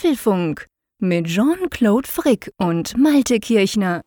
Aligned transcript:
Apfelfunk 0.00 0.66
mit 0.98 1.26
Jean-Claude 1.26 2.08
Frick 2.08 2.50
und 2.56 2.96
Malte 2.96 3.38
Kirchner. 3.38 4.00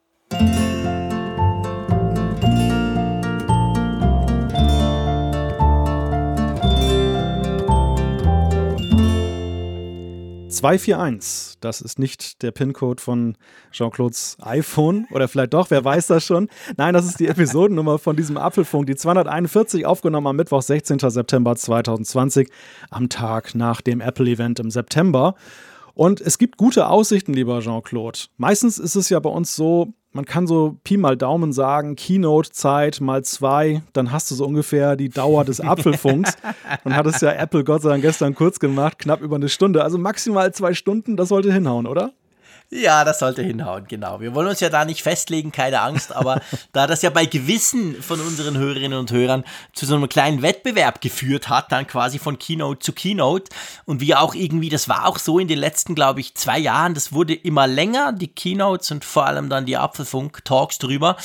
...241, 10.50 11.58
das 11.62 11.82
ist 11.82 12.00
nicht 12.00 12.42
der 12.42 12.52
PIN-Code 12.52 13.02
von 13.02 13.38
Jean-Claudes 13.72 14.38
iPhone 14.42 15.06
oder 15.12 15.28
vielleicht 15.28 15.54
doch, 15.54 15.70
wer 15.70 15.86
weiß 15.86 16.08
das 16.08 16.26
schon. 16.26 16.48
Nein, 16.76 16.96
das 16.96 17.06
ist 17.06 17.20
die 17.20 17.28
Episodennummer 17.28 18.00
von 18.00 18.16
diesem 18.16 18.38
Apfelfunk, 18.38 18.88
die 18.88 18.96
241, 18.96 19.86
aufgenommen 19.86 20.26
am 20.26 20.38
Mittwoch, 20.38 20.64
16. 20.64 20.98
September 20.98 21.56
2020, 21.56 22.50
am 22.90 23.10
Tag 23.10 23.54
nach 23.54 23.82
dem 23.82 24.02
Apple-Event 24.02 24.60
im 24.60 24.72
September. 24.72 25.36
Und 25.94 26.22
es 26.22 26.38
gibt 26.38 26.58
gute 26.58 26.88
Aussichten, 26.88 27.34
lieber 27.34 27.60
Jean-Claude. 27.60 28.20
Meistens 28.38 28.80
ist 28.80 28.96
es 28.96 29.10
ja 29.10 29.20
bei 29.20 29.30
uns 29.30 29.56
so, 29.56 29.94
man 30.12 30.26
kann 30.26 30.48
so 30.48 30.78
Pi 30.84 30.98
mal 30.98 31.16
Daumen 31.16 31.54
sagen, 31.54 31.96
Keynote-Zeit 31.96 33.00
mal 33.02 33.24
zwei, 33.24 33.84
dann 33.94 34.12
hast 34.12 34.32
du 34.32 34.36
so 34.36 34.46
ungefähr 34.46 34.96
die 34.96 35.10
Dauer 35.10 35.46
des 35.46 35.62
Apfelfunks. 35.62 36.36
Dann 36.84 36.96
hat 36.96 37.06
es 37.06 37.22
ja 37.22 37.32
Apple 37.32 37.64
Gott 37.64 37.84
sei 37.84 37.90
Dank 37.90 38.02
gestern 38.02 38.34
kurz 38.34 38.60
gemacht, 38.60 39.00
knapp 39.00 39.22
über 39.22 39.36
eine 39.36 39.50
Stunde. 39.50 39.84
Also 39.84 39.98
maximal 39.98 40.54
zwei 40.54 40.74
Stunden, 40.74 41.16
das 41.16 41.30
sollte 41.30 41.54
hinhauen, 41.54 41.86
oder? 41.86 42.14
Ja, 42.76 43.04
das 43.04 43.20
sollte 43.20 43.44
hinhauen, 43.44 43.86
genau. 43.88 44.20
Wir 44.20 44.34
wollen 44.34 44.48
uns 44.48 44.60
ja 44.60 44.70
da 44.70 44.84
nicht 44.84 45.04
festlegen, 45.04 45.52
keine 45.52 45.82
Angst, 45.82 46.12
aber 46.16 46.42
da 46.72 46.88
das 46.88 47.04
ja 47.04 47.12
bei 47.12 47.28
gewissen 47.28 48.02
von 48.02 48.20
unseren 48.20 48.58
Hörerinnen 48.58 48.98
und 48.98 49.12
Hörern 49.12 49.44
zu 49.74 49.86
so 49.86 49.96
einem 49.96 50.10
kleinen 50.10 50.42
Wettbewerb 50.42 51.00
geführt 51.00 51.50
hat, 51.50 51.72
dann 51.72 51.86
quasi 51.86 52.18
von 52.18 52.40
Keynote 52.40 52.80
zu 52.80 52.94
Keynote 52.94 53.52
und 53.86 54.02
wir 54.02 54.22
auch 54.22 54.34
irgendwie, 54.34 54.70
das 54.70 54.90
war 54.90 55.06
auch 55.06 55.20
so 55.20 55.38
in 55.38 55.48
den 55.48 55.60
letzten, 55.60 55.94
glaube 55.94 56.22
ich, 56.22 56.34
zwei 56.34 56.58
Jahren, 56.58 56.96
das 56.96 57.14
wurde 57.14 57.36
immer 57.36 57.68
länger, 57.68 58.12
die 58.12 58.28
Keynotes 58.28 58.90
und 58.90 59.06
vor 59.06 59.28
allem 59.28 59.50
dann 59.50 59.68
die 59.68 59.78
Apfelfunk-Talks 59.78 60.80
drüber. 60.80 61.16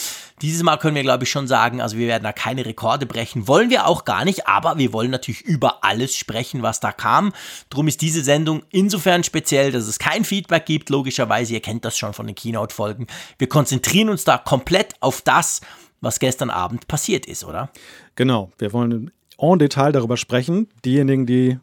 Dieses 0.43 0.63
Mal 0.63 0.77
können 0.77 0.97
wir, 0.97 1.03
glaube 1.03 1.25
ich, 1.25 1.31
schon 1.31 1.47
sagen, 1.47 1.81
also 1.81 1.97
wir 1.97 2.07
werden 2.07 2.25
da 2.25 2.33
keine 2.33 2.65
Rekorde 2.65 3.07
brechen, 3.07 3.49
wollen 3.49 3.71
wir 3.71 3.87
auch 3.87 4.05
gar 4.05 4.25
nicht, 4.25 4.47
aber 4.47 4.79
wir 4.79 4.93
wollen 4.93 5.11
natürlich 5.11 5.43
über 5.43 5.85
alles 5.85 6.17
sprechen, 6.17 6.63
was 6.63 6.81
da 6.81 6.93
kam. 6.93 7.33
Drum 7.71 7.89
ist 7.89 8.01
diese 8.03 8.23
Sendung 8.23 8.63
insofern 8.71 9.25
speziell, 9.25 9.73
dass 9.73 9.87
es 9.87 9.99
kein 9.99 10.25
Feedback 10.25 10.67
gibt, 10.67 10.91
logischerweise, 10.91 11.55
ihr 11.55 11.61
kennt 11.61 11.85
das 11.85 11.99
schon 11.99 12.13
von 12.13 12.27
den 12.27 12.35
Keynote-Folgen. 12.35 13.07
Wir 13.39 13.49
konzentrieren 13.49 14.09
uns 14.09 14.25
da 14.25 14.39
komplett 14.39 14.95
auf 15.01 15.23
das, 15.23 15.61
was 16.01 16.21
gestern 16.21 16.51
Abend 16.51 16.89
passiert 16.89 17.27
ist, 17.27 17.45
oder? 17.45 17.71
Genau, 18.15 18.51
wir 18.59 18.73
wollen 18.73 19.11
en 19.39 19.59
Detail 19.59 19.93
darüber 19.93 20.17
sprechen. 20.17 20.69
Diejenigen, 20.85 21.27
die 21.27 21.59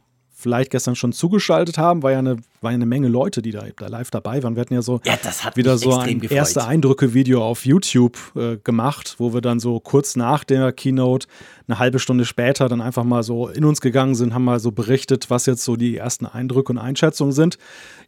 vielleicht 0.46 0.70
gestern 0.70 0.96
schon 0.96 1.12
zugeschaltet 1.12 1.80
haben, 1.80 2.04
war 2.04 2.12
ja 2.12 2.20
eine, 2.20 2.38
war 2.62 2.70
ja 2.70 2.76
eine 2.76 2.86
Menge 2.86 3.08
Leute, 3.08 3.42
die 3.42 3.50
da, 3.50 3.64
da 3.76 3.88
live 3.88 4.12
dabei 4.12 4.44
waren. 4.44 4.56
Wir 4.56 4.62
hatten 4.62 4.76
ja 4.76 4.84
so 4.84 5.02
ja, 5.04 5.18
wieder 5.56 5.76
so 5.80 5.96
ein 5.96 6.20
gefreut. 6.20 6.38
erste 6.38 6.68
Eindrücke-Video 6.68 7.44
auf 7.44 7.66
YouTube 7.66 8.16
äh, 8.36 8.58
gemacht, 8.58 9.16
wo 9.18 9.34
wir 9.34 9.42
dann 9.42 9.60
so 9.60 9.80
kurz 9.80 10.16
nach 10.16 10.44
der 10.44 10.72
Keynote, 10.72 11.26
eine 11.68 11.80
halbe 11.80 11.98
Stunde 11.98 12.26
später, 12.26 12.70
dann 12.70 12.80
einfach 12.80 13.04
mal 13.04 13.24
so 13.24 13.48
in 13.48 13.66
uns 13.66 13.82
gegangen 13.82 14.14
sind, 14.14 14.36
haben 14.36 14.44
mal 14.44 14.60
so 14.60 14.72
berichtet, 14.72 15.32
was 15.32 15.48
jetzt 15.48 15.64
so 15.64 15.78
die 15.78 15.98
ersten 15.98 16.28
Eindrücke 16.28 16.72
und 16.72 16.78
Einschätzungen 16.78 17.34
sind. 17.34 17.58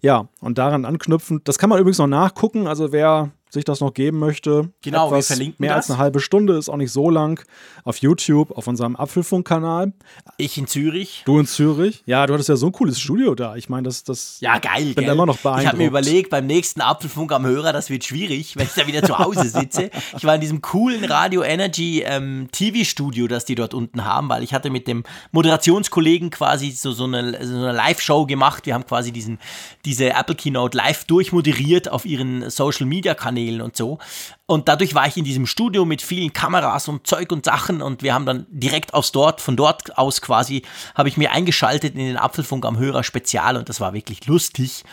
Ja, 0.04 0.28
und 0.40 0.60
daran 0.60 0.86
anknüpfend, 0.86 1.48
das 1.48 1.58
kann 1.58 1.72
man 1.72 1.80
übrigens 1.80 1.98
noch 1.98 2.06
nachgucken. 2.06 2.68
Also 2.68 2.92
wer 2.92 3.32
sich 3.50 3.64
das 3.64 3.80
noch 3.80 3.94
geben 3.94 4.20
möchte. 4.20 4.70
Genau, 4.82 5.08
Etwas 5.08 5.30
wir 5.30 5.36
verlinken 5.36 5.56
Mehr 5.60 5.76
das. 5.76 5.86
als 5.86 5.92
eine 5.92 6.00
halbe 6.00 6.20
Stunde, 6.20 6.58
ist 6.58 6.70
auch 6.70 6.76
nicht 6.76 6.92
so 6.92 7.10
lang. 7.10 7.44
Auf 7.84 7.98
YouTube, 7.98 8.52
auf 8.52 8.68
unserem 8.68 8.96
Apfelfunk-Kanal. 8.96 9.94
Ich 10.38 10.58
in 10.58 10.68
Zürich. 10.68 11.24
Du 11.26 11.40
in 11.40 11.48
Zürich? 11.48 12.04
Ja, 12.06 12.28
du 12.28 12.34
hattest 12.34 12.50
ja 12.50 12.58
so 12.58 12.66
ein 12.66 12.72
cooles 12.74 13.00
Studio 13.00 13.36
da. 13.36 13.56
Ich 13.56 13.70
meine, 13.70 13.84
das, 13.84 14.04
das. 14.04 14.38
Ja, 14.42 14.60
geil. 14.60 14.90
Ich 14.90 14.96
bin 14.96 15.06
gell? 15.06 15.14
immer 15.14 15.26
noch 15.26 15.36
Ich 15.36 15.46
habe 15.46 15.56
beeindruckt. 15.56 15.78
mir 15.78 15.88
überlegt, 15.88 16.30
beim 16.30 16.46
nächsten 16.46 16.82
Apfelfunk 16.82 17.32
am 17.32 17.46
Hörer, 17.46 17.72
das 17.72 17.90
wird 17.90 18.04
schwierig, 18.04 18.58
wenn 18.58 18.66
ich 18.66 18.74
da 18.74 18.86
wieder 18.86 19.02
zu 19.04 19.18
Hause 19.18 19.48
sitze. 19.48 19.90
Ich 20.18 20.26
war 20.26 20.36
in 20.36 20.42
diesem 20.42 20.62
coolen 20.62 21.06
Radio 21.06 21.42
Energy 21.44 22.02
ähm, 22.06 22.50
TV-Studio, 22.52 23.28
das 23.28 23.46
die 23.46 23.56
dort 23.56 23.74
unten 23.74 24.04
haben, 24.04 24.28
weil 24.28 24.44
ich 24.44 24.54
hatte 24.54 24.70
mit 24.70 24.88
dem 24.88 25.04
Moderationskollegen 25.32 26.32
quasi 26.32 26.72
so, 26.72 26.92
so 26.92 27.06
eine, 27.06 27.46
so 27.46 27.56
eine 27.56 27.72
Live-Show 27.72 28.26
gemacht. 28.26 28.66
Wir 28.66 28.74
haben 28.74 28.86
quasi 28.86 29.14
diesen, 29.14 29.40
diese 29.86 30.10
Apple 30.10 30.36
Keynote 30.36 30.78
live 30.78 31.06
durchmoderiert 31.06 31.90
auf 31.90 32.06
ihren 32.06 32.50
Social-Media-Kanälen 32.50 33.37
und 33.62 33.76
so. 33.76 34.00
Und 34.46 34.68
dadurch 34.68 34.96
war 34.96 35.08
ich 35.08 35.18
in 35.18 35.24
diesem 35.24 35.46
Studio 35.46 35.86
mit 35.86 36.02
vielen 36.02 36.34
Kameras 36.34 36.88
und 36.88 37.06
Zeug 37.08 37.32
und 37.32 37.46
Sachen 37.46 37.82
und 37.82 38.04
wir 38.04 38.14
haben 38.14 38.26
dann 38.26 38.46
direkt 38.50 38.94
aus 38.94 39.12
dort, 39.12 39.42
von 39.42 39.56
dort 39.56 39.98
aus 39.98 40.22
quasi, 40.22 40.64
habe 40.96 41.10
ich 41.10 41.18
mir 41.18 41.32
eingeschaltet 41.32 41.96
in 41.96 42.06
den 42.06 42.18
Apfelfunk 42.18 42.66
am 42.66 42.78
Hörer 42.78 43.04
Spezial 43.04 43.58
und 43.58 43.70
das 43.70 43.80
war 43.80 43.94
wirklich 43.94 44.26
lustig. 44.26 44.84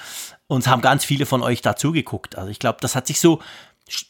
Und 0.46 0.66
haben 0.66 0.82
ganz 0.82 1.06
viele 1.06 1.24
von 1.24 1.42
euch 1.42 1.62
dazu 1.62 1.90
geguckt. 1.90 2.36
Also 2.36 2.50
ich 2.50 2.58
glaube, 2.58 2.76
das 2.82 2.94
hat 2.94 3.06
sich 3.06 3.18
so, 3.18 3.40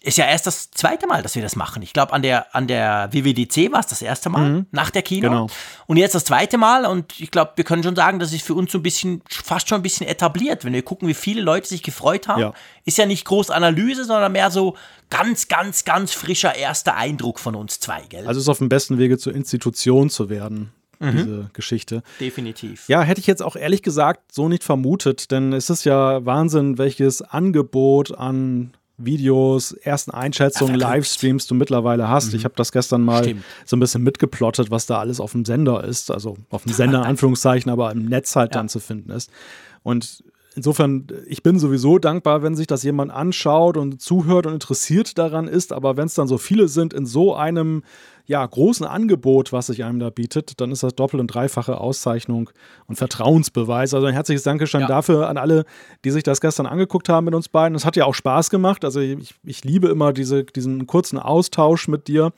ist 0.03 0.19
ja 0.19 0.27
erst 0.27 0.47
das 0.47 0.71
zweite 0.71 1.07
Mal, 1.09 1.23
dass 1.23 1.35
wir 1.35 1.43
das 1.43 1.57
machen. 1.57 1.83
Ich 1.83 1.93
glaube, 1.93 2.13
an 2.13 2.23
der, 2.23 2.55
an 2.55 2.69
der 2.69 3.09
WWDC 3.13 3.73
war 3.73 3.81
es 3.81 3.89
das 3.89 4.03
erste 4.03 4.31
Mal, 4.31 4.67
nach 4.71 4.91
der 4.91 5.03
Kino. 5.03 5.29
Genau. 5.29 5.47
Und 5.87 5.97
jetzt 5.97 6.15
das 6.15 6.25
zweite 6.25 6.59
Mal 6.59 6.87
und 6.87 7.19
ich 7.19 7.31
glaube, 7.33 7.53
wir 7.57 7.65
können 7.65 7.83
schon 7.83 7.97
sagen, 7.97 8.21
das 8.21 8.33
ist 8.33 8.45
für 8.47 8.55
uns 8.55 8.71
so 8.71 8.79
ein 8.79 8.83
bisschen, 8.85 9.23
fast 9.29 9.69
schon 9.69 9.81
ein 9.81 9.83
bisschen 9.83 10.07
etabliert. 10.07 10.65
Wenn 10.65 10.73
wir 10.75 10.83
gucken, 10.83 11.09
wie 11.09 11.15
viele 11.15 11.43
Leute 11.43 11.67
sich 11.69 11.83
gefreut 11.83 12.29
haben, 12.29 12.41
Ja. 12.41 12.53
ist 12.85 12.99
ja 12.99 13.07
nicht 13.07 13.25
groß 13.25 13.51
Analyse, 13.51 14.05
sondern 14.05 14.31
mehr 14.31 14.53
so 14.53 14.77
ganz, 15.11 15.49
ganz, 15.49 15.85
ganz 15.85 16.13
frischer 16.13 16.55
erster 16.55 16.95
Eindruck 16.95 17.41
von 17.41 17.57
uns 17.57 17.81
zwei, 17.81 18.03
gell? 18.09 18.29
Also 18.29 18.39
ist 18.41 18.49
auf 18.49 18.59
dem 18.59 18.69
besten 18.69 18.99
Wege 18.99 19.19
zur 19.19 19.35
Institution 19.35 20.09
zu 20.09 20.31
werden, 20.31 20.73
Mhm. 21.01 21.17
diese 21.17 21.51
Geschichte. 21.53 22.05
Definitiv. 22.21 22.89
Ja, 22.89 23.03
hätte 23.03 23.21
ich 23.21 23.27
jetzt 23.27 23.43
auch 23.43 23.57
ehrlich 23.57 23.83
gesagt 23.83 24.33
so 24.33 24.49
nicht 24.49 24.63
vermutet, 24.63 25.33
denn 25.33 25.53
es 25.53 25.69
ist 25.69 25.85
ja 25.85 26.25
Wahnsinn, 26.25 26.79
welches 26.79 27.21
Angebot 27.23 28.17
an 28.17 28.73
Videos, 28.97 29.73
ersten 29.73 30.13
Einschätzungen, 30.13 30.79
Ja. 30.79 30.89
Livestreams 30.91 31.47
du 31.47 31.55
mittlerweile 31.55 32.09
hast. 32.09 32.33
Ich 32.35 32.45
habe 32.45 32.55
das 32.57 32.71
gestern 32.71 33.03
mal 33.03 33.25
Stimmt. 33.25 33.45
so 33.65 33.77
ein 33.77 33.81
bisschen 33.81 34.03
mitgeplottet, 34.03 34.71
was 34.71 34.87
da 34.87 34.99
alles 34.99 35.19
auf 35.21 35.33
dem 35.33 35.45
Sender 35.45 35.83
ist. 35.85 36.11
Also 36.11 36.37
auf 36.51 36.63
dem 36.65 36.73
Sender 36.73 36.99
in 36.99 37.05
Anführungszeichen, 37.05 37.71
aber 37.71 37.91
im 37.91 38.05
Netz 38.07 38.37
halt 38.37 38.55
dann 38.55 38.69
zu 38.69 38.79
finden 38.79 39.11
ist. 39.11 39.31
Und 39.83 40.23
insofern, 40.55 41.09
ich 41.27 41.43
bin 41.43 41.59
sowieso 41.59 41.99
dankbar, 41.99 42.43
wenn 42.45 42.55
sich 42.55 42.69
das 42.69 42.85
jemand 42.85 43.11
anschaut 43.11 43.77
und 43.77 44.01
zuhört 44.01 44.47
und 44.47 44.53
interessiert 44.55 45.19
daran 45.19 45.49
ist. 45.49 45.73
Aber 45.73 45.97
wenn 45.97 46.07
es 46.07 46.15
dann 46.15 46.29
so 46.29 46.39
viele 46.39 46.69
sind 46.69 46.95
in 46.95 47.05
so 47.07 47.35
einem 47.35 47.83
ja, 48.27 48.45
großen 48.47 48.87
Angebot, 48.87 49.53
was 49.53 49.67
sich 49.67 49.85
einem 49.85 49.99
da 50.01 50.09
bietet, 50.11 50.61
dann 50.61 50.73
ist 50.73 50.83
das 50.83 50.95
doppelt 50.95 51.21
und 51.21 51.27
dreifache 51.27 51.79
Auszeichnung 51.79 52.49
und 52.87 52.97
Vertrauensbeweis. 52.97 53.93
Also 53.93 54.07
ein 54.07 54.15
herzliches 54.15 54.43
Dankeschön 54.45 54.81
Ja. 54.83 54.87
dafür 54.87 55.29
an 55.29 55.37
alle, 55.37 55.65
die 56.05 56.11
sich 56.11 56.23
das 56.23 56.41
gestern 56.41 56.67
angeguckt 56.67 57.09
haben 57.09 57.27
mit 57.27 57.35
uns 57.35 57.49
beiden. 57.49 57.75
Es 57.77 57.85
hat 57.85 57.97
ja 57.97 58.07
auch 58.07 58.15
Spaß 58.15 58.49
gemacht. 58.49 58.85
Also 58.85 59.01
ich, 59.01 59.35
ich 59.45 59.65
liebe 59.65 59.89
immer 59.89 60.13
diese, 60.13 60.45
diesen 60.45 60.87
kurzen 60.87 61.19
Austausch 61.19 61.87
mit 61.89 62.09
dir. 62.09 62.33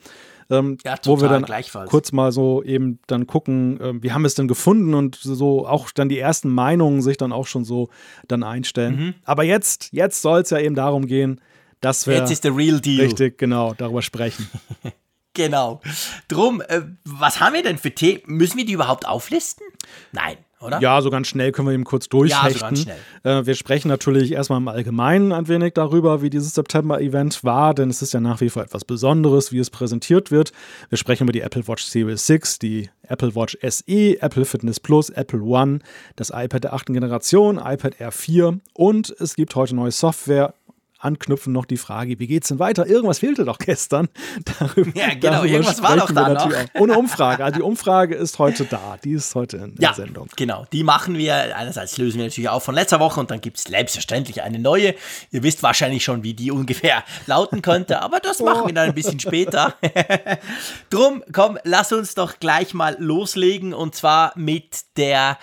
Ähm, 0.49 0.77
Ja, 0.85 0.95
wo 1.05 1.17
wir 1.21 1.27
total, 1.29 1.41
dann 1.63 1.87
kurz 1.87 2.11
mal 2.13 2.31
so 2.31 2.63
eben 2.63 2.99
dann 3.07 3.27
gucken, 3.27 3.79
ähm, 3.81 4.01
wie 4.03 4.11
haben 4.13 4.21
wir 4.21 4.27
es 4.27 4.35
denn 4.35 4.47
gefunden 4.47 4.93
und 4.93 5.15
so 5.15 5.67
auch 5.67 5.91
dann 5.91 6.07
die 6.09 6.19
ersten 6.19 6.49
Meinungen 6.49 7.01
sich 7.01 7.17
dann 7.17 7.33
auch 7.33 7.47
schon 7.47 7.65
so 7.65 7.89
dann 8.29 8.43
einstellen. 8.43 8.95
Mhm. 8.97 9.13
Aber 9.25 9.43
jetzt, 9.43 9.89
jetzt 9.91 10.21
soll 10.21 10.41
es 10.41 10.49
ja 10.49 10.59
eben 10.59 10.75
darum 10.75 11.05
gehen, 11.05 11.41
dass 11.81 12.07
wir 12.07 12.15
Jetzt 12.15 12.31
ist 12.31 12.43
der 12.45 12.55
Real 12.55 12.79
Deal. 12.79 13.01
richtig 13.05 13.37
genau 13.37 13.73
darüber 13.77 14.01
sprechen. 14.01 14.49
Genau. 15.37 15.81
Drum, 16.27 16.61
äh, 16.61 16.81
was 17.05 17.39
haben 17.39 17.53
wir 17.53 17.61
denn 17.63 17.77
für 17.77 17.91
Themen? 17.91 18.21
Müssen 18.25 18.57
wir 18.57 18.65
die 18.65 18.73
überhaupt 18.73 19.07
auflisten? 19.07 19.63
Nein, 20.11 20.37
oder? 20.59 20.79
Ja, 20.81 20.99
so 21.03 21.11
ganz 21.11 21.27
schnell 21.27 21.51
können 21.51 21.67
wir 21.67 21.75
eben 21.75 21.83
kurz 21.83 22.05
Ja, 22.05 22.09
so 22.11 22.17
durchhechten. 22.17 22.59
ganz 22.59 22.81
schnell. 22.81 22.97
Äh, 23.23 23.45
wir 23.45 23.53
sprechen 23.53 23.87
natürlich 23.87 24.31
erstmal 24.31 24.57
im 24.59 24.67
Allgemeinen 24.67 25.31
ein 25.31 25.47
wenig 25.47 25.75
darüber, 25.75 26.23
wie 26.23 26.31
dieses 26.31 26.55
September-Event 26.55 27.43
war, 27.43 27.75
denn 27.75 27.91
es 27.91 28.01
ist 28.01 28.13
ja 28.15 28.19
nach 28.19 28.41
wie 28.41 28.49
vor 28.49 28.63
etwas 28.63 28.83
Besonderes, 28.83 29.51
wie 29.51 29.59
es 29.59 29.69
präsentiert 29.69 30.31
wird. 30.31 30.53
Wir 30.89 30.97
sprechen 30.97 31.23
über 31.25 31.33
die 31.33 31.41
Apple 31.41 31.67
Watch 31.67 31.83
Series 31.83 32.25
6, 32.25 32.57
die 32.57 32.89
Apple 33.07 33.35
Watch 33.35 33.55
SE, 33.61 34.19
Apple 34.19 34.43
Fitness 34.43 34.79
Plus, 34.79 35.11
Apple 35.11 35.41
One, 35.43 35.79
das 36.15 36.31
iPad 36.33 36.63
der 36.63 36.73
achten 36.73 36.93
Generation, 36.93 37.57
iPad 37.63 38.01
Air 38.01 38.11
4 38.11 38.59
und 38.73 39.15
es 39.19 39.35
gibt 39.35 39.55
heute 39.55 39.75
neue 39.75 39.91
Software. 39.91 40.55
Anknüpfen 40.99 41.53
noch 41.53 41.65
die 41.65 41.77
Frage, 41.77 42.17
wie 42.19 42.27
geht's 42.27 42.47
denn 42.47 42.59
weiter? 42.59 42.87
Irgendwas 42.87 43.19
fehlte 43.19 43.45
doch 43.45 43.59
gestern. 43.59 44.09
Darüber, 44.59 44.91
Ja, 44.99 45.13
genau, 45.13 45.43
irgendwas 45.43 45.81
war 45.81 45.95
doch 45.97 46.11
da 46.11 46.29
noch. 46.29 46.45
auch. 46.47 46.53
Ohne 46.79 46.97
Umfrage. 46.97 47.43
Also 47.45 47.57
die 47.57 47.63
Umfrage 47.63 48.15
ist 48.15 48.39
heute 48.39 48.65
da. 48.65 48.97
Die 49.03 49.11
ist 49.11 49.35
heute 49.35 49.57
in 49.57 49.75
der 49.75 49.89
Ja, 49.89 49.93
Sendung. 49.93 50.27
genau. 50.35 50.65
Die 50.71 50.83
machen 50.83 51.17
wir. 51.17 51.55
Einerseits 51.55 51.97
lösen 51.97 52.17
wir 52.17 52.25
natürlich 52.25 52.49
auf 52.49 52.63
von 52.63 52.73
letzter 52.75 52.99
Woche 52.99 53.19
und 53.19 53.29
dann 53.31 53.41
gibt 53.41 53.57
es 53.57 53.63
selbstverständlich 53.65 54.41
eine 54.41 54.59
neue. 54.59 54.95
Ihr 55.31 55.43
wisst 55.43 55.61
wahrscheinlich 55.63 56.03
schon, 56.03 56.23
wie 56.23 56.33
die 56.33 56.51
ungefähr 56.57 57.03
lauten 57.27 57.61
könnte, 57.61 58.01
aber 58.01 58.19
das 58.19 58.39
machen 58.39 58.67
wir 58.67 58.73
dann 58.73 58.89
ein 58.89 58.95
bisschen 58.95 59.19
später. 59.19 59.75
Drum, 60.89 61.23
komm, 61.31 61.57
lass 61.63 61.91
uns 61.91 62.15
doch 62.15 62.39
gleich 62.39 62.73
mal 62.73 62.95
loslegen 62.99 63.73
und 63.73 63.95
zwar 63.95 64.31
mit 64.35 64.81
der, 64.97 65.37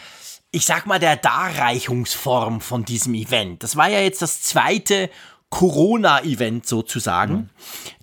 ich 0.50 0.66
sag 0.66 0.86
mal, 0.86 0.98
der 0.98 1.16
Darreichungsform 1.16 2.60
von 2.60 2.84
diesem 2.84 3.14
Event. 3.14 3.62
Das 3.62 3.76
war 3.76 3.88
ja 3.88 4.00
jetzt 4.00 4.22
das 4.22 4.42
zweite 4.42 5.10
Corona-Event 5.50 6.66
sozusagen. 6.66 7.50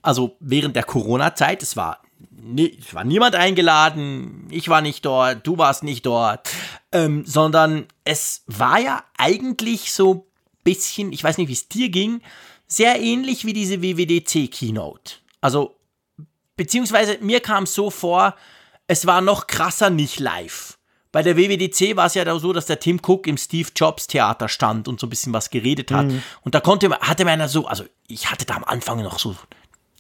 Also 0.02 0.38
während 0.40 0.76
der 0.76 0.84
Corona-Zeit. 0.84 1.64
Es 1.64 1.76
war 1.76 2.02
nie, 2.42 2.78
es 2.80 2.94
war 2.94 3.04
niemand 3.04 3.36
eingeladen, 3.36 4.48
ich 4.50 4.70
war 4.70 4.82
nicht 4.82 5.06
dort, 5.06 5.46
du 5.46 5.58
warst 5.58 5.84
nicht 5.84 6.06
dort, 6.06 6.50
ähm, 6.92 7.24
sondern 7.26 7.86
es 8.04 8.44
war 8.48 8.80
ja 8.80 9.04
eigentlich 9.18 9.94
so 9.94 10.28
bisschen, 10.64 11.12
ich 11.12 11.24
weiß 11.24 11.38
nicht, 11.38 11.48
wie 11.48 11.54
es 11.54 11.70
dir 11.70 11.90
ging, 11.90 12.22
sehr 12.68 13.00
ähnlich 13.02 13.46
wie 13.46 13.54
diese 13.54 13.82
WWDC-Keynote. 13.82 15.16
Also, 15.42 15.76
beziehungsweise 16.56 17.18
mir 17.22 17.40
kam 17.40 17.64
es 17.64 17.74
so 17.74 17.90
vor, 17.90 18.36
es 18.88 19.06
war 19.06 19.22
noch 19.22 19.48
krasser 19.48 19.90
nicht 19.90 20.20
live. 20.20 20.78
Bei 21.12 21.24
der 21.24 21.36
WWDC 21.36 21.96
war 21.98 22.06
es 22.06 22.14
ja 22.14 22.40
so, 22.40 22.54
dass 22.54 22.66
der 22.66 22.80
Tim 22.80 23.00
Cook 23.06 23.28
im 23.28 23.38
Steve 23.38 23.70
Jobs 23.76 24.08
Theater 24.08 24.48
stand 24.48 24.88
und 24.88 25.00
so 25.00 25.08
ein 25.08 25.10
bisschen 25.10 25.34
was 25.34 25.50
geredet 25.50 25.92
hat. 25.92 26.06
Mhm. 26.06 26.24
Und 26.42 26.56
da 26.56 26.62
konnte, 26.62 26.90
hatte 26.90 27.26
man 27.26 27.40
ja 27.40 27.48
so, 27.48 27.68
also 27.68 27.84
ich 28.08 28.32
hatte 28.32 28.46
da 28.46 28.56
am 28.56 28.64
Anfang 28.64 29.02
noch 29.04 29.20
so 29.20 29.36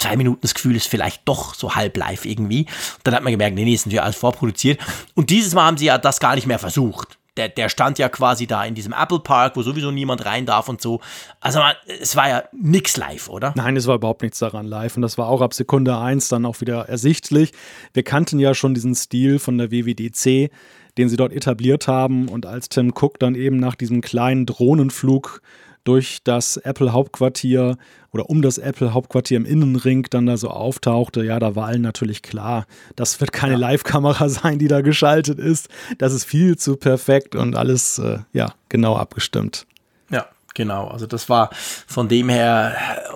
zwei 0.02 0.16
Minuten 0.16 0.42
das 0.42 0.54
Gefühl, 0.54 0.76
ist 0.76 0.88
vielleicht 0.88 1.22
doch 1.26 1.54
so 1.54 1.76
halb 1.76 1.96
live 1.98 2.26
irgendwie. 2.26 2.62
Und 2.62 3.02
dann 3.04 3.14
hat 3.14 3.24
man 3.24 3.32
gemerkt, 3.32 3.56
nee, 3.56 3.66
nee, 3.66 3.74
ist 3.74 3.86
natürlich 3.86 4.02
alles 4.02 4.16
vorproduziert. 4.16 4.80
Und 5.14 5.30
dieses 5.30 5.54
Mal 5.54 5.66
haben 5.66 5.78
sie 5.78 5.86
ja 5.86 5.98
das 5.98 6.20
gar 6.20 6.36
nicht 6.36 6.48
mehr 6.48 6.60
versucht. 6.60 7.18
Der, 7.38 7.48
der 7.48 7.70
stand 7.70 7.98
ja 7.98 8.10
quasi 8.10 8.46
da 8.46 8.66
in 8.66 8.76
diesem 8.76 8.92
Apple 8.92 9.20
Park, 9.20 9.56
wo 9.56 9.62
sowieso 9.62 9.90
niemand 9.90 10.26
rein 10.26 10.46
darf 10.46 10.68
und 10.68 10.82
so. 10.82 11.00
Also 11.40 11.60
man, 11.60 11.76
es 11.88 12.16
war 12.18 12.28
ja 12.28 12.44
nix 12.52 12.98
live, 12.98 13.30
oder? 13.30 13.54
Nein, 13.56 13.78
es 13.78 13.88
war 13.88 13.96
überhaupt 13.96 14.22
nichts 14.22 14.40
daran 14.40 14.66
live. 14.66 14.98
Und 14.98 15.02
das 15.02 15.18
war 15.18 15.28
auch 15.28 15.40
ab 15.40 15.54
Sekunde 15.54 15.98
eins 15.98 16.28
dann 16.28 16.46
auch 16.46 16.60
wieder 16.60 16.90
ersichtlich. 16.90 17.54
Wir 17.94 18.04
kannten 18.04 18.38
ja 18.40 18.54
schon 18.54 18.74
diesen 18.74 18.96
Stil 18.96 19.40
von 19.40 19.58
der 19.58 19.72
WWDC, 19.72 20.52
den 21.02 21.10
sie 21.10 21.18
dort 21.18 21.34
etabliert 21.34 21.88
haben. 21.88 22.30
Und 22.30 22.46
als 22.46 22.70
Tim 22.70 22.94
Cook 22.96 23.18
dann 23.20 23.34
eben 23.34 23.58
nach 23.58 23.74
diesem 23.74 24.02
kleinen 24.02 24.46
Drohnenflug 24.46 25.42
durch 25.84 26.20
das 26.24 26.58
Apple-Hauptquartier 26.58 27.76
oder 28.12 28.30
um 28.30 28.44
das 28.44 28.60
Apple-Hauptquartier 28.60 29.38
im 29.38 29.46
Innenring 29.46 30.06
dann 30.12 30.28
da 30.28 30.38
so 30.38 30.50
auftauchte, 30.50 31.24
ja, 31.24 31.40
da 31.40 31.56
war 31.56 31.66
allen 31.66 31.82
natürlich 31.82 32.22
klar, 32.22 32.68
das 32.96 33.20
wird 33.20 33.32
keine 33.32 33.54
ja. 33.54 33.60
Live-Kamera 33.60 34.30
sein, 34.30 34.60
die 34.60 34.68
da 34.68 34.82
geschaltet 34.82 35.40
ist. 35.40 35.70
Das 35.98 36.14
ist 36.14 36.26
viel 36.26 36.56
zu 36.56 36.78
perfekt 36.78 37.36
und 37.36 37.56
alles, 37.56 37.98
äh, 37.98 38.20
ja, 38.32 38.54
genau 38.70 38.96
abgestimmt. 38.96 39.66
Ja, 40.12 40.28
genau. 40.54 40.88
Also 40.88 41.08
das 41.08 41.30
war 41.30 41.50
von 41.88 42.10
dem 42.10 42.30
her 42.30 42.76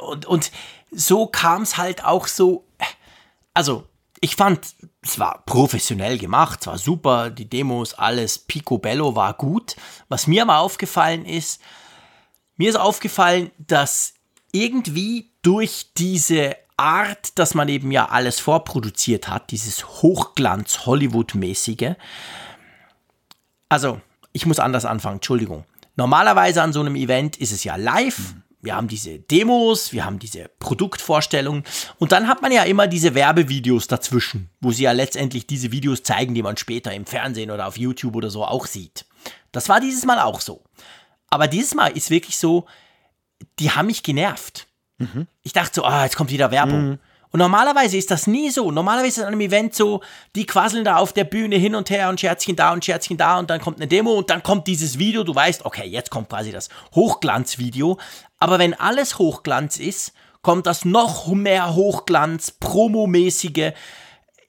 und, 0.09 0.25
und 0.25 0.51
so 0.91 1.27
kam 1.27 1.61
es 1.61 1.77
halt 1.77 2.03
auch 2.03 2.25
so, 2.25 2.63
also 3.53 3.85
ich 4.25 4.35
fand, 4.35 4.73
es 5.03 5.19
war 5.19 5.43
professionell 5.45 6.17
gemacht, 6.17 6.61
es 6.61 6.67
war 6.67 6.79
super, 6.79 7.29
die 7.29 7.47
Demos, 7.47 7.93
alles 7.93 8.39
picobello 8.39 9.15
war 9.15 9.35
gut. 9.35 9.75
Was 10.09 10.25
mir 10.25 10.41
aber 10.41 10.57
aufgefallen 10.57 11.25
ist, 11.25 11.61
mir 12.57 12.69
ist 12.69 12.75
aufgefallen, 12.75 13.51
dass 13.59 14.15
irgendwie 14.51 15.29
durch 15.43 15.91
diese 15.95 16.55
Art, 16.75 17.37
dass 17.37 17.53
man 17.53 17.69
eben 17.69 17.91
ja 17.91 18.09
alles 18.09 18.39
vorproduziert 18.39 19.27
hat, 19.27 19.51
dieses 19.51 19.85
Hochglanz-Hollywood-mäßige. 20.01 21.93
Also, 23.69 24.01
ich 24.33 24.47
muss 24.47 24.57
anders 24.57 24.85
anfangen, 24.85 25.17
Entschuldigung. 25.17 25.65
Normalerweise 25.97 26.63
an 26.63 26.73
so 26.73 26.79
einem 26.79 26.95
Event 26.95 27.37
ist 27.37 27.51
es 27.51 27.63
ja 27.63 27.75
live. 27.75 28.33
Mhm. 28.33 28.43
Wir 28.65 28.75
haben 28.75 28.87
diese 28.87 29.19
Demos, 29.19 29.93
wir 29.93 30.05
haben 30.05 30.19
diese 30.19 30.49
Produktvorstellungen 30.59 31.63
und 31.99 32.11
dann 32.11 32.27
hat 32.27 32.41
man 32.41 32.51
ja 32.51 32.63
immer 32.63 32.87
diese 32.87 33.13
Werbevideos 33.13 33.87
dazwischen, 33.87 34.49
wo 34.59 34.71
sie 34.71 34.83
ja 34.83 34.91
letztendlich 34.91 35.45
diese 35.45 35.71
Videos 35.71 36.03
zeigen, 36.03 36.33
die 36.33 36.41
man 36.41 36.57
später 36.57 36.91
im 36.91 37.05
Fernsehen 37.05 37.51
oder 37.51 37.67
auf 37.67 37.77
YouTube 37.77 38.15
oder 38.15 38.31
so 38.31 38.43
auch 38.43 38.65
sieht. 38.65 39.05
Das 39.51 39.69
war 39.69 39.79
dieses 39.79 40.03
Mal 40.05 40.19
auch 40.19 40.41
so. 40.41 40.63
Aber 41.29 41.47
dieses 41.47 41.75
Mal 41.75 41.95
ist 41.95 42.09
wirklich 42.09 42.37
so, 42.37 42.65
die 43.59 43.71
haben 43.71 43.85
mich 43.85 44.03
genervt. 44.03 44.67
Mhm. 44.97 45.27
Ich 45.43 45.53
dachte 45.53 45.75
so, 45.75 45.85
ah, 45.85 46.03
jetzt 46.03 46.15
kommt 46.15 46.31
wieder 46.31 46.51
Werbung. 46.51 46.89
Mhm. 46.89 46.99
Und 47.35 47.39
normalerweise 47.39 47.97
ist 47.97 48.11
das 48.11 48.27
nie 48.27 48.49
so. 48.49 48.71
Normalerweise 48.71 49.07
ist 49.09 49.17
es 49.17 49.23
an 49.23 49.33
einem 49.33 49.41
Event 49.41 49.75
so, 49.75 49.99
die 50.37 50.45
quasseln 50.45 50.85
da 50.85 50.95
auf 50.95 51.11
der 51.11 51.25
Bühne 51.25 51.57
hin 51.57 51.75
und 51.75 51.89
her 51.89 52.07
und 52.07 52.17
Scherzchen 52.17 52.55
da 52.55 52.71
und 52.71 52.85
Scherzchen 52.85 53.17
da 53.17 53.39
und 53.39 53.49
dann 53.49 53.59
kommt 53.59 53.75
eine 53.75 53.87
Demo 53.87 54.13
und 54.13 54.29
dann 54.29 54.41
kommt 54.41 54.67
dieses 54.67 54.99
Video. 54.99 55.25
Du 55.25 55.35
weißt, 55.35 55.65
okay, 55.65 55.85
jetzt 55.85 56.11
kommt 56.11 56.29
quasi 56.29 56.53
das 56.53 56.69
Hochglanzvideo. 56.95 57.97
Aber 58.39 58.57
wenn 58.57 58.73
alles 58.73 59.19
Hochglanz 59.19 59.79
ist, 59.79 60.13
kommt 60.43 60.65
das 60.65 60.85
noch 60.85 61.27
mehr 61.27 61.75
Hochglanz, 61.75 62.51
Promomäßige. 62.51 63.73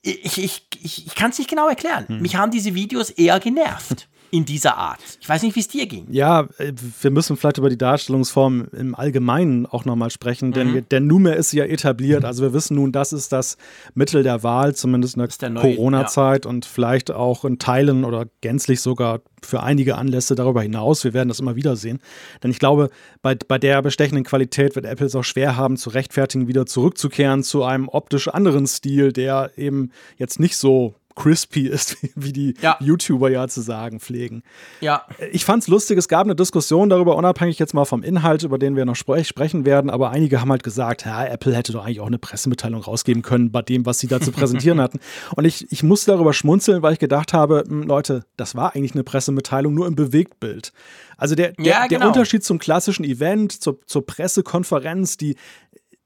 Ich, 0.02 0.38
ich, 0.38 0.68
ich, 0.80 1.06
ich 1.08 1.14
kann 1.16 1.32
es 1.32 1.38
nicht 1.38 1.50
genau 1.50 1.68
erklären. 1.68 2.04
Mhm. 2.06 2.20
Mich 2.20 2.36
haben 2.36 2.52
diese 2.52 2.76
Videos 2.76 3.10
eher 3.10 3.40
genervt 3.40 4.06
in 4.36 4.44
dieser 4.44 4.76
Art. 4.76 4.98
Ich 5.20 5.28
weiß 5.28 5.42
nicht, 5.42 5.56
wie 5.56 5.60
es 5.60 5.68
dir 5.68 5.86
ging. 5.86 6.06
Ja, 6.10 6.48
äh, 6.58 6.72
wir 7.00 7.10
müssen 7.10 7.36
vielleicht 7.36 7.58
über 7.58 7.70
die 7.70 7.78
Darstellungsform 7.78 8.68
im 8.72 8.94
Allgemeinen 8.94 9.66
auch 9.66 9.84
nochmal 9.84 10.10
sprechen, 10.10 10.52
denn, 10.52 10.72
mhm. 10.72 10.88
denn 10.90 11.06
nunmehr 11.06 11.36
ist 11.36 11.50
sie 11.50 11.58
ja 11.58 11.64
etabliert. 11.64 12.24
Also 12.24 12.42
wir 12.42 12.52
wissen 12.52 12.76
nun, 12.76 12.92
das 12.92 13.12
ist 13.12 13.32
das 13.32 13.56
Mittel 13.94 14.22
der 14.22 14.42
Wahl, 14.42 14.74
zumindest 14.74 15.16
in 15.16 15.26
der, 15.26 15.50
der 15.50 15.60
Corona-Zeit 15.60 16.44
ja. 16.44 16.50
und 16.50 16.66
vielleicht 16.66 17.10
auch 17.10 17.44
in 17.44 17.58
Teilen 17.58 18.04
oder 18.04 18.26
gänzlich 18.42 18.80
sogar 18.80 19.20
für 19.42 19.62
einige 19.62 19.96
Anlässe 19.96 20.34
darüber 20.34 20.62
hinaus. 20.62 21.04
Wir 21.04 21.14
werden 21.14 21.28
das 21.28 21.40
immer 21.40 21.56
wieder 21.56 21.76
sehen. 21.76 22.00
Denn 22.42 22.50
ich 22.50 22.58
glaube, 22.58 22.90
bei, 23.22 23.34
bei 23.34 23.58
der 23.58 23.80
bestechenden 23.80 24.24
Qualität 24.24 24.74
wird 24.76 24.84
Apple 24.84 25.06
es 25.06 25.14
auch 25.14 25.24
schwer 25.24 25.56
haben, 25.56 25.76
zu 25.76 25.90
rechtfertigen, 25.90 26.48
wieder 26.48 26.66
zurückzukehren 26.66 27.42
zu 27.42 27.64
einem 27.64 27.88
optisch 27.88 28.28
anderen 28.28 28.66
Stil, 28.66 29.12
der 29.12 29.52
eben 29.56 29.90
jetzt 30.18 30.40
nicht 30.40 30.56
so 30.56 30.94
crispy 31.16 31.66
ist, 31.66 31.96
wie 32.14 32.32
die 32.32 32.54
ja. 32.60 32.76
YouTuber 32.80 33.30
ja 33.30 33.48
zu 33.48 33.60
sagen 33.62 33.98
pflegen. 33.98 34.42
Ja. 34.80 35.04
Ich 35.32 35.44
fand's 35.44 35.66
lustig, 35.66 35.98
es 35.98 36.08
gab 36.08 36.24
eine 36.24 36.36
Diskussion 36.36 36.88
darüber, 36.88 37.16
unabhängig 37.16 37.58
jetzt 37.58 37.74
mal 37.74 37.84
vom 37.84 38.02
Inhalt, 38.02 38.44
über 38.44 38.58
den 38.58 38.76
wir 38.76 38.84
noch 38.84 38.94
spre 38.94 39.24
sprechen 39.24 39.64
werden, 39.64 39.90
aber 39.90 40.10
einige 40.10 40.40
haben 40.40 40.50
halt 40.50 40.62
gesagt, 40.62 41.06
ja, 41.06 41.24
Apple 41.24 41.54
hätte 41.56 41.72
doch 41.72 41.84
eigentlich 41.84 42.00
auch 42.00 42.06
eine 42.06 42.18
Pressemitteilung 42.18 42.82
rausgeben 42.82 43.22
können 43.22 43.50
bei 43.50 43.62
dem, 43.62 43.86
was 43.86 43.98
sie 43.98 44.06
da 44.06 44.20
zu 44.20 44.30
präsentieren 44.30 44.80
hatten. 44.82 45.00
Und 45.34 45.46
ich, 45.46 45.72
ich 45.72 45.82
musste 45.82 46.12
darüber 46.12 46.32
schmunzeln, 46.32 46.82
weil 46.82 46.92
ich 46.92 46.98
gedacht 46.98 47.32
habe, 47.32 47.64
hm, 47.66 47.82
Leute, 47.84 48.24
das 48.36 48.54
war 48.54 48.74
eigentlich 48.74 48.92
eine 48.92 49.04
Pressemitteilung, 49.04 49.74
nur 49.74 49.86
im 49.86 49.96
Bewegtbild. 49.96 50.72
Also 51.16 51.34
der, 51.34 51.52
der, 51.52 51.64
ja, 51.64 51.86
genau. 51.86 52.00
der 52.00 52.08
Unterschied 52.08 52.44
zum 52.44 52.58
klassischen 52.58 53.04
Event, 53.04 53.52
zur, 53.52 53.80
zur 53.86 54.04
Pressekonferenz, 54.04 55.16
die 55.16 55.36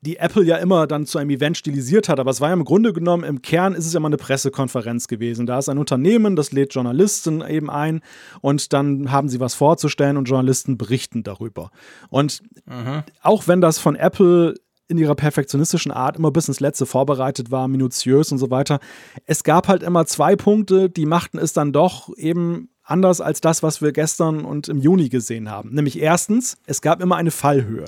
die 0.02 0.16
Apple 0.16 0.44
ja 0.44 0.56
immer 0.56 0.86
dann 0.86 1.06
zu 1.06 1.18
einem 1.18 1.30
Event 1.30 1.56
stilisiert 1.56 2.08
hat. 2.08 2.20
Aber 2.20 2.30
es 2.30 2.40
war 2.40 2.48
ja 2.48 2.54
im 2.54 2.64
Grunde 2.64 2.92
genommen, 2.92 3.24
im 3.24 3.42
Kern 3.42 3.74
ist 3.74 3.86
es 3.86 3.92
ja 3.92 4.00
mal 4.00 4.08
eine 4.08 4.16
Pressekonferenz 4.16 5.08
gewesen. 5.08 5.46
Da 5.46 5.58
ist 5.58 5.68
ein 5.68 5.78
Unternehmen, 5.78 6.36
das 6.36 6.52
lädt 6.52 6.74
Journalisten 6.74 7.42
eben 7.46 7.70
ein 7.70 8.00
und 8.40 8.72
dann 8.72 9.10
haben 9.10 9.28
sie 9.28 9.40
was 9.40 9.54
vorzustellen 9.54 10.16
und 10.16 10.24
Journalisten 10.24 10.78
berichten 10.78 11.22
darüber. 11.22 11.70
Und 12.08 12.42
mhm. 12.66 13.02
auch 13.22 13.46
wenn 13.46 13.60
das 13.60 13.78
von 13.78 13.96
Apple 13.96 14.54
in 14.88 14.98
ihrer 14.98 15.14
perfektionistischen 15.14 15.92
Art 15.92 16.16
immer 16.16 16.32
bis 16.32 16.48
ins 16.48 16.58
Letzte 16.58 16.84
vorbereitet 16.84 17.52
war, 17.52 17.68
minutiös 17.68 18.32
und 18.32 18.38
so 18.38 18.50
weiter. 18.50 18.80
Es 19.24 19.44
gab 19.44 19.68
halt 19.68 19.84
immer 19.84 20.04
zwei 20.04 20.34
Punkte, 20.34 20.90
die 20.90 21.06
machten 21.06 21.38
es 21.38 21.52
dann 21.52 21.72
doch 21.72 22.10
eben 22.16 22.70
anders 22.82 23.20
als 23.20 23.40
das, 23.40 23.62
was 23.62 23.80
wir 23.80 23.92
gestern 23.92 24.44
und 24.44 24.68
im 24.68 24.78
Juni 24.78 25.08
gesehen 25.08 25.48
haben. 25.48 25.70
Nämlich 25.70 26.00
erstens, 26.00 26.58
es 26.66 26.82
gab 26.82 27.00
immer 27.00 27.16
eine 27.16 27.30
Fallhöhe. 27.30 27.84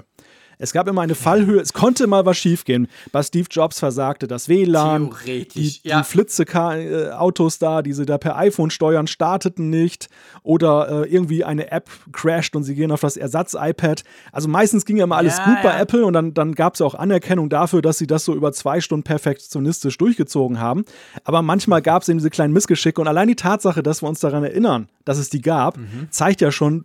Es 0.63 0.73
gab 0.73 0.87
immer 0.87 1.03
eine 1.03 1.17
Fallhöhe, 1.17 1.61
es 1.61 1.73
konnte 1.73 2.07
mal 2.07 2.25
was 2.25 2.39
schiefgehen. 2.39 2.87
Bei 3.11 3.21
Steve 3.25 3.49
Jobs 3.51 3.81
versagte 3.81 4.29
das 4.29 4.49
WLAN, 4.49 5.13
die, 5.27 5.81
ja. 5.83 5.99
die 5.99 6.05
Flitze-Autos 6.05 7.59
da, 7.59 7.83
die 7.83 7.93
sie 7.93 8.07
da 8.07 8.17
per 8.17 8.37
iPhone 8.37 8.71
steuern, 8.71 9.09
starteten 9.09 9.71
nicht 9.71 10.09
oder 10.45 11.03
äh, 11.03 11.13
irgendwie 11.13 11.43
eine 11.43 11.73
App 11.73 11.91
crasht 12.13 12.55
und 12.55 12.63
sie 12.63 12.77
gehen 12.77 12.93
auf 12.93 13.01
das 13.01 13.17
Ersatz-iPad. 13.17 14.05
Also 14.31 14.49
meistens 14.49 14.85
ging 14.85 14.99
ja 14.99 15.05
immer 15.05 15.17
alles 15.17 15.39
ja, 15.39 15.47
gut 15.47 15.63
bei 15.65 15.77
Apple 15.81 16.07
und 16.07 16.13
dann, 16.13 16.33
dann 16.33 16.55
gab 16.55 16.75
es 16.75 16.81
auch 16.81 16.95
Anerkennung 16.95 17.49
dafür, 17.49 17.83
dass 17.83 17.99
sie 17.99 18.07
das 18.07 18.25
so 18.25 18.33
über 18.33 18.53
zwei 18.53 18.81
Stunden 18.81 19.03
perfektionistisch 19.03 19.99
durchgezogen 19.99 20.61
haben. 20.61 20.85
Aber 21.25 21.43
manchmal 21.43 21.83
gab 21.83 22.03
es 22.03 22.09
eben 22.09 22.19
diese 22.19 22.31
kleinen 22.31 22.53
Missgeschicke 22.53 23.01
und 23.01 23.09
allein 23.09 23.27
die 23.27 23.35
Tatsache, 23.35 23.83
dass 23.83 24.01
wir 24.01 24.09
uns 24.09 24.21
daran 24.21 24.45
erinnern, 24.45 24.89
dass 25.05 25.19
es 25.19 25.29
die 25.29 25.41
gab, 25.41 25.77
mhm. 25.77 26.07
zeigt 26.11 26.41
ja 26.41 26.53
schon, 26.53 26.85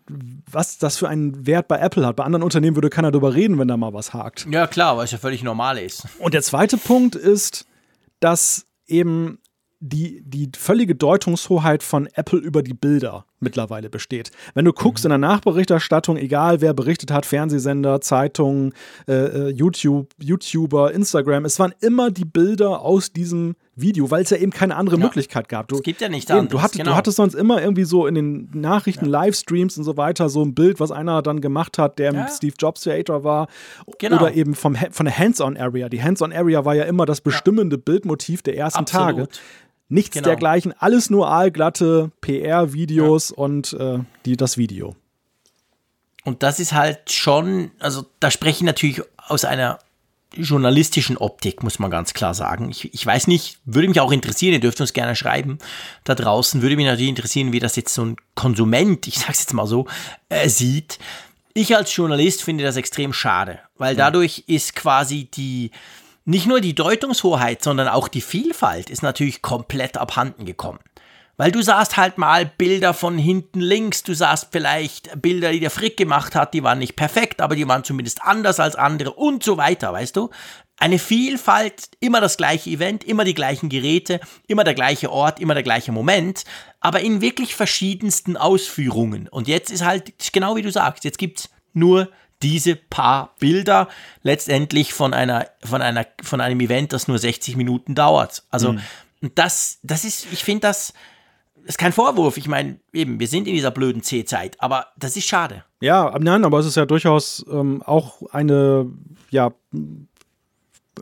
was 0.51 0.79
das 0.79 0.97
für 0.97 1.07
einen 1.07 1.45
Wert 1.45 1.67
bei 1.67 1.77
Apple 1.77 2.05
hat. 2.07 2.15
Bei 2.15 2.23
anderen 2.23 2.41
Unternehmen 2.41 2.75
würde 2.75 2.89
keiner 2.89 3.11
darüber 3.11 3.35
reden, 3.35 3.59
wenn 3.59 3.66
da 3.67 3.77
mal 3.77 3.93
was 3.93 4.13
hakt. 4.13 4.47
Ja, 4.49 4.67
klar, 4.67 4.97
weil 4.97 5.05
es 5.05 5.11
ja 5.11 5.17
völlig 5.17 5.43
normal 5.43 5.77
ist. 5.77 6.07
Und 6.19 6.33
der 6.33 6.41
zweite 6.41 6.77
Punkt 6.77 7.15
ist, 7.15 7.65
dass 8.19 8.65
eben 8.87 9.39
die, 9.79 10.23
die 10.25 10.49
völlige 10.57 10.95
Deutungshoheit 10.95 11.83
von 11.83 12.07
Apple 12.13 12.39
über 12.39 12.63
die 12.63 12.73
Bilder 12.73 13.25
mittlerweile 13.39 13.89
besteht. 13.89 14.31
Wenn 14.55 14.65
du 14.65 14.73
guckst 14.73 15.03
mhm. 15.03 15.11
in 15.11 15.21
der 15.21 15.29
Nachberichterstattung, 15.29 16.17
egal 16.17 16.61
wer 16.61 16.73
berichtet 16.73 17.11
hat, 17.11 17.25
Fernsehsender, 17.25 18.01
Zeitungen, 18.01 18.73
äh, 19.07 19.13
äh, 19.13 19.49
YouTube, 19.49 20.13
YouTuber, 20.19 20.93
Instagram, 20.93 21.45
es 21.45 21.59
waren 21.59 21.75
immer 21.79 22.09
die 22.09 22.25
Bilder 22.25 22.81
aus 22.81 23.13
diesem 23.13 23.55
Video, 23.79 24.09
weil 24.09 24.23
es 24.23 24.29
ja 24.31 24.37
eben 24.37 24.51
keine 24.51 24.75
andere 24.75 24.97
ja. 24.97 25.03
Möglichkeit 25.03 25.47
gab. 25.49 25.67
Du, 25.67 25.75
es 25.75 25.83
gibt 25.83 26.01
ja 26.01 26.09
nicht 26.09 26.29
eben, 26.29 26.49
du, 26.49 26.61
hattest, 26.61 26.79
genau. 26.79 26.91
du 26.91 26.97
hattest 26.97 27.17
sonst 27.17 27.35
immer 27.35 27.61
irgendwie 27.61 27.83
so 27.83 28.07
in 28.07 28.15
den 28.15 28.49
Nachrichten, 28.53 29.05
ja. 29.05 29.23
Livestreams 29.23 29.77
und 29.77 29.83
so 29.83 29.97
weiter 29.97 30.29
so 30.29 30.43
ein 30.43 30.55
Bild, 30.55 30.79
was 30.79 30.91
einer 30.91 31.21
dann 31.21 31.41
gemacht 31.41 31.77
hat, 31.77 31.99
der 31.99 32.13
ja. 32.13 32.27
Steve 32.27 32.55
Jobs 32.57 32.83
Creator 32.83 33.23
war. 33.23 33.47
Genau. 33.99 34.17
Oder 34.17 34.33
eben 34.33 34.55
vom, 34.55 34.75
von 34.75 35.05
der 35.05 35.17
Hands-on-Area. 35.17 35.89
Die 35.89 36.01
Hands-on-Area 36.01 36.65
war 36.65 36.75
ja 36.75 36.83
immer 36.83 37.05
das 37.05 37.21
bestimmende 37.21 37.77
Bildmotiv 37.77 38.41
der 38.41 38.57
ersten 38.57 38.79
Absolut. 38.79 39.07
Tage. 39.07 39.27
Nichts 39.89 40.15
genau. 40.15 40.25
dergleichen, 40.25 40.73
alles 40.79 41.09
nur 41.09 41.29
aalglatte 41.29 42.11
PR-Videos 42.19 43.31
und 43.31 43.73
äh, 43.73 43.99
die, 44.25 44.35
das 44.35 44.57
Video. 44.57 44.95
Und 46.25 46.43
das 46.43 46.59
ist 46.59 46.73
halt 46.73 47.09
schon, 47.09 47.71
also 47.79 48.05
da 48.19 48.29
spreche 48.29 48.57
ich 48.57 48.63
natürlich 48.63 49.01
aus 49.27 49.45
einer 49.45 49.79
journalistischen 50.43 51.17
Optik, 51.17 51.63
muss 51.63 51.79
man 51.79 51.91
ganz 51.91 52.13
klar 52.13 52.33
sagen. 52.33 52.69
Ich, 52.69 52.93
ich 52.93 53.05
weiß 53.05 53.27
nicht, 53.27 53.59
würde 53.65 53.87
mich 53.87 53.99
auch 53.99 54.11
interessieren, 54.11 54.53
ihr 54.53 54.59
dürft 54.59 54.81
uns 54.81 54.93
gerne 54.93 55.15
schreiben 55.15 55.57
da 56.03 56.15
draußen, 56.15 56.61
würde 56.61 56.75
mich 56.75 56.85
natürlich 56.85 57.09
interessieren, 57.09 57.51
wie 57.51 57.59
das 57.59 57.75
jetzt 57.75 57.93
so 57.93 58.05
ein 58.05 58.17
Konsument, 58.35 59.07
ich 59.07 59.19
sag's 59.19 59.39
jetzt 59.39 59.53
mal 59.53 59.67
so, 59.67 59.87
äh, 60.29 60.49
sieht. 60.49 60.99
Ich 61.53 61.75
als 61.75 61.95
Journalist 61.95 62.43
finde 62.43 62.63
das 62.63 62.75
extrem 62.75 63.13
schade, 63.13 63.59
weil 63.77 63.95
dadurch 63.95 64.43
ist 64.47 64.75
quasi 64.75 65.25
die, 65.25 65.71
nicht 66.23 66.45
nur 66.45 66.61
die 66.61 66.75
Deutungshoheit, 66.75 67.63
sondern 67.63 67.87
auch 67.87 68.07
die 68.07 68.21
Vielfalt 68.21 68.89
ist 68.89 69.01
natürlich 69.01 69.41
komplett 69.41 69.97
abhanden 69.97 70.45
gekommen. 70.45 70.79
Weil 71.37 71.51
du 71.51 71.61
sahst 71.61 71.97
halt 71.97 72.17
mal 72.17 72.47
Bilder 72.47 72.95
von 72.95 73.17
hinten 73.19 73.61
links, 73.61 74.01
du 74.01 74.15
sahst 74.15 74.47
vielleicht 74.51 75.21
Bilder, 75.21 75.51
die 75.51 75.59
der 75.59 75.69
Frick 75.69 75.95
gemacht 75.95 76.33
hat, 76.33 76.55
die 76.55 76.63
waren 76.63 76.79
nicht 76.79 76.95
perfekt, 76.95 77.41
aber 77.41 77.55
die 77.55 77.67
waren 77.67 77.83
zumindest 77.83 78.23
anders 78.23 78.59
als 78.59 78.75
andere 78.75 79.13
und 79.13 79.43
so 79.43 79.55
weiter, 79.55 79.93
weißt 79.93 80.15
du? 80.15 80.31
Eine 80.79 80.97
Vielfalt, 80.97 81.89
immer 81.99 82.21
das 82.21 82.37
gleiche 82.37 82.71
Event, 82.71 83.03
immer 83.03 83.23
die 83.23 83.35
gleichen 83.35 83.69
Geräte, 83.69 84.19
immer 84.47 84.63
der 84.63 84.73
gleiche 84.73 85.11
Ort, 85.11 85.39
immer 85.39 85.53
der 85.53 85.63
gleiche 85.63 85.91
Moment, 85.91 86.43
aber 86.79 87.01
in 87.01 87.21
wirklich 87.21 87.55
verschiedensten 87.55 88.35
Ausführungen. 88.35 89.27
Und 89.27 89.47
jetzt 89.47 89.71
ist 89.71 89.85
halt 89.85 90.13
genau 90.33 90.55
wie 90.55 90.61
du 90.63 90.71
sagst, 90.71 91.03
jetzt 91.03 91.19
gibt's 91.19 91.49
nur 91.73 92.09
diese 92.41 92.75
paar 92.75 93.35
Bilder 93.39 93.87
letztendlich 94.21 94.93
von 94.93 95.13
einer 95.13 95.47
von 95.63 95.81
einer 95.81 96.05
von 96.21 96.41
einem 96.41 96.59
Event, 96.59 96.93
das 96.93 97.07
nur 97.07 97.17
60 97.17 97.55
Minuten 97.55 97.95
dauert. 97.95 98.43
Also 98.49 98.73
mhm. 98.73 98.81
das 99.35 99.79
das 99.83 100.03
ist 100.03 100.27
ich 100.31 100.43
finde 100.43 100.61
das 100.61 100.93
ist 101.67 101.77
kein 101.77 101.91
Vorwurf. 101.91 102.37
Ich 102.37 102.47
meine, 102.47 102.79
eben, 102.93 103.19
wir 103.19 103.27
sind 103.27 103.47
in 103.47 103.53
dieser 103.53 103.71
blöden 103.71 104.01
C-Zeit, 104.01 104.55
aber 104.59 104.87
das 104.97 105.17
ist 105.17 105.27
schade. 105.27 105.63
Ja, 105.81 106.17
nein, 106.19 106.45
aber 106.45 106.59
es 106.59 106.65
ist 106.65 106.75
ja 106.77 106.85
durchaus 106.85 107.45
ähm, 107.51 107.81
auch 107.83 108.21
eine, 108.31 108.89
ja, 109.29 109.51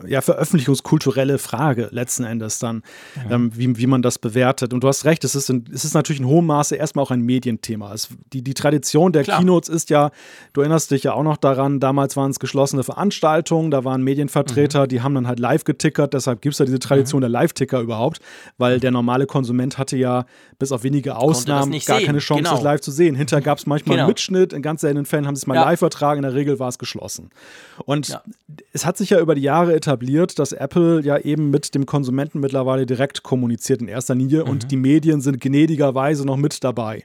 ja, 0.07 0.21
veröffentlichungskulturelle 0.21 1.37
Frage 1.37 1.89
letzten 1.91 2.23
Endes 2.23 2.59
dann, 2.59 2.77
mhm. 3.27 3.31
ähm, 3.31 3.51
wie, 3.55 3.77
wie 3.77 3.87
man 3.87 4.01
das 4.01 4.19
bewertet. 4.19 4.73
Und 4.73 4.83
du 4.83 4.87
hast 4.87 5.05
recht, 5.05 5.23
es 5.23 5.35
ist, 5.35 5.49
in, 5.49 5.65
es 5.73 5.85
ist 5.85 5.93
natürlich 5.93 6.19
in 6.19 6.27
hohem 6.27 6.45
Maße 6.45 6.75
erstmal 6.75 7.03
auch 7.03 7.11
ein 7.11 7.21
Medienthema. 7.21 7.93
Es, 7.93 8.09
die, 8.33 8.41
die 8.41 8.53
Tradition 8.53 9.11
der 9.11 9.23
Klar. 9.23 9.39
Keynotes 9.39 9.69
ist 9.69 9.89
ja, 9.89 10.11
du 10.53 10.61
erinnerst 10.61 10.91
dich 10.91 11.03
ja 11.03 11.13
auch 11.13 11.23
noch 11.23 11.37
daran, 11.37 11.79
damals 11.79 12.15
waren 12.15 12.31
es 12.31 12.39
geschlossene 12.39 12.83
Veranstaltungen, 12.83 13.71
da 13.71 13.83
waren 13.83 14.03
Medienvertreter, 14.03 14.83
mhm. 14.83 14.87
die 14.87 15.01
haben 15.01 15.15
dann 15.15 15.27
halt 15.27 15.39
live 15.39 15.63
getickert, 15.63 16.13
deshalb 16.13 16.41
gibt 16.41 16.53
es 16.53 16.59
ja 16.59 16.65
diese 16.65 16.79
Tradition 16.79 17.19
mhm. 17.19 17.23
der 17.23 17.29
Live-Ticker 17.29 17.79
überhaupt, 17.79 18.19
weil 18.57 18.79
der 18.79 18.91
normale 18.91 19.25
Konsument 19.25 19.77
hatte 19.77 19.97
ja 19.97 20.25
bis 20.59 20.71
auf 20.71 20.83
wenige 20.83 21.17
Ausnahmen 21.17 21.71
gar 21.71 21.97
sehen. 21.97 22.05
keine 22.05 22.19
Chance, 22.19 22.43
genau. 22.43 22.55
das 22.55 22.63
live 22.63 22.81
zu 22.81 22.91
sehen. 22.91 23.15
Hinterher 23.15 23.43
gab 23.43 23.57
es 23.57 23.65
manchmal 23.65 23.95
genau. 23.95 24.05
einen 24.05 24.11
Mitschnitt, 24.11 24.53
in 24.53 24.61
ganz 24.61 24.81
seltenen 24.81 25.05
Fällen 25.05 25.27
haben 25.27 25.35
sie 25.35 25.41
es 25.41 25.47
mal 25.47 25.55
ja. 25.55 25.65
live 25.65 25.79
vertragen, 25.79 26.19
in 26.19 26.23
der 26.23 26.33
Regel 26.33 26.59
war 26.59 26.69
es 26.69 26.77
geschlossen. 26.79 27.29
Und 27.85 28.09
ja. 28.09 28.23
es 28.71 28.85
hat 28.85 28.97
sich 28.97 29.09
ja 29.09 29.19
über 29.19 29.35
die 29.35 29.41
Jahre 29.41 29.75
etabliert, 29.75 29.94
dass 30.39 30.51
Apple 30.51 31.01
ja 31.01 31.17
eben 31.17 31.49
mit 31.49 31.75
dem 31.75 31.85
Konsumenten 31.85 32.39
mittlerweile 32.39 32.85
direkt 32.85 33.23
kommuniziert 33.23 33.81
in 33.81 33.87
erster 33.87 34.15
Linie 34.15 34.43
mhm. 34.43 34.49
und 34.49 34.71
die 34.71 34.77
Medien 34.77 35.21
sind 35.21 35.41
gnädigerweise 35.41 36.25
noch 36.25 36.37
mit 36.37 36.63
dabei, 36.63 37.03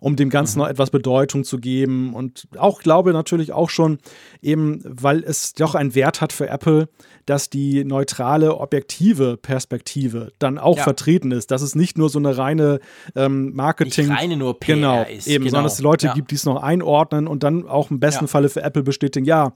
um 0.00 0.16
dem 0.16 0.30
Ganzen 0.30 0.58
mhm. 0.58 0.64
noch 0.64 0.70
etwas 0.70 0.90
Bedeutung 0.90 1.44
zu 1.44 1.58
geben 1.58 2.14
und 2.14 2.48
auch 2.56 2.80
glaube 2.80 3.12
natürlich 3.12 3.52
auch 3.52 3.70
schon 3.70 3.98
eben, 4.42 4.82
weil 4.84 5.22
es 5.22 5.52
doch 5.52 5.74
einen 5.74 5.94
Wert 5.94 6.20
hat 6.20 6.32
für 6.32 6.48
Apple, 6.48 6.88
dass 7.26 7.50
die 7.50 7.84
neutrale, 7.84 8.56
objektive 8.56 9.36
Perspektive 9.36 10.32
dann 10.38 10.58
auch 10.58 10.78
ja. 10.78 10.82
vertreten 10.82 11.30
ist, 11.30 11.50
dass 11.50 11.62
es 11.62 11.74
nicht 11.74 11.98
nur 11.98 12.08
so 12.08 12.18
eine 12.18 12.36
reine 12.36 12.80
ähm, 13.14 13.54
Marketing, 13.54 14.08
nicht 14.08 14.18
reine 14.18 14.36
nur 14.36 14.58
PR 14.58 14.74
genau, 14.74 15.02
ist, 15.02 15.28
eben, 15.28 15.44
genau. 15.44 15.50
sondern 15.50 15.64
dass 15.64 15.74
es 15.74 15.80
Leute 15.80 16.06
ja. 16.06 16.14
gibt, 16.14 16.30
die 16.30 16.36
es 16.36 16.44
noch 16.44 16.62
einordnen 16.62 17.26
und 17.26 17.42
dann 17.42 17.68
auch 17.68 17.90
im 17.90 18.00
besten 18.00 18.24
ja. 18.24 18.28
Falle 18.28 18.48
für 18.48 18.62
Apple 18.62 18.82
bestätigen, 18.82 19.26
ja, 19.26 19.52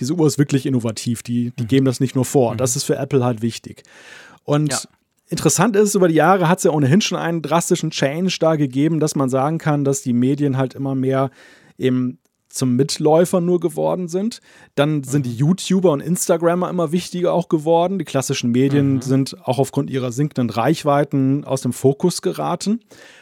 diese 0.00 0.14
Uhr 0.14 0.26
ist 0.26 0.38
wirklich 0.38 0.66
innovativ, 0.66 1.22
die, 1.22 1.52
die 1.58 1.62
mhm. 1.62 1.68
geben 1.68 1.86
das 1.86 2.00
nicht 2.00 2.16
nur 2.16 2.24
vor. 2.24 2.52
Mhm. 2.52 2.58
Das 2.58 2.74
ist 2.74 2.82
für 2.82 2.96
Apple 2.96 3.24
halt 3.24 3.42
wichtig. 3.42 3.84
Und 4.42 4.88
Interessant 5.28 5.74
ist, 5.76 5.94
über 5.94 6.08
die 6.08 6.14
Jahre 6.14 6.48
hat 6.48 6.58
es 6.58 6.64
ja 6.64 6.70
ohnehin 6.70 7.00
schon 7.00 7.18
einen 7.18 7.40
drastischen 7.40 7.90
Change 7.90 8.36
da 8.40 8.56
gegeben, 8.56 9.00
dass 9.00 9.14
man 9.14 9.30
sagen 9.30 9.58
kann, 9.58 9.84
dass 9.84 10.02
die 10.02 10.12
Medien 10.12 10.56
halt 10.56 10.74
immer 10.74 10.94
mehr 10.94 11.30
eben 11.78 12.18
zum 12.54 12.76
Mitläufer 12.76 13.40
nur 13.40 13.60
geworden 13.60 14.08
sind. 14.08 14.40
Dann 14.74 15.02
sind 15.02 15.26
die 15.26 15.30
mhm. 15.30 15.36
YouTuber 15.36 15.92
und 15.92 16.00
Instagrammer 16.00 16.70
immer 16.70 16.92
wichtiger 16.92 17.32
auch 17.32 17.48
geworden. 17.48 17.98
Die 17.98 18.04
klassischen 18.04 18.50
Medien 18.50 18.94
mhm. 18.94 19.02
sind 19.02 19.36
auch 19.44 19.58
aufgrund 19.58 19.90
ihrer 19.90 20.12
sinkenden 20.12 20.50
Reichweiten 20.50 21.44
aus 21.44 21.62
dem 21.62 21.72
Fokus 21.72 22.22
geraten. 22.22 22.80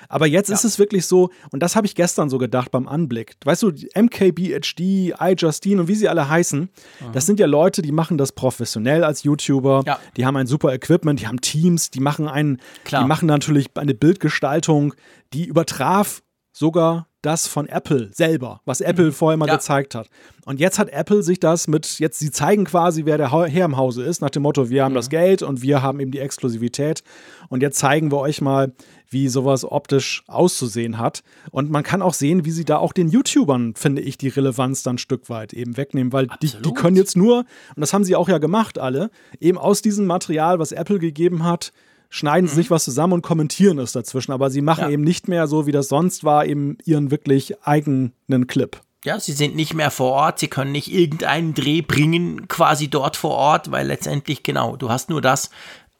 Aber 0.08 0.26
jetzt 0.26 0.50
ja. 0.50 0.54
ist 0.54 0.64
es 0.64 0.78
wirklich 0.78 1.06
so, 1.06 1.30
und 1.50 1.62
das 1.62 1.74
habe 1.74 1.86
ich 1.86 1.94
gestern 1.94 2.28
so 2.28 2.36
gedacht 2.36 2.70
beim 2.70 2.86
Anblick. 2.86 3.36
Weißt 3.44 3.62
du, 3.62 3.72
MKBHD, 3.94 5.14
iJustine 5.18 5.80
und 5.80 5.88
wie 5.88 5.94
sie 5.94 6.08
alle 6.08 6.28
heißen, 6.28 6.60
mhm. 6.60 7.12
das 7.12 7.24
sind 7.24 7.40
ja 7.40 7.46
Leute, 7.46 7.80
die 7.80 7.92
machen 7.92 8.18
das 8.18 8.32
professionell 8.32 9.04
als 9.04 9.22
YouTuber. 9.22 9.84
Ja. 9.86 9.98
Die 10.16 10.26
haben 10.26 10.36
ein 10.36 10.46
super 10.46 10.72
Equipment, 10.74 11.20
die 11.20 11.26
haben 11.26 11.40
Teams, 11.40 11.90
die 11.90 12.00
machen 12.00 12.28
einen, 12.28 12.60
Klar. 12.84 13.02
die 13.02 13.08
machen 13.08 13.26
natürlich 13.26 13.68
eine 13.74 13.94
Bildgestaltung, 13.94 14.92
die 15.32 15.46
übertraf 15.46 16.22
sogar 16.52 17.06
das 17.22 17.46
von 17.46 17.66
Apple 17.68 18.10
selber, 18.12 18.60
was 18.64 18.80
Apple 18.80 19.06
mhm. 19.06 19.12
vorher 19.12 19.36
mal 19.36 19.48
ja. 19.48 19.54
gezeigt 19.54 19.94
hat. 19.94 20.08
Und 20.44 20.58
jetzt 20.58 20.78
hat 20.78 20.90
Apple 20.90 21.22
sich 21.22 21.38
das 21.38 21.68
mit, 21.68 21.98
jetzt, 22.00 22.18
sie 22.18 22.32
zeigen 22.32 22.64
quasi, 22.64 23.04
wer 23.04 23.16
der 23.16 23.30
Herr 23.30 23.64
im 23.64 23.76
Hause 23.76 24.02
ist, 24.02 24.20
nach 24.20 24.30
dem 24.30 24.42
Motto, 24.42 24.70
wir 24.70 24.84
haben 24.84 24.92
mhm. 24.92 24.96
das 24.96 25.08
Geld 25.08 25.42
und 25.42 25.62
wir 25.62 25.82
haben 25.82 26.00
eben 26.00 26.10
die 26.10 26.18
Exklusivität. 26.18 27.02
Und 27.48 27.62
jetzt 27.62 27.78
zeigen 27.78 28.10
wir 28.10 28.18
euch 28.18 28.40
mal, 28.40 28.72
wie 29.08 29.28
sowas 29.28 29.64
optisch 29.64 30.24
auszusehen 30.26 30.98
hat. 30.98 31.22
Und 31.50 31.70
man 31.70 31.82
kann 31.82 32.02
auch 32.02 32.14
sehen, 32.14 32.44
wie 32.44 32.50
sie 32.50 32.64
da 32.64 32.78
auch 32.78 32.92
den 32.92 33.08
YouTubern, 33.08 33.74
finde 33.76 34.02
ich, 34.02 34.18
die 34.18 34.28
Relevanz 34.28 34.82
dann 34.82 34.96
ein 34.96 34.98
Stück 34.98 35.28
weit 35.28 35.52
eben 35.52 35.76
wegnehmen, 35.76 36.12
weil 36.12 36.28
die, 36.42 36.50
die 36.50 36.72
können 36.72 36.96
jetzt 36.96 37.16
nur, 37.16 37.38
und 37.38 37.80
das 37.80 37.92
haben 37.92 38.04
sie 38.04 38.16
auch 38.16 38.28
ja 38.28 38.38
gemacht 38.38 38.78
alle, 38.78 39.10
eben 39.38 39.58
aus 39.58 39.82
diesem 39.82 40.06
Material, 40.06 40.58
was 40.58 40.72
Apple 40.72 40.98
gegeben 40.98 41.44
hat, 41.44 41.72
schneiden 42.12 42.46
sie 42.46 42.54
mhm. 42.54 42.56
sich 42.56 42.70
was 42.70 42.84
zusammen 42.84 43.14
und 43.14 43.22
kommentieren 43.22 43.78
es 43.78 43.92
dazwischen. 43.92 44.32
Aber 44.32 44.50
sie 44.50 44.60
machen 44.60 44.84
ja. 44.84 44.90
eben 44.90 45.02
nicht 45.02 45.28
mehr 45.28 45.46
so, 45.46 45.66
wie 45.66 45.72
das 45.72 45.88
sonst 45.88 46.24
war, 46.24 46.44
eben 46.44 46.76
ihren 46.84 47.10
wirklich 47.10 47.54
eigenen 47.66 48.12
Clip. 48.46 48.78
Ja, 49.04 49.18
sie 49.18 49.32
sind 49.32 49.56
nicht 49.56 49.74
mehr 49.74 49.90
vor 49.90 50.12
Ort, 50.12 50.38
sie 50.38 50.46
können 50.46 50.70
nicht 50.70 50.92
irgendeinen 50.92 51.54
Dreh 51.54 51.80
bringen, 51.80 52.46
quasi 52.46 52.88
dort 52.88 53.16
vor 53.16 53.32
Ort, 53.32 53.72
weil 53.72 53.86
letztendlich, 53.86 54.44
genau, 54.44 54.76
du 54.76 54.90
hast 54.90 55.10
nur 55.10 55.20
das, 55.20 55.50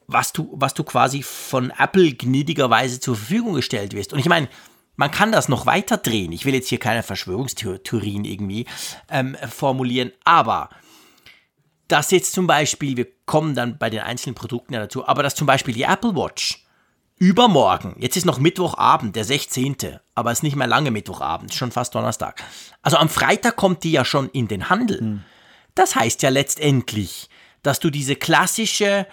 was 0.07 0.33
du, 0.33 0.51
was 0.53 0.75
du 0.75 0.85
quasi 0.85 1.23
von 1.23 1.73
Apple 1.77 2.13
gnädigerweise 2.13 3.01
zur 3.01 3.17
Verfügung 3.17 3.55
gestellt 3.55 3.95
wirst. 3.95 4.13
Und 4.13 4.21
ich 4.21 4.29
meine, 4.29 4.49
man 4.97 5.11
kann 5.11 5.33
das 5.33 5.49
noch 5.49 5.65
weiter 5.65 5.97
drehen. 5.97 6.31
Ich 6.33 6.45
will 6.45 6.55
jetzt 6.55 6.69
hier 6.69 6.79
keine 6.79 7.03
Verschwörungstheorien 7.03 8.25
irgendwie 8.25 8.67
ähm, 9.11 9.37
formulieren, 9.51 10.13
aber 10.25 10.69
dass 11.93 12.11
jetzt 12.11 12.33
zum 12.33 12.47
Beispiel, 12.47 12.97
wir 12.97 13.07
kommen 13.27 13.55
dann 13.55 13.77
bei 13.77 13.91
den 13.91 14.01
einzelnen 14.01 14.35
Produkten 14.35 14.73
ja 14.73 14.81
dazu, 14.81 15.07
aber 15.07 15.23
dass 15.23 15.35
zum 15.35 15.47
Beispiel 15.47 15.75
die 15.75 15.83
Apple 15.83 16.17
Watch 16.17 16.67
übermorgen, 17.19 17.95
jetzt 17.99 18.17
ist 18.17 18.25
noch 18.25 18.39
Mittwochabend, 18.39 19.15
der 19.15 19.25
16., 19.25 19.77
aber 20.15 20.33
es 20.33 20.39
ist 20.39 20.43
nicht 20.43 20.57
mehr 20.57 20.67
lange 20.67 20.91
Mittwochabend, 20.91 21.53
schon 21.53 21.71
fast 21.71 21.95
Donnerstag. 21.95 22.43
Also 22.81 22.97
am 22.97 23.11
Freitag 23.11 23.57
kommt 23.57 23.85
die 23.85 23.93
ja 23.93 24.07
schon 24.07 24.31
in 24.31 24.49
den 24.49 24.71
Handel. 24.71 25.01
Hm. 25.01 25.25
Das 25.75 25.95
heißt 25.95 26.23
ja 26.23 26.31
letztendlich, 26.31 27.29
dass 27.63 27.79
du 27.79 27.91
diese 27.91 28.17
klassische, 28.17 29.07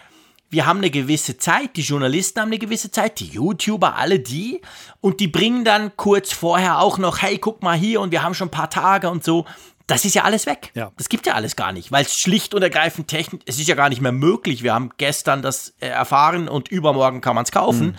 wir 0.50 0.66
haben 0.66 0.78
eine 0.80 0.90
gewisse 0.90 1.38
Zeit, 1.38 1.76
die 1.76 1.82
Journalisten 1.82 2.40
haben 2.40 2.48
eine 2.48 2.60
gewisse 2.60 2.92
Zeit, 2.92 3.20
die 3.20 3.28
YouTuber, 3.28 3.96
alle 3.96 4.20
die, 4.20 4.62
und 5.02 5.20
die 5.20 5.28
bringen 5.28 5.66
dann 5.66 5.96
kurz 5.98 6.32
vorher 6.32 6.80
auch 6.80 6.98
noch, 6.98 7.22
hey, 7.22 7.38
guck 7.38 7.62
mal 7.62 7.78
hier 7.78 8.00
und 8.00 8.12
wir 8.12 8.24
haben 8.24 8.34
schon 8.34 8.48
ein 8.48 8.52
paar 8.52 8.70
Tage 8.70 9.10
und 9.10 9.24
so. 9.24 9.46
Das 9.90 10.06
ist 10.06 10.14
ja 10.14 10.24
alles 10.24 10.46
weg. 10.46 10.72
Ja. 10.76 10.92
Das 10.98 11.10
gibt 11.10 11.26
ja 11.26 11.34
alles 11.34 11.56
gar 11.56 11.72
nicht, 11.72 11.92
weil 11.92 12.06
es 12.06 12.16
schlicht 12.16 12.54
und 12.54 12.62
ergreifend 12.62 13.08
technisch, 13.08 13.42
es 13.48 13.60
ist 13.60 13.68
ja 13.68 13.74
gar 13.74 13.90
nicht 13.90 14.02
mehr 14.02 14.12
möglich. 14.12 14.62
Wir 14.62 14.74
haben 14.74 14.92
gestern 14.98 15.42
das 15.42 15.74
äh, 15.80 15.88
erfahren 15.88 16.48
und 16.48 16.68
übermorgen 16.68 17.22
kann 17.22 17.34
man 17.34 17.44
es 17.44 17.52
kaufen. 17.52 17.88
Mhm. 17.88 17.96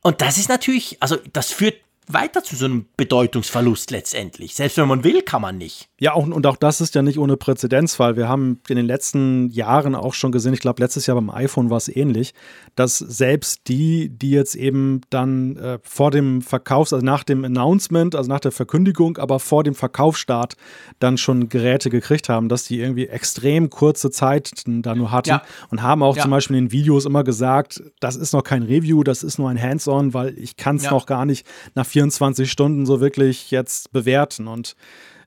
Und 0.00 0.22
das 0.22 0.38
ist 0.38 0.48
natürlich, 0.48 0.96
also 1.00 1.16
das 1.34 1.52
führt 1.52 1.76
weiter 2.12 2.42
zu 2.42 2.56
so 2.56 2.64
einem 2.64 2.86
Bedeutungsverlust 2.96 3.90
letztendlich. 3.90 4.54
Selbst 4.54 4.76
wenn 4.76 4.88
man 4.88 5.04
will, 5.04 5.22
kann 5.22 5.42
man 5.42 5.58
nicht. 5.58 5.88
Ja, 6.00 6.14
auch, 6.14 6.26
und 6.26 6.46
auch 6.46 6.56
das 6.56 6.80
ist 6.80 6.94
ja 6.94 7.02
nicht 7.02 7.18
ohne 7.18 7.36
Präzedenzfall. 7.36 8.16
Wir 8.16 8.28
haben 8.28 8.60
in 8.68 8.76
den 8.76 8.86
letzten 8.86 9.50
Jahren 9.50 9.94
auch 9.94 10.14
schon 10.14 10.32
gesehen, 10.32 10.54
ich 10.54 10.60
glaube, 10.60 10.82
letztes 10.82 11.06
Jahr 11.06 11.16
beim 11.16 11.30
iPhone 11.30 11.70
war 11.70 11.76
es 11.76 11.88
ähnlich, 11.88 12.34
dass 12.76 12.98
selbst 12.98 13.68
die, 13.68 14.08
die 14.08 14.30
jetzt 14.30 14.54
eben 14.54 15.00
dann 15.10 15.56
äh, 15.56 15.78
vor 15.82 16.10
dem 16.10 16.40
Verkaufs-, 16.42 16.92
also 16.92 17.04
nach 17.04 17.24
dem 17.24 17.44
Announcement, 17.44 18.14
also 18.14 18.28
nach 18.28 18.40
der 18.40 18.52
Verkündigung, 18.52 19.18
aber 19.18 19.40
vor 19.40 19.64
dem 19.64 19.74
Verkaufsstart 19.74 20.56
dann 21.00 21.18
schon 21.18 21.48
Geräte 21.48 21.90
gekriegt 21.90 22.28
haben, 22.28 22.48
dass 22.48 22.64
die 22.64 22.78
irgendwie 22.78 23.06
extrem 23.08 23.70
kurze 23.70 24.10
Zeit 24.10 24.52
da 24.66 24.94
nur 24.94 25.10
hatten 25.10 25.30
ja. 25.30 25.42
und 25.70 25.82
haben 25.82 26.02
auch 26.02 26.16
ja. 26.16 26.22
zum 26.22 26.30
Beispiel 26.30 26.56
in 26.56 26.66
den 26.66 26.72
Videos 26.72 27.04
immer 27.04 27.24
gesagt, 27.24 27.82
das 28.00 28.16
ist 28.16 28.32
noch 28.32 28.44
kein 28.44 28.62
Review, 28.62 29.02
das 29.02 29.22
ist 29.22 29.38
nur 29.38 29.50
ein 29.50 29.60
Hands-on, 29.60 30.14
weil 30.14 30.38
ich 30.38 30.56
kann 30.56 30.76
es 30.76 30.84
ja. 30.84 30.90
noch 30.90 31.06
gar 31.06 31.24
nicht 31.24 31.46
nach 31.74 31.86
24 31.98 32.50
Stunden 32.50 32.86
so 32.86 33.00
wirklich 33.00 33.50
jetzt 33.50 33.92
bewerten. 33.92 34.46
Und 34.46 34.76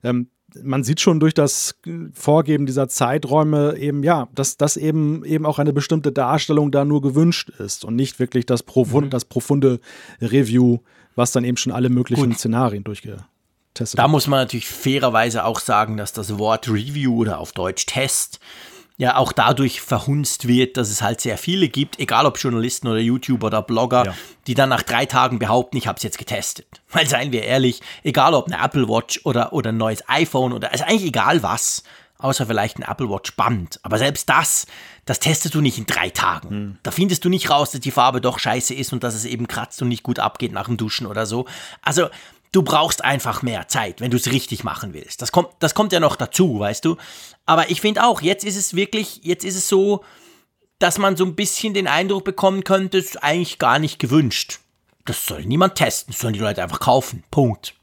ähm, 0.03 0.27
man 0.63 0.83
sieht 0.83 1.01
schon 1.01 1.19
durch 1.19 1.33
das 1.33 1.75
Vorgeben 2.13 2.65
dieser 2.65 2.87
Zeiträume 2.87 3.77
eben, 3.77 4.03
ja, 4.03 4.29
dass 4.33 4.57
das 4.57 4.77
eben, 4.77 5.25
eben 5.25 5.45
auch 5.45 5.59
eine 5.59 5.73
bestimmte 5.73 6.11
Darstellung 6.11 6.71
da 6.71 6.85
nur 6.85 7.01
gewünscht 7.01 7.49
ist 7.49 7.83
und 7.83 7.95
nicht 7.95 8.19
wirklich 8.19 8.45
das, 8.45 8.63
profund, 8.63 9.07
mhm. 9.07 9.09
das 9.09 9.25
profunde 9.25 9.79
Review, 10.21 10.79
was 11.15 11.33
dann 11.33 11.43
eben 11.43 11.57
schon 11.57 11.73
alle 11.73 11.89
möglichen 11.89 12.29
Gut. 12.29 12.39
Szenarien 12.39 12.83
durchgetestet 12.85 13.99
Da 13.99 14.07
muss 14.07 14.27
man 14.27 14.39
natürlich 14.39 14.67
fairerweise 14.67 15.43
auch 15.43 15.59
sagen, 15.59 15.97
dass 15.97 16.13
das 16.13 16.37
Wort 16.37 16.69
Review 16.69 17.15
oder 17.15 17.39
auf 17.39 17.51
Deutsch 17.51 17.85
Test 17.85 18.39
ja 19.01 19.15
auch 19.15 19.31
dadurch 19.31 19.81
verhunzt 19.81 20.47
wird, 20.47 20.77
dass 20.77 20.91
es 20.91 21.01
halt 21.01 21.21
sehr 21.21 21.39
viele 21.39 21.69
gibt, 21.69 21.99
egal 21.99 22.27
ob 22.27 22.37
Journalisten 22.37 22.87
oder 22.87 22.99
YouTuber 22.99 23.47
oder 23.47 23.63
Blogger, 23.63 24.05
ja. 24.05 24.13
die 24.45 24.53
dann 24.53 24.69
nach 24.69 24.83
drei 24.83 25.07
Tagen 25.07 25.39
behaupten, 25.39 25.75
ich 25.75 25.87
habe 25.87 25.97
es 25.97 26.03
jetzt 26.03 26.19
getestet. 26.19 26.67
Weil 26.91 27.07
seien 27.07 27.31
wir 27.31 27.43
ehrlich, 27.43 27.81
egal 28.03 28.35
ob 28.35 28.45
eine 28.45 28.63
Apple 28.63 28.87
Watch 28.87 29.21
oder, 29.23 29.53
oder 29.53 29.71
ein 29.71 29.77
neues 29.77 30.07
iPhone 30.07 30.53
oder 30.53 30.71
also 30.71 30.83
eigentlich 30.83 31.05
egal 31.05 31.41
was, 31.41 31.81
außer 32.19 32.45
vielleicht 32.45 32.77
ein 32.77 32.83
Apple 32.83 33.09
Watch 33.09 33.35
Band. 33.35 33.79
Aber 33.81 33.97
selbst 33.97 34.29
das, 34.29 34.67
das 35.05 35.19
testest 35.19 35.55
du 35.55 35.61
nicht 35.61 35.79
in 35.79 35.87
drei 35.87 36.11
Tagen. 36.11 36.49
Hm. 36.49 36.77
Da 36.83 36.91
findest 36.91 37.25
du 37.25 37.29
nicht 37.29 37.49
raus, 37.49 37.71
dass 37.71 37.81
die 37.81 37.89
Farbe 37.89 38.21
doch 38.21 38.37
scheiße 38.37 38.75
ist 38.75 38.93
und 38.93 39.03
dass 39.03 39.15
es 39.15 39.25
eben 39.25 39.47
kratzt 39.47 39.81
und 39.81 39.87
nicht 39.87 40.03
gut 40.03 40.19
abgeht 40.19 40.51
nach 40.51 40.65
dem 40.65 40.77
Duschen 40.77 41.07
oder 41.07 41.25
so. 41.25 41.47
Also 41.81 42.09
du 42.51 42.63
brauchst 42.63 43.03
einfach 43.03 43.41
mehr 43.41 43.67
Zeit, 43.67 44.01
wenn 44.01 44.11
du 44.11 44.17
es 44.17 44.31
richtig 44.31 44.63
machen 44.63 44.93
willst. 44.93 45.21
Das 45.21 45.31
kommt, 45.31 45.49
das 45.59 45.73
kommt 45.73 45.93
ja 45.93 45.99
noch 45.99 46.15
dazu, 46.15 46.59
weißt 46.59 46.83
du. 46.83 46.97
Aber 47.45 47.69
ich 47.69 47.81
finde 47.81 48.03
auch, 48.03 48.21
jetzt 48.21 48.43
ist 48.43 48.57
es 48.57 48.75
wirklich, 48.75 49.21
jetzt 49.23 49.45
ist 49.45 49.55
es 49.55 49.67
so, 49.67 50.03
dass 50.79 50.97
man 50.97 51.15
so 51.15 51.25
ein 51.25 51.35
bisschen 51.35 51.73
den 51.73 51.87
Eindruck 51.87 52.23
bekommen 52.23 52.63
könnte, 52.63 52.97
es 52.97 53.05
ist 53.05 53.23
eigentlich 53.23 53.59
gar 53.59 53.79
nicht 53.79 53.99
gewünscht. 53.99 54.59
Das 55.05 55.25
soll 55.25 55.45
niemand 55.45 55.75
testen, 55.75 56.13
das 56.13 56.21
sollen 56.21 56.33
die 56.33 56.39
Leute 56.39 56.61
einfach 56.61 56.79
kaufen. 56.79 57.23
Punkt. 57.31 57.73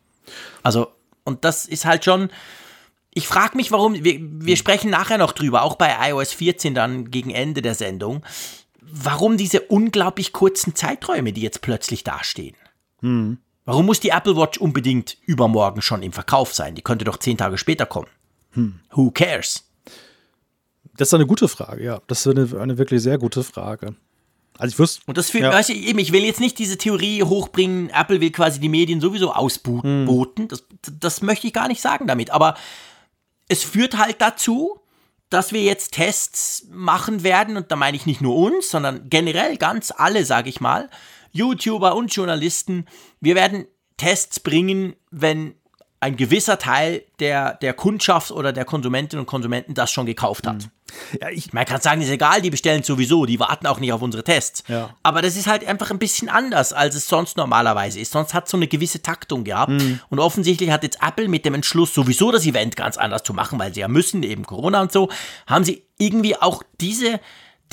Also, 0.62 0.88
und 1.24 1.44
das 1.44 1.64
ist 1.66 1.84
halt 1.84 2.04
schon, 2.04 2.30
ich 3.14 3.26
frage 3.26 3.56
mich, 3.56 3.72
warum, 3.72 4.04
wir, 4.04 4.18
wir 4.20 4.56
sprechen 4.56 4.90
nachher 4.90 5.18
noch 5.18 5.32
drüber, 5.32 5.62
auch 5.62 5.76
bei 5.76 6.10
iOS 6.10 6.32
14 6.32 6.74
dann 6.74 7.10
gegen 7.10 7.30
Ende 7.30 7.62
der 7.62 7.74
Sendung, 7.74 8.24
warum 8.80 9.36
diese 9.36 9.62
unglaublich 9.62 10.32
kurzen 10.32 10.74
Zeiträume, 10.74 11.32
die 11.32 11.40
jetzt 11.40 11.62
plötzlich 11.62 12.04
dastehen. 12.04 12.56
Hm. 13.00 13.38
Warum 13.68 13.84
muss 13.84 14.00
die 14.00 14.08
Apple 14.08 14.34
Watch 14.34 14.56
unbedingt 14.56 15.18
übermorgen 15.26 15.82
schon 15.82 16.02
im 16.02 16.12
Verkauf 16.12 16.54
sein? 16.54 16.74
Die 16.74 16.80
könnte 16.80 17.04
doch 17.04 17.18
zehn 17.18 17.36
Tage 17.36 17.58
später 17.58 17.84
kommen. 17.84 18.06
Hm. 18.52 18.80
Who 18.92 19.10
cares? 19.10 19.68
Das 20.96 21.08
ist 21.08 21.14
eine 21.14 21.26
gute 21.26 21.48
Frage, 21.48 21.84
ja. 21.84 22.00
Das 22.06 22.24
ist 22.24 22.34
eine, 22.34 22.58
eine 22.58 22.78
wirklich 22.78 23.02
sehr 23.02 23.18
gute 23.18 23.44
Frage. 23.44 23.94
Also 24.56 24.72
ich 24.72 24.78
wüsste. 24.78 25.02
Und 25.04 25.18
das 25.18 25.28
für, 25.28 25.40
ja. 25.40 25.52
weißt 25.52 25.68
du, 25.68 25.74
eben, 25.74 25.98
ich 25.98 26.12
will 26.12 26.24
jetzt 26.24 26.40
nicht 26.40 26.58
diese 26.58 26.78
Theorie 26.78 27.22
hochbringen, 27.22 27.90
Apple 27.90 28.22
will 28.22 28.30
quasi 28.30 28.58
die 28.58 28.70
Medien 28.70 29.02
sowieso 29.02 29.34
ausboten. 29.34 30.08
Hm. 30.08 30.48
Das, 30.48 30.64
das 30.98 31.20
möchte 31.20 31.46
ich 31.46 31.52
gar 31.52 31.68
nicht 31.68 31.82
sagen 31.82 32.06
damit. 32.06 32.30
Aber 32.30 32.54
es 33.48 33.64
führt 33.64 33.98
halt 33.98 34.22
dazu, 34.22 34.80
dass 35.28 35.52
wir 35.52 35.60
jetzt 35.60 35.92
Tests 35.92 36.66
machen 36.70 37.22
werden, 37.22 37.58
und 37.58 37.70
da 37.70 37.76
meine 37.76 37.98
ich 37.98 38.06
nicht 38.06 38.22
nur 38.22 38.34
uns, 38.34 38.70
sondern 38.70 39.10
generell 39.10 39.58
ganz 39.58 39.92
alle, 39.94 40.24
sage 40.24 40.48
ich 40.48 40.62
mal, 40.62 40.88
YouTuber 41.32 41.96
und 41.96 42.14
Journalisten, 42.14 42.86
wir 43.20 43.34
werden 43.34 43.66
Tests 43.96 44.40
bringen, 44.40 44.94
wenn 45.10 45.54
ein 46.00 46.16
gewisser 46.16 46.58
Teil 46.58 47.02
der, 47.18 47.54
der 47.54 47.74
Kundschaft 47.74 48.30
oder 48.30 48.52
der 48.52 48.64
Konsumentinnen 48.64 49.20
und 49.20 49.26
Konsumenten 49.26 49.74
das 49.74 49.90
schon 49.90 50.06
gekauft 50.06 50.46
hat. 50.46 50.62
Mhm. 50.62 50.70
Ja, 51.20 51.28
ich, 51.28 51.52
Man 51.52 51.64
kann 51.64 51.80
sagen, 51.80 52.00
ist 52.00 52.08
egal, 52.08 52.40
die 52.40 52.50
bestellen 52.50 52.82
sowieso, 52.82 53.26
die 53.26 53.40
warten 53.40 53.66
auch 53.66 53.80
nicht 53.80 53.92
auf 53.92 54.00
unsere 54.00 54.22
Tests. 54.22 54.62
Ja. 54.68 54.94
Aber 55.02 55.22
das 55.22 55.36
ist 55.36 55.48
halt 55.48 55.66
einfach 55.66 55.90
ein 55.90 55.98
bisschen 55.98 56.28
anders, 56.28 56.72
als 56.72 56.94
es 56.94 57.08
sonst 57.08 57.36
normalerweise 57.36 57.98
ist. 57.98 58.12
Sonst 58.12 58.32
hat 58.32 58.44
es 58.44 58.52
so 58.52 58.56
eine 58.56 58.68
gewisse 58.68 59.02
Taktung 59.02 59.42
gehabt. 59.42 59.72
Mhm. 59.72 60.00
Und 60.08 60.20
offensichtlich 60.20 60.70
hat 60.70 60.84
jetzt 60.84 60.98
Apple 61.02 61.28
mit 61.28 61.44
dem 61.44 61.54
Entschluss, 61.54 61.92
sowieso 61.92 62.30
das 62.30 62.46
Event 62.46 62.76
ganz 62.76 62.96
anders 62.96 63.24
zu 63.24 63.34
machen, 63.34 63.58
weil 63.58 63.74
sie 63.74 63.80
ja 63.80 63.88
müssen, 63.88 64.22
eben 64.22 64.44
Corona 64.44 64.80
und 64.80 64.92
so, 64.92 65.10
haben 65.46 65.64
sie 65.64 65.82
irgendwie 65.98 66.36
auch 66.36 66.62
diese 66.80 67.20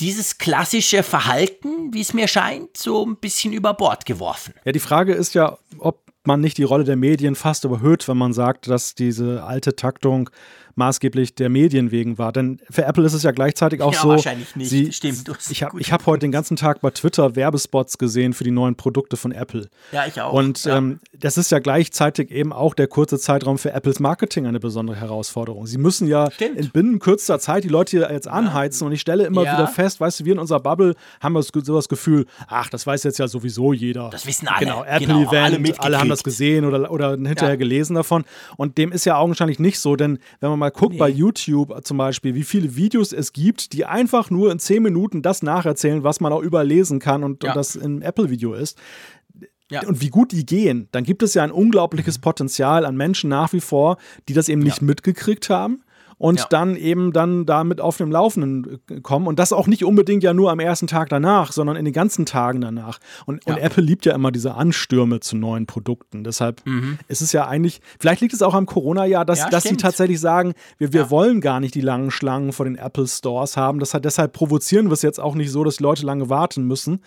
dieses 0.00 0.38
klassische 0.38 1.02
Verhalten, 1.02 1.92
wie 1.92 2.00
es 2.00 2.12
mir 2.12 2.28
scheint, 2.28 2.76
so 2.76 3.04
ein 3.04 3.16
bisschen 3.16 3.52
über 3.52 3.74
Bord 3.74 4.04
geworfen. 4.06 4.54
Ja, 4.64 4.72
die 4.72 4.80
Frage 4.80 5.14
ist 5.14 5.34
ja, 5.34 5.58
ob 5.78 6.06
man 6.24 6.40
nicht 6.40 6.58
die 6.58 6.64
Rolle 6.64 6.84
der 6.84 6.96
Medien 6.96 7.34
fast 7.34 7.64
überhöht, 7.64 8.06
wenn 8.08 8.16
man 8.16 8.32
sagt, 8.32 8.68
dass 8.68 8.94
diese 8.94 9.44
alte 9.44 9.76
Taktung 9.76 10.28
maßgeblich 10.76 11.34
der 11.34 11.48
Medien 11.48 11.90
wegen 11.90 12.18
war. 12.18 12.32
Denn 12.32 12.60
für 12.70 12.84
Apple 12.84 13.04
ist 13.04 13.14
es 13.14 13.22
ja 13.22 13.32
gleichzeitig 13.32 13.80
auch 13.80 13.92
ja, 13.92 14.00
so. 14.00 14.08
Wahrscheinlich 14.10 14.54
nicht. 14.56 14.70
Sie, 14.70 14.92
Stimmt. 14.92 15.24
Ich 15.50 15.62
habe 15.62 15.78
hab 15.80 16.06
heute 16.06 16.20
den 16.20 16.32
ganzen 16.32 16.56
Tag 16.56 16.80
bei 16.80 16.90
Twitter 16.90 17.34
Werbespots 17.34 17.98
gesehen 17.98 18.32
für 18.32 18.44
die 18.44 18.50
neuen 18.50 18.76
Produkte 18.76 19.16
von 19.16 19.32
Apple. 19.32 19.68
Ja, 19.92 20.06
ich 20.06 20.20
auch. 20.20 20.32
Und 20.32 20.64
ja. 20.64 20.76
ähm, 20.76 21.00
das 21.18 21.38
ist 21.38 21.50
ja 21.50 21.58
gleichzeitig 21.58 22.30
eben 22.30 22.52
auch 22.52 22.74
der 22.74 22.86
kurze 22.86 23.18
Zeitraum 23.18 23.58
für 23.58 23.72
Apples 23.72 24.00
Marketing 24.00 24.46
eine 24.46 24.60
besondere 24.60 24.96
Herausforderung. 24.96 25.66
Sie 25.66 25.78
müssen 25.78 26.06
ja 26.06 26.30
Stimmt. 26.30 26.58
in 26.58 26.70
binnen 26.70 26.98
kürzester 26.98 27.38
Zeit 27.38 27.64
die 27.64 27.68
Leute 27.68 28.08
jetzt 28.10 28.28
anheizen. 28.28 28.84
Ja. 28.84 28.86
Und 28.86 28.92
ich 28.92 29.00
stelle 29.00 29.24
immer 29.24 29.42
wieder 29.42 29.66
fest, 29.66 30.00
weißt 30.00 30.20
du, 30.20 30.24
wir 30.26 30.34
in 30.34 30.38
unserer 30.38 30.60
Bubble 30.60 30.94
haben 31.20 31.32
wir 31.32 31.42
so 31.42 31.74
das 31.74 31.88
Gefühl, 31.88 32.26
ach, 32.48 32.68
das 32.68 32.86
weiß 32.86 33.02
jetzt 33.04 33.18
ja 33.18 33.28
sowieso 33.28 33.72
jeder. 33.72 34.10
Das 34.10 34.26
wissen 34.26 34.46
alle. 34.48 34.66
Genau, 34.66 34.84
Apple-Event, 34.84 35.56
genau, 35.56 35.74
alle, 35.78 35.80
alle, 35.80 35.98
haben 35.98 36.08
das 36.08 36.22
gesehen 36.22 36.64
oder, 36.64 36.90
oder 36.90 37.12
hinterher 37.12 37.56
gelesen 37.56 37.94
davon. 37.94 38.24
Und 38.56 38.78
dem 38.78 38.92
ist 38.92 39.06
ja 39.06 39.16
augenscheinlich 39.16 39.58
nicht 39.58 39.78
so, 39.78 39.96
denn 39.96 40.18
wenn 40.40 40.50
man 40.50 40.58
mal 40.58 40.65
guckt 40.70 40.94
nee. 40.94 40.98
bei 40.98 41.08
YouTube, 41.08 41.84
zum 41.84 41.98
Beispiel, 41.98 42.34
wie 42.34 42.42
viele 42.42 42.76
Videos 42.76 43.12
es 43.12 43.32
gibt, 43.32 43.72
die 43.72 43.84
einfach 43.84 44.30
nur 44.30 44.50
in 44.52 44.58
10 44.58 44.82
Minuten 44.82 45.22
das 45.22 45.42
nacherzählen, 45.42 46.04
was 46.04 46.20
man 46.20 46.32
auch 46.32 46.42
überlesen 46.42 46.98
kann 46.98 47.24
und, 47.24 47.42
ja. 47.42 47.50
und 47.50 47.56
das 47.56 47.76
im 47.76 48.02
Apple-Video 48.02 48.54
ist. 48.54 48.78
Ja. 49.70 49.82
Und 49.86 50.00
wie 50.00 50.10
gut 50.10 50.30
die 50.30 50.46
gehen, 50.46 50.88
dann 50.92 51.02
gibt 51.02 51.22
es 51.24 51.34
ja 51.34 51.42
ein 51.42 51.50
unglaubliches 51.50 52.18
mhm. 52.18 52.22
Potenzial 52.22 52.84
an 52.84 52.96
Menschen 52.96 53.30
nach 53.30 53.52
wie 53.52 53.60
vor, 53.60 53.96
die 54.28 54.32
das 54.32 54.48
eben 54.48 54.60
nicht 54.60 54.80
mitgekriegt 54.80 55.50
haben 55.50 55.82
und 56.18 56.40
ja. 56.40 56.46
dann 56.48 56.76
eben 56.76 57.12
dann 57.12 57.44
damit 57.44 57.80
auf 57.80 57.98
dem 57.98 58.10
Laufenden 58.10 58.80
äh, 58.90 59.00
kommen. 59.00 59.26
Und 59.26 59.38
das 59.38 59.52
auch 59.52 59.66
nicht 59.66 59.84
unbedingt 59.84 60.22
ja 60.22 60.32
nur 60.32 60.50
am 60.50 60.60
ersten 60.60 60.86
Tag 60.86 61.08
danach, 61.10 61.52
sondern 61.52 61.76
in 61.76 61.84
den 61.84 61.92
ganzen 61.92 62.24
Tagen 62.24 62.60
danach. 62.60 62.98
Und, 63.26 63.44
ja. 63.46 63.54
und 63.54 63.60
Apple 63.60 63.82
liebt 63.82 64.06
ja 64.06 64.14
immer 64.14 64.32
diese 64.32 64.54
Anstürme 64.54 65.20
zu 65.20 65.36
neuen 65.36 65.66
Produkten. 65.66 66.24
Deshalb 66.24 66.64
mhm. 66.64 66.98
ist 67.08 67.20
es 67.20 67.32
ja 67.32 67.46
eigentlich, 67.46 67.80
vielleicht 68.00 68.22
liegt 68.22 68.32
es 68.32 68.42
auch 68.42 68.54
am 68.54 68.66
Corona-Jahr, 68.66 69.24
dass, 69.24 69.40
ja, 69.40 69.50
dass 69.50 69.64
sie 69.64 69.76
tatsächlich 69.76 70.20
sagen, 70.20 70.54
wir, 70.78 70.92
wir 70.92 71.10
wollen 71.10 71.40
gar 71.40 71.60
nicht 71.60 71.74
die 71.74 71.80
langen 71.82 72.10
Schlangen 72.10 72.52
vor 72.52 72.64
den 72.64 72.76
Apple 72.76 73.06
Stores 73.06 73.56
haben. 73.56 73.78
Das 73.78 73.92
hat, 73.92 74.04
deshalb 74.04 74.32
provozieren 74.32 74.86
wir 74.86 74.94
es 74.94 75.02
jetzt 75.02 75.20
auch 75.20 75.34
nicht 75.34 75.50
so, 75.50 75.64
dass 75.64 75.76
die 75.76 75.82
Leute 75.82 76.06
lange 76.06 76.30
warten 76.30 76.64
müssen. 76.64 77.00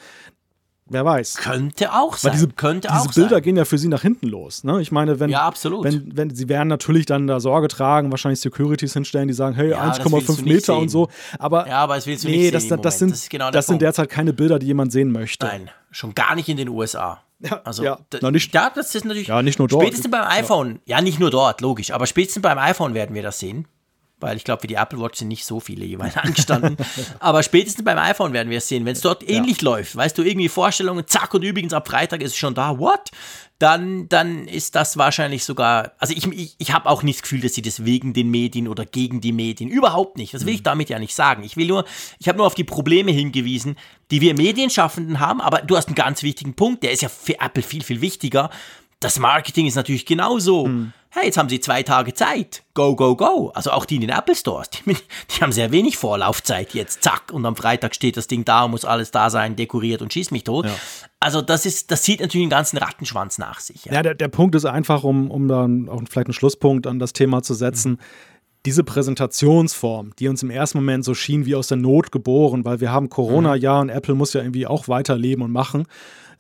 Wer 0.89 1.05
weiß. 1.05 1.37
Könnte 1.37 1.93
auch 1.93 2.17
sein. 2.17 2.31
Weil 2.31 2.39
diese, 2.39 2.47
Könnte 2.49 2.87
diese 2.87 3.01
auch 3.01 3.13
Bilder 3.13 3.29
sein. 3.29 3.43
gehen 3.43 3.55
ja 3.55 3.65
für 3.65 3.77
sie 3.77 3.87
nach 3.87 4.01
hinten 4.01 4.27
los. 4.27 4.63
Ne? 4.63 4.81
Ich 4.81 4.91
meine, 4.91 5.19
wenn, 5.19 5.29
ja, 5.29 5.41
absolut. 5.41 5.83
wenn, 5.83 6.11
wenn 6.15 6.35
sie 6.35 6.49
werden 6.49 6.67
natürlich 6.67 7.05
dann 7.05 7.27
da 7.27 7.39
Sorge 7.39 7.67
tragen, 7.67 8.11
wahrscheinlich 8.11 8.39
Securities 8.39 8.93
hinstellen, 8.93 9.27
die 9.27 9.33
sagen, 9.33 9.55
hey, 9.55 9.69
ja, 9.71 9.91
1,5 9.91 10.43
Meter 10.43 10.77
und 10.77 10.89
so. 10.89 11.09
Aber 11.37 11.67
ja, 11.67 11.77
aber 11.77 11.95
das 11.95 12.07
willst 12.07 12.23
du 12.23 12.29
nee, 12.29 12.37
nicht 12.37 12.53
das, 12.53 12.63
sehen 12.63 12.81
das, 12.81 12.99
sind, 12.99 13.11
das, 13.11 13.29
genau 13.29 13.51
das 13.51 13.67
sind 13.67 13.81
derzeit 13.81 14.09
keine 14.09 14.33
Bilder, 14.33 14.59
die 14.59 14.67
jemand 14.67 14.91
sehen 14.91 15.11
möchte. 15.11 15.45
Nein, 15.45 15.69
schon 15.91 16.15
gar 16.15 16.35
nicht 16.35 16.49
in 16.49 16.57
den 16.57 16.69
USA. 16.69 17.21
Ja, 17.39 17.61
also, 17.63 17.83
ja. 17.83 17.99
Da, 18.09 18.31
nicht, 18.31 18.53
ja, 18.53 18.69
das 18.69 18.93
ist 18.95 19.05
natürlich. 19.05 19.29
Ja, 19.29 19.41
nicht 19.41 19.59
nur 19.59 19.67
dort. 19.69 19.83
Spätestens 19.83 20.11
beim 20.11 20.27
iPhone, 20.27 20.81
ja. 20.85 20.97
ja, 20.97 21.01
nicht 21.01 21.19
nur 21.19 21.31
dort, 21.31 21.61
logisch, 21.61 21.91
aber 21.91 22.05
spätestens 22.05 22.41
beim 22.41 22.57
iPhone 22.57 22.93
werden 22.93 23.15
wir 23.15 23.23
das 23.23 23.39
sehen 23.39 23.65
weil 24.19 24.37
ich 24.37 24.43
glaube, 24.43 24.61
für 24.61 24.67
die 24.67 24.75
Apple 24.75 24.99
Watch 24.99 25.19
sind 25.19 25.27
nicht 25.29 25.45
so 25.45 25.59
viele 25.59 25.85
jeweils 25.85 26.17
angestanden. 26.17 26.77
Aber 27.19 27.43
spätestens 27.43 27.83
beim 27.83 27.97
iPhone 27.97 28.33
werden 28.33 28.49
wir 28.49 28.57
es 28.57 28.67
sehen. 28.67 28.85
Wenn 28.85 28.93
es 28.93 29.01
dort 29.01 29.27
ähnlich 29.27 29.61
ja. 29.61 29.69
läuft, 29.69 29.95
weißt 29.95 30.17
du, 30.17 30.23
irgendwie 30.23 30.49
Vorstellungen, 30.49 31.07
zack, 31.07 31.33
und 31.33 31.43
übrigens 31.43 31.73
ab 31.73 31.87
Freitag 31.87 32.21
ist 32.21 32.31
es 32.31 32.37
schon 32.37 32.53
da, 32.53 32.77
what? 32.79 33.11
Dann, 33.59 34.07
dann 34.07 34.47
ist 34.47 34.75
das 34.75 34.95
wahrscheinlich 34.95 35.43
sogar, 35.43 35.91
also 35.99 36.13
ich, 36.15 36.25
ich, 36.27 36.55
ich 36.57 36.71
habe 36.71 36.89
auch 36.89 37.03
nicht 37.03 37.17
das 37.19 37.23
Gefühl, 37.23 37.41
dass 37.41 37.53
sie 37.53 37.61
das 37.61 37.83
wegen 37.83 38.13
den 38.13 38.31
Medien 38.31 38.69
oder 38.69 38.85
gegen 38.85 39.19
die 39.19 39.33
Medien, 39.33 39.69
überhaupt 39.69 40.17
nicht. 40.17 40.33
Das 40.33 40.45
will 40.45 40.53
ich 40.53 40.61
mhm. 40.61 40.65
damit 40.65 40.89
ja 40.89 40.97
nicht 40.97 41.13
sagen. 41.13 41.43
Ich 41.43 41.57
will 41.57 41.67
nur, 41.67 41.83
ich 42.19 42.29
habe 42.29 42.37
nur 42.37 42.47
auf 42.47 42.55
die 42.55 42.63
Probleme 42.63 43.11
hingewiesen, 43.11 43.75
die 44.11 44.21
wir 44.21 44.33
Medienschaffenden 44.33 45.19
haben, 45.19 45.41
aber 45.41 45.61
du 45.61 45.75
hast 45.75 45.87
einen 45.87 45.95
ganz 45.95 46.23
wichtigen 46.23 46.53
Punkt, 46.53 46.83
der 46.83 46.91
ist 46.91 47.01
ja 47.01 47.09
für 47.09 47.39
Apple 47.41 47.63
viel, 47.63 47.83
viel 47.83 47.99
wichtiger. 47.99 48.49
Das 49.01 49.19
Marketing 49.19 49.65
ist 49.65 49.75
natürlich 49.75 50.05
genauso. 50.05 50.67
Mhm 50.67 50.93
hey, 51.11 51.25
jetzt 51.25 51.37
haben 51.37 51.49
sie 51.49 51.59
zwei 51.59 51.83
Tage 51.83 52.13
Zeit. 52.13 52.63
Go, 52.73 52.95
go, 52.95 53.15
go. 53.15 53.51
Also 53.55 53.71
auch 53.71 53.85
die 53.85 53.95
in 53.95 54.01
den 54.01 54.09
Apple 54.09 54.35
Stores, 54.35 54.69
die, 54.69 54.83
die, 54.93 55.41
haben 55.41 55.51
sehr 55.51 55.71
wenig 55.71 55.97
Vorlaufzeit 55.97 56.73
jetzt. 56.73 57.03
Zack. 57.03 57.31
Und 57.31 57.45
am 57.45 57.55
Freitag 57.55 57.95
steht 57.95 58.17
das 58.17 58.27
Ding 58.27 58.45
da, 58.45 58.67
muss 58.67 58.85
alles 58.85 59.11
da 59.11 59.29
sein, 59.29 59.55
dekoriert 59.55 60.01
und 60.01 60.13
schießt 60.13 60.31
mich 60.31 60.43
tot. 60.43 60.65
Ja. 60.65 60.75
Also 61.19 61.41
das 61.41 61.65
ist, 61.65 61.91
das 61.91 62.03
zieht 62.03 62.21
natürlich 62.21 62.45
einen 62.45 62.51
ganzen 62.51 62.77
Rattenschwanz 62.77 63.37
nach 63.37 63.59
sich. 63.59 63.85
Ja, 63.85 63.93
ja 63.93 64.03
der, 64.03 64.15
der 64.15 64.27
Punkt 64.27 64.55
ist 64.55 64.65
einfach, 64.65 65.03
um, 65.03 65.29
um 65.31 65.47
dann 65.47 65.89
auch 65.89 66.01
vielleicht 66.09 66.27
einen 66.27 66.33
Schlusspunkt 66.33 66.87
an 66.87 66.99
das 66.99 67.13
Thema 67.13 67.43
zu 67.43 67.53
setzen. 67.53 67.93
Mhm 67.93 67.99
diese 68.65 68.83
Präsentationsform, 68.83 70.11
die 70.19 70.27
uns 70.27 70.43
im 70.43 70.49
ersten 70.49 70.79
Moment 70.79 71.05
so 71.05 71.13
schien 71.13 71.45
wie 71.45 71.55
aus 71.55 71.67
der 71.67 71.77
Not 71.77 72.11
geboren, 72.11 72.65
weil 72.65 72.81
wir 72.81 72.91
haben 72.91 73.09
Corona, 73.09 73.55
mhm. 73.55 73.61
ja, 73.61 73.79
und 73.79 73.89
Apple 73.89 74.15
muss 74.15 74.33
ja 74.33 74.41
irgendwie 74.41 74.67
auch 74.67 74.87
weiterleben 74.87 75.43
und 75.43 75.51
machen. 75.51 75.85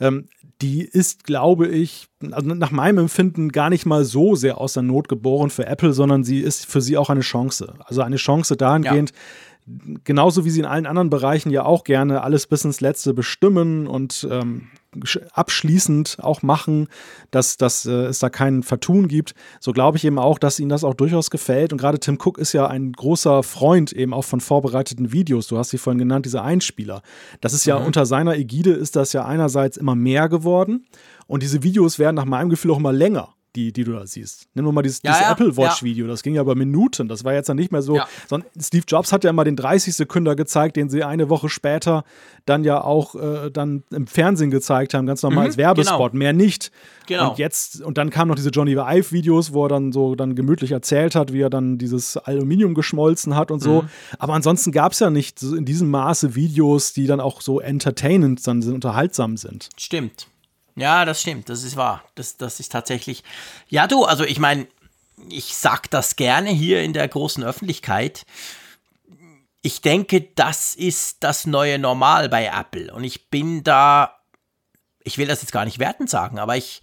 Ähm, 0.01 0.27
die 0.61 0.83
ist, 0.83 1.23
glaube 1.23 1.67
ich, 1.67 2.07
also 2.31 2.53
nach 2.53 2.71
meinem 2.71 2.97
Empfinden 2.97 3.49
gar 3.51 3.69
nicht 3.69 3.85
mal 3.85 4.03
so 4.03 4.35
sehr 4.35 4.57
aus 4.57 4.73
der 4.73 4.83
Not 4.83 5.07
geboren 5.07 5.49
für 5.49 5.65
Apple, 5.65 5.93
sondern 5.93 6.23
sie 6.23 6.39
ist 6.39 6.65
für 6.65 6.81
sie 6.81 6.97
auch 6.97 7.09
eine 7.09 7.21
Chance. 7.21 7.75
Also 7.85 8.01
eine 8.01 8.17
Chance 8.17 8.57
dahingehend, 8.57 9.11
ja. 9.11 9.15
Genauso 10.03 10.45
wie 10.45 10.49
sie 10.49 10.59
in 10.59 10.65
allen 10.65 10.85
anderen 10.85 11.09
Bereichen 11.09 11.49
ja 11.49 11.63
auch 11.63 11.83
gerne 11.83 12.23
alles 12.23 12.47
bis 12.47 12.65
ins 12.65 12.81
Letzte 12.81 13.13
bestimmen 13.13 13.87
und 13.87 14.27
ähm, 14.29 14.67
abschließend 15.33 16.17
auch 16.21 16.41
machen, 16.41 16.87
dass, 17.31 17.57
dass 17.57 17.85
äh, 17.85 18.05
es 18.05 18.19
da 18.19 18.29
kein 18.29 18.63
Vertun 18.63 19.07
gibt. 19.07 19.35
So 19.59 19.71
glaube 19.71 19.97
ich 19.97 20.05
eben 20.05 20.17
auch, 20.17 20.39
dass 20.39 20.59
ihnen 20.59 20.69
das 20.69 20.83
auch 20.83 20.95
durchaus 20.95 21.29
gefällt. 21.29 21.71
Und 21.71 21.79
gerade 21.79 21.99
Tim 21.99 22.17
Cook 22.19 22.37
ist 22.37 22.53
ja 22.53 22.67
ein 22.67 22.93
großer 22.93 23.43
Freund 23.43 23.93
eben 23.93 24.13
auch 24.13 24.23
von 24.23 24.41
vorbereiteten 24.41 25.11
Videos. 25.11 25.47
Du 25.47 25.57
hast 25.57 25.69
sie 25.69 25.77
vorhin 25.77 25.99
genannt, 25.99 26.25
diese 26.25 26.41
Einspieler. 26.41 27.01
Das 27.41 27.53
ist 27.53 27.65
ja 27.65 27.79
mhm. 27.79 27.85
unter 27.85 28.05
seiner 28.05 28.35
Ägide 28.35 28.71
ist 28.71 28.95
das 28.95 29.13
ja 29.13 29.25
einerseits 29.25 29.77
immer 29.77 29.95
mehr 29.95 30.27
geworden. 30.29 30.85
Und 31.27 31.43
diese 31.43 31.61
Videos 31.61 31.99
werden 31.99 32.15
nach 32.15 32.25
meinem 32.25 32.49
Gefühl 32.49 32.71
auch 32.71 32.79
immer 32.79 32.93
länger. 32.93 33.35
Die, 33.55 33.73
die 33.73 33.83
du 33.83 33.93
da 33.93 34.05
siehst. 34.05 34.47
Nimm 34.53 34.63
nur 34.63 34.73
mal 34.73 34.81
dieses, 34.81 35.01
Ja, 35.03 35.11
dieses 35.11 35.25
ja, 35.25 35.31
Apple 35.31 35.57
Watch-Video, 35.57 36.07
das 36.07 36.21
ging 36.23 36.35
ja 36.35 36.41
über 36.41 36.55
Minuten. 36.55 37.07
Das 37.07 37.23
war 37.23 37.33
jetzt 37.33 37.49
dann 37.49 37.57
nicht 37.57 37.71
mehr 37.71 37.81
so. 37.81 37.99
Sondern 38.27 38.49
Steve 38.59 38.83
Jobs 38.87 39.11
hat 39.11 39.23
ja 39.23 39.29
immer 39.29 39.43
den 39.43 39.55
30 39.55 39.95
Sekünder 39.95 40.35
gezeigt, 40.35 40.75
den 40.75 40.89
sie 40.89 41.03
eine 41.03 41.29
Woche 41.29 41.49
später 41.49 42.03
dann 42.45 42.63
ja 42.63 42.81
auch 42.83 43.15
äh, 43.15 43.49
dann 43.51 43.83
im 43.91 44.07
Fernsehen 44.07 44.49
gezeigt 44.51 44.93
haben, 44.93 45.05
ganz 45.05 45.21
normal 45.23 45.43
Mhm, 45.43 45.47
als 45.47 45.57
Werbespot, 45.57 46.11
genau. 46.11 46.19
mehr 46.19 46.33
nicht. 46.33 46.71
Genau. 47.07 47.31
Und 47.31 47.37
jetzt, 47.39 47.81
und 47.81 47.97
dann 47.97 48.09
kamen 48.09 48.29
noch 48.29 48.35
diese 48.35 48.49
Johnny 48.49 48.73
Ive-Videos, 48.73 49.53
wo 49.53 49.65
er 49.65 49.69
dann 49.69 49.91
so 49.91 50.15
dann 50.15 50.35
gemütlich 50.35 50.71
erzählt 50.71 51.15
hat, 51.15 51.33
wie 51.33 51.41
er 51.41 51.49
dann 51.49 51.77
dieses 51.77 52.17
Aluminium 52.17 52.73
geschmolzen 52.73 53.35
hat 53.35 53.51
und 53.51 53.61
so. 53.61 53.83
Mhm. 53.83 53.89
Aber 54.19 54.33
ansonsten 54.33 54.71
gab 54.71 54.91
es 54.91 54.99
ja 54.99 55.09
nicht 55.09 55.41
in 55.41 55.65
diesem 55.65 55.89
Maße 55.89 56.35
Videos, 56.35 56.93
die 56.93 57.07
dann 57.07 57.19
auch 57.19 57.41
so 57.41 57.59
entertainend 57.59 58.45
dann 58.45 58.61
sind, 58.61 58.73
unterhaltsam 58.75 59.37
sind. 59.37 59.69
Stimmt. 59.77 60.27
Ja, 60.75 61.05
das 61.05 61.21
stimmt, 61.21 61.49
das 61.49 61.63
ist 61.63 61.75
wahr. 61.75 62.03
Das, 62.15 62.37
das 62.37 62.59
ist 62.59 62.71
tatsächlich. 62.71 63.23
Ja, 63.67 63.87
du, 63.87 64.05
also 64.05 64.23
ich 64.23 64.39
meine, 64.39 64.67
ich 65.29 65.55
sag 65.55 65.89
das 65.89 66.15
gerne 66.15 66.49
hier 66.49 66.81
in 66.81 66.93
der 66.93 67.07
großen 67.07 67.43
Öffentlichkeit. 67.43 68.25
Ich 69.61 69.81
denke, 69.81 70.21
das 70.35 70.75
ist 70.75 71.23
das 71.23 71.45
neue 71.45 71.79
Normal 71.79 72.29
bei 72.29 72.45
Apple. 72.45 72.93
Und 72.93 73.03
ich 73.03 73.29
bin 73.29 73.63
da, 73.63 74.19
ich 75.03 75.17
will 75.17 75.27
das 75.27 75.41
jetzt 75.41 75.51
gar 75.51 75.65
nicht 75.65 75.79
wertend 75.79 76.09
sagen, 76.09 76.39
aber 76.39 76.55
ich, 76.55 76.81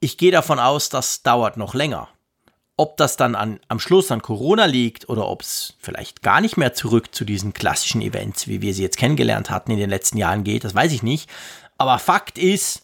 ich 0.00 0.16
gehe 0.16 0.32
davon 0.32 0.58
aus, 0.58 0.88
das 0.88 1.22
dauert 1.22 1.56
noch 1.56 1.74
länger. 1.74 2.08
Ob 2.78 2.96
das 2.98 3.16
dann 3.16 3.34
an, 3.34 3.60
am 3.68 3.80
Schluss 3.80 4.10
an 4.10 4.20
Corona 4.20 4.66
liegt 4.66 5.08
oder 5.08 5.28
ob 5.28 5.42
es 5.42 5.74
vielleicht 5.78 6.22
gar 6.22 6.40
nicht 6.42 6.56
mehr 6.58 6.74
zurück 6.74 7.14
zu 7.14 7.24
diesen 7.24 7.54
klassischen 7.54 8.02
Events, 8.02 8.48
wie 8.48 8.60
wir 8.60 8.74
sie 8.74 8.82
jetzt 8.82 8.98
kennengelernt 8.98 9.50
hatten 9.50 9.70
in 9.70 9.78
den 9.78 9.88
letzten 9.88 10.18
Jahren 10.18 10.44
geht, 10.44 10.64
das 10.64 10.74
weiß 10.74 10.92
ich 10.92 11.02
nicht. 11.02 11.30
Aber 11.78 11.98
Fakt 11.98 12.38
ist, 12.38 12.82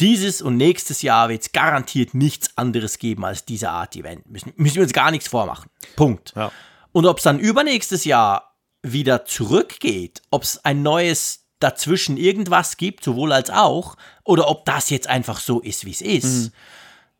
dieses 0.00 0.42
und 0.42 0.56
nächstes 0.56 1.02
Jahr 1.02 1.28
wird 1.28 1.42
es 1.42 1.52
garantiert 1.52 2.14
nichts 2.14 2.56
anderes 2.56 2.98
geben 2.98 3.24
als 3.24 3.44
diese 3.44 3.70
Art 3.70 3.94
Event. 3.96 4.28
Müssen, 4.30 4.52
müssen 4.56 4.76
wir 4.76 4.82
uns 4.82 4.92
gar 4.92 5.10
nichts 5.10 5.28
vormachen. 5.28 5.70
Punkt. 5.96 6.32
Ja. 6.34 6.50
Und 6.92 7.06
ob 7.06 7.18
es 7.18 7.24
dann 7.24 7.38
übernächstes 7.38 8.04
Jahr 8.04 8.56
wieder 8.82 9.24
zurückgeht, 9.24 10.22
ob 10.30 10.42
es 10.42 10.64
ein 10.64 10.82
neues 10.82 11.46
dazwischen 11.60 12.16
irgendwas 12.16 12.78
gibt, 12.78 13.04
sowohl 13.04 13.32
als 13.32 13.50
auch, 13.50 13.96
oder 14.24 14.48
ob 14.48 14.64
das 14.64 14.90
jetzt 14.90 15.06
einfach 15.06 15.38
so 15.38 15.60
ist, 15.60 15.84
wie 15.84 15.90
es 15.90 16.00
ist, 16.00 16.52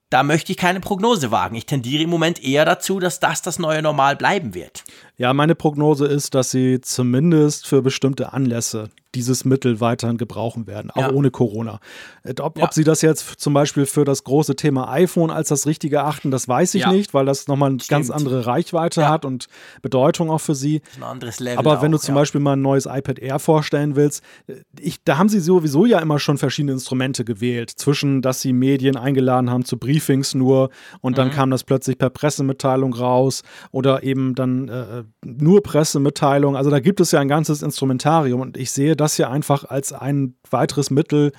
da 0.09 0.25
möchte 0.25 0.51
ich 0.51 0.59
keine 0.59 0.81
Prognose 0.81 1.31
wagen. 1.31 1.55
Ich 1.55 1.66
tendiere 1.66 2.03
im 2.03 2.11
Moment 2.11 2.43
eher 2.43 2.64
dazu, 2.64 2.99
dass 2.99 3.21
das 3.21 3.43
das 3.43 3.59
neue 3.61 3.81
Normal 3.81 4.16
bleiben 4.16 4.55
wird. 4.55 4.83
Ja, 5.20 5.35
meine 5.35 5.54
Prognose 5.54 6.06
ist, 6.06 6.35
dass 6.35 6.50
sie 6.50 6.80
zumindest 6.80 7.66
für 7.66 7.83
bestimmte 7.83 8.33
Anlässe 8.33 8.88
dieses 9.14 9.44
Mittel 9.44 9.80
weiterhin 9.80 10.16
gebrauchen 10.18 10.66
werden, 10.68 10.90
auch 10.92 10.96
Ja. 11.00 11.11
ohne 11.12 11.30
Corona. 11.33 11.80
Äh, 12.22 12.35
Ob, 12.40 12.56
Ja. 12.56 12.64
ob 12.64 12.72
sie 12.72 12.85
das 12.85 13.02
jetzt 13.02 13.40
zum 13.40 13.52
Beispiel 13.52 13.85
für 13.85 14.04
das 14.04 14.22
große 14.24 14.54
Thema 14.56 14.88
iPhone 14.92 15.30
als 15.33 15.48
das 15.48 15.66
Richtige 15.66 16.04
achten, 16.04 16.30
das 16.30 16.46
weiß 16.48 16.74
ich 16.76 16.83
Ja. 16.83 16.92
nicht, 16.92 17.12
weil 17.12 17.26
das 17.26 17.48
nochmal 17.48 17.70
eine 17.70 17.78
ganz 17.88 18.06
Stimmt. 18.06 18.12
andere 18.18 18.46
Reichweite 18.46 19.09
hat 19.09 19.24
und 19.26 19.48
Bedeutung 19.83 20.30
auch 20.30 20.38
für 20.40 20.54
sie. 20.54 20.80
Ein 20.96 21.02
anderes 21.02 21.40
Level. 21.40 21.59
Aber 21.59 21.83
wenn 21.83 21.90
du 21.90 21.98
auch, 21.98 22.02
zum 22.02 22.14
ja. 22.14 22.20
Beispiel 22.20 22.40
mal 22.40 22.52
ein 22.54 22.62
neues 22.62 22.87
iPad 22.87 23.18
Air 23.18 23.40
vorstellen 23.40 23.96
willst, 23.96 24.22
äh, 24.46 24.54
ich, 24.78 25.02
da 25.04 25.18
haben 25.18 25.28
sie 25.28 25.40
sowieso 25.40 25.85
ja 25.87 25.98
immer 25.98 26.18
schon 26.20 26.38
verschiedene 26.38 26.72
Instrumente 26.72 27.24
gewählt. 27.26 27.70
Zwischen, 27.70 28.22
dass 28.22 28.40
sie 28.40 28.52
Medien 28.54 28.96
eingeladen 28.96 29.50
haben 29.50 29.64
zu 29.66 29.76
Briefings 29.76 30.35
nur 30.35 30.70
und 31.00 31.12
Mhm. 31.12 31.16
dann 31.16 31.30
kam 31.30 31.50
das 31.50 31.64
plötzlich 31.64 31.98
per 31.98 32.11
Pressemitteilung 32.11 32.94
raus 32.94 33.42
oder 33.72 34.02
eben 34.04 34.35
dann 34.37 34.68
äh, 34.68 35.02
nur 35.25 35.62
Pressemitteilung. 35.62 36.57
Also 36.57 36.70
da 36.70 36.81
gibt 36.81 37.01
es 37.01 37.12
ja 37.12 37.20
ein 37.20 37.29
ganzes 37.29 37.62
Instrumentarium 37.62 38.40
und 38.40 38.57
ich 38.57 38.70
sehe 38.70 38.96
das 38.96 39.16
hier 39.16 39.31
einfach 39.31 39.64
als 39.64 39.92
ein 39.92 40.35
weiteres 40.51 40.90
Mittel, 40.90 41.33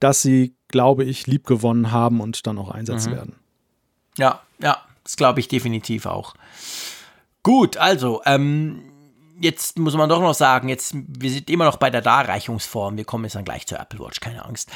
das 0.00 0.22
sie, 0.22 0.54
glaube 0.68 1.04
ich, 1.04 1.26
liebgewonnen 1.26 1.92
haben 1.92 2.20
und 2.20 2.46
dann 2.46 2.58
auch 2.58 2.70
einsetzen 2.70 3.12
Mhm. 3.12 3.16
werden. 3.16 3.36
Ja, 4.18 4.40
ja, 4.60 4.78
das 5.04 5.16
glaube 5.16 5.40
ich 5.40 5.48
definitiv 5.48 6.06
auch. 6.06 6.34
Gut, 7.42 7.76
also, 7.76 8.22
ähm, 8.24 8.82
jetzt 9.40 9.78
muss 9.78 9.94
man 9.94 10.08
doch 10.08 10.20
noch 10.20 10.34
sagen, 10.34 10.68
jetzt, 10.68 10.94
wir 10.94 11.30
sind 11.30 11.48
immer 11.50 11.64
noch 11.64 11.76
bei 11.76 11.90
der 11.90 12.02
Darreichungsform. 12.02 12.96
Wir 12.96 13.04
kommen 13.04 13.24
jetzt 13.24 13.36
dann 13.36 13.44
gleich 13.44 13.66
zur 13.66 13.78
Apple 13.78 14.00
Watch, 14.00 14.20
keine 14.20 14.44
Angst. 14.44 14.70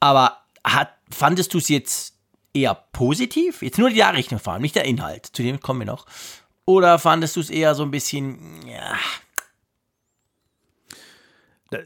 Aber 0.00 0.36
hat, 0.64 0.90
fandest 1.10 1.54
du 1.54 1.58
es 1.58 1.68
jetzt 1.68 2.14
eher 2.52 2.74
positiv? 2.74 3.62
Jetzt 3.62 3.78
nur 3.78 3.90
die 3.90 3.98
Darreichungsform, 3.98 4.60
nicht 4.60 4.74
der 4.74 4.84
Inhalt, 4.84 5.26
zu 5.26 5.42
dem 5.42 5.60
kommen 5.60 5.80
wir 5.80 5.86
noch. 5.86 6.06
Oder 6.70 7.00
fandest 7.00 7.34
du 7.34 7.40
es 7.40 7.50
eher 7.50 7.74
so 7.74 7.82
ein 7.82 7.90
bisschen, 7.90 8.38
ja, 8.64 8.94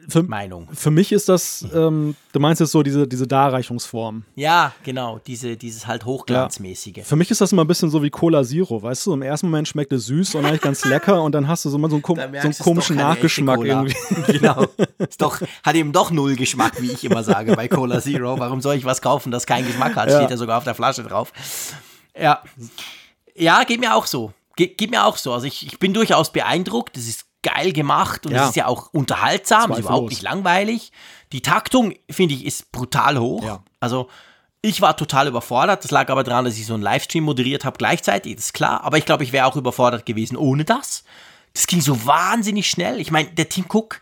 Für, 0.08 0.22
Meinung? 0.22 0.68
für 0.74 0.90
mich 0.90 1.10
ist 1.10 1.30
das, 1.30 1.64
ähm, 1.74 2.16
du 2.32 2.40
meinst 2.40 2.60
jetzt 2.60 2.72
so 2.72 2.82
diese, 2.82 3.08
diese 3.08 3.26
Darreichungsform. 3.26 4.24
Ja, 4.34 4.74
genau, 4.82 5.20
diese, 5.26 5.56
dieses 5.56 5.86
halt 5.86 6.04
Hochglanzmäßige. 6.04 7.02
Für 7.02 7.16
mich 7.16 7.30
ist 7.30 7.40
das 7.40 7.52
immer 7.52 7.64
ein 7.64 7.66
bisschen 7.66 7.88
so 7.88 8.02
wie 8.02 8.10
Cola 8.10 8.44
Zero, 8.44 8.82
weißt 8.82 9.06
du? 9.06 9.14
Im 9.14 9.22
ersten 9.22 9.46
Moment 9.46 9.68
schmeckt 9.68 9.92
es 9.94 10.04
süß 10.04 10.34
und 10.34 10.44
eigentlich 10.44 10.60
ganz 10.60 10.84
lecker 10.84 11.22
und 11.22 11.34
dann 11.34 11.48
hast 11.48 11.64
du 11.64 11.70
so 11.70 11.78
mal 11.78 11.88
so 11.88 11.96
einen, 11.96 12.02
kom 12.02 12.16
so 12.18 12.22
einen 12.22 12.58
komischen 12.58 12.96
Nachgeschmack 12.96 13.64
irgendwie. 13.64 13.94
genau. 14.38 14.66
Ist 14.98 15.22
doch, 15.22 15.40
hat 15.62 15.74
eben 15.74 15.92
doch 15.92 16.10
null 16.10 16.36
Geschmack, 16.36 16.82
wie 16.82 16.90
ich 16.90 17.04
immer 17.04 17.22
sage 17.24 17.56
bei 17.56 17.68
Cola 17.68 18.02
Zero. 18.02 18.38
Warum 18.38 18.60
soll 18.60 18.76
ich 18.76 18.84
was 18.84 19.00
kaufen, 19.00 19.30
das 19.30 19.46
keinen 19.46 19.66
Geschmack 19.66 19.96
hat? 19.96 20.10
Ja. 20.10 20.18
Steht 20.18 20.30
ja 20.30 20.36
sogar 20.36 20.58
auf 20.58 20.64
der 20.64 20.74
Flasche 20.74 21.04
drauf. 21.04 21.32
Ja. 22.18 22.42
Ja, 23.34 23.64
geht 23.64 23.80
mir 23.80 23.94
auch 23.94 24.06
so. 24.06 24.32
Ge 24.56 24.68
geht 24.68 24.90
mir 24.90 25.04
auch 25.04 25.16
so. 25.16 25.32
Also 25.32 25.46
ich, 25.46 25.66
ich 25.66 25.78
bin 25.78 25.92
durchaus 25.94 26.32
beeindruckt. 26.32 26.96
Das 26.96 27.06
ist 27.06 27.26
geil 27.42 27.72
gemacht 27.72 28.24
und 28.26 28.32
es 28.32 28.38
Ja. 28.38 28.48
ist 28.48 28.56
ja 28.56 28.66
auch 28.66 28.88
unterhaltsam, 28.92 29.72
ist 29.72 29.80
überhaupt 29.80 30.10
nicht 30.10 30.22
langweilig. 30.22 30.92
Die 31.32 31.42
Taktung, 31.42 31.94
finde 32.10 32.34
ich, 32.34 32.44
ist 32.46 32.72
brutal 32.72 33.18
hoch. 33.18 33.44
Ja. 33.44 33.62
Also 33.80 34.08
ich 34.62 34.80
war 34.80 34.96
total 34.96 35.28
überfordert. 35.28 35.84
Das 35.84 35.90
lag 35.90 36.08
aber 36.08 36.24
daran, 36.24 36.46
dass 36.46 36.56
ich 36.56 36.64
so 36.66 36.72
einen 36.74 36.82
Livestream 36.82 37.24
moderiert 37.24 37.64
habe 37.66 37.76
gleichzeitig, 37.76 38.36
das 38.36 38.46
ist 38.46 38.52
klar. 38.54 38.82
Aber 38.82 38.96
ich 38.96 39.04
glaube, 39.04 39.24
ich 39.24 39.32
wäre 39.32 39.46
auch 39.46 39.56
überfordert 39.56 40.06
gewesen 40.06 40.36
ohne 40.38 40.64
das. 40.64 41.04
Das 41.52 41.66
ging 41.66 41.80
so 41.82 42.06
wahnsinnig 42.06 42.68
schnell. 42.70 42.98
Ich 42.98 43.10
meine, 43.10 43.28
der 43.30 43.48
Tim 43.48 43.66
Cook, 43.70 44.00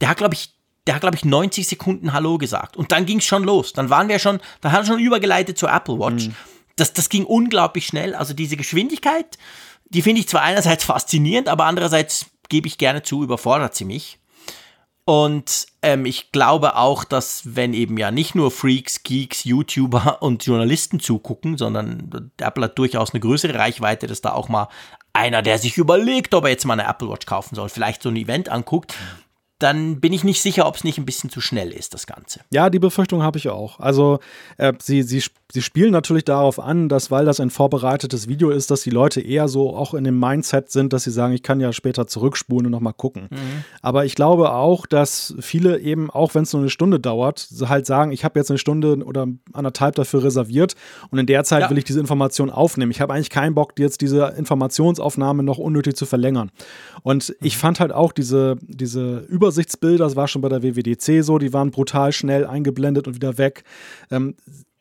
der 0.00 0.08
hat, 0.08 0.18
glaube 0.18 0.34
ich, 0.34 0.54
der 0.86 0.94
hat, 0.94 1.00
glaube 1.00 1.16
ich, 1.16 1.24
90 1.24 1.66
Sekunden 1.66 2.12
Hallo 2.12 2.38
gesagt. 2.38 2.76
Und 2.76 2.92
dann 2.92 3.06
ging 3.06 3.18
es 3.18 3.24
schon 3.24 3.42
los. 3.42 3.72
Dann 3.72 3.90
waren 3.90 4.08
wir 4.08 4.18
schon, 4.20 4.38
dann 4.60 4.70
hat 4.70 4.82
er 4.82 4.86
schon 4.86 5.00
übergeleitet 5.00 5.58
zur 5.58 5.72
Apple 5.72 5.98
Watch. 5.98 6.28
Das, 6.76 6.92
das 6.92 7.08
ging 7.08 7.24
unglaublich 7.24 7.86
schnell. 7.86 8.14
Also 8.14 8.34
diese 8.34 8.56
Geschwindigkeit, 8.56 9.38
die 9.86 10.02
finde 10.02 10.20
ich 10.20 10.28
zwar 10.28 10.42
einerseits 10.42 10.84
faszinierend, 10.84 11.48
aber 11.48 11.64
andererseits 11.64 12.26
gebe 12.48 12.66
ich 12.66 12.78
gerne 12.78 13.02
zu, 13.02 13.22
überfordert 13.22 13.74
sie 13.74 13.84
mich. 13.84 14.18
Und 15.06 15.66
ähm, 15.82 16.06
ich 16.06 16.32
glaube 16.32 16.76
auch, 16.76 17.04
dass 17.04 17.42
wenn 17.44 17.74
eben 17.74 17.98
ja 17.98 18.10
nicht 18.10 18.34
nur 18.34 18.50
Freaks, 18.50 19.02
Geeks, 19.02 19.44
YouTuber 19.44 20.18
und 20.22 20.44
Journalisten 20.46 20.98
zugucken, 20.98 21.58
sondern 21.58 22.30
Apple 22.38 22.64
hat 22.64 22.78
durchaus 22.78 23.12
eine 23.12 23.20
größere 23.20 23.54
Reichweite, 23.54 24.06
dass 24.06 24.22
da 24.22 24.32
auch 24.32 24.48
mal 24.48 24.68
einer, 25.12 25.42
der 25.42 25.58
sich 25.58 25.76
überlegt, 25.76 26.34
ob 26.34 26.44
er 26.44 26.50
jetzt 26.50 26.64
mal 26.64 26.78
eine 26.78 26.88
Apple 26.88 27.08
Watch 27.08 27.26
kaufen 27.26 27.54
soll, 27.54 27.68
vielleicht 27.68 28.02
so 28.02 28.08
ein 28.08 28.16
Event 28.16 28.48
anguckt, 28.48 28.94
dann 29.58 30.00
bin 30.00 30.12
ich 30.12 30.24
nicht 30.24 30.42
sicher, 30.42 30.66
ob 30.66 30.76
es 30.76 30.84
nicht 30.84 30.98
ein 30.98 31.06
bisschen 31.06 31.30
zu 31.30 31.40
schnell 31.40 31.70
ist, 31.70 31.94
das 31.94 32.06
Ganze. 32.06 32.40
Ja, 32.50 32.70
die 32.70 32.80
Befürchtung 32.80 33.22
habe 33.22 33.38
ich 33.38 33.48
auch. 33.48 33.78
Also 33.78 34.18
äh, 34.56 34.72
sie, 34.82 35.02
sie, 35.02 35.22
sie 35.54 35.62
spielen 35.62 35.92
natürlich 35.92 36.24
darauf 36.24 36.58
an, 36.58 36.88
dass, 36.88 37.12
weil 37.12 37.24
das 37.24 37.38
ein 37.38 37.48
vorbereitetes 37.48 38.26
Video 38.26 38.50
ist, 38.50 38.72
dass 38.72 38.82
die 38.82 38.90
Leute 38.90 39.20
eher 39.20 39.46
so 39.46 39.76
auch 39.76 39.94
in 39.94 40.02
dem 40.02 40.18
Mindset 40.18 40.68
sind, 40.68 40.92
dass 40.92 41.04
sie 41.04 41.12
sagen, 41.12 41.32
ich 41.32 41.44
kann 41.44 41.60
ja 41.60 41.72
später 41.72 42.08
zurückspulen 42.08 42.66
und 42.66 42.72
nochmal 42.72 42.92
gucken. 42.92 43.28
Aber 43.80 44.04
ich 44.04 44.16
glaube 44.16 44.52
auch, 44.52 44.84
dass 44.84 45.32
viele 45.38 45.78
eben, 45.78 46.10
auch 46.10 46.34
wenn 46.34 46.42
es 46.42 46.52
nur 46.52 46.60
eine 46.62 46.70
Stunde 46.70 46.98
dauert, 46.98 47.38
so 47.38 47.68
halt 47.68 47.86
sagen, 47.86 48.10
ich 48.10 48.24
habe 48.24 48.40
jetzt 48.40 48.50
eine 48.50 48.58
Stunde 48.58 48.96
oder 49.04 49.28
anderthalb 49.52 49.94
dafür 49.94 50.24
reserviert 50.24 50.74
und 51.10 51.20
in 51.20 51.26
der 51.26 51.44
Zeit 51.44 51.62
Ja. 51.62 51.70
will 51.70 51.78
ich 51.78 51.84
diese 51.84 52.00
Information 52.00 52.50
aufnehmen. 52.50 52.90
Ich 52.90 53.00
habe 53.00 53.14
eigentlich 53.14 53.30
keinen 53.30 53.54
Bock, 53.54 53.74
jetzt 53.78 54.00
diese 54.00 54.34
Informationsaufnahme 54.36 55.44
noch 55.44 55.58
unnötig 55.58 55.94
zu 55.94 56.04
verlängern. 56.04 56.50
Und 57.04 57.32
ich 57.40 57.56
fand 57.56 57.78
halt 57.78 57.92
auch 57.92 58.10
diese, 58.10 58.56
diese 58.60 59.18
Übersichtsbilder, 59.28 60.02
das 60.04 60.16
war 60.16 60.26
schon 60.26 60.42
bei 60.42 60.48
der 60.48 60.64
WWDC 60.64 61.22
so, 61.22 61.38
die 61.38 61.52
waren 61.52 61.70
brutal 61.70 62.10
schnell 62.10 62.44
eingeblendet 62.44 63.06
und 63.06 63.14
wieder 63.14 63.38
weg. 63.38 63.62
Ähm, 64.10 64.34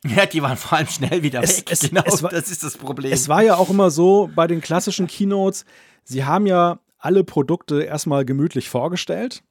Ja, 0.16 0.26
die 0.26 0.42
waren 0.42 0.58
vor 0.58 0.78
allem 0.78 0.88
schnell 0.88 1.24
wieder 1.24 1.42
Es- 1.44 1.60
weg. 1.60 1.66
es- 1.72 1.80
genau, 1.82 2.02
es 2.06 2.22
war- 2.24 2.30
das 2.32 2.50
ist 2.52 2.64
das 2.64 2.78
Problem. 2.78 3.12
es 3.14 3.30
war 3.30 3.42
ja 3.44 3.56
auch 3.56 3.70
immer 3.70 3.90
so 3.90 4.30
bei 4.36 4.48
den 4.48 4.60
klassischen 4.62 5.08
Keynotes, 5.08 5.66
sie 6.04 6.26
haben 6.26 6.46
ja 6.46 6.80
alle 7.00 7.24
Produkte 7.24 7.84
erstmal 7.84 8.26
gemütlich 8.26 8.70
vorgestellt. 8.70 9.44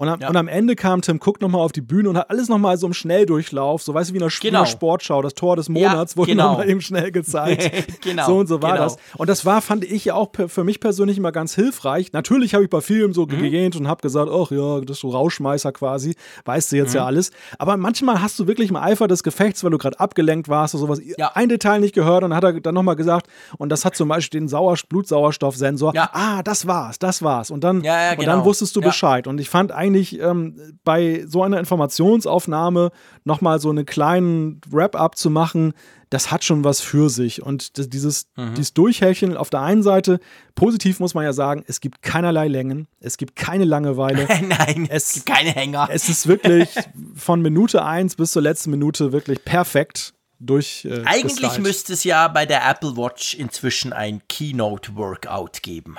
Und 0.00 0.08
am, 0.08 0.18
Ja. 0.20 0.28
und 0.30 0.36
am 0.36 0.48
Ende 0.48 0.76
kam 0.76 1.02
Tim 1.02 1.20
Cook 1.22 1.42
nochmal 1.42 1.60
auf 1.60 1.72
die 1.72 1.82
Bühne 1.82 2.08
und 2.08 2.16
hat 2.16 2.30
alles 2.30 2.48
nochmal 2.48 2.78
so 2.78 2.86
im 2.86 2.94
Schnelldurchlauf, 2.94 3.82
so 3.82 3.92
weißt 3.92 4.10
du, 4.10 4.14
wie 4.14 4.18
in 4.18 4.22
einer, 4.24 4.32
Genau. 4.40 4.64
Sportschau, 4.64 5.20
das 5.20 5.34
Tor 5.34 5.56
des 5.56 5.68
Monats 5.68 6.16
wurde 6.16 6.30
genau. 6.32 6.52
nochmal 6.52 6.70
eben 6.70 6.80
schnell 6.80 7.10
gezeigt. 7.12 7.70
Genau, 8.00 8.26
So 8.26 8.38
und 8.38 8.46
so 8.46 8.62
war 8.62 8.72
genau. 8.72 8.84
das. 8.84 8.96
Und 9.18 9.28
das 9.28 9.44
war, 9.44 9.60
fand 9.60 9.84
ich 9.84 10.06
ja 10.06 10.14
auch 10.14 10.30
für 10.46 10.64
mich 10.64 10.80
persönlich 10.80 11.18
immer 11.18 11.32
ganz 11.32 11.54
hilfreich. 11.54 12.12
Natürlich 12.14 12.54
habe 12.54 12.64
ich 12.64 12.70
bei 12.70 12.80
Mhm. 12.80 13.12
so 13.12 13.26
gegähnt 13.26 13.76
und 13.76 13.88
habe 13.88 14.00
gesagt, 14.00 14.30
ach 14.32 14.50
ja, 14.50 14.80
das 14.80 14.96
ist 14.96 15.00
so 15.02 15.10
Rauschmeißer 15.10 15.70
quasi, 15.72 16.14
weißt 16.46 16.72
du 16.72 16.76
jetzt 16.76 16.90
Mhm. 16.92 16.96
ja 16.96 17.04
alles. 17.04 17.30
Aber 17.58 17.76
manchmal 17.76 18.22
hast 18.22 18.38
du 18.38 18.46
wirklich 18.46 18.70
im 18.70 18.76
Eifer 18.76 19.06
des 19.06 19.22
Gefechts, 19.22 19.62
weil 19.64 19.70
du 19.70 19.76
gerade 19.76 20.00
abgelenkt 20.00 20.48
warst 20.48 20.74
oder 20.74 20.80
sowas, 20.82 21.00
Ja. 21.18 21.32
ein 21.34 21.50
Detail 21.50 21.78
nicht 21.80 21.94
gehört 21.94 22.24
und 22.24 22.30
dann 22.30 22.36
hat 22.38 22.44
er 22.44 22.58
dann 22.60 22.74
nochmal 22.74 22.96
gesagt, 22.96 23.26
und 23.58 23.68
das 23.68 23.84
hat 23.84 23.96
zum 23.96 24.08
Beispiel 24.08 24.40
den 24.40 24.48
Sauer 24.48 24.76
Blutsauerstoffsensor. 24.88 25.94
Ja. 25.94 26.08
Ah, 26.12 26.42
das 26.42 26.66
war's, 26.66 26.98
das 26.98 27.22
war's. 27.22 27.50
Und 27.50 27.64
dann, 27.64 27.82
Ja, 27.82 28.02
ja, 28.06 28.10
und 28.12 28.20
genau. 28.20 28.32
dann 28.36 28.44
wusstest 28.46 28.74
du 28.76 28.80
Ja. 28.80 28.86
Bescheid. 28.88 29.26
Und 29.26 29.38
ich 29.40 29.50
fand 29.50 29.72
eigentlich 29.72 29.89
eigentlich 29.90 30.20
ähm, 30.20 30.78
bei 30.84 31.24
so 31.26 31.42
einer 31.42 31.58
Informationsaufnahme 31.58 32.90
nochmal 33.24 33.60
so 33.60 33.70
einen 33.70 33.86
kleinen 33.86 34.60
Wrap-up 34.68 35.16
zu 35.16 35.30
machen, 35.30 35.72
das 36.10 36.30
hat 36.30 36.44
schon 36.44 36.64
was 36.64 36.80
für 36.80 37.08
sich. 37.08 37.42
Und 37.42 37.78
das, 37.78 37.88
dieses, 37.88 38.26
mhm. 38.36 38.54
dieses 38.54 38.74
Durchhecheln 38.74 39.36
auf 39.36 39.50
der 39.50 39.60
einen 39.60 39.82
Seite, 39.82 40.20
positiv 40.54 41.00
muss 41.00 41.14
man 41.14 41.24
ja 41.24 41.32
sagen, 41.32 41.64
es 41.66 41.80
gibt 41.80 42.02
keinerlei 42.02 42.48
Längen, 42.48 42.88
es 43.00 43.16
gibt 43.16 43.36
keine 43.36 43.64
Langeweile. 43.64 44.26
Nein, 44.42 44.88
es, 44.90 45.08
es 45.08 45.12
gibt 45.14 45.26
keine 45.26 45.50
Hänger. 45.50 45.88
Es 45.90 46.08
ist 46.08 46.26
wirklich 46.26 46.70
von 47.14 47.42
Minute 47.42 47.84
1 47.84 48.16
bis 48.16 48.32
zur 48.32 48.42
letzten 48.42 48.70
Minute 48.70 49.12
wirklich 49.12 49.44
perfekt 49.44 50.14
durch. 50.38 50.84
Äh, 50.84 51.02
Eigentlich 51.04 51.58
müsste 51.58 51.92
es 51.92 52.04
ja 52.04 52.26
bei 52.28 52.46
der 52.46 52.68
Apple 52.68 52.96
Watch 52.96 53.34
inzwischen 53.34 53.92
ein 53.92 54.22
Keynote-Workout 54.28 55.62
geben 55.62 55.96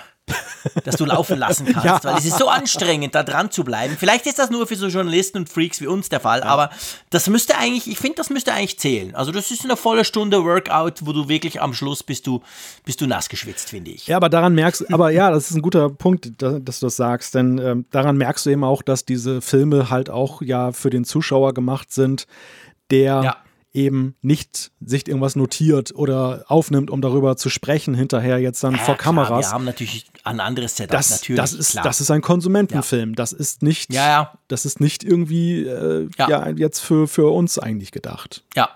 dass 0.84 0.96
du 0.96 1.06
laufen 1.06 1.38
lassen 1.38 1.66
kannst, 1.74 1.86
ja. 1.86 2.04
weil 2.04 2.18
es 2.18 2.26
ist 2.26 2.38
so 2.38 2.48
anstrengend, 2.48 3.16
da 3.16 3.24
dran 3.24 3.52
zu 3.52 3.64
bleiben. 3.64 3.96
Vielleicht 3.98 4.26
ist 4.26 4.40
das 4.40 4.50
nur 4.50 4.68
für 4.68 4.76
so 4.76 4.88
Journalisten 4.88 5.40
und 5.40 5.50
Freaks 5.50 5.82
wie 5.82 5.88
uns 5.88 6.10
der 6.10 6.20
Fall, 6.20 6.40
ja. 6.40 6.46
aber 6.46 6.70
das 7.10 7.30
müsste 7.30 7.58
eigentlich, 7.58 7.90
ich 7.90 7.98
finde, 7.98 8.16
das 8.16 8.30
müsste 8.30 8.54
eigentlich 8.54 8.80
zählen. 8.80 9.16
Also 9.16 9.32
das 9.32 9.52
ist 9.52 9.64
eine 9.64 9.78
volle 9.78 10.06
Stunde 10.06 10.44
Workout, 10.44 11.06
wo 11.06 11.14
du 11.14 11.28
wirklich 11.30 11.62
am 11.62 11.74
Schluss 11.74 12.04
bist 12.04 12.28
du, 12.28 12.42
bist 12.86 13.02
du 13.02 13.08
nass 13.08 13.30
geschwitzt, 13.30 13.70
finde 13.70 13.92
ich. 13.92 14.08
Ja, 14.08 14.18
aber 14.18 14.30
daran 14.30 14.56
merkst, 14.56 14.94
aber 14.94 15.12
ja, 15.12 15.32
das 15.32 15.50
ist 15.50 15.58
ein 15.58 15.62
guter 15.62 15.90
Punkt, 15.90 16.42
dass 16.42 16.80
du 16.80 16.86
das 16.86 16.96
sagst, 16.96 17.36
denn 17.36 17.58
ähm, 17.58 17.86
daran 17.92 18.18
merkst 18.18 18.46
du 18.46 18.50
eben 18.50 18.64
auch, 18.64 18.82
dass 18.82 19.06
diese 19.06 19.42
Filme 19.42 19.90
halt 19.90 20.10
auch 20.10 20.42
ja 20.42 20.72
für 20.72 20.90
den 20.90 21.06
Zuschauer 21.06 21.54
gemacht 21.54 21.92
sind, 21.92 22.28
der 22.90 23.22
ja 23.24 23.38
eben 23.74 24.16
nicht 24.22 24.72
sich 24.82 25.08
irgendwas 25.08 25.36
notiert 25.36 25.96
oder 25.96 26.44
aufnimmt, 26.48 26.90
um 26.90 27.02
darüber 27.02 27.38
zu 27.38 27.50
sprechen, 27.50 27.94
hinterher 27.94 28.38
jetzt 28.40 28.64
dann 28.64 28.74
ja, 28.74 28.80
vor 28.80 28.98
Kameras. 28.98 29.28
Klar, 29.28 29.42
wir 29.42 29.52
haben 29.52 29.66
natürlich 29.66 30.06
ein 30.24 30.40
anderes 30.40 30.76
Setup, 30.76 30.92
das, 30.92 31.10
natürlich. 31.10 31.42
Das 31.42 31.54
ist, 31.54 31.78
das 31.78 32.02
ist 32.02 32.12
ein 32.12 32.22
Konsumentenfilm. 32.22 33.10
Ja. 33.12 33.16
Das 33.16 33.32
ist 33.32 33.64
nicht, 33.64 33.94
ja, 33.94 34.08
ja. 34.08 34.34
das 34.48 34.66
ist 34.66 34.80
nicht 34.82 35.04
irgendwie 35.04 35.64
äh, 35.64 36.10
ja. 36.18 36.50
jetzt 36.50 36.80
für, 36.80 37.08
für 37.08 37.32
uns 37.32 37.60
eigentlich 37.60 37.92
gedacht. 37.92 38.44
Ja, 38.56 38.70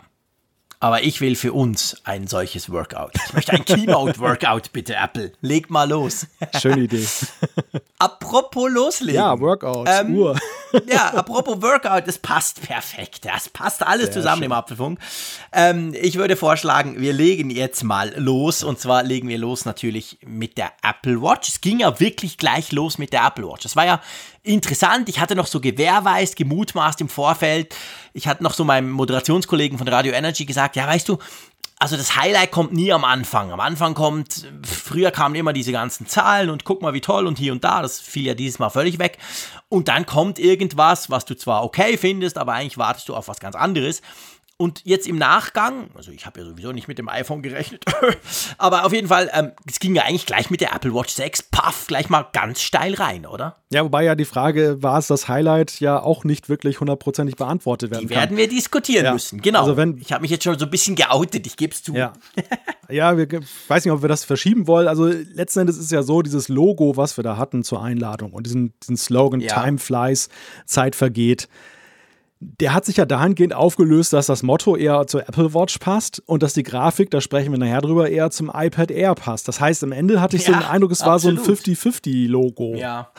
aber 0.86 1.02
ich 1.02 1.19
will 1.19 1.36
für 1.36 1.52
uns 1.52 2.00
ein 2.04 2.28
solches 2.28 2.71
Workout. 2.71 3.13
Ich 3.15 3.34
möchte 3.34 3.54
ein 3.54 3.65
Keynote-Workout, 3.65 4.71
bitte, 4.71 4.93
Apple. 4.93 5.32
Leg 5.41 5.71
mal 5.71 5.89
los. 5.89 6.28
Schöne 6.62 6.82
Idee. 6.82 7.08
apropos 7.98 8.69
loslegen. 8.69 9.15
Ja, 9.15 9.39
Workout, 9.39 9.89
ähm, 9.89 10.15
Uhr. 10.15 10.39
ja, 10.86 11.08
apropos 11.15 11.60
Workout, 11.60 12.08
das 12.08 12.19
passt 12.19 12.62
perfekt. 12.62 13.26
Das 13.26 13.50
passt 13.50 13.82
alles 13.82 14.06
Sehr 14.06 14.13
zusammen 14.13 14.43
schön. 14.43 14.45
im 14.45 14.52
Apfelfunk. 14.52 15.00
Ähm, 15.52 15.95
ich 16.00 16.17
würde 16.17 16.36
vorschlagen, 16.36 17.02
wir 17.02 17.13
legen 17.13 17.50
jetzt 17.50 17.84
mal 17.84 18.13
los. 18.17 18.63
Und 18.63 18.80
zwar 18.80 19.02
legen 19.02 19.28
wir 19.28 19.39
los 19.39 19.65
natürlich 19.65 20.19
mit 20.24 20.60
der 20.60 20.71
Apple 20.84 21.19
Watch. 21.19 21.50
Es 21.50 21.62
ging 21.62 21.80
ja 21.80 22.00
wirklich 22.00 22.38
gleich 22.38 22.71
los 22.71 23.00
mit 23.00 23.12
der 23.12 23.26
Apple 23.26 23.48
Watch. 23.48 23.63
Das 23.63 23.76
war 23.76 23.88
ja 23.88 24.02
interessant. 24.45 25.10
Ich 25.10 25.19
hatte 25.19 25.36
noch 25.36 25.47
so 25.47 25.60
gewährweist, 25.60 26.36
gemutmaßt 26.36 27.01
im 27.01 27.10
Vorfeld. 27.10 27.75
Ich 28.13 28.27
hatte 28.27 28.43
noch 28.43 28.53
so 28.53 28.63
meinem 28.63 28.91
Moderationskollegen 28.91 29.77
von 29.77 29.88
Radio 29.88 30.13
Energy 30.13 30.45
gesagt, 30.45 30.75
ja, 30.75 30.88
weißt 30.88 31.10
du, 31.10 31.17
also 31.77 31.97
das 31.97 32.15
Highlight 32.15 32.51
kommt 32.51 32.71
nie 32.71 32.93
am 32.93 33.03
Anfang. 33.03 33.51
Am 33.51 33.60
Anfang 33.60 33.95
kommt, 33.95 34.47
früher 34.65 35.12
kamen 35.12 35.36
immer 35.36 35.51
diese 35.51 35.73
ganzen 35.73 36.08
Zahlen 36.08 36.49
und 36.49 36.63
guck 36.63 36.81
mal, 36.81 36.93
wie 36.93 37.01
toll 37.01 37.27
und 37.27 37.38
hier 37.38 37.51
und 37.51 37.63
da. 37.63 37.81
Das 37.81 37.99
fiel 37.99 38.27
ja 38.27 38.34
dieses 38.34 38.60
Mal 38.60 38.69
völlig 38.69 38.97
weg. 38.97 39.17
Und 39.67 39.89
dann 39.89 40.05
kommt 40.05 40.39
irgendwas, 40.39 41.10
was 41.10 41.25
du 41.25 41.36
zwar 41.36 41.63
okay 41.63 41.97
findest, 41.97 42.38
aber 42.38 42.53
eigentlich 42.53 42.77
wartest 42.77 43.10
du 43.10 43.15
auf 43.15 43.27
was 43.27 43.39
ganz 43.39 43.55
anderes. 43.55 44.01
Und 44.58 44.86
jetzt 44.86 45.06
im 45.06 45.18
Nachgang, 45.18 45.89
also 45.96 46.12
ich 46.12 46.26
habe 46.26 46.39
ja 46.39 46.46
sowieso 46.46 46.72
nicht 46.72 46.88
mit 46.88 46.98
dem 46.98 47.10
iPhone 47.10 47.41
gerechnet, 47.41 47.84
aber 48.58 48.86
auf 48.86 48.94
jeden 48.94 49.10
Fall, 49.10 49.30
ähm, 49.34 49.52
es 49.70 49.80
ging 49.80 49.94
ja 49.96 50.04
eigentlich 50.04 50.26
gleich 50.26 50.50
mit 50.50 50.62
der 50.62 50.74
Apple 50.74 50.94
Watch 50.94 51.13
6, 51.13 51.44
paff, 51.52 51.88
gleich 51.88 52.08
mal 52.08 52.26
ganz 52.32 52.62
steil 52.62 52.94
rein, 52.94 53.26
oder? 53.26 53.58
Ja, 53.70 53.84
wobei 53.84 54.06
ja 54.06 54.15
die 54.15 54.24
Frage, 54.24 54.82
war 54.82 54.98
es 54.98 55.08
das 55.08 55.28
Highlight, 55.28 55.82
ja 55.82 56.02
auch 56.02 56.24
nicht 56.24 56.48
wirklich 56.48 56.80
hundertprozentig 56.80 57.36
beantwortet 57.36 57.91
werden 57.91 58.08
Die 58.08 58.10
werden 58.10 58.30
kann. 58.30 58.38
wir 58.38 58.48
diskutieren 58.48 59.04
ja. 59.04 59.12
müssen, 59.12 59.41
genau. 59.41 59.60
Also 59.60 59.76
wenn, 59.76 59.98
ich 59.98 60.13
habe 60.13 60.22
mich 60.22 60.32
jetzt 60.32 60.46
schon 60.46 60.58
so 60.58 60.63
ein 60.63 60.72
bisschen 60.72 60.96
geoutet, 60.96 61.46
ich 61.46 61.58
gebe 61.58 61.74
es 61.74 61.84
zu. 61.84 61.94
Ja, 61.94 62.13
ja 62.89 63.18
wir, 63.18 63.28
weiß 63.68 63.84
nicht, 63.84 63.91
ob 63.91 64.04
wir 64.04 64.10
das 64.10 64.24
verschieben 64.24 64.68
wollen. 64.68 64.88
Also 64.88 65.08
letzten 65.08 65.60
Endes 65.60 65.78
ist 65.78 65.91
ja 65.91 66.02
so, 66.02 66.22
dieses 66.22 66.48
Logo, 66.48 66.96
was 66.96 67.18
wir 67.18 67.26
da 67.26 67.36
hatten 67.36 67.65
zur 67.65 67.84
Einladung 67.84 68.32
und 68.32 68.46
diesen, 68.46 68.74
diesen 68.80 68.96
Slogan 68.96 69.41
ja. 69.41 69.54
Time 69.54 69.80
Flies, 69.80 70.30
Zeit 70.65 70.96
vergeht 70.96 71.50
der 72.39 72.74
hat 72.74 72.86
sich 72.86 72.98
ja 72.98 73.06
dahingehend 73.06 73.54
aufgelöst, 73.54 74.13
dass 74.13 74.28
das 74.28 74.43
Motto 74.43 74.76
eher 74.76 75.08
zur 75.08 75.21
Apple 75.21 75.54
Watch 75.54 75.78
passt 75.78 76.21
und 76.26 76.43
dass 76.43 76.54
die 76.54 76.63
Grafik, 76.63 77.10
da 77.10 77.21
sprechen 77.21 77.52
wir 77.52 77.58
nachher 77.60 77.82
drüber, 77.82 78.10
eher 78.10 78.30
zum 78.30 78.52
iPad 78.54 78.91
Air 78.91 79.15
passt. 79.15 79.48
Das 79.48 79.60
heißt, 79.60 79.84
am 79.84 79.91
Ende 79.91 80.21
hatte 80.21 80.36
ich 80.36 80.45
ja, 80.45 80.54
so 80.54 80.60
den 80.60 80.67
Eindruck, 80.67 80.91
es 80.91 81.02
absolut. 81.02 81.39
war 81.39 81.45
so 81.45 81.52
ein 81.52 81.58
50-50-Logo. 81.58 82.76
Ja. 82.76 83.12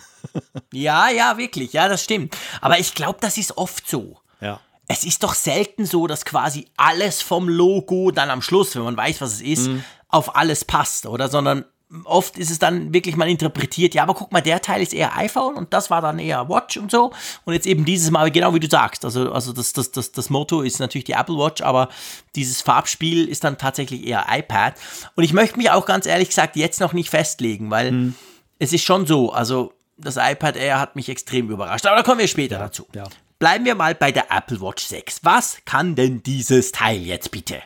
ja, 0.72 1.08
ja, 1.10 1.38
wirklich, 1.38 1.72
ja, 1.72 1.88
das 1.88 2.04
stimmt. 2.04 2.36
Aber 2.60 2.78
ich 2.78 2.94
glaube, 2.94 3.18
das 3.20 3.38
ist 3.38 3.56
oft 3.56 3.88
so. 3.88 4.18
Ja. 4.40 4.60
Es 4.86 5.04
ist 5.04 5.22
doch 5.22 5.34
selten 5.34 5.86
so, 5.86 6.06
dass 6.06 6.24
quasi 6.24 6.66
alles 6.76 7.22
vom 7.22 7.48
Logo 7.48 8.10
dann 8.10 8.30
am 8.30 8.42
Schluss, 8.42 8.76
wenn 8.76 8.82
man 8.82 8.96
weiß, 8.96 9.20
was 9.20 9.34
es 9.34 9.40
ist, 9.40 9.68
mhm. 9.68 9.82
auf 10.08 10.36
alles 10.36 10.64
passt, 10.64 11.06
oder? 11.06 11.28
Sondern 11.28 11.64
oft 12.04 12.38
ist 12.38 12.50
es 12.50 12.58
dann 12.58 12.92
wirklich 12.92 13.16
mal 13.16 13.28
interpretiert, 13.28 13.94
ja, 13.94 14.02
aber 14.02 14.14
guck 14.14 14.32
mal, 14.32 14.40
der 14.40 14.60
Teil 14.60 14.82
ist 14.82 14.92
eher 14.92 15.16
iPhone 15.16 15.54
und 15.54 15.72
das 15.72 15.90
war 15.90 16.00
dann 16.00 16.18
eher 16.18 16.48
Watch 16.48 16.76
und 16.76 16.90
so. 16.90 17.12
Und 17.44 17.54
jetzt 17.54 17.66
eben 17.66 17.84
dieses 17.84 18.10
Mal, 18.10 18.30
genau 18.30 18.54
wie 18.54 18.60
du 18.60 18.68
sagst, 18.68 19.04
also, 19.04 19.32
also 19.32 19.52
das, 19.52 19.72
das, 19.72 19.90
das, 19.92 20.12
das 20.12 20.30
Motto 20.30 20.62
ist 20.62 20.78
natürlich 20.78 21.04
die 21.04 21.12
Apple 21.12 21.36
Watch, 21.36 21.62
aber 21.62 21.88
dieses 22.34 22.62
Farbspiel 22.62 23.28
ist 23.28 23.44
dann 23.44 23.58
tatsächlich 23.58 24.06
eher 24.06 24.26
iPad. 24.30 24.74
Und 25.14 25.24
ich 25.24 25.32
möchte 25.32 25.56
mich 25.56 25.70
auch 25.70 25.86
ganz 25.86 26.06
ehrlich 26.06 26.28
gesagt 26.28 26.56
jetzt 26.56 26.80
noch 26.80 26.92
nicht 26.92 27.10
festlegen, 27.10 27.70
weil 27.70 27.92
mhm. 27.92 28.14
es 28.58 28.72
ist 28.72 28.84
schon 28.84 29.06
so, 29.06 29.32
also 29.32 29.72
das 29.96 30.16
iPad 30.16 30.56
Air 30.56 30.78
hat 30.78 30.96
mich 30.96 31.08
extrem 31.08 31.50
überrascht, 31.50 31.86
aber 31.86 31.96
da 31.96 32.02
kommen 32.02 32.20
wir 32.20 32.28
später 32.28 32.56
ja, 32.56 32.62
dazu. 32.62 32.86
Ja. 32.94 33.04
Bleiben 33.38 33.64
wir 33.64 33.74
mal 33.74 33.94
bei 33.94 34.12
der 34.12 34.30
Apple 34.30 34.60
Watch 34.60 34.86
6. 34.86 35.20
Was 35.22 35.58
kann 35.64 35.94
denn 35.94 36.22
dieses 36.22 36.72
Teil 36.72 37.02
jetzt 37.02 37.30
bitte? 37.30 37.62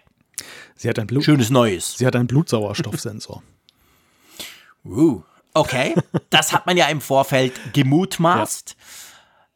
Sie 0.74 0.88
hat 0.88 0.98
ein 0.98 1.06
Blut 1.06 1.24
Schönes 1.24 1.50
Neues. 1.50 1.98
Sie 1.98 2.06
hat 2.06 2.16
einen 2.16 2.26
Blutsauerstoffsensor. 2.26 3.42
Uh, 4.84 5.22
okay. 5.54 5.94
Das 6.30 6.52
hat 6.52 6.66
man 6.66 6.76
ja 6.76 6.86
im 6.86 7.00
Vorfeld 7.00 7.72
gemutmaßt. 7.72 8.76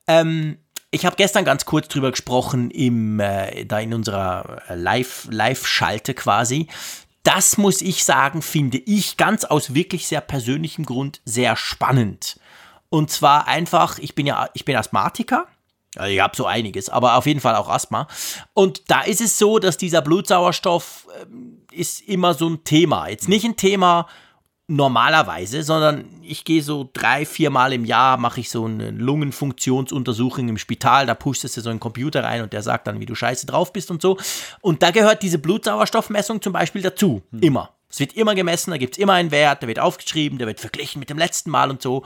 Ja. 0.08 0.20
Ähm, 0.20 0.58
ich 0.90 1.06
habe 1.06 1.16
gestern 1.16 1.44
ganz 1.44 1.64
kurz 1.64 1.88
drüber 1.88 2.10
gesprochen, 2.10 2.70
im, 2.70 3.18
äh, 3.18 3.64
da 3.64 3.80
in 3.80 3.94
unserer 3.94 4.62
äh, 4.68 4.74
Live-Schalte 4.76 6.12
Live 6.12 6.22
quasi. 6.22 6.68
Das 7.24 7.56
muss 7.56 7.80
ich 7.80 8.04
sagen, 8.04 8.42
finde 8.42 8.78
ich 8.78 9.16
ganz 9.16 9.44
aus 9.44 9.74
wirklich 9.74 10.06
sehr 10.06 10.20
persönlichem 10.20 10.84
Grund 10.84 11.20
sehr 11.24 11.56
spannend. 11.56 12.38
Und 12.90 13.10
zwar 13.10 13.48
einfach, 13.48 13.98
ich 13.98 14.14
bin 14.14 14.26
ja, 14.26 14.48
ich 14.54 14.64
bin 14.64 14.76
Asthmatiker. 14.76 15.46
Also 15.96 16.12
ich 16.12 16.20
habe 16.20 16.37
so 16.37 16.46
einiges, 16.46 16.88
aber 16.88 17.16
auf 17.16 17.26
jeden 17.26 17.40
Fall 17.40 17.56
auch 17.56 17.68
Asthma. 17.68 18.06
Und 18.52 18.82
da 18.88 19.00
ist 19.00 19.20
es 19.20 19.38
so, 19.38 19.58
dass 19.58 19.76
dieser 19.76 20.02
Blutsauerstoff 20.02 21.08
äh, 21.20 21.76
ist 21.76 22.02
immer 22.02 22.34
so 22.34 22.48
ein 22.48 22.62
Thema. 22.62 23.08
Jetzt 23.08 23.28
nicht 23.28 23.44
ein 23.44 23.56
Thema, 23.56 24.06
normalerweise, 24.66 25.62
sondern 25.62 26.07
ich 26.22 26.44
gehe 26.44 26.62
so 26.62 26.88
drei, 26.92 27.27
vier 27.27 27.50
Mal 27.50 27.72
im 27.74 27.85
Jahr, 27.85 28.16
mache 28.16 28.40
ich 28.40 28.48
so 28.48 28.64
eine 28.64 28.90
Lungenfunktionsuntersuchung 28.90 30.48
im 30.48 30.57
Spital, 30.57 31.07
da 31.07 31.14
pushst 31.14 31.44
du 31.44 31.48
so 31.48 31.68
einen 31.68 31.81
Computer 31.81 32.24
rein 32.24 32.42
und 32.42 32.53
der 32.53 32.62
sagt 32.62 32.87
dann, 32.87 32.98
wie 32.98 33.07
du 33.07 33.14
scheiße 33.14 33.46
drauf 33.46 33.72
bist 33.72 33.90
und 33.90 34.00
so. 34.00 34.16
Und 34.62 34.83
da 34.83 34.90
gehört 34.90 35.22
diese 35.22 35.38
Blutsauerstoffmessung 35.38 36.40
zum 36.40 36.55
Beispiel 36.55 36.83
dazu, 36.83 37.22
hm. 37.31 37.40
immer. 37.40 37.70
Es 37.90 38.00
wird 38.00 38.14
immer 38.14 38.35
gemessen, 38.35 38.70
da 38.70 38.79
gibt 38.79 38.94
es 38.94 38.98
immer 38.98 39.12
einen 39.12 39.31
Wert, 39.31 39.62
der 39.62 39.68
wird 39.68 39.79
aufgeschrieben, 39.79 40.38
der 40.38 40.48
wird 40.48 40.61
verglichen 40.61 40.98
mit 40.98 41.11
dem 41.11 41.18
letzten 41.18 41.50
Mal 41.50 41.70
und 41.70 41.83
so. 41.83 42.03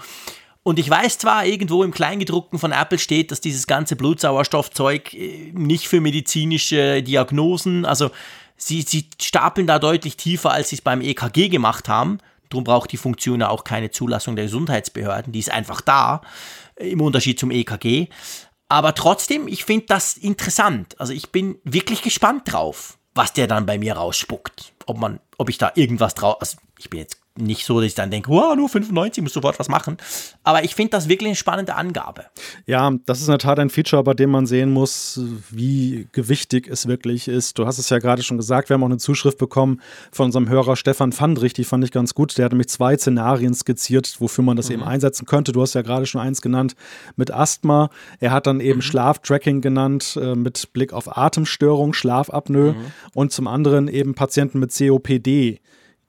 Und 0.65 0.79
ich 0.79 0.91
weiß 0.91 1.17
zwar, 1.17 1.47
irgendwo 1.47 1.83
im 1.83 1.93
Kleingedruckten 1.93 2.59
von 2.59 2.73
Apple 2.73 2.99
steht, 2.99 3.31
dass 3.31 3.41
dieses 3.41 3.67
ganze 3.67 3.97
Blutsauerstoffzeug 3.97 5.15
äh, 5.15 5.53
nicht 5.55 5.89
für 5.89 6.01
medizinische 6.01 7.03
Diagnosen, 7.03 7.87
also 7.87 8.11
sie, 8.57 8.83
sie 8.83 9.07
stapeln 9.23 9.67
da 9.67 9.79
deutlich 9.79 10.17
tiefer, 10.17 10.51
als 10.51 10.71
sie 10.71 10.77
es 10.77 10.83
beim 10.83 11.01
EKG 11.01 11.49
gemacht 11.49 11.89
haben. 11.89 12.19
Darum 12.49 12.65
braucht 12.65 12.93
die 12.93 12.97
Funktion 12.97 13.41
ja 13.41 13.49
auch 13.49 13.65
keine 13.65 13.91
Zulassung 13.91 14.37
der 14.37 14.47
Gesundheitsbehörden. 14.47 15.33
Die 15.33 15.39
ist 15.39 15.51
einfach 15.51 15.81
da, 15.81 16.23
im 16.77 17.01
Unterschied 17.01 17.39
zum 17.39 17.51
EKG. 17.51 18.09
Aber 18.69 18.95
trotzdem, 18.95 19.49
ich 19.49 19.65
finde 19.65 19.87
das 19.87 20.17
interessant. 20.17 20.99
Also 21.01 21.13
ich 21.13 21.31
bin 21.31 21.59
wirklich 21.65 22.03
gespannt 22.03 22.53
drauf, 22.53 22.99
was 23.15 23.33
der 23.33 23.47
dann 23.47 23.67
bei 23.67 23.79
mir 23.79 23.95
rausspuckt. 23.95 24.73
Ob 24.87 24.99
man, 24.99 25.21
ob 25.39 25.49
ich 25.49 25.59
da 25.59 25.73
irgendwas 25.75 26.15
drauf. 26.15 26.37
Also 26.41 26.59
ich 26.79 26.91
bin 26.91 27.01
jetzt 27.01 27.19
nicht 27.41 27.65
so, 27.65 27.81
dass 27.81 27.87
ich 27.87 27.95
dann 27.95 28.11
denke, 28.11 28.31
wow, 28.31 28.55
nur 28.57 28.69
95, 28.69 29.23
muss 29.23 29.33
sofort 29.33 29.59
was 29.59 29.69
machen. 29.69 29.97
Aber 30.43 30.65
ich 30.65 30.75
finde 30.75 30.91
das 30.91 31.09
wirklich 31.09 31.29
eine 31.29 31.37
spannende 31.37 31.75
Angabe. 31.75 32.25
Ja, 32.67 32.93
das 33.07 33.21
ist 33.21 33.29
in 33.29 33.33
der 33.33 33.39
Tat 33.39 33.59
ein 33.59 33.71
Feature, 33.71 34.03
bei 34.03 34.15
dem 34.15 34.31
man 34.31 34.47
sehen 34.47 34.71
muss, 34.71 35.21
wie 35.51 36.09
gewichtig 36.13 36.69
es 36.69 36.87
wirklich 36.87 37.29
ist. 37.29 37.59
Du 37.59 37.67
hast 37.67 37.79
es 37.79 37.91
ja 37.91 37.99
gerade 37.99 38.23
schon 38.23 38.37
gesagt, 38.37 38.69
wir 38.69 38.75
haben 38.75 38.83
auch 38.83 38.89
eine 38.89 38.99
Zuschrift 38.99 39.39
bekommen 39.39 39.81
von 40.13 40.27
unserem 40.27 40.49
Hörer 40.49 40.77
Stefan 40.77 41.13
Fandrich, 41.13 41.53
die 41.53 41.65
fand 41.65 41.85
ich 41.85 41.93
ganz 41.93 42.15
gut. 42.15 42.37
Der 42.39 42.47
hat 42.47 42.53
nämlich 42.53 42.69
zwei 42.69 42.97
Szenarien 42.97 43.55
skizziert, 43.55 44.17
wofür 44.21 44.45
man 44.45 44.57
das 44.57 44.69
mhm. 44.69 44.75
eben 44.75 44.83
einsetzen 44.85 45.27
könnte. 45.27 45.53
Du 45.53 45.63
hast 45.63 45.75
ja 45.75 45.83
gerade 45.83 46.07
schon 46.07 46.21
eins 46.21 46.43
genannt 46.43 46.75
mit 47.17 47.33
Asthma. 47.33 47.91
Er 48.21 48.31
hat 48.33 48.47
dann 48.47 48.61
eben 48.61 48.79
mhm. 48.79 48.83
Schlaftracking 48.83 49.61
genannt 49.61 50.19
äh, 50.21 50.35
mit 50.35 50.73
Blick 50.73 50.93
auf 50.93 51.17
Atemstörung, 51.17 51.93
Schlafapnoe 51.93 52.73
mhm. 52.73 52.77
und 53.15 53.33
zum 53.33 53.47
anderen 53.47 53.89
eben 53.89 54.15
Patienten 54.15 54.59
mit 54.59 54.77
COPD 54.77 55.61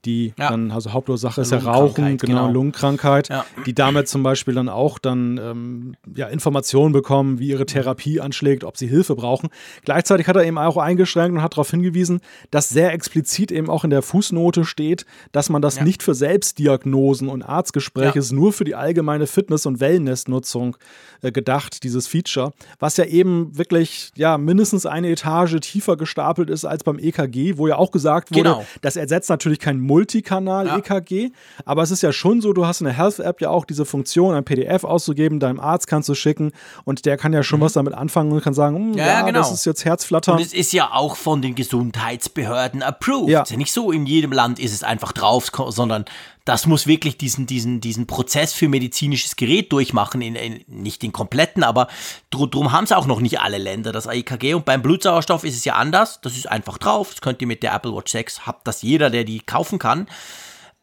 die 0.06 0.34
Ja. 0.38 0.50
dann, 0.50 0.72
also 0.72 0.94
Hauptursache 0.94 1.42
ist 1.42 1.52
ja 1.52 1.58
Rauchen, 1.58 2.18
genau, 2.18 2.44
genau. 2.46 2.52
Lungenkrankheit, 2.52 3.28
Ja. 3.30 3.46
die 3.66 3.74
damit 3.74 4.08
zum 4.08 4.24
Beispiel 4.24 4.54
dann 4.54 4.70
auch 4.70 4.98
dann 5.00 5.38
ähm, 5.38 5.96
ja, 6.16 6.28
Informationen 6.28 6.94
bekommen, 6.94 7.40
wie 7.40 7.48
ihre 7.50 7.66
Therapie 7.66 8.22
anschlägt, 8.22 8.64
ob 8.64 8.78
sie 8.78 8.88
Hilfe 8.88 9.16
brauchen. 9.16 9.50
Gleichzeitig 9.84 10.28
hat 10.28 10.36
er 10.38 10.46
eben 10.46 10.58
auch 10.58 10.78
eingeschränkt 10.78 11.36
und 11.38 11.44
hat 11.44 11.54
darauf 11.54 11.72
hingewiesen, 11.72 12.22
dass 12.52 12.70
sehr 12.70 12.94
explizit 12.94 13.52
eben 13.52 13.70
auch 13.70 13.84
in 13.84 13.90
der 13.90 14.02
Fußnote 14.02 14.64
steht, 14.64 15.06
dass 15.34 15.50
man 15.50 15.62
das 15.62 15.76
Ja. 15.78 15.84
nicht 15.84 16.02
für 16.02 16.14
Selbstdiagnosen 16.16 17.28
und 17.30 17.44
Arztgespräche, 17.44 18.20
ist 18.20 18.32
nur 18.32 18.54
für 18.54 18.64
die 18.64 18.76
allgemeine 18.76 19.28
Fitness- 19.28 19.66
und 19.66 19.80
Wellnessnutzung 19.80 20.78
äh, 21.22 21.32
gedacht, 21.32 21.84
dieses 21.84 22.08
Feature, 22.08 22.54
was 22.80 22.96
ja 22.98 23.04
eben 23.06 23.58
wirklich 23.58 24.12
ja 24.16 24.38
mindestens 24.38 24.86
eine 24.86 25.10
Etage 25.10 25.58
tiefer 25.60 25.98
gestapelt 25.98 26.50
ist 26.50 26.64
als 26.66 26.84
beim 26.84 26.98
EKG, 27.00 27.58
wo 27.58 27.68
ja 27.68 27.76
auch 27.76 27.92
gesagt 27.92 28.32
wurde, 28.32 28.44
Genau. 28.44 28.66
das 28.82 28.96
ersetzt 28.96 29.30
natürlich 29.30 29.60
kein 29.60 29.80
Ja. 29.89 29.95
Multikanal-EKG, 29.95 31.32
aber 31.65 31.84
es 31.84 31.91
ist 31.91 32.04
ja 32.04 32.12
schon 32.12 32.41
so, 32.41 32.54
du 32.54 32.65
hast 32.65 32.82
in 32.82 32.86
der 32.86 32.97
Health-App 32.97 33.41
ja 33.41 33.49
auch 33.49 33.65
diese 33.65 33.86
Funktion, 33.86 34.34
ein 34.36 34.43
PDF 34.43 34.84
auszugeben, 34.84 35.39
deinem 35.39 35.60
Arzt 35.60 35.88
kannst 35.88 36.10
du 36.10 36.15
schicken 36.15 36.52
und 36.84 37.06
der 37.06 37.17
kann 37.17 37.34
ja 37.34 37.43
schon 37.43 37.62
was 37.62 37.73
damit 37.73 37.93
anfangen 37.93 38.32
und 38.32 38.43
kann 38.43 38.54
sagen, 38.54 38.75
hm, 38.75 38.89
Mhm. 38.89 38.97
Ja, 38.97 39.06
ja, 39.08 39.21
genau. 39.21 39.39
das 39.39 39.52
ist 39.52 39.65
jetzt 39.65 39.86
Herzflattern. 39.86 40.36
Und 40.38 40.41
es 40.41 40.54
ist 40.54 40.73
ja 40.73 40.91
auch 40.93 41.15
von 41.15 41.41
den 41.41 41.56
Gesundheitsbehörden 41.56 42.82
approved. 42.84 43.30
Ja. 43.30 43.41
Ist 43.41 43.52
ja 43.52 43.58
nicht 43.58 43.71
so, 43.71 43.91
in 43.91 44.06
jedem 44.06 44.32
Land 44.32 44.60
ist 44.60 44.73
es 44.73 44.84
einfach 44.84 45.12
drauf, 45.12 45.47
sondern 45.69 46.06
das 46.50 46.66
muss 46.66 46.88
wirklich 46.88 47.16
diesen, 47.16 47.46
diesen, 47.46 47.80
diesen 47.80 48.08
Prozess 48.08 48.54
für 48.54 48.68
medizinisches 48.68 49.36
Gerät 49.36 49.72
durchmachen. 49.72 50.20
In, 50.24 50.34
in, 50.34 50.64
nicht 50.66 51.04
den 51.04 51.12
kompletten, 51.12 51.64
aber 51.64 51.88
dr 52.32 52.50
drum 52.50 52.72
haben 52.72 52.86
es 52.86 52.92
auch 52.92 53.06
noch 53.06 53.20
nicht 53.20 53.40
alle 53.40 53.60
Länder, 53.60 53.92
das 53.92 54.08
EKG. 54.08 54.56
Und 54.56 54.66
beim 54.66 54.82
Blutsauerstoff 54.82 55.44
ist 55.44 55.56
es 55.56 55.64
ja 55.64 55.76
anders. 55.76 56.22
Das 56.22 56.36
ist 56.36 56.50
einfach 56.50 56.80
drauf. 56.80 57.12
Das 57.12 57.22
könnt 57.22 57.40
ihr 57.42 57.48
mit 57.48 57.62
der 57.62 57.76
Apple 57.76 57.94
Watch 57.94 58.12
6, 58.12 58.48
habt 58.48 58.68
das 58.68 58.82
jeder, 58.82 59.12
der 59.12 59.26
die 59.26 59.42
kaufen 59.42 59.78
kann. 59.78 60.08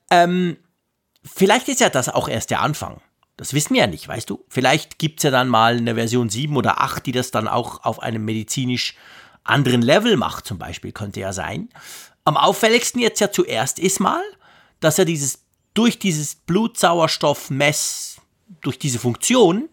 Ähm, 0.08 0.56
vielleicht 1.24 1.68
ist 1.68 1.80
ja 1.80 1.88
das 1.88 2.08
auch 2.08 2.28
erst 2.28 2.52
der 2.52 2.60
Anfang. 2.60 3.00
Das 3.36 3.52
wissen 3.52 3.74
wir 3.74 3.80
ja 3.80 3.86
nicht, 3.88 4.06
weißt 4.06 4.30
du? 4.30 4.44
Vielleicht 4.48 5.00
gibt 5.00 5.18
es 5.18 5.24
ja 5.24 5.32
dann 5.32 5.48
mal 5.48 5.78
eine 5.78 5.96
Version 5.96 6.30
7 6.30 6.56
oder 6.56 6.80
8, 6.80 7.04
die 7.04 7.12
das 7.12 7.32
dann 7.32 7.48
auch 7.48 7.82
auf 7.82 8.00
einem 8.00 8.24
medizinisch 8.24 8.94
anderen 9.42 9.82
Level 9.82 10.16
macht, 10.16 10.46
zum 10.46 10.58
Beispiel, 10.58 10.92
könnte 10.92 11.18
ja 11.18 11.32
sein. 11.32 11.70
Am 12.24 12.36
auffälligsten 12.36 13.00
jetzt 13.00 13.18
ja 13.18 13.32
zuerst 13.32 13.80
ist 13.80 13.98
mal, 13.98 14.22
dass 14.78 14.98
er 15.00 15.04
dieses, 15.04 15.45
durch 15.76 15.98
dieses 15.98 16.34
Blutsauerstoffmess, 16.34 18.16
durch 18.62 18.78
diese 18.78 18.98
Funktion, 18.98 19.68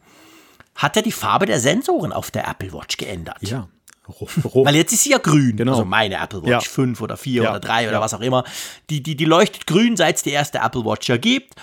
hat 0.76 0.96
er 0.98 1.04
die 1.04 1.12
Farbe 1.12 1.46
der 1.46 1.60
Sensoren 1.60 2.12
auf 2.12 2.32
der 2.32 2.48
Apple 2.48 2.74
Watch 2.74 2.98
geändert. 2.98 3.38
ja. 3.42 3.68
Ro- 4.06 4.28
ro- 4.44 4.66
Weil 4.66 4.76
jetzt 4.76 4.92
ist 4.92 5.04
sie 5.04 5.12
ja 5.12 5.18
grün. 5.18 5.56
Genau. 5.56 5.72
Also 5.72 5.86
meine 5.86 6.16
Apple 6.22 6.42
Watch 6.42 6.50
Ja. 6.50 6.60
5 6.60 7.00
oder 7.00 7.16
4 7.16 7.44
Ja. 7.44 7.50
oder 7.52 7.62
3 7.62 7.84
oder 7.84 7.94
Ja. 7.94 8.02
was 8.02 8.14
auch 8.14 8.20
immer. 8.20 8.44
Die, 8.90 9.02
die, 9.02 9.16
die 9.16 9.24
leuchtet 9.24 9.66
grün, 9.66 9.96
seit 9.96 10.18
es 10.18 10.24
die 10.24 10.32
erste 10.32 10.58
Apple 10.58 10.84
Watch 10.84 11.08
ja 11.08 11.16
gibt. 11.16 11.54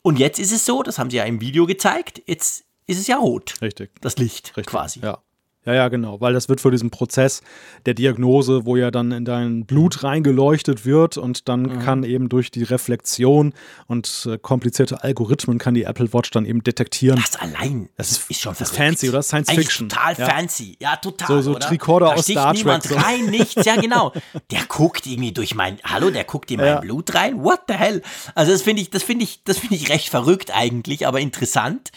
Und 0.00 0.18
jetzt 0.18 0.38
ist 0.38 0.50
es 0.50 0.64
so, 0.64 0.82
das 0.82 0.98
haben 0.98 1.10
sie 1.10 1.18
ja 1.18 1.24
im 1.24 1.42
Video 1.42 1.66
gezeigt, 1.66 2.22
jetzt 2.26 2.64
ist 2.86 2.98
es 2.98 3.06
ja 3.06 3.18
rot. 3.18 3.56
Richtig. 3.60 3.90
Das 4.00 4.16
Licht 4.16 4.46
Richtig. 4.56 4.64
quasi. 4.64 5.00
Ja. 5.00 5.18
Ja, 5.66 5.74
ja, 5.74 5.88
genau, 5.88 6.22
weil 6.22 6.32
das 6.32 6.48
wird 6.48 6.62
für 6.62 6.70
diesen 6.70 6.88
Prozess 6.88 7.42
der 7.84 7.92
Diagnose, 7.92 8.64
wo 8.64 8.76
ja 8.76 8.90
dann 8.90 9.12
in 9.12 9.26
dein 9.26 9.66
Blut 9.66 10.02
reingeleuchtet 10.02 10.86
wird 10.86 11.18
und 11.18 11.50
dann 11.50 11.62
Mhm. 11.64 11.78
kann 11.80 12.02
eben 12.02 12.30
durch 12.30 12.50
die 12.50 12.62
Reflexion 12.62 13.52
und 13.86 14.26
äh, 14.30 14.38
komplizierte 14.38 15.04
Algorithmen 15.04 15.58
kann 15.58 15.74
die 15.74 15.82
Apple 15.82 16.14
Watch 16.14 16.30
dann 16.30 16.46
eben 16.46 16.64
detektieren. 16.64 17.20
Das 17.20 17.36
allein 17.36 17.90
Das 17.98 18.10
ist, 18.10 18.30
ist- 18.30 18.40
schon 18.40 18.52
das 18.52 18.62
ist 18.70 18.74
verrückt. 18.76 18.88
fancy, 19.00 19.08
oder? 19.10 19.22
Science 19.22 19.48
Eigentlich 19.50 19.66
Fiction. 19.66 19.88
total 19.90 20.14
Ja. 20.16 20.26
fancy. 20.30 20.76
Ja, 20.80 20.96
total. 20.96 21.26
So- 21.28 21.42
so 21.42 21.50
oder? 21.56 21.60
Tricorder 21.60 22.06
da 22.06 22.12
aus 22.14 22.24
Star 22.24 22.54
Trek, 22.54 22.56
niemand 22.64 22.82
so. 22.84 22.94
rein, 22.94 23.26
nichts. 23.26 23.62
Ja, 23.66 23.76
genau. 23.78 24.12
Der 24.50 24.64
guckt 24.66 25.06
irgendwie 25.06 25.32
durch 25.32 25.54
mein, 25.54 25.78
hallo, 25.84 26.08
der 26.10 26.24
guckt 26.24 26.50
in 26.50 26.56
mein 26.56 26.66
Ja. 26.66 26.80
Blut 26.80 27.14
rein. 27.14 27.44
What 27.44 27.60
the 27.68 27.74
hell? 27.74 28.00
Also 28.34 28.50
das 28.52 28.62
finde 28.62 28.80
ich, 28.80 28.88
das 28.88 29.02
finde 29.02 29.24
ich, 29.24 29.44
das 29.44 29.58
finde 29.58 29.74
ich 29.74 29.90
recht 29.90 30.08
verrückt 30.08 30.50
eigentlich, 30.56 31.06
aber 31.06 31.20
interessant. 31.20 31.90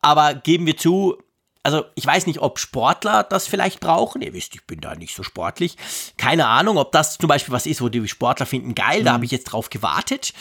Aber 0.00 0.34
geben 0.34 0.66
wir 0.66 0.76
zu, 0.76 1.16
also 1.62 1.84
ich 1.94 2.04
weiß 2.06 2.26
nicht, 2.26 2.40
ob 2.40 2.58
Sportler 2.58 3.22
das 3.22 3.46
vielleicht 3.46 3.80
brauchen. 3.80 4.22
Ihr 4.22 4.32
wisst, 4.32 4.54
ich 4.54 4.64
bin 4.66 4.80
da 4.80 4.94
nicht 4.94 5.14
so 5.14 5.22
sportlich. 5.22 5.76
Keine 6.16 6.46
Ahnung, 6.46 6.76
ob 6.78 6.92
das 6.92 7.18
zum 7.18 7.28
Beispiel 7.28 7.52
was 7.52 7.66
ist, 7.66 7.80
wo 7.80 7.88
die 7.88 8.06
Sportler 8.08 8.46
finden, 8.46 8.74
geil, 8.74 9.00
Mhm. 9.00 9.04
da 9.04 9.12
habe 9.12 9.24
ich 9.24 9.30
jetzt 9.30 9.44
drauf 9.44 9.70
gewartet. 9.70 10.32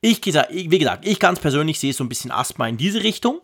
Ich, 0.00 0.20
wie 0.24 0.78
gesagt, 0.78 1.06
ich 1.06 1.18
ganz 1.18 1.40
persönlich 1.40 1.80
sehe 1.80 1.92
so 1.94 2.04
ein 2.04 2.08
bisschen 2.10 2.30
Asthma 2.30 2.68
in 2.68 2.76
diese 2.76 3.02
Richtung. 3.02 3.40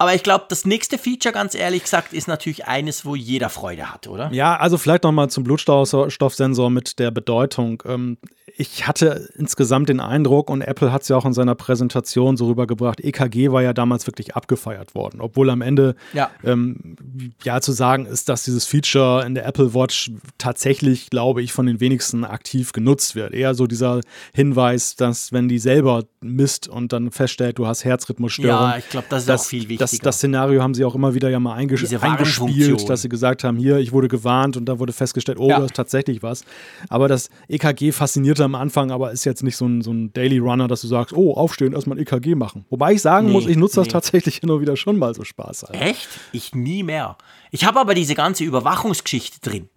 Aber 0.00 0.14
ich 0.14 0.22
glaube, 0.22 0.46
das 0.48 0.64
nächste 0.64 0.96
Feature, 0.96 1.34
ganz 1.34 1.54
ehrlich 1.54 1.82
gesagt, 1.84 2.14
ist 2.14 2.26
natürlich 2.26 2.66
eines, 2.66 3.04
wo 3.04 3.14
jeder 3.14 3.50
Freude 3.50 3.92
hat, 3.92 4.06
oder? 4.06 4.32
Ja, 4.32 4.56
also 4.56 4.78
vielleicht 4.78 5.04
nochmal 5.04 5.28
zum 5.28 5.44
Blutstoffsensor 5.44 6.70
mit 6.70 6.98
der 6.98 7.10
Bedeutung. 7.10 7.82
Ähm, 7.86 8.16
ich 8.56 8.86
hatte 8.86 9.28
insgesamt 9.36 9.90
den 9.90 10.00
Eindruck, 10.00 10.48
und 10.48 10.62
Apple 10.62 10.90
hat 10.90 11.02
es 11.02 11.08
ja 11.08 11.16
auch 11.16 11.26
in 11.26 11.34
seiner 11.34 11.54
Präsentation 11.54 12.38
so 12.38 12.46
rübergebracht, 12.46 13.00
EKG 13.00 13.52
war 13.52 13.62
ja 13.62 13.74
damals 13.74 14.06
wirklich 14.06 14.34
abgefeiert 14.34 14.94
worden, 14.94 15.20
obwohl 15.20 15.50
am 15.50 15.60
Ende 15.60 15.94
Ja. 16.14 16.30
ähm, 16.44 16.96
ja 17.44 17.60
zu 17.60 17.72
sagen 17.72 18.06
ist, 18.06 18.30
dass 18.30 18.44
dieses 18.44 18.64
Feature 18.64 19.24
in 19.26 19.34
der 19.34 19.46
Apple 19.46 19.74
Watch 19.74 20.12
tatsächlich, 20.38 21.10
glaube 21.10 21.42
ich, 21.42 21.52
von 21.52 21.66
den 21.66 21.78
wenigsten 21.78 22.24
aktiv 22.24 22.72
genutzt 22.72 23.14
wird. 23.14 23.34
Eher 23.34 23.54
so 23.54 23.66
dieser 23.66 24.00
Hinweis, 24.32 24.96
dass 24.96 25.30
wenn 25.32 25.48
die 25.48 25.58
selber 25.58 26.04
misst 26.22 26.68
und 26.68 26.92
dann 26.94 27.10
feststellt, 27.10 27.58
du 27.58 27.66
hast 27.66 27.84
Herzrhythmusstörungen. 27.84 28.70
Ja, 28.70 28.78
ich 28.78 28.88
glaube, 28.88 29.06
das 29.10 29.24
ist 29.24 29.30
auch 29.30 29.44
viel 29.44 29.68
wichtiger. 29.68 29.89
Das, 29.90 29.98
das 29.98 30.16
Szenario 30.16 30.62
haben 30.62 30.74
sie 30.74 30.84
auch 30.84 30.94
immer 30.94 31.14
wieder 31.14 31.28
ja 31.30 31.40
mal 31.40 31.54
eingesch 31.54 31.80
Diese 31.80 32.02
eingespielt, 32.02 32.88
dass 32.88 33.02
sie 33.02 33.08
gesagt 33.08 33.44
haben, 33.44 33.56
hier, 33.56 33.78
ich 33.78 33.92
wurde 33.92 34.08
gewarnt 34.08 34.56
und 34.56 34.64
da 34.66 34.78
wurde 34.78 34.92
festgestellt, 34.92 35.38
oh, 35.40 35.48
Ja. 35.48 35.58
da 35.58 35.64
ist 35.66 35.74
tatsächlich 35.74 36.22
was. 36.22 36.44
Aber 36.88 37.08
das 37.08 37.28
EKG 37.48 37.92
faszinierte 37.92 38.44
am 38.44 38.54
Anfang, 38.54 38.90
aber 38.90 39.12
ist 39.12 39.24
jetzt 39.24 39.42
nicht 39.42 39.56
so 39.56 39.66
ein, 39.66 39.82
so 39.82 39.92
ein 39.92 40.12
Daily 40.12 40.38
Runner, 40.38 40.68
dass 40.68 40.82
du 40.82 40.86
sagst, 40.88 41.14
oh, 41.16 41.34
aufstehen, 41.34 41.72
erstmal 41.72 41.98
ein 41.98 42.02
EKG 42.02 42.34
machen. 42.34 42.64
Wobei 42.70 42.92
ich 42.94 43.02
sagen 43.02 43.26
Nee, 43.28 43.32
muss, 43.32 43.46
ich 43.46 43.56
nutze 43.56 43.76
das 43.76 43.86
nee. 43.86 43.92
tatsächlich 43.92 44.36
hin 44.40 44.50
und 44.50 44.60
wieder 44.60 44.76
schon 44.76 44.98
mal 44.98 45.14
so 45.14 45.24
Spaß. 45.24 45.66
Echt? 45.72 46.08
Ich 46.32 46.54
nie 46.54 46.82
mehr. 46.82 47.16
Ich 47.50 47.64
habe 47.64 47.80
aber 47.80 47.94
diese 47.94 48.14
ganze 48.14 48.44
Überwachungsgeschichte 48.44 49.40
drin. 49.40 49.68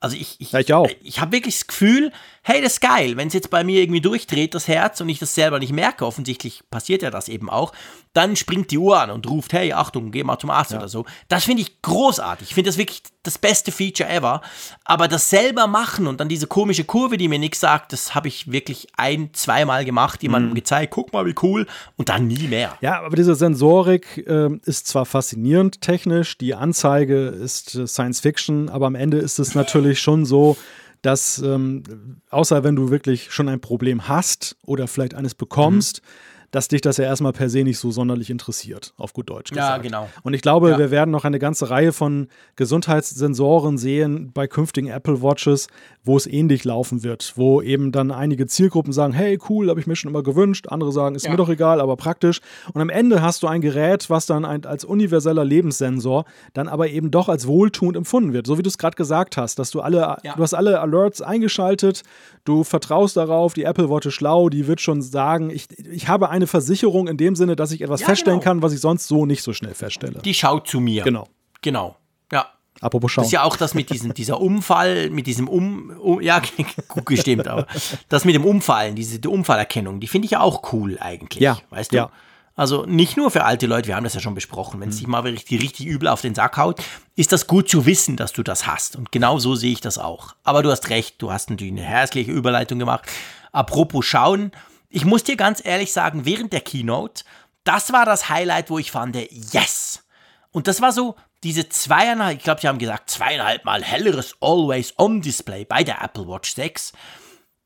Also 0.00 0.16
ich, 0.16 0.36
ich, 0.40 0.52
Ja, 0.52 0.60
ich 0.60 0.72
auch. 0.74 0.88
ich 1.02 1.20
habe 1.20 1.32
wirklich 1.32 1.58
das 1.58 1.66
Gefühl, 1.66 2.12
hey, 2.42 2.60
das 2.60 2.74
ist 2.74 2.80
geil, 2.80 3.16
wenn 3.16 3.28
es 3.28 3.34
jetzt 3.34 3.50
bei 3.50 3.62
mir 3.64 3.80
irgendwie 3.80 4.00
durchdreht, 4.00 4.54
das 4.54 4.68
Herz, 4.68 5.00
und 5.00 5.08
ich 5.08 5.18
das 5.18 5.34
selber 5.34 5.58
nicht 5.58 5.72
merke, 5.72 6.04
offensichtlich 6.04 6.62
passiert 6.70 7.02
ja 7.02 7.10
das 7.10 7.28
eben 7.28 7.48
auch, 7.48 7.72
dann 8.14 8.36
springt 8.36 8.70
die 8.70 8.78
Uhr 8.78 9.00
an 9.00 9.10
und 9.10 9.28
ruft, 9.28 9.52
hey, 9.52 9.72
Achtung, 9.72 10.10
geh 10.10 10.22
mal 10.24 10.38
zum 10.38 10.50
Arzt 10.50 10.74
oder 10.74 10.88
so. 10.88 11.06
Das 11.28 11.44
finde 11.44 11.62
ich 11.62 11.80
großartig. 11.80 12.48
Ich 12.48 12.54
finde 12.54 12.68
das 12.68 12.76
wirklich 12.76 13.02
das 13.22 13.38
beste 13.38 13.72
Feature 13.72 14.10
ever. 14.10 14.42
Aber 14.84 15.08
das 15.08 15.30
selber 15.30 15.66
machen 15.66 16.06
und 16.06 16.20
dann 16.20 16.28
diese 16.28 16.46
komische 16.46 16.84
Kurve, 16.84 17.16
die 17.16 17.28
mir 17.28 17.38
nichts 17.38 17.60
sagt, 17.60 17.92
das 17.92 18.14
habe 18.14 18.28
ich 18.28 18.50
wirklich 18.50 18.88
ein, 18.96 19.32
zweimal 19.32 19.84
gemacht, 19.84 20.22
jemandem 20.22 20.54
gezeigt, 20.54 20.92
guck 20.92 21.12
mal, 21.12 21.24
wie 21.24 21.34
cool, 21.42 21.66
und 21.96 22.08
dann 22.08 22.26
nie 22.26 22.48
mehr. 22.48 22.76
Ja, 22.80 23.00
aber 23.00 23.16
diese 23.16 23.34
Sensorik 23.34 24.24
ähm, 24.26 24.60
ist 24.64 24.88
zwar 24.88 25.06
faszinierend 25.06 25.80
technisch, 25.80 26.36
die 26.36 26.54
Anzeige 26.54 27.21
ist 27.28 27.74
äh, 27.74 27.86
Science 27.86 28.20
Fiction, 28.20 28.68
aber 28.68 28.86
am 28.86 28.94
Ende 28.94 29.18
ist 29.18 29.38
es 29.38 29.54
natürlich 29.54 30.00
schon 30.00 30.24
so, 30.24 30.56
dass 31.02 31.38
ähm, 31.38 31.82
außer 32.30 32.62
wenn 32.64 32.76
du 32.76 32.90
wirklich 32.90 33.32
schon 33.32 33.48
ein 33.48 33.60
Problem 33.60 34.08
hast 34.08 34.56
oder 34.64 34.86
vielleicht 34.86 35.14
eines 35.14 35.34
bekommst, 35.34 36.00
dass 36.52 36.68
dich 36.68 36.80
das 36.82 36.98
ja 36.98 37.04
erstmal 37.04 37.32
per 37.32 37.48
se 37.50 37.64
nicht 37.64 37.78
so 37.78 37.90
sonderlich 37.90 38.30
interessiert, 38.30 38.94
auf 38.96 39.12
gut 39.12 39.28
Deutsch 39.28 39.50
Ja, 39.50 39.56
gesagt. 39.76 39.82
genau. 39.82 40.08
Und 40.22 40.34
ich 40.34 40.42
glaube, 40.42 40.70
Ja. 40.70 40.78
wir 40.78 40.90
werden 40.92 41.10
noch 41.10 41.24
eine 41.24 41.38
ganze 41.40 41.68
Reihe 41.70 41.92
von 41.92 42.28
Gesundheitssensoren 42.86 43.78
sehen 43.78 44.32
bei 44.34 44.46
künftigen 44.46 44.88
Apple 44.88 45.22
Watches, 45.22 45.68
wo 46.04 46.16
es 46.16 46.26
ähnlich 46.26 46.64
laufen 46.64 47.02
wird, 47.04 47.32
wo 47.36 47.62
eben 47.62 47.92
dann 47.92 48.10
einige 48.10 48.46
Zielgruppen 48.46 48.92
sagen, 48.92 49.12
hey, 49.12 49.38
cool, 49.48 49.68
habe 49.70 49.78
ich 49.80 49.86
mir 49.86 49.94
schon 49.96 50.10
immer 50.10 50.22
gewünscht, 50.22 50.66
andere 50.68 50.90
sagen, 50.92 51.14
ist 51.14 51.24
Ja. 51.24 51.30
mir 51.30 51.36
doch 51.36 51.48
egal, 51.48 51.80
aber 51.80 51.96
praktisch. 51.96 52.40
Und 52.72 52.80
am 52.80 52.90
Ende 52.90 53.22
hast 53.22 53.42
du 53.42 53.46
ein 53.46 53.60
Gerät, 53.60 54.10
was 54.10 54.26
dann 54.26 54.44
ein, 54.44 54.64
als 54.66 54.84
universeller 54.84 55.44
Lebenssensor 55.44 56.24
dann 56.54 56.68
aber 56.68 56.88
eben 56.88 57.10
doch 57.10 57.28
als 57.28 57.46
wohltuend 57.46 57.96
empfunden 57.96 58.32
wird, 58.32 58.46
so 58.46 58.58
wie 58.58 58.62
du 58.62 58.68
es 58.68 58.78
gerade 58.78 58.96
gesagt 58.96 59.36
hast, 59.36 59.58
dass 59.58 59.70
du 59.70 59.80
alle, 59.80 60.16
Ja. 60.22 60.34
du 60.34 60.42
hast 60.42 60.54
alle 60.54 60.80
Alerts 60.80 61.22
eingeschaltet, 61.22 62.02
du 62.44 62.64
vertraust 62.64 63.16
darauf, 63.16 63.54
die 63.54 63.64
Apple 63.64 63.88
Watch 63.88 64.06
ist 64.06 64.14
schlau, 64.14 64.48
die 64.48 64.66
wird 64.66 64.80
schon 64.80 65.02
sagen, 65.02 65.50
ich, 65.50 65.66
ich 65.78 66.08
habe 66.08 66.28
eine 66.30 66.41
Versicherung 66.46 67.08
in 67.08 67.16
dem 67.16 67.36
Sinne, 67.36 67.56
dass 67.56 67.70
ich 67.72 67.80
etwas 67.82 68.00
Ja, 68.00 68.06
feststellen 68.06 68.40
genau. 68.40 68.50
kann, 68.50 68.62
was 68.62 68.72
ich 68.72 68.80
sonst 68.80 69.08
so 69.08 69.26
nicht 69.26 69.42
so 69.42 69.52
schnell 69.52 69.74
feststelle. 69.74 70.20
Die 70.24 70.34
schaut 70.34 70.68
zu 70.68 70.80
mir. 70.80 71.02
Genau. 71.04 71.26
Genau. 71.62 71.96
Ja. 72.32 72.46
Apropos 72.80 73.12
schauen. 73.12 73.22
Das 73.22 73.28
ist 73.28 73.32
ja 73.32 73.44
auch 73.44 73.56
das 73.56 73.74
mit 73.74 73.90
diesem, 73.90 74.14
dieser 74.14 74.40
Umfall, 74.40 75.10
mit 75.10 75.26
diesem 75.26 75.48
Um, 75.48 75.90
um 76.00 76.20
ja, 76.20 76.40
gut 76.88 77.06
gestimmt, 77.06 77.46
aber 77.48 77.66
das 78.08 78.24
mit 78.24 78.34
dem 78.34 78.44
Umfallen, 78.44 78.94
diese 78.96 79.18
die 79.18 79.28
Umfallerkennung, 79.28 80.00
die 80.00 80.08
finde 80.08 80.26
ich 80.26 80.32
ja 80.32 80.40
auch 80.40 80.72
cool 80.72 80.98
eigentlich. 81.00 81.40
Ja, 81.40 81.58
Weißt 81.70 81.92
du? 81.92 81.96
ja. 81.96 82.10
Also 82.54 82.84
nicht 82.84 83.16
nur 83.16 83.30
für 83.30 83.44
alte 83.44 83.66
Leute, 83.66 83.88
wir 83.88 83.96
haben 83.96 84.04
das 84.04 84.12
ja 84.12 84.20
schon 84.20 84.34
besprochen, 84.34 84.78
wenn 84.80 84.90
es 84.90 84.98
dich 84.98 85.06
mal 85.06 85.20
richtig, 85.22 85.62
richtig 85.62 85.86
übel 85.86 86.06
auf 86.08 86.20
den 86.20 86.34
Sack 86.34 86.58
haut, 86.58 86.82
ist 87.16 87.32
das 87.32 87.46
gut 87.46 87.66
zu 87.70 87.86
wissen, 87.86 88.18
dass 88.18 88.34
du 88.34 88.42
das 88.42 88.66
hast. 88.66 88.94
Und 88.94 89.10
genau 89.10 89.38
so 89.38 89.54
sehe 89.54 89.72
ich 89.72 89.80
das 89.80 89.96
auch. 89.96 90.34
Aber 90.44 90.62
du 90.62 90.70
hast 90.70 90.90
recht, 90.90 91.14
du 91.22 91.32
hast 91.32 91.48
natürlich 91.48 91.72
eine 91.72 91.80
herzliche 91.82 92.30
Überleitung 92.30 92.78
gemacht. 92.78 93.06
Apropos 93.52 94.04
schauen, 94.04 94.52
ich 94.92 95.04
muss 95.04 95.24
dir 95.24 95.36
ganz 95.36 95.64
ehrlich 95.64 95.92
sagen, 95.92 96.24
während 96.24 96.52
der 96.52 96.60
Keynote, 96.60 97.24
das 97.64 97.92
war 97.92 98.04
das 98.04 98.28
Highlight, 98.28 98.70
wo 98.70 98.78
ich 98.78 98.90
fand, 98.90 99.16
yes! 99.52 100.04
Und 100.50 100.68
das 100.68 100.82
war 100.82 100.92
so 100.92 101.16
diese 101.42 101.68
zweieinhalb, 101.68 102.38
ich 102.38 102.44
glaube, 102.44 102.60
sie 102.60 102.68
haben 102.68 102.78
gesagt, 102.78 103.10
zweieinhalb 103.10 103.64
Mal 103.64 103.82
helleres 103.82 104.36
Always-On-Display 104.40 105.64
bei 105.64 105.82
der 105.82 106.02
Apple 106.02 106.28
Watch 106.28 106.54
6. 106.54 106.92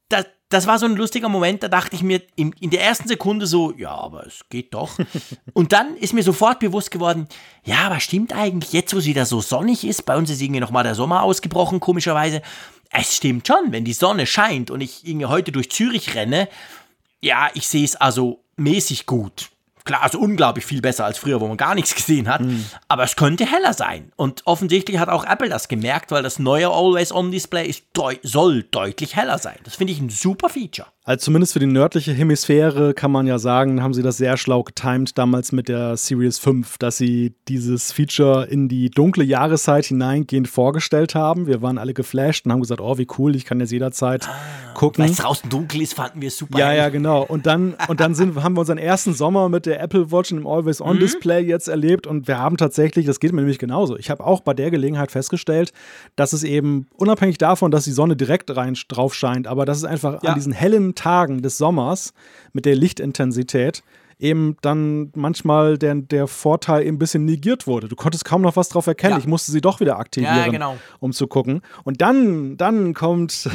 Das, 0.09 0.25
das 0.49 0.69
war 0.69 0.79
so 0.79 0.87
ein 0.87 0.95
lustiger 0.95 1.29
Moment, 1.29 1.65
da 1.65 1.69
dachte 1.69 1.97
ich 1.97 2.03
mir 2.05 2.23
in, 2.37 2.53
in 2.61 2.71
der 2.71 2.85
ersten 2.85 3.09
Sekunde 3.09 3.49
so, 3.49 3.73
ja, 3.77 3.91
aber 3.91 4.25
es 4.25 4.45
geht 4.49 4.73
doch. 4.73 4.97
Und 5.53 5.73
dann 5.73 5.97
ist 5.97 6.15
mir 6.15 6.23
sofort 6.23 6.61
bewusst 6.61 6.93
geworden, 6.93 7.27
ja, 7.65 7.79
aber 7.79 7.99
stimmt 7.99 8.33
eigentlich, 8.33 8.73
jetzt 8.73 8.95
wo 8.95 8.99
es 8.99 9.07
wieder 9.07 9.27
so 9.27 9.41
sonnig 9.41 9.85
ist, 9.85 10.07
bei 10.07 10.17
uns 10.17 10.31
ist 10.31 10.41
irgendwie 10.41 10.61
nochmal 10.61 10.85
der 10.85 10.95
Sommer 10.95 11.25
ausgebrochen, 11.25 11.81
komischerweise. 11.81 12.41
Es 12.91 13.17
stimmt 13.17 13.49
schon, 13.49 13.73
wenn 13.73 13.85
die 13.85 13.93
Sonne 13.93 14.27
scheint 14.27 14.71
und 14.71 14.81
ich 14.81 15.05
irgendwie 15.05 15.27
heute 15.27 15.51
durch 15.51 15.73
Zürich 15.73 16.15
renne, 16.15 16.49
ja, 17.27 17.51
ich 17.55 17.67
sehe 17.67 17.85
es 17.85 17.97
also 17.97 18.45
mäßig 18.57 19.05
gut. 19.05 19.51
Klar, 19.87 20.03
also 20.03 20.19
unglaublich 20.19 20.67
viel 20.67 20.83
besser 20.83 21.05
als 21.05 21.17
früher, 21.17 21.41
wo 21.41 21.49
man 21.49 21.57
gar 21.57 21.75
nichts 21.75 21.95
gesehen 21.95 22.29
hat. 22.29 22.43
Mhm. 22.43 22.67
Aber 22.89 23.05
es 23.05 23.17
könnte 23.17 23.47
heller 23.51 23.73
sein. 23.73 24.13
Und 24.17 24.43
offensichtlich 24.45 24.99
hat 24.99 25.09
auch 25.09 25.25
Apple 25.25 25.49
das 25.49 25.69
gemerkt, 25.69 26.11
weil 26.11 26.23
das 26.23 26.39
neue 26.39 26.69
Always-On-Display 26.69 27.75
deu 27.95 28.17
soll 28.23 28.65
deutlich 28.65 29.17
heller 29.17 29.39
sein. 29.39 29.57
Das 29.65 29.77
finde 29.77 29.93
ich 29.93 30.01
ein 30.01 30.11
super 30.11 30.49
Feature. 30.49 30.89
Also 31.07 31.27
zumindest 31.27 31.53
für 31.53 31.61
die 31.61 31.67
nördliche 31.67 32.13
Hemisphäre 32.13 32.93
kann 32.93 33.13
man 33.13 33.29
ja 33.29 33.39
sagen, 33.39 33.81
haben 33.81 33.95
sie 33.95 34.03
das 34.03 34.17
sehr 34.17 34.37
schlau 34.37 34.65
getimed 34.65 35.17
damals 35.17 35.53
mit 35.53 35.69
der 35.69 35.97
Series 35.97 36.41
5, 36.41 36.79
dass 36.79 36.97
sie 36.97 37.37
dieses 37.47 37.93
Feature 37.93 38.47
in 38.47 38.69
die 38.69 38.91
dunkle 38.91 39.23
Jahreszeit 39.23 39.85
hineingehend 39.85 40.49
vorgestellt 40.49 41.15
haben. 41.15 41.47
Wir 41.47 41.63
waren 41.63 41.79
alle 41.79 41.95
geflasht 41.95 42.45
und 42.45 42.51
haben 42.51 42.61
gesagt, 42.61 42.81
oh, 42.81 42.99
wie 42.99 43.07
cool, 43.19 43.37
ich 43.37 43.45
kann 43.45 43.61
jetzt 43.61 43.71
jederzeit 43.71 44.29
ah, 44.29 44.35
gucken. 44.75 45.05
Weil 45.05 45.13
es 45.13 45.19
draußen 45.19 45.49
dunkel 45.49 45.83
ist, 45.83 45.95
fanden 45.95 46.21
wir 46.21 46.27
es 46.27 46.39
super. 46.39 46.59
Ja, 46.59 46.73
ja, 46.73 46.89
genau. 46.89 47.23
Und 47.23 47.47
dann, 47.47 47.77
und 47.87 48.01
dann 48.01 48.17
sind, 48.17 48.43
haben 48.43 48.57
wir 48.57 48.61
unseren 48.63 48.79
ersten 48.79 49.15
Sommer 49.15 49.49
mit 49.49 49.67
der 49.67 49.76
Apple 49.79 50.11
Watch 50.11 50.33
und 50.33 50.39
dem 50.39 50.47
Always-On-Display 50.47 51.43
mhm. 51.43 51.49
jetzt 51.49 51.69
erlebt 51.69 52.07
und 52.07 52.29
wir 52.29 52.39
haben 52.39 52.57
tatsächlich, 52.57 53.07
das 53.07 53.21
geht 53.21 53.33
mir 53.33 53.41
nämlich 53.41 53.59
genauso, 53.59 53.97
ich 53.97 54.11
habe 54.11 54.25
auch 54.25 54.41
bei 54.41 54.55
der 54.55 54.71
Gelegenheit 54.71 55.11
festgestellt, 55.11 55.73
dass 56.17 56.33
es 56.33 56.43
eben 56.43 56.87
unabhängig 56.97 57.39
davon, 57.39 57.71
dass 57.71 57.85
die 57.85 57.93
Sonne 57.93 58.17
direkt 58.17 58.55
rein 58.57 58.77
drauf 58.89 59.15
scheint, 59.15 59.47
aber 59.47 59.65
dass 59.65 59.79
es 59.79 59.85
einfach 59.85 60.23
ja. 60.23 60.31
an 60.31 60.35
diesen 60.35 60.53
hellen 60.53 60.95
Tagen 60.95 61.43
des 61.43 61.59
Sommers 61.59 62.13
mit 62.53 62.65
der 62.65 62.77
Lichtintensität 62.77 63.83
eben 64.19 64.57
dann 64.63 65.13
manchmal 65.15 65.77
der, 65.77 65.95
der 65.95 66.27
Vorteil 66.27 66.83
eben 66.83 66.97
ein 66.97 66.99
bisschen 66.99 67.25
negiert 67.25 67.67
wurde. 67.67 67.89
Du 67.89 67.97
konntest 67.97 68.25
kaum 68.25 68.43
noch 68.43 68.57
was 68.57 68.71
drauf 68.71 68.87
erkennen. 68.87 69.15
Ja. 69.15 69.19
Ich 69.19 69.27
musste 69.27 69.53
sie 69.53 69.61
doch 69.61 69.81
wieder 69.81 69.99
aktivieren, 69.99 70.37
ja, 70.37 70.49
genau. 70.49 70.77
um 71.01 71.13
zu 71.13 71.27
gucken. 71.27 71.61
Und 71.85 72.01
dann, 72.01 72.57
dann 72.57 72.95
kommt 72.95 73.49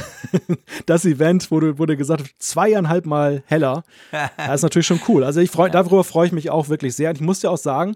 das 0.86 1.05
Event, 1.05 1.49
wo 1.49 1.59
du, 1.59 1.80
wo 1.80 1.86
du 1.86 1.97
gesagt 1.97 2.22
hast, 2.22 2.36
zweieinhalb 2.38 3.05
Mal 3.05 3.43
heller. 3.45 3.84
das 4.38 4.55
ist 4.55 4.64
natürlich 4.64 4.88
schon 4.88 5.01
cool. 5.07 5.24
Also 5.24 5.39
ich 5.39 5.49
freu, 5.49 5.66
ja. 5.66 5.70
darüber 5.70 6.03
freue 6.03 6.28
ich 6.28 6.34
mich 6.34 6.51
auch 6.51 6.70
wirklich 6.70 6.95
sehr. 6.95 7.09
Und 7.09 7.16
ich 7.16 7.22
muss 7.22 7.39
dir 7.39 7.49
auch 7.49 7.57
sagen, 7.57 7.95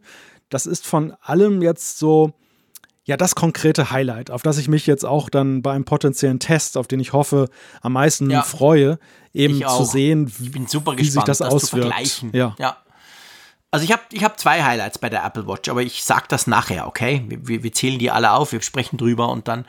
das 0.50 0.66
ist 0.66 0.88
von 0.88 1.14
allem 1.22 1.62
jetzt 1.62 2.00
so 2.00 2.34
ja, 3.06 3.18
das 3.18 3.36
konkrete 3.36 3.92
Highlight, 3.92 4.32
auf 4.32 4.42
das 4.42 4.58
ich 4.58 4.68
mich 4.68 4.88
jetzt 4.88 5.06
auch 5.06 5.30
dann 5.30 5.62
bei 5.62 5.72
einem 5.72 5.86
potenziellen 5.86 6.40
Test, 6.40 6.76
auf 6.76 6.88
den 6.88 7.00
ich 7.00 7.14
hoffe, 7.14 7.50
am 7.82 7.94
meisten 7.94 8.32
ja. 8.32 8.42
freue, 8.42 8.98
eben 9.32 9.62
zu 9.62 9.84
sehen, 9.84 10.32
ich 10.42 10.52
bin 10.52 10.66
super 10.66 10.94
wie 10.94 10.98
gespannt, 10.98 11.14
sich 11.14 11.24
das, 11.24 11.38
das 11.38 11.52
auswirkt. 11.54 12.26
Ja. 12.34 12.56
ja. 12.58 12.78
Also 13.70 13.84
ich 13.84 13.92
habe 13.92 14.02
ich 14.12 14.24
hab 14.24 14.40
zwei 14.40 14.64
Highlights 14.64 14.98
bei 14.98 15.10
der 15.10 15.24
Apple 15.24 15.48
Watch, 15.48 15.70
aber 15.70 15.84
ich 15.84 16.04
sage 16.04 16.26
das 16.30 16.48
nachher, 16.48 16.88
okay? 16.88 17.24
Wir, 17.28 17.62
wir 17.62 17.72
zählen 17.74 18.00
die 18.00 18.10
alle 18.10 18.32
auf, 18.32 18.52
wir 18.54 18.62
sprechen 18.62 18.98
drüber 18.98 19.30
und 19.30 19.48
dann, 19.48 19.66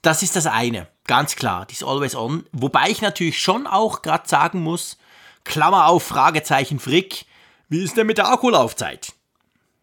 das 0.00 0.22
ist 0.22 0.36
das 0.36 0.46
eine, 0.46 0.88
ganz 1.06 1.36
klar, 1.36 1.66
die 1.66 1.74
ist 1.74 1.84
Always 1.84 2.14
On. 2.14 2.46
Wobei 2.52 2.88
ich 2.88 3.02
natürlich 3.02 3.40
schon 3.40 3.66
auch 3.66 4.00
gerade 4.00 4.26
sagen 4.26 4.62
muss, 4.62 4.96
Klammer 5.44 5.88
auf, 5.88 6.04
Fragezeichen 6.04 6.78
Frick, 6.78 7.26
wie 7.68 7.82
ist 7.82 7.98
denn 7.98 8.06
mit 8.06 8.16
der 8.16 8.28
Akkulaufzeit? 8.28 9.12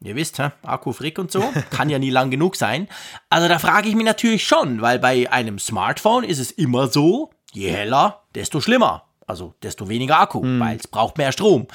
Ihr 0.01 0.15
wisst, 0.15 0.39
Akku 0.39 0.93
frick 0.93 1.17
und 1.17 1.31
so, 1.31 1.41
kann 1.71 1.89
ja 1.89 1.97
nie 1.97 2.11
lang 2.11 2.29
genug 2.29 2.55
sein. 2.55 2.87
Also 3.29 3.47
da 3.47 3.57
frage 3.57 3.89
ich 3.89 3.95
mich 3.95 4.05
natürlich 4.05 4.45
schon, 4.45 4.81
weil 4.81 4.99
bei 4.99 5.31
einem 5.31 5.57
Smartphone 5.57 6.23
ist 6.23 6.39
es 6.39 6.51
immer 6.51 6.87
so, 6.87 7.31
je 7.51 7.71
heller, 7.71 8.23
desto 8.35 8.61
schlimmer. 8.61 9.05
Also 9.25 9.55
desto 9.63 9.89
weniger 9.89 10.19
Akku, 10.19 10.43
mhm. 10.43 10.59
weil 10.59 10.77
es 10.77 10.87
braucht 10.87 11.17
mehr 11.17 11.31
Strom. 11.31 11.67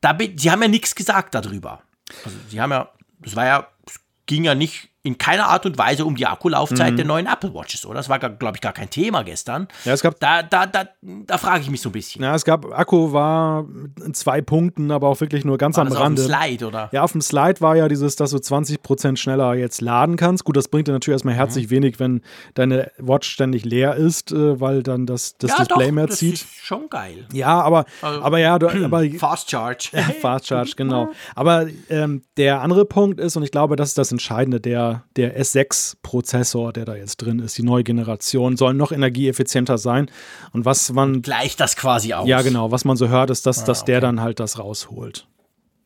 Da, 0.00 0.16
sie 0.36 0.50
haben 0.50 0.62
ja 0.62 0.68
nichts 0.68 0.94
gesagt 0.94 1.34
darüber. 1.34 1.80
Also 2.24 2.36
sie 2.48 2.60
haben 2.60 2.70
ja, 2.70 2.90
das 3.20 3.34
war 3.34 3.46
ja, 3.46 3.66
es 3.86 4.00
ging 4.26 4.44
ja 4.44 4.54
nicht 4.54 4.89
in 5.02 5.16
keiner 5.16 5.46
Art 5.48 5.64
und 5.64 5.78
Weise 5.78 6.04
um 6.04 6.14
die 6.14 6.26
Akkulaufzeit 6.26 6.92
mhm. 6.92 6.96
der 6.96 7.06
neuen 7.06 7.26
Apple 7.26 7.54
Watches, 7.54 7.86
oder? 7.86 7.94
Das 7.94 8.10
war, 8.10 8.18
glaube 8.18 8.56
ich, 8.56 8.60
gar 8.60 8.74
kein 8.74 8.90
Thema 8.90 9.22
gestern. 9.22 9.66
Ja, 9.84 9.94
es 9.94 10.02
gab. 10.02 10.20
Da, 10.20 10.42
da, 10.42 10.66
da, 10.66 10.88
da 11.00 11.38
frage 11.38 11.62
ich 11.62 11.70
mich 11.70 11.80
so 11.80 11.88
ein 11.88 11.92
bisschen. 11.92 12.22
Ja, 12.22 12.34
es 12.34 12.44
gab, 12.44 12.66
Akku 12.66 13.12
war 13.12 13.64
in 14.04 14.12
zwei 14.12 14.42
Punkten, 14.42 14.90
aber 14.90 15.08
auch 15.08 15.18
wirklich 15.20 15.44
nur 15.44 15.56
ganz 15.56 15.76
war 15.78 15.86
am 15.86 15.92
Rande. 15.92 16.22
Auf 16.22 16.28
dem 16.28 16.34
Slide, 16.34 16.66
oder? 16.66 16.90
Ja, 16.92 17.02
auf 17.02 17.12
dem 17.12 17.22
Slide 17.22 17.62
war 17.62 17.76
ja 17.76 17.88
dieses, 17.88 18.16
dass 18.16 18.32
du 18.32 18.36
20% 18.36 19.16
schneller 19.16 19.54
jetzt 19.54 19.80
laden 19.80 20.16
kannst. 20.16 20.44
Gut, 20.44 20.58
das 20.58 20.68
bringt 20.68 20.86
dir 20.86 20.92
natürlich 20.92 21.14
erstmal 21.14 21.34
herzlich 21.34 21.66
mhm. 21.66 21.70
wenig, 21.70 21.98
wenn 21.98 22.20
deine 22.52 22.92
Watch 22.98 23.30
ständig 23.30 23.64
leer 23.64 23.94
ist, 23.94 24.32
äh, 24.32 24.60
weil 24.60 24.82
dann 24.82 25.06
das, 25.06 25.38
das 25.38 25.52
ja, 25.52 25.56
Display 25.58 25.86
doch, 25.86 25.92
mehr 25.92 26.06
das 26.08 26.18
zieht. 26.18 26.34
Das 26.34 26.42
ist 26.42 26.64
schon 26.64 26.90
geil. 26.90 27.26
Ja, 27.32 27.60
aber, 27.62 27.86
also, 28.02 28.22
aber 28.22 28.38
ja, 28.38 28.58
du, 28.58 28.68
aber. 28.84 29.04
Fast 29.18 29.50
Charge. 29.50 29.90
Fast 30.20 30.46
Charge, 30.46 30.72
genau. 30.76 31.10
Aber 31.34 31.66
ähm, 31.88 32.22
der 32.36 32.60
andere 32.60 32.84
Punkt 32.84 33.18
ist, 33.18 33.36
und 33.36 33.42
ich 33.42 33.50
glaube, 33.50 33.76
das 33.76 33.88
ist 33.88 33.98
das 33.98 34.12
Entscheidende, 34.12 34.60
der, 34.60 34.89
der 35.16 35.40
S6 35.40 35.96
prozessor 36.02 36.72
der 36.72 36.84
da 36.84 36.94
jetzt 36.94 37.16
drin 37.18 37.38
ist, 37.38 37.56
die 37.58 37.62
neue 37.62 37.84
Generation, 37.84 38.56
soll 38.56 38.74
noch 38.74 38.92
energieeffizienter 38.92 39.78
sein. 39.78 40.10
Und 40.52 40.64
was 40.64 40.92
man. 40.92 41.22
Gleicht 41.22 41.60
das 41.60 41.76
quasi 41.76 42.14
aus. 42.14 42.28
Ja, 42.28 42.42
genau. 42.42 42.70
Was 42.70 42.84
man 42.84 42.96
so 42.96 43.08
hört, 43.08 43.30
ist, 43.30 43.46
dass, 43.46 43.62
ah, 43.62 43.66
dass 43.66 43.82
okay. 43.82 43.92
der 43.92 44.00
dann 44.00 44.20
halt 44.20 44.40
das 44.40 44.58
rausholt. 44.58 45.26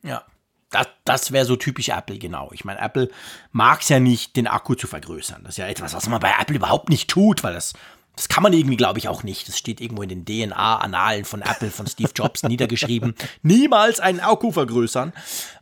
Ja. 0.03 0.23
Das, 0.71 0.87
das 1.05 1.31
wäre 1.31 1.45
so 1.45 1.55
typisch 1.55 1.89
Apple, 1.89 2.17
genau. 2.17 2.49
Ich 2.51 2.65
meine, 2.65 2.79
Apple 2.79 3.09
mag 3.51 3.81
es 3.81 3.89
ja 3.89 3.99
nicht, 3.99 4.35
den 4.35 4.47
Akku 4.47 4.75
zu 4.75 4.87
vergrößern. 4.87 5.41
Das 5.43 5.53
ist 5.53 5.57
ja 5.57 5.67
etwas, 5.67 5.93
was 5.93 6.09
man 6.09 6.19
bei 6.19 6.33
Apple 6.39 6.55
überhaupt 6.55 6.89
nicht 6.89 7.09
tut, 7.09 7.43
weil 7.43 7.53
das 7.53 7.73
das 8.15 8.29
kann 8.29 8.43
man 8.43 8.53
irgendwie, 8.53 8.77
glaube 8.77 8.99
ich, 8.99 9.07
auch 9.07 9.23
nicht. 9.23 9.47
Das 9.47 9.57
steht 9.57 9.81
irgendwo 9.81 10.01
in 10.01 10.09
den 10.09 10.25
DNA-Annalen 10.25 11.25
von 11.25 11.41
Apple, 11.41 11.69
von 11.69 11.85
Steve 11.87 12.11
Jobs 12.15 12.43
niedergeschrieben. 12.47 13.15
Niemals 13.41 13.99
einen 13.99 14.21
Akku 14.21 14.51
vergrößern. 14.51 15.13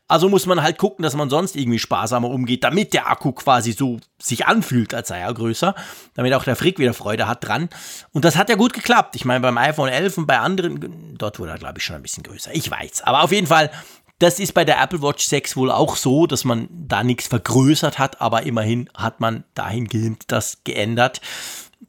Also 0.08 0.30
muss 0.30 0.46
man 0.46 0.62
halt 0.62 0.78
gucken, 0.78 1.04
dass 1.04 1.16
man 1.16 1.30
sonst 1.30 1.56
irgendwie 1.56 1.80
sparsamer 1.80 2.30
umgeht, 2.30 2.64
damit 2.64 2.94
der 2.94 3.10
Akku 3.10 3.32
quasi 3.32 3.72
so 3.72 4.00
sich 4.22 4.46
anfühlt, 4.46 4.94
als 4.94 5.08
sei 5.08 5.20
er 5.20 5.34
größer, 5.34 5.76
damit 6.14 6.34
auch 6.34 6.44
der 6.44 6.56
Frick 6.58 6.78
wieder 6.78 6.94
Freude 6.94 7.28
hat 7.28 7.48
dran. 7.48 7.70
Und 8.12 8.26
das 8.26 8.36
hat 8.36 8.50
ja 8.50 8.56
gut 8.56 8.74
geklappt. 8.74 9.16
Ich 9.16 9.26
meine, 9.26 9.40
beim 9.40 9.58
iPhone 9.58 9.90
11 9.90 10.18
und 10.20 10.28
bei 10.28 10.40
anderen, 10.40 11.16
dort 11.18 11.40
wurde 11.40 11.52
er, 11.52 11.58
glaube 11.58 11.80
ich, 11.80 11.86
schon 11.86 11.96
ein 11.96 12.02
bisschen 12.02 12.24
größer. 12.24 12.54
Ich 12.54 12.70
weiß. 12.70 13.02
Aber 13.04 13.24
auf 13.24 13.32
jeden 13.32 13.48
Fall, 13.48 13.72
das 14.20 14.40
ist 14.40 14.54
bei 14.54 14.66
der 14.66 14.82
Apple 14.82 15.02
Watch 15.02 15.26
6 15.26 15.56
wohl 15.56 15.72
auch 15.72 15.96
so, 15.96 16.28
dass 16.28 16.44
man 16.44 16.68
da 16.70 17.04
nichts 17.04 17.28
vergrößert 17.28 17.98
hat, 17.98 18.22
aber 18.22 18.44
immerhin 18.44 18.90
hat 18.96 19.20
man 19.20 19.46
dahingehend 19.54 20.32
das 20.32 20.64
geändert, 20.64 21.22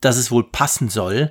dass 0.01 0.17
es 0.17 0.31
wohl 0.31 0.45
passen 0.45 0.89
soll. 0.89 1.31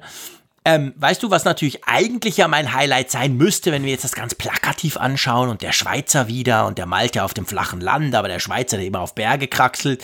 Ähm, 0.66 0.94
weißt 0.96 1.22
du, 1.22 1.30
was 1.30 1.44
natürlich 1.44 1.84
eigentlich 1.86 2.38
ja 2.38 2.48
mein 2.48 2.74
Highlight 2.74 3.12
sein 3.12 3.36
müsste, 3.36 3.72
wenn 3.72 3.84
wir 3.84 3.92
jetzt 3.92 4.06
das 4.06 4.14
ganz 4.14 4.34
plakativ 4.34 4.98
anschauen 4.98 5.50
und 5.50 5.62
der 5.62 5.74
Schweizer 5.74 6.28
wieder 6.28 6.66
und 6.68 6.78
der 6.78 6.86
Malte 6.86 7.24
auf 7.24 7.34
dem 7.34 7.46
flachen 7.46 7.82
Land, 7.82 8.16
aber 8.16 8.30
der 8.30 8.40
Schweizer, 8.40 8.78
der 8.78 8.86
immer 8.86 9.02
auf 9.02 9.14
Berge 9.16 9.48
kraxelt. 9.48 10.04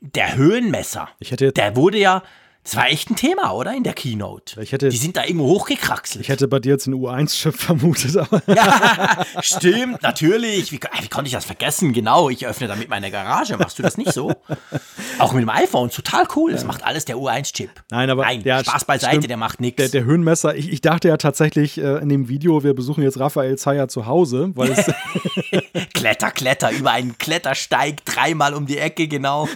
Der 0.00 0.34
Höhenmesser, 0.34 1.08
ich 1.20 1.30
hätte 1.30 1.52
der 1.52 1.76
wurde 1.76 1.98
ja 1.98 2.22
das 2.64 2.76
war 2.76 2.88
echt 2.88 3.10
ein 3.10 3.16
Thema, 3.16 3.52
oder? 3.54 3.74
In 3.74 3.82
der 3.82 3.92
Keynote. 3.92 4.60
Hätte, 4.62 4.88
die 4.88 4.96
sind 4.96 5.16
da 5.16 5.24
irgendwo 5.24 5.48
hochgekraxelt. 5.48 6.22
Ich 6.22 6.28
hätte 6.28 6.46
bei 6.46 6.60
dir 6.60 6.70
jetzt 6.70 6.86
ein 6.86 6.94
U1-Chip 6.94 7.56
vermutet. 7.56 8.16
Aber 8.16 8.40
ja, 8.54 9.26
stimmt, 9.40 10.00
natürlich. 10.02 10.70
Wie, 10.70 10.78
wie, 10.78 11.08
konnte 11.08 11.26
ich 11.26 11.32
das 11.32 11.44
vergessen? 11.44 11.92
Genau, 11.92 12.30
ich 12.30 12.46
öffne 12.46 12.68
damit 12.68 12.88
meine 12.88 13.10
Garage. 13.10 13.56
Machst 13.56 13.80
du 13.80 13.82
das 13.82 13.98
nicht 13.98 14.12
so? 14.12 14.32
Auch 15.18 15.32
mit 15.32 15.42
dem 15.42 15.48
iPhone, 15.48 15.90
total 15.90 16.28
cool. 16.36 16.52
Das 16.52 16.64
macht 16.64 16.84
alles 16.84 17.04
der 17.04 17.16
U1-Chip. 17.16 17.70
Nein, 17.90 18.08
aber 18.10 18.22
Nein, 18.22 18.44
der, 18.44 18.60
Spaß 18.60 18.84
beiseite, 18.84 19.16
stimmt, 19.16 19.30
der 19.30 19.36
macht 19.38 19.60
nichts. 19.60 19.78
Der, 19.78 19.88
der, 19.88 20.04
Höhenmesser, 20.04 20.54
ich, 20.54 20.70
ich, 20.70 20.80
dachte 20.80 21.08
ja 21.08 21.16
tatsächlich 21.16 21.78
äh, 21.78 21.98
in 21.98 22.08
dem 22.08 22.28
Video, 22.28 22.62
wir 22.62 22.74
besuchen 22.74 23.02
jetzt 23.02 23.18
Raphael 23.18 23.58
Zeyer 23.58 23.88
zu 23.88 24.06
Hause, 24.06 24.52
weil 24.54 24.70
es 24.70 24.86
Kletter, 25.94 26.30
Kletter, 26.30 26.70
über 26.70 26.92
einen 26.92 27.18
Klettersteig, 27.18 28.04
dreimal 28.04 28.54
um 28.54 28.66
die 28.66 28.78
Ecke, 28.78 29.08
genau. 29.08 29.48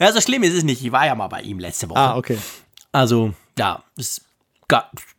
ja, 0.00 0.12
so 0.12 0.20
schlimm 0.20 0.42
ist 0.42 0.54
es 0.54 0.64
nicht. 0.64 0.84
Ich 0.84 0.90
war 0.90 1.06
ja 1.06 1.14
mal 1.14 1.28
bei 1.28 1.40
ihm 1.42 1.51
ihm 1.52 1.58
letzte 1.58 1.88
Woche. 1.88 1.98
Ah, 1.98 2.16
okay. 2.16 2.38
Also, 2.92 3.32
ja, 3.58 3.82
es 3.96 4.22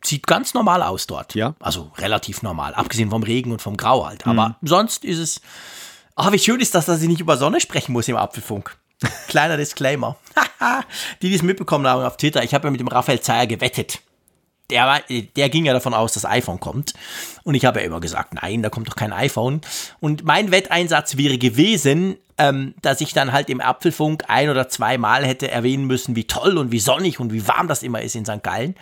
sieht 0.02 0.26
ganz 0.26 0.54
normal 0.54 0.82
aus 0.82 1.06
dort. 1.06 1.34
Ja. 1.34 1.54
Also 1.60 1.90
relativ 1.98 2.42
normal, 2.42 2.74
abgesehen 2.74 3.10
vom 3.10 3.22
Regen 3.22 3.52
und 3.52 3.62
vom 3.62 3.76
Grau 3.76 4.06
halt. 4.06 4.26
Aber 4.26 4.50
mhm. 4.60 4.68
sonst 4.68 5.04
ist 5.04 5.18
es. 5.18 5.40
Ah, 6.16 6.30
wie 6.30 6.38
schön 6.38 6.60
ist 6.60 6.74
das, 6.74 6.86
dass 6.86 7.02
ich 7.02 7.08
nicht 7.08 7.20
über 7.20 7.36
Sonne 7.36 7.60
sprechen 7.60 7.92
muss 7.92 8.08
im 8.08 8.16
Apfelfunk. 8.16 8.76
Kleiner 9.28 9.56
Disclaimer. 9.56 10.16
die, 11.22 11.28
die 11.28 11.34
es 11.34 11.42
mitbekommen 11.42 11.86
haben 11.86 12.04
auf 12.04 12.16
Twitter, 12.16 12.42
ich 12.44 12.54
habe 12.54 12.68
ja 12.68 12.70
mit 12.70 12.80
dem 12.80 12.88
Raphael 12.88 13.20
Zeyer 13.20 13.46
gewettet. 13.46 14.00
Der, 14.70 15.02
der 15.36 15.50
ging 15.50 15.66
ja 15.66 15.72
davon 15.72 15.92
aus, 15.92 16.14
dass 16.14 16.24
iPhone 16.24 16.58
kommt. 16.58 16.94
Und 17.42 17.54
ich 17.54 17.64
habe 17.64 17.80
ja 17.80 17.86
immer 17.86 18.00
gesagt, 18.00 18.34
nein, 18.34 18.62
da 18.62 18.70
kommt 18.70 18.88
doch 18.88 18.96
kein 18.96 19.12
iPhone. 19.12 19.60
Und 20.00 20.24
mein 20.24 20.52
Wetteinsatz 20.52 21.16
wäre 21.16 21.36
gewesen, 21.36 22.16
ähm, 22.38 22.74
dass 22.82 23.00
ich 23.00 23.12
dann 23.12 23.32
halt 23.32 23.48
im 23.50 23.60
Apfelfunk 23.60 24.24
ein 24.28 24.50
oder 24.50 24.68
zweimal 24.68 25.24
hätte 25.24 25.50
erwähnen 25.50 25.86
müssen, 25.86 26.16
wie 26.16 26.24
toll 26.24 26.58
und 26.58 26.72
wie 26.72 26.80
sonnig 26.80 27.20
und 27.20 27.32
wie 27.32 27.46
warm 27.46 27.68
das 27.68 27.82
immer 27.82 28.02
ist 28.02 28.16
in 28.16 28.24
St. 28.24 28.42
Gallen. 28.42 28.74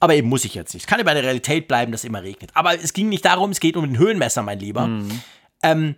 Aber 0.00 0.14
eben 0.14 0.28
muss 0.28 0.44
ich 0.44 0.54
jetzt 0.54 0.74
nicht. 0.74 0.84
Es 0.84 0.86
kann 0.86 0.98
ja 0.98 1.04
bei 1.04 1.14
der 1.14 1.24
Realität 1.24 1.68
bleiben, 1.68 1.92
dass 1.92 2.02
es 2.02 2.04
immer 2.04 2.22
regnet. 2.22 2.50
Aber 2.54 2.74
es 2.74 2.92
ging 2.92 3.08
nicht 3.08 3.24
darum, 3.24 3.50
es 3.50 3.60
geht 3.60 3.76
um 3.76 3.84
den 3.84 3.98
Höhenmesser, 3.98 4.42
mein 4.42 4.60
Lieber. 4.60 4.86
Mhm. 4.86 5.22
Ähm, 5.62 5.94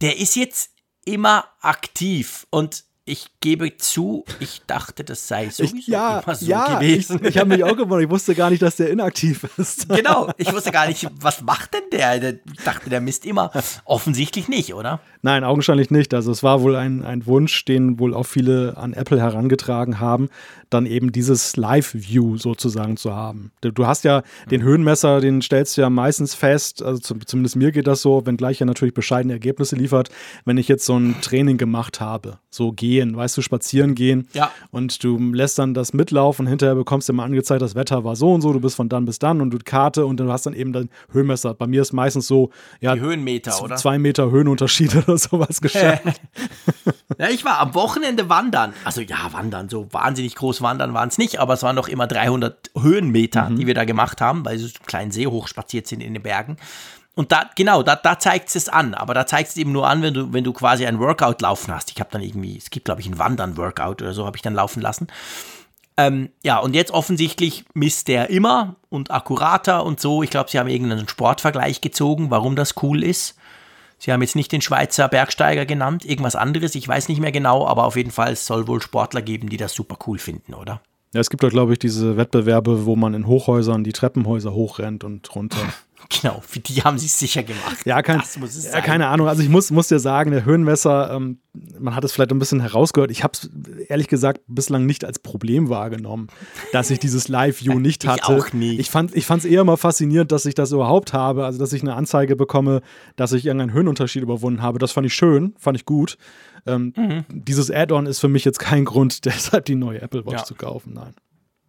der 0.00 0.18
ist 0.18 0.36
jetzt 0.36 0.70
immer 1.04 1.46
aktiv 1.60 2.46
und 2.50 2.84
ich 3.04 3.35
gebe 3.46 3.76
zu, 3.76 4.24
ich 4.40 4.62
dachte, 4.66 5.04
das 5.04 5.28
sei 5.28 5.50
sowieso 5.50 5.76
ich, 5.76 5.86
ja, 5.86 6.18
immer 6.18 6.34
so 6.34 6.46
ja, 6.46 6.80
gewesen. 6.80 7.20
Ich, 7.22 7.28
ich 7.28 7.38
habe 7.38 7.50
mich 7.50 7.62
auch 7.62 7.76
gewundert, 7.76 8.02
ich 8.02 8.10
wusste 8.10 8.34
gar 8.34 8.50
nicht, 8.50 8.60
dass 8.60 8.74
der 8.74 8.90
inaktiv 8.90 9.46
ist. 9.56 9.88
genau, 9.94 10.32
ich 10.36 10.52
wusste 10.52 10.72
gar 10.72 10.88
nicht, 10.88 11.06
was 11.20 11.42
macht 11.42 11.74
denn 11.74 11.84
der? 11.92 12.18
der 12.18 12.32
ich 12.32 12.64
dachte, 12.64 12.90
der 12.90 13.00
misst 13.00 13.24
immer. 13.24 13.52
Offensichtlich 13.84 14.48
nicht, 14.48 14.74
oder? 14.74 14.98
Nein, 15.22 15.44
augenscheinlich 15.44 15.90
nicht. 15.90 16.12
Also 16.12 16.32
es 16.32 16.42
war 16.42 16.60
wohl 16.62 16.74
ein, 16.74 17.04
ein 17.04 17.24
Wunsch, 17.26 17.64
den 17.64 18.00
wohl 18.00 18.14
auch 18.14 18.26
viele 18.26 18.76
an 18.76 18.92
Apple 18.94 19.20
herangetragen 19.20 20.00
haben, 20.00 20.28
dann 20.68 20.86
eben 20.86 21.12
dieses 21.12 21.56
Live-View 21.56 22.38
sozusagen 22.38 22.96
zu 22.96 23.14
haben. 23.14 23.52
Du 23.60 23.86
hast 23.86 24.02
ja 24.02 24.22
den 24.50 24.62
Höhenmesser, 24.62 25.20
den 25.20 25.40
stellst 25.40 25.76
du 25.76 25.82
ja 25.82 25.90
meistens 25.90 26.34
fest, 26.34 26.82
also 26.82 27.14
zumindest 27.14 27.54
mir 27.54 27.70
geht 27.70 27.86
das 27.86 28.02
so, 28.02 28.26
wenngleich 28.26 28.60
er 28.60 28.66
natürlich 28.66 28.94
bescheidene 28.94 29.34
Ergebnisse 29.34 29.76
liefert, 29.76 30.10
wenn 30.44 30.58
ich 30.58 30.66
jetzt 30.66 30.84
so 30.84 30.98
ein 30.98 31.20
Training 31.20 31.58
gemacht 31.58 32.00
habe. 32.00 32.38
So 32.50 32.72
gehen, 32.72 33.16
weißt 33.16 33.35
du, 33.36 33.42
spazieren 33.42 33.94
gehen. 33.94 34.28
Ja. 34.32 34.50
Und 34.70 35.02
du 35.02 35.18
lässt 35.18 35.58
dann 35.58 35.74
das 35.74 35.92
mitlaufen, 35.92 36.46
hinterher 36.46 36.74
bekommst 36.74 37.08
du 37.08 37.12
immer 37.12 37.24
angezeigt, 37.24 37.62
das 37.62 37.74
Wetter 37.74 38.04
war 38.04 38.16
so 38.16 38.32
und 38.32 38.40
so, 38.40 38.52
du 38.52 38.60
bist 38.60 38.76
von 38.76 38.88
dann 38.88 39.04
bis 39.04 39.18
dann 39.18 39.40
und 39.40 39.50
du 39.50 39.58
Karte 39.64 40.06
und 40.06 40.18
du 40.18 40.30
hast 40.30 40.46
dann 40.46 40.54
eben 40.54 40.72
dein 40.72 40.88
Höhenmesser. 41.12 41.54
Bei 41.54 41.66
mir 41.66 41.82
ist 41.82 41.92
meistens 41.92 42.26
so, 42.26 42.50
ja, 42.80 42.94
Die 42.94 43.00
Höhenmeter, 43.00 43.62
oder? 43.62 43.76
zwei 43.76 43.98
Meter 43.98 44.30
Höhenunterschied 44.30 44.94
oder 45.08 45.18
sowas 45.18 45.60
geschafft. 45.60 46.02
Ja, 47.18 47.30
ich 47.30 47.44
war 47.44 47.60
am 47.60 47.74
Wochenende 47.74 48.28
wandern. 48.28 48.74
Also 48.84 49.00
ja, 49.00 49.32
wandern, 49.32 49.68
so 49.68 49.86
wahnsinnig 49.92 50.34
groß 50.34 50.60
wandern 50.60 50.92
waren 50.92 51.08
es 51.08 51.18
nicht, 51.18 51.38
aber 51.38 51.54
es 51.54 51.62
waren 51.62 51.76
noch 51.76 51.88
immer 51.88 52.06
300 52.06 52.72
Höhenmeter, 52.78 53.48
die 53.52 53.66
wir 53.66 53.74
da 53.74 53.84
gemacht 53.84 54.20
haben, 54.20 54.44
weil 54.44 54.58
wir 54.58 54.66
so 54.66 54.66
einen 54.66 54.86
kleinen 54.86 55.10
See 55.12 55.26
hochspaziert 55.26 55.86
sind 55.86 56.02
in 56.02 56.14
den 56.14 56.22
Bergen. 56.22 56.56
Und 57.16 57.32
da, 57.32 57.48
genau, 57.56 57.82
da, 57.82 57.96
da 57.96 58.18
zeigt 58.18 58.54
es 58.54 58.68
an. 58.68 58.94
Aber 58.94 59.14
da 59.14 59.26
zeigt 59.26 59.48
es 59.48 59.56
eben 59.56 59.72
nur 59.72 59.88
an, 59.88 60.02
wenn 60.02 60.14
du, 60.14 60.32
wenn 60.34 60.44
du 60.44 60.52
quasi 60.52 60.86
ein 60.86 61.00
Workout 61.00 61.40
laufen 61.40 61.74
hast. 61.74 61.90
Ich 61.90 61.98
habe 61.98 62.10
dann 62.12 62.22
irgendwie, 62.22 62.56
es 62.58 62.70
gibt, 62.70 62.84
glaube 62.84 63.00
ich, 63.00 63.08
ein 63.08 63.18
Wandern-Workout 63.18 64.02
oder 64.02 64.12
so, 64.12 64.26
habe 64.26 64.36
ich 64.36 64.42
dann 64.42 64.54
laufen 64.54 64.82
lassen. 64.82 65.08
Ähm, 65.96 66.28
ja, 66.44 66.58
und 66.58 66.74
jetzt 66.74 66.92
offensichtlich 66.92 67.64
misst 67.72 68.08
der 68.08 68.28
immer 68.28 68.76
und 68.90 69.10
akkurater 69.10 69.84
und 69.84 69.98
so. 69.98 70.22
Ich 70.22 70.28
glaube, 70.28 70.50
sie 70.50 70.58
haben 70.58 70.68
irgendeinen 70.68 71.08
Sportvergleich 71.08 71.80
gezogen, 71.80 72.30
warum 72.30 72.54
das 72.54 72.74
cool 72.82 73.02
ist. 73.02 73.34
Sie 73.98 74.12
haben 74.12 74.20
jetzt 74.20 74.36
nicht 74.36 74.52
den 74.52 74.60
Schweizer 74.60 75.08
Bergsteiger 75.08 75.64
genannt, 75.64 76.04
irgendwas 76.04 76.36
anderes, 76.36 76.74
ich 76.74 76.86
weiß 76.86 77.08
nicht 77.08 77.18
mehr 77.18 77.32
genau, 77.32 77.66
aber 77.66 77.84
auf 77.84 77.96
jeden 77.96 78.10
Fall 78.10 78.34
es 78.34 78.44
soll 78.44 78.68
wohl 78.68 78.82
Sportler 78.82 79.22
geben, 79.22 79.48
die 79.48 79.56
das 79.56 79.72
super 79.72 79.96
cool 80.06 80.18
finden, 80.18 80.52
oder? 80.52 80.82
Ja, 81.14 81.20
es 81.20 81.30
gibt 81.30 81.42
doch, 81.42 81.48
glaube 81.48 81.72
ich, 81.72 81.78
diese 81.78 82.18
Wettbewerbe, 82.18 82.84
wo 82.84 82.94
man 82.94 83.14
in 83.14 83.26
Hochhäusern 83.26 83.84
die 83.84 83.92
Treppenhäuser 83.92 84.52
hochrennt 84.52 85.02
und 85.02 85.34
runter. 85.34 85.56
Genau, 86.22 86.40
für 86.46 86.60
die 86.60 86.82
haben 86.82 86.98
sie 86.98 87.06
es 87.06 87.18
sicher 87.18 87.42
gemacht. 87.42 87.84
Ja, 87.84 88.00
kein, 88.00 88.22
ja, 88.72 88.80
keine 88.80 89.08
Ahnung. 89.08 89.26
Also 89.28 89.42
ich 89.42 89.48
muss, 89.48 89.70
muss 89.72 89.88
dir 89.88 89.98
sagen, 89.98 90.30
der 90.30 90.44
Höhenmesser, 90.44 91.12
ähm, 91.12 91.40
man 91.80 91.96
hat 91.96 92.04
es 92.04 92.12
vielleicht 92.12 92.30
ein 92.30 92.38
bisschen 92.38 92.60
herausgehört. 92.60 93.10
Ich 93.10 93.24
habe 93.24 93.32
es 93.34 93.50
ehrlich 93.88 94.06
gesagt 94.08 94.40
bislang 94.46 94.86
nicht 94.86 95.04
als 95.04 95.18
Problem 95.18 95.68
wahrgenommen, 95.68 96.28
dass 96.72 96.90
ich 96.90 97.00
dieses 97.00 97.26
Live-View 97.28 97.78
nicht 97.80 98.04
Ich 98.04 98.10
hatte. 98.10 98.24
auch 98.28 98.52
nicht. 98.52 98.78
Ich 98.78 98.90
fand 98.90 99.12
es 99.14 99.44
eher 99.44 99.64
mal 99.64 99.76
faszinierend, 99.76 100.30
dass 100.32 100.46
ich 100.46 100.54
das 100.54 100.70
überhaupt 100.72 101.12
habe. 101.12 101.44
Also 101.44 101.58
dass 101.58 101.72
ich 101.72 101.82
eine 101.82 101.94
Anzeige 101.94 102.36
bekomme, 102.36 102.82
dass 103.16 103.32
ich 103.32 103.44
irgendeinen 103.44 103.72
Höhenunterschied 103.72 104.22
überwunden 104.22 104.62
habe. 104.62 104.78
Das 104.78 104.92
fand 104.92 105.06
ich 105.06 105.14
schön, 105.14 105.54
fand 105.58 105.76
ich 105.76 105.84
gut. 105.86 106.18
Ähm, 106.66 106.92
Mhm. 106.96 107.24
Dieses 107.30 107.70
Add-on 107.70 108.06
ist 108.06 108.18
für 108.20 108.28
mich 108.28 108.44
jetzt 108.44 108.58
kein 108.58 108.84
Grund, 108.84 109.24
deshalb 109.24 109.64
die 109.66 109.74
neue 109.76 110.02
Apple 110.02 110.24
Watch 110.26 110.38
Ja. 110.38 110.44
zu 110.44 110.54
kaufen. 110.54 110.92
Nein. 110.94 111.14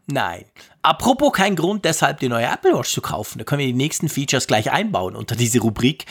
Nein. 0.08 0.46
Apropos 0.82 1.34
kein 1.34 1.56
Grund, 1.56 1.84
deshalb 1.84 2.20
die 2.20 2.30
neue 2.30 2.46
Apple 2.46 2.74
Watch 2.74 2.92
zu 2.92 3.02
kaufen. 3.02 3.40
Da 3.40 3.44
können 3.44 3.60
wir 3.60 3.68
die 3.68 3.74
nächsten 3.74 4.08
Features 4.08 4.48
gleich 4.48 4.72
einbauen 4.72 5.16
unter 5.16 5.36
diese 5.36 5.60
Rubrik. 5.60 6.06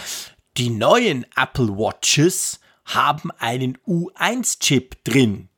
Die 0.59 0.71
neuen 0.71 1.27
Apple 1.35 1.69
Watches 1.69 2.61
haben 2.85 3.31
einen 3.39 3.79
U1-Chip 3.87 5.03
drin. 5.05 5.49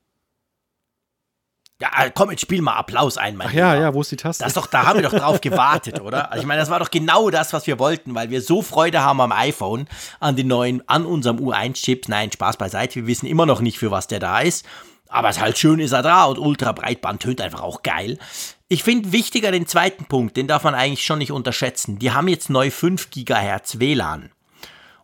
Ja, 1.81 2.11
komm, 2.11 2.33
jetzt 2.33 2.41
spiel 2.41 2.61
mal 2.61 2.75
Applaus 2.75 3.19
ein, 3.19 3.37
mein 3.37 3.49
Ach 3.49 3.53
ja, 3.53 3.73
Lieber. 3.73 3.85
ja, 3.85 3.95
wo 3.95 4.01
ist 4.01 4.11
die 4.11 4.17
Taste? 4.17 4.43
Das 4.43 4.55
doch, 4.55 4.67
da 4.67 4.85
haben 4.85 5.01
wir 5.01 5.09
doch 5.09 5.17
drauf 5.17 5.41
gewartet, 5.41 6.01
oder? 6.03 6.33
Also 6.33 6.43
ich 6.43 6.47
meine, 6.47 6.61
das 6.61 6.71
war 6.71 6.81
doch 6.81 6.91
genau 6.91 7.31
das, 7.31 7.53
was 7.53 7.69
wir 7.69 7.79
wollten, 7.79 8.17
weil 8.17 8.31
wir 8.31 8.43
so 8.43 8.63
Freude 8.63 9.03
haben 9.03 9.21
am 9.21 9.31
iPhone, 9.31 9.89
an 10.19 10.35
den 10.35 10.49
neuen, 10.49 10.89
an 10.89 11.07
unserem 11.07 11.39
U1-Chip. 11.39 12.09
Nein, 12.09 12.33
Spaß 12.33 12.57
beiseite, 12.57 12.97
wir 12.97 13.07
wissen 13.07 13.27
immer 13.27 13.47
noch 13.47 13.61
nicht, 13.61 13.79
für 13.79 13.93
was 13.93 14.09
der 14.09 14.19
da 14.19 14.41
ist. 14.41 14.67
Aber 15.09 15.29
es 15.29 15.41
halt 15.41 15.59
schön 15.59 15.81
ist 15.81 15.93
er 15.93 16.03
da 16.03 16.25
und 16.25 16.39
Ultra-Breitband 16.39 17.23
tönt 17.23 17.41
einfach 17.41 17.63
auch 17.63 17.83
geil. 17.83 18.19
Ich 18.69 18.83
finde 18.83 19.13
wichtiger 19.13 19.51
den 19.51 19.67
zweiten 19.67 20.05
Punkt, 20.05 20.37
den 20.37 20.47
darf 20.47 20.65
man 20.65 20.75
eigentlich 20.75 21.05
schon 21.05 21.19
nicht 21.19 21.33
unterschätzen. 21.33 21.99
Die 21.99 22.13
haben 22.13 22.29
jetzt 22.29 22.51
neu 22.51 22.71
5 22.71 23.11
GHz 23.11 23.79
WLAN. 23.79 24.31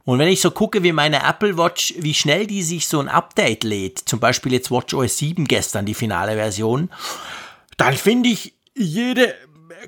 Und 0.05 0.19
wenn 0.19 0.29
ich 0.29 0.43
so 0.43 0.51
gucke, 0.51 0.83
wie 0.83 0.93
meine 0.93 1.23
Apple 1.27 1.57
Watch, 1.57 1.95
wie 1.99 2.13
schnell 2.13 2.47
die 2.47 2.63
sich 2.63 2.89
so 2.89 3.01
ein 3.01 3.09
Update 3.09 3.65
lädt, 3.65 3.99
zum 3.99 4.21
Beispiel 4.21 4.53
jetzt 4.53 4.71
WatchOS 4.71 5.17
7 5.17 5.47
gestern, 5.47 5.87
die 5.87 5.95
finale 5.95 6.35
Version, 6.35 6.91
dann 7.79 7.95
finde 7.95 8.29
ich, 8.29 8.53
jede 8.75 9.35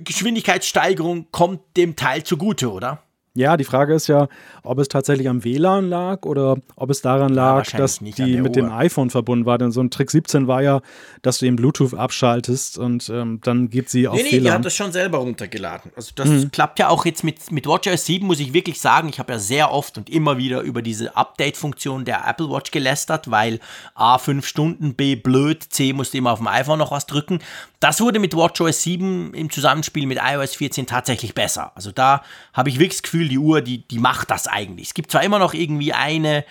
Geschwindigkeitssteigerung 0.01 1.27
kommt 1.31 1.61
dem 1.77 1.97
Teil 1.97 2.25
zugute, 2.25 2.73
oder? 2.73 3.03
Ja, 3.37 3.57
die 3.57 3.64
Frage 3.64 3.95
ist 3.95 4.07
ja, 4.07 4.28
ob 4.62 4.78
es 4.78 4.89
tatsächlich 4.89 5.28
am 5.28 5.45
WLAN 5.45 5.89
lag 5.89 6.24
oder 6.24 6.57
ob 6.74 6.91
es 6.91 7.03
daran 7.03 7.32
lag, 7.32 7.57
wahrscheinlich 7.57 8.14
dass 8.14 8.26
die 8.26 8.41
mit 8.41 8.57
dem 8.57 8.66
Uhr. 8.66 8.76
iPhone 8.76 9.11
verbunden 9.11 9.47
war. 9.47 9.59
Denn 9.59 9.70
so 9.70 9.80
ein 9.80 9.91
Trick 9.91 10.11
17 10.11 10.47
war 10.47 10.62
ja, 10.62 10.80
dass 11.22 11.39
du 11.39 11.47
eben 11.47 11.57
Bluetooth 11.57 11.95
abschaltest 11.95 12.78
und 12.78 13.09
ähm, 13.11 13.41
dann 13.43 13.68
geht 13.70 13.91
sie 13.91 14.09
auf 14.09 14.16
Nee, 14.16 14.22
nee, 14.22 14.30
die 14.30 14.45
WLAN. 14.45 14.55
hat 14.55 14.64
das 14.64 14.74
schon 14.74 14.91
selber 14.93 15.18
runtergeladen. 15.18 15.93
Also 15.95 16.12
das 16.14 16.51
klappt 16.51 16.78
ja 16.78 16.89
auch 16.89 17.05
jetzt 17.05 17.24
mit, 17.24 17.51
mit 17.53 17.66
WatchOS 17.66 18.07
7, 18.07 18.26
muss 18.26 18.41
ich 18.41 18.53
wirklich 18.53 18.80
sagen. 18.80 19.09
Ich 19.09 19.18
habe 19.18 19.34
ja 19.34 19.39
sehr 19.39 19.70
oft 19.70 19.99
und 19.99 20.09
immer 20.09 20.39
wieder 20.39 20.62
über 20.62 20.80
diese 20.82 21.16
Update-Funktion 21.16 22.05
der 22.05 22.26
Apple 22.26 22.49
Watch 22.51 22.70
gelästert, 22.70 23.30
weil 23.30 23.61
A, 23.95 24.18
5 24.18 24.47
Stunden, 24.47 24.95
B, 24.95 25.14
blöd, 25.16 25.62
C, 25.62 25.93
musste 25.93 26.16
immer 26.18 26.32
auf 26.32 26.39
dem 26.39 26.49
iPhone 26.49 26.78
noch 26.78 26.91
was 26.91 27.07
drücken. 27.07 27.41
Das 27.87 28.01
wurde 28.01 28.18
mit 28.18 28.34
WatchOS 28.34 28.82
7 28.82 29.32
im 29.32 29.49
Zusammenspiel 29.49 30.07
mit 30.07 30.18
iOS 30.20 30.57
14 30.57 30.89
tatsächlich 30.89 31.34
besser. 31.34 31.70
Also 31.76 31.93
da 31.93 32.24
habe 32.53 32.68
ich 32.68 32.80
wirklich 32.80 32.97
das 32.97 33.05
Gefühl, 33.05 33.28
die 33.28 33.39
Uhr, 33.39 33.61
die, 33.61 33.87
die 33.87 34.01
macht 34.01 34.32
das 34.32 34.49
eigentlich. 34.49 34.89
Es 34.89 34.95
gibt 34.95 35.12
zwar 35.12 35.22
immer 35.22 35.39
noch 35.39 35.55
irgendwie 35.55 35.93
eine, 35.93 36.45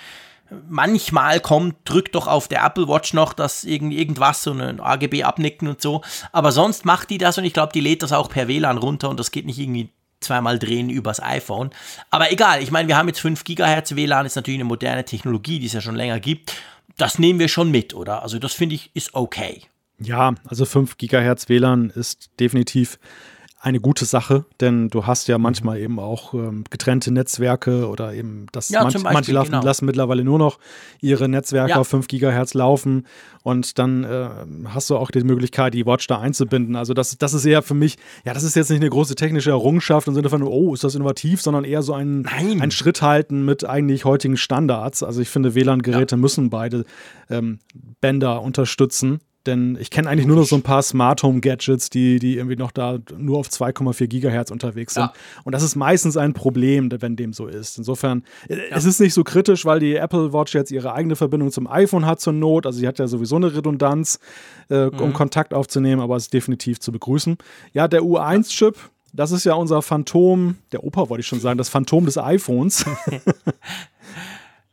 manchmal 0.69 1.41
kommt, 1.41 1.75
drückt 1.83 2.15
doch 2.15 2.27
auf 2.27 2.47
der 2.47 2.63
Apple 2.63 2.87
Watch 2.87 3.11
noch 3.11 3.33
das 3.33 3.65
irgend, 3.65 3.91
irgendwas, 3.91 4.43
so 4.43 4.53
ein 4.53 4.79
AGB 4.79 5.23
abnicken 5.23 5.67
und 5.67 5.81
so. 5.81 6.03
Aber 6.31 6.53
sonst 6.53 6.85
macht 6.85 7.09
die 7.09 7.17
das 7.17 7.37
und 7.37 7.43
ich 7.43 7.51
glaube, 7.51 7.73
die 7.73 7.81
lädt 7.81 8.01
das 8.01 8.13
auch 8.13 8.29
per 8.29 8.47
WLAN 8.47 8.77
runter 8.77 9.09
und 9.09 9.19
das 9.19 9.29
geht 9.29 9.45
nicht 9.45 9.59
irgendwie 9.59 9.89
zweimal 10.21 10.57
drehen 10.57 10.89
übers 10.89 11.21
iPhone. 11.21 11.71
Aber 12.11 12.31
egal, 12.31 12.63
ich 12.63 12.71
meine, 12.71 12.87
wir 12.87 12.95
haben 12.95 13.09
jetzt 13.09 13.19
5 13.19 13.43
GHz 13.43 13.97
WLAN, 13.97 14.25
ist 14.25 14.37
natürlich 14.37 14.61
eine 14.61 14.69
moderne 14.69 15.03
Technologie, 15.03 15.59
die 15.59 15.65
es 15.65 15.73
ja 15.73 15.81
schon 15.81 15.97
länger 15.97 16.21
gibt. 16.21 16.53
Das 16.95 17.19
nehmen 17.19 17.39
wir 17.39 17.49
schon 17.49 17.71
mit, 17.71 17.93
oder? 17.93 18.21
Also 18.21 18.39
das 18.39 18.53
finde 18.53 18.75
ich 18.75 18.91
ist 18.93 19.15
okay. 19.15 19.63
Ja, 19.99 20.35
also 20.45 20.65
5 20.65 20.97
GHz 20.97 21.47
WLAN 21.49 21.89
ist 21.89 22.29
definitiv 22.39 22.99
eine 23.61 23.79
gute 23.79 24.05
Sache, 24.05 24.45
denn 24.59 24.89
du 24.89 25.07
hast 25.07 25.27
ja 25.27 25.39
manchmal 25.39 25.79
eben 25.79 25.97
auch 25.97 26.35
ähm, 26.35 26.65
getrennte 26.69 27.11
Netzwerke 27.11 27.87
oder 27.87 28.13
eben 28.13 28.45
das 28.51 28.69
Ja, 28.69 28.83
manch, 28.83 29.01
manche 29.01 29.31
lassen, 29.31 29.53
genau. 29.53 29.63
lassen 29.63 29.87
mittlerweile 29.87 30.23
nur 30.23 30.37
noch 30.37 30.59
ihre 31.01 31.27
Netzwerke 31.27 31.71
Ja. 31.71 31.77
auf 31.77 31.87
5 31.87 32.07
GHz 32.07 32.53
laufen 32.53 33.07
und 33.41 33.79
dann 33.79 34.03
äh, 34.03 34.29
hast 34.67 34.91
du 34.91 34.97
auch 34.97 35.09
die 35.09 35.23
Möglichkeit, 35.23 35.73
die 35.73 35.83
Watch 35.87 36.05
da 36.05 36.19
einzubinden. 36.19 36.75
Also 36.75 36.93
das, 36.93 37.17
das 37.17 37.33
ist 37.33 37.43
eher 37.43 37.63
für 37.63 37.73
mich, 37.73 37.95
ja, 38.23 38.35
das 38.35 38.43
ist 38.43 38.55
jetzt 38.55 38.69
nicht 38.69 38.81
eine 38.81 38.89
große 38.91 39.15
technische 39.15 39.49
Errungenschaft 39.49 40.07
im 40.07 40.13
Sinne 40.13 40.29
von, 40.29 40.43
oh, 40.43 40.75
ist 40.75 40.83
das 40.83 40.93
innovativ, 40.93 41.41
sondern 41.41 41.63
eher 41.63 41.81
so 41.81 41.93
ein, 41.93 42.21
Nein. 42.21 42.61
ein 42.61 42.69
Schritt 42.69 43.01
halten 43.01 43.45
mit 43.45 43.65
eigentlich 43.65 44.05
heutigen 44.05 44.37
Standards. 44.37 45.01
Also 45.01 45.21
ich 45.21 45.29
finde, 45.29 45.55
WLAN-Geräte 45.55 46.17
müssen 46.17 46.51
beide 46.51 46.85
ähm, 47.31 47.57
Bänder 47.99 48.43
unterstützen. 48.43 49.21
Denn 49.45 49.77
ich 49.79 49.89
kenne 49.89 50.09
eigentlich 50.09 50.25
nur 50.25 50.37
noch 50.37 50.45
so 50.45 50.55
ein 50.55 50.61
paar 50.61 50.81
Smart 50.81 51.21
Home 51.23 51.39
Gadgets, 51.39 51.89
die, 51.89 52.19
die 52.19 52.37
irgendwie 52.37 52.55
noch 52.55 52.71
da 52.71 52.99
nur 53.17 53.37
auf 53.37 53.47
2,4 53.47 54.07
Gigahertz 54.07 54.51
unterwegs 54.51 54.95
sind. 54.95 55.03
Ja. 55.03 55.13
Und 55.43 55.53
das 55.53 55.63
ist 55.63 55.75
meistens 55.75 56.17
ein 56.17 56.33
Problem, 56.33 56.89
wenn 56.99 57.15
dem 57.15 57.33
so 57.33 57.47
ist. 57.47 57.77
Insofern, 57.77 58.23
äh, 58.47 58.57
es 58.71 58.85
ist 58.85 58.99
nicht 58.99 59.13
so 59.13 59.23
kritisch, 59.23 59.65
weil 59.65 59.79
die 59.79 59.95
Apple 59.95 60.33
Watch 60.33 60.53
jetzt 60.53 60.71
ihre 60.71 60.93
eigene 60.93 61.15
Verbindung 61.15 61.51
zum 61.51 61.67
iPhone 61.67 62.05
hat 62.05 62.19
zur 62.19 62.33
Not. 62.33 62.65
Also 62.65 62.79
sie 62.79 62.87
hat 62.87 62.99
ja 62.99 63.07
sowieso 63.07 63.35
eine 63.35 63.55
Redundanz, 63.55 64.19
äh, 64.69 64.85
um 64.85 65.13
Kontakt 65.13 65.53
aufzunehmen, 65.53 66.01
aber 66.01 66.15
es 66.15 66.23
ist 66.23 66.33
definitiv 66.33 66.79
zu 66.79 66.91
begrüßen. 66.91 67.37
Ja, 67.73 67.87
der 67.87 68.01
U1-Chip, 68.01 68.75
das 69.13 69.31
ist 69.31 69.45
ja 69.45 69.53
unser 69.53 69.81
Phantom, 69.81 70.57
der 70.71 70.83
Opa 70.83 71.09
wollte 71.09 71.21
ich 71.21 71.27
schon 71.27 71.39
sagen, 71.39 71.57
das 71.57 71.69
Phantom 71.69 72.05
des 72.05 72.17
iPhones. 72.17 72.85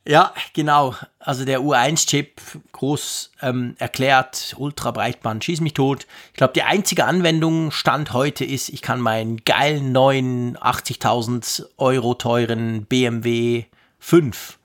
Ja, 0.05 0.34
genau. 0.53 0.96
Also 1.20 1.44
der 1.44 1.61
U1-Chip, 1.61 2.40
groß 2.72 3.30
ähm, 3.40 3.76
erklärt, 3.78 4.57
Ultrabreitband, 4.59 5.44
schieß 5.44 5.61
mich 5.61 5.74
tot. 5.74 6.07
Ich 6.32 6.38
glaube, 6.38 6.55
die 6.55 6.64
einzige 6.64 7.05
Anwendung 7.05 7.70
Stand 7.70 8.12
heute 8.12 8.44
ist, 8.44 8.68
ich 8.68 8.82
kann 8.82 9.00
meinen 9.00 9.44
geilen 9.44 9.92
neuen 9.92 10.59
80.000 10.59 11.66
Euro 11.76 12.14
teuren 12.14 12.84
BMW 12.86 13.66
5 14.00 14.59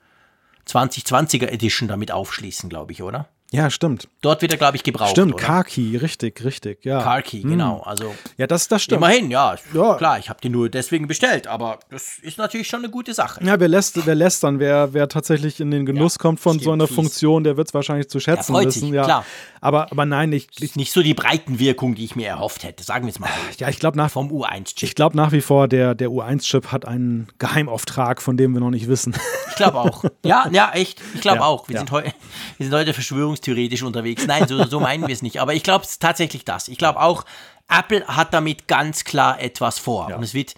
2020er 0.66 1.46
Edition 1.46 1.88
damit 1.88 2.10
aufschließen, 2.10 2.68
glaube 2.68 2.92
ich, 2.92 3.02
oder? 3.02 3.28
Ja, 3.50 3.70
stimmt. 3.70 4.08
Dort 4.20 4.42
wird 4.42 4.52
er, 4.52 4.58
glaube 4.58 4.76
ich, 4.76 4.82
gebraucht. 4.82 5.12
Stimmt, 5.12 5.34
oder? 5.36 5.64
Key, 5.64 5.96
richtig, 5.96 6.44
richtig, 6.44 6.84
ja. 6.84 7.00
Car 7.02 7.22
Key, 7.22 7.40
genau. 7.40 7.80
Also 7.80 8.14
Ja, 8.36 8.46
das, 8.46 8.68
das 8.68 8.82
stimmt. 8.82 8.98
immerhin, 8.98 9.30
ja, 9.30 9.56
Ja. 9.72 9.94
Klar, 9.94 10.18
ich 10.18 10.28
habe 10.28 10.38
die 10.42 10.50
nur 10.50 10.68
deswegen 10.68 11.06
bestellt, 11.08 11.46
aber 11.46 11.78
das 11.88 12.18
ist 12.18 12.36
natürlich 12.36 12.68
schon 12.68 12.80
eine 12.80 12.90
gute 12.90 13.14
Sache. 13.14 13.42
Ja, 13.42 13.58
wer 13.58 13.68
lässt, 13.68 14.04
wer 14.06 14.14
lästern, 14.14 14.58
wer, 14.58 14.92
wer 14.92 15.08
tatsächlich 15.08 15.60
in 15.60 15.70
den 15.70 15.86
Genuss 15.86 16.16
Ja, 16.16 16.22
kommt 16.22 16.40
von 16.40 16.58
so 16.58 16.72
einer 16.72 16.86
fies. 16.86 16.96
Funktion, 16.96 17.42
der 17.42 17.56
wird 17.56 17.68
es 17.68 17.74
wahrscheinlich 17.74 18.10
zu 18.10 18.20
schätzen 18.20 18.52
freut 18.52 18.70
sich, 18.70 18.82
wissen. 18.82 18.92
ja. 18.94 19.04
klar. 19.04 19.24
Aber, 19.62 19.90
aber 19.90 20.04
nein, 20.04 20.30
ich, 20.32 20.48
ich, 20.56 20.62
Ist 20.62 20.76
nicht 20.76 20.92
so 20.92 21.02
die 21.02 21.14
Breitenwirkung, 21.14 21.94
die 21.94 22.04
ich 22.04 22.16
mir 22.16 22.28
erhofft 22.28 22.64
hätte, 22.64 22.84
sagen 22.84 23.06
wir 23.06 23.10
es 23.12 23.18
mal 23.18 23.30
so. 23.52 23.64
ja, 23.64 23.70
ich 23.70 23.78
glaube 23.78 23.96
nach, 23.96 24.10
Vom 24.10 24.30
U1-Chip. 24.30 24.82
ich 24.90 24.94
glaub 24.94 25.14
nach 25.14 25.32
wie 25.32 25.40
vor, 25.40 25.68
der, 25.68 25.94
der 25.94 26.08
U1-Chip 26.10 26.70
hat 26.70 26.86
einen 26.86 27.28
Geheimauftrag, 27.38 28.20
von 28.20 28.36
dem 28.36 28.52
wir 28.52 28.60
noch 28.60 28.70
nicht 28.70 28.88
wissen. 28.88 29.16
Ich 29.48 29.56
glaube 29.56 29.78
auch. 29.78 30.04
Ja, 30.24 30.48
ja, 30.52 30.70
echt. 30.74 31.00
Ich 31.14 31.22
glaube 31.22 31.38
Ja, 31.38 31.44
auch. 31.46 31.68
Wir, 31.68 31.78
sind 31.78 31.90
heu 31.90 32.02
wir 32.02 32.66
sind 32.66 32.72
heute 32.74 32.92
verschwörungstheoretisch 33.38 33.82
unterwegs. 33.82 34.26
Nein, 34.26 34.46
so, 34.46 34.64
so 34.64 34.80
meinen 34.80 35.06
wir 35.06 35.12
es 35.12 35.22
nicht. 35.22 35.40
Aber 35.40 35.54
ich 35.54 35.62
glaube 35.62 35.86
tatsächlich 35.98 36.44
das. 36.44 36.68
Ich 36.68 36.78
glaube 36.78 37.00
auch, 37.00 37.24
Apple 37.68 38.06
hat 38.06 38.34
damit 38.34 38.68
ganz 38.68 39.04
klar 39.04 39.40
etwas 39.40 39.78
vor. 39.78 40.10
Ja. 40.10 40.16
Und 40.16 40.22
es 40.22 40.34
wird, 40.34 40.54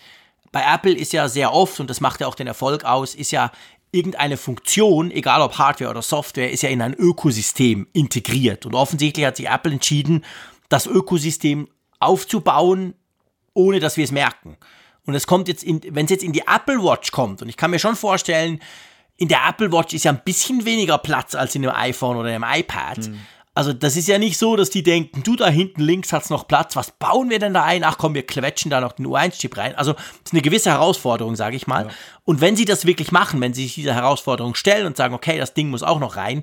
bei 0.52 0.62
Apple 0.62 0.92
ist 0.92 1.12
ja 1.12 1.28
sehr 1.28 1.52
oft, 1.52 1.80
und 1.80 1.90
das 1.90 2.00
macht 2.00 2.20
ja 2.20 2.26
auch 2.26 2.34
den 2.34 2.46
Erfolg 2.46 2.84
aus, 2.84 3.14
ist 3.14 3.30
ja 3.30 3.52
irgendeine 3.92 4.36
Funktion, 4.36 5.10
egal 5.10 5.42
ob 5.42 5.58
Hardware 5.58 5.90
oder 5.90 6.02
Software, 6.02 6.50
ist 6.50 6.62
ja 6.62 6.68
in 6.68 6.80
ein 6.82 6.94
Ökosystem 6.94 7.88
integriert. 7.92 8.66
Und 8.66 8.74
offensichtlich 8.74 9.26
hat 9.26 9.36
sich 9.36 9.48
Apple 9.48 9.72
entschieden, 9.72 10.24
das 10.68 10.86
Ökosystem 10.86 11.68
aufzubauen, 11.98 12.94
ohne 13.52 13.80
dass 13.80 13.96
wir 13.96 14.04
es 14.04 14.12
merken. 14.12 14.56
Und 15.06 15.14
es 15.14 15.26
kommt 15.26 15.48
jetzt, 15.48 15.66
wenn 15.66 16.04
es 16.04 16.10
jetzt 16.10 16.22
in 16.22 16.32
die 16.32 16.42
Apple 16.46 16.84
Watch 16.84 17.10
kommt, 17.10 17.42
und 17.42 17.48
ich 17.48 17.56
kann 17.56 17.72
mir 17.72 17.80
schon 17.80 17.96
vorstellen, 17.96 18.60
in 19.20 19.28
der 19.28 19.40
Apple 19.46 19.70
Watch 19.70 19.92
ist 19.92 20.04
ja 20.04 20.12
ein 20.12 20.22
bisschen 20.24 20.64
weniger 20.64 20.96
Platz 20.96 21.34
als 21.34 21.54
in 21.54 21.64
einem 21.64 21.76
iPhone 21.76 22.16
oder 22.16 22.30
einem 22.30 22.44
iPad. 22.44 23.10
Also 23.54 23.74
das 23.74 23.96
ist 23.96 24.08
ja 24.08 24.18
nicht 24.18 24.38
so, 24.38 24.56
dass 24.56 24.70
die 24.70 24.82
denken, 24.82 25.22
du 25.22 25.36
da 25.36 25.48
hinten 25.48 25.82
links 25.82 26.14
hat's 26.14 26.30
noch 26.30 26.48
Platz, 26.48 26.74
was 26.74 26.92
bauen 26.92 27.28
wir 27.28 27.38
denn 27.38 27.52
da 27.52 27.62
ein? 27.62 27.84
Ach 27.84 27.98
komm, 27.98 28.14
wir 28.14 28.26
quetschen 28.26 28.70
da 28.70 28.80
noch 28.80 28.92
den 28.92 29.06
U1-Chip 29.06 29.54
rein. 29.58 29.74
Also 29.74 29.92
das 29.92 30.02
ist 30.24 30.32
eine 30.32 30.40
gewisse 30.40 30.70
Herausforderung, 30.70 31.36
sage 31.36 31.56
ich 31.56 31.66
mal. 31.66 31.90
Und 32.24 32.40
wenn 32.40 32.56
sie 32.56 32.64
das 32.64 32.86
wirklich 32.86 33.12
machen, 33.12 33.42
wenn 33.42 33.52
sie 33.52 33.64
sich 33.64 33.74
dieser 33.74 33.94
Herausforderung 33.94 34.54
stellen 34.54 34.86
und 34.86 34.96
sagen, 34.96 35.14
okay, 35.14 35.36
das 35.36 35.52
Ding 35.52 35.68
muss 35.68 35.82
auch 35.82 36.00
noch 36.00 36.16
rein, 36.16 36.42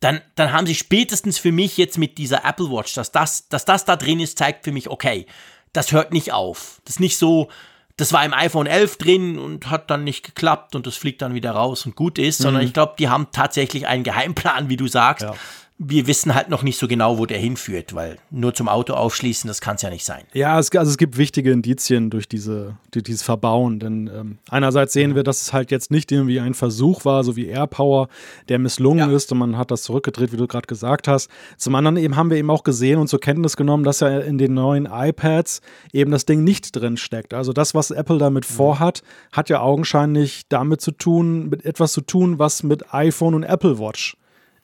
dann, 0.00 0.20
dann 0.34 0.52
haben 0.52 0.66
sie 0.66 0.74
spätestens 0.74 1.38
für 1.38 1.52
mich 1.52 1.76
jetzt 1.76 1.96
mit 1.96 2.18
dieser 2.18 2.44
Apple 2.44 2.70
Watch, 2.70 2.94
dass 2.94 3.12
das, 3.12 3.48
dass 3.48 3.64
das 3.64 3.84
da 3.84 3.94
drin 3.94 4.18
ist, 4.18 4.36
zeigt 4.36 4.64
für 4.64 4.72
mich, 4.72 4.90
okay, 4.90 5.26
das 5.72 5.92
hört 5.92 6.12
nicht 6.12 6.32
auf. 6.32 6.80
Das 6.84 6.96
ist 6.96 7.00
nicht 7.00 7.18
so, 7.18 7.48
das 7.96 8.12
war 8.12 8.24
im 8.24 8.34
iPhone 8.34 8.66
11 8.66 8.98
drin 8.98 9.38
und 9.38 9.70
hat 9.70 9.90
dann 9.90 10.04
nicht 10.04 10.22
geklappt 10.22 10.74
und 10.74 10.86
das 10.86 10.96
fliegt 10.96 11.22
dann 11.22 11.34
wieder 11.34 11.52
raus 11.52 11.86
und 11.86 11.96
gut 11.96 12.18
ist, 12.18 12.38
sondern 12.38 12.62
ich 12.62 12.74
glaube, 12.74 12.94
die 12.98 13.08
haben 13.08 13.28
tatsächlich 13.32 13.86
einen 13.86 14.04
Geheimplan, 14.04 14.68
wie 14.68 14.76
du 14.76 14.86
sagst. 14.86 15.22
Ja. 15.24 15.34
Wir 15.78 16.06
wissen 16.06 16.34
halt 16.34 16.48
noch 16.48 16.62
nicht 16.62 16.78
so 16.78 16.88
genau, 16.88 17.18
wo 17.18 17.26
der 17.26 17.36
hinführt, 17.38 17.94
weil 17.94 18.16
nur 18.30 18.54
zum 18.54 18.66
Auto 18.66 18.94
aufschließen, 18.94 19.46
das 19.46 19.60
kann 19.60 19.76
es 19.76 19.82
ja 19.82 19.90
nicht 19.90 20.06
sein. 20.06 20.22
Ja, 20.32 20.58
es, 20.58 20.74
also 20.74 20.90
es 20.90 20.96
gibt 20.96 21.18
wichtige 21.18 21.52
Indizien 21.52 22.08
durch 22.08 22.28
diese, 22.28 22.78
durch 22.92 23.02
dieses 23.02 23.22
Verbauen. 23.22 23.78
Denn 23.78 24.10
ähm, 24.14 24.38
einerseits 24.48 24.94
sehen 24.94 25.14
wir, 25.14 25.22
dass 25.22 25.42
es 25.42 25.52
halt 25.52 25.70
jetzt 25.70 25.90
nicht 25.90 26.10
irgendwie 26.10 26.40
ein 26.40 26.54
Versuch 26.54 27.04
war, 27.04 27.24
so 27.24 27.36
wie 27.36 27.46
AirPower, 27.48 28.08
der 28.48 28.58
misslungen 28.58 29.10
Ja. 29.10 29.14
ist 29.16 29.30
und 29.32 29.38
man 29.38 29.58
hat 29.58 29.70
das 29.70 29.82
zurückgedreht, 29.82 30.32
wie 30.32 30.38
du 30.38 30.46
gerade 30.46 30.66
gesagt 30.66 31.08
hast. 31.08 31.30
Zum 31.58 31.74
anderen 31.74 31.98
eben 31.98 32.16
haben 32.16 32.30
wir 32.30 32.38
eben 32.38 32.48
auch 32.50 32.64
gesehen 32.64 32.98
und 32.98 33.08
zur 33.08 33.20
Kenntnis 33.20 33.54
genommen, 33.54 33.84
dass 33.84 34.00
ja 34.00 34.18
in 34.20 34.38
den 34.38 34.54
neuen 34.54 34.88
iPads 34.90 35.60
eben 35.92 36.10
das 36.10 36.24
Ding 36.24 36.42
nicht 36.42 36.74
drin 36.74 36.96
steckt. 36.96 37.34
Also 37.34 37.52
das, 37.52 37.74
was 37.74 37.90
Apple 37.90 38.16
damit 38.16 38.46
vorhat, 38.46 39.02
hat 39.30 39.50
ja 39.50 39.60
augenscheinlich 39.60 40.48
damit 40.48 40.80
zu 40.80 40.92
tun, 40.92 41.50
mit 41.50 41.66
etwas 41.66 41.92
zu 41.92 42.00
tun, 42.00 42.38
was 42.38 42.62
mit 42.62 42.94
iPhone 42.94 43.34
und 43.34 43.42
Apple 43.42 43.78
Watch 43.78 44.16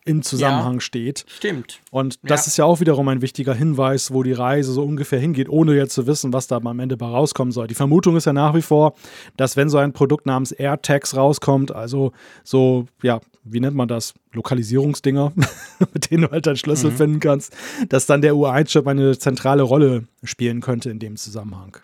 in 0.04 0.22
Zusammenhang 0.22 0.80
steht. 0.80 1.24
Stimmt. 1.28 1.80
Und 1.90 2.18
das 2.22 2.46
Ja. 2.46 2.50
ist 2.50 2.56
ja 2.56 2.64
auch 2.64 2.80
wiederum 2.80 3.06
ein 3.08 3.22
wichtiger 3.22 3.54
Hinweis, 3.54 4.12
wo 4.12 4.22
die 4.24 4.32
Reise 4.32 4.72
so 4.72 4.82
ungefähr 4.82 5.20
hingeht, 5.20 5.48
ohne 5.48 5.74
jetzt 5.76 5.94
zu 5.94 6.06
wissen, 6.08 6.32
was 6.32 6.46
da 6.48 6.56
am 6.56 6.80
Ende 6.80 6.96
bei 6.96 7.06
rauskommen 7.06 7.52
soll. 7.52 7.68
Die 7.68 7.74
Vermutung 7.74 8.16
ist 8.16 8.24
ja 8.26 8.32
nach 8.32 8.54
wie 8.54 8.62
vor, 8.62 8.94
dass 9.36 9.56
wenn 9.56 9.68
so 9.68 9.78
ein 9.78 9.92
Produkt 9.92 10.26
namens 10.26 10.50
AirTags 10.52 11.16
rauskommt, 11.16 11.72
also 11.74 12.12
so, 12.42 12.86
ja, 13.02 13.20
wie 13.44 13.60
nennt 13.60 13.76
man 13.76 13.86
das? 13.88 14.14
Lokalisierungsdinger, 14.32 15.32
mit 15.94 16.10
denen 16.10 16.22
du 16.24 16.30
halt 16.30 16.46
deinen 16.46 16.56
Schlüssel 16.56 16.90
Mhm. 16.90 16.96
finden 16.96 17.20
kannst, 17.20 17.52
dass 17.88 18.06
dann 18.06 18.22
der 18.22 18.34
U1-Chip 18.34 18.86
eine 18.86 19.16
zentrale 19.18 19.62
Rolle 19.62 20.04
spielen 20.24 20.60
könnte 20.60 20.90
in 20.90 20.98
dem 20.98 21.16
Zusammenhang. 21.16 21.76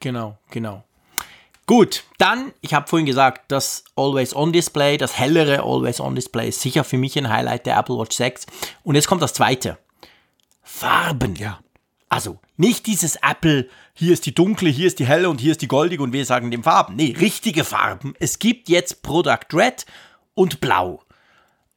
Genau, 0.00 0.38
genau. 0.50 0.84
Gut, 1.66 2.04
dann, 2.18 2.52
ich 2.60 2.74
habe 2.74 2.86
vorhin 2.86 3.06
gesagt, 3.06 3.50
das 3.50 3.84
Always-On-Display, 3.96 4.98
das 4.98 5.18
hellere 5.18 5.62
Always-On-Display 5.62 6.48
ist 6.48 6.60
sicher 6.60 6.84
für 6.84 6.98
mich 6.98 7.16
ein 7.16 7.30
Highlight 7.30 7.64
der 7.64 7.78
Apple 7.78 7.96
Watch 7.96 8.16
6. 8.16 8.46
Und 8.82 8.96
jetzt 8.96 9.08
kommt 9.08 9.22
das 9.22 9.32
zweite. 9.32 9.78
Farben. 10.62 11.36
Ja. 11.36 11.60
Also, 12.10 12.38
nicht 12.58 12.86
dieses 12.86 13.16
Apple, 13.16 13.68
hier 13.94 14.12
ist 14.12 14.26
die 14.26 14.34
dunkle, 14.34 14.68
hier 14.68 14.86
ist 14.86 14.98
die 14.98 15.06
helle 15.06 15.30
und 15.30 15.40
hier 15.40 15.52
ist 15.52 15.62
die 15.62 15.68
goldige 15.68 16.02
und 16.02 16.12
wir 16.12 16.24
sagen 16.26 16.50
dem 16.50 16.62
Farben. 16.62 16.96
Nee, 16.96 17.16
richtige 17.18 17.64
Farben. 17.64 18.14
Es 18.20 18.38
gibt 18.38 18.68
jetzt 18.68 19.02
Product 19.02 19.46
Red 19.52 19.86
und 20.34 20.60
Blau. 20.60 21.02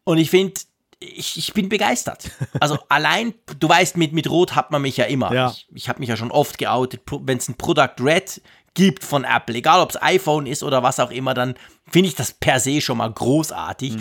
Und 0.03 0.17
ich 0.17 0.29
finde, 0.29 0.59
ich, 0.99 1.37
ich 1.37 1.53
bin 1.53 1.69
begeistert. 1.69 2.31
Also 2.59 2.77
allein, 2.89 3.33
du 3.59 3.69
weißt, 3.69 3.97
mit, 3.97 4.13
mit 4.13 4.29
Rot 4.29 4.55
hat 4.55 4.71
man 4.71 4.81
mich 4.81 4.97
ja 4.97 5.05
immer. 5.05 5.33
Ja. 5.33 5.51
Ich, 5.51 5.67
ich 5.73 5.89
habe 5.89 5.99
mich 5.99 6.09
ja 6.09 6.17
schon 6.17 6.31
oft 6.31 6.57
geoutet, 6.57 7.01
wenn 7.21 7.37
es 7.37 7.47
ein 7.47 7.55
Product 7.55 7.95
Red 7.99 8.41
gibt 8.77 9.03
von 9.03 9.23
Apple, 9.23 9.55
egal 9.55 9.81
ob 9.81 9.89
es 9.89 10.01
iPhone 10.01 10.45
ist 10.45 10.61
oder 10.61 10.83
was 10.83 10.99
auch 10.99 11.09
immer, 11.09 11.33
dann 11.33 11.55
finde 11.89 12.09
ich 12.09 12.15
das 12.15 12.31
per 12.31 12.59
se 12.59 12.79
schon 12.79 12.99
mal 12.99 13.11
großartig. 13.11 13.93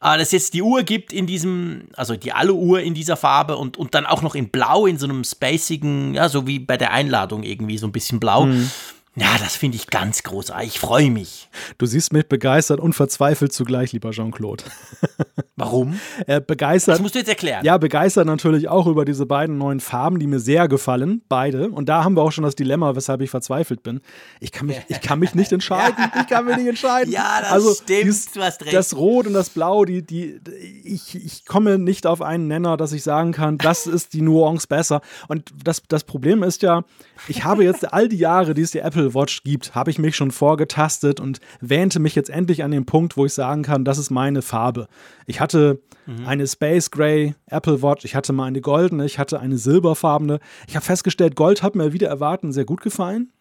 Aber 0.00 0.18
dass 0.18 0.28
es 0.28 0.32
jetzt 0.32 0.54
die 0.54 0.62
Uhr 0.62 0.82
gibt 0.82 1.12
in 1.12 1.28
diesem, 1.28 1.88
also 1.94 2.16
die 2.16 2.32
Alu-Uhr 2.32 2.80
in 2.80 2.94
dieser 2.94 3.16
Farbe 3.16 3.56
und, 3.56 3.76
und 3.76 3.94
dann 3.94 4.06
auch 4.06 4.22
noch 4.22 4.34
in 4.34 4.48
Blau, 4.48 4.86
in 4.86 4.98
so 4.98 5.06
einem 5.06 5.22
spacigen, 5.22 6.14
ja, 6.14 6.28
so 6.28 6.48
wie 6.48 6.58
bei 6.58 6.76
der 6.76 6.90
Einladung 6.90 7.44
irgendwie, 7.44 7.78
so 7.78 7.86
ein 7.86 7.92
bisschen 7.92 8.18
blau. 8.18 8.48
Ja, 9.16 9.36
das 9.38 9.54
finde 9.54 9.76
ich 9.76 9.86
ganz 9.88 10.24
großartig. 10.24 10.68
Ich 10.70 10.80
freue 10.80 11.10
mich. 11.10 11.48
Du 11.78 11.86
siehst 11.86 12.12
mich 12.12 12.26
begeistert 12.28 12.80
und 12.80 12.94
verzweifelt 12.94 13.52
zugleich, 13.52 13.92
lieber 13.92 14.10
Jean-Claude. 14.10 14.64
Warum? 15.56 16.00
Äh, 16.26 16.40
begeistert. 16.40 16.94
Das 16.94 17.00
musst 17.00 17.14
du 17.14 17.20
jetzt 17.20 17.28
erklären. 17.28 17.64
Ja, 17.64 17.78
begeistert 17.78 18.26
natürlich 18.26 18.68
auch 18.68 18.88
über 18.88 19.04
diese 19.04 19.24
beiden 19.24 19.56
neuen 19.56 19.78
Farben, 19.78 20.18
die 20.18 20.26
mir 20.26 20.40
sehr 20.40 20.66
gefallen, 20.66 21.22
beide. 21.28 21.68
Und 21.70 21.88
da 21.88 22.02
haben 22.02 22.16
wir 22.16 22.22
auch 22.22 22.32
schon 22.32 22.42
das 22.42 22.56
Dilemma, 22.56 22.96
weshalb 22.96 23.20
ich 23.20 23.30
verzweifelt 23.30 23.84
bin. 23.84 24.00
Ich 24.40 24.50
kann 24.50 24.66
mich, 24.66 24.78
ich 24.88 25.00
kann 25.00 25.20
mich 25.20 25.36
nicht 25.36 25.52
entscheiden. 25.52 25.94
Ich 26.20 26.26
kann 26.26 26.44
mich 26.44 26.56
nicht 26.56 26.66
entscheiden. 26.68 27.12
Ja, 27.12 27.38
das 27.40 27.52
also, 27.52 27.72
stimmt, 27.74 27.90
dieses- 28.04 28.32
du 28.32 28.42
hast 28.42 28.62
recht. 28.64 28.74
Das 28.74 28.96
Rot 28.96 29.28
und 29.28 29.32
das 29.34 29.50
Blau, 29.50 29.84
die, 29.84 30.04
die, 30.04 30.40
ich, 30.82 31.14
ich 31.14 31.44
komme 31.46 31.78
nicht 31.78 32.08
auf 32.08 32.20
einen 32.20 32.48
Nenner, 32.48 32.76
dass 32.76 32.92
ich 32.92 33.04
sagen 33.04 33.30
kann, 33.30 33.58
das 33.58 33.86
ist 33.86 34.12
die 34.12 34.22
Nuance 34.22 34.66
besser. 34.66 35.02
Und 35.28 35.52
das, 35.62 35.82
das 35.86 36.02
Problem 36.02 36.42
ist 36.42 36.62
ja, 36.62 36.82
ich 37.28 37.44
habe 37.44 37.62
jetzt 37.62 37.92
all 37.92 38.08
die 38.08 38.18
Jahre, 38.18 38.54
die 38.54 38.62
es 38.62 38.72
die 38.72 38.80
Apple 38.80 39.03
Watch 39.12 39.42
gibt, 39.42 39.74
habe 39.74 39.90
ich 39.90 39.98
mich 39.98 40.14
schon 40.16 40.30
vorgetastet 40.30 41.18
und 41.20 41.40
wähnte 41.60 41.98
mich 41.98 42.14
jetzt 42.14 42.30
endlich 42.30 42.62
an 42.62 42.70
den 42.70 42.86
Punkt, 42.86 43.16
wo 43.16 43.26
ich 43.26 43.34
sagen 43.34 43.62
kann, 43.64 43.84
das 43.84 43.98
ist 43.98 44.10
meine 44.10 44.40
Farbe. 44.40 44.86
Ich 45.26 45.40
hatte 45.40 45.80
Mhm. 46.06 46.26
eine 46.26 46.46
Space 46.46 46.90
Gray 46.90 47.34
Apple 47.46 47.82
Watch, 47.82 48.04
ich 48.04 48.14
hatte 48.14 48.32
mal 48.32 48.44
eine 48.44 48.60
goldene, 48.60 49.06
ich 49.06 49.18
hatte 49.18 49.40
eine 49.40 49.56
silberfarbene. 49.58 50.38
Ich 50.68 50.76
habe 50.76 50.84
festgestellt, 50.84 51.34
Gold 51.34 51.62
hat 51.62 51.74
mir 51.74 51.92
wieder 51.92 52.08
erwarten 52.08 52.52
sehr 52.52 52.64
gut 52.66 52.82
gefallen. 52.82 53.32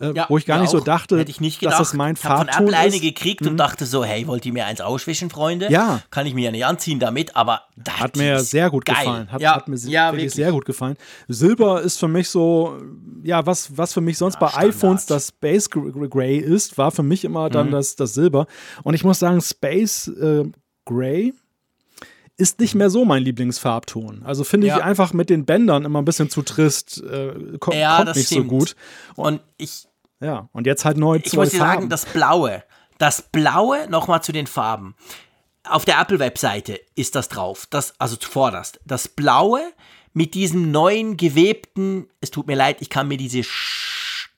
Äh, 0.00 0.12
Ja, 0.14 0.26
wo 0.28 0.38
ich 0.38 0.46
gar 0.46 0.58
nicht 0.60 0.70
so 0.70 0.78
auch. 0.78 0.84
dachte, 0.84 1.18
Hätte 1.18 1.30
ich 1.30 1.40
nicht 1.40 1.56
dass 1.56 1.60
gedacht. 1.60 1.80
das 1.80 1.94
mein 1.94 2.14
Ich 2.14 2.24
habe 2.24 2.38
von 2.38 2.48
Apple 2.66 2.76
eine 2.76 2.88
ist. 2.88 2.96
Mhm. 3.02 3.06
gekriegt 3.06 3.46
und 3.46 3.56
dachte 3.56 3.84
so, 3.86 4.04
hey, 4.04 4.26
wollt 4.26 4.44
ihr 4.46 4.52
mir 4.52 4.64
eins 4.66 4.80
auswischen, 4.80 5.30
Freunde? 5.30 5.70
Ja. 5.70 6.00
Kann 6.10 6.26
ich 6.26 6.34
mir 6.34 6.46
ja 6.46 6.50
nicht 6.50 6.64
anziehen 6.64 6.98
damit, 6.98 7.36
aber 7.36 7.62
das 7.76 8.00
Hat 8.00 8.16
mir 8.16 8.36
ist 8.36 8.50
sehr 8.50 8.70
gut 8.70 8.84
geil. 8.86 8.96
gefallen. 8.96 9.30
Hat, 9.30 9.40
ja, 9.40 9.54
hat 9.54 9.68
mir 9.68 9.76
ja, 9.76 10.12
wirklich, 10.12 10.32
sehr 10.32 10.50
gut 10.50 10.64
gefallen. 10.64 10.96
Silber 11.28 11.82
ist 11.82 11.98
für 12.00 12.08
mich 12.08 12.28
so, 12.30 12.78
ja, 13.22 13.44
was, 13.46 13.76
was 13.76 13.92
für 13.92 14.00
mich 14.00 14.18
sonst 14.18 14.38
bei 14.40 14.48
Standard. 14.48 14.68
iPhones 14.74 15.06
das 15.06 15.28
Space 15.28 15.68
Gr- 15.70 16.08
Gray 16.08 16.38
ist, 16.38 16.76
war 16.78 16.90
für 16.90 17.02
mich 17.02 17.24
immer 17.24 17.48
Mhm. 17.48 17.52
dann 17.52 17.70
das, 17.70 17.94
das 17.94 18.14
Silber. 18.14 18.46
Und 18.82 18.94
ich 18.94 19.04
muss 19.04 19.18
sagen, 19.18 19.40
Space 19.40 20.08
äh, 20.08 20.44
Gray 20.84 21.32
ist 22.36 22.60
nicht 22.60 22.74
mehr 22.74 22.90
so 22.90 23.04
mein 23.04 23.22
Lieblingsfarbton. 23.22 24.22
Also 24.24 24.42
finde 24.44 24.66
ich 24.68 24.72
Ja. 24.72 24.82
einfach 24.82 25.12
mit 25.12 25.30
den 25.30 25.44
Bändern 25.44 25.84
immer 25.84 26.00
ein 26.00 26.04
bisschen 26.04 26.30
zu 26.30 26.42
trist. 26.42 27.02
Äh, 27.02 27.58
ko 27.58 27.72
Ja, 27.72 27.96
kommt 27.96 28.08
das 28.08 28.16
nicht 28.16 28.26
stimmt. 28.26 28.50
so 28.50 28.56
gut. 28.56 28.76
Und 29.16 29.40
ich, 29.58 29.86
Ja, 30.20 30.48
und 30.52 30.66
jetzt 30.66 30.84
halt 30.84 30.96
neu 30.98 31.18
ich 31.22 31.32
muss 31.34 31.50
dir 31.50 31.58
sagen, 31.58 31.88
das 31.88 32.06
Blaue, 32.06 32.62
das 32.98 33.22
Blaue, 33.22 33.88
nochmal 33.90 34.22
zu 34.22 34.30
den 34.32 34.46
Farben. 34.46 34.94
Auf 35.64 35.84
der 35.84 36.00
Apple-Webseite 36.00 36.80
ist 36.94 37.14
das 37.14 37.28
drauf, 37.28 37.66
das, 37.70 37.94
also 38.00 38.16
zuvorderst. 38.16 38.80
Das 38.84 39.08
Blaue 39.08 39.60
mit 40.12 40.34
diesem 40.34 40.70
neuen 40.70 41.16
gewebten, 41.16 42.08
es 42.20 42.30
tut 42.30 42.46
mir 42.46 42.56
leid, 42.56 42.78
ich 42.80 42.88
kann 42.90 43.08
mir 43.08 43.16
diese 43.16 43.42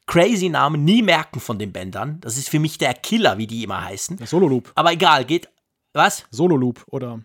crazy 0.07 0.49
Namen 0.49 0.85
nie 0.85 1.03
merken 1.03 1.41
von 1.41 1.59
den 1.59 1.73
Bändern. 1.73 2.19
Das 2.21 2.37
ist 2.37 2.49
für 2.49 2.59
mich 2.59 2.79
der 2.79 2.95
Killer, 2.95 3.39
wie 3.39 3.47
die 3.47 3.63
immer 3.65 3.85
heißen. 3.85 4.19
Solo 4.27 4.49
Loop. 4.49 4.73
Aber 4.75 4.93
egal, 4.93 5.25
geht. 5.25 5.49
Was? 5.93 6.25
Solo 6.31 6.57
Loop 6.57 6.85
oder 6.89 7.21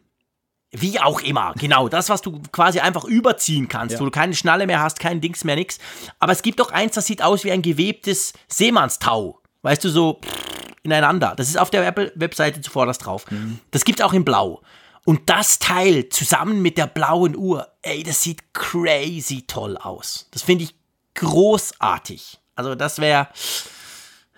Wie 0.72 1.00
auch 1.00 1.22
immer, 1.22 1.54
genau. 1.58 1.90
Das, 1.90 2.10
was 2.10 2.22
du 2.22 2.40
quasi 2.52 2.80
einfach 2.80 3.04
überziehen 3.04 3.68
kannst, 3.68 3.94
Ja. 3.96 4.00
wo 4.00 4.06
du 4.06 4.12
keine 4.12 4.36
Schnalle 4.36 4.68
mehr 4.68 4.82
hast, 4.82 5.00
kein 5.00 5.20
Dings 5.20 5.44
mehr, 5.44 5.56
nix. 5.56 5.80
Aber 6.20 6.32
es 6.32 6.44
gibt 6.44 6.60
doch 6.60 6.72
eins, 6.72 6.94
das 6.94 7.08
sieht 7.08 7.24
aus 7.24 7.44
wie 7.44 7.52
ein 7.52 7.62
gewebtes 7.64 8.34
Seemannstau. 8.48 9.42
Weißt 9.64 9.84
du, 9.84 9.90
so 9.90 10.22
ineinander. 10.84 11.34
Das 11.36 11.50
ist 11.50 11.58
auf 11.58 11.70
der 11.72 11.86
Apple-Webseite 11.88 12.62
zuvorderst 12.62 13.06
drauf. 13.06 13.26
Das 13.72 13.84
gibt 13.84 14.00
es 14.00 14.06
auch 14.06 14.14
in 14.14 14.24
Blau. 14.24 14.62
Und 15.06 15.28
das 15.30 15.58
Teil 15.60 16.08
zusammen 16.10 16.62
mit 16.62 16.78
der 16.78 16.86
blauen 16.88 17.36
Uhr, 17.36 17.68
ey, 17.82 18.04
das 18.04 18.22
sieht 18.22 18.54
crazy 18.54 19.42
toll 19.48 19.76
aus. 19.76 20.28
Das 20.32 20.44
finde 20.44 20.66
ich 20.66 20.76
großartig. 21.16 22.38
Also 22.56 22.76
das 22.76 23.00
wäre 23.00 23.28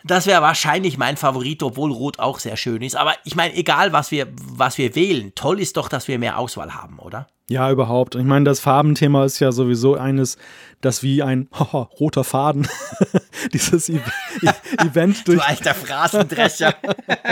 das 0.04 0.28
wäre 0.28 0.42
wahrscheinlich 0.42 0.98
mein 0.98 1.18
Favorit, 1.18 1.64
obwohl 1.64 1.92
Rot 1.92 2.20
auch 2.20 2.40
sehr 2.40 2.58
schön 2.58 2.82
ist. 2.82 2.96
Aber 2.96 3.14
ich 3.24 3.36
meine, 3.36 3.56
egal 3.56 3.94
was 3.94 4.12
wir, 4.12 4.28
was 4.36 4.78
wir 4.78 4.96
wählen, 4.96 5.34
toll 5.36 5.60
ist 5.60 5.78
doch, 5.78 5.90
dass 5.90 6.08
wir 6.08 6.20
mehr 6.20 6.38
Auswahl 6.38 6.74
haben, 6.74 7.00
oder? 7.00 7.28
Ja, 7.50 7.70
überhaupt. 7.70 8.16
Ich 8.16 8.24
meine, 8.24 8.46
das 8.46 8.62
Farbenthema 8.62 9.26
ist 9.26 9.40
ja 9.40 9.52
sowieso 9.52 9.96
eines, 9.96 10.38
das 10.82 11.04
wie 11.04 11.24
ein 11.24 11.48
haha, 11.54 11.90
roter 12.00 12.24
Faden 12.24 12.68
dieses 13.54 13.90
e 13.90 14.00
Event 14.78 15.28
durch. 15.28 15.40
Du 15.40 15.46
alter 15.46 15.74
Phrasendrescher. 15.74 16.76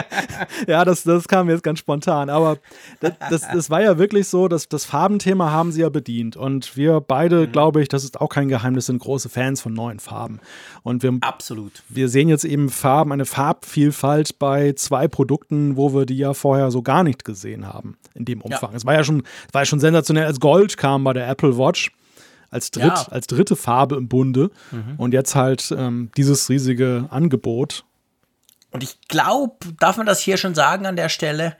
ja, 0.67 0.85
das, 0.85 1.03
das 1.03 1.27
kam 1.27 1.49
jetzt 1.49 1.63
ganz 1.63 1.79
spontan. 1.79 2.29
Aber 2.29 2.57
das, 2.99 3.13
das, 3.29 3.47
das, 3.53 3.69
war 3.69 3.81
ja 3.81 3.97
wirklich 3.97 4.27
so, 4.27 4.47
dass 4.47 4.67
das 4.67 4.85
Farbenthema 4.85 5.51
haben 5.51 5.71
sie 5.71 5.81
ja 5.81 5.89
bedient. 5.89 6.37
Und 6.37 6.75
wir 6.77 7.01
beide, 7.01 7.47
mhm. 7.47 7.51
glaube 7.51 7.81
ich, 7.81 7.87
das 7.87 8.03
ist 8.03 8.21
auch 8.21 8.29
kein 8.29 8.47
Geheimnis, 8.47 8.87
sind 8.87 8.99
große 8.99 9.29
Fans 9.29 9.61
von 9.61 9.73
neuen 9.73 9.99
Farben. 9.99 10.39
Und 10.83 11.03
wir, 11.03 11.17
Absolut. 11.21 11.83
Wir 11.89 12.09
sehen 12.09 12.29
jetzt 12.29 12.45
eben 12.45 12.69
Farben, 12.69 13.11
eine 13.11 13.25
Farbvielfalt 13.25 14.39
bei 14.39 14.73
zwei 14.73 15.07
Produkten, 15.07 15.75
wo 15.75 15.93
wir 15.93 16.05
die 16.05 16.17
ja 16.17 16.33
vorher 16.33 16.71
so 16.71 16.81
gar 16.81 17.03
nicht 17.03 17.25
gesehen 17.25 17.67
haben 17.67 17.97
in 18.13 18.25
dem 18.25 18.41
Umfang. 18.41 18.71
Ja. 18.71 18.77
Es 18.77 18.85
war 18.85 18.93
ja 18.93 19.03
schon, 19.03 19.23
war 19.51 19.61
ja 19.61 19.65
schon 19.65 19.79
sensationell, 19.79 20.25
als 20.25 20.39
Gold 20.39 20.77
kam 20.77 21.03
bei 21.03 21.13
der 21.13 21.27
Apple 21.27 21.57
Watch 21.57 21.91
als, 22.51 22.71
dritt, 22.71 22.85
ja. 22.85 23.07
als 23.09 23.27
dritte 23.27 23.55
Farbe 23.55 23.95
im 23.95 24.07
Bunde. 24.07 24.51
Mhm. 24.71 24.95
Und 24.97 25.13
jetzt 25.13 25.35
halt 25.35 25.73
ähm, 25.75 26.11
dieses 26.17 26.49
riesige 26.49 27.07
Angebot. 27.09 27.83
Und 28.71 28.83
ich 28.83 28.99
glaube, 29.07 29.55
darf 29.79 29.97
man 29.97 30.05
das 30.05 30.19
hier 30.19 30.37
schon 30.37 30.55
sagen 30.55 30.85
an 30.85 30.95
der 30.95 31.09
Stelle? 31.09 31.55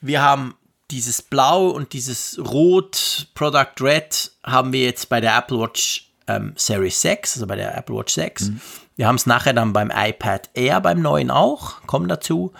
Wir 0.00 0.22
haben 0.22 0.54
dieses 0.90 1.22
Blau 1.22 1.68
und 1.68 1.92
dieses 1.92 2.38
Rot, 2.38 3.28
Product 3.34 3.74
Red, 3.80 4.32
haben 4.44 4.72
wir 4.72 4.84
jetzt 4.84 5.08
bei 5.08 5.20
der 5.20 5.36
Apple 5.36 5.58
Watch 5.58 6.10
ähm, 6.26 6.52
Series 6.56 7.00
6, 7.00 7.36
also 7.36 7.46
bei 7.46 7.56
der 7.56 7.76
Apple 7.76 7.96
Watch 7.96 8.14
6. 8.14 8.48
Mhm. 8.48 8.60
Wir 8.96 9.06
haben 9.06 9.16
es 9.16 9.26
nachher 9.26 9.52
dann 9.52 9.72
beim 9.72 9.92
iPad 9.94 10.50
Air, 10.54 10.80
beim 10.80 11.00
neuen 11.00 11.30
auch, 11.30 11.82
kommen 11.86 12.08
dazu 12.08 12.52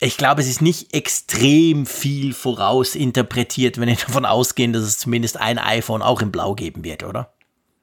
ich 0.00 0.16
glaube, 0.16 0.40
es 0.40 0.48
ist 0.48 0.62
nicht 0.62 0.94
extrem 0.94 1.84
viel 1.84 2.32
vorausinterpretiert, 2.32 3.78
wenn 3.78 3.88
ich 3.88 4.04
davon 4.04 4.24
ausgehe, 4.24 4.68
dass 4.70 4.82
es 4.82 4.98
zumindest 4.98 5.36
ein 5.36 5.58
iPhone 5.58 6.00
auch 6.02 6.22
in 6.22 6.32
Blau 6.32 6.54
geben 6.54 6.84
wird, 6.84 7.04
oder? 7.04 7.34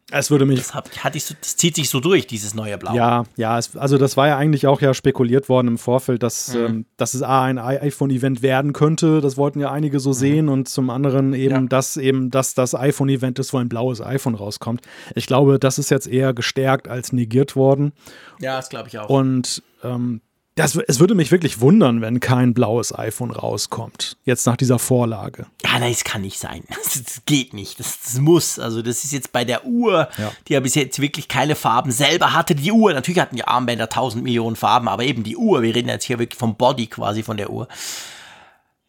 Es 0.10 0.32
würde 0.32 0.46
mich. 0.46 0.60
Das, 0.60 0.74
hatte 0.74 1.18
ich 1.18 1.26
so, 1.26 1.36
das 1.40 1.58
zieht 1.58 1.76
sich 1.76 1.90
so 1.90 2.00
durch, 2.00 2.28
dieses 2.28 2.54
neue 2.54 2.78
Blau. 2.78 2.96
Ja, 2.96 3.26
ja, 3.36 3.58
es, 3.58 3.76
also 3.76 3.98
das 3.98 4.16
war 4.16 4.28
ja 4.28 4.38
eigentlich 4.38 4.66
auch 4.66 4.80
ja 4.80 4.94
spekuliert 4.94 5.50
worden 5.50 5.68
im 5.68 5.78
Vorfeld, 5.78 6.24
dass, 6.24 6.54
mhm. 6.54 6.66
ähm, 6.66 6.86
dass 6.96 7.14
es 7.14 7.24
A, 7.24 7.44
ein 7.44 7.60
iPhone-Event 7.60 8.42
werden 8.42 8.72
könnte. 8.72 9.20
Das 9.20 9.36
wollten 9.36 9.60
ja 9.60 9.70
einige 9.70 10.00
so 10.00 10.12
mhm. 10.12 10.14
sehen 10.14 10.50
und 10.50 10.70
zum 10.70 10.90
anderen 10.90 11.34
eben, 11.34 11.56
ja. 11.56 11.62
dass 11.68 11.98
eben, 11.98 12.32
dass 12.32 12.54
das 12.54 12.74
iPhone-Event 12.74 13.38
ist, 13.40 13.52
wo 13.52 13.58
ein 13.58 13.68
blaues 13.68 14.00
iPhone 14.00 14.36
rauskommt. 14.36 14.82
Ich 15.14 15.28
glaube, 15.28 15.60
das 15.60 15.78
ist 15.78 15.92
jetzt 15.92 16.08
eher 16.08 16.34
gestärkt 16.34 16.88
als 16.88 17.12
negiert 17.12 17.58
worden. 17.58 17.92
Ja, 18.40 18.56
das 18.56 18.70
glaube 18.70 18.88
ich 18.88 18.98
auch. 18.98 19.10
Und 19.10 19.62
ähm, 19.84 20.22
das, 20.58 20.76
es 20.76 21.00
würde 21.00 21.14
mich 21.14 21.32
wirklich 21.32 21.62
wundern, 21.62 22.02
wenn 22.02 22.20
kein 22.20 22.56
blaues 22.56 22.98
iPhone 22.98 23.30
rauskommt. 23.30 24.18
Jetzt 24.26 24.48
nach 24.48 24.58
dieser 24.58 24.80
Vorlage. 24.80 25.46
Ja, 25.64 25.78
nein, 25.78 25.92
es 25.92 26.04
kann 26.04 26.22
nicht 26.22 26.40
sein. 26.40 26.64
Das, 26.98 27.22
geht 27.26 27.54
nicht. 27.54 27.80
Das, 27.80 28.00
das, 28.02 28.18
muss. 28.20 28.58
Also, 28.58 28.82
das 28.82 29.04
ist 29.04 29.12
jetzt 29.12 29.32
bei 29.32 29.46
der 29.46 29.66
Uhr, 29.66 30.08
ja. 30.18 30.32
die 30.48 30.54
ja 30.54 30.60
bis 30.60 30.74
jetzt 30.74 31.00
wirklich 31.00 31.28
keine 31.28 31.56
Farben 31.56 31.92
selber 31.92 32.34
hatte. 32.34 32.56
Die 32.56 32.72
Uhr, 32.72 32.94
natürlich 32.94 33.20
hatten 33.20 33.36
die 33.36 33.44
Armbänder 33.44 33.84
1000 33.84 34.24
Millionen 34.24 34.56
Farben, 34.56 34.88
aber 34.88 35.04
eben 35.04 35.24
die 35.24 35.38
Uhr. 35.38 35.62
Wir 35.62 35.76
reden 35.76 35.90
jetzt 35.90 36.06
hier 36.06 36.18
wirklich 36.18 36.40
vom 36.40 36.56
Body 36.56 36.88
quasi 36.88 37.22
von 37.22 37.38
der 37.38 37.52
Uhr. 37.52 37.68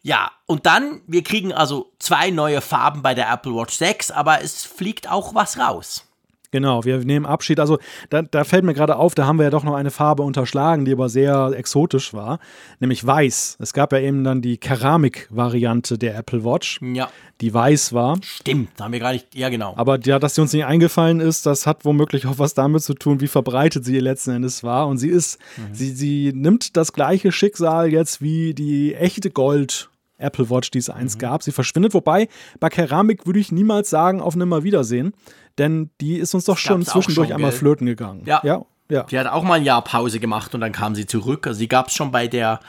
Ja, 0.01 0.31
und 0.47 0.65
dann, 0.65 1.01
wir 1.07 1.23
kriegen 1.23 1.53
also 1.53 1.91
zwei 1.99 2.31
neue 2.31 2.61
Farben 2.61 3.01
bei 3.01 3.13
der 3.13 3.31
Apple 3.31 3.53
Watch 3.53 3.75
6, 3.75 4.11
aber 4.11 4.41
es 4.41 4.63
fliegt 4.63 5.09
auch 5.09 5.35
was 5.35 5.59
raus. 5.59 6.08
Genau, 6.51 6.83
wir 6.83 6.97
nehmen 6.99 7.27
Abschied. 7.27 7.59
Also 7.59 7.77
da, 8.09 8.23
da 8.23 8.43
fällt 8.43 8.63
mir 8.63 8.73
gerade 8.73 8.95
auf, 8.95 9.13
da 9.13 9.27
haben 9.27 9.37
wir 9.37 9.43
ja 9.43 9.49
doch 9.51 9.63
noch 9.63 9.75
eine 9.75 9.91
Farbe 9.91 10.23
unterschlagen, 10.23 10.83
die 10.83 10.93
aber 10.93 11.07
sehr 11.07 11.51
exotisch 11.55 12.13
war, 12.13 12.39
nämlich 12.79 13.05
weiß. 13.05 13.57
Es 13.59 13.73
gab 13.73 13.93
ja 13.93 13.99
eben 13.99 14.23
dann 14.23 14.41
die 14.41 14.57
Keramik-Variante 14.57 15.99
der 15.99 16.17
Apple 16.17 16.43
Watch, 16.43 16.79
ja. 16.81 17.09
die 17.41 17.53
weiß 17.53 17.93
war. 17.93 18.17
Stimmt, 18.23 18.69
da 18.77 18.85
haben 18.85 18.93
wir 18.93 18.99
gar 18.99 19.13
nicht, 19.13 19.35
ja 19.35 19.49
genau. 19.49 19.73
Aber 19.75 19.99
ja, 19.99 20.17
dass 20.17 20.35
sie 20.35 20.41
uns 20.41 20.51
nicht 20.53 20.65
eingefallen 20.65 21.19
ist, 21.19 21.45
das 21.45 21.67
hat 21.67 21.85
womöglich 21.85 22.25
auch 22.25 22.39
was 22.39 22.55
damit 22.55 22.81
zu 22.81 22.95
tun, 22.95 23.21
wie 23.21 23.27
verbreitet 23.27 23.85
sie 23.85 23.99
letzten 23.99 24.31
Endes 24.31 24.63
war. 24.63 24.87
Und 24.87 24.97
sie 24.97 25.09
ist, 25.09 25.39
mhm. 25.57 25.75
sie, 25.75 25.91
sie 25.91 26.31
nimmt 26.33 26.77
das 26.77 26.93
gleiche 26.93 27.31
Schicksal 27.31 27.91
jetzt 27.91 28.21
wie 28.21 28.55
die 28.55 28.95
echte 28.95 29.29
Gold- 29.29 29.89
Apple 30.19 30.49
Watch, 30.49 30.69
die 30.71 30.79
es 30.79 30.89
eins 30.89 31.15
mhm. 31.15 31.19
gab. 31.19 31.43
Sie 31.43 31.51
verschwindet, 31.53 31.93
wobei 31.93 32.27
bei 32.59 32.69
Keramik 32.69 33.25
würde 33.25 33.39
ich 33.39 33.53
niemals 33.53 33.89
sagen, 33.89 34.19
auf 34.21 34.35
Nimmerwiedersehen 34.35 35.13
denn 35.59 35.89
die 36.01 36.17
ist 36.17 36.33
uns 36.33 36.45
doch 36.45 36.57
schon 36.57 36.83
zwischendurch 36.83 37.27
schon, 37.27 37.35
einmal 37.35 37.51
flöten 37.51 37.85
gegangen. 37.85 38.23
Ja. 38.25 38.41
ja. 38.43 38.65
ja. 38.89 39.03
Die 39.03 39.19
hat 39.19 39.27
auch 39.27 39.43
mal 39.43 39.55
ein 39.55 39.63
Jahr 39.63 39.83
Pause 39.83 40.19
gemacht 40.19 40.55
und 40.55 40.61
dann 40.61 40.71
kam 40.71 40.95
sie 40.95 41.05
zurück. 41.05 41.45
Also 41.45 41.59
die 41.59 41.67
gab 41.67 41.87
es 41.87 41.93
schon 41.93 42.11
bei 42.11 42.27
der, 42.27 42.59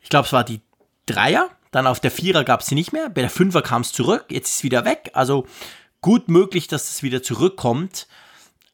ich 0.00 0.08
glaube, 0.08 0.26
es 0.26 0.32
war 0.32 0.44
die 0.44 0.60
Dreier, 1.06 1.48
dann 1.70 1.86
auf 1.86 2.00
der 2.00 2.10
Vierer 2.10 2.44
gab 2.44 2.60
es 2.60 2.66
sie 2.66 2.74
nicht 2.74 2.92
mehr, 2.92 3.08
bei 3.08 3.22
der 3.22 3.30
Fünfer 3.30 3.62
kam 3.62 3.82
es 3.82 3.92
zurück, 3.92 4.26
jetzt 4.28 4.48
ist 4.48 4.56
es 4.56 4.62
wieder 4.62 4.84
weg. 4.84 5.10
Also 5.14 5.46
gut 6.00 6.28
möglich, 6.28 6.68
dass 6.68 6.90
es 6.90 7.02
wieder 7.02 7.22
zurückkommt. 7.22 8.06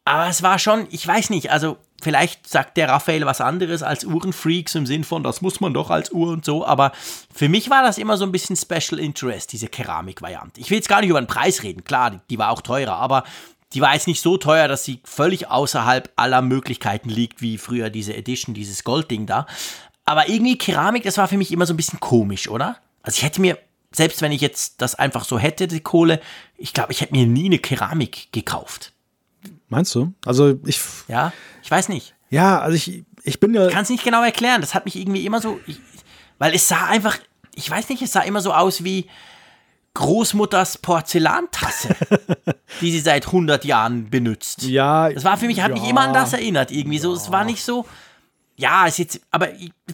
Aber 0.05 0.29
es 0.29 0.43
war 0.43 0.59
schon, 0.59 0.87
ich 0.91 1.07
weiß 1.07 1.31
nicht, 1.31 1.51
also 1.51 1.79
vielleicht 2.05 2.49
sagt 2.49 2.77
der 2.77 2.89
Raphael 2.89 3.27
was 3.27 3.41
anderes 3.41 3.83
als 3.83 4.05
Uhrenfreaks 4.05 4.75
im 4.75 4.87
Sinn 4.87 5.03
von, 5.03 5.23
das 5.23 5.41
muss 5.41 5.61
man 5.61 5.75
doch 5.75 5.91
als 5.91 6.13
Uhr 6.13 6.29
und 6.29 6.45
so, 6.45 6.65
aber 6.65 6.93
für 7.35 7.49
mich 7.49 7.71
war 7.71 7.83
das 7.83 7.99
immer 7.99 8.17
so 8.17 8.25
ein 8.25 8.33
bisschen 8.33 8.57
Special 8.57 9.01
Interest, 9.01 9.51
diese 9.53 9.69
Keramik-Variante. 9.69 10.61
Ich 10.61 10.71
will 10.71 10.77
jetzt 10.77 10.89
gar 10.89 11.01
nicht 11.01 11.11
über 11.11 11.21
den 11.21 11.27
Preis 11.27 11.63
reden, 11.63 11.83
klar, 11.83 12.11
die, 12.11 12.21
die 12.31 12.39
war 12.39 12.51
auch 12.51 12.61
teurer, 12.61 12.97
aber 12.97 13.25
die 13.73 13.81
war 13.81 13.95
jetzt 13.95 14.07
nicht 14.07 14.21
so 14.21 14.37
teuer, 14.37 14.69
dass 14.69 14.85
sie 14.85 15.01
völlig 15.03 15.49
außerhalb 15.49 16.13
aller 16.15 16.43
Möglichkeiten 16.43 17.09
liegt, 17.09 17.43
wie 17.43 17.59
früher 17.59 17.91
diese 17.91 18.15
Edition, 18.15 18.55
dieses 18.55 18.85
Goldding 18.85 19.27
da. 19.27 19.47
Aber 20.05 20.29
irgendwie 20.29 20.57
Keramik, 20.57 21.03
das 21.03 21.19
war 21.19 21.27
für 21.27 21.39
mich 21.39 21.51
immer 21.51 21.67
so 21.67 21.75
ein 21.75 21.77
bisschen 21.77 21.99
komisch, 21.99 22.49
oder? 22.49 22.77
Also 23.03 23.17
ich 23.17 23.25
hätte 23.25 23.41
mir, 23.41 23.59
selbst 23.91 24.23
wenn 24.23 24.31
ich 24.31 24.41
jetzt 24.41 24.81
das 24.81 24.95
einfach 24.95 25.25
so 25.25 25.39
hätte, 25.39 25.67
die 25.67 25.81
Kohle, 25.81 26.21
ich 26.57 26.73
glaube, 26.73 26.93
ich 26.93 27.01
hätte 27.01 27.15
mir 27.15 27.27
nie 27.27 27.47
eine 27.47 27.59
Keramik 27.59 28.29
gekauft. 28.31 28.93
Meinst 29.75 29.93
du? 29.97 30.13
Also 30.25 30.55
ich. 30.65 30.81
Ja, 31.09 31.33
ich 31.61 31.69
weiß 31.69 31.89
nicht. 31.89 32.15
Ja, 32.31 32.61
also 32.61 32.77
ich, 32.77 33.03
ich 33.25 33.41
bin 33.41 33.53
ja. 33.55 33.67
Ich 33.67 33.73
kann 33.73 33.83
es 33.83 33.91
nicht 33.91 34.05
genau 34.05 34.23
erklären. 34.23 34.61
Das 34.61 34.73
hat 34.73 34.85
mich 34.85 34.95
irgendwie 34.95 35.27
immer 35.27 35.41
so. 35.41 35.59
Ich, 35.67 35.81
weil 36.39 36.55
es 36.55 36.69
sah 36.69 36.87
einfach. 36.87 37.19
Ich 37.57 37.69
weiß 37.69 37.89
nicht, 37.89 38.01
es 38.01 38.13
sah 38.13 38.21
immer 38.21 38.41
so 38.41 38.53
aus 38.53 38.85
wie 38.85 39.07
Großmutters 39.95 40.79
Porzellantasse, 40.79 41.97
die 42.81 42.93
sie 42.93 43.01
seit 43.01 43.27
100 43.27 43.65
Jahren 43.65 44.11
benutzt. 44.11 44.63
Ja. 44.63 45.11
Das 45.11 45.25
war 45.25 45.39
für 45.39 45.47
mich, 45.47 45.61
hat 45.61 45.71
ja, 45.71 45.81
mich 45.81 45.91
immer 45.91 46.03
an 46.03 46.15
das 46.15 46.33
erinnert. 46.33 46.71
Irgendwie 46.71 47.01
so. 47.01 47.13
Es 47.13 47.33
war 47.33 47.45
nicht 47.45 47.65
so. 47.65 47.85
Ja, 48.55 48.87
ist 48.87 49.01
jetzt. 49.01 49.23
Aber 49.33 49.49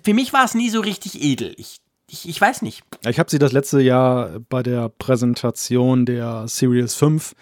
für 0.05 0.13
mich 0.13 0.35
war 0.35 0.45
es 0.45 0.53
nie 0.53 0.69
so 0.69 0.81
richtig 0.81 1.23
edel. 1.23 1.55
Ich 1.57 1.81
ich, 2.11 2.29
ich, 2.29 2.41
weiß 2.41 2.63
nicht. 2.63 2.83
Ich 3.07 3.19
habe 3.19 3.31
sie 3.31 3.39
das 3.39 3.53
letzte 3.53 3.81
Jahr 3.81 4.41
bei 4.49 4.65
der 4.65 4.89
Präsentation 4.89 6.05
der 6.05 6.49
Series 6.49 6.97
5 6.97 7.35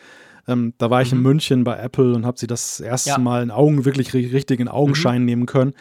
ähm, 0.49 0.75
da 0.79 0.91
war 0.91 1.03
ich 1.03 1.13
mhm. 1.13 1.19
in 1.19 1.23
München 1.23 1.65
bei 1.65 1.77
Apple 1.77 2.15
und 2.15 2.27
habe 2.27 2.39
sie 2.39 2.47
das 2.47 2.81
erste 2.81 3.11
ja. 3.11 3.19
Mal 3.19 3.43
in 3.43 3.51
Augen, 3.51 3.85
wirklich 3.85 4.13
richtig 4.15 4.59
in 4.61 4.69
Augenschein 4.69 5.21
mhm. 5.21 5.27
nehmen 5.27 5.47
können. 5.47 5.75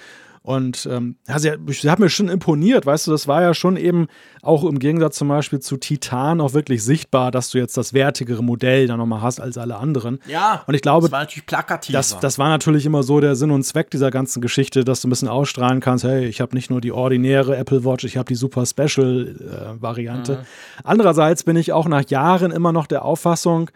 Und 0.47 0.87
ähm, 0.89 1.17
ja, 1.27 1.39
sie, 1.39 1.51
sie, 1.67 1.89
hat 1.89 1.99
mir 1.99 2.09
schon 2.09 2.29
imponiert, 2.29 2.85
weißt 2.85 3.07
du, 3.07 3.11
das 3.11 3.27
war 3.27 3.41
ja 3.41 3.53
schon 3.53 3.75
eben 3.75 4.07
auch 4.41 4.63
im 4.63 4.79
Gegensatz 4.79 5.17
zum 5.17 5.27
Beispiel 5.27 5.59
zu 5.59 5.75
Titan 5.75 6.39
auch 6.39 6.53
wirklich 6.53 6.85
sichtbar, 6.85 7.31
dass 7.31 7.49
du 7.49 7.57
jetzt 7.57 7.75
das 7.75 7.91
wertigere 7.91 8.41
Modell 8.41 8.87
da 8.87 8.95
nochmal 8.95 9.21
hast 9.21 9.41
als 9.41 9.57
alle 9.57 9.75
anderen. 9.75 10.19
Ja, 10.25 10.63
und 10.65 10.73
ich 10.73 10.81
glaube, 10.81 11.07
das 11.07 11.11
war 11.11 11.19
natürlich 11.19 11.47
plakativ. 11.47 11.91
Das, 11.91 12.17
das 12.21 12.39
war 12.39 12.47
natürlich 12.47 12.85
immer 12.85 13.03
so 13.03 13.19
der 13.19 13.35
Sinn 13.35 13.51
und 13.51 13.63
Zweck 13.63 13.91
dieser 13.91 14.09
ganzen 14.09 14.39
Geschichte, 14.39 14.85
dass 14.85 15.01
du 15.01 15.09
ein 15.09 15.09
bisschen 15.09 15.27
ausstrahlen 15.27 15.81
kannst, 15.81 16.05
hey, 16.05 16.25
ich 16.25 16.39
habe 16.39 16.55
nicht 16.55 16.69
nur 16.69 16.79
die 16.79 16.93
ordinäre 16.93 17.57
Apple 17.57 17.83
Watch, 17.83 18.05
ich 18.05 18.15
habe 18.15 18.29
die 18.29 18.35
Super 18.35 18.65
Special 18.65 19.35
äh, 19.41 19.81
Variante. 19.81 20.35
Mhm. 20.35 20.45
Andererseits 20.85 21.43
bin 21.43 21.57
ich 21.57 21.73
auch 21.73 21.89
nach 21.89 22.05
Jahren 22.09 22.51
immer 22.51 22.71
noch 22.71 22.87
der 22.87 23.03
Auffassung, 23.03 23.69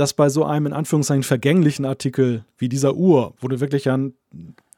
dass 0.00 0.14
bei 0.14 0.30
so 0.30 0.44
einem 0.44 0.66
in 0.66 0.72
Anführungszeichen 0.72 1.22
vergänglichen 1.22 1.84
Artikel 1.84 2.46
wie 2.56 2.70
dieser 2.70 2.94
Uhr, 2.94 3.34
wo 3.38 3.48
du 3.48 3.60
wirklich 3.60 3.90
an 3.90 4.14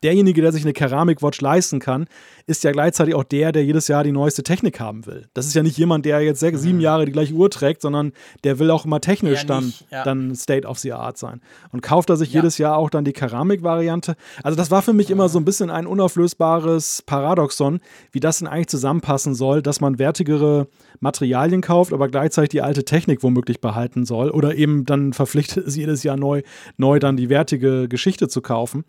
derjenige, 0.03 0.42
der 0.42 0.53
sich 0.53 0.64
eine 0.64 0.72
Keramikwatch 0.72 1.40
leisten 1.40 1.80
kann, 1.80 2.07
ist 2.46 2.64
ja 2.64 2.72
gleichzeitig 2.72 3.14
auch 3.14 3.24
der, 3.24 3.53
der 3.53 3.64
jedes 3.64 3.88
Jahr 3.88 4.05
die 4.05 4.12
neueste 4.12 4.42
Technik 4.42 4.80
haben 4.80 5.07
will. 5.07 5.28
Das 5.34 5.46
ist 5.46 5.55
ja 5.55 5.62
nicht 5.62 5.78
jemand, 5.78 6.05
der 6.05 6.20
jetzt 6.20 6.40
sechs, 6.40 6.61
sieben 6.62 6.78
mhm. 6.78 6.82
Jahre 6.82 7.05
die 7.05 7.12
gleiche 7.12 7.34
Uhr 7.34 7.50
trägt, 7.50 7.82
sondern 7.82 8.12
der 8.44 8.59
will 8.59 8.70
auch 8.70 8.84
immer 8.84 9.00
technisch 9.00 9.46
dann, 9.46 9.66
nicht, 9.66 9.86
ja. 9.90 10.05
dann 10.05 10.34
State 10.34 10.66
of 10.66 10.78
the 10.78 10.92
Art 10.92 11.18
sein. 11.18 11.40
Und 11.70 11.82
kauft 11.82 12.11
er 12.11 12.16
sich 12.16 12.32
ja. 12.32 12.40
jedes 12.40 12.59
Jahr 12.59 12.76
auch 12.76 12.90
dann 12.90 13.05
die 13.05 13.12
Keramikvariante. 13.12 14.16
Also 14.42 14.57
das 14.57 14.70
war 14.70 14.82
für 14.82 14.92
mich 14.92 15.11
immer 15.11 15.28
so 15.28 15.38
ein 15.38 15.44
bisschen 15.44 15.70
ein 15.70 15.86
unauflösbares 15.86 17.03
Paradoxon, 17.07 17.80
wie 18.11 18.20
das 18.20 18.38
denn 18.38 18.48
eigentlich 18.48 18.68
zusammenpassen 18.68 19.34
soll, 19.34 19.62
dass 19.62 19.80
man 19.80 19.98
wertigere 19.98 20.66
Materialien 21.00 21.61
kauft, 21.61 21.92
aber 21.92 22.09
gleichzeitig 22.09 22.50
die 22.50 22.62
alte 22.62 22.84
Technik 22.84 23.22
womöglich 23.22 23.61
behalten 23.61 24.05
soll 24.05 24.30
oder 24.30 24.55
eben 24.55 24.84
dann 24.84 25.12
verpflichtet 25.12 25.66
ist, 25.66 25.76
jedes 25.82 26.03
Jahr 26.03 26.16
neu, 26.16 26.42
neu 26.76 26.98
dann 26.98 27.16
die 27.16 27.28
wertige 27.28 27.88
Geschichte 27.88 28.28
zu 28.28 28.40
kaufen 28.40 28.84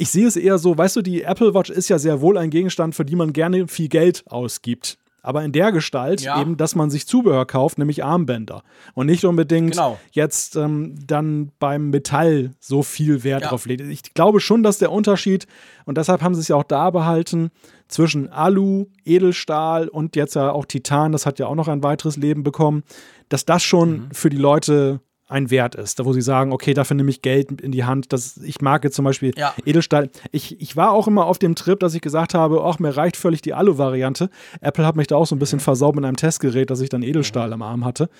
ich 0.00 0.10
sehe 0.10 0.26
es 0.26 0.36
eher 0.36 0.58
so, 0.58 0.76
weißt 0.76 0.96
du, 0.96 1.02
die 1.02 1.22
Apple 1.22 1.52
Watch 1.54 1.70
ist 1.70 1.88
ja 1.88 1.98
sehr 1.98 2.20
wohl 2.20 2.38
ein 2.38 2.50
Gegenstand, 2.50 2.94
für 2.94 3.04
die 3.04 3.16
man 3.16 3.32
gerne 3.32 3.68
viel 3.68 3.88
Geld 3.88 4.24
ausgibt. 4.26 4.96
aber 5.22 5.44
in 5.44 5.52
der 5.52 5.70
Gestalt 5.70 6.22
Ja. 6.22 6.40
eben, 6.40 6.56
dass 6.56 6.74
man 6.74 6.88
sich 6.88 7.06
Zubehör 7.06 7.44
kauft, 7.44 7.76
nämlich 7.76 8.02
Armbänder. 8.02 8.62
Und 8.94 9.04
nicht 9.04 9.26
unbedingt 9.26 9.72
Genau. 9.72 9.98
jetzt 10.12 10.56
ähm, 10.56 10.94
dann 11.06 11.52
beim 11.58 11.90
Metall 11.90 12.52
so 12.58 12.82
viel 12.82 13.22
Wert 13.22 13.42
Ja. 13.42 13.48
drauf 13.50 13.66
legt. 13.66 13.82
Ich 13.82 14.14
glaube 14.14 14.40
schon, 14.40 14.62
dass 14.62 14.78
der 14.78 14.90
Unterschied, 14.90 15.46
und 15.84 15.98
deshalb 15.98 16.22
haben 16.22 16.34
sie 16.34 16.40
es 16.40 16.48
ja 16.48 16.56
auch 16.56 16.62
da 16.64 16.88
behalten, 16.88 17.50
zwischen 17.86 18.30
Alu, 18.32 18.86
Edelstahl 19.04 19.88
und 19.88 20.16
jetzt 20.16 20.36
ja 20.36 20.52
auch 20.52 20.64
Titan, 20.64 21.12
das 21.12 21.26
hat 21.26 21.38
ja 21.38 21.48
auch 21.48 21.54
noch 21.54 21.68
ein 21.68 21.82
weiteres 21.82 22.16
Leben 22.16 22.42
bekommen, 22.42 22.82
dass 23.28 23.44
das 23.44 23.62
schon 23.62 23.90
Mhm. 23.90 24.08
für 24.12 24.30
die 24.30 24.38
Leute 24.38 25.00
ein 25.30 25.50
Wert 25.50 25.74
ist, 25.74 25.98
da 26.00 26.04
wo 26.04 26.12
sie 26.12 26.20
sagen, 26.22 26.52
okay, 26.52 26.74
dafür 26.74 26.96
nehme 26.96 27.10
ich 27.10 27.22
Geld 27.22 27.60
in 27.60 27.72
die 27.72 27.84
Hand. 27.84 28.12
Das, 28.12 28.36
ich 28.38 28.60
mag 28.60 28.84
jetzt 28.84 28.96
zum 28.96 29.04
Beispiel 29.04 29.32
Ja. 29.36 29.54
Edelstahl. 29.64 30.10
Ich, 30.32 30.60
ich 30.60 30.76
war 30.76 30.92
auch 30.92 31.06
immer 31.08 31.26
auf 31.26 31.38
dem 31.38 31.54
Trip, 31.54 31.78
dass 31.80 31.94
ich 31.94 32.00
gesagt 32.00 32.34
habe, 32.34 32.62
ach, 32.64 32.78
mir 32.78 32.96
reicht 32.96 33.16
völlig 33.16 33.40
die 33.42 33.54
Alu-Variante. 33.54 34.28
Apple 34.60 34.84
hat 34.84 34.96
mich 34.96 35.06
da 35.06 35.16
auch 35.16 35.26
so 35.26 35.34
ein 35.34 35.38
Mhm. 35.38 35.40
bisschen 35.40 35.60
versaut 35.60 35.94
mit 35.94 36.04
einem 36.04 36.16
Testgerät, 36.16 36.70
dass 36.70 36.80
ich 36.80 36.88
dann 36.88 37.02
Edelstahl 37.02 37.52
am 37.52 37.62
Arm 37.62 37.84
hatte. 37.84 38.10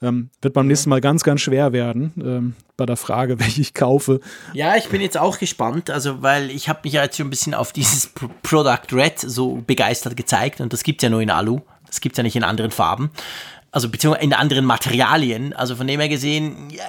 Ähm, 0.00 0.30
wird 0.42 0.54
beim 0.54 0.68
nächsten 0.68 0.90
Mal 0.90 1.00
ganz, 1.00 1.24
ganz 1.24 1.40
schwer 1.40 1.72
werden 1.72 2.12
ähm, 2.22 2.54
bei 2.76 2.86
der 2.86 2.96
Frage, 2.96 3.40
welche 3.40 3.60
ich 3.60 3.74
kaufe. 3.74 4.20
Ja, 4.52 4.76
ich 4.76 4.88
bin 4.88 5.00
jetzt 5.00 5.18
auch 5.18 5.38
gespannt, 5.38 5.90
also 5.90 6.22
weil 6.22 6.50
ich 6.50 6.68
habe 6.68 6.80
mich 6.84 6.92
ja 6.92 7.02
jetzt 7.02 7.16
schon 7.16 7.26
ein 7.26 7.30
bisschen 7.30 7.54
auf 7.54 7.72
dieses 7.72 8.06
P 8.06 8.26
Product 8.42 8.92
Red 8.92 9.18
so 9.18 9.62
begeistert 9.66 10.16
gezeigt 10.16 10.60
und 10.60 10.72
das 10.72 10.84
gibt 10.84 11.00
es 11.02 11.06
ja 11.06 11.10
nur 11.10 11.20
in 11.20 11.30
Alu, 11.30 11.60
das 11.86 12.00
gibt 12.00 12.12
es 12.14 12.18
ja 12.18 12.22
nicht 12.22 12.36
in 12.36 12.44
anderen 12.44 12.70
Farben, 12.70 13.10
also 13.70 13.88
beziehungsweise 13.88 14.24
in 14.24 14.32
anderen 14.32 14.64
Materialien, 14.64 15.52
also 15.52 15.76
von 15.76 15.86
dem 15.86 16.00
her 16.00 16.08
gesehen, 16.08 16.70
ja, 16.70 16.84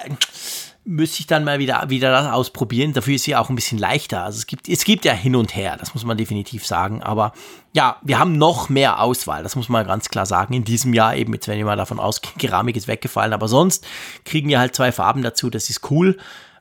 müsste 0.84 1.20
ich 1.20 1.26
dann 1.26 1.44
mal 1.44 1.58
wieder, 1.58 1.84
wieder 1.88 2.10
das 2.10 2.32
ausprobieren, 2.32 2.94
dafür 2.94 3.14
ist 3.14 3.24
sie 3.24 3.36
auch 3.36 3.50
ein 3.50 3.54
bisschen 3.54 3.78
leichter, 3.78 4.24
also 4.24 4.38
es 4.38 4.46
gibt, 4.46 4.68
es 4.68 4.84
gibt 4.84 5.04
ja 5.04 5.12
hin 5.12 5.36
und 5.36 5.54
her, 5.54 5.76
das 5.78 5.92
muss 5.94 6.04
man 6.04 6.16
definitiv 6.16 6.66
sagen, 6.66 7.02
aber 7.02 7.32
ja, 7.74 7.98
wir 8.02 8.18
haben 8.18 8.38
noch 8.38 8.70
mehr 8.70 9.00
Auswahl, 9.00 9.42
das 9.42 9.56
muss 9.56 9.68
man 9.68 9.86
ganz 9.86 10.08
klar 10.08 10.24
sagen, 10.24 10.54
in 10.54 10.64
diesem 10.64 10.94
Jahr 10.94 11.14
eben, 11.14 11.34
jetzt 11.34 11.48
wenn 11.48 11.58
wir 11.58 11.66
mal 11.66 11.76
davon 11.76 12.00
ausgehen, 12.00 12.38
Keramik 12.38 12.76
ist 12.76 12.88
weggefallen, 12.88 13.34
aber 13.34 13.46
sonst 13.46 13.86
kriegen 14.24 14.48
wir 14.48 14.58
halt 14.58 14.74
zwei 14.74 14.90
Farben 14.90 15.22
dazu, 15.22 15.50
das 15.50 15.68
ist 15.68 15.90
cool. 15.90 16.16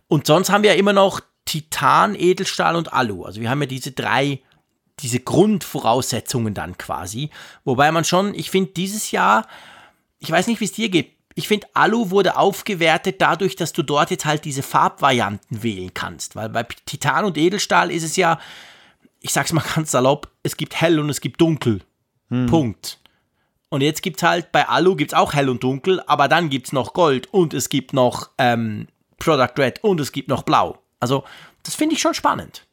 Und 0.10 0.26
sonst 0.26 0.50
haben 0.50 0.64
wir 0.64 0.74
ja 0.74 0.78
immer 0.78 0.94
noch 0.94 1.22
Titan, 1.46 2.16
Edelstahl 2.16 2.76
und 2.76 2.94
Alu. 2.94 3.24
Also 3.24 3.42
wir 3.42 3.50
haben 3.50 3.62
ja 3.62 3.68
diese 3.68 3.92
drei, 3.92 4.42
diese 5.00 5.20
Grundvoraussetzungen 5.20 6.54
dann 6.54 6.78
quasi. 6.78 7.30
Wobei 7.64 7.92
man 7.92 8.04
schon, 8.04 8.34
ich 8.34 8.52
finde 8.52 8.72
dieses 8.74 9.12
Jahr, 9.12 9.48
ich 10.20 10.32
weiß 10.32 10.48
nicht, 10.48 10.60
wie 10.60 10.66
es 10.66 10.72
dir 10.72 10.90
geht, 10.90 11.12
ich 11.36 11.48
finde, 11.48 11.68
Alu 11.74 12.10
wurde 12.10 12.38
aufgewertet 12.38 13.22
dadurch, 13.22 13.56
dass 13.56 13.72
du 13.72 13.82
dort 13.82 14.12
jetzt 14.12 14.26
halt 14.26 14.44
diese 14.46 14.64
Farbvarianten 14.64 15.64
wählen 15.64 15.94
kannst. 15.94 16.36
Weil 16.36 16.50
bei 16.50 16.64
Titan 16.86 17.24
und 17.24 17.38
Edelstahl 17.38 17.92
ist 17.92 18.04
es 18.04 18.18
ja, 18.18 18.40
ich 19.22 19.32
sag's 19.32 19.54
mal 19.54 19.64
ganz 19.76 19.92
salopp, 19.92 20.30
es 20.44 20.58
gibt 20.58 20.80
hell 20.80 21.00
und 21.00 21.10
es 21.10 21.22
gibt 21.22 21.40
dunkel. 21.40 21.82
Punkt. 22.48 23.00
Und 23.70 23.82
jetzt 23.82 24.02
gibt's 24.02 24.24
halt, 24.24 24.52
bei 24.52 24.68
Alu 24.68 24.96
gibt's 24.96 25.14
auch 25.14 25.34
hell 25.34 25.50
und 25.50 25.64
dunkel, 25.64 26.02
aber 26.08 26.28
dann 26.28 26.50
gibt's 26.50 26.74
noch 26.74 26.94
Gold 26.94 27.32
und 27.32 27.54
es 27.54 27.70
gibt 27.70 27.94
noch 27.94 28.32
ähm, 28.38 28.88
Product 29.20 29.54
Red 29.58 29.84
und 29.84 30.00
es 30.00 30.12
gibt 30.12 30.28
noch 30.28 30.44
Blau. 30.44 30.80
Also, 31.00 31.24
das 31.64 31.76
finde 31.76 31.96
ich 31.96 32.02
schon 32.02 32.14
spannend. 32.14 32.66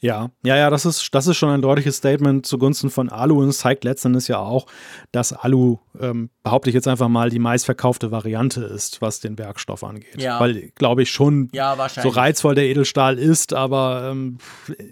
Ja, 0.00 0.30
ja, 0.44 0.56
ja, 0.56 0.70
das 0.70 0.84
ist, 0.84 1.14
das 1.14 1.26
ist 1.26 1.36
schon 1.36 1.50
ein 1.50 1.62
deutliches 1.62 1.96
Statement 1.96 2.46
zugunsten 2.46 2.90
von 2.90 3.08
Alu 3.08 3.42
und 3.42 3.48
es 3.48 3.58
zeigt 3.58 3.84
letztendlich 3.84 4.28
ja 4.28 4.38
auch, 4.38 4.66
dass 5.12 5.32
Alu, 5.32 5.78
ähm, 6.00 6.30
behaupte 6.42 6.70
ich 6.70 6.74
jetzt 6.74 6.88
einfach 6.88 7.08
mal, 7.08 7.30
die 7.30 7.38
meistverkaufte 7.38 8.10
Variante 8.10 8.62
ist, 8.62 9.00
was 9.00 9.20
den 9.20 9.38
Werkstoff 9.38 9.84
angeht. 9.84 10.20
Ja. 10.20 10.40
Weil, 10.40 10.70
glaube 10.74 11.02
ich, 11.02 11.10
schon 11.10 11.48
Ja, 11.52 11.76
so 11.88 12.08
reizvoll 12.08 12.54
der 12.54 12.66
Edelstahl 12.66 13.18
ist, 13.18 13.54
aber 13.54 14.10
ähm, 14.10 14.38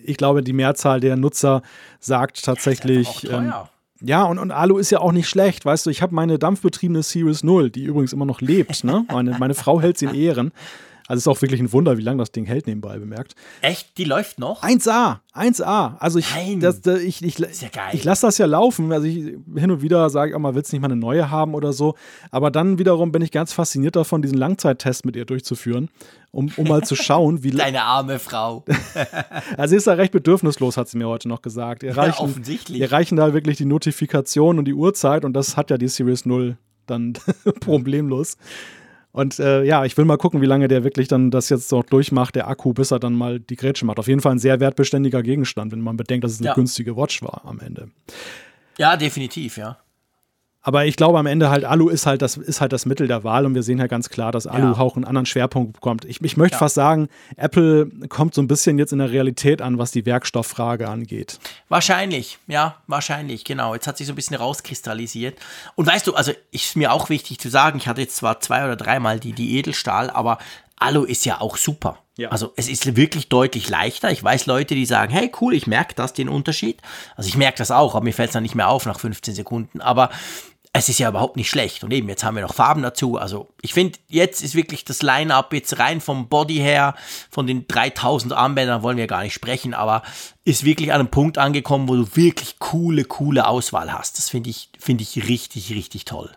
ich 0.05 0.17
glaube, 0.17 0.43
die 0.43 0.53
Mehrzahl 0.53 1.01
der 1.01 1.17
Nutzer 1.17 1.63
sagt 2.01 2.45
tatsächlich. 2.45 3.31
auch 3.31 3.33
ähm, 3.33 3.53
ja, 4.05 4.25
und, 4.25 4.39
und 4.39 4.51
Alu 4.51 4.79
ist 4.79 4.91
ja 4.91 5.01
auch 5.01 5.13
nicht 5.13 5.29
schlecht, 5.29 5.65
weißt 5.65 5.87
du, 5.87 5.91
ich 5.91 6.03
habe 6.03 6.15
meine 6.15 6.39
dampfbetriebene 6.39 7.03
Series 7.03 7.45
0, 7.45 7.71
die 7.71 7.85
übrigens 7.85 8.13
immer 8.13 8.25
noch 8.25 8.41
lebt, 8.41 8.83
ne? 8.83 9.05
Meine, 9.09 9.39
meine 9.39 9.55
Frau 9.55 9.81
hält 9.81 9.97
sie 9.99 10.07
in 10.07 10.15
Ehren. 10.15 10.53
Also 11.13 11.19
es 11.19 11.27
ist 11.27 11.39
auch 11.39 11.43
wirklich 11.43 11.61
ein 11.61 11.71
Wunder, 11.75 11.99
wie 11.99 12.03
lange 12.03 12.21
das 12.21 12.33
Ding 12.33 12.47
hält 12.47 12.67
nebenbei 12.67 12.99
bemerkt. 12.99 13.35
Echt? 13.61 13.99
Die 13.99 14.05
läuft 14.05 14.39
noch? 14.39 14.63
1A, 14.63 15.19
1A. 15.35 15.99
Also 15.99 16.19
ich, 16.19 16.35
Nein. 16.35 16.61
das, 16.61 16.81
das, 16.81 17.03
ich, 17.03 17.23
ich, 17.23 17.39
ja 17.39 17.69
geil. 17.71 17.91
ich 17.93 18.03
lasse 18.03 18.25
das 18.25 18.39
ja 18.39 18.47
laufen. 18.47 18.91
Also 18.95 19.07
ich 19.07 19.17
hin 19.17 19.71
und 19.71 19.83
wieder 19.83 20.09
sage 20.09 20.31
ich 20.31 20.35
auch 20.35 20.41
mal, 20.41 20.55
willst 20.55 20.73
du 20.73 20.77
nicht 20.77 20.81
mal 20.81 20.91
eine 20.91 20.99
neue 20.99 21.31
haben 21.31 21.53
oder 21.53 21.75
so. 21.75 21.97
Aber 22.31 22.51
dann 22.51 22.79
wiederum 22.79 23.13
bin 23.13 23.21
ich 23.21 23.31
ganz 23.31 23.53
fasziniert 23.53 23.95
davon, 23.95 24.23
diesen 24.23 24.39
Langzeittest 24.39 25.05
mit 25.05 25.15
ihr 25.15 25.27
durchzuführen, 25.27 25.91
um, 26.31 26.51
um 26.57 26.67
mal 26.67 26.83
zu 26.83 26.97
schauen, 26.97 27.43
wie. 27.43 27.51
Deine 27.63 27.83
arme 27.83 28.19
Frau. 28.19 28.65
Also 29.59 29.73
sie 29.73 29.77
ist 29.77 29.87
da 29.87 29.93
recht 29.93 30.13
bedürfnislos, 30.13 30.79
hat 30.79 30.89
sie 30.89 30.97
mir 30.97 31.09
heute 31.09 31.29
noch 31.29 31.43
gesagt. 31.43 31.83
Ihr 31.83 31.95
reichen, 31.95 32.23
offensichtlich. 32.23 32.81
Ihr 32.81 32.91
reichen 32.91 33.17
da 33.17 33.35
wirklich 33.35 33.59
die 33.59 33.67
Notifikation 33.67 34.59
und 34.59 34.65
die 34.65 34.73
Uhrzeit 34.73 35.27
und 35.27 35.35
das 35.35 35.59
hat 35.59 35.69
ja 35.69 35.77
die 35.77 35.89
Series 35.89 36.25
0 36.25 36.57
dann 36.87 37.13
problemlos. 37.61 38.39
Und 39.13 39.39
äh, 39.39 39.63
ja, 39.65 39.85
ich 39.85 39.97
will 39.99 40.07
mal 40.07 40.17
gucken, 40.17 40.41
wie 40.41 40.47
lange 40.47 40.69
der 40.69 40.85
wirklich 40.85 41.07
dann 41.07 41.31
das 41.31 41.51
jetzt 41.51 41.71
noch 41.71 41.85
durchmacht, 41.85 42.35
der 42.35 42.49
Akku, 42.49 42.73
bis 42.73 42.91
er 42.91 42.99
dann 42.99 43.13
mal 43.15 43.41
die 43.41 43.57
Grätsche 43.57 43.85
macht. 43.85 43.99
Auf 43.99 44.09
jeden 44.09 44.21
Fall 44.23 44.33
ein 44.33 44.39
sehr 44.39 44.59
wertbeständiger 44.59 45.23
Gegenstand, 45.23 45.71
wenn 45.71 45.81
man 45.83 45.97
bedenkt, 45.99 46.25
dass 46.25 46.33
es 46.33 46.39
eine 46.41 46.49
Ja. 46.49 46.55
günstige 46.55 46.97
Watch 46.97 47.23
war 47.23 47.43
am 47.45 47.61
Ende. 47.61 47.91
Ja, 48.79 48.97
definitiv, 48.97 49.59
ja. 49.59 49.77
Aber 50.65 50.85
ich 50.87 50.95
glaube 50.97 51.19
am 51.19 51.27
Ende 51.27 51.51
halt, 51.51 51.65
Alu 51.65 51.89
ist 51.89 52.07
halt 52.07 52.23
das, 52.23 52.37
ist 52.37 52.61
halt 52.61 52.73
das 52.73 52.87
Mittel 52.87 53.09
der 53.09 53.25
Wahl 53.25 53.47
und 53.47 53.55
wir 53.57 53.65
sehen 53.65 53.79
ja 53.79 53.89
ganz 53.89 54.09
klar, 54.11 54.31
dass 54.31 54.47
Alu 54.47 54.73
Ja. 54.75 54.79
auch 54.79 54.95
einen 54.95 55.05
anderen 55.05 55.27
Schwerpunkt 55.27 55.73
bekommt. 55.73 56.05
Ich, 56.05 56.23
ich 56.23 56.37
möchte 56.37 56.55
Ja. 56.55 56.59
fast 56.61 56.77
sagen, 56.77 57.09
Apple 57.37 57.87
kommt 58.09 58.35
so 58.35 58.41
ein 58.41 58.47
bisschen 58.47 58.79
jetzt 58.79 58.93
in 58.93 59.01
der 59.01 59.11
Realität 59.11 59.61
an, 59.61 59.79
was 59.79 59.91
die 59.91 60.07
Werkstofffrage 60.07 60.89
angeht. 60.89 61.41
Wahrscheinlich, 61.69 62.39
ja, 62.47 62.77
wahrscheinlich, 62.87 63.45
genau. 63.45 63.75
Jetzt 63.75 63.89
hat 63.89 63.99
sich 63.99 64.07
so 64.07 64.13
ein 64.13 64.17
bisschen 64.17 64.37
rauskristallisiert. 64.37 65.37
Und 65.75 65.87
weißt 65.87 66.07
du, 66.07 66.15
also 66.15 66.33
ist 66.53 66.77
mir 66.77 66.93
auch 66.93 67.09
wichtig 67.11 67.39
zu 67.41 67.49
sagen, 67.49 67.79
ich 67.79 67.89
hatte 67.89 68.01
jetzt 68.03 68.17
zwar 68.17 68.39
zwei 68.41 68.65
oder 68.65 68.77
dreimal 68.77 69.19
die, 69.19 69.33
die 69.33 69.59
Edelstahl, 69.59 70.11
aber 70.11 70.39
Alu 70.79 71.03
ist 71.05 71.25
ja 71.25 71.41
auch 71.41 71.57
super. 71.57 71.99
Ja. 72.17 72.29
Also 72.29 72.53
es 72.57 72.69
ist 72.69 72.95
wirklich 72.97 73.29
deutlich 73.29 73.69
leichter. 73.69 74.11
Ich 74.11 74.23
weiß 74.23 74.47
Leute, 74.47 74.75
die 74.75 74.85
sagen, 74.85 75.13
hey 75.13 75.33
cool, 75.41 75.55
ich 75.55 75.67
merke 75.67 75.95
das, 75.95 76.13
den 76.13 76.29
Unterschied. 76.29 76.81
Also 77.17 77.29
ich 77.29 77.37
merke 77.37 77.59
das 77.59 77.71
auch, 77.71 77.95
aber 77.95 78.05
mir 78.05 78.13
fällt 78.13 78.29
es 78.29 78.33
dann 78.35 78.43
nicht 78.43 78.55
mehr 78.55 78.69
auf 78.69 78.85
nach 78.85 79.01
15 79.01 79.35
Sekunden. 79.35 79.81
Aber 79.81 80.11
es 80.75 80.89
ist 80.89 80.99
ja 80.99 81.11
überhaupt 81.11 81.37
nicht 81.37 81.51
schlecht. 81.51 81.85
Und 81.85 81.93
eben, 81.93 82.09
jetzt 82.09 82.25
haben 82.25 82.35
wir 82.35 82.43
noch 82.43 82.55
Farben 82.55 82.83
dazu. 82.83 83.19
Also 83.19 83.49
ich 83.61 83.75
finde, 83.75 83.99
jetzt 84.09 84.43
ist 84.43 84.55
wirklich 84.55 84.85
das 84.85 85.03
Line-Up 85.03 85.53
jetzt 85.53 85.79
rein 85.79 86.01
vom 86.01 86.29
Body 86.29 86.57
her, 86.57 86.95
von 87.31 87.47
den 87.47 87.67
3000 87.69 88.33
Armbändern 88.33 88.83
wollen 88.83 88.97
wir 88.97 89.07
gar 89.07 89.23
nicht 89.23 89.35
sprechen, 89.35 89.75
aber 89.75 90.03
ist 90.45 90.65
wirklich 90.65 90.93
an 90.93 91.01
einem 91.01 91.11
Punkt 91.11 91.37
angekommen, 91.37 91.89
wo 91.89 91.97
du 91.97 92.17
wirklich 92.17 92.59
coole, 92.59 93.05
coole 93.05 93.47
Auswahl 93.47 93.93
hast. 93.93 94.17
Das 94.17 94.31
finde 94.31 94.49
ich, 94.49 94.71
finde 94.79 95.03
ich 95.03 95.29
richtig, 95.29 95.71
richtig 95.75 96.07
toll. 96.07 96.31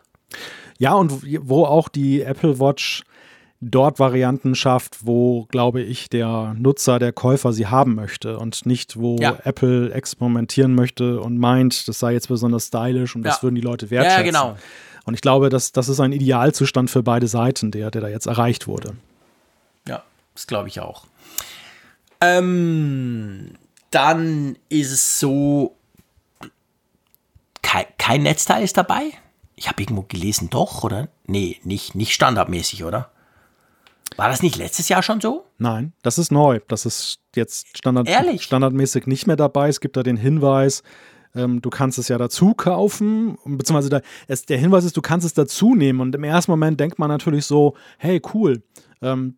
Ja, 0.78 0.94
und 0.94 1.22
wo 1.48 1.66
auch 1.66 1.88
die 1.88 2.22
Apple 2.22 2.60
Watch 2.60 3.04
dort 3.68 4.00
Varianten 4.00 4.54
schafft, 4.56 5.06
wo, 5.06 5.46
glaube 5.50 5.82
ich, 5.82 6.10
der 6.10 6.56
Nutzer, 6.58 7.00
der 7.00 7.12
Käufer 7.12 7.52
sie 7.54 7.68
haben 7.68 7.96
möchte 7.96 8.38
und 8.38 8.66
nicht, 8.66 8.98
wo 8.98 9.18
Ja. 9.20 9.38
Apple 9.44 9.92
experimentieren 9.94 10.76
möchte 10.76 11.20
und 11.20 11.38
meint, 11.38 11.88
das 11.88 12.00
sei 12.00 12.14
jetzt 12.14 12.28
besonders 12.28 12.68
stylisch 12.68 13.16
und 13.16 13.24
das 13.24 13.38
Ja. 13.38 13.44
würden 13.44 13.56
die 13.56 13.62
Leute 13.62 13.86
Ja, 13.88 13.92
wertschätzen. 13.92 14.26
genau. 14.26 14.58
Und 15.06 15.14
ich 15.16 15.22
glaube, 15.22 15.50
das, 15.50 15.72
das 15.72 15.90
ist 15.90 16.00
ein 16.00 16.12
Idealzustand 16.14 16.90
für 16.90 17.04
beide 17.04 17.28
Seiten, 17.28 17.72
der, 17.72 17.92
der 17.92 18.02
da 18.02 18.08
jetzt 18.08 18.26
erreicht 18.28 18.68
wurde. 18.68 18.96
Ja, 19.88 20.04
das 20.34 20.48
glaube 20.48 20.68
ich 20.68 20.80
auch. 20.80 21.06
Ähm, 22.22 23.52
dann 23.92 24.58
ist 24.70 24.92
es 24.92 25.20
so, 25.20 25.76
kein, 27.62 27.86
kein 27.98 28.24
Netzteil 28.24 28.64
ist 28.64 28.78
dabei. 28.78 29.12
Ich 29.56 29.68
habe 29.70 29.82
irgendwo 29.82 30.04
gelesen, 30.04 30.50
doch, 30.50 30.84
oder? 30.84 31.08
Nee, 31.28 31.60
nicht, 31.64 31.96
nicht 31.96 32.14
standardmäßig, 32.14 32.84
oder? 32.84 33.10
War 34.18 34.30
das 34.30 34.42
nicht 34.42 34.58
letztes 34.58 34.90
Jahr 34.90 35.04
schon 35.04 35.20
so? 35.20 35.46
Nein, 35.58 35.94
das 36.02 36.18
ist 36.18 36.32
neu. 36.32 36.60
Das 36.68 36.86
ist 36.86 37.20
jetzt 37.36 37.78
Standard, 37.78 38.10
standardmäßig 38.42 39.08
nicht 39.08 39.28
mehr 39.28 39.36
dabei. 39.36 39.68
Es 39.68 39.82
gibt 39.82 39.98
da 39.98 40.04
den 40.04 40.18
Hinweis, 40.18 40.84
ähm, 41.36 41.62
du 41.62 41.70
kannst 41.70 41.98
es 41.98 42.08
ja 42.08 42.18
dazu 42.18 42.54
kaufen, 42.54 43.38
beziehungsweise 43.46 43.90
da, 43.90 44.02
es, 44.28 44.46
der 44.46 44.58
Hinweis 44.58 44.86
ist, 44.86 44.98
du 44.98 45.02
kannst 45.02 45.26
es 45.26 45.34
dazu 45.34 45.76
nehmen. 45.76 46.00
Und 46.00 46.16
im 46.16 46.24
ersten 46.24 46.52
Moment 46.52 46.80
denkt 46.80 47.00
man 47.00 47.10
natürlich 47.10 47.46
so, 47.46 47.76
hey, 47.98 48.22
cool. 48.34 48.64
Ähm, 49.02 49.36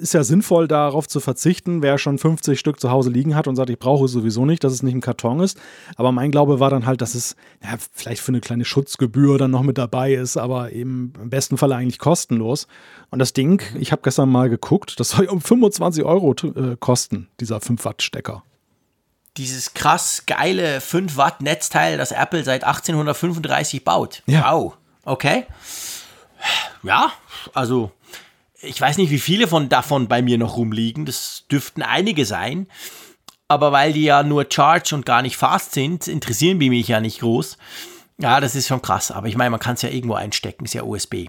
ist 0.00 0.14
ja 0.14 0.24
sinnvoll, 0.24 0.66
darauf 0.66 1.08
zu 1.08 1.20
verzichten, 1.20 1.82
wer 1.82 1.98
schon 1.98 2.18
50 2.18 2.58
Stück 2.58 2.80
zu 2.80 2.90
Hause 2.90 3.10
liegen 3.10 3.34
hat 3.34 3.46
und 3.46 3.56
sagt, 3.56 3.70
ich 3.70 3.78
brauche 3.78 4.06
es 4.06 4.12
sowieso 4.12 4.46
nicht, 4.46 4.64
dass 4.64 4.72
es 4.72 4.82
nicht 4.82 4.94
im 4.94 5.00
Karton 5.00 5.40
ist. 5.40 5.60
Aber 5.96 6.12
mein 6.12 6.30
Glaube 6.30 6.60
war 6.60 6.70
dann 6.70 6.86
halt, 6.86 7.00
dass 7.02 7.14
es 7.14 7.36
ja, 7.62 7.76
vielleicht 7.92 8.22
für 8.22 8.32
eine 8.32 8.40
kleine 8.40 8.64
Schutzgebühr 8.64 9.38
dann 9.38 9.50
noch 9.50 9.62
mit 9.62 9.78
dabei 9.78 10.14
ist, 10.14 10.36
aber 10.36 10.72
eben 10.72 11.12
im 11.20 11.30
besten 11.30 11.56
Fall 11.56 11.72
eigentlich 11.72 11.98
kostenlos. 11.98 12.66
Und 13.10 13.18
das 13.18 13.32
Ding, 13.32 13.62
ich 13.78 13.92
habe 13.92 14.02
gestern 14.02 14.30
mal 14.30 14.48
geguckt, 14.48 14.98
das 14.98 15.10
soll 15.10 15.26
um 15.26 15.40
25 15.40 16.04
Euro 16.04 16.32
äh, 16.32 16.76
kosten, 16.78 17.28
dieser 17.40 17.58
5-Watt-Stecker. 17.58 18.42
Dieses 19.36 19.74
krass 19.74 20.24
geile 20.26 20.80
5 20.80 21.16
Watt 21.16 21.42
Netzteil, 21.42 21.96
das 21.96 22.12
Apple 22.12 22.42
seit 22.44 22.64
1835 22.64 23.84
baut. 23.84 24.22
Ja. 24.26 24.52
Wow. 24.52 24.76
Okay. 25.04 25.46
Ja, 26.82 27.12
also 27.54 27.92
ich 28.60 28.80
weiß 28.80 28.98
nicht, 28.98 29.10
wie 29.10 29.18
viele 29.18 29.46
von 29.46 29.68
davon 29.68 30.08
bei 30.08 30.22
mir 30.22 30.38
noch 30.38 30.56
rumliegen. 30.56 31.06
Das 31.06 31.44
dürften 31.50 31.82
einige 31.82 32.26
sein. 32.26 32.66
Aber 33.46 33.72
weil 33.72 33.92
die 33.92 34.04
ja 34.04 34.22
nur 34.22 34.46
Charge 34.50 34.94
und 34.94 35.06
gar 35.06 35.22
nicht 35.22 35.36
Fast 35.36 35.72
sind, 35.72 36.06
interessieren 36.06 36.58
die 36.60 36.68
mich 36.68 36.88
ja 36.88 37.00
nicht 37.00 37.20
groß. 37.20 37.56
Ja, 38.20 38.40
das 38.40 38.54
ist 38.54 38.66
schon 38.66 38.82
krass. 38.82 39.10
Aber 39.10 39.28
ich 39.28 39.36
meine, 39.36 39.50
man 39.50 39.60
kann 39.60 39.74
es 39.74 39.82
ja 39.82 39.88
irgendwo 39.88 40.14
einstecken, 40.14 40.64
ist 40.64 40.74
ja 40.74 40.82
USB. 40.82 41.28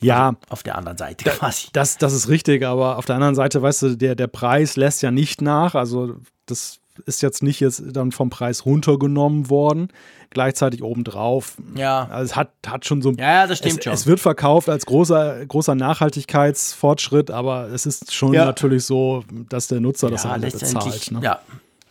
Ja. 0.00 0.28
Also 0.28 0.38
auf 0.48 0.62
der 0.62 0.76
anderen 0.76 0.98
Seite 0.98 1.30
quasi. 1.30 1.68
Das, 1.72 1.98
das 1.98 2.12
ist 2.12 2.28
richtig, 2.28 2.64
aber 2.64 2.96
auf 2.96 3.04
der 3.04 3.16
anderen 3.16 3.34
Seite, 3.34 3.60
weißt 3.60 3.82
du, 3.82 3.96
der, 3.96 4.14
der 4.14 4.26
Preis 4.26 4.76
lässt 4.76 5.02
ja 5.02 5.10
nicht 5.10 5.42
nach. 5.42 5.74
Also 5.74 6.16
das 6.46 6.80
ist 7.06 7.22
jetzt 7.22 7.42
nicht 7.42 7.60
jetzt 7.60 7.82
dann 7.86 8.12
vom 8.12 8.30
Preis 8.30 8.64
runtergenommen 8.66 9.50
worden. 9.50 9.88
Gleichzeitig 10.30 10.82
obendrauf. 10.82 11.56
Ja. 11.74 12.06
Also 12.10 12.24
es 12.30 12.36
hat, 12.36 12.50
hat 12.66 12.84
schon 12.84 13.02
so. 13.02 13.10
Ja, 13.12 13.46
das 13.48 13.58
stimmt 13.58 13.78
es, 13.78 13.84
schon. 13.84 13.92
Es 13.92 14.06
wird 14.06 14.20
verkauft 14.20 14.68
als 14.68 14.86
großer, 14.86 15.44
großer 15.46 15.74
Nachhaltigkeitsfortschritt, 15.74 17.30
aber 17.30 17.68
es 17.68 17.86
ist 17.86 18.12
schon 18.14 18.32
Ja. 18.32 18.44
natürlich 18.44 18.84
so, 18.84 19.24
dass 19.48 19.66
der 19.66 19.80
Nutzer 19.80 20.10
das 20.10 20.24
ja, 20.24 20.30
am 20.34 20.42
Ende 20.42 20.56
bezahlt. 20.56 21.10
Ne? 21.10 21.20
Ja. 21.22 21.40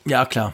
ja, 0.06 0.26
klar. 0.26 0.54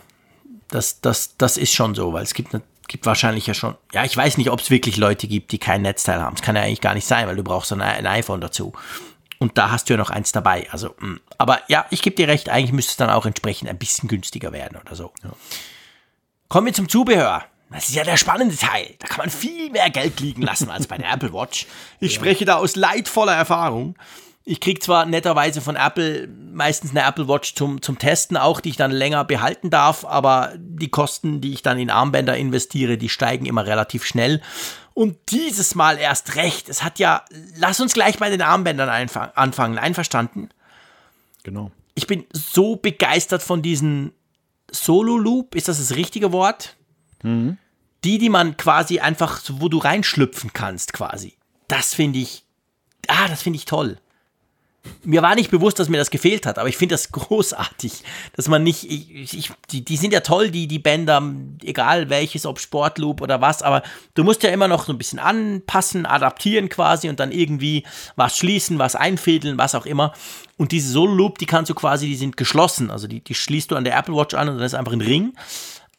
Das, 0.70 1.00
das, 1.02 1.38
das 1.38 1.58
ist 1.58 1.74
schon 1.74 1.94
so, 1.94 2.12
weil 2.14 2.24
es 2.24 2.34
gibt, 2.34 2.54
ne- 2.54 2.62
gibt 2.88 3.06
wahrscheinlich 3.06 3.46
ja 3.46 3.54
schon. 3.54 3.76
Ja, 3.94 4.04
ich 4.04 4.18
weiß 4.18 4.38
nicht, 4.38 4.50
ob 4.50 4.60
es 4.60 4.72
wirklich 4.72 4.98
Leute 4.98 5.28
gibt, 5.28 5.52
die 5.52 5.60
kein 5.60 5.84
Netzteil 5.84 6.20
haben. 6.22 6.36
Das 6.36 6.42
kann 6.42 6.56
ja 6.56 6.64
eigentlich 6.64 6.82
gar 6.82 6.96
nicht 6.96 7.06
sein, 7.06 7.28
weil 7.28 7.36
du 7.36 7.44
brauchst 7.44 7.72
ein, 7.72 7.82
ein 7.82 8.08
iPhone 8.08 8.42
dazu. 8.42 8.74
Und 9.40 9.58
da 9.58 9.72
hast 9.72 9.90
du 9.90 9.94
ja 9.94 9.98
noch 9.98 10.10
eins 10.10 10.32
dabei. 10.32 10.68
Also, 10.72 10.96
mh. 11.00 11.20
aber 11.38 11.60
ja, 11.68 11.86
ich 11.90 12.02
gebe 12.02 12.16
dir 12.16 12.28
recht, 12.28 12.50
eigentlich 12.50 12.72
müsste 12.72 12.92
es 12.92 12.98
dann 12.98 13.10
auch 13.10 13.26
entsprechend 13.26 13.70
ein 13.70 13.78
bisschen 13.78 14.08
günstiger 14.08 14.52
werden 14.52 14.78
oder 14.80 14.96
so. 14.96 15.12
Kommen 16.48 16.68
wir 16.68 16.74
zum 16.74 16.90
Zubehör. 16.90 17.44
Das 17.72 17.90
ist 17.90 17.96
ja 17.96 18.04
der 18.04 18.18
spannende 18.18 18.56
Teil. 18.56 18.96
Da 19.00 19.08
kann 19.08 19.18
man 19.18 19.30
viel 19.30 19.70
mehr 19.72 19.90
Geld 19.90 20.20
liegen 20.20 20.42
lassen 20.42 20.70
als 20.70 20.88
bei 20.88 20.98
der 20.98 21.10
Apple 21.14 21.34
Watch. 21.34 21.66
Ich 22.00 22.14
spreche 22.14 22.46
da 22.46 22.56
aus 22.56 22.76
leidvoller 22.76 23.36
Erfahrung. 23.36 23.98
Ich 24.48 24.60
kriege 24.60 24.80
zwar 24.80 25.08
netterweise 25.08 25.60
von 25.60 25.76
Apple 25.76 26.28
meistens 26.28 26.92
eine 26.92 27.02
Apple 27.02 27.28
Watch 27.28 27.56
zum, 27.56 27.82
zum 27.82 27.98
Testen 27.98 28.38
auch, 28.38 28.62
die 28.62 28.70
ich 28.70 28.78
dann 28.78 28.92
länger 28.92 29.26
behalten 29.26 29.72
darf, 29.72 30.06
aber 30.06 30.54
die 30.58 30.90
Kosten, 30.90 31.42
die 31.42 31.52
ich 31.52 31.64
dann 31.64 31.80
in 31.80 31.90
Armbänder 31.90 32.38
investiere, 32.38 32.98
die 32.98 33.10
steigen 33.10 33.48
immer 33.48 33.66
relativ 33.66 34.06
schnell. 34.06 34.42
Und 34.96 35.18
dieses 35.30 35.76
Mal 35.76 35.98
erst 35.98 36.38
recht. 36.38 36.70
Es 36.70 36.82
hat 36.82 37.00
ja, 37.00 37.26
lass 37.58 37.82
uns 37.82 37.94
gleich 37.94 38.18
bei 38.18 38.30
den 38.30 38.42
Armbändern 38.42 38.90
anfangen. 39.36 39.78
Einverstanden? 39.78 40.50
Genau. 41.44 41.70
Ich 41.96 42.08
bin 42.08 42.26
so 42.32 42.78
begeistert 42.78 43.44
von 43.44 43.62
diesen 43.62 44.14
Solo 44.72 45.18
Loop, 45.18 45.54
ist 45.54 45.68
das 45.68 45.80
das 45.80 45.98
richtige 45.98 46.32
Wort? 46.32 46.78
Die, 48.06 48.18
die 48.18 48.30
man 48.30 48.56
quasi 48.56 49.00
einfach, 49.00 49.40
so, 49.40 49.60
wo 49.60 49.68
du 49.68 49.80
reinschlüpfen 49.80 50.54
kannst, 50.54 50.94
quasi. 50.94 51.36
Das 51.68 51.94
finde 51.94 52.20
ich, 52.20 52.46
ah, 53.08 53.28
das 53.28 53.42
finde 53.42 53.58
ich 53.58 53.66
toll. 53.66 53.98
Mir 55.04 55.22
war 55.22 55.36
nicht 55.36 55.52
bewusst, 55.52 55.80
dass 55.80 55.90
mir 55.90 55.98
das 55.98 56.10
gefehlt 56.10 56.46
hat, 56.46 56.58
aber 56.58 56.70
ich 56.70 56.78
finde 56.78 56.94
das 56.94 57.12
großartig, 57.12 58.04
dass 58.36 58.48
man 58.48 58.64
nicht, 58.64 58.90
ich, 58.90 59.38
ich, 59.38 59.52
die, 59.72 59.84
die 59.84 59.98
sind 59.98 60.14
ja 60.14 60.22
toll, 60.22 60.52
die, 60.52 60.68
die 60.68 60.80
Bänder, 60.80 61.22
egal 61.64 62.10
welches, 62.10 62.46
ob 62.46 62.60
Sportloop 62.60 63.22
oder 63.22 63.42
was, 63.42 63.62
aber 63.62 63.84
du 64.14 64.24
musst 64.24 64.44
ja 64.44 64.50
immer 64.50 64.68
noch 64.68 64.86
so 64.86 64.94
ein 64.94 64.98
bisschen 64.98 65.20
anpassen, 65.20 66.06
adaptieren 66.06 66.70
quasi 66.70 67.10
und 67.10 67.20
dann 67.20 67.32
irgendwie 67.32 67.84
was 68.16 68.38
schließen, 68.38 68.80
was 68.80 68.96
einfädeln, 68.96 69.58
was 69.58 69.76
auch 69.76 69.86
immer. 69.86 70.14
Und 70.58 70.72
diese 70.72 70.92
Solo-Loop, 70.92 71.38
die 71.38 71.46
kannst 71.46 71.70
du 71.70 71.76
quasi, 71.76 72.08
die 72.08 72.16
sind 72.16 72.38
geschlossen, 72.38 72.92
also 72.92 73.08
die, 73.08 73.22
die 73.22 73.36
schließt 73.36 73.72
du 73.72 73.76
an 73.76 73.84
der 73.84 73.98
Apple 73.98 74.16
Watch 74.16 74.36
an 74.36 74.50
und 74.50 74.56
dann 74.58 74.66
ist 74.66 74.76
einfach 74.76 74.94
ein 74.94 75.02
Ring. 75.02 75.34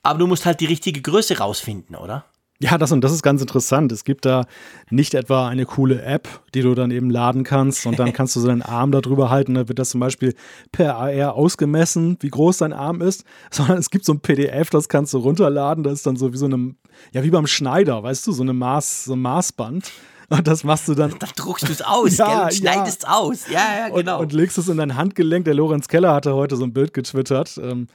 Aber 0.03 0.19
du 0.19 0.27
musst 0.27 0.47
halt 0.47 0.61
die 0.61 0.67
richtige 0.67 1.03
Größe 1.03 1.39
rausfinden, 1.39 1.97
oder? 1.97 2.25
Ja, 2.59 2.79
das 2.79 2.91
und 2.91 3.03
das 3.03 3.13
ist 3.13 3.23
ganz 3.23 3.43
interessant. 3.43 3.93
Es 3.93 4.05
gibt 4.05 4.25
da 4.25 4.47
nicht 4.89 5.15
etwa 5.15 5.47
eine 5.47 5.67
coole 5.67 6.01
App, 6.03 6.29
die 6.55 6.63
du 6.63 6.75
dann 6.75 6.91
eben 6.91 7.11
laden 7.11 7.45
kannst 7.45 7.87
und 7.87 7.99
dann 7.99 8.13
kannst 8.15 8.35
du 8.35 8.41
so 8.41 8.47
deinen 8.47 8.63
Arm 8.63 8.93
da 8.93 9.01
drüber 9.03 9.29
halten. 9.29 9.55
Da 9.55 9.69
wird 9.69 9.79
das 9.79 9.91
zum 9.91 10.01
Beispiel 10.01 10.35
per 10.73 10.97
AR 10.97 11.35
ausgemessen, 11.35 12.17
wie 12.21 12.31
groß 12.31 12.59
dein 12.59 12.73
Arm 12.73 13.03
ist, 13.03 13.25
sondern 13.51 13.79
es 13.79 13.91
gibt 13.91 14.05
so 14.05 14.13
ein 14.13 14.21
PDF, 14.21 14.71
das 14.71 14.89
kannst 14.89 15.13
du 15.13 15.19
runterladen. 15.19 15.85
Das 15.85 15.95
ist 15.95 16.07
dann 16.07 16.17
so 16.17 16.33
wie 16.33 16.39
so 16.39 16.47
einem, 16.47 16.77
ja, 17.13 17.23
wie 17.23 17.31
beim 17.31 17.47
Schneider, 17.47 18.03
weißt 18.03 18.27
du, 18.27 18.33
so 18.33 18.43
eine 18.43 18.55
Maß, 18.55 19.05
so 19.05 19.13
ein 19.13 19.21
Maßband. 19.21 19.93
Und 20.29 20.49
das 20.49 20.65
machst 20.65 20.89
du 20.89 20.95
dann. 20.95 21.15
Dann 21.19 21.31
druckst 21.37 21.69
du 21.69 21.73
es 21.73 21.83
aus, 21.83 22.17
Ja, 22.19 22.27
gell, 22.27 22.35
und 22.35 22.43
ja. 22.45 22.51
schneidest 22.51 23.05
es 23.05 23.09
aus. 23.09 23.49
Ja, 23.49 23.61
ja, 23.79 23.89
genau. 23.95 24.17
Und, 24.19 24.25
und 24.25 24.33
legst 24.33 24.59
es 24.59 24.69
in 24.69 24.79
dein 24.79 24.97
Handgelenk. 24.97 25.45
Der 25.45 25.55
Lorenz 25.55 25.87
Keller 25.89 26.15
hatte 26.15 26.35
heute 26.35 26.57
so 26.57 26.65
ein 26.65 26.73
Bild 26.73 26.95
getwittert. 26.95 27.61
Ähm, 27.63 27.87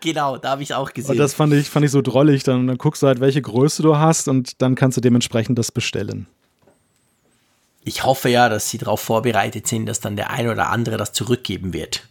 genau, 0.00 0.36
da 0.36 0.50
habe 0.50 0.62
ich 0.62 0.70
es 0.70 0.76
auch 0.76 0.92
gesehen. 0.92 1.12
und 1.12 1.18
das 1.18 1.34
fand 1.34 1.52
ich, 1.52 1.68
fand 1.70 1.84
ich 1.84 1.92
so 1.92 2.02
drollig. 2.02 2.42
Dann, 2.42 2.66
dann 2.66 2.78
guckst 2.78 3.02
du 3.02 3.06
halt, 3.06 3.20
welche 3.20 3.42
Größe 3.42 3.82
du 3.82 3.96
hast 3.96 4.28
und 4.28 4.60
dann 4.62 4.74
kannst 4.74 4.96
du 4.96 5.00
dementsprechend 5.00 5.58
das 5.58 5.72
bestellen. 5.72 6.26
ich 7.84 8.04
hoffe 8.04 8.28
ja, 8.28 8.48
dass 8.48 8.70
sie 8.70 8.78
darauf 8.78 9.00
vorbereitet 9.00 9.66
sind, 9.66 9.86
dass 9.86 10.00
dann 10.00 10.16
der 10.16 10.30
ein 10.30 10.48
oder 10.48 10.68
andere 10.68 10.96
das 10.96 11.12
zurückgeben 11.12 11.72
wird. 11.72 12.02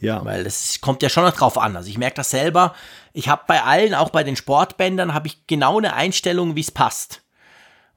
Ja. 0.00 0.24
Weil 0.24 0.44
das 0.44 0.80
kommt 0.80 1.02
ja 1.02 1.08
schon 1.08 1.24
noch 1.24 1.34
drauf 1.34 1.56
an. 1.56 1.76
Also 1.76 1.88
ich 1.88 1.98
merke 1.98 2.16
das 2.16 2.30
selber. 2.30 2.74
Ich 3.12 3.28
habe 3.28 3.42
bei 3.46 3.62
allen, 3.62 3.94
auch 3.94 4.10
bei 4.10 4.24
den 4.24 4.36
Sportbändern, 4.36 5.14
habe 5.14 5.28
ich 5.28 5.46
genau 5.46 5.78
eine 5.78 5.94
Einstellung, 5.94 6.56
wie 6.56 6.60
es 6.60 6.70
passt. 6.70 7.22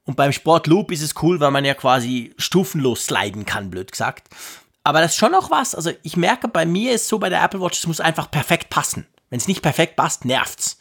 Und 0.04 0.16
beim 0.16 0.32
Sportloop 0.32 0.90
ist 0.90 1.02
es 1.02 1.14
cool, 1.22 1.38
weil 1.40 1.50
man 1.50 1.66
ja 1.66 1.74
quasi 1.74 2.32
stufenlos 2.38 3.04
sliden 3.04 3.44
kann, 3.44 3.68
blöd 3.68 3.92
gesagt. 3.92 4.28
Aber 4.84 5.02
das 5.02 5.12
ist 5.12 5.18
schon 5.18 5.32
noch 5.32 5.50
was. 5.50 5.74
Also 5.74 5.90
ich 6.02 6.16
merke, 6.16 6.48
bei 6.48 6.64
mir 6.64 6.94
ist 6.94 7.08
so 7.08 7.18
bei 7.18 7.28
der 7.28 7.42
Apple 7.42 7.60
Watch, 7.60 7.78
es 7.78 7.86
muss 7.86 8.00
einfach 8.00 8.30
perfekt 8.30 8.70
passen. 8.70 9.06
Wenn 9.30 9.38
es 9.38 9.48
nicht 9.48 9.62
perfekt 9.62 9.96
passt, 9.96 10.24
nervt's. 10.24 10.78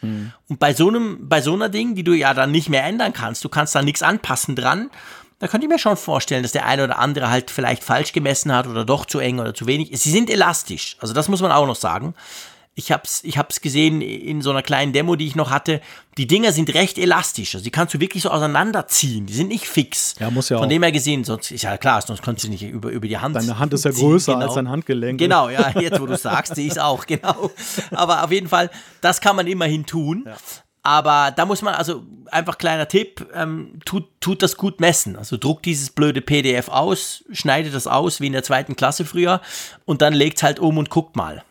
Und 0.47 0.59
bei 0.59 0.73
so 0.73 0.87
einem, 0.87 1.27
bei 1.27 1.41
so 1.41 1.53
einer 1.53 1.69
Ding, 1.69 1.95
die 1.95 2.03
du 2.03 2.13
ja 2.13 2.33
dann 2.33 2.51
nicht 2.51 2.69
mehr 2.69 2.83
ändern 2.85 3.13
kannst, 3.13 3.43
du 3.43 3.49
kannst 3.49 3.75
da 3.75 3.81
nichts 3.81 4.01
anpassen 4.01 4.55
dran, 4.55 4.89
da 5.39 5.47
könnte 5.47 5.65
ich 5.67 5.71
mir 5.71 5.79
schon 5.79 5.97
vorstellen, 5.97 6.43
dass 6.43 6.53
der 6.53 6.65
eine 6.65 6.83
oder 6.83 6.97
andere 6.97 7.29
halt 7.29 7.51
vielleicht 7.51 7.83
falsch 7.83 8.11
gemessen 8.11 8.51
hat 8.51 8.65
oder 8.67 8.85
doch 8.85 9.05
zu 9.05 9.19
eng 9.19 9.39
oder 9.39 9.53
zu 9.53 9.67
wenig. 9.67 9.91
Sie 10.01 10.11
sind 10.11 10.29
elastisch, 10.29 10.97
also 10.99 11.13
das 11.13 11.27
muss 11.27 11.41
man 11.41 11.51
auch 11.51 11.67
noch 11.67 11.75
sagen. 11.75 12.15
Ich 12.79 12.91
hab's, 12.91 13.23
ich 13.23 13.39
hab's 13.39 13.59
gesehen 13.59 14.01
in 14.01 14.43
so 14.43 14.51
einer 14.51 14.61
kleinen 14.61 14.93
Demo, 14.93 15.15
die 15.15 15.25
ich 15.25 15.35
noch 15.35 15.49
hatte. 15.49 15.81
Die 16.19 16.27
Dinger 16.27 16.51
sind 16.51 16.71
recht 16.75 16.99
elastisch. 16.99 17.55
Also 17.55 17.63
die 17.63 17.71
kannst 17.71 17.95
du 17.95 17.99
wirklich 17.99 18.21
so 18.21 18.29
auseinanderziehen. 18.29 19.25
Die 19.25 19.33
sind 19.33 19.47
nicht 19.47 19.67
fix. 19.67 20.13
Ja, 20.19 20.29
muss 20.29 20.49
ja 20.49 20.57
Von 20.57 20.67
auch. 20.67 20.69
dem 20.69 20.83
her 20.83 20.91
gesehen, 20.91 21.23
sonst 21.23 21.49
ist 21.49 21.63
ja 21.63 21.75
klar, 21.77 22.03
sonst 22.03 22.21
kannst 22.21 22.43
du 22.43 22.49
nicht 22.49 22.61
über, 22.61 22.89
über 22.89 23.07
die 23.07 23.17
Hand. 23.17 23.35
Deine 23.35 23.57
Hand 23.57 23.73
ist 23.73 23.83
ja 23.83 23.89
größer 23.89 24.33
genau. 24.33 24.45
als 24.45 24.53
dein 24.53 24.69
Handgelenk. 24.69 25.17
Genau, 25.17 25.49
ja, 25.49 25.71
jetzt 25.79 25.99
wo 25.99 26.05
du 26.05 26.15
sagst, 26.17 26.55
ich 26.59 26.67
es 26.67 26.77
auch, 26.77 27.05
genau. 27.07 27.49
Aber 27.89 28.23
auf 28.23 28.31
jeden 28.31 28.47
Fall, 28.47 28.69
das 29.01 29.21
kann 29.21 29.35
man 29.35 29.47
immerhin 29.47 29.87
tun. 29.87 30.29
Aber 30.83 31.33
da 31.35 31.47
muss 31.47 31.63
man, 31.63 31.73
also 31.73 32.03
einfach 32.27 32.59
kleiner 32.59 32.87
Tipp, 32.87 33.27
ähm, 33.33 33.79
tut, 33.85 34.05
tut 34.21 34.43
das 34.43 34.55
gut 34.55 34.79
messen. 34.79 35.15
Also 35.17 35.35
druckt 35.35 35.65
dieses 35.65 35.89
blöde 35.89 36.21
PDF 36.21 36.69
aus, 36.69 37.25
schneidet 37.31 37.73
das 37.73 37.87
aus, 37.87 38.21
wie 38.21 38.27
in 38.27 38.33
der 38.33 38.43
zweiten 38.43 38.75
Klasse 38.75 39.03
früher, 39.03 39.41
und 39.85 40.03
dann 40.03 40.13
legt 40.13 40.37
es 40.37 40.43
halt 40.43 40.59
um 40.59 40.77
und 40.77 40.89
guckt 40.89 41.15
mal. 41.15 41.43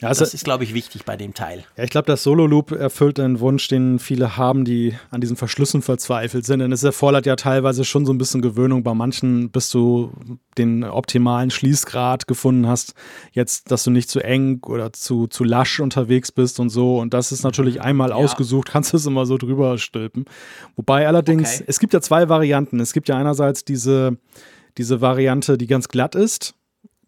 Ja, 0.00 0.08
also, 0.08 0.24
Das 0.24 0.34
ist, 0.34 0.44
glaube 0.44 0.62
ich, 0.64 0.74
wichtig 0.74 1.06
bei 1.06 1.16
dem 1.16 1.32
Teil. 1.32 1.64
ja 1.76 1.84
ich 1.84 1.88
glaube, 1.88 2.06
das 2.06 2.22
Solo-Loop 2.22 2.70
erfüllt 2.72 3.18
einen 3.18 3.40
Wunsch, 3.40 3.66
den 3.68 3.98
viele 3.98 4.36
haben, 4.36 4.66
die 4.66 4.94
an 5.10 5.22
diesen 5.22 5.36
Verschlüssen 5.36 5.80
verzweifelt 5.80 6.44
sind. 6.44 6.58
Denn 6.58 6.70
es 6.70 6.82
erfordert 6.82 7.24
ja 7.24 7.34
teilweise 7.34 7.82
schon 7.84 8.04
so 8.04 8.12
ein 8.12 8.18
bisschen 8.18 8.42
Gewöhnung. 8.42 8.82
Bei 8.82 8.92
manchen, 8.92 9.50
bis 9.50 9.70
du 9.70 10.12
den 10.58 10.84
optimalen 10.84 11.50
Schließgrad 11.50 12.26
gefunden 12.26 12.66
hast, 12.66 12.92
jetzt, 13.32 13.70
dass 13.70 13.84
du 13.84 13.90
nicht 13.90 14.10
zu 14.10 14.20
eng 14.22 14.60
oder 14.66 14.92
zu, 14.92 15.28
zu 15.28 15.44
lasch 15.44 15.80
unterwegs 15.80 16.30
bist 16.30 16.60
und 16.60 16.68
so. 16.68 16.98
Und 16.98 17.14
das 17.14 17.32
ist 17.32 17.42
natürlich 17.42 17.80
einmal 17.80 18.12
ausgesucht, 18.12 18.68
kannst 18.70 18.92
du 18.92 18.98
es 18.98 19.06
immer 19.06 19.24
so 19.24 19.38
drüber 19.38 19.78
stülpen. 19.78 20.26
Wobei 20.76 21.08
allerdings, 21.08 21.54
Okay. 21.56 21.64
es 21.68 21.80
gibt 21.80 21.94
ja 21.94 22.02
zwei 22.02 22.28
Varianten. 22.28 22.80
Es 22.80 22.92
gibt 22.92 23.08
ja 23.08 23.16
einerseits 23.16 23.64
diese, 23.64 24.18
diese 24.76 25.00
Variante, 25.00 25.56
die 25.56 25.66
ganz 25.66 25.88
glatt 25.88 26.14
ist 26.14 26.54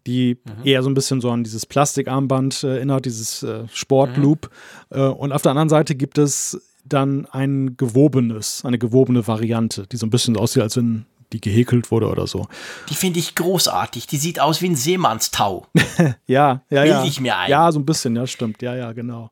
die 0.07 0.37
eher 0.63 0.81
so 0.83 0.89
ein 0.89 0.93
bisschen 0.93 1.21
so 1.21 1.29
an 1.29 1.43
dieses 1.43 1.65
Plastikarmband 1.65 2.63
äh, 2.63 2.77
erinnert, 2.77 3.05
dieses 3.05 3.43
äh, 3.43 3.67
Sportloop. 3.73 4.49
Äh, 4.89 5.01
und 5.01 5.31
auf 5.31 5.41
der 5.41 5.51
anderen 5.51 5.69
Seite 5.69 5.95
gibt 5.95 6.17
es 6.17 6.61
dann 6.85 7.25
ein 7.27 7.77
gewobenes, 7.77 8.63
eine 8.65 8.79
gewobene 8.79 9.27
Variante, 9.27 9.85
die 9.87 9.97
so 9.97 10.05
ein 10.05 10.09
bisschen 10.09 10.37
aussieht, 10.37 10.63
als 10.63 10.77
wenn 10.77 11.05
die 11.31 11.41
gehäkelt 11.41 11.91
wurde 11.91 12.07
oder 12.07 12.25
so. 12.25 12.47
Die 12.89 12.95
finde 12.95 13.19
ich 13.19 13.35
großartig. 13.35 14.07
Die 14.07 14.17
sieht 14.17 14.39
aus 14.39 14.61
wie 14.61 14.69
ein 14.69 14.75
Seemannstau. 14.75 15.67
Ja, 16.27 16.61
ja, 16.69 16.83
Bild 16.83 16.93
ja. 16.93 17.03
ich 17.03 17.19
mir 17.19 17.37
ein. 17.37 17.49
Ja, 17.49 17.71
so 17.71 17.79
ein 17.79 17.85
bisschen, 17.85 18.15
ja, 18.15 18.25
stimmt. 18.25 18.61
Ja, 18.61 18.73
ja, 18.73 18.93
genau. 18.93 19.31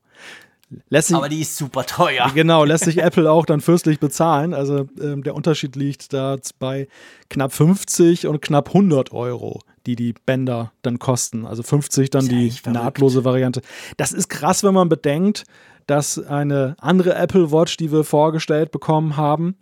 Lässt 0.90 1.08
sich, 1.08 1.16
Aber 1.16 1.28
die 1.28 1.40
ist 1.40 1.56
super 1.56 1.86
teuer. 1.86 2.30
Genau, 2.34 2.64
lässt 2.64 2.84
sich 2.84 2.98
Apple 2.98 3.30
auch 3.30 3.46
dann 3.46 3.60
fürstlich 3.60 4.00
bezahlen. 4.00 4.52
Also 4.52 4.86
ähm, 5.00 5.22
der 5.22 5.34
Unterschied 5.34 5.76
liegt 5.76 6.12
da 6.12 6.36
bei 6.58 6.88
knapp 7.30 7.52
50 7.52 8.26
und 8.26 8.42
knapp 8.42 8.68
100 8.68 9.12
Euro, 9.12 9.62
die 9.96 9.96
die 9.96 10.14
Bänder 10.26 10.72
dann 10.82 10.98
kosten. 10.98 11.46
Also 11.46 11.62
50 11.62 12.10
dann 12.10 12.28
die 12.28 12.52
nahtlose 12.66 13.24
Variante. 13.24 13.62
Das 13.96 14.12
ist 14.12 14.28
krass, 14.28 14.62
wenn 14.62 14.74
man 14.74 14.88
bedenkt, 14.88 15.44
dass 15.86 16.18
eine 16.18 16.76
andere 16.78 17.14
Apple 17.14 17.50
Watch, 17.50 17.78
die 17.78 17.90
wir 17.90 18.04
vorgestellt 18.04 18.70
bekommen 18.70 19.16
haben, 19.16 19.56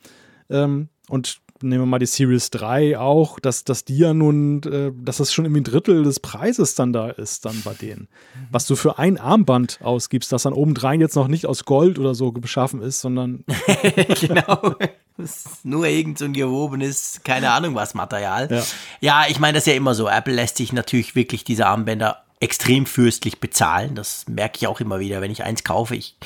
ähm, 0.50 0.88
und 1.08 1.40
nehmen 1.62 1.82
wir 1.82 1.86
mal 1.86 2.00
die 2.00 2.06
Series 2.06 2.50
3 2.50 2.98
auch, 2.98 3.38
dass, 3.38 3.62
dass 3.62 3.84
die 3.84 3.98
ja 3.98 4.12
nun, 4.12 4.62
äh, 4.64 4.92
dass 5.00 5.18
das 5.18 5.32
schon 5.32 5.44
irgendwie 5.44 5.60
ein 5.60 5.64
Drittel 5.64 6.02
des 6.02 6.18
Preises 6.18 6.74
dann 6.74 6.92
da 6.92 7.08
ist, 7.08 7.44
dann 7.44 7.62
bei 7.64 7.74
denen. 7.74 8.08
Was 8.50 8.66
du 8.66 8.74
für 8.74 8.98
ein 8.98 9.18
Armband 9.18 9.78
ausgibst, 9.80 10.32
das 10.32 10.42
dann 10.42 10.52
obendrein 10.52 11.00
jetzt 11.00 11.14
noch 11.14 11.28
nicht 11.28 11.46
aus 11.46 11.64
Gold 11.64 12.00
oder 12.00 12.14
so 12.16 12.32
beschaffen 12.32 12.82
ist, 12.82 13.00
sondern 13.00 13.44
genau. 14.20 14.74
Nur 15.62 15.86
irgend 15.86 16.18
so 16.18 16.24
ein 16.24 16.32
gewobenes, 16.32 17.20
keine 17.24 17.50
Ahnung 17.50 17.74
was 17.74 17.94
Material. 17.94 18.48
Ja. 18.50 18.62
Ja, 19.00 19.24
ich 19.28 19.38
meine, 19.38 19.54
das 19.54 19.62
ist 19.66 19.72
ja 19.72 19.76
immer 19.76 19.94
so. 19.94 20.08
Apple 20.08 20.34
lässt 20.34 20.56
sich 20.56 20.72
natürlich 20.72 21.14
wirklich 21.14 21.44
diese 21.44 21.66
Armbänder 21.66 22.22
extrem 22.40 22.86
fürstlich 22.86 23.40
bezahlen. 23.40 23.94
Das 23.94 24.26
merke 24.28 24.58
ich 24.58 24.66
auch 24.66 24.80
immer 24.80 25.00
wieder, 25.00 25.20
wenn 25.20 25.30
ich 25.30 25.42
eins 25.42 25.64
kaufe. 25.64 25.96
Ich 25.96 26.16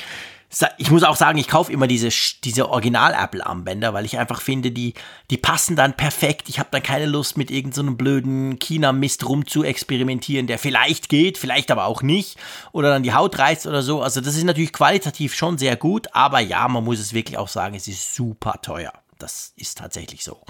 ich 0.77 0.91
muss 0.91 1.03
auch 1.03 1.15
sagen, 1.15 1.37
ich 1.37 1.47
kaufe 1.47 1.71
immer 1.71 1.87
diese, 1.87 2.09
diese 2.43 2.69
Original-Apple-Armbänder, 2.69 3.93
weil 3.93 4.05
ich 4.05 4.17
einfach 4.17 4.41
finde, 4.41 4.71
die, 4.71 4.93
die 5.29 5.37
passen 5.37 5.75
dann 5.75 5.95
perfekt. 5.95 6.49
Ich 6.49 6.59
habe 6.59 6.69
dann 6.71 6.83
keine 6.83 7.05
Lust, 7.05 7.37
mit 7.37 7.49
irgendeinem 7.49 7.89
so 7.89 7.95
blöden 7.95 8.59
China-Mist 8.59 9.27
rum 9.27 9.47
zu 9.47 9.63
experimentieren, 9.63 10.47
der 10.47 10.59
vielleicht 10.59 11.07
geht, 11.07 11.37
vielleicht 11.37 11.71
aber 11.71 11.85
auch 11.85 12.01
nicht. 12.01 12.37
Oder 12.73 12.89
dann 12.89 13.03
die 13.03 13.13
Haut 13.13 13.39
reißt 13.39 13.65
oder 13.65 13.81
so. 13.81 14.01
Also 14.01 14.19
das 14.19 14.35
ist 14.35 14.43
natürlich 14.43 14.73
qualitativ 14.73 15.33
schon 15.33 15.57
sehr 15.57 15.77
gut, 15.77 16.07
aber 16.13 16.39
ja, 16.39 16.67
man 16.67 16.83
muss 16.83 16.99
es 16.99 17.13
wirklich 17.13 17.37
auch 17.37 17.47
sagen, 17.47 17.75
es 17.75 17.87
ist 17.87 18.13
super 18.13 18.59
teuer. 18.61 18.93
Das 19.19 19.53
ist 19.55 19.77
tatsächlich 19.77 20.23
so. 20.23 20.41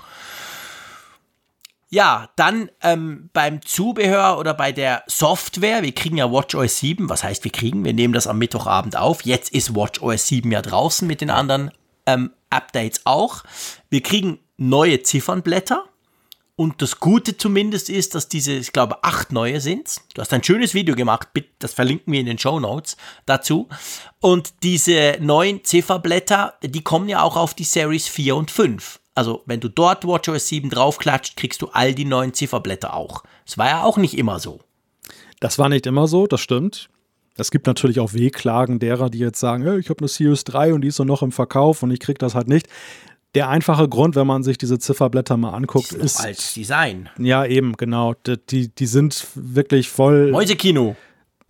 Ja, 1.94 2.30
dann 2.38 2.72
ähm, 2.82 3.30
beim 3.34 3.62
Zubehör 3.64 4.39
oder 4.39 4.54
bei 4.54 4.72
der 4.72 5.04
Software, 5.08 5.84
wir 5.84 5.92
kriegen 5.92 6.16
ja 6.16 6.32
WatchOS 6.32 6.80
7, 6.80 7.10
was 7.10 7.22
heißt 7.22 7.44
wir 7.44 7.52
kriegen? 7.52 7.84
Wir 7.84 7.94
nehmen 7.94 8.14
das 8.14 8.28
am 8.28 8.38
Mittwochabend 8.38 8.96
auf. 8.96 9.24
Jetzt 9.24 9.54
ist 9.54 9.76
WatchOS 9.76 10.26
7 10.28 10.50
ja 10.50 10.62
draußen 10.62 11.06
mit 11.06 11.20
den 11.20 11.30
anderen 11.30 11.70
ähm, 12.06 12.32
Updates 12.50 13.02
auch. 13.04 13.44
Wir 13.89 14.02
kriegen 14.02 14.39
neue 14.56 15.04
Ziffernblätter. 15.04 15.84
Und 16.56 16.82
das 16.82 17.00
Gute 17.00 17.36
zumindest 17.36 17.89
ist, 17.89 18.16
dass 18.16 18.30
diese, 18.30 18.54
ich 18.54 18.72
glaube, 18.72 19.04
acht 19.04 19.34
neue 19.34 19.60
sind. 19.60 19.98
Du 20.14 20.22
hast 20.22 20.32
ein 20.32 20.44
schönes 20.44 20.74
Video 20.74 20.96
gemacht, 20.96 21.28
das 21.60 21.74
verlinken 21.74 22.14
wir 22.14 22.20
in 22.22 22.26
den 22.26 22.38
Show 22.38 22.60
Notes 22.60 22.96
dazu. 23.26 23.68
Und 24.22 24.54
diese 24.64 25.18
neuen 25.20 25.66
Zifferblätter, 25.66 26.54
die 26.64 26.84
kommen 26.84 27.10
ja 27.10 27.22
auch 27.22 27.36
auf 27.36 27.54
die 27.54 27.64
Series 27.66 28.08
4 28.08 28.36
und 28.36 28.52
5. 28.52 29.01
Also, 29.22 29.44
wenn 29.46 29.60
du 29.60 29.70
dort 29.70 30.04
WatchOS 30.04 30.48
7 30.48 30.72
draufklatscht, 30.72 31.38
kriegst 31.38 31.62
du 31.62 31.68
all 31.68 31.94
die 31.94 32.06
neuen 32.06 32.34
Zifferblätter 32.34 32.96
auch. 32.96 33.22
Das 33.46 33.56
war 33.60 33.68
ja 33.68 33.84
auch 33.84 33.98
nicht 33.98 34.18
immer 34.18 34.40
so. 34.40 34.62
Das 35.40 35.60
war 35.60 35.70
nicht 35.70 35.86
immer 35.86 36.08
so, 36.08 36.26
das 36.26 36.42
stimmt. 36.42 36.90
Es 37.38 37.52
gibt 37.52 37.68
natürlich 37.68 38.00
auch 38.00 38.14
Wehklagen 38.14 38.80
derer, 38.80 39.12
die 39.12 39.20
jetzt 39.20 39.40
sagen, 39.40 39.62
hey, 39.62 39.78
ich 39.78 39.92
habe 39.92 40.00
eine 40.00 40.08
Series 40.08 40.44
3 40.46 40.74
und 40.74 40.82
die 40.82 40.88
ist 40.88 40.96
so 40.96 41.04
noch 41.04 41.22
im 41.22 41.32
Verkauf 41.32 41.84
und 41.84 41.92
ich 41.92 42.00
kriege 42.00 42.18
das 42.18 42.34
halt 42.34 42.48
nicht. 42.48 42.68
Der 43.36 43.48
einfache 43.50 43.88
Grund, 43.88 44.16
wenn 44.16 44.26
man 44.26 44.42
sich 44.42 44.58
diese 44.58 44.80
Zifferblätter 44.80 45.38
mal 45.38 45.52
anguckt, 45.52 45.92
ist. 45.92 46.20
Als 46.20 46.56
Design. 46.56 47.08
Ja, 47.20 47.46
eben, 47.46 47.78
genau. 47.78 48.16
Die, 48.50 48.70
die 48.70 48.86
sind 48.88 49.28
wirklich 49.36 49.92
voll. 49.92 50.32
Mäusekino 50.32 50.96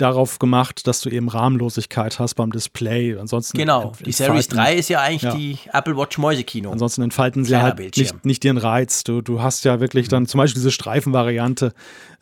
darauf 0.01 0.39
gemacht, 0.39 0.87
dass 0.87 1.01
du 1.01 1.09
eben 1.09 1.29
Rahmenlosigkeit 1.29 2.19
hast 2.19 2.35
beim 2.35 2.51
Display. 2.51 3.17
Ansonsten 3.17 3.57
genau, 3.57 3.93
die 4.03 4.11
Series 4.11 4.47
3 4.47 4.75
ist 4.75 4.89
ja 4.89 5.01
eigentlich 5.01 5.21
ja. 5.21 5.35
die 5.35 5.57
Apple 5.71 5.95
Watch 5.95 6.17
Mäusekino. 6.17 6.71
Ansonsten 6.71 7.03
entfalten 7.03 7.45
sie 7.45 7.57
halt 7.57 7.79
nicht, 7.79 8.25
nicht 8.25 8.45
ihren 8.45 8.57
Reiz. 8.57 9.03
Du, 9.03 9.21
du 9.21 9.41
hast 9.41 9.63
ja 9.65 9.79
wirklich 9.79 10.07
dann 10.07 10.25
zum 10.25 10.39
Beispiel 10.39 10.59
diese 10.59 10.71
Streifenvariante, 10.71 11.73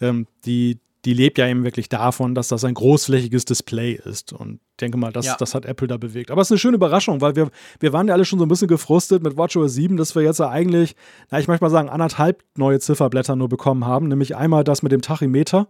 ähm, 0.01 0.27
die, 0.45 0.79
die 1.05 1.13
lebt 1.13 1.37
ja 1.37 1.47
eben 1.47 1.63
wirklich 1.63 1.87
davon, 1.87 2.35
dass 2.35 2.49
das 2.49 2.65
ein 2.65 2.73
großflächiges 2.73 3.45
Display 3.45 3.93
ist. 3.93 4.33
Und 4.33 4.55
ich 4.71 4.77
denke 4.81 4.97
mal, 4.97 5.13
das, 5.13 5.25
ja. 5.25 5.35
das 5.39 5.55
hat 5.55 5.65
Apple 5.65 5.87
da 5.87 5.97
bewegt. 5.97 6.31
Aber 6.31 6.41
es 6.41 6.47
ist 6.47 6.51
eine 6.51 6.59
schöne 6.59 6.75
Überraschung, 6.75 7.21
weil 7.21 7.35
wir, 7.35 7.49
wir 7.79 7.93
waren 7.93 8.07
ja 8.07 8.13
alle 8.13 8.25
schon 8.25 8.39
so 8.39 8.45
ein 8.45 8.49
bisschen 8.49 8.67
gefrustet 8.67 9.23
mit 9.23 9.37
WatchOS 9.37 9.73
7, 9.73 9.95
dass 9.95 10.15
wir 10.15 10.23
jetzt 10.23 10.39
ja 10.39 10.49
eigentlich, 10.49 10.95
na, 11.31 11.39
ich 11.39 11.47
möchte 11.47 11.63
mal 11.63 11.69
sagen, 11.69 11.89
anderthalb 11.89 12.43
neue 12.57 12.79
Zifferblätter 12.79 13.37
nur 13.37 13.47
bekommen 13.47 13.85
haben. 13.85 14.09
Nämlich 14.09 14.35
einmal 14.35 14.65
das 14.65 14.83
mit 14.83 14.91
dem 14.91 15.01
Tachymeter, 15.01 15.67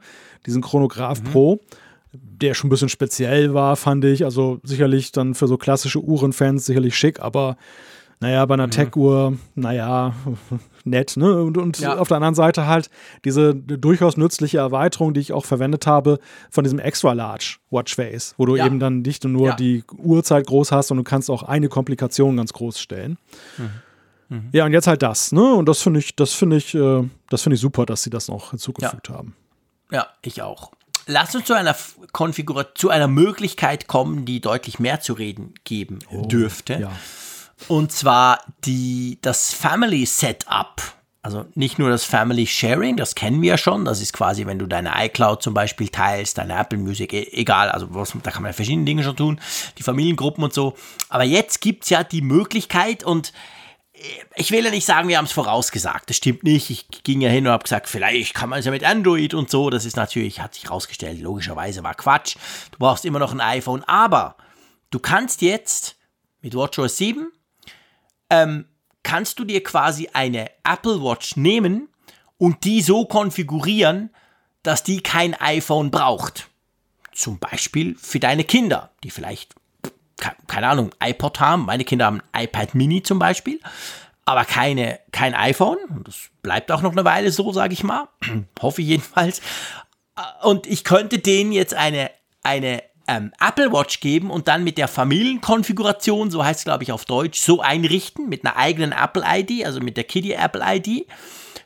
diesen 0.48 0.64
Chronograph 0.64 1.22
mhm. 1.22 1.26
Pro 1.26 1.60
der 2.12 2.54
schon 2.54 2.68
ein 2.68 2.72
bisschen 2.72 2.90
speziell 2.90 3.54
war, 3.54 3.76
fand 3.76 4.06
ich. 4.06 4.26
Also 4.26 4.60
sicherlich 4.64 5.12
dann 5.12 5.36
für 5.36 5.48
so 5.48 5.58
klassische 5.58 6.00
Uhrenfans 6.00 6.66
sicherlich 6.66 6.98
schick, 6.98 7.20
aber 7.20 7.58
naja, 8.22 8.46
bei 8.46 8.56
einer 8.56 8.68
mhm. 8.68 8.72
Tech-Uhr, 8.72 9.38
naja, 9.56 10.14
nett, 10.84 11.16
ne? 11.16 11.42
Und, 11.42 11.58
und 11.58 11.80
ja. 11.80 11.98
auf 11.98 12.10
der 12.10 12.18
anderen 12.18 12.36
Seite 12.36 12.68
halt 12.68 12.90
diese 13.24 13.56
durchaus 13.56 14.18
nützliche 14.18 14.58
Erweiterung, 14.58 15.14
die 15.14 15.22
ich 15.22 15.32
auch 15.32 15.46
verwendet 15.46 15.88
habe, 15.88 16.20
von 16.50 16.66
diesem 16.66 16.80
Extra 16.80 17.14
Large 17.14 17.58
Watchface, 17.70 18.36
wo 18.38 18.46
du 18.46 18.58
ja. 18.58 18.66
eben 18.66 18.80
dann 18.80 19.02
nicht 19.02 19.24
nur 19.24 19.50
ja. 19.50 19.56
die 19.56 19.84
Uhrzeit 19.98 20.48
groß 20.48 20.74
hast, 20.74 20.90
sondern 20.90 21.06
du 21.06 21.10
kannst 21.10 21.30
auch 21.30 21.44
eine 21.44 21.70
Komplikation 21.70 22.36
ganz 22.36 22.52
groß 22.52 22.80
stellen. 22.80 23.18
Mhm. 23.58 23.70
Mhm. 24.30 24.50
Ja, 24.52 24.66
und 24.66 24.74
jetzt 24.74 24.88
halt 24.88 25.02
das, 25.02 25.32
ne? 25.32 25.54
Und 25.54 25.68
das 25.70 25.82
finde 25.82 26.00
ich, 26.00 26.16
das 26.16 26.34
finde 26.34 26.58
ich, 26.58 26.76
äh, 26.76 27.04
das 27.30 27.42
finde 27.42 27.56
ich 27.56 27.62
super, 27.62 27.86
dass 27.86 28.04
sie 28.04 28.10
das 28.10 28.28
noch 28.28 28.52
hinzugefügt 28.52 29.10
haben. 29.10 29.36
Ja, 29.92 30.08
ich 30.22 30.42
auch. 30.42 30.72
Lass 31.12 31.34
uns 31.34 31.46
zu 31.46 31.56
einer 31.56 31.76
Konfiguration, 32.12 32.76
zu 32.76 32.90
einer 32.92 33.08
Möglichkeit 33.08 33.88
kommen, 33.88 34.26
die 34.26 34.42
deutlich 34.42 34.78
mehr 34.78 35.02
zu 35.02 35.14
reden 35.14 35.56
geben 35.64 35.98
oh, 36.12 36.28
dürfte. 36.28 36.74
Ja. 36.80 36.92
Und 37.68 37.92
zwar 37.92 38.42
die, 38.64 39.18
das 39.24 39.52
Family 39.52 40.06
Setup. 40.06 40.80
Also 41.24 41.48
nicht 41.56 41.80
nur 41.80 41.90
das 41.90 42.06
Family 42.06 42.46
Sharing, 42.46 42.96
das 42.96 43.16
kennen 43.16 43.42
wir 43.42 43.50
ja 43.50 43.58
schon. 43.58 43.86
Das 43.86 44.02
ist 44.02 44.14
quasi, 44.14 44.46
wenn 44.46 44.60
du 44.60 44.68
deine 44.68 44.92
iCloud 45.04 45.42
zum 45.42 45.56
Beispiel 45.56 45.90
teilst, 45.90 46.38
deine 46.38 46.56
Apple 46.56 46.78
Music, 46.78 47.12
e 47.12 47.28
egal, 47.32 47.72
also 47.72 47.88
was, 47.90 48.14
da 48.22 48.30
kann 48.30 48.44
man 48.44 48.52
ja 48.52 48.54
verschiedene 48.54 48.86
Dinge 48.86 49.04
schon 49.04 49.16
tun, 49.18 49.42
die 49.80 49.84
Familiengruppen 49.84 50.44
und 50.44 50.54
so. 50.54 50.76
Aber 51.10 51.24
jetzt 51.24 51.60
gibt 51.60 51.86
es 51.86 51.90
ja 51.90 52.04
die 52.04 52.22
Möglichkeit 52.22 53.04
und 53.04 53.34
ich 54.36 54.52
will 54.52 54.64
ja 54.64 54.72
nicht 54.72 54.86
sagen, 54.86 55.08
wir 55.08 55.18
haben 55.18 55.26
es 55.26 55.32
vorausgesagt. 55.32 56.10
Das 56.10 56.18
stimmt 56.18 56.44
nicht. 56.44 56.70
Ich 56.70 56.88
ging 57.04 57.22
ja 57.22 57.30
hin 57.30 57.46
und 57.46 57.54
habe 57.54 57.64
gesagt, 57.64 57.88
vielleicht 57.88 58.34
kann 58.34 58.50
man 58.50 58.60
es 58.60 58.66
ja 58.66 58.72
mit 58.72 58.84
Android 58.84 59.34
und 59.34 59.50
so. 59.50 59.70
Das 59.70 59.86
ist 59.86 59.98
natürlich, 59.98 60.40
hat 60.40 60.54
sich 60.54 60.66
herausgestellt, 60.66 61.20
logischerweise 61.20 61.84
war 61.84 61.96
Quatsch. 61.96 62.36
Du 62.72 62.80
brauchst 62.80 63.06
immer 63.06 63.20
noch 63.20 63.34
ein 63.34 63.42
iPhone. 63.42 63.84
Aber 63.84 64.38
du 64.92 65.00
kannst 65.00 65.42
jetzt 65.42 65.98
mit 66.42 66.56
WatchOS 66.56 66.98
7, 66.98 67.32
ähm, 68.30 68.66
kannst 69.04 69.40
du 69.40 69.44
dir 69.44 69.64
quasi 69.64 70.10
eine 70.14 70.50
Apple 70.64 71.02
Watch 71.04 71.36
nehmen 71.36 71.90
und 72.38 72.64
die 72.64 72.82
so 72.82 73.06
konfigurieren, 73.06 74.12
dass 74.64 74.84
die 74.84 75.02
kein 75.02 75.34
iPhone 75.34 75.92
braucht. 75.92 76.50
Zum 77.12 77.40
Beispiel 77.40 77.96
für 77.98 78.20
deine 78.20 78.46
Kinder, 78.46 78.92
die 79.04 79.10
vielleicht 79.10 79.56
keine 80.48 80.68
Ahnung, 80.68 80.92
iPod 81.04 81.40
haben. 81.40 81.66
Meine 81.66 81.84
Kinder 81.84 82.06
haben 82.06 82.22
ein 82.32 82.46
iPad 82.46 82.76
Mini 82.76 83.04
zum 83.04 83.20
Beispiel, 83.20 83.60
aber 84.26 84.46
keine, 84.46 85.00
kein 85.12 85.34
iPhone. 85.34 85.78
Das 86.04 86.30
bleibt 86.42 86.72
auch 86.72 86.82
noch 86.82 86.92
eine 86.92 87.06
Weile 87.06 87.32
so, 87.32 87.52
sage 87.52 87.74
ich 87.74 87.84
mal. 87.84 88.10
Hoffe 88.62 88.82
ich 88.82 88.90
jedenfalls. 88.90 89.42
Und 90.42 90.68
ich 90.68 90.84
könnte 90.84 91.20
denen 91.20 91.52
jetzt 91.52 91.74
eine, 91.74 92.12
eine 92.44 92.84
ähm, 93.10 93.32
Apple 93.40 93.72
Watch 93.72 94.02
geben 94.02 94.30
und 94.30 94.48
dann 94.48 94.64
mit 94.64 94.78
der 94.78 94.88
Familienkonfiguration, 94.88 96.30
so 96.30 96.44
heißt 96.44 96.60
es 96.60 96.64
glaube 96.66 96.84
ich 96.84 96.92
auf 96.92 97.06
Deutsch, 97.06 97.40
so 97.40 97.62
einrichten, 97.62 98.30
mit 98.30 98.46
einer 98.46 98.56
eigenen 98.56 98.92
Apple 98.92 99.24
ID, 99.26 99.66
also 99.66 99.80
mit 99.80 99.98
der 99.98 100.04
Kitty 100.04 100.34
Apple 100.34 100.62
ID, 100.64 101.08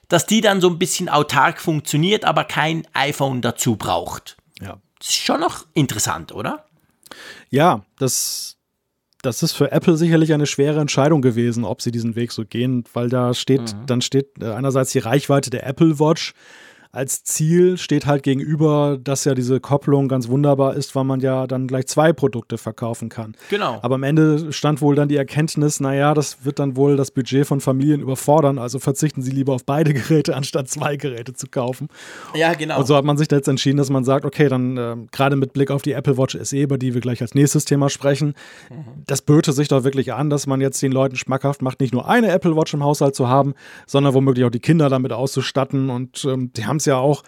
dass 0.07 0.25
die 0.25 0.41
dann 0.41 0.61
so 0.61 0.69
ein 0.69 0.79
bisschen 0.79 1.09
autark 1.09 1.59
funktioniert, 1.59 2.23
aber 2.23 2.45
kein 2.45 2.87
iPhone 2.93 3.41
dazu 3.41 3.75
braucht. 3.75 4.37
Ja. 4.61 4.77
Das 4.99 5.09
ist 5.09 5.15
schon 5.15 5.41
noch 5.41 5.65
interessant, 5.73 6.31
oder? 6.31 6.65
Ja, 7.53 7.85
das, 7.99 8.57
das 9.21 9.43
ist 9.43 9.51
für 9.51 9.71
Apple 9.71 9.95
sicherlich 9.95 10.33
eine 10.33 10.47
schwere 10.47 10.79
Entscheidung 10.79 11.21
gewesen, 11.21 11.65
ob 11.65 11.83
sie 11.83 11.91
diesen 11.91 12.15
Weg 12.15 12.31
so 12.31 12.45
gehen, 12.45 12.83
weil 12.93 13.09
da 13.09 13.35
steht, 13.35 13.75
mhm. 13.75 13.85
dann 13.85 14.01
steht 14.01 14.41
äh, 14.41 14.53
einerseits 14.53 14.91
die 14.91 14.97
Reichweite 14.97 15.51
der 15.51 15.67
Apple 15.67 15.99
Watch 15.99 16.33
als 16.93 17.23
Ziel 17.23 17.79
steht 17.79 18.05
halt 18.05 18.21
gegenüber, 18.21 18.99
dass 19.03 19.25
ja 19.25 19.33
diese 19.33 19.59
Kopplung 19.59 20.07
ganz 20.07 20.27
wunderbar 20.27 20.75
ist, 20.75 20.95
weil 20.95 21.03
man 21.03 21.21
ja 21.21 21.47
dann 21.47 21.65
gleich 21.65 21.87
zwei 21.87 22.13
Produkte 22.13 22.59
verkaufen 22.59 23.09
kann. 23.09 23.33
Genau. 23.49 23.79
Aber 23.81 23.95
am 23.95 24.03
Ende 24.03 24.53
stand 24.53 24.79
wohl 24.79 24.93
dann 24.93 25.09
die 25.09 25.15
Erkenntnis, 25.15 25.79
naja, 25.79 26.13
das 26.13 26.45
wird 26.45 26.59
dann 26.59 26.75
wohl 26.75 26.95
das 26.95 27.09
Budget 27.09 27.47
von 27.47 27.61
Familien 27.61 27.99
überfordern, 27.99 28.59
also 28.59 28.77
verzichten 28.77 29.23
sie 29.23 29.31
lieber 29.31 29.53
auf 29.53 29.65
beide 29.65 29.91
Geräte, 29.93 30.35
anstatt 30.35 30.69
zwei 30.69 30.95
Geräte 30.95 31.33
zu 31.33 31.47
kaufen. 31.47 31.87
Ja, 32.35 32.53
genau. 32.53 32.77
Und 32.77 32.85
so 32.85 32.95
hat 32.95 33.05
man 33.05 33.17
sich 33.17 33.29
jetzt 33.31 33.47
entschieden, 33.47 33.77
dass 33.77 33.89
man 33.89 34.03
sagt, 34.03 34.23
okay, 34.23 34.47
dann 34.47 34.77
äh, 34.77 34.95
gerade 35.11 35.35
mit 35.35 35.51
Blick 35.53 35.71
auf 35.71 35.81
die 35.81 35.93
Apple 35.93 36.19
Watch 36.19 36.37
SE, 36.43 36.61
über 36.61 36.77
die 36.77 36.93
wir 36.93 37.01
gleich 37.01 37.23
als 37.23 37.33
nächstes 37.33 37.65
Thema 37.65 37.89
sprechen, 37.89 38.35
mhm. 38.69 39.03
das 39.07 39.23
böte 39.23 39.51
sich 39.51 39.67
doch 39.67 39.83
wirklich 39.83 40.13
an, 40.13 40.29
dass 40.29 40.45
man 40.45 40.61
jetzt 40.61 40.79
den 40.83 40.91
Leuten 40.91 41.15
schmackhaft 41.15 41.63
macht, 41.63 41.79
nicht 41.79 41.91
nur 41.91 42.07
eine 42.07 42.29
Apple 42.29 42.55
Watch 42.55 42.75
im 42.75 42.83
Haushalt 42.83 43.15
zu 43.15 43.27
haben, 43.27 43.55
sondern 43.87 44.13
womöglich 44.13 44.45
auch 44.45 44.51
die 44.51 44.59
Kinder 44.59 44.89
damit 44.89 45.11
auszustatten 45.11 45.89
und 45.89 46.23
ähm, 46.25 46.53
die 46.53 46.67
haben 46.67 46.77
es 46.77 46.82
ja 46.86 46.97
auch 46.97 47.23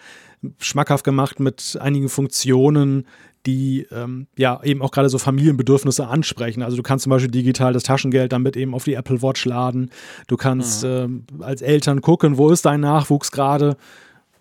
schmackhaft 0.58 1.04
gemacht 1.04 1.40
mit 1.40 1.78
einigen 1.80 2.08
Funktionen, 2.08 3.06
die 3.46 3.86
ähm, 3.92 4.26
ja 4.36 4.60
eben 4.64 4.82
auch 4.82 4.90
gerade 4.90 5.08
so 5.08 5.18
Familienbedürfnisse 5.18 6.06
ansprechen. 6.06 6.62
Also 6.62 6.76
du 6.76 6.82
kannst 6.82 7.04
zum 7.04 7.10
Beispiel 7.10 7.30
digital 7.30 7.72
das 7.72 7.84
Taschengeld 7.84 8.32
damit 8.32 8.56
eben 8.56 8.74
auf 8.74 8.84
die 8.84 8.94
Apple 8.94 9.22
Watch 9.22 9.44
laden. 9.44 9.90
Du 10.26 10.36
kannst 10.36 10.82
mhm. 10.82 10.90
ähm, 10.90 11.24
als 11.40 11.62
Eltern 11.62 12.00
gucken, 12.00 12.38
wo 12.38 12.50
ist 12.50 12.64
dein 12.64 12.80
Nachwuchs 12.80 13.30
gerade. 13.30 13.76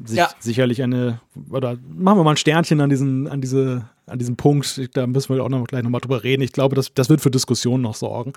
Sich, 0.03 0.17
ja. 0.17 0.29
Sicherlich 0.39 0.83
eine, 0.83 1.21
oder 1.49 1.77
machen 1.87 2.19
wir 2.19 2.23
mal 2.23 2.31
ein 2.31 2.37
Sternchen 2.37 2.81
an 2.81 2.89
diesen, 2.89 3.27
an 3.27 3.39
diese, 3.39 3.87
an 4.07 4.19
diesem 4.19 4.35
Punkt. 4.35 4.89
Da 4.93 5.07
müssen 5.07 5.33
wir 5.33 5.43
auch 5.43 5.49
noch 5.49 5.65
gleich 5.67 5.83
nochmal 5.83 6.01
drüber 6.01 6.23
reden. 6.23 6.41
Ich 6.41 6.51
glaube, 6.51 6.75
das, 6.75 6.93
das 6.93 7.09
wird 7.09 7.21
für 7.21 7.31
Diskussionen 7.31 7.83
noch 7.83 7.95
sorgen. 7.95 8.33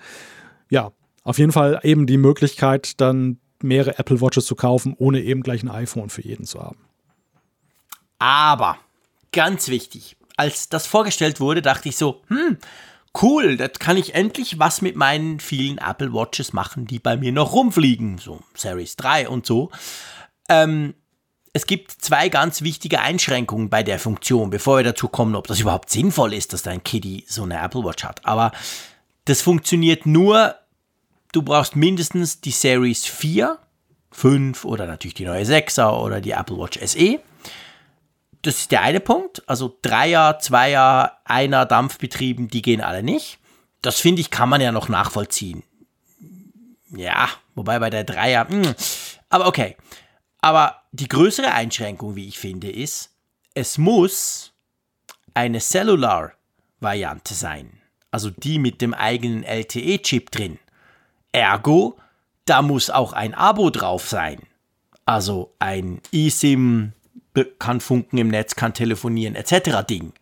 Ja, 0.71 0.93
auf 1.25 1.39
jeden 1.39 1.51
Fall 1.51 1.81
eben 1.83 2.07
die 2.07 2.19
Möglichkeit, 2.19 3.01
dann 3.01 3.39
mehrere 3.63 3.99
Apple 3.99 4.21
Watches 4.21 4.47
zu 4.47 4.55
kaufen, 4.55 4.95
ohne 4.99 5.21
eben 5.21 5.43
gleich 5.43 5.63
ein 5.63 5.71
iPhone 5.71 6.11
für 6.11 6.23
jeden 6.23 6.45
zu 6.45 6.61
haben. 6.61 6.79
Aber, 8.19 8.79
ganz 9.33 9.69
wichtig, 9.69 10.17
als 10.37 10.69
das 10.69 10.87
vorgestellt 10.87 11.41
wurde, 11.41 11.63
dachte 11.63 11.89
ich 11.89 11.97
so, 11.97 12.23
hm, 12.29 12.59
cool, 13.23 13.57
das 13.57 13.73
kann 13.79 13.97
ich 13.97 14.15
endlich 14.15 14.59
was 14.59 14.83
mit 14.83 14.97
meinen 14.97 15.41
vielen 15.41 15.79
Apple 15.79 16.13
Watches 16.13 16.53
machen, 16.53 16.87
die 16.87 16.99
bei 16.99 17.17
mir 17.17 17.33
noch 17.33 17.53
rumfliegen, 17.53 18.19
so 18.19 18.41
Series 18.55 18.97
3 18.97 19.29
und 19.29 19.47
so. 19.47 19.71
Ähm, 20.49 20.95
es 21.53 21.67
gibt 21.67 21.91
zwei 21.91 22.29
ganz 22.29 22.63
wichtige 22.63 23.01
Einschränkungen 23.01 23.69
bei 23.69 23.83
der 23.83 23.99
Funktion, 23.99 24.51
bevor 24.51 24.79
wir 24.79 24.85
dazu 24.85 25.09
kommen, 25.09 25.35
ob 25.35 25.47
das 25.47 25.61
überhaupt 25.61 25.91
sinnvoll 25.91 26.35
ist, 26.35 26.53
dass 26.53 26.63
dein 26.63 26.85
Kitty 26.85 27.25
so 27.27 27.43
eine 27.43 27.61
Apple 27.61 27.85
Watch 27.85 28.05
hat. 28.05 28.25
Aber 28.25 28.53
das 29.25 29.43
funktioniert 29.43 30.07
nur, 30.07 30.55
du 31.33 31.43
brauchst 31.43 31.77
mindestens 31.77 32.41
die 32.41 32.51
Series 32.51 33.05
4, 33.07 33.59
5 34.13 34.65
oder 34.65 34.87
natürlich 34.87 35.15
die 35.15 35.25
neue 35.25 35.45
6er 35.45 36.01
oder 36.01 36.21
die 36.21 36.33
Apple 36.33 36.59
Watch 36.59 36.79
SE. 36.85 37.21
Das 38.43 38.59
ist 38.59 38.71
der 38.71 38.83
eine 38.83 39.01
Punkt. 39.01 39.43
Also 39.49 39.77
Dreier, 39.83 40.39
Zweier, 40.39 41.19
Einer 41.25 41.67
Dampfbetrieben, 41.67 42.49
die 42.49 42.63
gehen 42.63 42.81
alle 42.81 43.03
nicht. 43.03 43.39
Das 43.83 44.01
finde 44.01 44.21
ich, 44.21 44.31
kann 44.31 44.49
man 44.49 44.61
ja 44.61 44.73
noch 44.73 44.89
nachvollziehen. 44.89 45.63
Ja, 46.91 47.29
wobei 47.55 47.79
bei 47.79 47.91
der 47.91 48.05
Dreier, 48.05 48.45
mh. 48.45 48.67
Hm, 48.67 48.75
aber 49.29 49.47
okay. 49.47 49.77
Aber 50.41 50.83
die 50.93 51.09
größere 51.09 51.53
Einschränkung, 51.53 52.17
wie 52.17 52.29
ich 52.29 52.39
finde, 52.39 52.71
ist, 52.71 53.11
es 53.55 53.77
muss 53.77 54.53
eine 55.35 55.61
Cellular-Variante 55.61 57.35
sein. 57.35 57.81
Also 58.11 58.31
die 58.31 58.59
mit 58.59 58.81
dem 58.81 58.95
eigenen 58.95 59.43
LTE-Chip 59.43 60.31
drin. 60.31 60.59
Ergo, 61.39 61.97
da 62.45 62.63
muss 62.63 62.91
auch 62.91 63.13
ein 63.13 63.35
Abo 63.35 63.71
drauf 63.71 64.09
sein. 64.09 64.41
Also 65.05 65.55
ein 65.59 66.01
eSIM, 66.13 66.93
kann 67.59 67.81
funken 67.81 68.19
im 68.19 68.29
Netz, 68.29 68.57
kann 68.57 68.75
telefonieren, 68.75 69.35
etc. 69.37 69.87
Ding. 69.89 70.13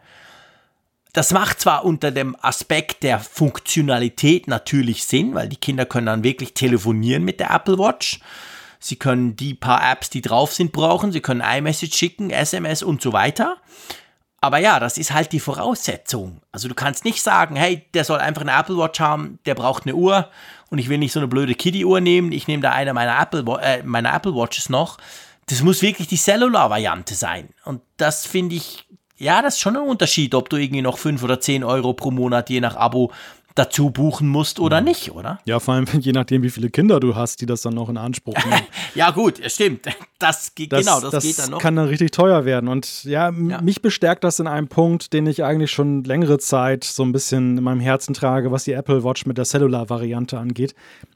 Das 1.13 1.33
macht 1.33 1.61
zwar 1.61 1.85
unter 1.85 2.11
dem 2.11 2.37
Aspekt 2.43 3.03
der 3.03 3.19
Funktionalität 3.21 4.49
natürlich 4.49 5.05
Sinn, 5.05 5.35
weil 5.35 5.49
die 5.49 5.57
Kinder 5.57 5.87
können 5.87 6.07
dann 6.07 6.25
wirklich 6.25 6.53
telefonieren 6.53 7.25
mit 7.25 7.41
der 7.41 7.51
Apple 7.51 7.79
Watch. 7.79 8.21
Sie 8.79 8.97
können 8.97 9.35
die 9.35 9.55
paar 9.55 9.91
Apps, 9.91 10.11
die 10.11 10.21
drauf 10.21 10.53
sind, 10.53 10.73
brauchen. 10.73 11.13
Sie 11.13 11.23
können 11.23 11.41
iMessage 11.41 11.95
schicken, 11.95 12.31
SMS 12.31 12.83
und 12.83 13.01
so 13.01 13.15
weiter. 13.15 13.57
Aber 14.41 14.59
ja, 14.59 14.79
das 14.79 14.99
ist 14.99 15.13
halt 15.13 15.33
die 15.33 15.41
Voraussetzung. 15.41 16.41
Also 16.53 16.69
du 16.69 16.75
kannst 16.75 17.05
nicht 17.05 17.23
sagen, 17.23 17.57
hey, 17.57 17.87
der 17.95 18.05
soll 18.05 18.19
einfach 18.19 18.43
eine 18.43 18.53
Apple 18.53 18.77
Watch 18.77 19.01
haben, 19.01 19.39
der 19.47 19.55
braucht 19.55 19.85
eine 19.85 19.95
Uhr 19.95 20.29
und 20.71 20.79
ich 20.79 20.89
will 20.89 20.99
nicht 20.99 21.13
so 21.13 21.21
eine 21.21 21.29
blöde 21.29 21.55
Kiddie-Uhr 21.55 22.01
nehmen, 22.01 22.33
ich 22.33 22.47
nehme 22.47 22.63
da 22.63 22.73
eine 22.73 22.93
meiner 22.93 23.19
Apple, 23.21 23.45
äh, 23.63 23.83
meiner 23.83 24.15
Apple 24.15 24.35
Watches 24.35 24.69
noch. 24.69 24.99
Das 25.47 25.63
muss 25.63 25.81
wirklich 25.81 26.09
die 26.09 26.17
Cellular-Variante 26.17 27.15
sein. 27.15 27.51
Und 27.65 27.81
das 27.97 28.27
finde 28.27 28.57
ich, 28.57 28.87
ja, 29.17 29.43
das 29.43 29.55
ist 29.55 29.61
schon 29.61 29.77
ein 29.77 29.83
Unterschied, 29.83 30.35
ob 30.35 30.51
du 30.51 30.57
irgendwie 30.57 30.83
noch 30.83 30.99
5 30.99 31.23
oder 31.23 31.41
10 31.41 31.65
Euro 31.65 31.95
pro 31.95 32.11
Monat 32.11 32.51
je 32.51 32.61
nach 32.61 32.77
Abo 32.77 33.13
dazu 33.57 33.91
buchen 33.91 34.28
musst 34.28 34.61
oder 34.61 34.81
mhm. 34.81 34.87
nicht, 34.87 35.11
oder? 35.11 35.41
Ja, 35.45 35.59
vor 35.59 35.74
allem 35.74 35.87
je 35.99 36.12
nachdem, 36.12 36.43
wie 36.43 36.51
viele 36.51 36.70
Kinder 36.70 37.01
du 37.01 37.16
hast, 37.16 37.41
die 37.41 37.47
das 37.47 37.62
dann 37.62 37.74
noch 37.74 37.89
in 37.89 37.97
Anspruch 37.97 38.37
nehmen. 38.45 38.62
ja, 38.95 39.11
gut, 39.11 39.41
stimmt. 39.51 39.87
Das, 40.19 40.55
geht, 40.55 40.73
das, 40.73 40.85
genau, 40.85 41.01
das, 41.01 41.11
das 41.11 41.24
geht 41.24 41.39
dann 41.39 41.51
noch. 41.51 41.59
kann 41.59 41.74
dann 41.74 41.89
richtig 41.89 42.12
teuer 42.12 42.45
werden. 42.45 42.69
Und 42.69 43.05
ja, 43.05 43.31
ja, 43.31 43.61
mich 43.61 43.83
bestärkt 43.83 44.24
das 44.24 44.39
in 44.39 44.47
einem 44.47 44.69
Punkt, 44.69 45.12
den 45.12 45.27
ich 45.27 45.43
eigentlich 45.43 45.70
schon 45.70 46.05
längere 46.05 46.39
Zeit 46.39 46.85
so 46.85 47.03
ein 47.03 47.12
bisschen 47.12 47.59
in 47.59 47.65
meinem 47.65 47.81
Herzen 47.81 48.15
trage, 48.15 48.53
was 48.53 48.65
die 48.65 48.73
Apple 48.73 49.03
Watch 49.03 49.27
mit 49.27 49.39
der 49.39 49.45
Cellular-Variante 49.45 50.39
angeht. 50.39 50.74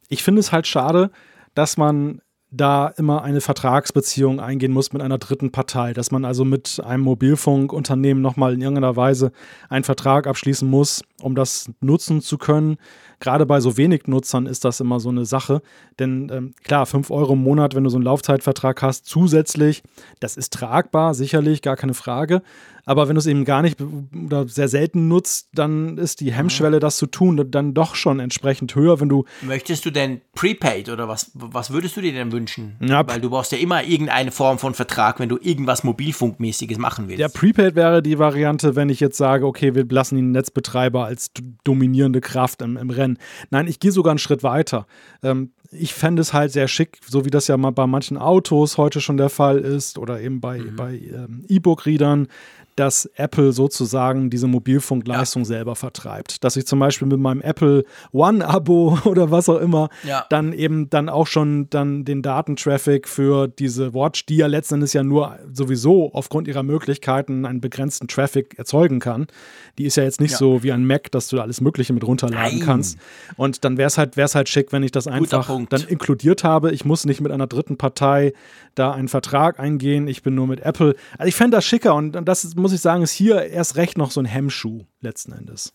Ich 0.09 0.23
finde 0.23 0.41
es 0.41 0.51
halt 0.51 0.67
schade, 0.67 1.11
dass 1.55 1.77
man 1.77 2.21
da 2.51 2.89
immer 2.89 3.23
eine 3.23 3.41
Vertragsbeziehung 3.41 4.41
eingehen 4.41 4.73
muss 4.73 4.93
mit 4.93 5.03
einer 5.03 5.19
dritten 5.19 5.53
Partei, 5.53 5.93
dass 5.93 6.11
man 6.11 6.25
also 6.25 6.45
mit 6.45 6.81
einem 6.85 7.05
Mobilfunkunternehmen 7.05 8.23
nochmal 8.23 8.55
in 8.55 8.61
irgendeiner 8.61 8.97
Weise 8.97 9.31
einen 9.69 9.85
Vertrag 9.85 10.27
abschließen 10.27 10.69
muss, 10.69 11.03
um 11.23 11.35
das 11.35 11.71
nutzen 11.81 12.21
zu 12.21 12.39
können. 12.39 12.77
Gerade 13.21 13.47
bei 13.47 13.61
so 13.61 13.77
wenig 13.77 14.07
Nutzern 14.07 14.47
ist 14.47 14.65
das 14.65 14.81
immer 14.81 14.99
so 14.99 15.11
eine 15.11 15.27
Sache. 15.27 15.63
Denn 15.99 16.31
ähm, 16.33 16.55
klar, 16.65 16.87
5 16.87 17.11
Euro 17.11 17.35
im 17.35 17.43
Monat, 17.43 17.75
wenn 17.75 17.85
du 17.85 17.91
so 17.91 17.99
einen 17.99 18.05
Laufzeitvertrag 18.05 18.83
hast, 18.83 19.07
zusätzlich, 19.07 19.83
das 20.21 20.37
ist 20.37 20.53
tragbar, 20.55 21.15
sicherlich, 21.15 21.63
gar 21.63 21.77
keine 21.77 21.95
Frage. 21.95 22.43
Aber 22.85 23.09
wenn 23.09 23.15
du 23.15 23.21
es 23.21 23.27
eben 23.27 23.45
gar 23.45 23.63
nicht 23.63 23.79
oder 24.27 24.49
sehr 24.49 24.69
selten 24.69 25.09
nutzt, 25.09 25.51
dann 25.55 25.99
ist 25.99 26.21
die 26.21 26.33
Hemmschwelle, 26.33 26.81
das 26.81 26.97
zu 26.97 27.07
tun, 27.07 27.51
dann 27.51 27.75
doch 27.75 27.95
schon 27.95 28.21
entsprechend 28.21 28.75
höher, 28.75 29.01
wenn 29.01 29.09
du. 29.09 29.25
Möchtest 29.43 29.85
du 29.85 29.91
denn 29.91 30.21
Prepaid 30.35 30.89
oder 30.89 31.07
was, 31.07 31.31
was 31.35 31.71
würdest 31.71 31.97
du 31.97 32.01
dir 32.01 32.13
denn 32.13 32.33
wünschen? 32.33 32.77
Ja, 32.81 33.07
Weil 33.07 33.21
du 33.21 33.31
brauchst 33.31 33.53
ja 33.53 33.59
immer 33.59 33.85
irgendeine 33.85 34.31
Form 34.31 34.59
von 34.59 34.75
Vertrag, 34.75 35.21
wenn 35.21 35.29
du 35.29 35.39
irgendwas 35.41 35.85
Mobilfunkmäßiges 35.85 36.79
machen 36.79 37.09
willst. 37.09 37.21
Ja, 37.21 37.29
Prepaid 37.29 37.75
wäre 37.75 38.03
die 38.03 38.19
Variante, 38.19 38.77
wenn 38.77 38.89
ich 38.89 39.01
jetzt 39.01 39.17
sage, 39.17 39.47
okay, 39.47 39.75
wir 39.75 39.87
lassen 39.89 40.17
den 40.17 40.33
Netzbetreiber 40.33 41.05
als 41.05 41.31
dominierende 41.65 42.21
Kraft 42.21 42.63
im, 42.63 42.77
im 42.77 42.91
Rennen. 42.91 43.10
Nein, 43.51 43.67
ich 43.67 43.81
gehe 43.81 43.93
sogar 43.93 44.13
einen 44.13 44.19
Schritt 44.19 44.43
weiter. 44.43 44.87
Ähm, 45.23 45.53
ich 45.73 45.95
fände 45.95 46.21
es 46.23 46.33
halt 46.33 46.53
sehr 46.53 46.69
schick, 46.69 46.99
so 47.07 47.25
wie 47.25 47.31
das 47.31 47.47
ja 47.47 47.57
mal 47.57 47.71
bei 47.71 47.87
manchen 47.87 48.17
Autos 48.19 48.77
heute 48.77 49.01
schon 49.01 49.17
der 49.17 49.29
Fall 49.29 49.59
ist 49.59 49.99
oder 49.99 50.21
eben 50.21 50.41
bei, 50.41 50.59
mhm. 50.59 50.77
bei 50.77 50.95
ähm, 50.95 51.45
E-Book-Readern, 51.49 52.29
dass 52.81 53.07
Apple 53.17 53.53
sozusagen 53.53 54.31
diese 54.31 54.47
Mobilfunkleistung 54.47 55.43
ja. 55.43 55.47
selber 55.47 55.77
vertreibt. 55.77 56.43
Dass 56.45 56.57
ich 56.57 56.67
zum 56.67 56.79
Beispiel 56.79 57.07
mit 57.09 57.19
meinem 57.19 57.43
Apple 57.43 57.85
One-Abo 58.13 58.99
oder 59.05 59.31
was 59.31 59.51
auch 59.51 59.61
immer 59.61 59.91
ja. 60.03 60.25
dann 60.31 60.53
eben 60.53 60.89
dann 60.89 61.11
auch 61.11 61.27
schon 61.27 61.69
dann 61.69 62.07
den 62.07 62.23
Datentraffic 62.23 63.07
für 63.07 63.49
diese 63.49 63.93
Watch, 63.93 64.25
die 64.27 64.37
ja 64.37 64.47
letzten 64.47 64.75
Endes 64.75 64.95
ja 64.95 65.03
nur 65.03 65.39
sowieso 65.53 66.11
aufgrund 66.15 66.49
ihrer 66.49 66.63
Möglichkeiten 66.63 67.45
einen 67.45 67.61
begrenzten 67.61 68.09
Traffic 68.09 68.59
erzeugen 68.59 68.99
kann. 68.99 69.27
Die 69.77 69.85
ist 69.85 69.97
ja 69.97 70.05
jetzt 70.05 70.21
nicht 70.21 70.33
ja. 70.33 70.39
so 70.39 70.63
wie 70.63 70.73
ein 70.73 70.87
Mac, 70.87 71.11
dass 71.11 71.29
du 71.29 71.37
da 71.37 71.43
alles 71.43 71.61
Mögliche 71.61 71.93
mit 71.93 72.07
runterladen 72.07 72.59
Nein. 72.59 72.67
kannst. 72.67 72.99
Und 73.37 73.65
dann 73.65 73.77
wäre 73.77 73.89
es 73.89 73.99
halt, 73.99 74.17
wär's 74.17 74.35
halt 74.35 74.49
schick, 74.49 74.73
wenn 74.73 74.83
ich 74.83 74.91
das 74.93 75.07
einfach 75.07 75.51
dann 75.69 75.83
inkludiert 75.83 76.45
habe. 76.45 76.73
Ich 76.73 76.87
muss 76.87 77.05
nicht 77.05 77.21
mit 77.21 77.31
einer 77.31 77.47
dritten 77.47 77.77
Partei 77.77 78.33
da 78.75 78.93
einen 78.93 79.09
Vertrag 79.09 79.61
eingehen. 79.61 80.09
Ich 80.09 80.23
bin 80.23 80.35
nur 80.35 80.47
mit 80.47 80.61
Apple. 80.61 80.97
Also 81.19 81.29
ich 81.29 81.35
fände 81.35 81.59
das 81.59 81.67
schicker 81.67 81.95
und 81.95 82.13
das 82.13 82.55
muss 82.57 82.71
muss 82.71 82.77
ich 82.77 82.83
sagen, 82.83 83.03
ist 83.03 83.13
hier 83.13 83.47
erst 83.47 83.77
recht 83.77 83.99
noch 83.99 84.11
so 84.13 84.21
ein 84.21 84.27
Hemmschuh 84.27 84.85
letzten 85.01 85.33
Endes. 85.33 85.73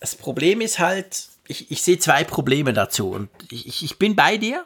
Das 0.00 0.14
Problem 0.14 0.60
ist 0.60 0.78
halt, 0.78 1.28
ich, 1.48 1.70
ich 1.70 1.82
sehe 1.82 1.98
zwei 1.98 2.24
Probleme 2.24 2.74
dazu 2.74 3.10
und 3.10 3.30
ich, 3.50 3.82
ich 3.82 3.98
bin 3.98 4.14
bei 4.14 4.36
dir. 4.36 4.64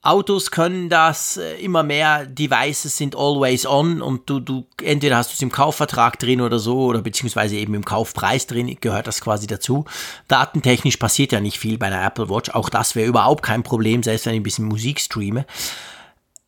Autos 0.00 0.50
können 0.50 0.88
das 0.88 1.36
äh, 1.36 1.56
immer 1.56 1.82
mehr, 1.82 2.24
Devices 2.26 2.96
sind 2.96 3.16
always 3.16 3.66
on 3.66 4.00
und 4.00 4.30
du, 4.30 4.38
du 4.40 4.66
entweder 4.82 5.16
hast 5.16 5.30
du 5.30 5.34
es 5.34 5.42
im 5.42 5.50
Kaufvertrag 5.50 6.18
drin 6.18 6.40
oder 6.40 6.58
so 6.58 6.84
oder 6.84 7.02
beziehungsweise 7.02 7.56
eben 7.56 7.74
im 7.74 7.84
Kaufpreis 7.84 8.46
drin, 8.46 8.76
gehört 8.80 9.06
das 9.08 9.20
quasi 9.20 9.46
dazu. 9.46 9.84
Datentechnisch 10.28 10.98
passiert 10.98 11.32
ja 11.32 11.40
nicht 11.40 11.58
viel 11.58 11.78
bei 11.78 11.90
der 11.90 12.04
Apple 12.04 12.30
Watch, 12.30 12.50
auch 12.50 12.68
das 12.68 12.94
wäre 12.94 13.08
überhaupt 13.08 13.42
kein 13.42 13.62
Problem, 13.64 14.02
selbst 14.02 14.26
wenn 14.26 14.34
ich 14.34 14.40
ein 14.40 14.44
bisschen 14.44 14.66
Musik 14.66 15.00
streame 15.00 15.46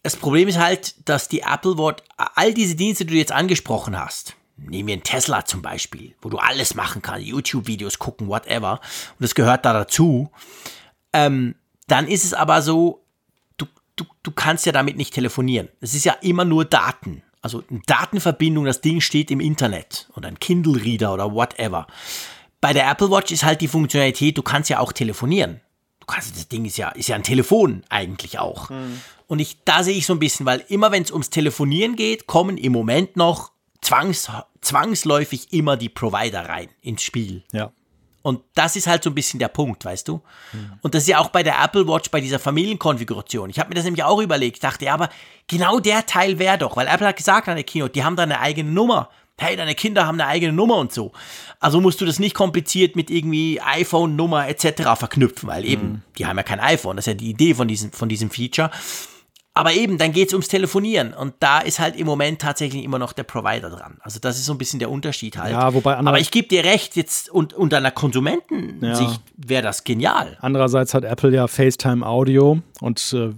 das 0.03 0.17
Problem 0.17 0.49
ist 0.49 0.59
halt, 0.59 1.09
dass 1.11 1.29
die 1.29 1.41
Apple 1.41 1.77
Watch 1.77 2.03
all 2.17 2.55
diese 2.55 2.75
Dienste, 2.75 3.05
die 3.05 3.13
du 3.13 3.19
jetzt 3.19 3.33
angesprochen 3.33 3.99
hast, 3.99 4.35
Nehmen 4.69 4.89
wir 4.89 4.93
einen 4.93 5.03
Tesla 5.03 5.45
zum 5.47 5.63
Beispiel, 5.63 6.15
wo 6.21 6.29
du 6.29 6.37
alles 6.37 6.75
machen 6.75 7.01
kannst, 7.01 7.27
YouTube-Videos 7.27 7.99
gucken, 7.99 8.29
whatever. 8.29 8.73
Und 8.73 9.23
das 9.23 9.35
gehört 9.35 9.65
da 9.65 9.73
dazu. 9.73 10.31
Ähm, 11.13 11.55
dann 11.87 12.07
ist 12.07 12.25
es 12.25 12.35
aber 12.35 12.61
so, 12.61 13.03
du, 14.01 14.07
du, 14.23 14.31
kannst 14.31 14.67
ja 14.67 14.73
damit 14.73 14.97
nicht 14.97 15.15
telefonieren. 15.15 15.69
Es 15.81 15.95
ist 15.95 16.05
ja 16.05 16.15
immer 16.21 16.45
nur 16.45 16.65
Daten. 16.65 17.23
Also 17.43 17.63
eine 17.71 17.81
Datenverbindung, 17.87 18.65
das 18.65 18.81
Ding 18.81 19.01
steht 19.01 19.31
im 19.31 19.41
Internet 19.41 20.09
oder 20.17 20.29
ein 20.29 20.39
Kindle-Reader 20.39 21.13
oder 21.15 21.33
whatever. 21.33 21.87
Bei 22.61 22.73
der 22.73 22.91
Apple 22.91 23.11
Watch 23.11 23.33
ist 23.33 23.45
halt 23.45 23.61
die 23.61 23.69
Funktionalität, 23.69 24.37
du 24.37 24.43
kannst 24.43 24.69
ja 24.69 24.79
auch 24.79 24.93
telefonieren. 24.93 25.61
Du 26.01 26.07
kannst, 26.07 26.37
das 26.37 26.49
Ding 26.49 26.65
ist 26.65 26.77
ja, 26.77 26.91
ist 26.91 27.09
ja 27.09 27.17
ein 27.17 27.23
Telefon 27.23 27.85
eigentlich 27.89 28.39
auch. 28.39 28.69
Mhm. 28.71 29.01
Und 29.27 29.39
ich, 29.39 29.59
da 29.65 29.83
sehe 29.83 29.97
ich 29.97 30.07
so 30.07 30.13
ein 30.13 30.19
bisschen, 30.19 30.45
weil 30.45 30.65
immer 30.69 30.93
wenn 30.93 31.03
es 31.03 31.13
ums 31.13 31.31
Telefonieren 31.31 31.97
geht, 31.97 32.27
kommen 32.27 32.59
im 32.59 32.73
Moment 32.73 33.17
noch 33.17 33.53
zwangs, 33.81 34.31
zwangsläufig 34.61 35.53
immer 35.53 35.77
die 35.77 35.89
Provider 35.89 36.49
rein 36.49 36.69
ins 36.83 37.03
Spiel. 37.03 37.45
Ja. 37.53 37.73
Und 38.23 38.43
das 38.55 38.77
ist 38.77 38.87
halt 38.87 39.03
so 39.03 39.11
ein 39.11 39.15
bisschen 39.15 39.39
der 39.39 39.49
Punkt, 39.49 39.85
weißt 39.85 40.09
du? 40.09 40.21
Mhm. 40.53 40.73
Und 40.83 40.95
das 40.95 41.03
ist 41.05 41.09
ja 41.09 41.19
auch 41.19 41.31
bei 41.31 41.43
der 41.43 41.63
Apple 41.63 41.89
Watch, 41.89 42.11
bei 42.11 42.21
dieser 42.21 42.39
Familienkonfiguration. 42.39 43.49
Ich 43.51 43.59
habe 43.59 43.71
mir 43.71 43.77
das 43.77 43.85
nämlich 43.85 44.05
auch 44.05 44.21
überlegt. 44.21 44.57
Ich 44.57 44.61
dachte, 44.61 44.85
ja, 44.85 44.95
aber 44.95 45.09
genau 45.47 45.81
der 45.81 46.05
Teil 46.05 46.39
wäre 46.39 46.59
doch, 46.59 46.77
weil 46.77 46.87
Apple 46.87 47.07
hat 47.07 47.17
gesagt 47.17 47.49
an 47.49 47.57
der 47.57 47.65
Keynote, 47.65 47.93
die 47.93 48.05
haben 48.05 48.17
da 48.17 48.25
eine 48.25 48.41
eigene 48.41 48.71
Nummer. 48.71 49.09
Hey, 49.39 49.57
deine 49.57 49.75
Kinder 49.75 50.07
haben 50.07 50.21
eine 50.21 50.29
eigene 50.29 50.53
Nummer 50.53 50.77
und 50.77 50.93
so. 50.93 51.13
Also 51.61 51.81
musst 51.81 51.99
du 52.03 52.05
das 52.05 52.19
nicht 52.19 52.35
kompliziert 52.35 52.95
mit 52.95 53.11
irgendwie 53.11 53.59
iPhone-Nummer 53.59 54.47
etc. 54.49 54.83
verknüpfen, 54.99 55.49
weil 55.49 55.65
eben, 55.65 55.83
mhm. 55.83 56.03
die 56.19 56.27
haben 56.27 56.37
ja 56.37 56.43
kein 56.43 56.61
iPhone. 56.61 56.97
Das 56.97 57.07
ist 57.07 57.13
ja 57.13 57.15
die 57.15 57.31
Idee 57.31 57.55
von 57.55 57.67
diesem, 57.67 57.91
von 57.91 58.11
diesem 58.11 58.31
Feature. 58.31 58.71
Aber 59.61 59.75
eben, 59.75 59.99
dann 59.99 60.13
geht 60.13 60.29
es 60.29 60.33
ums 60.33 60.49
Telefonieren 60.49 61.13
und 61.13 61.35
da 61.41 61.59
ist 61.59 61.81
halt 61.81 61.95
im 61.95 62.07
Moment 62.07 62.41
tatsächlich 62.41 62.83
immer 62.83 62.99
noch 62.99 63.13
der 63.13 63.25
Provider 63.25 63.69
dran. 63.69 63.99
Also 64.01 64.19
das 64.19 64.39
ist 64.39 64.47
so 64.47 64.55
ein 64.55 64.59
bisschen 64.59 64.79
der 64.79 64.91
Unterschied 64.91 65.37
halt. 65.37 65.53
Ja, 65.53 65.75
wobei 65.75 65.99
Aber 65.99 66.19
ich 66.19 66.31
gebe 66.31 66.49
dir 66.49 66.65
recht, 66.65 66.97
jetzt 66.97 67.29
und 67.29 67.53
unter 67.53 67.77
einer 67.77 67.91
Konsumentensicht 67.91 69.11
ja. 69.11 69.19
wäre 69.37 69.63
das 69.63 69.85
genial. 69.85 70.39
Andererseits 70.41 70.95
hat 70.95 71.05
Apple 71.05 71.35
ja 71.35 71.47
FaceTime 71.47 72.07
Audio 72.07 72.63
und 72.81 73.13
äh, 73.13 73.35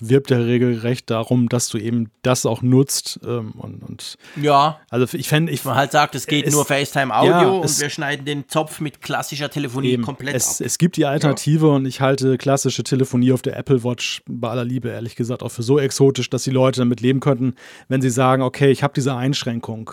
wirbt 0.00 0.30
ja 0.30 0.38
regelrecht 0.38 1.10
darum, 1.10 1.48
dass 1.48 1.68
du 1.68 1.78
eben 1.78 2.10
das 2.22 2.46
auch 2.46 2.62
nutzt. 2.62 3.20
Ähm, 3.24 3.52
und, 3.52 3.82
und, 3.82 4.16
ja. 4.40 4.80
Also 4.90 5.16
ich 5.16 5.28
fände, 5.28 5.52
ich 5.52 5.64
man 5.64 5.74
halt 5.74 5.92
sagt, 5.92 6.14
es 6.14 6.26
geht 6.26 6.46
es, 6.46 6.54
nur 6.54 6.64
FaceTime 6.64 7.14
Audio 7.14 7.30
ja, 7.30 7.48
und 7.48 7.80
wir 7.80 7.90
schneiden 7.90 8.24
den 8.24 8.48
Zopf 8.48 8.80
mit 8.80 9.00
klassischer 9.00 9.50
Telefonie 9.50 9.90
eben, 9.90 10.02
komplett 10.02 10.34
es, 10.34 10.60
ab. 10.60 10.66
Es 10.66 10.78
gibt 10.78 10.96
die 10.96 11.06
Alternative 11.06 11.68
ja. 11.68 11.74
und 11.74 11.86
ich 11.86 12.00
halte 12.00 12.38
klassische 12.38 12.82
Telefonie 12.82 13.32
auf 13.32 13.42
der 13.42 13.56
Apple 13.56 13.84
Watch 13.84 14.22
bei 14.26 14.48
aller 14.48 14.64
Liebe 14.64 14.88
ehrlich 14.88 15.16
gesagt 15.16 15.42
auch 15.42 15.50
für 15.50 15.62
so 15.62 15.78
exotisch, 15.78 16.30
dass 16.30 16.44
die 16.44 16.50
Leute 16.50 16.80
damit 16.80 17.00
leben 17.00 17.20
könnten, 17.20 17.54
wenn 17.88 18.00
sie 18.00 18.10
sagen, 18.10 18.42
okay, 18.42 18.70
ich 18.70 18.82
habe 18.82 18.92
diese 18.94 19.14
Einschränkung 19.14 19.92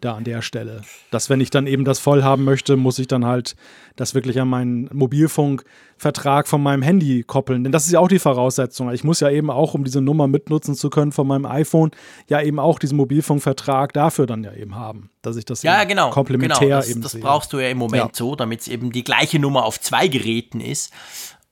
da 0.00 0.14
an 0.14 0.24
der 0.24 0.42
Stelle. 0.42 0.82
Dass 1.10 1.30
wenn 1.30 1.40
ich 1.40 1.50
dann 1.50 1.66
eben 1.66 1.84
das 1.84 1.98
voll 1.98 2.22
haben 2.22 2.44
möchte, 2.44 2.76
muss 2.76 2.98
ich 2.98 3.06
dann 3.06 3.24
halt 3.24 3.56
das 3.96 4.14
wirklich 4.14 4.40
an 4.40 4.48
meinen 4.48 4.90
Mobilfunkvertrag 4.92 6.46
von 6.46 6.62
meinem 6.62 6.82
Handy 6.82 7.22
koppeln. 7.22 7.64
Denn 7.64 7.72
das 7.72 7.86
ist 7.86 7.92
ja 7.92 8.00
auch 8.00 8.08
die 8.08 8.18
Voraussetzung. 8.18 8.90
Ich 8.92 9.04
muss 9.04 9.20
ja 9.20 9.30
eben 9.30 9.50
auch, 9.50 9.74
um 9.74 9.84
diese 9.84 10.00
Nummer 10.00 10.28
mitnutzen 10.28 10.74
zu 10.74 10.90
können 10.90 11.12
von 11.12 11.26
meinem 11.26 11.46
iPhone, 11.46 11.90
ja 12.28 12.40
eben 12.42 12.58
auch 12.58 12.78
diesen 12.78 12.96
Mobilfunkvertrag 12.96 13.92
dafür 13.92 14.26
dann 14.26 14.44
ja 14.44 14.52
eben 14.52 14.74
haben. 14.74 15.10
Dass 15.22 15.36
ich 15.36 15.44
das 15.44 15.62
ja, 15.62 15.84
genau, 15.84 16.10
komplementär 16.10 16.60
genau. 16.60 16.76
Das, 16.76 16.88
eben 16.90 17.02
das 17.02 17.12
sehe. 17.12 17.22
brauchst 17.22 17.52
du 17.52 17.58
ja 17.58 17.68
im 17.68 17.78
Moment 17.78 18.04
ja. 18.04 18.10
so, 18.12 18.36
damit 18.36 18.60
es 18.60 18.68
eben 18.68 18.92
die 18.92 19.04
gleiche 19.04 19.38
Nummer 19.38 19.64
auf 19.64 19.80
zwei 19.80 20.08
Geräten 20.08 20.60
ist. 20.60 20.92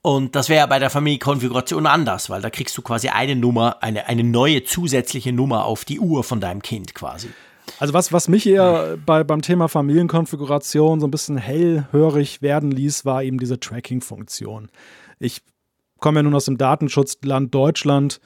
Und 0.03 0.37
das 0.37 0.51
wäre 0.51 0.59
ja 0.59 0.67
bei 0.67 0.79
der 0.79 0.91
Familienkonfiguration 0.91 1.87
anders, 1.87 2.29
weil 2.29 2.43
da 2.43 2.51
kriegst 2.51 2.77
du 2.77 2.83
quasi 2.83 3.09
eine 3.09 3.37
Nummer, 3.37 3.83
eine, 3.83 4.07
eine 4.07 4.23
neue 4.23 4.63
zusätzliche 4.63 5.33
Nummer 5.33 5.65
auf 5.65 5.87
die 5.87 5.99
Uhr 5.99 6.25
von 6.25 6.41
deinem 6.41 6.61
Kind 6.61 6.95
quasi. 6.95 7.31
Also 7.85 7.93
was, 7.93 8.15
was 8.15 8.29
mich 8.29 8.47
eher 8.47 8.97
bei, 9.05 9.25
beim 9.25 9.43
Thema 9.43 9.69
Familienkonfiguration 9.69 11.01
so 11.01 11.07
ein 11.07 11.11
bisschen 11.11 11.37
hellhörig 11.37 12.41
werden 12.41 12.71
ließ, 12.71 13.05
war 13.05 13.23
eben 13.23 13.37
diese 13.37 13.61
Tracking-Funktion. 13.61 14.71
Ich 15.19 15.43
komme 16.01 16.21
ja 16.21 16.23
nun 16.23 16.35
aus 16.35 16.47
dem 16.47 16.57
Datenschutzland 16.57 17.55
Deutschland. 17.55 18.23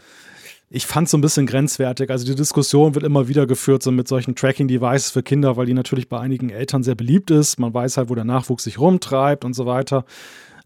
Ich 0.71 0.87
fand 0.87 1.07
es 1.07 1.11
so 1.11 1.19
ein 1.19 1.23
bisschen 1.23 1.47
grenzwertig. 1.47 2.09
Also 2.09 2.25
die 2.25 2.37
Diskussion 2.37 2.95
wird 2.95 3.05
immer 3.05 3.27
wieder 3.27 3.49
geführt 3.49 3.83
so 3.83 3.91
mit 3.91 4.07
solchen 4.07 4.37
Tracking-Devices 4.37 5.11
für 5.11 5.25
Kinder, 5.25 5.57
weil 5.57 5.67
die 5.67 5.75
natürlich 5.75 6.09
bei 6.09 6.21
einigen 6.21 6.51
Eltern 6.51 6.85
sehr 6.85 6.95
beliebt 6.95 7.33
ist. 7.33 7.59
Man 7.59 7.75
weiß 7.75 7.97
halt, 7.97 8.11
wo 8.11 8.15
der 8.15 8.23
Nachwuchs 8.23 8.63
sich 8.63 8.79
rumtreibt 8.79 9.45
und 9.45 9.55
so 9.55 9.67
weiter. 9.67 10.05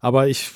Aber 0.03 0.27
ich, 0.27 0.51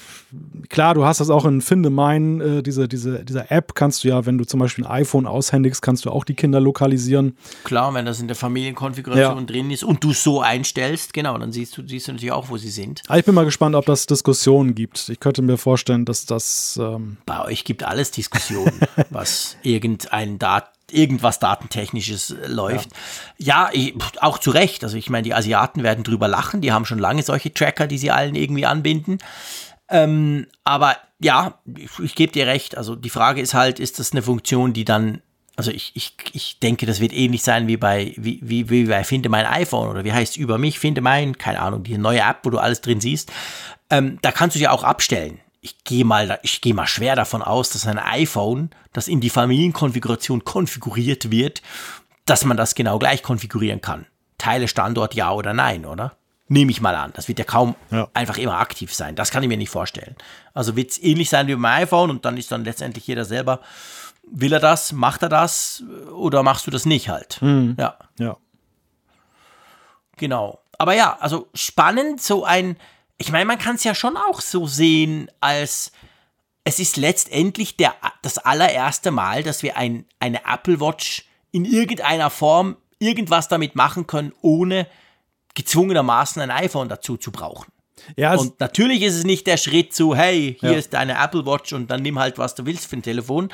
klar, 0.67 0.93
du 0.93 1.05
hast 1.05 1.21
das 1.21 1.29
auch 1.29 1.45
in 1.45 1.61
Finde 1.61 1.89
Mein, 1.89 2.41
äh, 2.41 2.61
diese, 2.61 2.89
diese, 2.89 3.23
dieser 3.23 3.49
App 3.49 3.75
kannst 3.75 4.03
du 4.03 4.09
ja, 4.09 4.25
wenn 4.25 4.37
du 4.37 4.43
zum 4.43 4.59
Beispiel 4.59 4.85
ein 4.85 4.91
iPhone 4.91 5.25
aushändigst, 5.25 5.81
kannst 5.81 6.03
du 6.03 6.09
auch 6.11 6.25
die 6.25 6.33
Kinder 6.33 6.59
lokalisieren. 6.59 7.37
Klar, 7.63 7.93
wenn 7.93 8.05
das 8.05 8.19
in 8.19 8.27
der 8.27 8.35
Familienkonfiguration 8.35 9.37
ja. 9.37 9.43
drin 9.45 9.71
ist 9.71 9.85
und 9.85 10.03
du 10.03 10.11
so 10.11 10.41
einstellst, 10.41 11.13
genau, 11.13 11.37
dann 11.37 11.53
siehst 11.53 11.77
du, 11.77 11.87
siehst 11.87 12.09
du 12.09 12.11
natürlich 12.11 12.33
auch, 12.33 12.49
wo 12.49 12.57
sie 12.57 12.67
sind. 12.67 13.03
Aber 13.07 13.19
ich 13.19 13.23
bin 13.23 13.33
mal 13.35 13.45
gespannt, 13.45 13.73
ob 13.75 13.85
das 13.85 14.05
Diskussionen 14.05 14.75
gibt. 14.75 15.07
Ich 15.07 15.21
könnte 15.21 15.41
mir 15.41 15.57
vorstellen, 15.57 16.03
dass 16.03 16.25
das. 16.25 16.77
Ähm 16.81 17.15
Bei 17.25 17.45
euch 17.45 17.63
gibt 17.63 17.85
alles 17.85 18.11
Diskussionen, 18.11 18.81
was 19.09 19.55
irgendein 19.63 20.39
Dat 20.39 20.76
irgendwas 20.91 21.39
Datentechnisches 21.39 22.31
äh, 22.31 22.47
läuft. 22.47 22.89
Ja, 23.37 23.69
ja 23.69 23.69
ich, 23.73 23.93
auch 24.21 24.37
zu 24.37 24.51
Recht. 24.51 24.83
Also 24.83 24.97
ich 24.97 25.09
meine, 25.09 25.23
die 25.23 25.33
Asiaten 25.33 25.83
werden 25.83 26.03
drüber 26.03 26.27
lachen. 26.27 26.61
Die 26.61 26.71
haben 26.71 26.85
schon 26.85 26.99
lange 26.99 27.23
solche 27.23 27.53
Tracker, 27.53 27.87
die 27.87 27.97
sie 27.97 28.11
allen 28.11 28.35
irgendwie 28.35 28.65
anbinden. 28.65 29.19
Ähm, 29.89 30.47
aber 30.63 30.97
ja, 31.19 31.59
ich, 31.75 31.99
ich 31.99 32.15
gebe 32.15 32.31
dir 32.31 32.47
recht. 32.47 32.77
Also 32.77 32.95
die 32.95 33.09
Frage 33.09 33.41
ist 33.41 33.53
halt, 33.53 33.79
ist 33.79 33.99
das 33.99 34.11
eine 34.11 34.21
Funktion, 34.21 34.73
die 34.73 34.85
dann 34.85 35.21
also 35.57 35.71
ich, 35.71 35.91
ich, 35.95 36.13
ich 36.33 36.59
denke, 36.59 36.85
das 36.85 36.99
wird 36.99 37.13
ähnlich 37.13 37.41
sein 37.41 37.67
wie 37.67 37.77
bei, 37.77 38.13
wie, 38.15 38.39
wie, 38.43 38.69
wie 38.69 38.85
bei 38.85 39.03
Finde 39.03 39.27
mein 39.27 39.47
iPhone 39.47 39.89
oder 39.89 40.03
wie 40.03 40.13
heißt 40.13 40.37
über 40.37 40.59
mich, 40.59 40.77
Finde 40.77 41.01
mein, 41.01 41.39
keine 41.39 41.61
Ahnung, 41.61 41.83
diese 41.83 41.99
neue 41.99 42.19
App, 42.19 42.41
wo 42.43 42.51
du 42.51 42.59
alles 42.59 42.81
drin 42.81 43.01
siehst. 43.01 43.31
Ähm, 43.89 44.19
da 44.21 44.31
kannst 44.31 44.55
du 44.55 44.59
ja 44.59 44.69
auch 44.69 44.83
abstellen 44.83 45.39
ich 45.61 45.83
gehe 45.83 46.05
mal, 46.05 46.39
ich 46.43 46.61
gehe 46.61 46.73
mal 46.73 46.87
schwer 46.87 47.15
davon 47.15 47.41
aus, 47.41 47.69
dass 47.69 47.87
ein 47.87 47.99
iPhone, 47.99 48.69
das 48.93 49.07
in 49.07 49.21
die 49.21 49.29
Familienkonfiguration 49.29 50.43
konfiguriert 50.43 51.31
wird, 51.31 51.61
dass 52.25 52.45
man 52.45 52.57
das 52.57 52.75
genau 52.75 52.99
gleich 52.99 53.23
konfigurieren 53.23 53.81
kann. 53.81 54.05
Teile 54.37 54.67
Standort 54.67 55.15
ja 55.15 55.31
oder 55.31 55.53
nein, 55.53 55.85
oder? 55.85 56.15
Nehme 56.49 56.71
ich 56.71 56.79
mal 56.79 56.95
an. 56.95 57.11
Das 57.13 57.27
wird 57.27 57.39
ja 57.39 57.45
kaum 57.45 57.75
ja. 57.91 58.07
einfach 58.13 58.37
immer 58.37 58.59
aktiv 58.59 58.93
sein. 58.93 59.15
Das 59.15 59.31
kann 59.31 59.43
ich 59.43 59.49
mir 59.49 59.57
nicht 59.57 59.69
vorstellen. 59.69 60.15
Also 60.53 60.75
wird 60.75 60.91
es 60.91 61.01
ähnlich 61.01 61.29
sein 61.29 61.47
wie 61.47 61.55
beim 61.55 61.65
iPhone 61.65 62.09
und 62.09 62.23
dann 62.23 62.37
ist 62.37 62.51
dann 62.51 62.63
letztendlich 62.63 63.05
jeder 63.07 63.25
selber, 63.25 63.59
will 64.29 64.53
er 64.53 64.59
das, 64.59 64.91
macht 64.93 65.23
er 65.23 65.29
das 65.29 65.83
oder 66.13 66.43
machst 66.43 66.67
du 66.67 66.71
das 66.71 66.85
nicht 66.85 67.09
halt? 67.09 67.41
Mhm. 67.41 67.75
Ja. 67.77 67.97
Ja. 68.19 68.37
Genau. 70.15 70.59
Aber 70.77 70.93
ja, 70.93 71.17
also 71.19 71.49
spannend, 71.53 72.21
so 72.21 72.45
ein, 72.45 72.77
ich 73.17 73.31
meine, 73.31 73.45
man 73.45 73.57
kann 73.57 73.75
es 73.75 73.83
ja 73.83 73.95
schon 73.95 74.17
auch 74.17 74.41
so 74.41 74.67
sehen, 74.67 75.29
als 75.39 75.91
es 76.63 76.79
ist 76.79 76.97
letztendlich 76.97 77.77
der, 77.77 77.95
das 78.21 78.37
allererste 78.37 79.11
Mal, 79.11 79.43
dass 79.43 79.63
wir 79.63 79.77
ein, 79.77 80.05
eine 80.19 80.41
Apple 80.45 80.79
Watch 80.79 81.25
in 81.51 81.65
irgendeiner 81.65 82.29
Form 82.29 82.77
irgendwas 82.99 83.47
damit 83.47 83.75
machen 83.75 84.05
können, 84.05 84.33
ohne 84.41 84.87
gezwungenermaßen 85.55 86.41
ein 86.41 86.51
iPhone 86.51 86.89
dazu 86.89 87.17
zu 87.17 87.31
brauchen. 87.31 87.71
Ja, 88.15 88.35
und 88.35 88.59
natürlich 88.59 89.01
ist 89.01 89.15
es 89.15 89.23
nicht 89.23 89.47
der 89.47 89.57
Schritt 89.57 89.93
zu, 89.93 90.15
hey, 90.15 90.55
hier 90.59 90.73
ja. 90.73 90.77
ist 90.77 90.93
deine 90.93 91.17
Apple 91.17 91.45
Watch 91.45 91.73
und 91.73 91.89
dann 91.89 92.01
nimm 92.01 92.19
halt, 92.19 92.37
was 92.37 92.53
du 92.53 92.65
willst 92.65 92.87
für 92.87 92.97
ein 92.97 93.01
Telefon. 93.01 93.49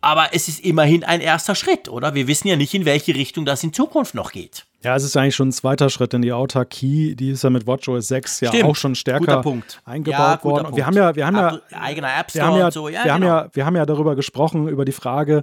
Aber 0.00 0.34
es 0.34 0.48
ist 0.48 0.60
immerhin 0.60 1.04
ein 1.04 1.20
erster 1.20 1.54
Schritt, 1.54 1.88
oder? 1.88 2.14
Wir 2.14 2.26
wissen 2.26 2.48
ja 2.48 2.56
nicht, 2.56 2.74
in 2.74 2.84
welche 2.84 3.14
Richtung 3.14 3.44
das 3.44 3.62
in 3.64 3.72
Zukunft 3.72 4.14
noch 4.14 4.32
geht. 4.32 4.66
Ja, 4.86 4.94
es 4.94 5.02
ist 5.02 5.16
eigentlich 5.16 5.34
schon 5.34 5.48
ein 5.48 5.52
zweiter 5.52 5.90
Schritt, 5.90 6.12
denn 6.12 6.22
die 6.22 6.32
Autarkie, 6.32 7.16
die 7.16 7.30
ist 7.30 7.42
ja 7.42 7.50
mit 7.50 7.66
WatchOS 7.66 8.06
6 8.06 8.40
ja 8.40 8.50
Stimmt. 8.50 8.64
auch 8.66 8.76
schon 8.76 8.94
stärker 8.94 9.42
eingebaut 9.84 10.16
ja, 10.16 10.44
worden. 10.44 10.66
Und 10.66 10.76
wir 10.76 10.86
haben 10.86 10.94
ja, 10.94 11.16
wir 11.16 11.26
haben 11.26 11.34
ja, 11.34 11.58
eigener 11.72 12.16
App 12.16 12.30
Store 12.30 12.46
wir 12.46 12.52
haben 12.52 12.58
ja, 12.60 12.70
so. 12.70 12.88
Ja, 12.88 13.02
wir, 13.02 13.02
genau. 13.02 13.14
haben 13.14 13.22
ja, 13.24 13.48
wir 13.52 13.66
haben 13.66 13.74
ja 13.74 13.84
darüber 13.84 14.14
gesprochen, 14.14 14.68
über 14.68 14.84
die 14.84 14.92
Frage, 14.92 15.42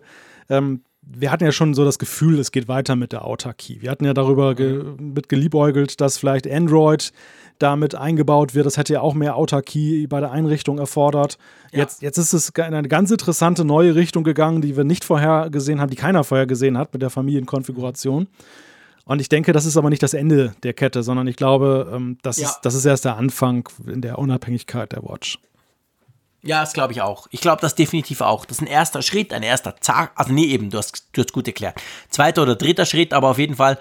ähm, 0.49 0.83
wir 1.01 1.29
hatten 1.29 1.43
ja 1.43 1.51
schon 1.51 1.73
so 1.73 1.83
das 1.83 1.99
Gefühl, 1.99 2.39
es 2.39 2.53
geht 2.53 2.69
weiter 2.69 2.95
mit 2.95 3.11
der 3.11 3.25
Autarkie. 3.25 3.81
Wir 3.81 3.91
hatten 3.91 4.05
ja 4.05 4.13
darüber 4.13 4.55
ge 4.55 4.81
mit 4.97 5.27
geliebäugelt, 5.27 5.99
dass 5.99 6.17
vielleicht 6.17 6.49
Android 6.49 7.11
damit 7.59 7.95
eingebaut 7.95 8.55
wird. 8.55 8.65
Das 8.65 8.77
hätte 8.77 8.93
ja 8.93 9.01
auch 9.01 9.13
mehr 9.13 9.35
Autarkie 9.35 10.07
bei 10.07 10.21
der 10.21 10.31
Einrichtung 10.31 10.79
erfordert. 10.79 11.37
Ja. 11.73 11.79
Jetzt, 11.79 12.01
jetzt 12.01 12.17
ist 12.17 12.31
es 12.31 12.49
in 12.49 12.63
eine 12.63 12.87
ganz 12.87 13.11
interessante 13.11 13.65
neue 13.65 13.93
Richtung 13.95 14.23
gegangen, 14.23 14.61
die 14.61 14.77
wir 14.77 14.85
nicht 14.85 15.03
vorher 15.03 15.49
gesehen 15.49 15.81
haben, 15.81 15.89
die 15.89 15.97
keiner 15.97 16.23
vorher 16.23 16.47
gesehen 16.47 16.77
hat 16.77 16.93
mit 16.93 17.01
der 17.01 17.09
Familienkonfiguration. 17.09 18.29
Und 19.05 19.19
ich 19.19 19.29
denke, 19.29 19.51
das 19.51 19.65
ist 19.65 19.75
aber 19.75 19.89
nicht 19.89 20.03
das 20.03 20.13
Ende 20.13 20.55
der 20.63 20.73
Kette, 20.73 21.03
sondern 21.03 21.27
ich 21.27 21.35
glaube, 21.35 21.91
ähm, 21.93 22.17
das, 22.21 22.37
ja. 22.37 22.47
ist, 22.47 22.61
das 22.61 22.73
ist 22.73 22.85
erst 22.85 23.05
der 23.05 23.17
Anfang 23.17 23.67
in 23.85 24.01
der 24.01 24.17
Unabhängigkeit 24.17 24.91
der 24.93 25.03
Watch. 25.03 25.39
Ja, 26.41 26.61
das 26.61 26.73
glaube 26.73 26.93
ich 26.93 27.01
auch. 27.01 27.27
Ich 27.31 27.39
glaube 27.39 27.61
das 27.61 27.75
definitiv 27.75 28.21
auch. 28.21 28.45
Das 28.45 28.57
ist 28.57 28.61
ein 28.61 28.67
erster 28.67 29.01
Schritt, 29.01 29.33
ein 29.33 29.43
erster 29.43 29.75
Zag. 29.79 30.11
Also 30.15 30.33
nee, 30.33 30.45
eben, 30.45 30.69
du 30.69 30.77
hast, 30.77 31.07
du 31.13 31.21
hast 31.21 31.31
gut 31.31 31.47
erklärt. 31.47 31.81
Zweiter 32.09 32.43
oder 32.43 32.55
dritter 32.55 32.85
Schritt, 32.85 33.13
aber 33.13 33.29
auf 33.29 33.39
jeden 33.39 33.55
Fall 33.55 33.79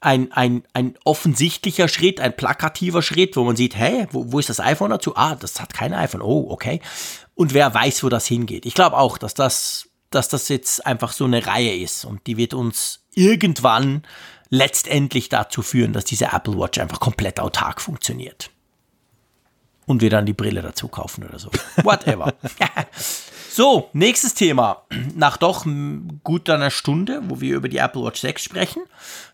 ein, 0.00 0.32
ein, 0.32 0.64
ein 0.72 0.96
offensichtlicher 1.04 1.86
Schritt, 1.86 2.20
ein 2.20 2.34
plakativer 2.34 3.02
Schritt, 3.02 3.36
wo 3.36 3.44
man 3.44 3.54
sieht, 3.54 3.76
hey, 3.76 4.08
wo, 4.10 4.32
wo 4.32 4.38
ist 4.38 4.48
das 4.48 4.58
iPhone 4.58 4.90
dazu? 4.90 5.14
Ah, 5.14 5.36
das 5.36 5.60
hat 5.60 5.74
kein 5.74 5.94
iPhone. 5.94 6.22
Oh, 6.22 6.46
okay. 6.50 6.80
Und 7.34 7.54
wer 7.54 7.72
weiß, 7.72 8.02
wo 8.02 8.08
das 8.08 8.26
hingeht. 8.26 8.66
Ich 8.66 8.74
glaube 8.74 8.96
auch, 8.96 9.18
dass 9.18 9.34
das, 9.34 9.88
dass 10.10 10.28
das 10.28 10.48
jetzt 10.48 10.84
einfach 10.86 11.12
so 11.12 11.26
eine 11.26 11.46
Reihe 11.46 11.76
ist 11.76 12.04
und 12.04 12.26
die 12.26 12.36
wird 12.36 12.54
uns 12.54 13.04
irgendwann 13.14 14.02
letztendlich 14.50 15.28
dazu 15.28 15.62
führen, 15.62 15.92
dass 15.92 16.04
diese 16.04 16.26
Apple 16.26 16.58
Watch 16.58 16.78
einfach 16.78 17.00
komplett 17.00 17.40
autark 17.40 17.80
funktioniert. 17.80 18.50
Und 19.86 20.02
wir 20.02 20.10
dann 20.10 20.26
die 20.26 20.32
Brille 20.32 20.60
dazu 20.62 20.88
kaufen 20.88 21.24
oder 21.24 21.38
so. 21.38 21.50
Whatever. 21.82 22.34
so, 23.50 23.88
nächstes 23.92 24.34
Thema. 24.34 24.84
Nach 25.14 25.36
doch 25.36 25.66
gut 26.22 26.50
einer 26.50 26.70
Stunde, 26.70 27.22
wo 27.24 27.40
wir 27.40 27.56
über 27.56 27.68
die 27.68 27.78
Apple 27.78 28.02
Watch 28.02 28.20
6 28.20 28.42
sprechen. 28.42 28.82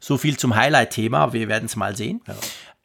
So 0.01 0.17
viel 0.17 0.39
zum 0.39 0.55
Highlight-Thema, 0.55 1.33
wir 1.33 1.49
werden 1.49 1.67
es 1.67 1.77
mal 1.77 1.97
sehen. 1.97 2.23
Ja. 2.27 2.35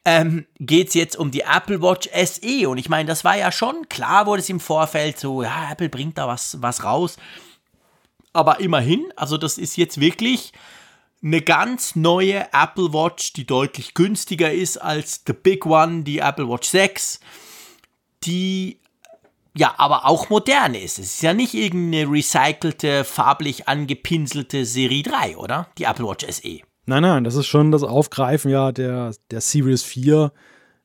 Ähm, 0.04 0.46
geht 0.58 0.88
es 0.88 0.94
jetzt 0.94 1.16
um 1.16 1.30
die 1.30 1.42
Apple 1.42 1.80
Watch 1.80 2.08
SE. 2.12 2.68
Und 2.68 2.78
ich 2.78 2.88
meine, 2.88 3.08
das 3.08 3.24
war 3.24 3.36
ja 3.36 3.52
schon 3.52 3.88
klar, 3.88 4.26
wurde 4.26 4.42
es 4.42 4.48
im 4.48 4.60
Vorfeld 4.60 5.18
so, 5.18 5.42
ja, 5.42 5.70
Apple 5.70 5.88
bringt 5.88 6.18
da 6.18 6.26
was, 6.26 6.60
was 6.60 6.82
raus. 6.82 7.16
Aber 8.32 8.60
immerhin, 8.60 9.04
also 9.16 9.38
das 9.38 9.58
ist 9.58 9.76
jetzt 9.76 10.00
wirklich 10.00 10.52
eine 11.22 11.40
ganz 11.40 11.94
neue 11.94 12.46
Apple 12.52 12.92
Watch, 12.92 13.32
die 13.32 13.46
deutlich 13.46 13.94
günstiger 13.94 14.52
ist 14.52 14.76
als 14.76 15.22
the 15.26 15.32
Big 15.32 15.64
One, 15.66 16.02
die 16.02 16.18
Apple 16.18 16.48
Watch 16.48 16.68
6, 16.68 17.20
die 18.24 18.78
ja 19.56 19.74
aber 19.76 20.06
auch 20.06 20.30
modern 20.30 20.74
ist. 20.74 20.98
Es 20.98 21.14
ist 21.14 21.22
ja 21.22 21.34
nicht 21.34 21.54
irgendeine 21.54 22.10
recycelte, 22.10 23.04
farblich 23.04 23.68
angepinselte 23.68 24.64
Serie 24.64 25.02
3, 25.02 25.36
oder? 25.36 25.68
Die 25.78 25.84
Apple 25.84 26.06
Watch 26.06 26.26
SE. 26.28 26.60
Nein, 26.86 27.02
nein, 27.02 27.24
das 27.24 27.36
ist 27.36 27.46
schon 27.46 27.70
das 27.70 27.84
Aufgreifen 27.84 28.50
ja 28.50 28.72
der, 28.72 29.14
der 29.30 29.40
Series 29.40 29.84
4 29.84 30.32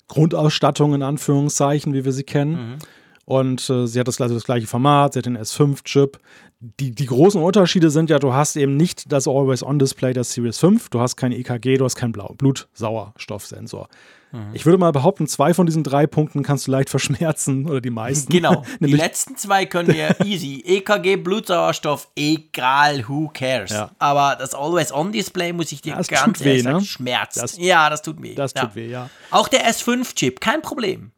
Grundausstattung 0.07 0.93
in 0.93 1.03
Anführungszeichen, 1.03 1.93
wie 1.93 2.05
wir 2.05 2.11
sie 2.11 2.23
kennen. 2.23 2.71
Mhm. 2.71 2.77
Und 3.25 3.69
äh, 3.69 3.87
sie 3.87 3.99
hat 3.99 4.07
das, 4.07 4.21
also 4.21 4.35
das 4.35 4.45
gleiche 4.45 4.67
Format, 4.67 5.13
sie 5.13 5.19
hat 5.19 5.25
den 5.25 5.37
S5-Chip. 5.37 6.17
Die, 6.59 6.89
die 6.89 7.05
großen 7.05 7.41
Unterschiede 7.41 7.91
sind 7.91 8.09
ja, 8.09 8.17
du 8.17 8.33
hast 8.33 8.55
eben 8.55 8.77
nicht 8.77 9.11
das 9.11 9.27
Always-On-Display 9.27 10.13
der 10.13 10.23
Series 10.23 10.57
5, 10.57 10.89
du 10.89 10.99
hast 10.99 11.15
kein 11.15 11.31
EKG, 11.31 11.77
du 11.77 11.85
hast 11.85 11.95
keinen 11.95 12.13
Blutsauerstoffsensor. 12.13 13.87
Mhm. 14.31 14.49
Ich 14.53 14.65
würde 14.65 14.79
mal 14.79 14.91
behaupten, 14.91 15.27
zwei 15.27 15.53
von 15.53 15.67
diesen 15.67 15.83
drei 15.83 16.07
Punkten 16.07 16.41
kannst 16.41 16.65
du 16.65 16.71
leicht 16.71 16.89
verschmerzen 16.89 17.65
oder 17.69 17.79
die 17.79 17.91
meisten. 17.91 18.31
Genau. 18.31 18.63
die 18.79 18.91
letzten 18.93 19.37
zwei 19.37 19.67
können 19.67 19.93
wir 19.93 20.19
easy. 20.25 20.63
EKG, 20.65 21.17
Blutsauerstoff, 21.17 22.09
egal, 22.15 23.07
who 23.07 23.29
cares. 23.31 23.71
Ja. 23.71 23.91
Aber 23.99 24.35
das 24.35 24.55
Always-On-Display 24.55 25.53
muss 25.53 25.71
ich 25.71 25.81
dir 25.81 25.95
das 25.95 26.07
ganz 26.07 26.41
ehrlich 26.41 26.59
weh, 26.59 26.63
sagen, 26.63 26.77
ne? 26.77 26.85
schmerzt. 26.85 27.37
Das, 27.37 27.57
ja, 27.57 27.89
das 27.89 28.01
tut 28.01 28.21
weh. 28.21 28.33
Das 28.33 28.53
ja. 28.55 28.65
tut 28.65 28.75
weh, 28.75 28.89
ja. 28.89 29.11
Auch 29.29 29.47
der 29.47 29.69
S5-Chip, 29.69 30.41
kein 30.41 30.63
Problem. 30.63 31.11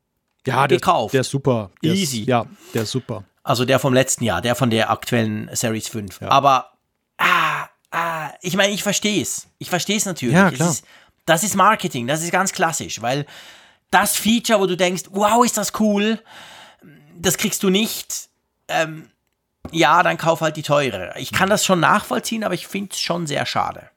Ja, 0.46 0.68
der, 0.68 0.78
gekauft. 0.78 1.14
der 1.14 1.22
ist 1.22 1.30
super. 1.30 1.70
Der 1.84 1.94
easy. 1.94 2.22
Ist, 2.22 2.28
ja, 2.28 2.46
der 2.74 2.84
ist 2.84 2.92
super. 2.92 3.24
Also 3.44 3.66
der 3.66 3.80
vom 3.80 3.94
letzten 3.94 4.24
Jahr, 4.24 4.42
der 4.42 4.56
von 4.56 4.70
der 4.70 4.90
aktuellen 4.90 5.50
Series 5.54 5.88
5. 5.88 6.22
Ja. 6.22 6.30
Aber, 6.30 6.74
ah, 7.18 7.68
ah, 7.92 8.32
ich 8.42 8.56
meine, 8.56 8.74
ich 8.74 8.84
verstehe 8.84 9.22
es. 9.22 9.48
Ich 9.58 9.70
verstehe 9.70 9.98
es 9.98 10.06
natürlich. 10.06 10.36
Ja, 10.36 10.52
klar. 10.52 10.70
Es 10.70 10.76
ist, 10.76 10.86
das 11.26 11.44
ist 11.44 11.56
Marketing, 11.56 12.08
das 12.08 12.24
ist 12.24 12.32
ganz 12.32 12.52
klassisch, 12.52 13.02
weil 13.02 13.26
das 13.92 14.16
Feature, 14.16 14.60
wo 14.60 14.66
du 14.66 14.76
denkst, 14.76 15.04
wow, 15.12 15.46
ist 15.46 15.58
das 15.58 15.80
cool, 15.80 16.20
das 17.16 17.38
kriegst 17.38 17.64
du 17.64 17.70
nicht. 17.70 18.30
Ähm, 18.68 19.10
ja, 19.72 20.02
dann 20.04 20.18
kauf 20.18 20.42
halt 20.42 20.58
die 20.58 20.64
teure. 20.64 21.14
Ich 21.18 21.32
kann 21.32 21.50
das 21.50 21.66
schon 21.66 21.80
nachvollziehen, 21.80 22.44
aber 22.44 22.54
ich 22.54 22.68
finde 22.68 22.92
es 22.94 23.00
schon 23.00 23.28
sehr 23.28 23.46
schade. 23.46 23.90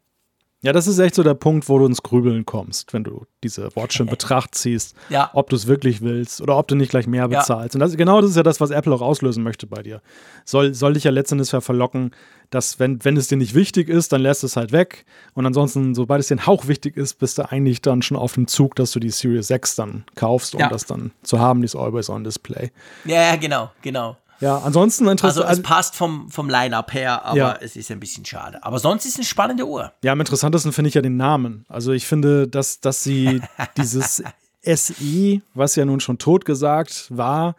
Ja, 0.64 0.72
das 0.72 0.86
ist 0.86 1.00
echt 1.00 1.16
so 1.16 1.24
der 1.24 1.34
Punkt, 1.34 1.68
wo 1.68 1.80
du 1.80 1.86
ins 1.86 2.04
Grübeln 2.04 2.46
kommst, 2.46 2.92
wenn 2.92 3.02
du 3.02 3.26
diese 3.42 3.74
Watch 3.74 3.98
in 3.98 4.06
Betracht 4.06 4.54
ziehst, 4.54 4.94
ja. 5.08 5.28
ob 5.32 5.50
du 5.50 5.56
es 5.56 5.66
wirklich 5.66 6.02
willst 6.02 6.40
oder 6.40 6.56
ob 6.56 6.68
du 6.68 6.76
nicht 6.76 6.90
gleich 6.90 7.08
mehr 7.08 7.26
bezahlst. 7.26 7.74
Ja. 7.74 7.78
Und 7.78 7.80
das, 7.80 7.96
genau 7.96 8.20
das 8.20 8.30
ist 8.30 8.36
ja 8.36 8.44
das, 8.44 8.60
was 8.60 8.70
Apple 8.70 8.94
auch 8.94 9.00
auslösen 9.00 9.42
möchte 9.42 9.66
bei 9.66 9.82
dir. 9.82 10.00
Soll, 10.44 10.72
soll 10.72 10.92
dich 10.92 11.02
ja 11.02 11.10
letztendlich 11.10 11.50
verlocken, 11.50 12.12
dass 12.50 12.78
wenn, 12.78 13.04
wenn 13.04 13.16
es 13.16 13.26
dir 13.26 13.38
nicht 13.38 13.54
wichtig 13.54 13.88
ist, 13.88 14.12
dann 14.12 14.20
lässt 14.20 14.44
es 14.44 14.56
halt 14.56 14.70
weg. 14.70 15.04
Und 15.34 15.46
ansonsten, 15.46 15.96
sobald 15.96 16.20
es 16.20 16.28
dir 16.28 16.36
ein 16.36 16.46
Hauch 16.46 16.68
wichtig 16.68 16.96
ist, 16.96 17.14
bist 17.14 17.38
du 17.38 17.50
eigentlich 17.50 17.82
dann 17.82 18.02
schon 18.02 18.16
auf 18.16 18.34
dem 18.34 18.46
Zug, 18.46 18.76
dass 18.76 18.92
du 18.92 19.00
die 19.00 19.10
Series 19.10 19.48
6 19.48 19.74
dann 19.74 20.04
kaufst, 20.14 20.54
um 20.54 20.60
ja. 20.60 20.68
das 20.68 20.86
dann 20.86 21.10
zu 21.24 21.40
haben, 21.40 21.60
dieses 21.60 21.74
Always-On-Display. 21.74 22.70
Ja, 23.04 23.34
genau, 23.34 23.72
genau. 23.82 24.16
Ja, 24.42 24.58
ansonsten 24.58 25.06
interessant. 25.06 25.46
Also 25.46 25.60
es 25.60 25.62
passt 25.62 25.94
vom, 25.94 26.28
vom 26.28 26.50
Line-Up 26.50 26.92
her, 26.92 27.24
aber 27.24 27.36
ja. 27.36 27.58
es 27.60 27.76
ist 27.76 27.92
ein 27.92 28.00
bisschen 28.00 28.24
schade. 28.24 28.62
Aber 28.64 28.80
sonst 28.80 29.04
ist 29.04 29.12
es 29.12 29.18
eine 29.18 29.24
spannende 29.24 29.66
Uhr. 29.68 29.92
Ja, 30.02 30.10
am 30.10 30.20
interessantesten 30.20 30.72
finde 30.72 30.88
ich 30.88 30.94
ja 30.94 31.00
den 31.00 31.16
Namen. 31.16 31.64
Also 31.68 31.92
ich 31.92 32.08
finde, 32.08 32.48
dass, 32.48 32.80
dass 32.80 33.04
sie 33.04 33.40
dieses 33.76 34.20
SE, 34.64 35.40
was 35.54 35.76
ja 35.76 35.84
nun 35.84 36.00
schon 36.00 36.18
totgesagt 36.18 37.06
war, 37.10 37.54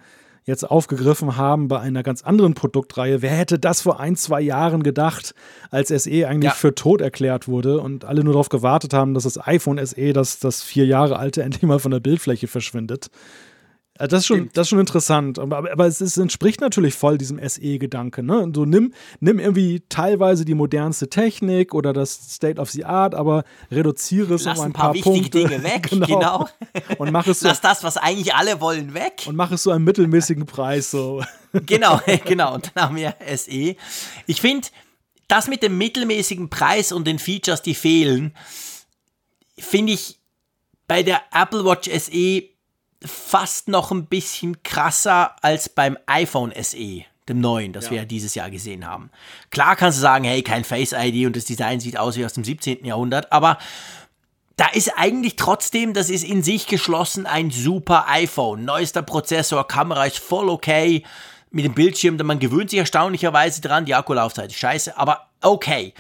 jetzt 0.45 0.69
aufgegriffen 0.69 1.37
haben 1.37 1.69
bei 1.69 1.79
einer 1.79 2.03
ganz 2.03 2.21
anderen 2.21 2.53
Produktreihe. 2.53 3.21
Wer 3.21 3.31
hätte 3.31 3.59
das 3.59 3.81
vor 3.81 4.01
ein, 4.01 4.17
zwei 4.17 4.41
Jahren 4.41 4.83
gedacht, 4.83 5.35
als 5.71 5.87
SE 5.87 6.27
eigentlich 6.27 6.43
ja. 6.43 6.51
für 6.51 6.75
tot 6.75 6.99
erklärt 6.99 7.47
wurde 7.47 7.79
und 7.79 8.03
alle 8.03 8.25
nur 8.25 8.33
darauf 8.33 8.49
gewartet 8.49 8.93
haben, 8.93 9.13
dass 9.13 9.23
das 9.23 9.39
iPhone 9.47 9.83
SE, 9.85 10.11
das, 10.11 10.39
das 10.39 10.61
vier 10.61 10.85
Jahre 10.85 11.17
alte, 11.17 11.43
endlich 11.43 11.63
mal 11.63 11.79
von 11.79 11.91
der 11.91 12.01
Bildfläche 12.01 12.47
verschwindet. 12.47 13.09
Das 13.95 14.11
ist 14.11 14.25
schon, 14.25 14.49
das 14.53 14.65
ist 14.65 14.69
schon 14.69 14.79
interessant. 14.79 15.37
Aber, 15.37 15.71
aber 15.71 15.85
es, 15.85 16.01
ist, 16.01 16.17
entspricht 16.17 16.61
natürlich 16.61 16.95
voll 16.95 17.19
diesem 17.19 17.37
SE-Gedanke. 17.37 18.23
Ne? 18.23 18.51
So 18.53 18.65
nimm, 18.65 18.91
nimm 19.19 19.37
irgendwie 19.37 19.83
teilweise 19.87 20.45
die 20.45 20.55
modernste 20.55 21.09
Technik 21.09 21.75
oder 21.75 21.93
das 21.93 22.33
State 22.33 22.59
of 22.59 22.71
the 22.71 22.85
Art, 22.85 23.13
aber 23.13 23.43
reduziere 23.69 24.33
es 24.33 24.45
Lass 24.45 24.57
um 24.57 24.65
ein, 24.65 24.69
ein 24.71 24.73
paar, 24.73 24.85
paar 24.85 24.93
wichtige 24.95 25.29
Punkte. 25.29 25.47
Dinge 25.47 25.63
weg. 25.63 25.89
genau. 25.91 26.07
genau. 26.07 26.47
Und 26.97 27.11
mach 27.11 27.27
es 27.27 27.41
so, 27.41 27.47
Lass 27.47 27.61
das, 27.61 27.83
was 27.83 27.97
eigentlich 27.97 28.33
alle 28.33 28.59
wollen, 28.61 28.95
weg. 28.95 29.23
Und 29.27 29.35
mach 29.35 29.51
es 29.51 29.61
so 29.61 29.69
einen 29.69 29.83
mittelmäßigen 29.83 30.47
Preis. 30.47 30.89
So. 30.89 31.23
genau, 31.51 32.01
genau. 32.25 32.55
Und 32.55 32.71
dann 32.73 32.85
haben 32.85 32.95
wir 32.95 33.15
SE. 33.35 33.75
Ich 34.25 34.41
finde, 34.41 34.67
das 35.27 35.47
mit 35.47 35.61
dem 35.61 35.77
mittelmäßigen 35.77 36.49
Preis 36.49 36.91
und 36.91 37.05
den 37.05 37.19
Features, 37.19 37.61
die 37.61 37.75
fehlen, 37.75 38.35
finde 39.57 39.93
ich 39.93 40.17
bei 40.87 41.03
der 41.03 41.21
Apple 41.31 41.63
Watch 41.63 41.89
SE 41.89 42.52
fast 43.05 43.67
noch 43.67 43.91
ein 43.91 44.05
bisschen 44.05 44.61
krasser 44.63 45.35
als 45.41 45.69
beim 45.69 45.97
iPhone 46.05 46.53
SE, 46.61 47.03
dem 47.27 47.39
neuen, 47.39 47.73
das 47.73 47.85
ja. 47.85 47.91
wir 47.91 47.97
ja 47.99 48.05
dieses 48.05 48.35
Jahr 48.35 48.49
gesehen 48.49 48.87
haben. 48.87 49.09
Klar 49.49 49.75
kannst 49.75 49.97
du 49.97 50.01
sagen, 50.01 50.25
hey, 50.25 50.41
kein 50.41 50.63
Face 50.63 50.93
ID 50.93 51.25
und 51.25 51.35
das 51.35 51.45
Design 51.45 51.79
sieht 51.79 51.97
aus 51.97 52.17
wie 52.17 52.25
aus 52.25 52.33
dem 52.33 52.43
17. 52.43 52.85
Jahrhundert, 52.85 53.31
aber 53.31 53.57
da 54.55 54.67
ist 54.67 54.91
eigentlich 54.97 55.35
trotzdem, 55.35 55.93
das 55.93 56.09
ist 56.09 56.23
in 56.23 56.43
sich 56.43 56.67
geschlossen 56.67 57.25
ein 57.25 57.49
super 57.49 58.05
iPhone. 58.07 58.65
Neuester 58.65 59.01
Prozessor, 59.01 59.67
Kamera 59.67 60.05
ist 60.05 60.19
voll 60.19 60.49
okay. 60.49 61.03
Mit 61.49 61.65
dem 61.65 61.73
Bildschirm, 61.73 62.17
man 62.17 62.39
gewöhnt 62.39 62.69
sich 62.69 62.79
erstaunlicherweise 62.79 63.61
dran, 63.61 63.85
die 63.85 63.95
Akkulaufzeit 63.95 64.51
ist 64.51 64.59
scheiße, 64.59 64.97
aber 64.97 65.27
okay. 65.41 65.93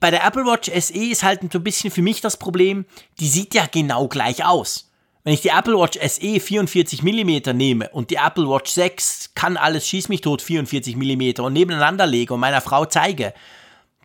Bei 0.00 0.10
der 0.10 0.24
Apple 0.24 0.44
Watch 0.44 0.70
SE 0.70 0.92
ist 0.92 1.22
halt 1.22 1.40
so 1.52 1.58
ein 1.58 1.64
bisschen 1.64 1.90
für 1.90 2.02
mich 2.02 2.20
das 2.20 2.36
Problem, 2.36 2.84
die 3.20 3.28
sieht 3.28 3.54
ja 3.54 3.66
genau 3.70 4.08
gleich 4.08 4.44
aus. 4.44 4.90
Wenn 5.24 5.32
ich 5.32 5.40
die 5.40 5.48
Apple 5.48 5.78
Watch 5.78 5.98
SE 5.98 6.38
44 6.38 7.02
mm 7.02 7.56
nehme 7.56 7.88
und 7.90 8.10
die 8.10 8.16
Apple 8.16 8.46
Watch 8.46 8.70
6 8.70 9.30
kann 9.34 9.56
alles 9.56 9.88
schieß 9.88 10.10
mich 10.10 10.20
tot 10.20 10.42
44 10.42 10.96
mm 10.96 11.40
und 11.42 11.54
nebeneinander 11.54 12.06
lege 12.06 12.34
und 12.34 12.40
meiner 12.40 12.60
Frau 12.60 12.84
zeige, 12.84 13.32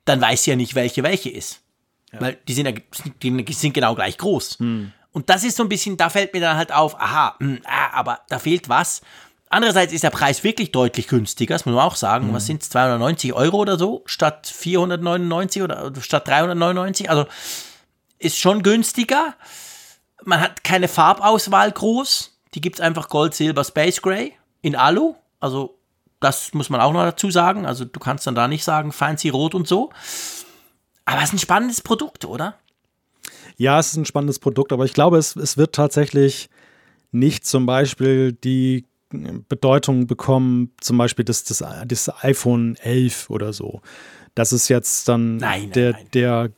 dann 0.06 0.22
weiß 0.22 0.44
sie 0.44 0.52
ja 0.52 0.56
nicht, 0.56 0.76
welche 0.76 1.04
welche 1.04 1.30
ist. 1.30 1.60
Ja. 2.14 2.22
Weil 2.22 2.38
die 2.48 2.54
sind, 2.54 2.68
ja, 2.68 2.74
die 3.22 3.54
sind 3.54 3.74
genau 3.74 3.96
gleich 3.96 4.18
groß. 4.18 4.60
Hm. 4.60 4.94
Und 5.12 5.30
das 5.30 5.44
ist 5.44 5.58
so 5.58 5.64
ein 5.64 5.70
bisschen, 5.70 5.98
da 5.98 6.10
fällt 6.10 6.34
mir 6.34 6.40
dann 6.40 6.56
halt 6.56 6.72
auf, 6.72 7.00
aha, 7.00 7.36
mh, 7.40 7.48
hm, 7.48 7.62
ah, 7.66 7.90
aber 7.94 8.22
da 8.30 8.40
fehlt 8.40 8.70
was. 8.70 9.02
Andererseits 9.50 9.92
ist 9.92 10.04
der 10.04 10.12
Preis 10.12 10.44
wirklich 10.44 10.72
deutlich 10.72 11.08
günstiger, 11.08 11.56
das 11.56 11.66
muss 11.66 11.76
man 11.76 11.84
auch 11.84 11.96
sagen. 11.96 12.28
Mhm. 12.28 12.34
Was 12.34 12.46
sind 12.46 12.62
es, 12.62 12.70
290 12.70 13.34
Euro 13.34 13.58
oder 13.58 13.78
so, 13.78 14.04
statt 14.06 14.48
499 14.48 15.64
oder 15.64 15.92
statt 16.00 16.28
399? 16.28 17.10
Also 17.10 17.26
ist 18.20 18.38
schon 18.38 18.64
günstiger. 18.64 19.36
Man 20.26 20.42
hat 20.42 20.64
keine 20.64 20.88
Farbauswahl 20.88 21.72
groß. 21.72 22.38
Die 22.54 22.62
gibt 22.62 22.78
es 22.78 22.82
einfach 22.82 23.10
Gold, 23.10 23.34
Silber, 23.34 23.64
Space 23.64 24.02
Gray 24.02 24.34
in 24.62 24.76
Alu. 24.76 25.16
Also 25.40 25.80
das 26.20 26.54
muss 26.54 26.70
man 26.70 26.82
auch 26.82 26.94
noch 26.94 27.04
dazu 27.04 27.32
sagen. 27.32 27.66
Also 27.66 27.86
du 27.86 28.00
kannst 28.00 28.28
dann 28.28 28.36
da 28.36 28.48
nicht 28.48 28.64
sagen 28.64 28.92
fancy 28.92 29.30
rot 29.30 29.56
und 29.56 29.68
so. 29.68 29.92
Aber 31.06 31.20
es 31.20 31.30
ist 31.30 31.34
ein 31.34 31.40
spannendes 31.40 31.82
Produkt, 31.82 32.26
oder? 32.26 32.56
Ja, 33.58 33.80
es 33.80 33.88
ist 33.88 33.98
ein 33.98 34.06
spannendes 34.06 34.40
Produkt, 34.40 34.72
aber 34.72 34.86
ich 34.86 34.94
glaube, 34.94 35.18
es, 35.18 35.36
es 35.36 35.58
wird 35.58 35.74
tatsächlich 35.74 36.50
nicht 37.12 37.46
zum 37.46 37.66
Beispiel 37.66 38.34
die 38.34 38.86
Bedeutung 39.10 40.08
bekommen, 40.08 40.72
zum 40.80 40.98
Beispiel 40.98 41.26
das, 41.26 41.44
das, 41.44 41.64
das 41.86 42.24
iPhone 42.24 42.76
11 42.78 43.30
oder 43.30 43.54
so. 43.54 43.82
Das 44.36 44.54
ist 44.54 44.68
jetzt 44.70 45.08
dann 45.08 45.38
nein, 45.38 45.72
der, 45.72 45.94
nein. 45.94 46.08
der 46.14 46.52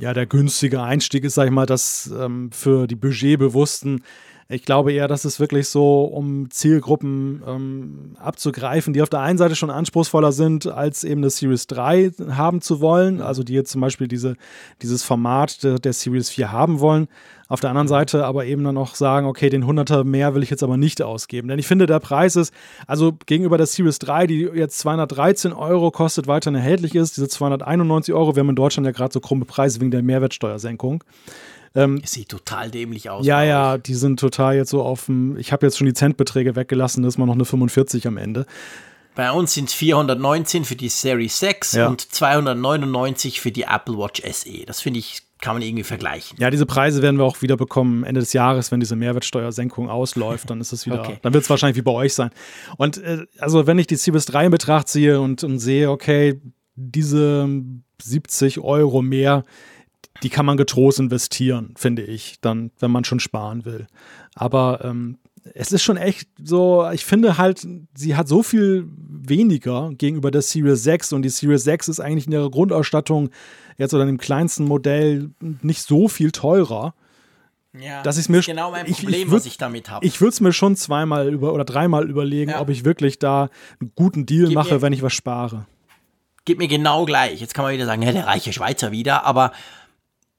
ja, 0.00 0.12
der 0.12 0.26
günstige 0.26 0.82
Einstieg 0.82 1.24
ist, 1.24 1.34
sag 1.34 1.46
ich 1.46 1.52
mal, 1.52 1.66
das 1.66 2.12
ähm, 2.16 2.50
für 2.52 2.86
die 2.86 2.96
Budgetbewussten. 2.96 4.04
Ich 4.48 4.64
glaube 4.64 4.92
eher, 4.92 5.08
dass 5.08 5.24
es 5.24 5.40
wirklich 5.40 5.68
so, 5.68 6.04
um 6.04 6.50
Zielgruppen 6.50 7.42
ähm, 7.44 8.16
abzugreifen, 8.16 8.92
die 8.92 9.02
auf 9.02 9.08
der 9.08 9.18
einen 9.20 9.38
Seite 9.38 9.56
schon 9.56 9.70
anspruchsvoller 9.70 10.30
sind, 10.30 10.68
als 10.68 11.02
eben 11.02 11.20
eine 11.20 11.30
Series 11.30 11.66
3 11.66 12.12
haben 12.30 12.60
zu 12.60 12.80
wollen, 12.80 13.20
also 13.20 13.42
die 13.42 13.54
jetzt 13.54 13.72
zum 13.72 13.80
Beispiel 13.80 14.06
diese, 14.06 14.36
dieses 14.82 15.02
Format 15.02 15.64
der, 15.64 15.80
der 15.80 15.92
Series 15.92 16.30
4 16.30 16.52
haben 16.52 16.78
wollen. 16.78 17.08
Auf 17.48 17.58
der 17.60 17.70
anderen 17.70 17.88
Seite 17.88 18.24
aber 18.24 18.44
eben 18.44 18.62
dann 18.62 18.76
auch 18.76 18.94
sagen, 18.94 19.26
okay, 19.26 19.50
den 19.50 19.64
100er 19.64 20.04
mehr 20.04 20.34
will 20.34 20.44
ich 20.44 20.50
jetzt 20.50 20.62
aber 20.62 20.76
nicht 20.76 21.02
ausgeben. 21.02 21.48
Denn 21.48 21.58
ich 21.58 21.66
finde, 21.66 21.86
der 21.86 21.98
Preis 21.98 22.36
ist, 22.36 22.54
also 22.86 23.14
gegenüber 23.26 23.56
der 23.56 23.66
Series 23.66 23.98
3, 23.98 24.28
die 24.28 24.48
jetzt 24.54 24.78
213 24.78 25.52
Euro 25.52 25.90
kostet, 25.90 26.28
weiterhin 26.28 26.56
erhältlich 26.56 26.94
ist, 26.94 27.16
diese 27.16 27.28
291 27.28 28.14
Euro, 28.14 28.36
wir 28.36 28.40
haben 28.40 28.50
in 28.50 28.56
Deutschland 28.56 28.86
ja 28.86 28.92
gerade 28.92 29.12
so 29.12 29.18
krumme 29.20 29.44
Preise 29.44 29.80
wegen 29.80 29.90
der 29.90 30.02
Mehrwertsteuersenkung. 30.02 31.02
Ähm, 31.76 32.00
Sieht 32.04 32.30
total 32.30 32.70
dämlich 32.70 33.10
aus. 33.10 33.24
Ja, 33.26 33.42
ja, 33.42 33.78
die 33.78 33.94
sind 33.94 34.18
total 34.18 34.56
jetzt 34.56 34.70
so 34.70 34.82
auf 34.82 35.06
dem, 35.06 35.36
ich 35.36 35.52
habe 35.52 35.66
jetzt 35.66 35.78
schon 35.78 35.86
die 35.86 35.94
Centbeträge 35.94 36.56
weggelassen, 36.56 37.02
da 37.02 37.08
ist 37.08 37.18
mal 37.18 37.26
noch 37.26 37.34
eine 37.34 37.44
45 37.44 38.06
am 38.06 38.16
Ende. 38.16 38.46
Bei 39.14 39.30
uns 39.30 39.54
sind 39.54 39.68
es 39.68 39.74
419 39.74 40.64
für 40.64 40.76
die 40.76 40.88
Series 40.88 41.38
6 41.38 41.72
ja. 41.72 41.88
und 41.88 42.00
299 42.00 43.40
für 43.40 43.50
die 43.50 43.62
Apple 43.62 43.96
Watch 43.96 44.22
SE. 44.30 44.64
Das 44.66 44.80
finde 44.80 44.98
ich 45.00 45.22
kann 45.40 45.54
man 45.54 45.62
irgendwie 45.62 45.84
vergleichen. 45.84 46.38
Ja, 46.40 46.50
diese 46.50 46.64
Preise 46.64 47.02
werden 47.02 47.18
wir 47.18 47.24
auch 47.24 47.42
wieder 47.42 47.56
bekommen 47.56 48.04
Ende 48.04 48.20
des 48.20 48.32
Jahres, 48.32 48.72
wenn 48.72 48.80
diese 48.80 48.96
Mehrwertsteuersenkung 48.96 49.90
ausläuft, 49.90 50.48
dann 50.48 50.60
ist 50.60 50.72
es 50.72 50.86
wieder, 50.86 51.00
okay. 51.00 51.18
dann 51.20 51.34
wird 51.34 51.44
es 51.44 51.50
wahrscheinlich 51.50 51.76
wie 51.76 51.82
bei 51.82 51.92
euch 51.92 52.14
sein. 52.14 52.30
Und 52.78 52.98
äh, 52.98 53.26
also 53.38 53.66
wenn 53.66 53.78
ich 53.78 53.86
die 53.86 53.96
Series 53.96 54.24
3 54.26 54.46
in 54.46 54.50
Betracht 54.50 54.88
ziehe 54.88 55.20
und, 55.20 55.44
und 55.44 55.58
sehe, 55.58 55.90
okay, 55.90 56.40
diese 56.74 57.48
70 58.02 58.60
Euro 58.60 59.02
mehr, 59.02 59.44
die 60.22 60.28
kann 60.30 60.46
man 60.46 60.56
getrost 60.56 60.98
investieren, 61.00 61.74
finde 61.76 62.02
ich, 62.02 62.36
dann, 62.40 62.70
wenn 62.78 62.90
man 62.90 63.04
schon 63.04 63.20
sparen 63.20 63.64
will. 63.64 63.86
Aber 64.34 64.84
ähm, 64.84 65.18
es 65.54 65.72
ist 65.72 65.82
schon 65.82 65.96
echt 65.96 66.28
so, 66.42 66.88
ich 66.92 67.04
finde 67.04 67.38
halt, 67.38 67.66
sie 67.94 68.16
hat 68.16 68.26
so 68.28 68.42
viel 68.42 68.86
weniger 68.96 69.90
gegenüber 69.96 70.30
der 70.30 70.42
Series 70.42 70.82
6 70.82 71.12
und 71.12 71.22
die 71.22 71.28
Series 71.28 71.64
6 71.64 71.88
ist 71.88 72.00
eigentlich 72.00 72.26
in 72.26 72.32
ihrer 72.32 72.50
Grundausstattung 72.50 73.30
jetzt 73.78 73.94
oder 73.94 74.02
in 74.02 74.08
dem 74.08 74.18
kleinsten 74.18 74.64
Modell 74.64 75.30
nicht 75.62 75.82
so 75.82 76.08
viel 76.08 76.32
teurer. 76.32 76.94
Ja, 77.78 78.02
dass 78.02 78.16
ich 78.16 78.28
mir 78.30 78.38
das 78.38 78.46
ist 78.48 78.54
genau 78.54 78.70
mein 78.70 78.86
ich- 78.86 78.96
Problem, 78.98 79.20
ich 79.20 79.26
würd- 79.28 79.32
was 79.32 79.46
ich 79.46 79.58
damit 79.58 79.90
habe. 79.90 80.04
Ich 80.06 80.20
würde 80.20 80.30
es 80.30 80.40
mir 80.40 80.52
schon 80.54 80.76
zweimal 80.76 81.28
über 81.32 81.52
oder 81.52 81.64
dreimal 81.64 82.08
überlegen, 82.08 82.52
Ja. 82.52 82.60
ob 82.62 82.70
ich 82.70 82.84
wirklich 82.86 83.18
da 83.18 83.50
einen 83.80 83.92
guten 83.94 84.24
Deal 84.24 84.46
Gib 84.46 84.54
mache, 84.54 84.80
wenn 84.80 84.94
ich 84.94 85.02
was 85.02 85.12
spare. 85.12 85.66
Geht 86.46 86.58
mir 86.58 86.68
genau 86.68 87.04
gleich. 87.04 87.40
Jetzt 87.40 87.52
kann 87.54 87.64
man 87.64 87.74
wieder 87.74 87.84
sagen, 87.86 88.00
ja, 88.02 88.12
der 88.12 88.26
reiche 88.26 88.52
Schweizer 88.52 88.92
wieder, 88.92 89.24
aber 89.24 89.52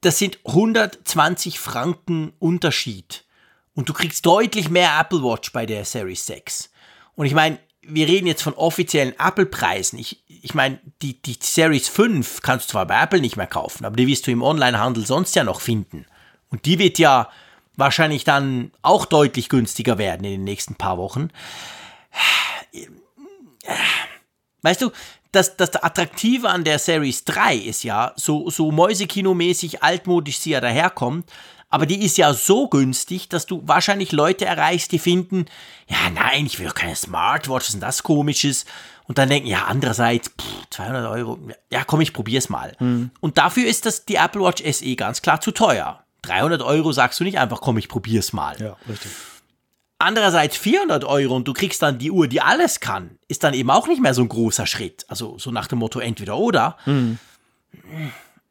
das 0.01 0.19
sind 0.19 0.39
120 0.45 1.59
Franken 1.59 2.33
Unterschied. 2.39 3.25
Und 3.73 3.89
du 3.89 3.93
kriegst 3.93 4.25
deutlich 4.25 4.69
mehr 4.69 4.97
Apple 4.99 5.21
Watch 5.23 5.51
bei 5.51 5.65
der 5.65 5.85
Series 5.85 6.25
6. 6.25 6.71
Und 7.15 7.25
ich 7.25 7.33
meine, 7.33 7.59
wir 7.81 8.07
reden 8.07 8.27
jetzt 8.27 8.41
von 8.41 8.53
offiziellen 8.53 9.13
Apple-Preisen. 9.17 9.97
Ich, 9.97 10.23
ich 10.27 10.53
meine, 10.53 10.79
die, 11.01 11.21
die 11.21 11.37
Series 11.39 11.87
5 11.87 12.41
kannst 12.41 12.67
du 12.67 12.71
zwar 12.71 12.85
bei 12.85 13.01
Apple 13.01 13.21
nicht 13.21 13.37
mehr 13.37 13.47
kaufen, 13.47 13.85
aber 13.85 13.95
die 13.95 14.07
wirst 14.07 14.27
du 14.27 14.31
im 14.31 14.41
Onlinehandel 14.41 15.05
sonst 15.05 15.35
ja 15.35 15.43
noch 15.43 15.61
finden. 15.61 16.05
Und 16.49 16.65
die 16.65 16.79
wird 16.79 16.99
ja 16.99 17.29
wahrscheinlich 17.75 18.23
dann 18.23 18.71
auch 18.81 19.05
deutlich 19.05 19.49
günstiger 19.49 19.97
werden 19.97 20.23
in 20.25 20.31
den 20.31 20.43
nächsten 20.43 20.75
paar 20.75 20.97
Wochen. 20.97 21.29
Weißt 24.61 24.81
du, 24.81 24.91
das, 25.31 25.57
das 25.57 25.75
Attraktive 25.75 26.49
an 26.49 26.63
der 26.63 26.79
Series 26.79 27.25
3 27.25 27.55
ist 27.55 27.83
ja, 27.83 28.13
so, 28.15 28.49
so 28.49 28.71
Mäusekino-mäßig 28.71 29.81
altmodisch 29.81 30.39
sie 30.39 30.51
ja 30.51 30.61
daherkommt, 30.61 31.29
aber 31.69 31.85
die 31.85 32.03
ist 32.03 32.17
ja 32.17 32.33
so 32.33 32.69
günstig, 32.69 33.27
dass 33.27 33.45
du 33.45 33.61
wahrscheinlich 33.65 34.11
Leute 34.13 34.45
erreichst, 34.45 34.91
die 34.91 34.99
finden, 34.99 35.45
ja 35.87 36.09
nein, 36.13 36.45
ich 36.45 36.59
will 36.59 36.67
doch 36.67 36.75
keine 36.75 36.95
Smartwatch, 36.95 37.65
was 37.65 37.67
ist 37.67 37.73
denn 37.73 37.81
das 37.81 38.03
komisches? 38.03 38.65
Und 39.05 39.17
dann 39.17 39.29
denken, 39.29 39.47
ja 39.47 39.65
andererseits, 39.65 40.29
pff, 40.29 40.69
200 40.69 41.09
Euro, 41.09 41.39
ja 41.69 41.83
komm, 41.83 42.01
ich 42.01 42.13
probier's 42.13 42.49
mal. 42.49 42.73
Und 43.19 43.37
dafür 43.37 43.67
ist 43.67 43.85
das 43.85 44.05
die 44.05 44.15
Apple 44.15 44.41
Watch 44.41 44.63
SE 44.63 44.95
ganz 44.95 45.21
klar 45.21 45.41
zu 45.41 45.51
teuer. 45.51 46.03
300 46.23 46.61
Euro 46.61 46.91
sagst 46.91 47.19
du 47.19 47.23
nicht 47.23 47.37
einfach, 47.37 47.61
komm, 47.61 47.77
ich 47.77 47.89
probier's 47.89 48.33
mal. 48.33 48.59
Ja, 48.59 48.75
richtig. 48.89 49.11
Andererseits 49.99 50.55
400 50.57 51.03
Euro 51.05 51.35
und 51.35 51.47
du 51.47 51.53
kriegst 51.53 51.81
dann 51.81 51.97
die 51.97 52.11
Uhr, 52.11 52.27
die 52.27 52.41
alles 52.41 52.79
kann, 52.79 53.17
ist 53.27 53.43
dann 53.43 53.53
eben 53.53 53.71
auch 53.71 53.87
nicht 53.87 54.01
mehr 54.01 54.13
so 54.13 54.21
ein 54.21 54.29
großer 54.29 54.67
Schritt. 54.67 55.05
Also 55.07 55.37
so 55.39 55.49
nach 55.51 55.67
dem 55.67 55.79
Motto 55.79 55.99
entweder 55.99 56.37
oder. 56.37 56.77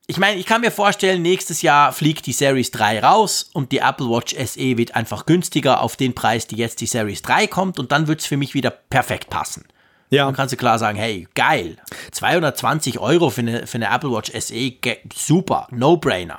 Ich 0.08 0.18
meine, 0.18 0.38
ich 0.38 0.46
kann 0.46 0.60
mir 0.60 0.70
vorstellen, 0.70 1.22
nächstes 1.22 1.62
Jahr 1.62 1.92
fliegt 1.92 2.26
die 2.26 2.32
Series 2.32 2.70
3 2.70 3.00
raus 3.00 3.50
und 3.52 3.72
die 3.72 3.78
Apple 3.78 4.08
Watch 4.08 4.34
SE 4.36 4.76
wird 4.76 4.94
einfach 4.94 5.26
günstiger 5.26 5.82
auf 5.82 5.96
den 5.96 6.14
Preis, 6.14 6.46
die 6.46 6.56
jetzt 6.56 6.80
die 6.80 6.86
Series 6.86 7.22
3 7.22 7.46
kommt 7.48 7.78
und 7.78 7.90
dann 7.92 8.06
wird 8.06 8.20
es 8.20 8.26
für 8.26 8.36
mich 8.36 8.54
wieder 8.54 8.70
perfekt 8.70 9.30
passen. 9.30 9.64
Ja, 10.10 10.26
Dann 10.26 10.34
kannst 10.34 10.52
du 10.52 10.56
klar 10.56 10.78
sagen, 10.78 10.96
hey, 10.96 11.26
geil, 11.34 11.78
220 12.12 13.00
Euro 13.00 13.30
für 13.30 13.40
eine, 13.40 13.66
für 13.66 13.78
eine 13.78 13.92
Apple 13.92 14.12
Watch 14.12 14.30
SE, 14.38 14.72
super, 15.12 15.66
no-brainer. 15.72 16.38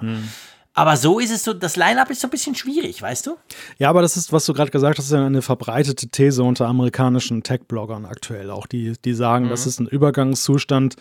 Aber 0.77 0.95
so 0.95 1.17
ist 1.19 1.31
es 1.31 1.43
so, 1.43 1.53
das 1.53 1.75
Line-Up 1.75 2.09
ist 2.11 2.21
so 2.21 2.27
ein 2.27 2.29
bisschen 2.29 2.53
schwierig, 2.53 3.01
weißt 3.01 3.25
du? 3.25 3.35
Ja, 3.79 3.89
aber 3.89 4.03
das 4.03 4.15
ist, 4.15 4.31
was 4.31 4.45
du 4.45 4.53
gerade 4.53 4.69
gesagt 4.69 4.99
hast, 4.99 5.05
ist 5.05 5.11
ja 5.11 5.25
eine 5.25 5.41
verbreitete 5.41 6.07
These 6.09 6.43
unter 6.43 6.67
amerikanischen 6.67 7.41
Tech-Bloggern 7.41 8.05
aktuell. 8.05 8.51
Auch 8.51 8.67
die, 8.67 8.93
die 9.03 9.13
sagen, 9.15 9.49
das 9.49 9.65
ist 9.65 9.79
ein 9.79 9.87
Übergangszustand. 9.87 10.95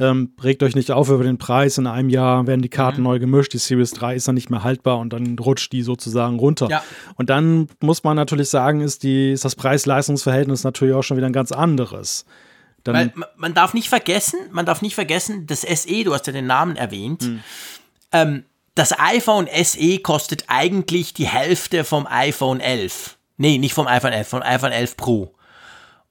Ähm, 0.00 0.32
regt 0.42 0.64
euch 0.64 0.74
nicht 0.74 0.90
auf 0.90 1.10
über 1.10 1.22
den 1.22 1.38
Preis. 1.38 1.78
In 1.78 1.86
einem 1.86 2.08
Jahr 2.08 2.48
werden 2.48 2.60
die 2.62 2.68
Karten 2.68 3.04
neu 3.04 3.20
gemischt. 3.20 3.52
Die 3.52 3.58
Series 3.58 3.92
3 3.92 4.16
ist 4.16 4.26
dann 4.26 4.34
nicht 4.34 4.50
mehr 4.50 4.64
haltbar 4.64 4.98
und 4.98 5.12
dann 5.12 5.38
rutscht 5.38 5.70
die 5.72 5.82
sozusagen 5.82 6.38
runter. 6.40 6.68
Ja. 6.68 6.82
Und 7.14 7.30
dann 7.30 7.68
muss 7.80 8.02
man 8.02 8.16
natürlich 8.16 8.48
sagen, 8.48 8.80
ist, 8.80 9.04
die, 9.04 9.30
ist 9.30 9.44
das 9.44 9.54
Preis-Leistungs-Verhältnis 9.54 10.64
natürlich 10.64 10.94
auch 10.96 11.02
schon 11.02 11.16
wieder 11.16 11.26
ein 11.28 11.32
ganz 11.32 11.52
anderes. 11.52 12.24
Dann, 12.82 12.94
Weil 12.96 13.12
ma- 13.14 13.26
man 13.36 13.54
darf 13.54 13.74
nicht 13.74 13.88
vergessen, 13.90 14.40
man 14.50 14.66
darf 14.66 14.82
nicht 14.82 14.96
vergessen, 14.96 15.46
das 15.46 15.60
SE, 15.62 16.02
du 16.02 16.14
hast 16.14 16.26
ja 16.26 16.32
den 16.32 16.46
Namen 16.46 16.74
erwähnt, 16.76 17.22
Hm. 17.22 17.40
ähm, 18.12 18.44
das 18.80 18.98
iPhone 18.98 19.46
SE 19.62 19.98
kostet 19.98 20.44
eigentlich 20.46 21.12
die 21.12 21.28
Hälfte 21.28 21.84
vom 21.84 22.06
iPhone 22.06 22.60
11. 22.60 23.18
Nee, 23.36 23.58
nicht 23.58 23.74
vom 23.74 23.86
iPhone 23.86 24.14
11, 24.14 24.28
vom 24.28 24.40
iPhone 24.40 24.72
11 24.72 24.96
Pro. 24.96 25.34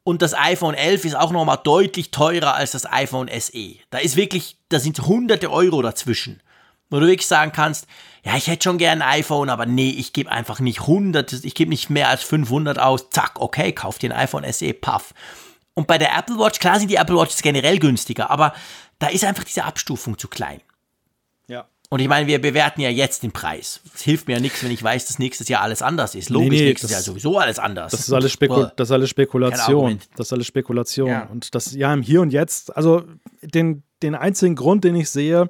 Und 0.03 0.21
das 0.21 0.35
iPhone 0.35 0.75
11 0.75 1.05
ist 1.05 1.15
auch 1.15 1.31
nochmal 1.31 1.57
deutlich 1.63 2.11
teurer 2.11 2.53
als 2.53 2.69
das 2.69 2.85
iPhone 2.85 3.27
SE. 3.39 3.73
Da 3.89 3.97
ist 3.97 4.15
wirklich, 4.15 4.57
da 4.69 4.79
sind 4.79 4.99
hunderte 4.99 5.51
Euro 5.51 5.81
dazwischen. 5.81 6.43
Wo 6.91 6.99
du 6.99 7.07
wirklich 7.07 7.25
sagen 7.25 7.53
kannst, 7.53 7.87
ja, 8.23 8.35
ich 8.35 8.45
hätte 8.45 8.65
schon 8.65 8.77
gern 8.77 9.01
ein 9.01 9.19
iPhone, 9.21 9.49
aber 9.49 9.65
nee, 9.65 9.89
ich 9.89 10.13
gebe 10.13 10.31
einfach 10.31 10.59
nicht 10.59 10.81
100, 10.81 11.43
ich 11.43 11.55
gebe 11.55 11.69
nicht 11.69 11.89
mehr 11.89 12.09
als 12.09 12.21
500 12.21 12.77
aus. 12.77 13.09
Zack, 13.09 13.39
okay, 13.39 13.71
kauf 13.71 13.97
dir 13.97 14.11
ein 14.11 14.19
iPhone 14.19 14.45
SE, 14.53 14.75
paff. 14.75 15.15
Und 15.73 15.87
bei 15.87 15.97
der 15.97 16.15
Apple 16.15 16.37
Watch, 16.37 16.59
klar 16.59 16.77
sind 16.77 16.91
die 16.91 16.97
Apple 16.97 17.15
Watches 17.15 17.41
generell 17.41 17.79
günstiger, 17.79 18.29
aber 18.29 18.53
da 18.99 19.07
ist 19.07 19.23
einfach 19.23 19.43
diese 19.43 19.63
Abstufung 19.63 20.19
zu 20.19 20.27
klein. 20.27 20.61
Und 21.91 22.01
ich 22.01 22.07
meine, 22.07 22.27
wir 22.27 22.39
bewerten 22.39 22.81
ja 22.81 22.89
jetzt 22.89 23.23
den 23.23 23.31
Preis. 23.31 23.81
Es 23.95 24.03
hilft 24.03 24.27
mir 24.27 24.35
ja 24.35 24.39
nichts, 24.39 24.63
wenn 24.63 24.69
ich 24.69 24.83
weiß, 24.83 25.07
dass 25.07 25.17
nächstes 25.17 25.47
Jahr 25.49 25.61
alles 25.63 25.81
anders 25.81 26.13
ist. 26.13 26.29
Logisch, 26.29 26.49
nee, 26.49 26.65
nächstes 26.65 26.91
das- 26.91 26.97
Jahr 26.97 27.01
sowieso 27.01 27.39
alles 27.39 27.57
anders. 27.57 27.91
Das 27.91 28.01
ist 28.01 28.13
alles, 28.13 28.31
Spekul 28.31 28.71
das 28.75 28.89
ist 28.89 28.91
alles 28.91 29.09
Spekulation. 29.09 29.99
Das 30.15 30.27
ist 30.27 30.33
alles 30.33 30.45
Spekulation. 30.45 31.09
Ja. 31.09 31.25
Und 31.31 31.55
das, 31.55 31.73
ja, 31.73 31.91
im 31.91 32.03
Hier 32.03 32.21
und 32.21 32.31
Jetzt, 32.31 32.75
also 32.77 33.03
den, 33.41 33.81
den 34.03 34.13
einzigen 34.13 34.55
Grund, 34.55 34.83
den 34.83 34.95
ich 34.95 35.09
sehe, 35.09 35.49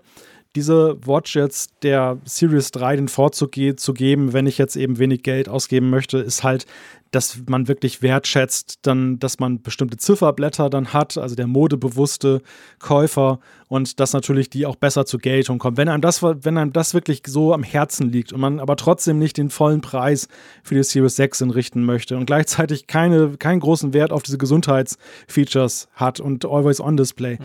diese 0.55 0.97
Watch 1.05 1.35
jetzt 1.35 1.73
der 1.83 2.17
Series 2.23 2.71
3 2.71 2.95
den 2.95 3.07
Vorzug 3.09 3.51
ge 3.51 3.75
zu 3.75 3.93
geben, 3.93 4.31
wenn 4.31 4.47
ich 4.47 4.57
jetzt 4.57 4.77
eben 4.77 4.97
wenig 4.97 5.23
Geld 5.23 5.49
ausgeben 5.49 5.89
möchte, 5.89 6.19
ist 6.19 6.43
halt, 6.43 6.65
dass 7.11 7.41
man 7.47 7.67
wirklich 7.67 8.01
wertschätzt, 8.01 8.79
dann, 8.83 9.19
dass 9.19 9.39
man 9.39 9.61
bestimmte 9.61 9.97
Zifferblätter 9.97 10.69
dann 10.69 10.93
hat, 10.93 11.17
also 11.17 11.35
der 11.35 11.47
modebewusste 11.47 12.41
Käufer 12.79 13.39
und 13.67 13.99
dass 13.99 14.13
natürlich 14.13 14.49
die 14.49 14.65
auch 14.65 14.75
besser 14.75 15.05
zur 15.05 15.19
Geltung 15.19 15.59
kommen. 15.59 15.77
Wenn 15.77 15.89
einem 15.89 16.01
das, 16.01 16.21
wenn 16.21 16.57
einem 16.57 16.73
das 16.73 16.93
wirklich 16.93 17.23
so 17.27 17.53
am 17.53 17.63
Herzen 17.63 18.11
liegt 18.11 18.33
und 18.33 18.41
man 18.41 18.59
aber 18.59 18.75
trotzdem 18.75 19.19
nicht 19.19 19.37
den 19.37 19.49
vollen 19.49 19.81
Preis 19.81 20.27
für 20.63 20.75
die 20.75 20.83
Series 20.83 21.15
6 21.15 21.41
entrichten 21.41 21.83
möchte 21.83 22.17
und 22.17 22.25
gleichzeitig 22.25 22.87
keine, 22.87 23.37
keinen 23.37 23.59
großen 23.59 23.93
Wert 23.93 24.11
auf 24.11 24.23
diese 24.23 24.37
Gesundheitsfeatures 24.37 25.87
hat 25.93 26.19
und 26.19 26.45
Always-On-Display, 26.45 27.39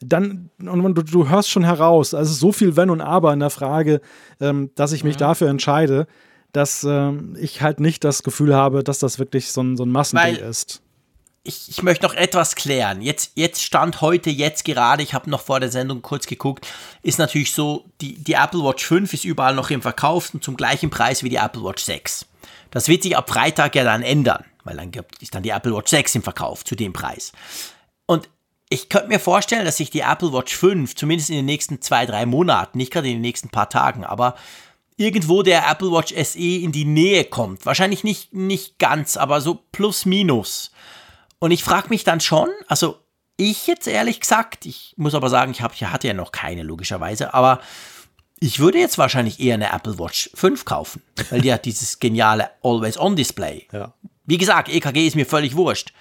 dann, 0.00 0.50
und 0.58 0.94
du, 0.94 1.02
du 1.02 1.28
hörst 1.28 1.50
schon 1.50 1.64
heraus, 1.64 2.14
also 2.14 2.32
so 2.32 2.52
viel 2.52 2.76
Wenn 2.76 2.90
und 2.90 3.00
Aber 3.00 3.32
in 3.32 3.40
der 3.40 3.50
Frage, 3.50 4.00
ähm, 4.40 4.70
dass 4.74 4.92
ich 4.92 5.04
mich 5.04 5.16
dafür 5.16 5.48
entscheide, 5.48 6.06
dass 6.52 6.84
ähm, 6.84 7.36
ich 7.40 7.60
halt 7.62 7.80
nicht 7.80 8.04
das 8.04 8.22
Gefühl 8.22 8.54
habe, 8.54 8.82
dass 8.84 8.98
das 8.98 9.18
wirklich 9.18 9.52
so 9.52 9.62
ein, 9.62 9.76
so 9.76 9.84
ein 9.84 9.90
Massending 9.90 10.36
Weil- 10.42 10.48
ist. 10.50 10.80
ich, 11.44 11.68
ich 11.68 11.82
möchte 11.82 12.06
noch 12.06 12.14
etwas 12.14 12.54
klären. 12.56 13.02
Jetzt, 13.02 13.32
jetzt 13.34 13.62
stand 13.62 14.00
heute, 14.00 14.30
jetzt 14.30 14.64
gerade, 14.64 15.02
ich 15.02 15.14
habe 15.14 15.28
noch 15.30 15.40
vor 15.42 15.60
der 15.60 15.70
Sendung 15.70 16.02
kurz 16.02 16.26
geguckt, 16.26 16.66
ist 17.02 17.18
natürlich 17.18 17.52
so, 17.52 17.84
die, 18.00 18.14
die 18.22 18.32
Apple 18.34 18.60
Watch 18.62 18.84
5 18.86 19.12
ist 19.14 19.24
überall 19.24 19.54
noch 19.54 19.70
im 19.70 19.82
Verkauf 19.82 20.32
und 20.34 20.42
zum 20.42 20.56
gleichen 20.56 20.90
Preis 20.90 21.22
wie 21.22 21.28
die 21.28 21.36
Apple 21.36 21.62
Watch 21.62 21.84
6. 21.84 22.26
Das 22.70 22.88
wird 22.88 23.02
sich 23.02 23.16
ab 23.16 23.28
Freitag 23.30 23.74
ja 23.76 23.84
dann 23.84 24.02
ändern, 24.02 24.44
weil 24.64 24.76
dann 24.76 24.90
gibt- 24.90 25.22
ist 25.22 25.34
dann 25.34 25.42
die 25.42 25.50
Apple 25.50 25.74
Watch 25.74 25.90
6 25.90 26.14
im 26.16 26.22
Verkauf 26.22 26.64
zu 26.64 26.74
dem 26.74 26.92
Preis. 26.92 27.32
Und 28.06 28.28
ich 28.70 28.90
könnte 28.90 29.08
mir 29.08 29.20
vorstellen, 29.20 29.64
dass 29.64 29.78
sich 29.78 29.88
die 29.90 30.00
Apple 30.00 30.32
Watch 30.32 30.54
5 30.54 30.94
zumindest 30.94 31.30
in 31.30 31.36
den 31.36 31.46
nächsten 31.46 31.80
zwei, 31.80 32.04
drei 32.04 32.26
Monaten, 32.26 32.76
nicht 32.76 32.92
gerade 32.92 33.08
in 33.08 33.14
den 33.14 33.22
nächsten 33.22 33.48
paar 33.48 33.70
Tagen, 33.70 34.04
aber 34.04 34.34
irgendwo 34.98 35.42
der 35.42 35.66
Apple 35.70 35.90
Watch 35.90 36.12
SE 36.14 36.38
in 36.38 36.72
die 36.72 36.84
Nähe 36.84 37.24
kommt. 37.24 37.64
Wahrscheinlich 37.64 38.04
nicht, 38.04 38.34
nicht 38.34 38.78
ganz, 38.78 39.16
aber 39.16 39.40
so 39.40 39.54
plus 39.72 40.04
minus. 40.04 40.70
Und 41.38 41.50
ich 41.52 41.64
frage 41.64 41.88
mich 41.88 42.04
dann 42.04 42.20
schon, 42.20 42.48
also 42.66 42.98
ich 43.36 43.66
jetzt 43.66 43.86
ehrlich 43.86 44.20
gesagt, 44.20 44.66
ich 44.66 44.92
muss 44.96 45.14
aber 45.14 45.30
sagen, 45.30 45.52
ich, 45.52 45.62
hab, 45.62 45.72
ich 45.72 45.84
hatte 45.84 46.08
ja 46.08 46.14
noch 46.14 46.32
keine 46.32 46.62
logischerweise, 46.64 47.32
aber 47.32 47.60
ich 48.40 48.58
würde 48.58 48.78
jetzt 48.78 48.98
wahrscheinlich 48.98 49.40
eher 49.40 49.54
eine 49.54 49.72
Apple 49.72 49.98
Watch 49.98 50.30
5 50.34 50.64
kaufen, 50.64 51.02
weil 51.30 51.40
die 51.40 51.52
hat 51.52 51.64
dieses 51.64 51.98
geniale 52.00 52.50
Always-On-Display. 52.62 53.68
Ja. 53.72 53.94
Wie 54.26 54.38
gesagt, 54.38 54.68
EKG 54.68 55.06
ist 55.06 55.16
mir 55.16 55.26
völlig 55.26 55.56
wurscht. 55.56 55.92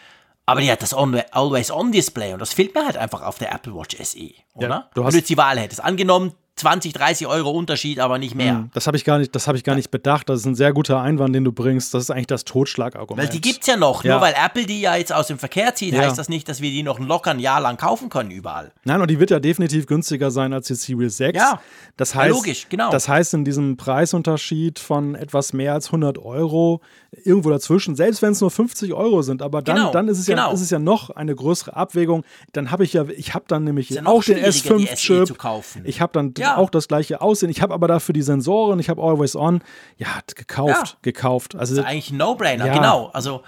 Aber 0.50 0.62
die 0.62 0.72
hat 0.72 0.82
das 0.82 0.94
On- 0.96 1.22
Always-On-Display 1.32 2.34
und 2.34 2.40
das 2.40 2.54
fehlt 2.54 2.74
mir 2.74 2.86
halt 2.86 2.96
einfach 2.98 3.22
auf 3.22 3.38
der 3.38 3.52
Apple 3.52 3.76
Watch 3.76 3.98
SE, 4.02 4.32
oder? 4.54 4.68
Ja, 4.70 4.90
du 4.94 5.02
Wenn 5.02 5.06
hast- 5.08 5.14
du 5.14 5.18
jetzt 5.18 5.30
die 5.30 5.38
Wahl 5.38 5.60
hättest. 5.60 5.84
Angenommen, 5.84 6.34
20, 6.58 6.92
30 6.94 7.28
Euro 7.28 7.52
Unterschied, 7.52 8.00
aber 8.00 8.18
nicht 8.18 8.36
mehr. 8.36 8.68
Das 8.74 8.88
habe 8.88 8.98
ich 8.98 9.06
gar 9.06 9.20
nicht, 9.20 9.34
das 9.36 9.48
habe 9.48 9.58
ich 9.58 9.64
gar 9.64 9.76
nicht 9.76 9.92
bedacht. 9.92 10.28
Das 10.28 10.40
ist 10.40 10.46
ein 10.46 10.56
sehr 10.56 10.74
guter 10.74 11.00
Einwand, 11.02 11.34
den 11.36 11.44
du 11.44 11.52
bringst. 11.52 11.94
Das 11.94 12.04
ist 12.04 12.10
eigentlich 12.12 12.28
das 12.28 12.44
Totschlagargument. 12.46 13.28
Weil 13.28 13.34
die 13.34 13.42
gibt's 13.42 13.68
ja 13.68 13.78
noch. 13.78 14.04
Ja. 14.04 14.14
Nur 14.14 14.22
weil 14.22 14.34
Apple 14.44 14.66
die 14.66 14.82
ja 14.82 14.96
jetzt 14.96 15.14
aus 15.14 15.28
dem 15.28 15.38
Verkehr 15.40 15.76
zieht, 15.76 15.94
Ja. 15.94 16.02
heißt 16.02 16.18
das 16.18 16.30
nicht, 16.30 16.50
dass 16.50 16.60
wir 16.62 16.72
die 16.72 16.84
noch 16.84 17.00
locker 17.00 17.32
ein 17.32 17.40
Jahr 17.40 17.62
lang 17.62 17.78
kaufen 17.78 18.10
können 18.10 18.32
überall. 18.32 18.72
Nein, 18.84 19.00
und 19.02 19.10
die 19.10 19.20
wird 19.20 19.30
ja 19.32 19.40
definitiv 19.40 19.86
günstiger 19.86 20.32
sein 20.32 20.52
als 20.52 20.68
die 20.68 20.76
Series 20.76 21.16
6. 21.18 21.38
Ja. 21.38 21.62
das 21.96 22.14
Ja, 22.14 22.22
heißt, 22.22 22.32
logisch, 22.36 22.66
genau. 22.70 22.90
Das 22.90 23.08
heißt, 23.08 23.34
in 23.36 23.46
diesem 23.46 23.78
Preisunterschied 23.78 24.80
von 24.80 25.16
etwas 25.16 25.54
mehr 25.54 25.74
als 25.74 25.88
100 25.88 26.18
Euro, 26.18 26.82
irgendwo 27.24 27.50
dazwischen, 27.50 27.96
selbst 27.96 28.22
wenn 28.22 28.32
es 28.32 28.42
nur 28.42 28.52
50 28.52 28.94
Euro 28.94 29.22
sind, 29.22 29.42
aber 29.42 29.62
dann, 29.62 29.76
Genau, 29.76 29.92
dann 29.92 30.08
ist, 30.08 30.20
es 30.20 30.28
ja, 30.28 30.36
genau. 30.36 30.52
ist 30.54 30.62
es 30.62 30.70
ja 30.70 30.80
noch 30.80 31.10
eine 31.12 31.36
größere 31.36 31.76
Abwägung. 31.76 32.24
Dann 32.54 32.72
habe 32.72 32.84
ich 32.84 32.94
ja, 32.94 33.06
ich 33.16 33.34
habe 33.34 33.46
dann 33.48 33.64
nämlich 33.64 33.90
ja 33.90 34.06
auch 34.06 34.24
den 34.24 34.38
schwieriger, 34.52 34.78
die 34.78 34.86
SE 34.88 34.96
zu 34.96 35.14
S5-Chip. 35.24 35.38
kaufen. 35.38 35.82
Ich 35.86 36.02
habe 36.02 36.12
dann 36.14 36.34
Ja. 36.48 36.58
auch 36.58 36.70
das 36.70 36.88
gleiche 36.88 37.22
Aussehen. 37.22 37.50
Ich 37.50 37.62
habe 37.62 37.74
aber 37.74 37.88
dafür 37.88 38.14
die 38.14 38.22
Sensoren, 38.22 38.80
ich 38.80 38.90
habe 38.90 39.02
Always 39.02 39.36
On. 39.36 39.62
Ja, 39.98 40.08
gekauft, 40.36 40.72
Ja. 40.94 40.98
gekauft. 41.02 41.56
Also 41.56 41.76
Das 41.76 41.84
ist 41.86 41.90
eigentlich 41.90 42.12
ein 42.12 42.18
No-Brainer, 42.18 42.66
Ja. 42.68 42.74
genau. 42.74 43.08
Also, 43.14 43.44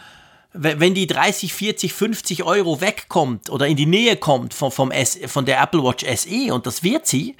we- 0.53 0.79
wenn 0.79 0.93
die 0.93 1.07
30, 1.07 1.53
40, 1.53 1.93
50 1.93 2.43
Euro 2.43 2.81
wegkommt 2.81 3.49
oder 3.49 3.67
in 3.67 3.75
die 3.77 3.85
Nähe 3.85 4.15
kommt 4.17 4.53
von, 4.53 4.71
vom 4.71 4.91
S, 4.91 5.19
von 5.27 5.45
der 5.45 5.61
Apple 5.61 5.83
Watch 5.83 6.03
SE 6.05 6.53
und 6.53 6.65
das 6.65 6.83
wird 6.83 7.05
sie, 7.07 7.35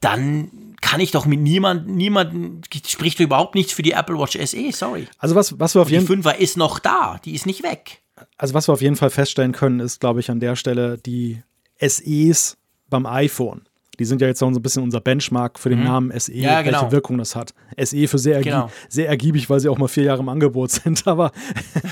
dann 0.00 0.74
kann 0.82 1.00
ich 1.00 1.10
doch 1.10 1.24
mit 1.26 1.40
niemand, 1.40 1.88
niemanden, 1.88 2.60
spricht 2.86 3.18
überhaupt 3.20 3.54
nichts 3.54 3.72
für 3.72 3.82
die 3.82 3.92
Apple 3.92 4.18
Watch 4.18 4.36
SE, 4.38 4.70
sorry. 4.72 5.08
Also 5.18 5.34
was, 5.34 5.58
was 5.58 5.74
wir 5.74 5.82
auf 5.82 5.90
jeden 5.90 6.06
Fall. 6.06 6.16
Die 6.16 6.22
5er 6.22 6.36
ist 6.36 6.56
noch 6.56 6.78
da, 6.78 7.18
die 7.24 7.34
ist 7.34 7.46
nicht 7.46 7.62
weg. 7.62 8.02
Also 8.36 8.54
was 8.54 8.68
wir 8.68 8.72
auf 8.74 8.82
jeden 8.82 8.96
Fall 8.96 9.10
feststellen 9.10 9.52
können, 9.52 9.80
ist, 9.80 10.00
glaube 10.00 10.20
ich, 10.20 10.30
an 10.30 10.40
der 10.40 10.54
Stelle 10.56 10.98
die 10.98 11.42
SEs 11.78 12.56
beim 12.88 13.06
iPhone. 13.06 13.65
Die 13.98 14.04
sind 14.04 14.20
ja 14.20 14.26
jetzt 14.26 14.42
auch 14.42 14.52
so 14.52 14.58
ein 14.58 14.62
bisschen 14.62 14.82
unser 14.82 15.00
Benchmark 15.00 15.58
für 15.58 15.70
den 15.70 15.80
mhm. 15.80 15.84
Namen 15.84 16.20
SE, 16.20 16.32
ja, 16.32 16.62
genau. 16.62 16.82
welche 16.82 16.92
Wirkung 16.92 17.18
das 17.18 17.34
hat. 17.34 17.54
SE 17.82 18.08
für 18.08 18.18
sehr, 18.18 18.36
ergieb 18.36 18.52
genau. 18.52 18.70
sehr 18.88 19.08
ergiebig, 19.08 19.48
weil 19.48 19.60
sie 19.60 19.68
auch 19.68 19.78
mal 19.78 19.88
vier 19.88 20.04
Jahre 20.04 20.20
im 20.20 20.28
Angebot 20.28 20.70
sind, 20.70 21.06
aber. 21.06 21.32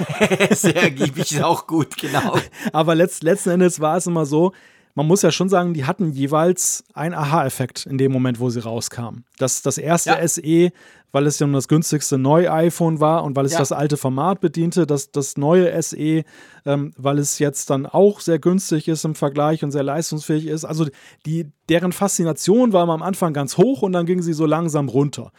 sehr 0.50 0.76
ergiebig 0.76 1.32
ist 1.32 1.42
auch 1.42 1.66
gut, 1.66 1.96
genau. 1.96 2.38
Aber 2.72 2.94
letzt, 2.94 3.22
letzten 3.22 3.50
Endes 3.50 3.80
war 3.80 3.96
es 3.96 4.06
immer 4.06 4.26
so, 4.26 4.52
man 4.94 5.06
muss 5.06 5.22
ja 5.22 5.32
schon 5.32 5.48
sagen, 5.48 5.74
die 5.74 5.84
hatten 5.84 6.12
jeweils 6.12 6.84
einen 6.94 7.14
Aha-Effekt 7.14 7.86
in 7.86 7.98
dem 7.98 8.12
Moment, 8.12 8.38
wo 8.38 8.50
sie 8.50 8.60
rauskamen. 8.60 9.24
Das, 9.38 9.62
das 9.62 9.78
erste 9.78 10.10
ja. 10.10 10.28
SE, 10.28 10.72
weil 11.14 11.28
es 11.28 11.38
ja 11.38 11.46
das 11.46 11.68
günstigste 11.68 12.18
neue 12.18 12.52
iPhone 12.52 12.98
war 12.98 13.22
und 13.22 13.36
weil 13.36 13.46
es 13.46 13.52
ja. 13.52 13.60
das 13.60 13.70
alte 13.70 13.96
Format 13.96 14.40
bediente, 14.40 14.84
das, 14.84 15.12
das 15.12 15.36
neue 15.36 15.80
SE, 15.80 16.24
ähm, 16.66 16.92
weil 16.96 17.20
es 17.20 17.38
jetzt 17.38 17.70
dann 17.70 17.86
auch 17.86 18.18
sehr 18.18 18.40
günstig 18.40 18.88
ist 18.88 19.04
im 19.04 19.14
Vergleich 19.14 19.62
und 19.62 19.70
sehr 19.70 19.84
leistungsfähig 19.84 20.48
ist. 20.48 20.64
Also 20.64 20.86
die, 21.24 21.52
deren 21.68 21.92
Faszination 21.92 22.72
war 22.72 22.88
am 22.88 23.00
Anfang 23.00 23.32
ganz 23.32 23.56
hoch 23.58 23.82
und 23.82 23.92
dann 23.92 24.06
ging 24.06 24.22
sie 24.22 24.32
so 24.32 24.44
langsam 24.44 24.88
runter. 24.88 25.30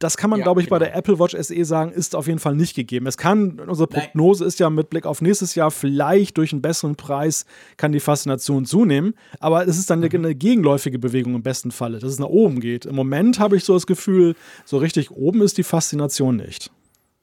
Das 0.00 0.16
kann 0.16 0.30
man, 0.30 0.38
ja, 0.38 0.44
glaube 0.44 0.62
ich, 0.62 0.68
genau. 0.68 0.78
bei 0.78 0.86
der 0.86 0.96
Apple 0.96 1.18
Watch 1.18 1.36
SE 1.38 1.64
sagen, 1.66 1.92
ist 1.92 2.16
auf 2.16 2.26
jeden 2.26 2.38
Fall 2.38 2.54
nicht 2.56 2.74
gegeben. 2.74 3.06
Es 3.06 3.18
kann, 3.18 3.60
unsere 3.60 3.86
Prognose 3.86 4.42
Nein. 4.42 4.48
ist 4.48 4.58
ja 4.58 4.70
mit 4.70 4.88
Blick 4.88 5.04
auf 5.04 5.20
nächstes 5.20 5.54
Jahr, 5.54 5.70
vielleicht 5.70 6.38
durch 6.38 6.52
einen 6.52 6.62
besseren 6.62 6.96
Preis 6.96 7.44
kann 7.76 7.92
die 7.92 8.00
Faszination 8.00 8.64
zunehmen, 8.64 9.12
aber 9.40 9.68
es 9.68 9.76
ist 9.76 9.90
dann 9.90 10.00
mhm. 10.00 10.08
eine 10.14 10.34
gegenläufige 10.34 10.98
Bewegung 10.98 11.34
im 11.34 11.42
besten 11.42 11.70
Falle, 11.70 11.98
dass 11.98 12.12
es 12.12 12.18
nach 12.18 12.28
oben 12.28 12.60
geht. 12.60 12.86
Im 12.86 12.96
Moment 12.96 13.38
habe 13.38 13.58
ich 13.58 13.64
so 13.64 13.74
das 13.74 13.86
Gefühl, 13.86 14.36
so 14.64 14.78
richtig 14.78 15.10
oben 15.10 15.42
ist 15.42 15.58
die 15.58 15.64
Faszination 15.64 16.36
nicht. 16.36 16.70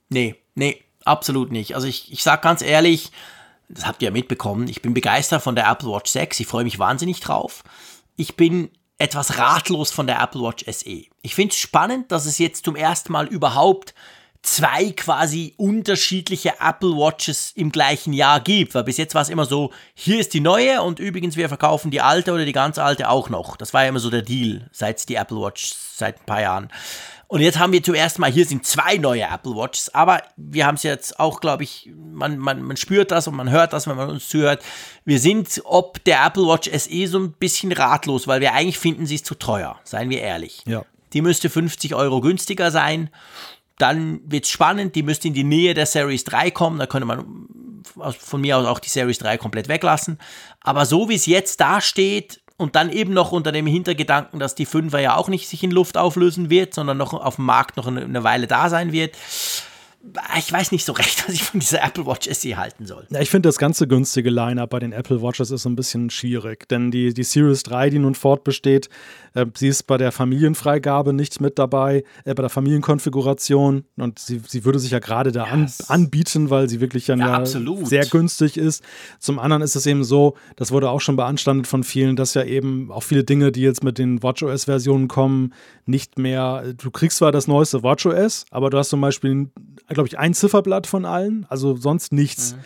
Nee, 0.09 0.35
nee, 0.53 0.79
absolut 1.03 1.51
nicht. 1.51 1.73
Also 1.73 1.87
ich, 1.87 2.11
ich 2.11 2.21
sage 2.21 2.43
ganz 2.43 2.61
ehrlich, 2.61 3.11
das 3.69 3.87
habt 3.87 4.03
ihr 4.03 4.09
ja 4.09 4.13
mitbekommen, 4.13 4.67
ich 4.67 4.83
bin 4.83 4.93
begeistert 4.93 5.41
von 5.41 5.55
der 5.55 5.67
Apple 5.67 5.89
Watch 5.89 6.11
6, 6.11 6.39
ich 6.39 6.45
freue 6.45 6.63
mich 6.63 6.77
wahnsinnig 6.77 7.21
drauf. 7.21 7.63
Ich 8.15 8.35
bin 8.35 8.69
etwas 8.97 9.37
ratlos 9.37 9.91
von 9.91 10.07
der 10.07 10.21
Apple 10.21 10.41
Watch 10.41 10.65
SE. 10.65 11.05
Ich 11.21 11.35
finde 11.35 11.53
es 11.53 11.59
spannend, 11.59 12.11
dass 12.11 12.25
es 12.25 12.37
jetzt 12.37 12.65
zum 12.65 12.75
ersten 12.75 13.11
Mal 13.11 13.27
überhaupt 13.27 13.93
zwei 14.41 14.91
quasi 14.91 15.53
unterschiedliche 15.57 16.53
Apple 16.59 16.95
Watches 16.95 17.51
im 17.55 17.71
gleichen 17.71 18.13
Jahr 18.13 18.39
gibt, 18.39 18.75
weil 18.75 18.83
bis 18.83 18.97
jetzt 18.97 19.13
war 19.13 19.21
es 19.21 19.29
immer 19.29 19.45
so, 19.45 19.71
hier 19.93 20.19
ist 20.19 20.33
die 20.33 20.39
neue 20.39 20.81
und 20.81 20.99
übrigens 20.99 21.35
wir 21.35 21.49
verkaufen 21.49 21.91
die 21.91 22.01
alte 22.01 22.31
oder 22.33 22.45
die 22.45 22.53
ganz 22.53 22.77
alte 22.77 23.09
auch 23.09 23.29
noch. 23.29 23.57
Das 23.57 23.73
war 23.73 23.83
ja 23.83 23.89
immer 23.89 23.99
so 23.99 24.09
der 24.09 24.21
Deal, 24.21 24.69
seit 24.71 25.07
die 25.09 25.15
Apple 25.15 25.37
Watch 25.37 25.73
seit 25.73 26.21
ein 26.21 26.25
paar 26.25 26.41
Jahren. 26.41 26.69
Und 27.29 27.41
jetzt 27.41 27.59
haben 27.59 27.73
wir 27.73 27.83
zuerst 27.83 28.19
mal, 28.19 28.31
hier 28.31 28.45
sind 28.45 28.65
zwei 28.65 28.97
neue 28.97 29.23
Apple 29.23 29.53
Watches, 29.53 29.93
aber 29.93 30.23
wir 30.37 30.65
haben 30.65 30.75
es 30.75 30.83
jetzt 30.83 31.19
auch, 31.19 31.41
glaube 31.41 31.63
ich, 31.63 31.91
man, 31.93 32.37
man, 32.37 32.61
man 32.61 32.77
spürt 32.77 33.11
das 33.11 33.27
und 33.27 33.35
man 33.35 33.49
hört 33.49 33.73
das, 33.73 33.85
wenn 33.85 33.97
man 33.97 34.09
uns 34.09 34.29
zuhört. 34.29 34.63
Wir 35.03 35.19
sind 35.19 35.61
ob 35.65 36.01
der 36.05 36.25
Apple 36.25 36.43
Watch 36.43 36.69
SE 36.69 37.07
so 37.07 37.19
ein 37.19 37.33
bisschen 37.33 37.73
ratlos, 37.73 38.27
weil 38.27 38.39
wir 38.39 38.53
eigentlich 38.53 38.79
finden, 38.79 39.05
sie 39.05 39.15
ist 39.15 39.25
zu 39.25 39.35
teuer, 39.35 39.77
seien 39.83 40.09
wir 40.09 40.21
ehrlich. 40.21 40.63
Ja. 40.65 40.85
Die 41.11 41.21
müsste 41.21 41.49
50 41.49 41.95
Euro 41.95 42.21
günstiger 42.21 42.71
sein. 42.71 43.09
Dann 43.77 44.21
wird 44.25 44.45
es 44.45 44.49
spannend, 44.49 44.95
die 44.95 45.03
müsste 45.03 45.27
in 45.27 45.33
die 45.33 45.43
Nähe 45.43 45.73
der 45.73 45.85
Series 45.85 46.23
3 46.23 46.51
kommen, 46.51 46.79
da 46.79 46.87
könnte 46.87 47.05
man 47.05 47.25
von 48.19 48.41
mir 48.41 48.57
aus 48.57 48.65
auch 48.65 48.79
die 48.79 48.89
Series 48.89 49.17
3 49.19 49.37
komplett 49.37 49.67
weglassen. 49.67 50.17
Aber 50.61 50.85
so 50.85 51.09
wie 51.09 51.15
es 51.15 51.25
jetzt 51.25 51.59
dasteht, 51.59 52.41
und 52.57 52.75
dann 52.75 52.91
eben 52.91 53.13
noch 53.13 53.31
unter 53.31 53.51
dem 53.51 53.67
Hintergedanken, 53.67 54.39
dass 54.39 54.55
die 54.55 54.65
Fünfer 54.65 54.99
ja 54.99 55.15
auch 55.15 55.29
nicht 55.29 55.47
sich 55.47 55.63
in 55.63 55.71
Luft 55.71 55.97
auflösen 55.97 56.49
wird, 56.49 56.73
sondern 56.73 56.97
noch 56.97 57.13
auf 57.13 57.35
dem 57.35 57.45
Markt 57.45 57.77
noch 57.77 57.87
eine, 57.87 58.23
Weile 58.23 58.47
da 58.47 58.69
sein 58.69 58.91
wird 58.91 59.15
ich 60.37 60.51
weiß 60.51 60.71
nicht 60.71 60.85
so 60.85 60.93
recht, 60.93 61.23
was 61.27 61.35
ich 61.35 61.43
von 61.43 61.59
dieser 61.59 61.83
Apple 61.83 62.05
Watch 62.05 62.29
SE 62.31 62.57
halten 62.57 62.85
soll. 62.85 63.05
Ja, 63.09 63.21
ich 63.21 63.29
finde 63.29 63.49
das 63.49 63.57
ganze 63.57 63.87
günstige 63.87 64.29
Line-Up 64.29 64.69
bei 64.69 64.79
den 64.79 64.93
Apple 64.93 65.21
Watches 65.21 65.51
ist 65.51 65.63
so 65.63 65.69
ein 65.69 65.75
bisschen 65.75 66.09
schwierig, 66.09 66.67
denn 66.69 66.91
die, 66.91 67.13
die 67.13 67.23
Series 67.23 67.63
3, 67.63 67.89
die 67.89 67.99
nun 67.99 68.15
fortbesteht, 68.15 68.89
äh, 69.33 69.45
sie 69.55 69.67
ist 69.67 69.83
bei 69.83 69.97
der 69.97 70.11
Familienfreigabe 70.11 71.13
nicht 71.13 71.41
mit 71.41 71.59
dabei, 71.59 72.03
äh, 72.25 72.33
bei 72.33 72.41
der 72.41 72.49
Familienkonfiguration 72.49 73.83
und 73.97 74.19
sie, 74.19 74.41
sie 74.47 74.65
würde 74.65 74.79
sich 74.79 74.91
ja 74.91 74.99
gerade 74.99 75.31
da 75.31 75.45
yes. 75.53 75.89
an, 75.89 76.01
anbieten, 76.01 76.49
weil 76.49 76.69
sie 76.69 76.81
wirklich 76.81 77.07
ja, 77.07 77.15
ja 77.15 77.45
sehr 77.45 78.05
günstig 78.05 78.57
ist. 78.57 78.83
Zum 79.19 79.39
anderen 79.39 79.61
ist 79.61 79.75
es 79.75 79.85
eben 79.85 80.03
so, 80.03 80.35
das 80.55 80.71
wurde 80.71 80.89
auch 80.89 81.01
schon 81.01 81.15
beanstandet 81.15 81.67
von 81.67 81.83
vielen, 81.83 82.15
dass 82.15 82.33
ja 82.33 82.43
eben 82.43 82.91
auch 82.91 83.03
viele 83.03 83.23
Dinge, 83.23 83.51
die 83.51 83.61
jetzt 83.61 83.83
mit 83.83 83.97
den 83.97 84.23
WatchOS-Versionen 84.23 85.07
kommen, 85.07 85.53
nicht 85.85 86.17
mehr, 86.17 86.73
du 86.77 86.91
kriegst 86.91 87.17
zwar 87.17 87.31
das 87.31 87.47
neueste 87.47 87.83
WatchOS, 87.83 88.45
aber 88.51 88.69
du 88.69 88.77
hast 88.77 88.89
zum 88.89 89.01
Beispiel 89.01 89.49
glaube 89.97 90.07
ich, 90.07 90.19
ein 90.19 90.35
Zifferblatt 90.35 90.85
von 90.85 91.05
allen, 91.05 91.45
also 91.49 91.75
sonst 91.75 92.13
nichts. 92.13 92.53
Mhm. 92.53 92.59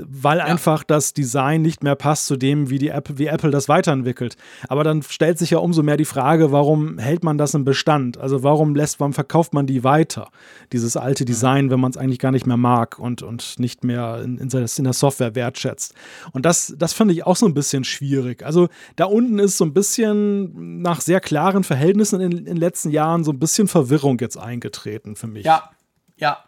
Weil 0.00 0.38
ja. 0.38 0.44
einfach 0.44 0.84
das 0.84 1.12
Design 1.12 1.60
nicht 1.62 1.82
mehr 1.82 1.96
passt 1.96 2.26
zu 2.26 2.36
dem, 2.36 2.70
wie, 2.70 2.78
die 2.78 2.90
App, 2.90 3.10
wie 3.14 3.26
Apple 3.26 3.50
das 3.50 3.68
weiterentwickelt. 3.68 4.36
Aber 4.68 4.84
dann 4.84 5.02
stellt 5.02 5.40
sich 5.40 5.50
ja 5.50 5.58
umso 5.58 5.82
mehr 5.82 5.96
die 5.96 6.04
Frage, 6.04 6.52
warum 6.52 6.98
hält 6.98 7.24
man 7.24 7.36
das 7.36 7.54
im 7.54 7.64
Bestand? 7.64 8.16
Also 8.16 8.44
warum 8.44 8.76
lässt, 8.76 9.00
warum 9.00 9.12
verkauft 9.12 9.54
man 9.54 9.66
die 9.66 9.82
weiter? 9.82 10.30
Dieses 10.72 10.96
alte 10.96 11.24
mhm. 11.24 11.26
Design, 11.26 11.70
wenn 11.70 11.80
man 11.80 11.90
es 11.90 11.96
eigentlich 11.96 12.20
gar 12.20 12.30
nicht 12.30 12.46
mehr 12.46 12.56
mag 12.56 13.00
und, 13.00 13.22
und 13.22 13.58
nicht 13.58 13.82
mehr 13.82 14.20
in, 14.22 14.38
in, 14.38 14.50
in 14.50 14.84
der 14.84 14.92
Software 14.92 15.34
wertschätzt. 15.34 15.94
Und 16.30 16.46
das, 16.46 16.74
das 16.78 16.92
finde 16.92 17.14
ich 17.14 17.26
auch 17.26 17.36
so 17.36 17.46
ein 17.46 17.54
bisschen 17.54 17.82
schwierig. 17.82 18.44
Also 18.44 18.68
da 18.94 19.06
unten 19.06 19.40
ist 19.40 19.56
so 19.56 19.64
ein 19.64 19.74
bisschen 19.74 20.80
nach 20.80 21.00
sehr 21.00 21.18
klaren 21.18 21.64
Verhältnissen 21.64 22.20
in, 22.20 22.30
in 22.30 22.44
den 22.44 22.56
letzten 22.56 22.90
Jahren 22.90 23.24
so 23.24 23.32
ein 23.32 23.40
bisschen 23.40 23.66
Verwirrung 23.66 24.18
jetzt 24.20 24.36
eingetreten 24.36 25.16
für 25.16 25.26
mich. 25.26 25.44
Ja, 25.44 25.70
ja, 26.18 26.38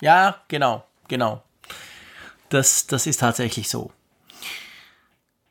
ja, 0.00 0.42
genau, 0.48 0.84
genau. 1.08 1.42
Das, 2.48 2.86
das 2.86 3.06
ist 3.06 3.18
tatsächlich 3.20 3.68
so. 3.68 3.92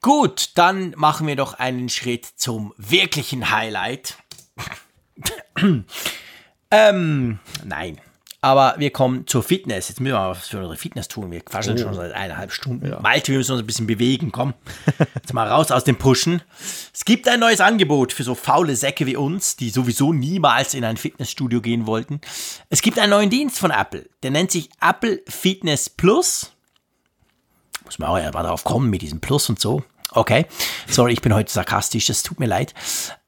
Gut, 0.01 0.51
dann 0.55 0.93
machen 0.97 1.25
wir 1.25 1.35
doch 1.35 1.55
einen 1.55 1.89
Schritt 1.89 2.25
zum 2.25 2.73
wirklichen 2.77 3.49
Highlight. 3.49 4.17
ähm, 6.71 7.39
nein, 7.63 8.01
aber 8.45 8.75
wir 8.77 8.91
kommen 8.91 9.25
zur 9.25 9.41
Fitness. 9.41 9.89
Jetzt 9.89 9.99
müssen 9.99 10.13
wir 10.13 10.19
mal 10.19 10.29
was 10.29 10.49
für 10.49 10.57
unsere 10.57 10.77
Fitness 10.77 11.07
tun. 11.07 11.31
Wir 11.31 11.41
quatschen 11.41 11.73
oh. 11.73 11.77
schon 11.79 11.95
seit 11.95 12.13
eineinhalb 12.13 12.51
Stunden. 12.51 12.87
Ja. 12.87 12.99
Malte, 12.99 13.31
wir 13.31 13.39
müssen 13.39 13.53
uns 13.53 13.61
ein 13.61 13.65
bisschen 13.65 13.87
bewegen. 13.87 14.31
Komm, 14.31 14.53
jetzt 15.15 15.33
mal 15.33 15.47
raus 15.47 15.71
aus 15.71 15.83
dem 15.83 15.95
Pushen. 15.95 16.43
Es 16.93 17.05
gibt 17.05 17.27
ein 17.27 17.39
neues 17.39 17.59
Angebot 17.59 18.13
für 18.13 18.21
so 18.21 18.35
faule 18.35 18.75
Säcke 18.75 19.07
wie 19.07 19.15
uns, 19.15 19.55
die 19.55 19.71
sowieso 19.71 20.13
niemals 20.13 20.75
in 20.75 20.83
ein 20.83 20.95
Fitnessstudio 20.95 21.59
gehen 21.59 21.87
wollten. 21.87 22.21
Es 22.69 22.83
gibt 22.83 22.99
einen 22.99 23.09
neuen 23.09 23.31
Dienst 23.31 23.57
von 23.57 23.71
Apple. 23.71 24.07
Der 24.21 24.29
nennt 24.29 24.51
sich 24.51 24.69
Apple 24.79 25.23
Fitness 25.27 25.89
Plus. 25.89 26.51
Muss 27.83 27.97
man 27.97 28.09
auch 28.09 28.19
ja 28.19 28.31
mal 28.31 28.43
drauf 28.43 28.63
kommen 28.63 28.91
mit 28.91 29.01
diesem 29.01 29.21
Plus 29.21 29.49
und 29.49 29.59
so. 29.59 29.83
Okay, 30.11 30.45
sorry, 30.87 31.13
ich 31.13 31.21
bin 31.21 31.33
heute 31.33 31.51
sarkastisch, 31.51 32.05
das 32.05 32.21
tut 32.21 32.39
mir 32.39 32.45
leid. 32.45 32.75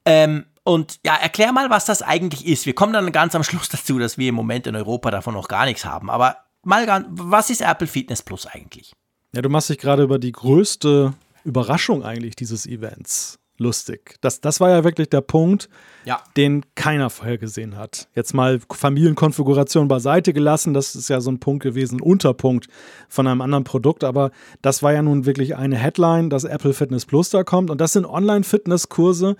Ähm, 0.04 0.44
und 0.68 1.00
ja, 1.04 1.14
erklär 1.14 1.52
mal, 1.52 1.70
was 1.70 1.86
das 1.86 2.02
eigentlich 2.02 2.46
ist. 2.46 2.66
Wir 2.66 2.74
kommen 2.74 2.92
dann 2.92 3.10
ganz 3.10 3.34
am 3.34 3.42
Schluss 3.42 3.68
dazu, 3.70 3.98
dass 3.98 4.18
wir 4.18 4.28
im 4.28 4.34
Moment 4.34 4.66
in 4.66 4.76
Europa 4.76 5.10
davon 5.10 5.34
noch 5.34 5.48
gar 5.48 5.64
nichts 5.64 5.84
haben. 5.84 6.10
Aber 6.10 6.36
mal 6.62 6.84
ganz, 6.86 7.06
was 7.10 7.50
ist 7.50 7.62
Apple 7.62 7.86
Fitness 7.86 8.22
Plus 8.22 8.46
eigentlich? 8.46 8.92
Ja, 9.34 9.42
du 9.42 9.48
machst 9.48 9.70
dich 9.70 9.78
gerade 9.78 10.02
über 10.02 10.18
die 10.18 10.32
größte 10.32 11.14
Überraschung 11.44 12.02
eigentlich 12.02 12.36
dieses 12.36 12.66
Events 12.66 13.38
lustig. 13.58 14.16
Das, 14.20 14.40
das 14.40 14.60
war 14.60 14.70
ja 14.70 14.84
wirklich 14.84 15.10
der 15.10 15.20
Punkt, 15.20 15.68
ja. 16.04 16.22
den 16.36 16.64
keiner 16.74 17.10
vorher 17.10 17.38
gesehen 17.38 17.76
hat. 17.76 18.08
Jetzt 18.14 18.32
mal 18.32 18.60
Familienkonfiguration 18.70 19.88
beiseite 19.88 20.32
gelassen, 20.32 20.74
das 20.74 20.94
ist 20.94 21.08
ja 21.08 21.20
so 21.20 21.30
ein 21.30 21.40
Punkt 21.40 21.62
gewesen, 21.62 21.96
ein 21.96 22.02
Unterpunkt 22.02 22.68
von 23.08 23.26
einem 23.26 23.40
anderen 23.40 23.64
Produkt, 23.64 24.04
aber 24.04 24.30
das 24.62 24.82
war 24.82 24.92
ja 24.92 25.02
nun 25.02 25.26
wirklich 25.26 25.56
eine 25.56 25.76
Headline, 25.76 26.30
dass 26.30 26.44
Apple 26.44 26.72
Fitness 26.72 27.04
Plus 27.04 27.30
da 27.30 27.42
kommt 27.42 27.70
und 27.70 27.80
das 27.80 27.92
sind 27.92 28.06
Online-Fitness-Kurse, 28.06 29.36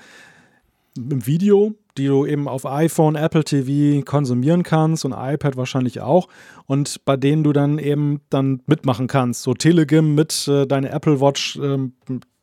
im 1.11 1.27
Video, 1.27 1.75
die 1.97 2.07
du 2.07 2.27
eben 2.27 2.49
auf 2.49 2.67
iPhone, 2.67 3.17
Apple 3.17 3.45
TV 3.45 4.05
konsumieren 4.05 4.63
kannst 4.63 5.05
und 5.05 5.13
iPad 5.13 5.57
wahrscheinlich 5.57 6.01
auch 6.01 6.29
und 6.67 7.05
bei 7.05 7.17
denen 7.17 7.45
du 7.45 7.53
dann 7.53 7.79
eben 7.79 8.21
dann 8.31 8.63
mitmachen 8.67 9.07
kannst. 9.07 9.43
So 9.43 9.55
Telegym 9.55 10.15
mit 10.15 10.49
äh, 10.49 10.67
deine 10.67 10.91
Apple 10.91 11.21
Watch 11.21 11.59
ähm, 11.63 11.93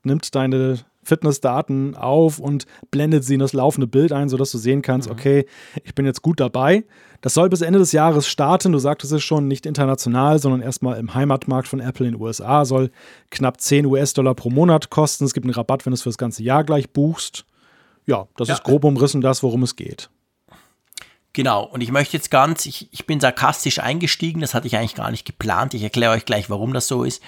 nimmt 0.04 0.36
deine 0.36 0.80
Fitnessdaten 1.04 1.96
auf 1.96 2.40
und 2.40 2.66
blendet 2.90 3.24
sie 3.24 3.36
in 3.36 3.40
das 3.40 3.54
laufende 3.54 3.88
Bild 3.88 4.12
ein, 4.12 4.28
sodass 4.28 4.52
du 4.52 4.58
sehen 4.58 4.82
kannst, 4.82 5.08
mhm. 5.08 5.14
okay, 5.14 5.46
ich 5.84 5.94
bin 5.94 6.06
jetzt 6.06 6.24
gut 6.24 6.40
dabei. 6.40 6.84
Das 7.22 7.36
soll 7.36 7.50
bis 7.50 7.62
Ende 7.62 7.80
des 7.80 7.92
Jahres 7.92 8.28
starten. 8.28 8.72
Du 8.72 8.80
sagtest 8.80 9.14
es 9.14 9.24
schon, 9.24 9.48
nicht 9.48 9.66
international, 9.66 10.40
sondern 10.40 10.62
erstmal 10.62 11.00
im 11.00 11.14
Heimatmarkt 11.14 11.68
von 11.68 11.80
Apple 11.80 12.08
in 12.08 12.14
den 12.14 12.22
USA. 12.22 12.66
Soll 12.66 12.90
knapp 13.30 13.62
10 13.62 13.86
US-Dollar 13.86 14.34
pro 14.34 14.50
Monat 14.50 14.90
kosten. 14.90 15.26
Es 15.26 15.34
gibt 15.34 15.46
einen 15.46 15.54
Rabatt, 15.54 15.86
wenn 15.86 15.92
du 15.92 15.96
es 15.96 16.02
für 16.02 16.10
das 16.10 16.18
ganze 16.18 16.44
Jahr 16.44 16.64
gleich 16.64 16.90
buchst 16.90 17.46
ja, 18.06 18.28
das 18.38 18.48
ja. 18.48 18.56
ist 18.56 18.64
grob 18.64 18.84
umrissen 18.84 19.22
das, 19.22 19.44
worum 19.44 19.64
es 19.64 19.76
geht. 19.76 20.10
Genau, 21.34 21.64
und 21.64 21.82
ich 21.82 21.92
möchte 21.92 22.16
jetzt 22.16 22.32
ganz, 22.32 22.66
ich, 22.66 22.88
ich 22.94 23.06
bin 23.06 23.20
sarkastisch 23.20 23.80
eingestiegen, 23.80 24.40
das 24.40 24.54
hatte 24.54 24.68
ich 24.68 24.78
eigentlich 24.78 24.96
gar 24.96 25.12
nicht 25.12 25.26
geplant. 25.26 25.74
Ich 25.74 25.84
erkläre 25.84 26.14
euch 26.14 26.26
gleich, 26.26 26.50
warum 26.50 26.72
das 26.74 26.88
so 26.88 27.04
ist. 27.04 27.22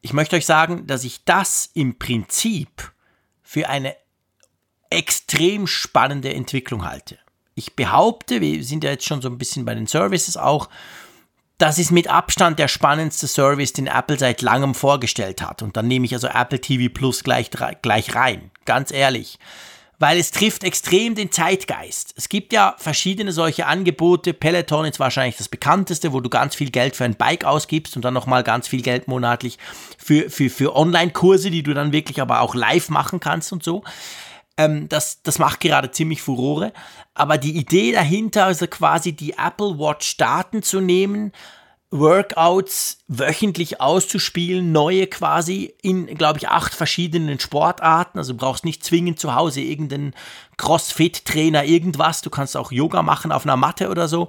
Ich 0.00 0.12
möchte 0.12 0.34
euch 0.34 0.46
sagen, 0.46 0.86
dass 0.86 1.04
ich 1.04 1.24
das 1.24 1.70
im 1.74 1.98
Prinzip 1.98 2.92
für 3.42 3.68
eine 3.68 3.94
extrem 4.90 5.66
spannende 5.66 6.34
Entwicklung 6.34 6.84
halte. 6.84 7.18
Ich 7.54 7.76
behaupte, 7.76 8.40
wir 8.40 8.64
sind 8.64 8.84
ja 8.84 8.90
jetzt 8.90 9.06
schon 9.06 9.22
so 9.22 9.28
ein 9.28 9.38
bisschen 9.38 9.64
bei 9.64 9.74
den 9.74 9.86
Services 9.86 10.36
auch, 10.36 10.68
das 11.58 11.78
ist 11.78 11.90
mit 11.90 12.08
Abstand 12.08 12.58
der 12.58 12.68
spannendste 12.68 13.26
Service, 13.26 13.72
den 13.72 13.88
Apple 13.88 14.18
seit 14.18 14.42
langem 14.42 14.74
vorgestellt 14.74 15.42
hat. 15.42 15.60
Und 15.60 15.76
dann 15.76 15.88
nehme 15.88 16.06
ich 16.06 16.14
also 16.14 16.28
Apple 16.28 16.60
TV 16.60 16.92
Plus 16.92 17.24
gleich, 17.24 17.50
gleich 17.82 18.14
rein. 18.14 18.50
Ganz 18.64 18.92
ehrlich. 18.92 19.38
Weil 20.00 20.18
es 20.18 20.30
trifft 20.30 20.62
extrem 20.62 21.16
den 21.16 21.32
Zeitgeist. 21.32 22.14
Es 22.16 22.28
gibt 22.28 22.52
ja 22.52 22.76
verschiedene 22.78 23.32
solche 23.32 23.66
Angebote. 23.66 24.32
Peloton 24.32 24.84
ist 24.84 25.00
wahrscheinlich 25.00 25.36
das 25.36 25.48
bekannteste, 25.48 26.12
wo 26.12 26.20
du 26.20 26.30
ganz 26.30 26.54
viel 26.54 26.70
Geld 26.70 26.94
für 26.94 27.04
ein 27.04 27.16
Bike 27.16 27.44
ausgibst 27.44 27.96
und 27.96 28.04
dann 28.04 28.14
nochmal 28.14 28.44
ganz 28.44 28.68
viel 28.68 28.82
Geld 28.82 29.08
monatlich 29.08 29.58
für, 29.98 30.30
für, 30.30 30.50
für 30.50 30.76
Online-Kurse, 30.76 31.50
die 31.50 31.64
du 31.64 31.74
dann 31.74 31.92
wirklich 31.92 32.20
aber 32.20 32.42
auch 32.42 32.54
live 32.54 32.90
machen 32.90 33.18
kannst 33.18 33.52
und 33.52 33.64
so. 33.64 33.82
Ähm, 34.56 34.88
das, 34.88 35.22
das 35.22 35.38
macht 35.38 35.60
gerade 35.60 35.90
ziemlich 35.90 36.22
Furore. 36.22 36.72
Aber 37.14 37.38
die 37.38 37.56
Idee 37.56 37.92
dahinter, 37.92 38.44
also 38.46 38.66
quasi 38.66 39.12
die 39.12 39.32
Apple 39.32 39.78
Watch 39.78 40.16
Daten 40.16 40.62
zu 40.62 40.80
nehmen, 40.80 41.32
Workouts 41.90 42.98
wöchentlich 43.08 43.80
auszuspielen, 43.80 44.72
neue 44.72 45.06
quasi 45.06 45.74
in, 45.80 46.06
glaube 46.06 46.38
ich, 46.38 46.48
acht 46.48 46.74
verschiedenen 46.74 47.40
Sportarten. 47.40 48.18
Also 48.18 48.32
du 48.32 48.38
brauchst 48.38 48.64
nicht 48.64 48.84
zwingend 48.84 49.18
zu 49.18 49.34
Hause 49.34 49.60
irgendeinen 49.62 50.14
Crossfit-Trainer, 50.58 51.64
irgendwas. 51.64 52.20
Du 52.20 52.30
kannst 52.30 52.56
auch 52.56 52.72
Yoga 52.72 53.02
machen 53.02 53.32
auf 53.32 53.44
einer 53.44 53.56
Matte 53.56 53.88
oder 53.88 54.06
so. 54.06 54.28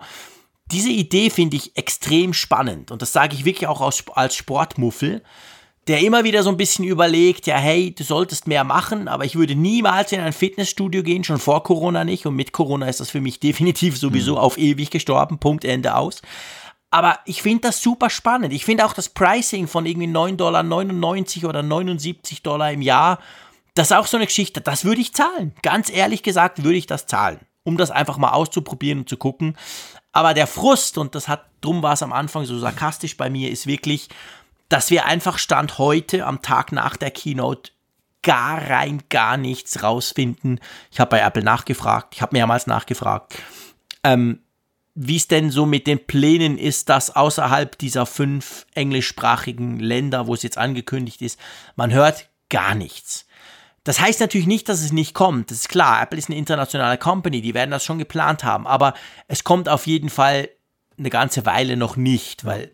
Diese 0.72 0.90
Idee 0.90 1.30
finde 1.30 1.58
ich 1.58 1.76
extrem 1.76 2.34
spannend 2.34 2.92
und 2.92 3.02
das 3.02 3.12
sage 3.12 3.36
ich 3.36 3.44
wirklich 3.44 3.68
auch 3.68 3.82
als, 3.82 4.36
Sportmuffel 4.36 5.24
der 5.90 6.02
immer 6.02 6.24
wieder 6.24 6.44
so 6.44 6.52
ein 6.52 6.58
bisschen 6.58 6.86
überlegt, 6.86 7.48
ja, 7.48 7.58
hey, 7.58 7.96
du 7.96 8.04
solltest 8.04 8.48
mehr 8.48 8.64
machen, 8.64 9.08
aber 9.08 9.26
ich 9.26 9.36
würde 9.36 9.56
niemals 9.56 10.12
in 10.12 10.20
ein 10.20 10.34
Fitnessstudio 10.34 11.02
gehen, 11.02 11.24
schon 11.24 11.40
vor 11.40 11.64
Corona 11.64 12.04
nicht. 12.04 12.28
Und 12.28 12.36
mit 12.36 12.52
Corona 12.52 12.88
ist 12.88 13.00
das 13.00 13.10
für 13.10 13.22
mich 13.22 13.40
definitiv 13.40 13.98
sowieso 13.98 14.34
mhm. 14.34 14.38
auf 14.38 14.60
ewig 14.60 14.92
gestorben, 14.92 15.40
Punkt, 15.40 15.66
Ende 15.66 15.96
aus. 15.96 16.22
Aber 16.92 17.20
ich 17.26 17.42
finde 17.42 17.68
das 17.68 17.82
super 17.82 18.10
spannend. 18.10 18.54
Ich 18.54 18.66
finde 18.66 18.86
auch 18.86 18.94
das 18.94 19.10
Pricing 19.10 19.68
von 19.68 19.86
irgendwie 19.86 20.08
9,99 20.08 20.36
Dollar 21.42 21.50
oder 21.50 21.64
79 21.64 22.42
Dollar 22.42 22.72
im 22.72 22.82
Jahr, 22.82 23.20
das 23.76 23.92
ist 23.92 23.98
auch 23.98 24.08
so 24.08 24.18
eine 24.18 24.26
Geschichte, 24.26 24.62
das 24.62 24.84
würde 24.84 25.02
ich 25.02 25.14
zahlen. 25.14 25.54
Ganz 25.62 25.90
ehrlich 25.90 26.24
gesagt 26.24 26.64
würde 26.64 26.78
ich 26.78 26.88
das 26.88 27.06
zahlen, 27.06 27.40
um 27.64 27.78
das 27.78 27.92
einfach 27.92 28.18
mal 28.18 28.32
auszuprobieren 28.32 29.00
und 29.00 29.10
zu 29.10 29.18
gucken. 29.18 29.56
Aber 30.12 30.34
der 30.34 30.48
Frust, 30.48 30.98
und 30.98 31.16
das 31.16 31.28
hat, 31.28 31.46
drum 31.62 31.84
war 31.84 31.94
es 31.94 32.04
am 32.04 32.12
Anfang 32.12 32.46
so 32.46 32.58
sarkastisch 32.58 33.16
bei 33.16 33.30
mir, 33.30 33.52
ist 33.52 33.68
wirklich, 33.68 34.10
dass 34.68 34.90
wir 34.90 35.06
einfach 35.06 35.38
Stand 35.38 35.78
heute 35.78 36.26
am 36.26 36.42
Tag 36.42 36.72
nach 36.72 36.98
der 36.98 37.12
Keynote 37.12 37.72
gar 38.22 38.70
rein 38.70 39.04
gar 39.10 39.38
nichts 39.38 39.82
rausfinden. 39.84 40.60
Ich 40.92 41.00
habe 41.00 41.12
bei 41.12 41.20
Apple 41.20 41.44
nachgefragt, 41.44 42.16
ich 42.16 42.22
habe 42.22 42.36
mehrmals 42.36 42.68
nachgefragt, 42.68 43.36
ähm, 44.04 44.42
wie 45.02 45.16
es 45.16 45.30
denn 45.30 45.50
so 45.50 45.66
mit 45.66 45.88
den 45.88 46.06
Plänen 46.06 46.58
ist, 46.58 46.90
dass 46.90 47.16
außerhalb 47.16 47.78
dieser 47.78 48.06
fünf 48.06 48.66
englischsprachigen 48.76 49.80
Länder, 49.80 50.28
wo 50.28 50.34
es 50.34 50.44
jetzt 50.44 50.58
angekündigt 50.58 51.22
ist, 51.22 51.40
man 51.78 51.94
hört 51.94 52.28
gar 52.50 52.76
nichts. 52.76 53.26
Das 53.86 54.02
heißt 54.02 54.20
natürlich 54.20 54.46
nicht, 54.46 54.68
dass 54.68 54.82
es 54.82 54.92
nicht 54.92 55.14
kommt. 55.14 55.52
Das 55.52 55.60
ist 55.60 55.70
klar, 55.70 56.02
Apple 56.02 56.20
ist 56.20 56.28
eine 56.28 56.38
internationale 56.38 56.98
Company, 56.98 57.40
die 57.40 57.54
werden 57.54 57.72
das 57.72 57.86
schon 57.86 57.98
geplant 57.98 58.44
haben, 58.44 58.68
aber 58.68 58.94
es 59.30 59.46
kommt 59.46 59.70
auf 59.70 59.88
jeden 59.88 60.10
Fall 60.10 60.50
eine 60.98 61.10
ganze 61.10 61.46
Weile 61.46 61.78
noch 61.78 61.96
nicht, 61.96 62.44
weil 62.44 62.72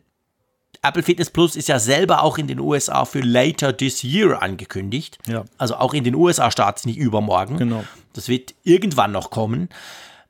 Apple 0.82 1.04
Fitness 1.04 1.30
Plus 1.30 1.56
ist 1.56 1.68
ja 1.68 1.78
selber 1.78 2.24
auch 2.24 2.40
in 2.40 2.48
den 2.48 2.60
USA 2.60 3.06
für 3.06 3.22
later 3.22 3.78
this 3.78 4.04
year 4.04 4.42
angekündigt. 4.42 5.20
Ja. 5.28 5.46
Also 5.60 5.76
auch 5.76 5.94
in 5.94 6.04
den 6.04 6.16
USA 6.16 6.50
startet 6.50 6.80
es 6.80 6.86
nicht 6.88 6.98
übermorgen. 6.98 7.58
Genau. 7.58 7.84
Das 8.14 8.30
wird 8.30 8.56
irgendwann 8.64 9.12
noch 9.12 9.30
kommen. 9.30 9.70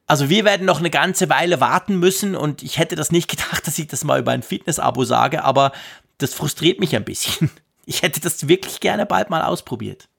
Also 0.08 0.30
wir 0.30 0.46
werden 0.46 0.66
noch 0.66 0.80
eine 0.80 0.92
ganze 0.92 1.30
Weile 1.30 1.60
warten 1.60 2.00
müssen 2.00 2.36
und 2.36 2.62
ich 2.64 2.78
hätte 2.78 2.96
das 2.96 3.12
nicht 3.12 3.28
gedacht, 3.30 3.66
dass 3.66 3.80
ich 3.80 3.88
das 3.88 4.04
mal 4.04 4.20
über 4.20 4.32
ein 4.32 4.44
Fitness-Abo 4.44 5.04
sage, 5.06 5.44
aber 5.44 5.72
das 6.18 6.34
frustriert 6.34 6.80
mich 6.80 6.96
ein 6.96 7.06
bisschen. 7.06 7.50
Ich 7.88 8.02
hätte 8.02 8.20
das 8.20 8.48
wirklich 8.48 8.80
gerne 8.80 9.06
bald 9.06 9.30
mal 9.30 9.44
ausprobiert. 9.44 10.10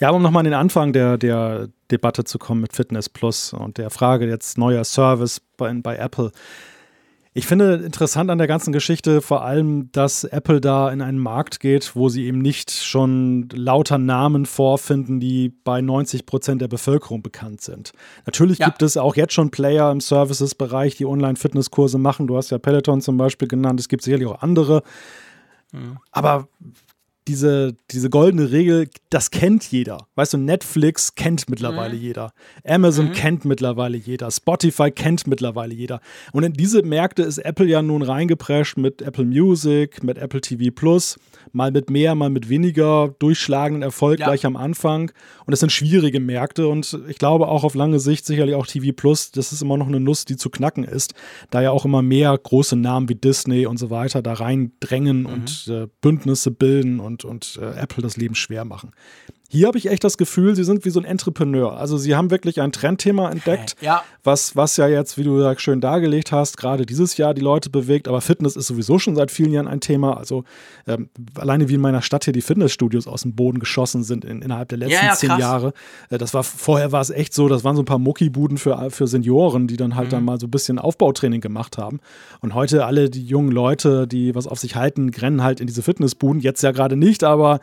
Ja, 0.00 0.10
um 0.10 0.20
nochmal 0.20 0.40
an 0.40 0.46
den 0.46 0.54
Anfang 0.54 0.92
der, 0.92 1.16
der 1.16 1.68
Debatte 1.88 2.24
zu 2.24 2.40
kommen 2.40 2.60
mit 2.60 2.72
Fitness 2.72 3.08
Plus 3.08 3.52
und 3.52 3.78
der 3.78 3.90
Frage 3.90 4.26
jetzt 4.26 4.58
neuer 4.58 4.82
Service 4.82 5.40
bei, 5.56 5.72
bei 5.74 5.96
Apple. 5.96 6.32
Ich 7.36 7.48
finde 7.48 7.82
interessant 7.84 8.30
an 8.30 8.38
der 8.38 8.46
ganzen 8.46 8.72
Geschichte 8.72 9.20
vor 9.20 9.44
allem, 9.44 9.90
dass 9.90 10.22
Apple 10.22 10.60
da 10.60 10.92
in 10.92 11.02
einen 11.02 11.18
Markt 11.18 11.58
geht, 11.58 11.96
wo 11.96 12.08
sie 12.08 12.26
eben 12.26 12.38
nicht 12.38 12.70
schon 12.70 13.48
lauter 13.52 13.98
Namen 13.98 14.46
vorfinden, 14.46 15.18
die 15.18 15.48
bei 15.48 15.80
90 15.80 16.26
Prozent 16.26 16.62
der 16.62 16.68
Bevölkerung 16.68 17.22
bekannt 17.22 17.60
sind. 17.60 17.92
Natürlich 18.24 18.58
ja. 18.58 18.66
gibt 18.66 18.82
es 18.82 18.96
auch 18.96 19.16
jetzt 19.16 19.32
schon 19.32 19.50
Player 19.50 19.90
im 19.90 20.00
Services-Bereich, 20.00 20.94
die 20.94 21.06
Online-Fitnesskurse 21.06 21.98
machen. 21.98 22.28
Du 22.28 22.36
hast 22.36 22.50
ja 22.50 22.58
Peloton 22.58 23.00
zum 23.00 23.16
Beispiel 23.16 23.48
genannt. 23.48 23.80
Es 23.80 23.88
gibt 23.88 24.04
sicherlich 24.04 24.28
auch 24.28 24.40
andere. 24.40 24.84
Mhm. 25.72 25.98
Aber 26.12 26.46
diese, 27.26 27.74
diese 27.90 28.10
goldene 28.10 28.50
Regel, 28.50 28.88
das 29.10 29.30
kennt 29.30 29.64
jeder. 29.70 30.06
Weißt 30.14 30.34
du, 30.34 30.38
Netflix 30.38 31.14
kennt 31.14 31.48
mittlerweile 31.48 31.94
mhm. 31.94 32.00
jeder. 32.00 32.32
Amazon 32.66 33.08
mhm. 33.08 33.12
kennt 33.12 33.44
mittlerweile 33.44 33.96
jeder. 33.96 34.30
Spotify 34.30 34.90
kennt 34.90 35.26
mittlerweile 35.26 35.74
jeder. 35.74 36.00
Und 36.32 36.42
in 36.44 36.52
diese 36.52 36.82
Märkte 36.82 37.22
ist 37.22 37.38
Apple 37.38 37.66
ja 37.66 37.82
nun 37.82 38.02
reingeprescht 38.02 38.76
mit 38.76 39.00
Apple 39.00 39.24
Music, 39.24 40.02
mit 40.02 40.18
Apple 40.18 40.40
TV 40.40 40.70
Plus 40.74 41.18
mal 41.52 41.70
mit 41.70 41.90
mehr, 41.90 42.14
mal 42.14 42.30
mit 42.30 42.48
weniger 42.48 43.14
durchschlagenden 43.18 43.82
Erfolg 43.82 44.20
ja. 44.20 44.26
gleich 44.26 44.46
am 44.46 44.56
Anfang. 44.56 45.12
Und 45.46 45.52
es 45.52 45.60
sind 45.60 45.70
schwierige 45.70 46.20
Märkte 46.20 46.68
und 46.68 46.98
ich 47.08 47.18
glaube 47.18 47.48
auch 47.48 47.64
auf 47.64 47.74
lange 47.74 48.00
Sicht 48.00 48.26
sicherlich 48.26 48.54
auch 48.54 48.66
TV 48.66 48.92
Plus, 48.94 49.30
das 49.30 49.52
ist 49.52 49.62
immer 49.62 49.76
noch 49.76 49.88
eine 49.88 50.00
Nuss, 50.00 50.24
die 50.24 50.36
zu 50.36 50.50
knacken 50.50 50.84
ist, 50.84 51.14
da 51.50 51.62
ja 51.62 51.70
auch 51.70 51.84
immer 51.84 52.02
mehr 52.02 52.36
große 52.36 52.76
Namen 52.76 53.08
wie 53.08 53.14
Disney 53.14 53.66
und 53.66 53.78
so 53.78 53.90
weiter 53.90 54.22
da 54.22 54.34
reindrängen 54.34 55.20
mhm. 55.20 55.26
und 55.26 55.68
äh, 55.68 55.86
Bündnisse 56.00 56.50
bilden 56.50 57.00
und, 57.00 57.24
und 57.24 57.58
äh, 57.60 57.80
Apple 57.80 58.02
das 58.02 58.16
Leben 58.16 58.34
schwer 58.34 58.64
machen. 58.64 58.90
Hier 59.50 59.66
habe 59.66 59.78
ich 59.78 59.88
echt 59.88 60.02
das 60.02 60.16
Gefühl, 60.16 60.56
sie 60.56 60.64
sind 60.64 60.84
wie 60.84 60.90
so 60.90 60.98
ein 60.98 61.04
Entrepreneur. 61.04 61.76
Also 61.76 61.96
sie 61.96 62.16
haben 62.16 62.30
wirklich 62.30 62.60
ein 62.60 62.72
Trendthema 62.72 63.30
entdeckt, 63.30 63.76
ja. 63.80 64.02
Was, 64.24 64.56
was 64.56 64.78
ja 64.78 64.88
jetzt, 64.88 65.18
wie 65.18 65.22
du 65.22 65.38
ja 65.38 65.56
schön 65.58 65.82
dargelegt 65.82 66.32
hast, 66.32 66.56
gerade 66.56 66.86
dieses 66.86 67.18
Jahr 67.18 67.34
die 67.34 67.42
Leute 67.42 67.68
bewegt. 67.68 68.08
Aber 68.08 68.22
Fitness 68.22 68.56
ist 68.56 68.66
sowieso 68.66 68.98
schon 68.98 69.14
seit 69.14 69.30
vielen 69.30 69.52
Jahren 69.52 69.68
ein 69.68 69.80
Thema. 69.80 70.16
Also 70.16 70.44
ähm, 70.86 71.10
alleine 71.34 71.68
wie 71.68 71.74
in 71.74 71.82
meiner 71.82 72.00
Stadt 72.00 72.24
hier 72.24 72.32
die 72.32 72.40
Fitnessstudios 72.40 73.06
aus 73.06 73.22
dem 73.22 73.34
Boden 73.34 73.58
geschossen 73.58 74.02
sind 74.02 74.24
in, 74.24 74.40
innerhalb 74.40 74.70
der 74.70 74.78
letzten 74.78 74.94
ja, 74.94 75.10
ja, 75.10 75.14
zehn 75.14 75.38
Jahre. 75.38 75.74
Äh, 76.08 76.16
das 76.16 76.32
war 76.32 76.42
vorher 76.42 76.90
war 76.90 77.02
es 77.02 77.10
echt 77.10 77.34
so, 77.34 77.48
das 77.48 77.64
waren 77.64 77.76
so 77.76 77.82
ein 77.82 77.86
paar 77.86 77.98
Muckibuden 77.98 78.56
für, 78.56 78.90
für 78.90 79.06
Senioren, 79.06 79.66
die 79.66 79.76
dann 79.76 79.94
halt 79.94 80.08
mhm. 80.08 80.12
dann 80.12 80.24
mal 80.24 80.40
so 80.40 80.46
ein 80.46 80.50
bisschen 80.50 80.78
Aufbautraining 80.78 81.42
gemacht 81.42 81.76
haben. 81.76 82.00
Und 82.40 82.54
heute 82.54 82.86
alle 82.86 83.10
die 83.10 83.24
jungen 83.24 83.52
Leute, 83.52 84.06
die 84.06 84.34
was 84.34 84.46
auf 84.46 84.58
sich 84.58 84.74
halten, 84.74 85.10
rennen 85.10 85.42
halt 85.42 85.60
in 85.60 85.66
diese 85.66 85.82
Fitnessbuden. 85.82 86.40
Jetzt 86.40 86.62
ja 86.62 86.70
gerade 86.70 86.96
nicht, 86.96 87.24
aber 87.24 87.60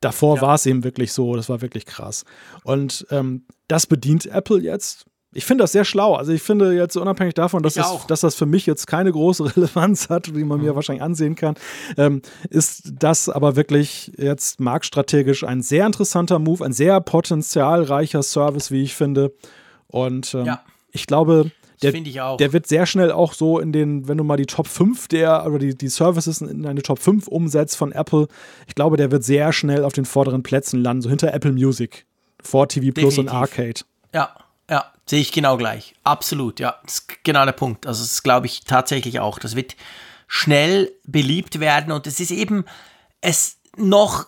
davor 0.00 0.36
ja. 0.36 0.42
war 0.42 0.54
es 0.54 0.66
eben 0.66 0.84
wirklich 0.84 1.12
so, 1.12 1.36
das 1.36 1.48
war 1.48 1.60
wirklich 1.60 1.86
krass. 1.86 2.24
Und 2.64 3.06
ähm, 3.10 3.44
das 3.66 3.86
bedient 3.86 4.26
Apple 4.26 4.58
jetzt. 4.58 5.06
Ich 5.34 5.44
finde 5.44 5.62
das 5.62 5.72
sehr 5.72 5.84
schlau. 5.84 6.14
Also 6.14 6.32
ich 6.32 6.42
finde 6.42 6.72
jetzt 6.72 6.96
unabhängig 6.96 7.34
davon, 7.34 7.62
dass, 7.62 7.74
das, 7.74 8.06
dass 8.06 8.20
das 8.20 8.34
für 8.34 8.46
mich 8.46 8.64
jetzt 8.64 8.86
keine 8.86 9.12
große 9.12 9.44
Relevanz 9.56 10.08
hat, 10.08 10.34
wie 10.34 10.44
man 10.44 10.58
mhm. 10.58 10.66
mir 10.66 10.74
wahrscheinlich 10.74 11.02
ansehen 11.02 11.36
kann, 11.36 11.54
ähm, 11.96 12.22
ist 12.48 12.92
das 12.98 13.28
aber 13.28 13.54
wirklich 13.54 14.12
jetzt 14.16 14.58
marktstrategisch 14.58 15.44
ein 15.44 15.62
sehr 15.62 15.84
interessanter 15.84 16.38
Move, 16.38 16.64
ein 16.64 16.72
sehr 16.72 17.00
potenzialreicher 17.00 18.22
Service, 18.22 18.70
wie 18.70 18.82
ich 18.82 18.94
finde. 18.94 19.34
Und 19.86 20.34
ähm, 20.34 20.46
ja. 20.46 20.62
ich 20.92 21.06
glaube, 21.06 21.50
der, 21.82 21.92
finde 21.92 22.10
ich 22.10 22.20
auch. 22.20 22.36
Der 22.36 22.52
wird 22.52 22.66
sehr 22.66 22.86
schnell 22.86 23.12
auch 23.12 23.32
so 23.32 23.58
in 23.58 23.72
den, 23.72 24.08
wenn 24.08 24.18
du 24.18 24.24
mal 24.24 24.36
die 24.36 24.46
Top 24.46 24.66
5 24.66 25.08
der, 25.08 25.46
oder 25.46 25.58
die, 25.58 25.76
die 25.76 25.88
Services 25.88 26.40
in 26.40 26.66
eine 26.66 26.82
Top 26.82 26.98
5 26.98 27.28
umsetzt 27.28 27.76
von 27.76 27.92
Apple, 27.92 28.28
ich 28.66 28.74
glaube, 28.74 28.96
der 28.96 29.10
wird 29.10 29.24
sehr 29.24 29.52
schnell 29.52 29.84
auf 29.84 29.92
den 29.92 30.04
vorderen 30.04 30.42
Plätzen 30.42 30.82
landen, 30.82 31.02
so 31.02 31.08
hinter 31.08 31.32
Apple 31.32 31.52
Music, 31.52 32.06
vor 32.42 32.68
TV 32.68 32.92
Plus 32.92 33.14
Definitiv. 33.14 33.18
und 33.18 33.28
Arcade. 33.28 33.80
Ja, 34.14 34.34
ja, 34.70 34.92
sehe 35.06 35.20
ich 35.20 35.32
genau 35.32 35.56
gleich. 35.56 35.94
Absolut, 36.04 36.60
ja. 36.60 36.76
Das 36.84 36.94
ist 36.94 37.24
genau 37.24 37.44
der 37.44 37.52
Punkt. 37.52 37.86
Also, 37.86 38.02
das 38.02 38.22
glaube 38.22 38.46
ich 38.46 38.64
tatsächlich 38.64 39.20
auch. 39.20 39.38
Das 39.38 39.56
wird 39.56 39.76
schnell 40.26 40.92
beliebt 41.04 41.58
werden 41.58 41.92
und 41.92 42.06
es 42.06 42.20
ist 42.20 42.30
eben, 42.30 42.64
es 43.20 43.58
noch, 43.76 44.26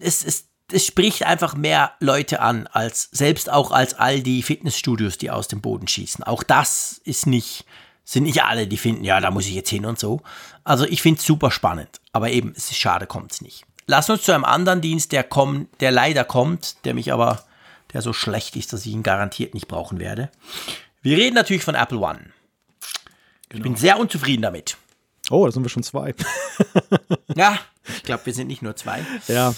es 0.00 0.22
ist 0.22 0.48
es 0.72 0.86
spricht 0.86 1.24
einfach 1.24 1.54
mehr 1.54 1.92
Leute 2.00 2.40
an, 2.40 2.66
als 2.66 3.08
selbst 3.12 3.50
auch 3.50 3.70
als 3.70 3.94
all 3.94 4.20
die 4.20 4.42
Fitnessstudios, 4.42 5.18
die 5.18 5.30
aus 5.30 5.48
dem 5.48 5.60
Boden 5.60 5.88
schießen. 5.88 6.24
Auch 6.24 6.42
das 6.42 7.00
ist 7.04 7.26
nicht, 7.26 7.64
sind 8.04 8.24
nicht 8.24 8.42
alle, 8.42 8.66
die 8.66 8.76
finden, 8.76 9.04
ja, 9.04 9.20
da 9.20 9.30
muss 9.30 9.46
ich 9.46 9.54
jetzt 9.54 9.70
hin 9.70 9.86
und 9.86 9.98
so. 9.98 10.22
Also 10.64 10.84
ich 10.84 11.02
finde 11.02 11.20
es 11.20 11.26
super 11.26 11.50
spannend, 11.50 12.00
aber 12.12 12.30
eben, 12.30 12.52
es 12.56 12.70
ist 12.70 12.78
schade, 12.78 13.06
kommt 13.06 13.32
es 13.32 13.40
nicht. 13.40 13.64
Lass 13.86 14.08
uns 14.10 14.22
zu 14.22 14.32
einem 14.32 14.44
anderen 14.44 14.80
Dienst, 14.80 15.12
der 15.12 15.24
kommt, 15.24 15.80
der 15.80 15.90
leider 15.90 16.24
kommt, 16.24 16.84
der 16.84 16.94
mich 16.94 17.12
aber, 17.12 17.44
der 17.92 18.02
so 18.02 18.12
schlecht 18.12 18.56
ist, 18.56 18.72
dass 18.72 18.86
ich 18.86 18.92
ihn 18.92 19.02
garantiert 19.02 19.54
nicht 19.54 19.68
brauchen 19.68 19.98
werde. 19.98 20.30
Wir 21.02 21.16
reden 21.16 21.34
natürlich 21.34 21.64
von 21.64 21.74
Apple 21.74 21.98
One. 21.98 22.30
Ich 23.44 23.60
bin 23.60 23.74
genau. 23.74 23.76
sehr 23.76 23.98
unzufrieden 23.98 24.42
damit. 24.42 24.76
Oh, 25.30 25.44
da 25.44 25.52
sind 25.52 25.62
wir 25.64 25.68
schon 25.68 25.82
zwei. 25.82 26.14
ja, 27.34 27.58
ich 27.96 28.02
glaube, 28.04 28.26
wir 28.26 28.34
sind 28.34 28.46
nicht 28.46 28.62
nur 28.62 28.76
zwei. 28.76 29.04
Ja. 29.28 29.54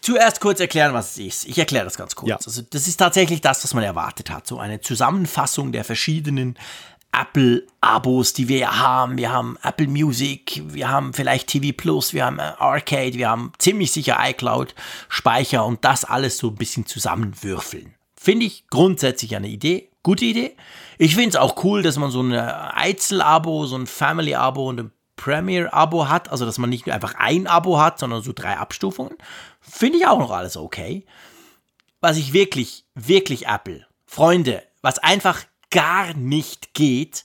Zuerst 0.00 0.40
kurz 0.40 0.60
erklären, 0.60 0.94
was 0.94 1.12
es 1.12 1.18
ist. 1.18 1.44
Ich 1.46 1.58
erkläre 1.58 1.84
das 1.84 1.96
ganz 1.96 2.14
kurz. 2.14 2.30
Ja. 2.30 2.36
Also, 2.36 2.62
das 2.62 2.88
ist 2.88 2.96
tatsächlich 2.96 3.40
das, 3.40 3.62
was 3.64 3.74
man 3.74 3.84
erwartet 3.84 4.30
hat. 4.30 4.46
So 4.46 4.58
eine 4.58 4.80
Zusammenfassung 4.80 5.72
der 5.72 5.84
verschiedenen 5.84 6.56
Apple-Abos, 7.12 8.32
die 8.32 8.48
wir 8.48 8.58
ja 8.58 8.78
haben. 8.78 9.18
Wir 9.18 9.30
haben 9.30 9.58
Apple 9.62 9.86
Music, 9.86 10.62
wir 10.66 10.88
haben 10.88 11.12
vielleicht 11.12 11.48
TV 11.48 11.76
Plus, 11.76 12.14
wir 12.14 12.24
haben 12.24 12.38
äh, 12.38 12.52
Arcade, 12.58 13.14
wir 13.14 13.28
haben 13.28 13.52
ziemlich 13.58 13.92
sicher 13.92 14.18
iCloud-Speicher 14.18 15.64
und 15.64 15.84
das 15.84 16.04
alles 16.04 16.38
so 16.38 16.48
ein 16.48 16.54
bisschen 16.54 16.86
zusammenwürfeln. 16.86 17.94
Finde 18.18 18.46
ich 18.46 18.66
grundsätzlich 18.68 19.36
eine 19.36 19.48
Idee. 19.48 19.90
Gute 20.02 20.24
Idee. 20.24 20.56
Ich 20.98 21.14
finde 21.14 21.30
es 21.30 21.36
auch 21.36 21.62
cool, 21.64 21.82
dass 21.82 21.96
man 21.96 22.10
so 22.10 22.22
ein 22.22 22.32
Einzel-Abo, 22.32 23.66
so 23.66 23.76
ein 23.76 23.86
Family-Abo 23.86 24.68
und 24.68 24.80
ein 24.80 24.92
Premier-Abo 25.16 26.08
hat. 26.08 26.30
Also, 26.30 26.44
dass 26.44 26.58
man 26.58 26.70
nicht 26.70 26.86
nur 26.86 26.94
einfach 26.94 27.14
ein 27.16 27.46
Abo 27.46 27.78
hat, 27.78 27.98
sondern 27.98 28.22
so 28.22 28.32
drei 28.32 28.56
Abstufungen. 28.56 29.16
Finde 29.60 29.98
ich 29.98 30.06
auch 30.06 30.18
noch 30.18 30.30
alles 30.30 30.56
okay. 30.56 31.04
Was 32.00 32.16
ich 32.16 32.32
wirklich, 32.32 32.84
wirklich 32.94 33.46
Apple, 33.46 33.86
Freunde, 34.06 34.62
was 34.80 34.98
einfach 34.98 35.44
gar 35.70 36.14
nicht 36.14 36.74
geht, 36.74 37.24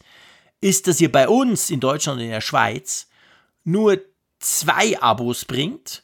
ist, 0.62 0.88
dass 0.88 1.02
ihr 1.02 1.12
bei 1.12 1.28
uns 1.28 1.70
in 1.70 1.80
Deutschland 1.80 2.20
und 2.20 2.26
in 2.26 2.32
der 2.32 2.42
Schweiz 2.42 3.08
nur 3.64 4.00
zwei 4.40 5.00
Abos 5.00 5.46
bringt. 5.46 6.04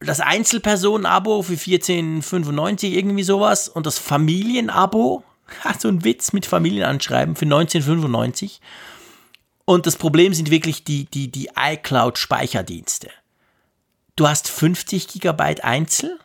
Das 0.00 0.20
Einzelpersonen-Abo 0.20 1.42
für 1.42 1.54
14,95 1.54 2.90
irgendwie 2.90 3.22
sowas 3.22 3.68
und 3.68 3.86
das 3.86 3.98
Familien-Abo, 3.98 5.24
so 5.78 5.88
ein 5.88 6.04
Witz 6.04 6.32
mit 6.32 6.46
Familienanschreiben 6.46 7.34
für 7.36 7.46
19,95. 7.46 8.60
Und 9.66 9.84
das 9.86 9.96
Problem 9.96 10.32
sind 10.32 10.50
wirklich 10.50 10.84
die, 10.84 11.04
die, 11.06 11.30
die 11.30 11.50
iCloud-Speicherdienste. 11.54 13.10
Du 14.14 14.26
hast 14.26 14.48
50 14.48 15.08
Gigabyte 15.08 15.64
Einzel. 15.64 16.18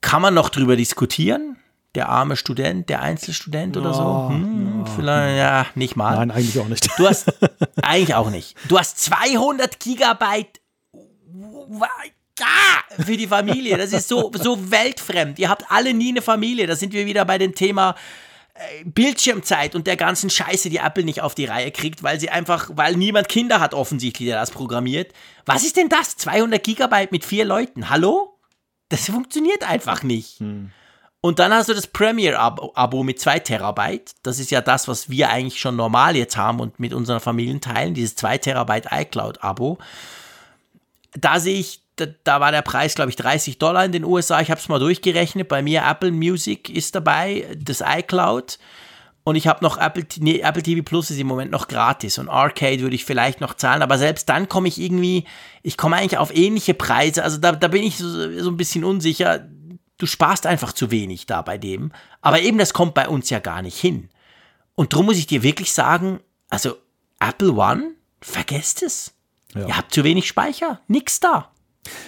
Kann 0.00 0.22
man 0.22 0.32
noch 0.32 0.48
drüber 0.48 0.76
diskutieren? 0.76 1.58
Der 1.96 2.08
arme 2.08 2.36
Student, 2.36 2.88
der 2.88 3.02
Einzelstudent 3.02 3.76
oder 3.76 3.92
so? 3.92 4.28
Hm, 4.28 4.84
vielleicht, 4.96 5.38
ja, 5.38 5.66
nicht 5.74 5.96
mal. 5.96 6.16
Nein, 6.16 6.30
eigentlich 6.30 6.58
auch 6.58 6.68
nicht. 6.68 6.88
Du 6.98 7.06
hast, 7.06 7.32
eigentlich 7.82 8.14
auch 8.14 8.30
nicht. 8.30 8.56
Du 8.68 8.78
hast 8.78 8.98
200 9.00 9.78
Gigabyte 9.80 10.60
ja, 12.38 13.04
für 13.04 13.16
die 13.16 13.26
Familie. 13.26 13.76
Das 13.76 13.92
ist 13.92 14.08
so, 14.08 14.30
so 14.40 14.70
weltfremd. 14.70 15.38
Ihr 15.38 15.48
habt 15.48 15.70
alle 15.70 15.92
nie 15.94 16.10
eine 16.10 16.22
Familie. 16.22 16.66
Da 16.66 16.76
sind 16.76 16.92
wir 16.92 17.06
wieder 17.06 17.24
bei 17.24 17.38
dem 17.38 17.54
Thema 17.54 17.96
Bildschirmzeit 18.84 19.74
und 19.74 19.86
der 19.86 19.96
ganzen 19.96 20.30
Scheiße, 20.30 20.70
die 20.70 20.76
Apple 20.76 21.04
nicht 21.04 21.22
auf 21.22 21.34
die 21.34 21.46
Reihe 21.46 21.72
kriegt, 21.72 22.02
weil 22.04 22.20
sie 22.20 22.30
einfach, 22.30 22.70
weil 22.74 22.96
niemand 22.96 23.28
Kinder 23.28 23.58
hat 23.58 23.74
offensichtlich, 23.74 24.28
der 24.28 24.38
das 24.38 24.52
programmiert. 24.52 25.12
Was 25.44 25.64
ist 25.64 25.76
denn 25.76 25.88
das? 25.88 26.16
200 26.16 26.62
Gigabyte 26.62 27.10
mit 27.10 27.24
vier 27.24 27.44
Leuten? 27.44 27.90
Hallo? 27.90 28.38
Das 28.90 29.06
funktioniert 29.06 29.68
einfach 29.68 30.04
nicht. 30.04 30.38
Hm. 30.38 30.70
Und 31.20 31.38
dann 31.38 31.54
hast 31.54 31.70
du 31.70 31.74
das 31.74 31.86
Premier-Abo 31.86 33.02
mit 33.02 33.18
2 33.18 33.38
Terabyte. 33.40 34.12
Das 34.22 34.38
ist 34.38 34.50
ja 34.50 34.60
das, 34.60 34.88
was 34.88 35.08
wir 35.08 35.30
eigentlich 35.30 35.58
schon 35.58 35.74
normal 35.74 36.16
jetzt 36.16 36.36
haben 36.36 36.60
und 36.60 36.78
mit 36.78 36.92
unseren 36.92 37.20
Familien 37.20 37.62
teilen, 37.62 37.94
dieses 37.94 38.14
2 38.16 38.38
Terabyte 38.38 38.88
iCloud-Abo. 38.92 39.78
Da 41.14 41.40
sehe 41.40 41.58
ich, 41.58 41.80
da, 41.96 42.06
da, 42.24 42.40
war 42.40 42.52
der 42.52 42.62
Preis, 42.62 42.94
glaube 42.94 43.10
ich, 43.10 43.16
30 43.16 43.58
Dollar 43.58 43.84
in 43.84 43.92
den 43.92 44.04
USA. 44.04 44.40
Ich 44.40 44.50
habe 44.50 44.60
es 44.60 44.68
mal 44.68 44.78
durchgerechnet. 44.78 45.48
Bei 45.48 45.62
mir 45.62 45.82
Apple 45.84 46.12
Music 46.12 46.68
ist 46.68 46.94
dabei, 46.94 47.46
das 47.58 47.82
iCloud. 47.86 48.58
Und 49.22 49.36
ich 49.36 49.46
habe 49.46 49.64
noch 49.64 49.78
Apple, 49.78 50.04
nee, 50.18 50.40
Apple 50.40 50.62
TV 50.62 50.82
Plus 50.82 51.10
ist 51.10 51.18
im 51.18 51.26
Moment 51.26 51.50
noch 51.50 51.68
gratis. 51.68 52.18
Und 52.18 52.28
Arcade 52.28 52.80
würde 52.80 52.94
ich 52.94 53.04
vielleicht 53.04 53.40
noch 53.40 53.54
zahlen. 53.54 53.82
Aber 53.82 53.96
selbst 53.96 54.28
dann 54.28 54.48
komme 54.48 54.68
ich 54.68 54.80
irgendwie, 54.80 55.24
ich 55.62 55.76
komme 55.76 55.96
eigentlich 55.96 56.18
auf 56.18 56.34
ähnliche 56.34 56.74
Preise. 56.74 57.24
Also 57.24 57.38
da, 57.38 57.52
da 57.52 57.68
bin 57.68 57.82
ich 57.82 57.96
so, 57.96 58.38
so 58.38 58.50
ein 58.50 58.56
bisschen 58.56 58.84
unsicher 58.84 59.46
du 59.98 60.06
sparst 60.06 60.46
einfach 60.46 60.72
zu 60.72 60.90
wenig 60.90 61.26
da 61.26 61.42
bei 61.42 61.58
dem. 61.58 61.92
Aber 62.20 62.40
eben, 62.40 62.58
das 62.58 62.72
kommt 62.72 62.94
bei 62.94 63.08
uns 63.08 63.30
ja 63.30 63.38
gar 63.38 63.62
nicht 63.62 63.78
hin. 63.78 64.10
Und 64.74 64.92
darum 64.92 65.06
muss 65.06 65.18
ich 65.18 65.26
dir 65.26 65.42
wirklich 65.42 65.72
sagen, 65.72 66.20
also 66.48 66.76
Apple 67.20 67.52
One, 67.52 67.92
vergesst 68.20 68.82
es. 68.82 69.14
Ja. 69.54 69.66
Ihr 69.66 69.76
habt 69.76 69.94
zu 69.94 70.04
wenig 70.04 70.26
Speicher, 70.26 70.80
nix 70.88 71.20
da. 71.20 71.50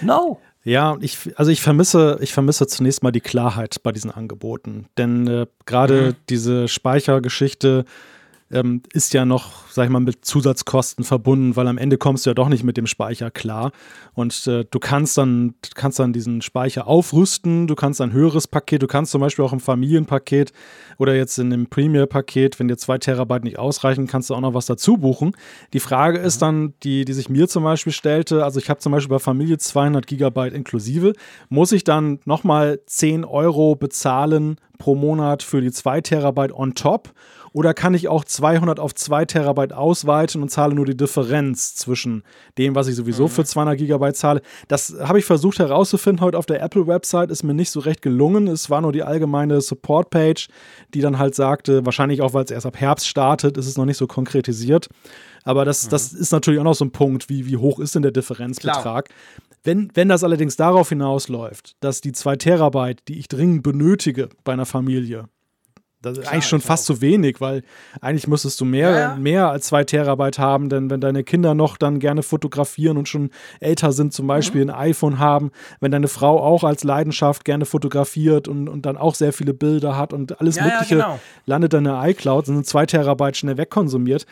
No. 0.02 0.40
Ja, 0.64 0.96
ich, 1.00 1.16
also 1.36 1.52
ich 1.52 1.62
vermisse, 1.62 2.18
ich 2.20 2.32
vermisse 2.32 2.66
zunächst 2.66 3.02
mal 3.02 3.12
die 3.12 3.20
Klarheit 3.20 3.82
bei 3.84 3.92
diesen 3.92 4.10
Angeboten. 4.10 4.88
Denn 4.98 5.26
äh, 5.28 5.46
gerade 5.64 6.08
mhm. 6.08 6.16
diese 6.28 6.66
Speichergeschichte, 6.66 7.84
ähm, 8.50 8.82
ist 8.92 9.12
ja 9.12 9.24
noch, 9.24 9.68
sag 9.68 9.84
ich 9.84 9.90
mal, 9.90 10.00
mit 10.00 10.24
Zusatzkosten 10.24 11.04
verbunden, 11.04 11.56
weil 11.56 11.66
am 11.66 11.78
Ende 11.78 11.98
kommst 11.98 12.26
du 12.26 12.30
ja 12.30 12.34
doch 12.34 12.48
nicht 12.48 12.62
mit 12.62 12.76
dem 12.76 12.86
Speicher 12.86 13.30
klar. 13.30 13.72
Und 14.14 14.46
äh, 14.46 14.64
du 14.70 14.78
kannst 14.78 15.18
dann, 15.18 15.54
kannst 15.74 15.98
dann 15.98 16.12
diesen 16.12 16.42
Speicher 16.42 16.86
aufrüsten, 16.86 17.66
du 17.66 17.74
kannst 17.74 18.00
ein 18.00 18.12
höheres 18.12 18.46
Paket, 18.46 18.82
du 18.82 18.86
kannst 18.86 19.10
zum 19.12 19.20
Beispiel 19.20 19.44
auch 19.44 19.52
im 19.52 19.60
Familienpaket 19.60 20.52
oder 20.98 21.16
jetzt 21.16 21.38
in 21.38 21.50
dem 21.50 21.66
Premier-Paket, 21.66 22.60
wenn 22.60 22.68
dir 22.68 22.76
zwei 22.76 22.98
Terabyte 22.98 23.44
nicht 23.44 23.58
ausreichen, 23.58 24.06
kannst 24.06 24.30
du 24.30 24.34
auch 24.34 24.40
noch 24.40 24.54
was 24.54 24.66
dazu 24.66 24.96
buchen. 24.96 25.32
Die 25.72 25.80
Frage 25.80 26.18
ist 26.18 26.40
dann, 26.40 26.74
die, 26.84 27.04
die 27.04 27.12
sich 27.12 27.28
mir 27.28 27.48
zum 27.48 27.64
Beispiel 27.64 27.92
stellte, 27.92 28.44
also 28.44 28.60
ich 28.60 28.70
habe 28.70 28.78
zum 28.78 28.92
Beispiel 28.92 29.16
bei 29.16 29.18
Familie 29.18 29.58
200 29.58 30.06
Gigabyte 30.06 30.54
inklusive, 30.54 31.14
muss 31.48 31.72
ich 31.72 31.82
dann 31.82 32.20
nochmal 32.24 32.80
10 32.86 33.24
Euro 33.24 33.74
bezahlen 33.74 34.56
pro 34.78 34.94
Monat 34.94 35.42
für 35.42 35.60
die 35.60 35.72
2 35.72 36.00
Terabyte 36.00 36.52
on 36.52 36.74
top? 36.74 37.12
Oder 37.56 37.72
kann 37.72 37.94
ich 37.94 38.08
auch 38.08 38.22
200 38.22 38.78
auf 38.78 38.94
2 38.94 39.24
Terabyte 39.24 39.72
ausweiten 39.72 40.42
und 40.42 40.50
zahle 40.50 40.74
nur 40.74 40.84
die 40.84 40.94
Differenz 40.94 41.74
zwischen 41.74 42.22
dem, 42.58 42.74
was 42.74 42.86
ich 42.86 42.94
sowieso 42.94 43.22
mhm. 43.22 43.28
für 43.30 43.44
200 43.46 43.78
Gigabyte 43.78 44.14
zahle? 44.14 44.42
Das 44.68 44.94
habe 45.00 45.20
ich 45.20 45.24
versucht 45.24 45.58
herauszufinden 45.58 46.20
heute 46.20 46.36
auf 46.36 46.44
der 46.44 46.60
Apple-Website, 46.60 47.30
ist 47.30 47.44
mir 47.44 47.54
nicht 47.54 47.70
so 47.70 47.80
recht 47.80 48.02
gelungen. 48.02 48.46
Es 48.46 48.68
war 48.68 48.82
nur 48.82 48.92
die 48.92 49.02
allgemeine 49.02 49.62
Support-Page, 49.62 50.48
die 50.92 51.00
dann 51.00 51.18
halt 51.18 51.34
sagte, 51.34 51.86
wahrscheinlich 51.86 52.20
auch, 52.20 52.34
weil 52.34 52.44
es 52.44 52.50
erst 52.50 52.66
ab 52.66 52.78
Herbst 52.78 53.08
startet, 53.08 53.56
ist 53.56 53.68
es 53.68 53.78
noch 53.78 53.86
nicht 53.86 53.96
so 53.96 54.06
konkretisiert. 54.06 54.88
Aber 55.44 55.64
das, 55.64 55.86
mhm. 55.86 55.90
das 55.92 56.12
ist 56.12 56.32
natürlich 56.32 56.60
auch 56.60 56.64
noch 56.64 56.74
so 56.74 56.84
ein 56.84 56.92
Punkt, 56.92 57.30
wie, 57.30 57.46
wie 57.46 57.56
hoch 57.56 57.78
ist 57.78 57.94
denn 57.94 58.02
der 58.02 58.12
Differenzbetrag? 58.12 59.06
Klar. 59.06 59.18
Wenn, 59.64 59.90
wenn 59.94 60.10
das 60.10 60.24
allerdings 60.24 60.56
darauf 60.56 60.90
hinausläuft, 60.90 61.76
dass 61.80 62.02
die 62.02 62.12
2 62.12 62.36
Terabyte, 62.36 63.00
die 63.08 63.18
ich 63.18 63.28
dringend 63.28 63.62
benötige 63.62 64.28
bei 64.44 64.52
einer 64.52 64.66
Familie, 64.66 65.30
das 66.02 66.18
ist 66.18 66.22
Klar, 66.22 66.34
eigentlich 66.34 66.46
schon 66.46 66.60
fast 66.60 66.84
zu 66.86 67.00
wenig, 67.00 67.40
weil 67.40 67.62
eigentlich 68.00 68.28
müsstest 68.28 68.60
du 68.60 68.64
mehr, 68.64 68.90
ja, 68.90 68.98
ja. 68.98 69.16
mehr 69.16 69.50
als 69.50 69.66
zwei 69.66 69.82
Terabyte 69.84 70.38
haben, 70.38 70.68
denn 70.68 70.90
wenn 70.90 71.00
deine 71.00 71.24
Kinder 71.24 71.54
noch 71.54 71.76
dann 71.76 71.98
gerne 71.98 72.22
fotografieren 72.22 72.96
und 72.96 73.08
schon 73.08 73.30
älter 73.60 73.92
sind, 73.92 74.12
zum 74.12 74.26
Beispiel 74.26 74.64
mhm. 74.64 74.70
ein 74.70 74.76
iPhone 74.76 75.18
haben, 75.18 75.50
wenn 75.80 75.90
deine 75.90 76.08
Frau 76.08 76.40
auch 76.40 76.64
als 76.64 76.84
Leidenschaft 76.84 77.44
gerne 77.44 77.64
fotografiert 77.64 78.46
und, 78.46 78.68
und 78.68 78.86
dann 78.86 78.96
auch 78.96 79.14
sehr 79.14 79.32
viele 79.32 79.54
Bilder 79.54 79.96
hat 79.96 80.12
und 80.12 80.40
alles 80.40 80.56
ja, 80.56 80.64
Mögliche 80.64 80.96
genau. 80.96 81.18
landet 81.46 81.72
dann 81.72 81.86
in 81.86 81.92
der 81.92 82.08
iCloud, 82.08 82.46
sind 82.46 82.66
zwei 82.66 82.86
Terabyte 82.86 83.36
schnell 83.36 83.56
wegkonsumiert. 83.56 84.26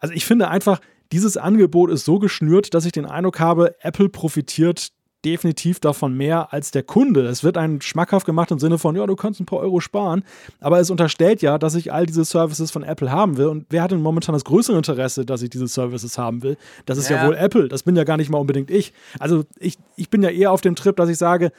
Also 0.00 0.14
ich 0.14 0.24
finde 0.24 0.48
einfach, 0.48 0.80
dieses 1.10 1.36
Angebot 1.36 1.90
ist 1.90 2.04
so 2.04 2.18
geschnürt, 2.18 2.74
dass 2.74 2.84
ich 2.84 2.92
den 2.92 3.06
Eindruck 3.06 3.40
habe, 3.40 3.74
Apple 3.80 4.08
profitiert 4.08 4.90
definitiv 5.24 5.80
davon 5.80 6.14
mehr 6.16 6.52
als 6.52 6.70
der 6.70 6.82
Kunde. 6.82 7.26
Es 7.26 7.42
wird 7.42 7.56
einem 7.56 7.80
schmackhaft 7.80 8.24
gemacht 8.24 8.50
im 8.50 8.58
Sinne 8.58 8.78
von, 8.78 8.94
ja, 8.94 9.06
du 9.06 9.16
kannst 9.16 9.40
ein 9.40 9.46
paar 9.46 9.58
Euro 9.58 9.80
sparen, 9.80 10.22
aber 10.60 10.78
es 10.78 10.90
unterstellt 10.90 11.42
ja, 11.42 11.58
dass 11.58 11.74
ich 11.74 11.92
all 11.92 12.06
diese 12.06 12.24
Services 12.24 12.70
von 12.70 12.84
Apple 12.84 13.10
haben 13.10 13.36
will. 13.36 13.46
Und 13.46 13.66
wer 13.70 13.82
hat 13.82 13.90
denn 13.90 14.00
momentan 14.00 14.32
das 14.32 14.44
größere 14.44 14.76
Interesse, 14.76 15.26
dass 15.26 15.42
ich 15.42 15.50
diese 15.50 15.66
Services 15.66 16.18
haben 16.18 16.42
will? 16.42 16.56
Das 16.86 16.98
ist 16.98 17.10
ja, 17.10 17.16
ja 17.16 17.26
wohl 17.26 17.34
Apple, 17.34 17.68
das 17.68 17.82
bin 17.82 17.96
ja 17.96 18.04
gar 18.04 18.16
nicht 18.16 18.30
mal 18.30 18.38
unbedingt 18.38 18.70
ich. 18.70 18.92
Also 19.18 19.44
ich, 19.58 19.76
ich 19.96 20.08
bin 20.08 20.22
ja 20.22 20.30
eher 20.30 20.52
auf 20.52 20.60
dem 20.60 20.76
Trip, 20.76 20.94
dass 20.96 21.08
ich 21.08 21.18
sage, 21.18 21.50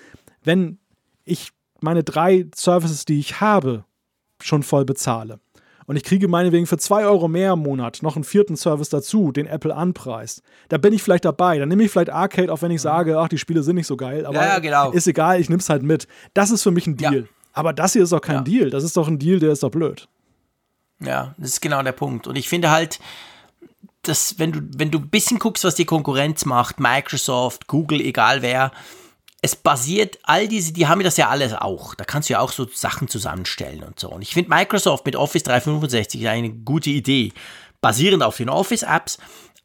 wenn 0.44 0.77
ich 1.26 1.52
meine 1.81 2.03
drei 2.03 2.48
Services, 2.56 3.06
die 3.06 3.19
ich 3.19 3.41
habe, 3.41 3.84
schon 4.41 4.64
voll 4.64 4.86
bezahle, 4.86 5.40
und 5.90 5.95
ich 5.95 6.03
kriege 6.03 6.28
meinetwegen 6.28 6.68
für 6.68 6.78
2 6.78 7.06
Euro 7.06 7.28
mehr 7.28 7.53
im 7.53 7.64
Monat 7.64 8.03
noch 8.03 8.16
einen 8.16 8.24
vierten 8.24 8.56
Service 8.56 8.90
dazu, 8.90 9.32
den 9.32 9.48
Apple 9.48 9.76
anpreist, 9.76 10.44
da 10.68 10.78
bin 10.78 10.94
ich 10.94 11.02
vielleicht 11.02 11.26
dabei. 11.26 11.57
Dann 11.57 11.68
nehme 11.68 11.82
ich 11.84 11.90
vielleicht 11.90 12.11
Arcade, 12.11 12.53
auch 12.53 12.61
wenn 12.61 12.70
ich 12.70 12.80
sage, 12.80 13.18
ach, 13.18 13.28
die 13.28 13.40
Spiele 13.40 13.64
sind 13.64 13.76
nicht 13.76 13.88
so 13.88 13.98
geil, 13.98 14.28
aber 14.28 14.36
ja, 14.36 14.60
genau. 14.60 14.91
ist 14.91 15.07
egal, 15.07 15.41
ich 15.41 15.49
nehme 15.49 15.61
es 15.61 15.68
halt 15.68 15.82
mit. 15.82 16.07
Das 16.36 16.52
ist 16.52 16.61
für 16.61 16.70
mich 16.70 16.86
ein 16.86 16.95
Deal. 16.95 17.22
Ja. 17.22 17.28
Aber 17.53 17.74
das 17.74 17.94
hier 17.94 18.03
ist 18.03 18.11
doch 18.11 18.22
kein 18.22 18.36
ja. 18.36 18.41
Deal. 18.44 18.70
Das 18.70 18.84
ist 18.84 18.95
doch 18.98 19.07
ein 19.07 19.18
Deal, 19.18 19.40
der 19.40 19.52
ist 19.52 19.64
doch 19.64 19.72
blöd. 19.72 20.07
Ja, 20.99 21.34
das 21.40 21.53
ist 21.53 21.61
genau 21.61 21.82
der 21.82 21.94
Punkt. 21.94 22.28
Und 22.28 22.36
ich 22.36 22.49
finde 22.49 22.70
halt, 22.70 22.99
dass 24.03 24.38
wenn 24.38 24.52
du, 24.52 24.60
wenn 24.78 24.91
du 24.91 24.99
ein 24.99 25.10
bisschen 25.10 25.40
guckst, 25.40 25.64
was 25.64 25.74
die 25.74 25.86
Konkurrenz 25.86 26.45
macht, 26.45 26.80
Microsoft, 26.80 27.66
Google, 27.66 27.99
egal 27.99 28.44
wer, 28.44 28.72
es 29.41 29.56
basiert, 29.56 30.20
all 30.24 30.48
diese, 30.48 30.74
die 30.74 30.88
haben 30.88 31.03
das 31.03 31.18
ja 31.18 31.30
alles 31.30 31.53
auch. 31.53 31.95
Da 31.95 32.03
kannst 32.03 32.30
du 32.30 32.34
ja 32.34 32.40
auch 32.40 32.52
so 32.52 32.68
Sachen 32.72 33.07
zusammenstellen 33.07 33.84
und 33.84 33.99
so. 33.99 34.10
Und 34.10 34.22
ich 34.22 34.34
finde 34.34 34.49
Microsoft 34.49 35.06
mit 35.06 35.16
Office 35.16 35.44
365 35.44 36.28
eine 36.28 36.49
gute 36.49 36.90
Idee, 36.90 37.32
basierend 37.82 38.24
auf 38.24 38.38
den 38.38 38.49
Office-Apps. 38.49 39.18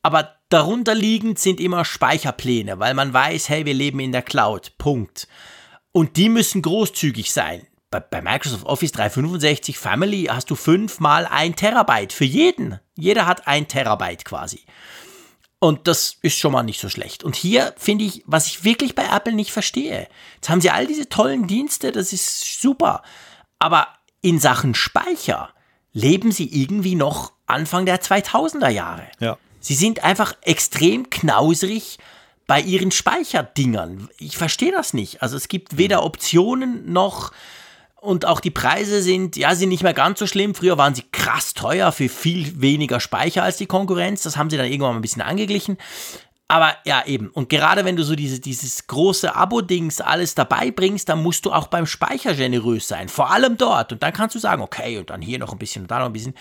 Aber 0.02 0.36
darunter 0.48 0.94
liegend 0.94 1.38
sind 1.38 1.60
immer 1.60 1.84
Speicherpläne, 1.84 2.78
weil 2.78 2.94
man 2.94 3.12
weiß, 3.12 3.48
hey, 3.48 3.64
wir 3.64 3.74
leben 3.74 4.00
in 4.00 4.12
der 4.12 4.22
Cloud. 4.22 4.76
Punkt. 4.78 5.26
Und 5.92 6.16
die 6.16 6.28
müssen 6.28 6.62
großzügig 6.62 7.32
sein. 7.32 7.66
Bei, 7.90 8.00
bei 8.00 8.20
Microsoft 8.20 8.66
Office 8.66 8.92
365 8.92 9.78
Family 9.78 10.24
hast 10.24 10.50
du 10.50 10.56
fünfmal 10.56 11.26
ein 11.26 11.56
Terabyte 11.56 12.12
für 12.12 12.24
jeden. 12.24 12.78
Jeder 12.96 13.26
hat 13.26 13.48
ein 13.48 13.66
Terabyte 13.66 14.24
quasi. 14.24 14.64
Und 15.64 15.88
das 15.88 16.18
ist 16.20 16.38
schon 16.38 16.52
mal 16.52 16.62
nicht 16.62 16.78
so 16.78 16.90
schlecht. 16.90 17.24
Und 17.24 17.36
hier 17.36 17.72
finde 17.78 18.04
ich, 18.04 18.22
was 18.26 18.48
ich 18.48 18.64
wirklich 18.64 18.94
bei 18.94 19.06
Apple 19.06 19.32
nicht 19.32 19.50
verstehe. 19.50 20.08
Jetzt 20.34 20.50
haben 20.50 20.60
sie 20.60 20.68
all 20.68 20.86
diese 20.86 21.08
tollen 21.08 21.46
Dienste, 21.46 21.90
das 21.90 22.12
ist 22.12 22.60
super. 22.60 23.02
Aber 23.58 23.88
in 24.20 24.38
Sachen 24.38 24.74
Speicher 24.74 25.54
leben 25.94 26.32
sie 26.32 26.62
irgendwie 26.62 26.96
noch 26.96 27.32
Anfang 27.46 27.86
der 27.86 28.02
2000er 28.02 28.68
Jahre. 28.68 29.06
Ja. 29.20 29.38
Sie 29.58 29.74
sind 29.74 30.04
einfach 30.04 30.36
extrem 30.42 31.08
knausrig 31.08 31.98
bei 32.46 32.60
ihren 32.60 32.90
Speicherdingern. 32.90 34.10
Ich 34.18 34.36
verstehe 34.36 34.70
das 34.70 34.92
nicht. 34.92 35.22
Also 35.22 35.38
es 35.38 35.48
gibt 35.48 35.78
weder 35.78 36.04
Optionen 36.04 36.92
noch 36.92 37.32
und 38.04 38.26
auch 38.26 38.40
die 38.40 38.50
Preise 38.50 39.02
sind, 39.02 39.36
ja, 39.36 39.54
sind 39.54 39.70
nicht 39.70 39.82
mehr 39.82 39.94
ganz 39.94 40.18
so 40.18 40.26
schlimm. 40.26 40.54
Früher 40.54 40.78
waren 40.78 40.94
sie 40.94 41.04
krass 41.12 41.54
teuer 41.54 41.90
für 41.92 42.08
viel 42.08 42.60
weniger 42.60 43.00
Speicher 43.00 43.42
als 43.42 43.56
die 43.56 43.66
Konkurrenz. 43.66 44.22
Das 44.22 44.36
haben 44.36 44.50
sie 44.50 44.56
dann 44.56 44.66
irgendwann 44.66 44.90
mal 44.92 44.98
ein 44.98 45.02
bisschen 45.02 45.22
angeglichen. 45.22 45.78
Aber 46.46 46.74
ja, 46.84 47.04
eben. 47.06 47.28
Und 47.30 47.48
gerade 47.48 47.84
wenn 47.86 47.96
du 47.96 48.02
so 48.04 48.14
diese, 48.14 48.38
dieses 48.38 48.86
große 48.86 49.34
Abo-Dings 49.34 50.00
alles 50.02 50.34
dabei 50.34 50.70
bringst, 50.70 51.08
dann 51.08 51.22
musst 51.22 51.46
du 51.46 51.52
auch 51.52 51.68
beim 51.68 51.86
Speicher 51.86 52.34
generös 52.34 52.86
sein. 52.86 53.08
Vor 53.08 53.30
allem 53.32 53.56
dort. 53.56 53.92
Und 53.92 54.02
dann 54.02 54.12
kannst 54.12 54.34
du 54.34 54.38
sagen, 54.38 54.60
okay, 54.62 54.98
und 54.98 55.08
dann 55.08 55.22
hier 55.22 55.38
noch 55.38 55.52
ein 55.52 55.58
bisschen 55.58 55.82
und 55.82 55.90
da 55.90 55.98
noch 56.00 56.06
ein 56.06 56.12
bisschen. 56.12 56.34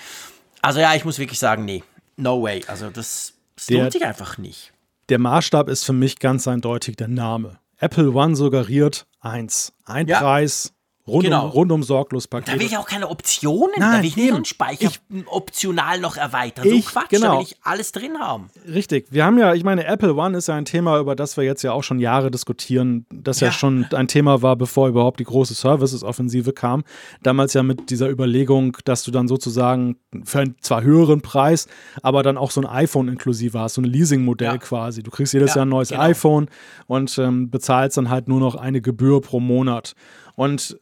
Also 0.61 0.81
ja, 0.81 0.93
ich 0.93 1.05
muss 1.05 1.19
wirklich 1.19 1.39
sagen, 1.39 1.63
nee, 1.65 1.83
no 2.17 2.43
way. 2.43 2.61
Also 2.67 2.89
das, 2.89 3.33
das 3.55 3.65
Der- 3.67 3.79
lohnt 3.79 3.93
sich 3.93 4.03
einfach 4.05 4.37
nicht. 4.37 4.73
Der 5.09 5.19
Maßstab 5.19 5.69
ist 5.69 5.83
für 5.85 5.93
mich 5.93 6.19
ganz 6.19 6.47
eindeutig 6.47 6.95
der 6.97 7.07
Name. 7.07 7.59
Apple 7.79 8.11
One 8.11 8.35
suggeriert 8.35 9.05
eins. 9.21 9.73
Ein 9.85 10.07
Ja. 10.07 10.19
Preis, 10.19 10.72
rundum, 11.05 11.21
Genau. 11.23 11.47
rundum 11.47 11.83
sorglos 11.83 12.29
Da 12.29 12.39
Paket. 12.39 12.59
will 12.59 12.65
ich 12.67 12.77
auch 12.77 12.85
keine 12.87 13.09
Optionen. 13.09 13.71
Nein, 13.77 13.91
da 13.91 13.97
will 13.99 14.05
ich 14.07 14.15
nicht 14.15 14.31
einen 14.33 14.45
Speicher 14.45 14.85
Ich- 14.87 14.99
optional 15.27 15.99
noch 15.99 16.15
erweitern. 16.17 16.63
So 16.67 16.73
Ich- 16.75 16.85
Quatsch, 16.85 17.11
da 17.11 17.17
genau. 17.17 17.37
will 17.39 17.43
ich 17.43 17.57
alles 17.63 17.91
drin 17.91 18.17
haben. 18.19 18.49
Richtig. 18.67 19.07
Wir 19.11 19.25
haben 19.25 19.37
ja, 19.37 19.53
ich 19.53 19.63
meine, 19.63 19.85
Apple 19.85 20.15
One 20.15 20.37
ist 20.37 20.47
ja 20.47 20.55
ein 20.55 20.65
Thema, 20.65 20.99
über 20.99 21.15
das 21.15 21.35
wir 21.37 21.43
jetzt 21.43 21.61
ja 21.63 21.73
auch 21.73 21.83
schon 21.83 21.99
Jahre 21.99 22.31
diskutieren, 22.31 23.05
das 23.13 23.39
ja, 23.41 23.47
Ja. 23.47 23.51
schon 23.53 23.85
ein 23.93 24.07
Thema 24.07 24.41
war, 24.41 24.55
bevor 24.55 24.87
überhaupt 24.87 25.19
die 25.19 25.25
große 25.25 25.53
Services-Offensive 25.53 26.53
kam. 26.53 26.83
Damals 27.21 27.53
ja 27.53 27.63
mit 27.63 27.89
dieser 27.89 28.09
Überlegung, 28.09 28.77
dass 28.85 29.03
du 29.03 29.11
dann 29.11 29.27
sozusagen 29.27 29.97
für 30.23 30.39
einen 30.39 30.55
zwar 30.61 30.83
höheren 30.83 31.21
Preis, 31.21 31.67
aber 32.01 32.23
dann 32.23 32.37
auch 32.37 32.51
so 32.51 32.61
ein 32.61 32.67
iPhone 32.67 33.07
inklusive 33.09 33.59
hast, 33.59 33.73
so 33.75 33.81
ein 33.81 33.85
Leasing-Modell 33.85 34.47
Ja. 34.53 34.57
quasi. 34.57 35.03
Du 35.03 35.11
kriegst 35.11 35.33
jedes 35.33 35.51
Ja, 35.51 35.57
Jahr 35.57 35.65
ein 35.65 35.69
neues 35.69 35.89
genau. 35.89 36.01
iPhone 36.01 36.47
und 36.87 37.17
ähm, 37.17 37.49
bezahlst 37.49 37.97
dann 37.97 38.09
halt 38.09 38.27
nur 38.27 38.39
noch 38.39 38.55
eine 38.55 38.81
Gebühr 38.81 39.21
pro 39.21 39.39
Monat. 39.39 39.93
Und 40.35 40.79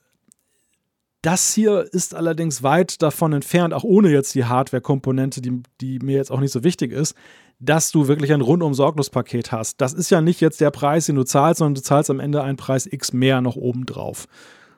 das 1.22 1.54
hier 1.54 1.88
ist 1.92 2.16
allerdings 2.16 2.64
weit 2.64 3.02
davon 3.02 3.34
entfernt, 3.34 3.74
auch 3.74 3.84
ohne 3.84 4.10
jetzt 4.10 4.34
die 4.36 4.46
Hardware-Komponente, 4.46 5.42
die, 5.42 5.62
die 5.80 6.00
mir 6.00 6.16
jetzt 6.18 6.32
auch 6.32 6.40
nicht 6.40 6.52
so 6.52 6.64
wichtig 6.64 6.92
ist, 6.92 7.16
dass 7.60 7.92
du 7.92 8.08
wirklich 8.08 8.34
ein 8.34 8.42
rundum 8.42 8.74
sorglos 8.74 9.12
Paket 9.12 9.52
hast. 9.52 9.80
Das 9.82 9.94
ist 9.94 10.10
ja 10.10 10.20
nicht 10.22 10.42
jetzt 10.42 10.62
der 10.62 10.72
Preis, 10.72 11.06
den 11.06 11.16
du 11.16 11.24
zahlst, 11.24 11.60
sondern 11.60 11.76
du 11.76 11.82
zahlst 11.84 12.10
am 12.10 12.20
Ende 12.20 12.42
einen 12.42 12.58
Preis 12.58 12.88
X 12.92 13.14
mehr 13.14 13.40
noch 13.42 13.56
oben 13.56 13.86
drauf. 13.86 14.26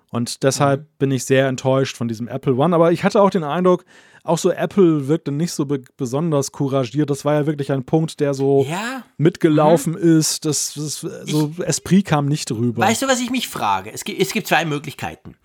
Und 0.10 0.44
deshalb 0.44 0.82
Mhm. 0.82 0.88
bin 1.00 1.12
ich 1.12 1.24
sehr 1.26 1.48
enttäuscht 1.48 1.96
von 1.98 2.08
diesem 2.08 2.28
Apple 2.28 2.56
One. 2.56 2.76
Aber 2.76 2.92
ich 2.92 3.04
hatte 3.04 3.22
auch 3.22 3.30
den 3.32 3.44
Eindruck, 3.44 3.84
auch 4.24 4.38
so 4.38 4.52
Apple 4.52 5.08
wirkte 5.08 5.32
nicht 5.32 5.52
so 5.54 5.66
be 5.66 5.82
besonders 5.98 6.52
couragiert. 6.52 7.10
Das 7.10 7.26
war 7.26 7.34
ja 7.34 7.46
wirklich 7.48 7.72
ein 7.72 7.84
Punkt, 7.86 8.20
der 8.20 8.34
so 8.34 8.66
Ja. 8.70 9.04
mitgelaufen 9.18 9.96
ist. 9.96 10.46
Das, 10.46 10.74
das 10.76 11.00
so 11.26 11.52
Esprit 11.66 12.06
kam 12.06 12.28
nicht 12.28 12.52
rüber. 12.52 12.84
Weißt 12.84 13.02
du, 13.02 13.08
was 13.08 13.22
ich 13.22 13.32
mich 13.32 13.48
frage? 13.48 13.92
Es 13.92 14.04
gibt, 14.04 14.22
es 14.22 14.32
gibt 14.34 14.46
zwei 14.48 14.66
Möglichkeiten. 14.66 15.36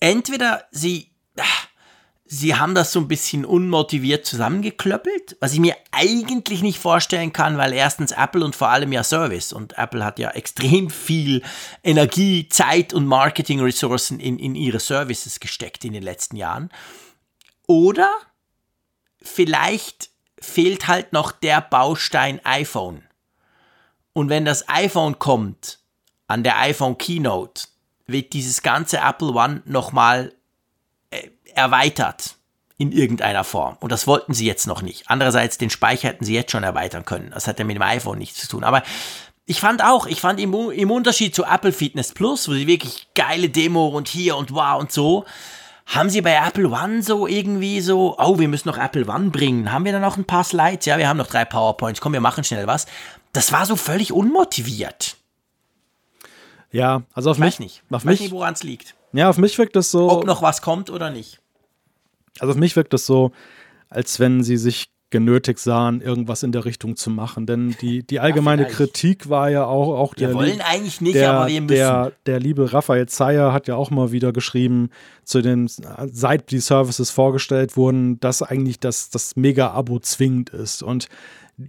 Entweder 0.00 0.64
sie, 0.70 1.10
ah, 1.38 1.44
sie 2.24 2.54
haben 2.54 2.74
das 2.74 2.92
so 2.92 3.00
ein 3.00 3.08
bisschen 3.08 3.44
unmotiviert 3.44 4.24
zusammengeklöppelt, 4.24 5.36
was 5.40 5.52
ich 5.52 5.60
mir 5.60 5.76
eigentlich 5.92 6.62
nicht 6.62 6.78
vorstellen 6.78 7.32
kann, 7.32 7.58
weil 7.58 7.72
erstens 7.72 8.12
Apple 8.12 8.44
und 8.44 8.56
vor 8.56 8.68
allem 8.68 8.92
ja 8.92 9.04
Service 9.04 9.52
und 9.52 9.76
Apple 9.76 10.04
hat 10.04 10.18
ja 10.18 10.30
extrem 10.30 10.90
viel 10.90 11.42
Energie, 11.84 12.48
Zeit 12.48 12.94
und 12.94 13.06
Marketing-Ressourcen 13.06 14.20
in, 14.20 14.38
in 14.38 14.54
ihre 14.54 14.80
Services 14.80 15.40
gesteckt 15.40 15.84
in 15.84 15.92
den 15.92 16.02
letzten 16.02 16.36
Jahren. 16.36 16.70
Oder 17.66 18.10
vielleicht 19.20 20.10
fehlt 20.40 20.88
halt 20.88 21.12
noch 21.12 21.32
der 21.32 21.60
Baustein 21.60 22.40
iPhone. 22.44 23.02
Und 24.12 24.28
wenn 24.28 24.44
das 24.44 24.68
iPhone 24.68 25.18
kommt, 25.18 25.78
an 26.26 26.42
der 26.42 26.58
iPhone 26.60 26.96
Keynote, 26.96 27.64
wird 28.12 28.32
dieses 28.32 28.62
ganze 28.62 28.98
Apple 28.98 29.32
One 29.32 29.62
nochmal 29.64 30.32
äh, 31.10 31.28
erweitert 31.54 32.36
in 32.78 32.92
irgendeiner 32.92 33.44
Form. 33.44 33.76
Und 33.80 33.92
das 33.92 34.06
wollten 34.06 34.32
sie 34.32 34.46
jetzt 34.46 34.66
noch 34.66 34.80
nicht. 34.80 35.04
Andererseits, 35.08 35.58
den 35.58 35.68
Speicher 35.68 36.08
hätten 36.08 36.24
sie 36.24 36.34
jetzt 36.34 36.50
schon 36.50 36.62
erweitern 36.62 37.04
können. 37.04 37.30
Das 37.30 37.46
hat 37.46 37.58
ja 37.58 37.64
mit 37.66 37.76
dem 37.76 37.82
iPhone 37.82 38.18
nichts 38.18 38.40
zu 38.40 38.48
tun. 38.48 38.64
Aber 38.64 38.82
ich 39.44 39.60
fand 39.60 39.84
auch, 39.84 40.06
ich 40.06 40.20
fand 40.20 40.40
im, 40.40 40.54
im 40.70 40.90
Unterschied 40.90 41.34
zu 41.34 41.44
Apple 41.44 41.72
Fitness 41.72 42.12
Plus, 42.12 42.48
wo 42.48 42.52
sie 42.52 42.66
wirklich 42.66 43.08
geile 43.14 43.50
Demo 43.50 43.88
und 43.88 44.08
hier 44.08 44.36
und 44.36 44.54
wow 44.54 44.80
und 44.80 44.92
so, 44.92 45.26
haben 45.86 46.08
sie 46.08 46.22
bei 46.22 46.34
Apple 46.34 46.70
One 46.70 47.02
so 47.02 47.26
irgendwie 47.26 47.80
so, 47.80 48.16
oh, 48.18 48.38
wir 48.38 48.48
müssen 48.48 48.68
noch 48.68 48.78
Apple 48.78 49.06
One 49.06 49.30
bringen. 49.30 49.72
Haben 49.72 49.84
wir 49.84 49.92
dann 49.92 50.02
noch 50.02 50.16
ein 50.16 50.24
paar 50.24 50.44
Slides? 50.44 50.86
Ja, 50.86 50.98
wir 50.98 51.08
haben 51.08 51.16
noch 51.16 51.26
drei 51.26 51.44
PowerPoints. 51.44 52.00
Komm, 52.00 52.12
wir 52.12 52.20
machen 52.20 52.44
schnell 52.44 52.66
was. 52.66 52.86
Das 53.32 53.52
war 53.52 53.66
so 53.66 53.76
völlig 53.76 54.12
unmotiviert. 54.12 55.16
Ja, 56.72 57.02
also 57.14 57.30
auf 57.30 57.36
Ich 57.38 57.42
weiß 57.42 57.58
mich, 57.58 57.58
nicht. 57.58 57.82
auf 57.82 57.86
Ich 57.88 57.92
weiß 57.92 58.04
mich, 58.04 58.20
nicht, 58.20 58.32
woran 58.32 58.54
es 58.54 58.62
liegt. 58.62 58.94
ja, 59.12 59.28
auf 59.28 59.38
mich 59.38 59.56
wirkt 59.58 59.76
das 59.76 59.90
so. 59.90 60.10
Ob 60.10 60.26
noch 60.26 60.42
was 60.42 60.62
kommt 60.62 60.90
oder 60.90 61.10
nicht. 61.10 61.40
Also 62.38 62.52
auf 62.52 62.58
mich 62.58 62.76
wirkt 62.76 62.94
es 62.94 63.06
so, 63.06 63.32
als 63.88 64.20
wenn 64.20 64.42
sie 64.42 64.56
sich 64.56 64.90
genötigt 65.12 65.58
sahen, 65.58 66.00
irgendwas 66.00 66.44
in 66.44 66.52
der 66.52 66.64
Richtung 66.64 66.94
zu 66.94 67.10
machen. 67.10 67.44
Denn 67.44 67.74
die, 67.80 68.04
die 68.04 68.20
allgemeine 68.20 68.62
vielleicht. 68.62 68.76
Kritik 68.76 69.28
war 69.28 69.50
ja 69.50 69.64
auch, 69.64 69.98
auch 69.98 70.14
Wir 70.16 70.28
der, 70.28 70.36
wollen 70.36 70.52
lieb- 70.52 70.70
eigentlich 70.70 71.00
nicht, 71.00 71.16
der, 71.16 71.32
aber 71.32 71.48
wir 71.48 71.60
müssen. 71.62 71.74
der, 71.74 72.12
der 72.26 72.38
liebe 72.38 72.72
Raphael 72.72 73.08
Zeyer 73.08 73.52
hat 73.52 73.66
ja 73.66 73.74
auch 73.74 73.90
mal 73.90 74.12
wieder 74.12 74.32
geschrieben, 74.32 74.90
zu 75.24 75.42
den, 75.42 75.68
seit 76.12 76.52
die 76.52 76.60
Services 76.60 77.10
vorgestellt 77.10 77.76
wurden, 77.76 78.20
dass 78.20 78.40
eigentlich 78.42 78.78
das, 78.78 79.10
das 79.10 79.34
Mega-Abo 79.34 79.98
zwingend 79.98 80.50
ist. 80.50 80.84
Und 80.84 81.08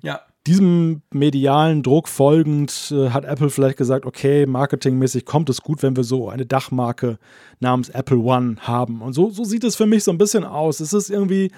ja. 0.03 0.21
Diesem 0.47 1.03
medialen 1.11 1.83
Druck 1.83 2.07
folgend 2.07 2.91
äh, 2.91 3.09
hat 3.09 3.25
Apple 3.25 3.49
vielleicht 3.49 3.77
gesagt, 3.77 4.05
okay, 4.05 4.45
marketingmäßig 4.45 5.25
kommt 5.25 5.49
es 5.49 5.61
gut, 5.61 5.83
wenn 5.83 5.95
wir 5.95 6.03
so 6.03 6.29
eine 6.29 6.45
Dachmarke 6.45 7.19
namens 7.59 7.89
Apple 7.89 8.17
One 8.17 8.55
haben. 8.59 9.01
Und 9.01 9.13
so, 9.13 9.29
so 9.29 9.43
sieht 9.43 9.63
es 9.63 9.75
für 9.75 9.85
mich 9.85 10.03
so 10.03 10.11
ein 10.11 10.17
bisschen 10.17 10.43
aus. 10.43 10.79
Es 10.79 10.93
ist 10.93 11.09
irgendwie, 11.09 11.51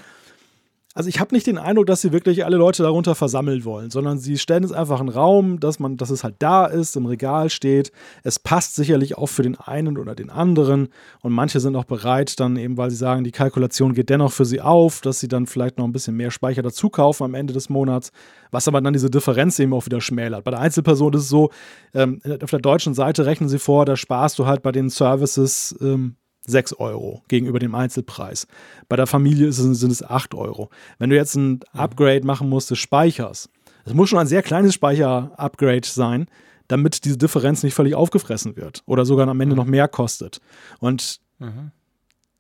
also 0.96 1.10
ich 1.10 1.20
habe 1.20 1.34
nicht 1.34 1.48
den 1.48 1.58
Eindruck, 1.58 1.88
dass 1.88 2.02
sie 2.02 2.12
wirklich 2.12 2.46
alle 2.46 2.58
Leute 2.58 2.84
darunter 2.84 3.16
versammeln 3.16 3.66
wollen, 3.66 3.90
sondern 3.90 4.20
sie 4.20 4.38
stellen 4.38 4.64
es 4.64 4.72
einfach 4.72 5.00
einen 5.00 5.10
Raum, 5.10 5.60
dass 5.60 5.80
man, 5.80 5.98
dass 5.98 6.12
es 6.12 6.24
halt 6.24 6.36
da 6.38 6.66
ist, 6.68 6.96
im 6.96 7.08
Regal 7.08 7.50
steht. 7.50 7.92
Es 8.22 8.38
passt 8.38 8.76
sicherlich 8.76 9.18
auch 9.18 9.26
für 9.28 9.42
den 9.42 9.56
einen 9.56 9.98
oder 9.98 10.14
den 10.14 10.30
anderen. 10.30 10.90
Und 11.22 11.34
manche 11.34 11.60
sind 11.60 11.76
auch 11.76 11.86
bereit, 11.86 12.40
dann 12.40 12.58
eben, 12.58 12.78
weil 12.78 12.92
sie 12.92 12.96
sagen, 12.96 13.24
die 13.24 13.32
Kalkulation 13.32 13.94
geht 13.94 14.12
dennoch 14.12 14.32
für 14.32 14.46
sie 14.46 14.62
auf, 14.62 15.02
dass 15.02 15.20
sie 15.20 15.28
dann 15.28 15.48
vielleicht 15.48 15.80
noch 15.80 15.86
ein 15.86 15.94
bisschen 15.94 16.16
mehr 16.16 16.30
Speicher 16.30 16.62
dazu 16.62 16.90
kaufen 16.90 17.24
am 17.24 17.34
Ende 17.34 17.54
des 17.54 17.70
Monats, 17.70 18.12
was 18.52 18.68
aber 18.68 18.80
dann 18.80 18.94
diese 18.94 19.10
Differenz 19.10 19.58
eben 19.58 19.74
auch 19.74 19.88
wieder 19.88 20.00
schmälert. 20.00 20.44
Bei 20.44 20.52
der 20.52 20.60
Einzelperson 20.60 21.14
ist 21.14 21.24
es 21.24 21.30
so, 21.30 21.50
ähm, 21.96 22.22
auf 22.44 22.52
der 22.52 22.60
deutschen 22.60 22.94
Seite 22.94 23.26
rechnen 23.26 23.50
sie 23.50 23.60
vor, 23.60 23.86
da 23.86 23.98
sparst 23.98 24.38
du 24.38 24.46
halt 24.46 24.62
bei 24.62 24.72
den 24.72 24.92
Services 24.92 25.76
ähm, 25.82 26.18
6 26.46 26.74
Euro 26.74 27.24
gegenüber 27.28 27.60
dem 27.60 27.76
Einzelpreis. 27.76 28.48
Bei 28.90 28.96
der 28.96 29.08
Familie 29.08 29.48
ist 29.48 29.60
es, 29.60 29.80
sind 29.80 29.92
es 29.92 30.04
8 30.04 30.36
Euro. 30.36 30.70
Wenn 31.00 31.10
du 31.10 31.16
jetzt 31.16 31.36
ein 31.36 31.62
Upgrade 31.72 32.26
machen 32.26 32.50
musst 32.50 32.72
des 32.72 32.80
Speichers, 32.80 33.50
es 33.86 33.94
muss 33.94 34.10
schon 34.10 34.20
ein 34.20 34.28
sehr 34.28 34.44
kleines 34.44 34.74
Speicher-Upgrade 34.74 35.86
sein, 35.86 36.28
damit 36.68 37.06
diese 37.06 37.18
Differenz 37.18 37.64
nicht 37.64 37.74
völlig 37.74 37.96
aufgefressen 37.96 38.56
wird 38.56 38.84
oder 38.86 39.06
sogar 39.06 39.28
am 39.28 39.42
Ende 39.42 39.56
noch 39.56 39.66
mehr 39.66 39.88
kostet. 39.88 40.40
Und 40.80 41.20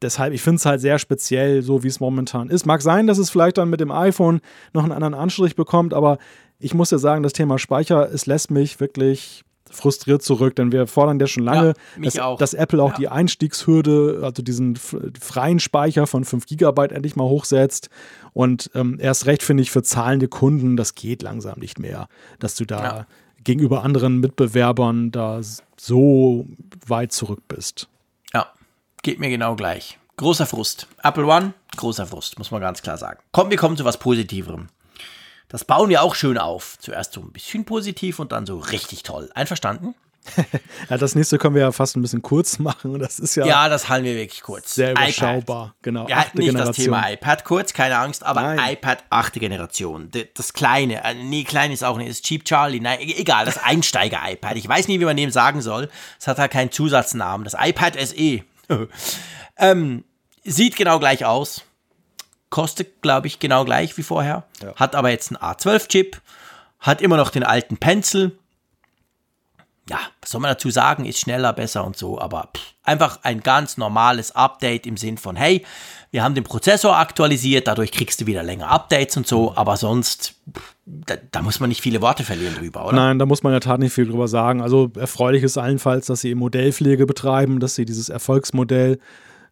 deshalb, 0.01 0.33
ich 0.33 0.41
finde 0.41 0.57
es 0.57 0.65
halt 0.65 0.81
sehr 0.81 0.99
speziell, 0.99 1.61
so 1.61 1.83
wie 1.83 1.87
es 1.87 1.99
momentan 1.99 2.49
ist. 2.49 2.65
Mag 2.65 2.81
sein, 2.81 3.07
dass 3.07 3.17
es 3.17 3.29
vielleicht 3.29 3.57
dann 3.57 3.69
mit 3.69 3.79
dem 3.79 3.91
iPhone 3.91 4.41
noch 4.73 4.83
einen 4.83 4.91
anderen 4.91 5.13
Anstrich 5.13 5.55
bekommt, 5.55 5.93
aber 5.93 6.17
ich 6.59 6.73
muss 6.73 6.91
ja 6.91 6.97
sagen, 6.97 7.23
das 7.23 7.33
Thema 7.33 7.59
Speicher, 7.59 8.09
es 8.11 8.25
lässt 8.25 8.51
mich 8.51 8.79
wirklich 8.79 9.43
frustriert 9.73 10.23
zurück, 10.23 10.55
denn 10.55 10.71
wir 10.71 10.87
fordern 10.87 11.19
ja 11.19 11.27
schon 11.27 11.43
lange, 11.43 11.73
Ja, 11.97 12.33
dass, 12.35 12.37
dass 12.39 12.53
Apple 12.53 12.81
auch 12.81 12.91
Ja. 12.91 12.97
die 12.97 13.07
Einstiegshürde, 13.09 14.21
also 14.23 14.41
diesen 14.43 14.75
freien 14.75 15.59
Speicher 15.59 16.07
von 16.07 16.23
5 16.25 16.45
GB 16.45 16.85
endlich 16.93 17.15
mal 17.15 17.25
hochsetzt. 17.25 17.89
Und 18.33 18.71
ähm, 18.75 18.97
erst 18.99 19.25
recht 19.25 19.43
finde 19.43 19.63
ich 19.63 19.71
für 19.71 19.83
zahlende 19.83 20.27
Kunden, 20.27 20.77
das 20.77 20.95
geht 20.95 21.21
langsam 21.21 21.59
nicht 21.59 21.79
mehr, 21.79 22.07
dass 22.39 22.55
du 22.55 22.65
da 22.65 22.83
Ja. 22.83 23.07
gegenüber 23.43 23.83
anderen 23.83 24.19
Mitbewerbern 24.19 25.11
da 25.11 25.41
so 25.77 26.45
weit 26.87 27.11
zurück 27.11 27.41
bist. 27.47 27.87
Ja, 28.33 28.47
geht 29.01 29.19
mir 29.19 29.29
genau 29.29 29.55
gleich. 29.55 29.99
Großer 30.17 30.45
Frust. 30.45 30.87
Apple 31.03 31.25
One, 31.25 31.53
großer 31.75 32.05
Frust, 32.05 32.37
muss 32.37 32.51
man 32.51 32.61
ganz 32.61 32.81
klar 32.81 32.97
sagen. 32.97 33.19
Komm, 33.31 33.49
wir 33.49 33.57
kommen 33.57 33.75
zu 33.77 33.83
was 33.83 33.97
Positiverem. 33.97 34.67
Das 35.47 35.65
bauen 35.65 35.89
wir 35.89 36.01
auch 36.01 36.15
schön 36.15 36.37
auf. 36.37 36.77
Zuerst 36.79 37.13
so 37.13 37.21
ein 37.21 37.31
bisschen 37.31 37.65
positiv 37.65 38.19
und 38.19 38.31
dann 38.31 38.45
so 38.45 38.57
richtig 38.57 39.03
toll. 39.03 39.29
Einverstanden? 39.35 39.95
ja, 40.89 40.97
das 40.97 41.15
nächste 41.15 41.37
können 41.37 41.55
wir 41.55 41.63
ja 41.63 41.71
fast 41.71 41.95
ein 41.95 42.01
bisschen 42.01 42.21
kurz 42.21 42.59
machen. 42.59 42.99
Das 42.99 43.19
ist 43.19 43.35
ja. 43.35 43.45
Ja, 43.45 43.69
das 43.69 43.89
halten 43.89 44.05
wir 44.05 44.15
wirklich 44.15 44.41
kurz. 44.41 44.75
Sehr 44.75 44.91
überschaubar, 44.91 45.65
iPad. 45.67 45.75
genau. 45.81 46.07
Ja, 46.07 46.25
nicht 46.33 46.45
Generation. 46.45 46.65
das 46.67 46.75
Thema 46.75 47.09
iPad 47.11 47.43
kurz, 47.43 47.73
keine 47.73 47.97
Angst, 47.97 48.23
aber 48.23 48.41
Nein. 48.41 48.73
iPad 48.73 49.03
achte 49.09 49.39
Generation. 49.39 50.09
Das 50.33 50.53
kleine, 50.53 51.03
äh, 51.03 51.13
nee, 51.13 51.43
klein 51.43 51.71
ist 51.71 51.83
auch 51.83 51.97
nicht, 51.97 52.09
ist 52.09 52.25
Cheap 52.25 52.45
Charlie. 52.45 52.79
Nein, 52.79 52.99
e-, 53.01 53.15
egal, 53.15 53.45
das 53.45 53.57
Einsteiger-iPad. 53.57 54.55
Ich 54.55 54.67
weiß 54.67 54.87
nie, 54.87 54.99
wie 54.99 55.05
man 55.05 55.17
dem 55.17 55.29
sagen 55.29 55.61
soll. 55.61 55.89
Es 56.19 56.27
hat 56.27 56.39
halt 56.39 56.51
keinen 56.51 56.71
Zusatznamen. 56.71 57.43
Das 57.43 57.55
iPad 57.59 57.97
SE. 57.99 58.43
ähm, 59.57 60.03
sieht 60.43 60.75
genau 60.75 60.99
gleich 60.99 61.25
aus. 61.25 61.63
Kostet, 62.53 63.01
glaube 63.01 63.25
ich, 63.25 63.39
genau 63.39 63.65
gleich 63.65 63.97
wie 63.97 64.03
vorher. 64.03 64.43
Ja. 64.61 64.75
Hat 64.75 64.93
aber 64.93 65.09
jetzt 65.09 65.31
einen 65.31 65.41
A12-Chip. 65.41 66.21
Hat 66.79 67.01
immer 67.01 67.17
noch 67.17 67.31
den 67.31 67.43
alten 67.43 67.77
Pencil 67.77 68.37
ja, 69.89 69.99
was 70.21 70.29
soll 70.31 70.39
man 70.39 70.51
dazu 70.51 70.69
sagen, 70.69 71.05
ist 71.05 71.19
schneller, 71.19 71.51
besser 71.51 71.85
und 71.85 71.97
so, 71.97 72.19
aber 72.19 72.49
pff, 72.55 72.73
einfach 72.83 73.19
ein 73.23 73.41
ganz 73.41 73.77
normales 73.77 74.33
Update 74.33 74.87
im 74.87 74.95
Sinn 74.95 75.17
von, 75.17 75.35
hey, 75.35 75.65
wir 76.11 76.23
haben 76.23 76.35
den 76.35 76.45
Prozessor 76.45 76.95
aktualisiert, 76.95 77.67
dadurch 77.67 77.91
kriegst 77.91 78.21
du 78.21 78.25
wieder 78.25 78.43
länger 78.43 78.69
Updates 78.69 79.17
und 79.17 79.27
so, 79.27 79.53
aber 79.55 79.75
sonst, 79.75 80.35
pff, 80.55 80.75
da, 80.85 81.15
da, 81.31 81.41
muss 81.41 81.59
man 81.59 81.69
nicht 81.69 81.81
viele 81.81 82.01
Worte 82.01 82.23
verlieren 82.23 82.55
drüber, 82.55 82.85
oder? 82.85 82.95
Nein, 82.95 83.19
da 83.19 83.25
muss 83.25 83.43
man 83.43 83.51
in 83.51 83.55
der 83.55 83.61
Tat 83.61 83.79
nicht 83.79 83.93
viel 83.93 84.07
drüber 84.07 84.27
sagen. 84.27 84.61
Also 84.61 84.91
erfreulich 84.95 85.43
ist 85.43 85.57
allenfalls, 85.57 86.07
dass 86.07 86.21
sie 86.21 86.35
Modellpflege 86.35 87.05
betreiben, 87.05 87.59
dass 87.59 87.75
sie 87.75 87.85
dieses 87.85 88.09
Erfolgsmodell 88.09 88.99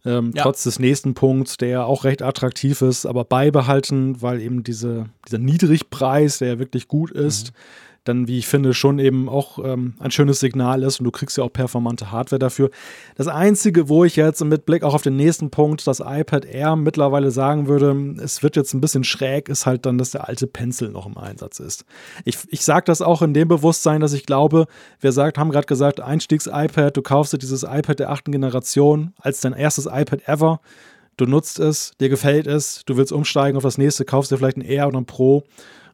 ähm, 0.05 0.31
ja. 0.35 0.43
trotz 0.43 0.63
des 0.63 0.79
nächsten 0.79 1.13
Punkts, 1.13 1.57
der 1.57 1.85
auch 1.85 2.03
recht 2.03 2.21
attraktiv 2.21 2.81
ist, 2.81 3.05
aber 3.05 3.23
beibehalten, 3.23 4.21
weil 4.21 4.41
eben 4.41 4.63
diese, 4.63 5.05
dieser 5.27 5.37
Niedrigpreis, 5.37 6.39
der 6.39 6.49
ja 6.49 6.59
wirklich 6.59 6.87
gut 6.87 7.11
ist, 7.11 7.51
mhm 7.51 7.90
dann, 8.03 8.27
wie 8.27 8.39
ich 8.39 8.47
finde, 8.47 8.73
schon 8.73 8.97
eben 8.97 9.29
auch 9.29 9.59
ähm, 9.63 9.93
ein 9.99 10.09
schönes 10.09 10.39
Signal 10.39 10.81
ist 10.81 10.99
und 10.99 11.03
du 11.03 11.11
kriegst 11.11 11.37
ja 11.37 11.43
auch 11.43 11.53
performante 11.53 12.11
Hardware 12.11 12.39
dafür. 12.39 12.71
Das 13.15 13.27
Einzige, 13.27 13.89
wo 13.89 14.03
ich 14.03 14.15
jetzt 14.15 14.43
mit 14.43 14.65
Blick 14.65 14.83
auch 14.83 14.95
auf 14.95 15.03
den 15.03 15.15
nächsten 15.15 15.51
Punkt, 15.51 15.85
das 15.85 15.99
iPad 15.99 16.45
Air 16.45 16.75
mittlerweile 16.75 17.29
sagen 17.29 17.67
würde, 17.67 18.15
es 18.21 18.41
wird 18.41 18.55
jetzt 18.55 18.73
ein 18.73 18.81
bisschen 18.81 19.03
schräg, 19.03 19.49
ist 19.49 19.67
halt 19.67 19.85
dann, 19.85 19.99
dass 19.99 20.11
der 20.11 20.27
alte 20.27 20.47
Pencil 20.47 20.89
noch 20.89 21.05
im 21.05 21.17
Einsatz 21.17 21.59
ist. 21.59 21.85
Ich, 22.25 22.39
ich 22.49 22.65
sage 22.65 22.85
das 22.85 23.03
auch 23.03 23.21
in 23.21 23.35
dem 23.35 23.47
Bewusstsein, 23.47 24.01
dass 24.01 24.13
ich 24.13 24.25
glaube, 24.25 24.65
wir 24.99 25.11
sagt, 25.11 25.37
haben 25.37 25.51
gerade 25.51 25.67
gesagt, 25.67 25.99
Einstiegs-iPad, 25.99 26.97
du 26.97 27.03
kaufst 27.03 27.33
dir 27.33 27.37
dieses 27.37 27.61
iPad 27.63 27.99
der 27.99 28.09
achten 28.09 28.31
Generation 28.31 29.13
als 29.19 29.41
dein 29.41 29.53
erstes 29.53 29.85
iPad 29.85 30.27
ever. 30.27 30.59
Du 31.17 31.25
nutzt 31.25 31.59
es, 31.59 31.91
dir 31.99 32.09
gefällt 32.09 32.47
es, 32.47 32.83
du 32.85 32.97
willst 32.97 33.11
umsteigen 33.11 33.57
auf 33.57 33.63
das 33.63 33.77
nächste, 33.77 34.05
kaufst 34.05 34.31
dir 34.31 34.37
vielleicht 34.37 34.57
ein 34.57 34.61
Air 34.61 34.87
oder 34.87 34.97
ein 34.97 35.05
Pro 35.05 35.43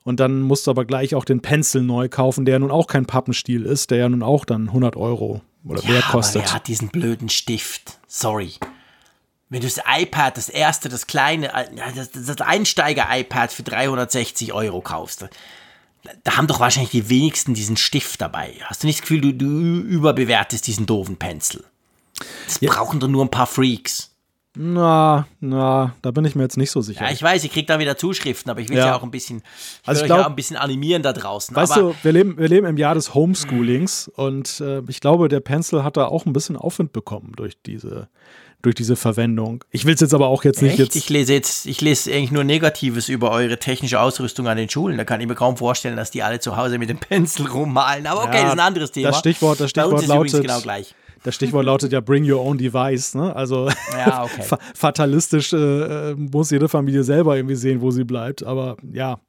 und 0.07 0.21
dann 0.21 0.39
musst 0.39 0.65
du 0.65 0.71
aber 0.71 0.85
gleich 0.85 1.15
auch 1.15 1.25
den 1.25 1.41
Pencil 1.41 1.81
neu 1.81 2.07
kaufen, 2.07 2.45
der 2.45 2.59
nun 2.59 2.71
auch 2.71 2.87
kein 2.87 3.05
Pappenstiel 3.05 3.65
ist, 3.65 3.91
der 3.91 3.97
ja 3.97 4.07
nun 4.07 4.23
auch 4.23 4.45
dann 4.45 4.69
100 4.69 4.95
Euro 4.95 5.41
oder 5.65 5.83
ja, 5.83 5.89
mehr 5.89 6.01
kostet. 6.01 6.43
Aber 6.43 6.51
er 6.51 6.55
hat 6.55 6.67
diesen 6.69 6.87
blöden 6.87 7.27
Stift. 7.27 7.99
Sorry. 8.07 8.53
Wenn 9.49 9.59
du 9.59 9.67
das 9.67 9.81
iPad, 9.85 10.37
das 10.37 10.47
erste, 10.47 10.87
das 10.87 11.07
kleine, 11.07 11.53
äh, 11.53 11.65
das, 11.93 12.11
das 12.11 12.39
Einsteiger-iPad 12.39 13.51
für 13.51 13.63
360 13.63 14.53
Euro 14.53 14.79
kaufst, 14.79 15.27
da 16.23 16.37
haben 16.37 16.47
doch 16.47 16.61
wahrscheinlich 16.61 16.91
die 16.91 17.09
wenigsten 17.09 17.53
diesen 17.53 17.75
Stift 17.75 18.21
dabei. 18.21 18.53
Hast 18.63 18.83
du 18.83 18.87
nicht 18.87 18.99
das 18.99 19.01
Gefühl, 19.01 19.19
du, 19.19 19.33
du 19.33 19.81
überbewertest 19.81 20.67
diesen 20.67 20.85
doofen 20.85 21.17
Pencil? 21.17 21.65
Das 22.45 22.61
ja. 22.61 22.71
brauchen 22.71 23.01
doch 23.01 23.09
nur 23.09 23.25
ein 23.25 23.31
paar 23.31 23.45
Freaks. 23.45 24.15
Na, 24.59 25.27
na, 25.39 25.95
da 26.01 26.11
bin 26.11 26.25
ich 26.25 26.35
mir 26.35 26.41
jetzt 26.41 26.57
nicht 26.57 26.71
so 26.71 26.81
sicher. 26.81 27.05
Ja, 27.05 27.11
ich 27.11 27.21
weiß, 27.21 27.43
ich 27.43 27.51
kriege 27.51 27.67
da 27.67 27.77
wieder 27.77 27.95
Zuschriften, 27.95 28.49
aber 28.49 28.59
ich 28.59 28.69
will 28.69 28.77
ja, 28.77 28.87
ja 28.87 28.95
auch 28.95 29.03
ein 29.03 29.11
bisschen, 29.11 29.43
ich 29.83 29.87
also 29.87 30.01
ich 30.01 30.07
glaub, 30.07 30.19
ja 30.19 30.27
ein 30.27 30.35
bisschen 30.35 30.57
animieren 30.57 31.03
da 31.03 31.13
draußen. 31.13 31.55
Weißt 31.55 31.73
aber, 31.73 31.81
du, 31.89 31.95
wir 32.01 32.11
leben, 32.11 32.37
wir 32.37 32.47
leben 32.47 32.65
im 32.65 32.77
Jahr 32.77 32.95
des 32.95 33.13
Homeschoolings 33.13 34.07
und 34.07 34.59
äh, 34.59 34.81
ich 34.87 34.99
glaube, 34.99 35.27
der 35.27 35.41
Pencil 35.41 35.83
hat 35.83 35.95
da 35.95 36.05
auch 36.05 36.25
ein 36.25 36.33
bisschen 36.33 36.57
Aufwind 36.57 36.91
bekommen 36.91 37.33
durch 37.35 37.61
diese, 37.67 38.07
durch 38.63 38.73
diese 38.73 38.95
Verwendung. 38.95 39.63
Ich 39.69 39.85
will 39.85 39.93
es 39.93 40.01
jetzt 40.01 40.15
aber 40.15 40.27
auch 40.27 40.43
jetzt 40.43 40.63
nicht 40.63 40.71
Echt? 40.71 40.79
jetzt. 40.79 40.95
Ich 40.95 41.09
lese 41.09 41.33
jetzt, 41.33 41.67
ich 41.67 41.79
lese 41.81 42.11
eigentlich 42.11 42.31
nur 42.31 42.43
Negatives 42.43 43.09
über 43.09 43.29
eure 43.29 43.59
technische 43.59 43.99
Ausrüstung 43.99 44.47
an 44.47 44.57
den 44.57 44.69
Schulen. 44.69 44.97
Da 44.97 45.03
kann 45.03 45.21
ich 45.21 45.27
mir 45.27 45.35
kaum 45.35 45.57
vorstellen, 45.57 45.97
dass 45.97 46.09
die 46.09 46.23
alle 46.23 46.39
zu 46.39 46.57
Hause 46.57 46.79
mit 46.79 46.89
dem 46.89 46.97
Pencil 46.97 47.45
rummalen. 47.51 48.07
Aber 48.07 48.23
okay, 48.23 48.37
ja, 48.37 48.41
das 48.41 48.53
ist 48.53 48.59
ein 48.59 48.65
anderes 48.65 48.91
Thema. 48.91 49.09
Das 49.09 49.19
Stichwort, 49.19 49.59
das 49.59 49.69
Stichwort 49.69 50.07
lautet. 50.07 50.41
Genau 50.41 50.61
gleich. 50.61 50.95
Das 51.27 51.35
Stichwort 51.35 51.65
lautet 51.65 51.91
ja 51.91 51.99
Bring 51.99 52.23
Your 52.23 52.39
Own 52.39 52.57
Device. 52.57 53.13
Ne? 53.13 53.35
Also 53.35 53.69
ja, 53.91 54.23
okay. 54.23 54.45
fatalistisch 54.73 55.51
äh, 55.51 56.13
muss 56.13 56.51
jede 56.51 56.69
Familie 56.69 57.03
selber 57.03 57.35
irgendwie 57.35 57.57
sehen, 57.57 57.81
wo 57.81 57.91
sie 57.91 58.05
bleibt. 58.05 58.43
Aber 58.43 58.77
ja. 58.93 59.19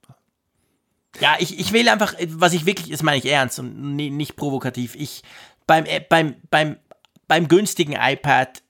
Ja, 1.19 1.35
ich, 1.41 1.59
ich 1.59 1.73
wähle 1.73 1.91
einfach, 1.91 2.15
was 2.29 2.53
ich 2.53 2.67
wirklich, 2.67 2.91
das 2.91 3.03
meine 3.03 3.19
ich 3.19 3.27
ernst 3.27 3.59
und 3.59 3.97
nicht 3.97 4.37
provokativ. 4.37 4.95
Ich 4.95 5.25
beim, 5.67 5.87
äh, 5.87 6.01
beim, 6.09 6.37
beim, 6.51 6.77
beim 7.27 7.49
günstigen 7.49 7.97
iPad 8.01 8.63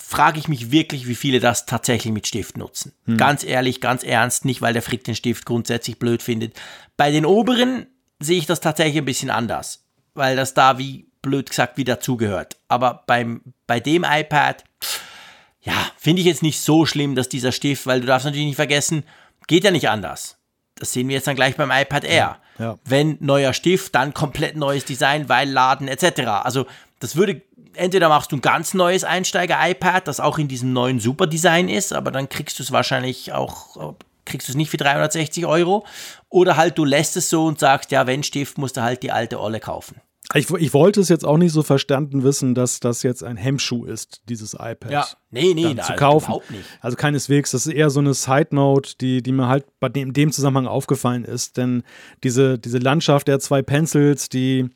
frage 0.00 0.38
ich 0.38 0.46
mich 0.46 0.70
wirklich, 0.70 1.08
wie 1.08 1.16
viele 1.16 1.40
das 1.40 1.66
tatsächlich 1.66 2.12
mit 2.12 2.28
Stift 2.28 2.56
nutzen. 2.56 2.92
Hm. 3.06 3.16
Ganz 3.16 3.42
ehrlich, 3.42 3.80
ganz 3.80 4.04
ernst, 4.04 4.44
nicht 4.44 4.62
weil 4.62 4.74
der 4.74 4.82
Frick 4.82 5.02
den 5.02 5.16
Stift 5.16 5.44
grundsätzlich 5.44 5.98
blöd 5.98 6.22
findet. 6.22 6.54
Bei 6.96 7.10
den 7.10 7.26
oberen 7.26 7.86
sehe 8.20 8.38
ich 8.38 8.46
das 8.46 8.60
tatsächlich 8.60 8.98
ein 8.98 9.06
bisschen 9.06 9.30
anders, 9.30 9.88
weil 10.14 10.36
das 10.36 10.54
da 10.54 10.78
wie 10.78 11.09
blöd 11.22 11.50
gesagt 11.50 11.76
wie 11.76 11.84
dazugehört. 11.84 12.56
Aber 12.68 13.04
beim, 13.06 13.42
bei 13.66 13.80
dem 13.80 14.04
iPad, 14.04 14.64
ja, 15.60 15.74
finde 15.98 16.20
ich 16.20 16.26
jetzt 16.26 16.42
nicht 16.42 16.60
so 16.60 16.86
schlimm, 16.86 17.14
dass 17.14 17.28
dieser 17.28 17.52
Stift, 17.52 17.86
weil 17.86 18.00
du 18.00 18.06
darfst 18.06 18.24
natürlich 18.24 18.46
nicht 18.46 18.56
vergessen, 18.56 19.04
geht 19.46 19.64
ja 19.64 19.70
nicht 19.70 19.88
anders. 19.88 20.38
Das 20.76 20.92
sehen 20.92 21.08
wir 21.08 21.16
jetzt 21.16 21.26
dann 21.26 21.36
gleich 21.36 21.56
beim 21.56 21.70
iPad 21.70 22.04
Air. 22.04 22.38
Ja, 22.58 22.64
ja. 22.64 22.78
Wenn 22.84 23.18
neuer 23.20 23.52
Stift, 23.52 23.94
dann 23.94 24.14
komplett 24.14 24.56
neues 24.56 24.84
Design, 24.84 25.28
weil 25.28 25.50
Laden 25.50 25.88
etc. 25.88 26.20
Also 26.42 26.66
das 27.00 27.16
würde, 27.16 27.42
entweder 27.74 28.08
machst 28.08 28.32
du 28.32 28.36
ein 28.36 28.40
ganz 28.40 28.72
neues 28.72 29.04
Einsteiger-iPad, 29.04 30.08
das 30.08 30.20
auch 30.20 30.38
in 30.38 30.48
diesem 30.48 30.72
neuen 30.72 31.00
Super-Design 31.00 31.68
ist, 31.68 31.92
aber 31.92 32.10
dann 32.10 32.28
kriegst 32.28 32.58
du 32.58 32.62
es 32.62 32.72
wahrscheinlich 32.72 33.32
auch, 33.32 33.94
kriegst 34.24 34.48
du 34.48 34.52
es 34.52 34.56
nicht 34.56 34.70
für 34.70 34.78
360 34.78 35.44
Euro. 35.44 35.84
Oder 36.30 36.56
halt 36.56 36.78
du 36.78 36.84
lässt 36.84 37.16
es 37.16 37.28
so 37.28 37.46
und 37.46 37.58
sagst, 37.58 37.90
ja, 37.90 38.06
wenn 38.06 38.22
Stift, 38.22 38.56
musst 38.56 38.76
du 38.76 38.82
halt 38.82 39.02
die 39.02 39.12
alte 39.12 39.40
Olle 39.40 39.60
kaufen. 39.60 40.00
Ich, 40.34 40.48
ich, 40.48 40.72
wollte 40.72 41.00
es 41.00 41.08
jetzt 41.08 41.24
auch 41.24 41.38
nicht 41.38 41.52
so 41.52 41.64
verstanden 41.64 42.22
wissen, 42.22 42.54
dass 42.54 42.78
das 42.78 43.02
jetzt 43.02 43.24
ein 43.24 43.36
Hemmschuh 43.36 43.84
ist, 43.84 44.22
dieses 44.28 44.54
iPad. 44.54 44.90
Ja, 44.90 45.06
nee, 45.30 45.54
nee, 45.54 45.74
zu 45.74 45.94
kaufen. 45.94 46.26
überhaupt 46.26 46.50
nicht. 46.52 46.64
Also 46.80 46.96
keineswegs. 46.96 47.50
Das 47.50 47.66
ist 47.66 47.72
eher 47.72 47.90
so 47.90 47.98
eine 47.98 48.14
Side 48.14 48.48
Note, 48.52 48.94
die, 49.00 49.22
die 49.22 49.32
mir 49.32 49.48
halt 49.48 49.64
bei 49.80 49.88
dem, 49.88 50.08
in 50.08 50.14
dem 50.14 50.30
Zusammenhang 50.30 50.68
aufgefallen 50.68 51.24
ist. 51.24 51.56
Denn 51.56 51.82
diese, 52.22 52.60
diese 52.60 52.78
Landschaft 52.78 53.26
der 53.26 53.40
zwei 53.40 53.60
Pencils, 53.62 54.28
die, 54.28 54.68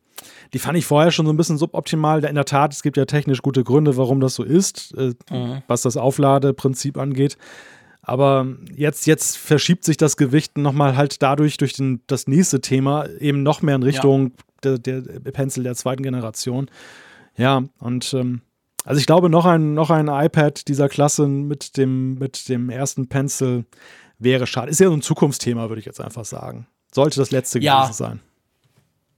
die 0.52 0.58
fand 0.58 0.76
ich 0.76 0.86
vorher 0.86 1.12
schon 1.12 1.26
so 1.26 1.32
ein 1.32 1.36
bisschen 1.36 1.58
suboptimal. 1.58 2.24
In 2.24 2.34
der 2.34 2.46
Tat, 2.46 2.72
es 2.72 2.82
gibt 2.82 2.96
ja 2.96 3.04
technisch 3.04 3.40
gute 3.40 3.62
Gründe, 3.62 3.96
warum 3.96 4.18
das 4.18 4.34
so 4.34 4.42
ist, 4.42 4.92
äh, 4.96 5.12
mhm. 5.30 5.62
was 5.68 5.82
das 5.82 5.96
Aufladeprinzip 5.96 6.98
angeht. 6.98 7.38
Aber 8.02 8.48
jetzt, 8.74 9.06
jetzt 9.06 9.38
verschiebt 9.38 9.84
sich 9.84 9.98
das 9.98 10.16
Gewicht 10.16 10.58
nochmal 10.58 10.96
halt 10.96 11.22
dadurch 11.22 11.58
durch 11.58 11.74
den, 11.74 12.02
das 12.08 12.26
nächste 12.26 12.60
Thema 12.60 13.08
eben 13.20 13.44
noch 13.44 13.62
mehr 13.62 13.76
in 13.76 13.84
Richtung 13.84 14.32
ja 14.36 14.44
der, 14.64 14.78
der 14.78 15.30
Pencil 15.32 15.62
der 15.62 15.74
zweiten 15.74 16.02
Generation. 16.02 16.70
Ja, 17.36 17.64
und 17.78 18.14
ähm, 18.14 18.42
also 18.84 19.00
ich 19.00 19.06
glaube, 19.06 19.30
noch 19.30 19.46
ein, 19.46 19.74
noch 19.74 19.90
ein 19.90 20.08
iPad 20.08 20.68
dieser 20.68 20.88
Klasse 20.88 21.26
mit 21.26 21.76
dem, 21.76 22.14
mit 22.14 22.48
dem 22.48 22.68
ersten 22.68 23.08
Pencil 23.08 23.64
wäre 24.18 24.46
schade. 24.46 24.70
Ist 24.70 24.80
ja 24.80 24.88
so 24.88 24.94
ein 24.94 25.02
Zukunftsthema, 25.02 25.68
würde 25.68 25.80
ich 25.80 25.86
jetzt 25.86 26.00
einfach 26.00 26.24
sagen. 26.24 26.66
Sollte 26.92 27.18
das 27.18 27.30
letzte 27.30 27.58
ja. 27.60 27.82
gewesen 27.82 27.96
sein. 27.96 28.20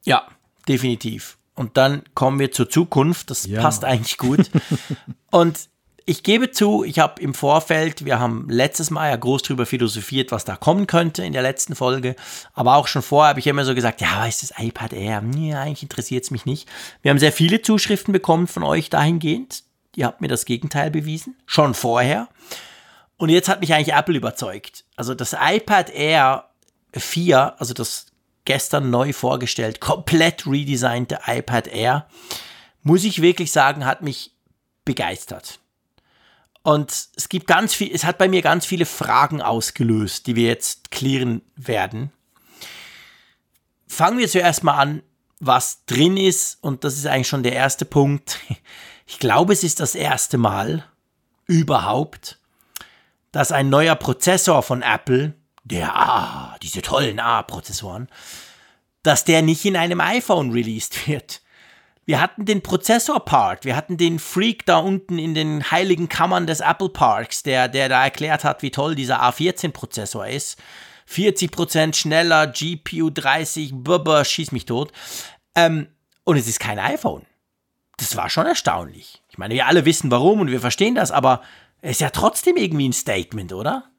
Ja, 0.04 0.26
definitiv. 0.68 1.38
Und 1.54 1.76
dann 1.76 2.02
kommen 2.14 2.38
wir 2.38 2.52
zur 2.52 2.70
Zukunft. 2.70 3.30
Das 3.30 3.46
ja. 3.46 3.60
passt 3.60 3.84
eigentlich 3.84 4.18
gut. 4.18 4.50
und 5.30 5.68
ich 6.08 6.22
gebe 6.22 6.52
zu, 6.52 6.84
ich 6.84 7.00
habe 7.00 7.20
im 7.20 7.34
Vorfeld, 7.34 8.04
wir 8.04 8.20
haben 8.20 8.48
letztes 8.48 8.90
Mal 8.90 9.10
ja 9.10 9.16
groß 9.16 9.42
drüber 9.42 9.66
philosophiert, 9.66 10.30
was 10.30 10.44
da 10.44 10.54
kommen 10.54 10.86
könnte 10.86 11.24
in 11.24 11.32
der 11.32 11.42
letzten 11.42 11.74
Folge, 11.74 12.14
aber 12.54 12.76
auch 12.76 12.86
schon 12.86 13.02
vorher 13.02 13.30
habe 13.30 13.40
ich 13.40 13.48
immer 13.48 13.64
so 13.64 13.74
gesagt, 13.74 14.00
ja, 14.00 14.24
ist 14.24 14.44
das 14.44 14.52
iPad 14.56 14.92
Air? 14.92 15.20
Nee, 15.20 15.54
eigentlich 15.54 15.82
interessiert 15.82 16.22
es 16.22 16.30
mich 16.30 16.46
nicht. 16.46 16.68
Wir 17.02 17.10
haben 17.10 17.18
sehr 17.18 17.32
viele 17.32 17.60
Zuschriften 17.60 18.12
bekommen 18.12 18.46
von 18.46 18.62
euch 18.62 18.88
dahingehend. 18.88 19.64
Ihr 19.96 20.06
habt 20.06 20.20
mir 20.20 20.28
das 20.28 20.44
Gegenteil 20.44 20.92
bewiesen, 20.92 21.36
schon 21.44 21.74
vorher. 21.74 22.28
Und 23.16 23.30
jetzt 23.30 23.48
hat 23.48 23.60
mich 23.60 23.74
eigentlich 23.74 23.94
Apple 23.96 24.16
überzeugt. 24.16 24.84
Also 24.94 25.12
das 25.12 25.34
iPad 25.38 25.90
Air 25.90 26.50
4, 26.92 27.60
also 27.60 27.74
das 27.74 28.06
gestern 28.44 28.90
neu 28.90 29.12
vorgestellt, 29.12 29.80
komplett 29.80 30.46
redesignte 30.46 31.18
iPad 31.26 31.66
Air, 31.66 32.06
muss 32.82 33.02
ich 33.02 33.22
wirklich 33.22 33.50
sagen, 33.50 33.84
hat 33.84 34.02
mich 34.02 34.30
begeistert. 34.84 35.58
Und 36.66 37.10
es 37.14 37.28
gibt 37.28 37.46
ganz 37.46 37.74
viel, 37.74 37.94
es 37.94 38.02
hat 38.02 38.18
bei 38.18 38.26
mir 38.26 38.42
ganz 38.42 38.66
viele 38.66 38.86
Fragen 38.86 39.40
ausgelöst, 39.40 40.26
die 40.26 40.34
wir 40.34 40.48
jetzt 40.48 40.90
klären 40.90 41.42
werden. 41.54 42.10
Fangen 43.86 44.18
wir 44.18 44.28
zuerst 44.28 44.64
mal 44.64 44.74
an, 44.74 45.04
was 45.38 45.84
drin 45.86 46.16
ist. 46.16 46.58
Und 46.62 46.82
das 46.82 46.96
ist 46.96 47.06
eigentlich 47.06 47.28
schon 47.28 47.44
der 47.44 47.52
erste 47.52 47.84
Punkt. 47.84 48.40
Ich 49.08 49.20
glaube, 49.20 49.52
es 49.52 49.62
ist 49.62 49.78
das 49.78 49.94
erste 49.94 50.36
Mal 50.36 50.84
überhaupt, 51.46 52.40
dass 53.30 53.52
ein 53.52 53.68
neuer 53.68 53.94
Prozessor 53.94 54.64
von 54.64 54.82
Apple, 54.82 55.34
der 55.62 55.94
A, 55.94 56.56
diese 56.60 56.82
tollen 56.82 57.20
A-Prozessoren, 57.20 58.08
dass 59.04 59.24
der 59.24 59.42
nicht 59.42 59.64
in 59.64 59.76
einem 59.76 60.00
iPhone 60.00 60.50
released 60.50 61.06
wird. 61.06 61.40
Wir 62.06 62.20
hatten 62.20 62.44
den 62.44 62.62
Prozessor-Part, 62.62 63.64
wir 63.64 63.74
hatten 63.74 63.96
den 63.96 64.20
Freak 64.20 64.64
da 64.64 64.78
unten 64.78 65.18
in 65.18 65.34
den 65.34 65.70
heiligen 65.72 66.08
Kammern 66.08 66.46
des 66.46 66.60
Apple 66.60 66.88
Parks, 66.88 67.42
der, 67.42 67.68
der 67.68 67.88
da 67.88 68.04
erklärt 68.04 68.44
hat, 68.44 68.62
wie 68.62 68.70
toll 68.70 68.94
dieser 68.94 69.22
A14-Prozessor 69.22 70.28
ist. 70.28 70.58
40% 71.10 71.94
schneller, 71.94 72.46
GPU 72.46 73.10
30, 73.10 73.72
bubba, 73.74 74.24
schieß 74.24 74.52
mich 74.52 74.66
tot. 74.66 74.92
Ähm, 75.56 75.88
und 76.24 76.36
es 76.36 76.46
ist 76.46 76.60
kein 76.60 76.78
iPhone. 76.78 77.26
Das 77.96 78.16
war 78.16 78.30
schon 78.30 78.46
erstaunlich. 78.46 79.22
Ich 79.28 79.38
meine, 79.38 79.54
wir 79.54 79.66
alle 79.66 79.84
wissen 79.84 80.10
warum 80.10 80.40
und 80.40 80.50
wir 80.50 80.60
verstehen 80.60 80.94
das, 80.94 81.10
aber 81.10 81.42
es 81.80 81.92
ist 81.92 82.00
ja 82.00 82.10
trotzdem 82.10 82.56
irgendwie 82.56 82.88
ein 82.88 82.92
Statement, 82.92 83.52
oder? 83.52 83.90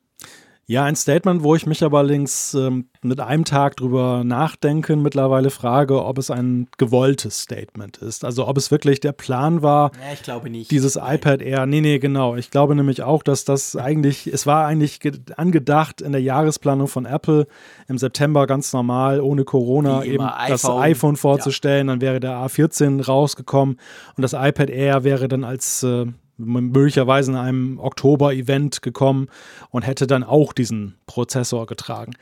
Ja, 0.70 0.84
ein 0.84 0.98
Statement, 0.98 1.44
wo 1.44 1.56
ich 1.56 1.66
mich 1.66 1.82
aber 1.82 2.04
links 2.04 2.54
ähm, 2.54 2.90
mit 3.02 3.22
einem 3.22 3.46
Tag 3.46 3.78
drüber 3.78 4.26
nachdenken 4.26 5.02
mittlerweile 5.02 5.50
frage, 5.50 6.04
ob 6.04 6.18
es 6.18 6.30
ein 6.30 6.68
gewolltes 6.78 7.40
Statement 7.44 7.96
ist. 8.00 8.26
Also 8.26 8.46
ob 8.46 8.58
es 8.58 8.70
wirklich 8.70 9.00
der 9.00 9.14
Plan 9.14 9.62
war, 9.62 9.92
ja, 9.94 10.12
ich 10.14 10.24
glaube 10.24 10.50
nicht. 10.50 10.70
dieses 10.70 10.96
Nein. 10.96 11.16
iPad 11.16 11.42
Air. 11.42 11.66
Nee, 11.68 11.80
nee, 11.80 12.00
genau. 12.00 12.36
Ich 12.36 12.52
glaube 12.52 12.76
nämlich 12.76 13.02
auch, 13.02 13.24
dass 13.24 13.46
das 13.46 13.78
eigentlich, 13.78 14.28
es 14.28 14.46
war 14.46 14.66
eigentlich 14.66 15.00
angedacht 15.38 16.02
in 16.02 16.12
der 16.12 16.22
Jahresplanung 16.22 16.90
von 16.90 17.06
Apple 17.06 17.48
im 17.88 17.98
September 17.98 18.46
ganz 18.46 18.74
normal, 18.74 19.22
ohne 19.22 19.46
Corona, 19.46 20.04
eben 20.04 20.26
iPhone. 20.26 20.50
das 20.50 20.66
iPhone 20.66 21.16
vorzustellen. 21.16 21.88
Ja. 21.88 21.94
Dann 21.94 22.02
wäre 22.02 22.20
der 22.20 22.46
A14 22.46 23.06
rausgekommen 23.06 23.80
und 24.18 24.22
das 24.22 24.34
iPad 24.34 24.70
Air 24.70 25.06
wäre 25.06 25.30
dann 25.30 25.46
als 25.46 25.82
äh, 25.84 26.08
möglicherweise 26.38 27.32
in 27.32 27.38
einem 27.38 27.80
Oktober-Event 27.80 28.82
gekommen 28.82 29.28
und 29.70 29.84
hätte 29.84 30.08
dann 30.08 30.24
auch 30.24 30.54
diesen 30.54 30.96
Prozessor 31.06 31.66
getragen. 31.66 32.14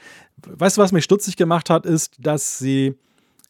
Weißt 0.46 0.78
du, 0.78 0.82
was 0.82 0.92
mich 0.92 1.04
stutzig 1.04 1.38
gemacht 1.38 1.70
hat, 1.70 1.86
ist, 1.86 2.16
dass 2.20 2.58
sie 2.58 2.96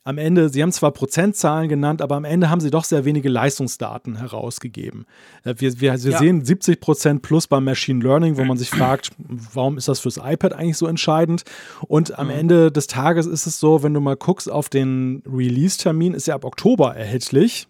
am 0.05 0.19
Ende, 0.19 0.49
sie 0.49 0.61
haben 0.61 0.71
zwar 0.71 0.91
Prozentzahlen 0.91 1.67
genannt, 1.67 1.99
aber 1.99 2.15
am 2.15 2.25
Ende 2.25 2.51
haben 2.51 2.61
sie 2.61 2.69
doch 2.69 2.83
sehr 2.83 3.05
wenige 3.05 3.27
Leistungsdaten 3.27 4.17
herausgegeben. 4.17 5.07
Äh, 5.43 5.55
wir, 5.57 5.81
wir, 5.81 6.03
wir 6.03 6.11
ja. 6.11 6.19
sehen 6.19 6.45
70 6.45 6.79
Prozent 6.79 7.21
plus 7.23 7.47
beim 7.47 7.63
Machine 7.63 8.03
Learning, 8.03 8.37
wo 8.37 8.45
man 8.45 8.55
sich 8.55 8.69
fragt, 8.69 9.11
warum 9.17 9.77
ist 9.77 9.87
das 9.87 9.99
fürs 9.99 10.17
iPad 10.17 10.53
eigentlich 10.53 10.77
so 10.77 10.85
entscheidend? 10.85 11.43
Und 11.87 12.19
am 12.19 12.27
mhm. 12.27 12.33
Ende 12.33 12.71
des 12.71 12.85
Tages 12.85 13.25
ist 13.25 13.47
es 13.47 13.59
so, 13.59 13.81
wenn 13.81 13.95
du 13.95 13.99
mal 13.99 14.15
guckst 14.15 14.49
auf 14.49 14.69
den 14.69 15.23
Release-Termin, 15.25 16.13
ist 16.13 16.27
er 16.27 16.35
ab 16.35 16.45
Oktober 16.45 16.95
erhältlich. 16.95 17.67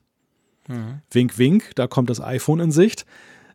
Mhm. 0.67 1.01
Wink, 1.11 1.37
wink, 1.37 1.71
da 1.75 1.87
kommt 1.87 2.09
das 2.09 2.21
iPhone 2.21 2.59
in 2.59 2.71
Sicht. 2.71 3.05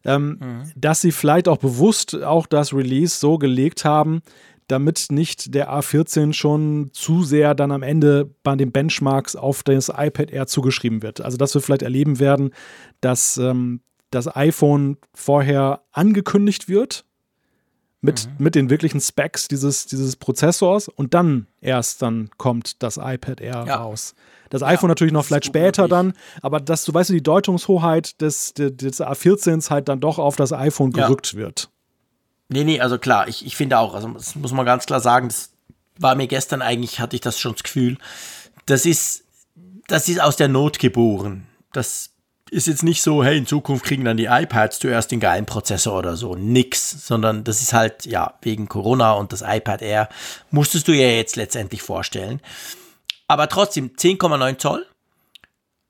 Ähm, 0.04 0.38
mhm. 0.40 0.72
Dass 0.76 1.02
sie 1.02 1.12
vielleicht 1.12 1.46
auch 1.46 1.58
bewusst 1.58 2.22
auch 2.22 2.46
das 2.46 2.72
Release 2.72 3.18
so 3.18 3.36
gelegt 3.36 3.84
haben, 3.84 4.22
damit 4.66 5.08
nicht 5.10 5.54
der 5.54 5.70
A14 5.70 6.32
schon 6.32 6.90
zu 6.92 7.22
sehr 7.22 7.54
dann 7.54 7.72
am 7.72 7.82
Ende 7.82 8.30
bei 8.42 8.54
den 8.56 8.72
Benchmarks 8.72 9.36
auf 9.36 9.62
das 9.62 9.88
iPad 9.88 10.30
Air 10.30 10.46
zugeschrieben 10.46 11.02
wird. 11.02 11.20
Also, 11.20 11.36
dass 11.36 11.54
wir 11.54 11.60
vielleicht 11.60 11.82
erleben 11.82 12.18
werden, 12.18 12.50
dass 13.00 13.36
ähm, 13.36 13.80
das 14.10 14.34
iPhone 14.34 14.96
vorher 15.12 15.82
angekündigt 15.92 16.68
wird 16.68 17.04
mit, 18.02 18.26
mhm. 18.26 18.44
mit 18.44 18.54
den 18.54 18.70
wirklichen 18.70 19.00
Specs 19.00 19.48
dieses, 19.48 19.86
dieses 19.86 20.16
Prozessors 20.16 20.88
und 20.88 21.14
dann 21.14 21.46
erst 21.60 22.02
dann 22.02 22.30
kommt 22.38 22.82
das 22.82 22.96
iPad 22.96 23.40
Air 23.40 23.64
ja. 23.66 23.76
raus. 23.76 24.14
Das 24.48 24.62
iPhone 24.62 24.88
ja, 24.88 24.92
natürlich 24.92 25.12
noch 25.12 25.24
vielleicht 25.24 25.44
später 25.44 25.86
dann, 25.86 26.14
aber 26.42 26.60
dass 26.60 26.84
du 26.84 26.94
weißt, 26.94 27.10
die 27.10 27.22
Deutungshoheit 27.22 28.20
des, 28.20 28.54
des, 28.54 28.76
des 28.76 29.00
A14s 29.00 29.70
halt 29.70 29.88
dann 29.88 30.00
doch 30.00 30.18
auf 30.18 30.36
das 30.36 30.52
iPhone 30.52 30.92
gerückt 30.92 31.32
ja. 31.32 31.38
wird. 31.38 31.70
Nee, 32.48 32.64
nee, 32.64 32.80
also 32.80 32.98
klar, 32.98 33.28
ich, 33.28 33.46
ich 33.46 33.54
finde 33.54 33.78
auch, 33.78 33.94
also 33.94 34.08
das 34.08 34.34
muss 34.34 34.52
man 34.52 34.66
ganz 34.66 34.86
klar 34.86 35.00
sagen, 35.00 35.28
das 35.28 35.52
war 35.98 36.16
mir 36.16 36.26
gestern 36.26 36.62
eigentlich, 36.62 36.98
hatte 36.98 37.14
ich 37.14 37.20
das 37.20 37.38
schon 37.38 37.52
das 37.52 37.62
Gefühl, 37.62 37.96
das 38.66 38.86
ist, 38.86 39.24
das 39.86 40.08
ist 40.08 40.20
aus 40.20 40.36
der 40.36 40.48
Not 40.48 40.78
geboren. 40.78 41.46
Das 41.72 42.10
ist 42.50 42.66
jetzt 42.66 42.82
nicht 42.82 43.02
so, 43.02 43.22
hey, 43.22 43.38
in 43.38 43.46
Zukunft 43.46 43.84
kriegen 43.84 44.04
dann 44.04 44.16
die 44.16 44.26
iPads 44.26 44.78
zuerst 44.78 45.10
den 45.10 45.20
geilen 45.20 45.46
Prozessor 45.46 45.98
oder 45.98 46.16
so. 46.16 46.34
Nix, 46.34 47.06
sondern 47.06 47.44
das 47.44 47.62
ist 47.62 47.72
halt, 47.72 48.06
ja, 48.06 48.34
wegen 48.42 48.68
Corona 48.68 49.12
und 49.12 49.32
das 49.32 49.42
iPad 49.42 49.82
Air 49.82 50.08
musstest 50.50 50.88
du 50.88 50.92
ja 50.92 51.08
jetzt 51.08 51.36
letztendlich 51.36 51.82
vorstellen 51.82 52.40
aber 53.30 53.48
trotzdem 53.48 53.90
10,9 53.90 54.58
Zoll. 54.58 54.84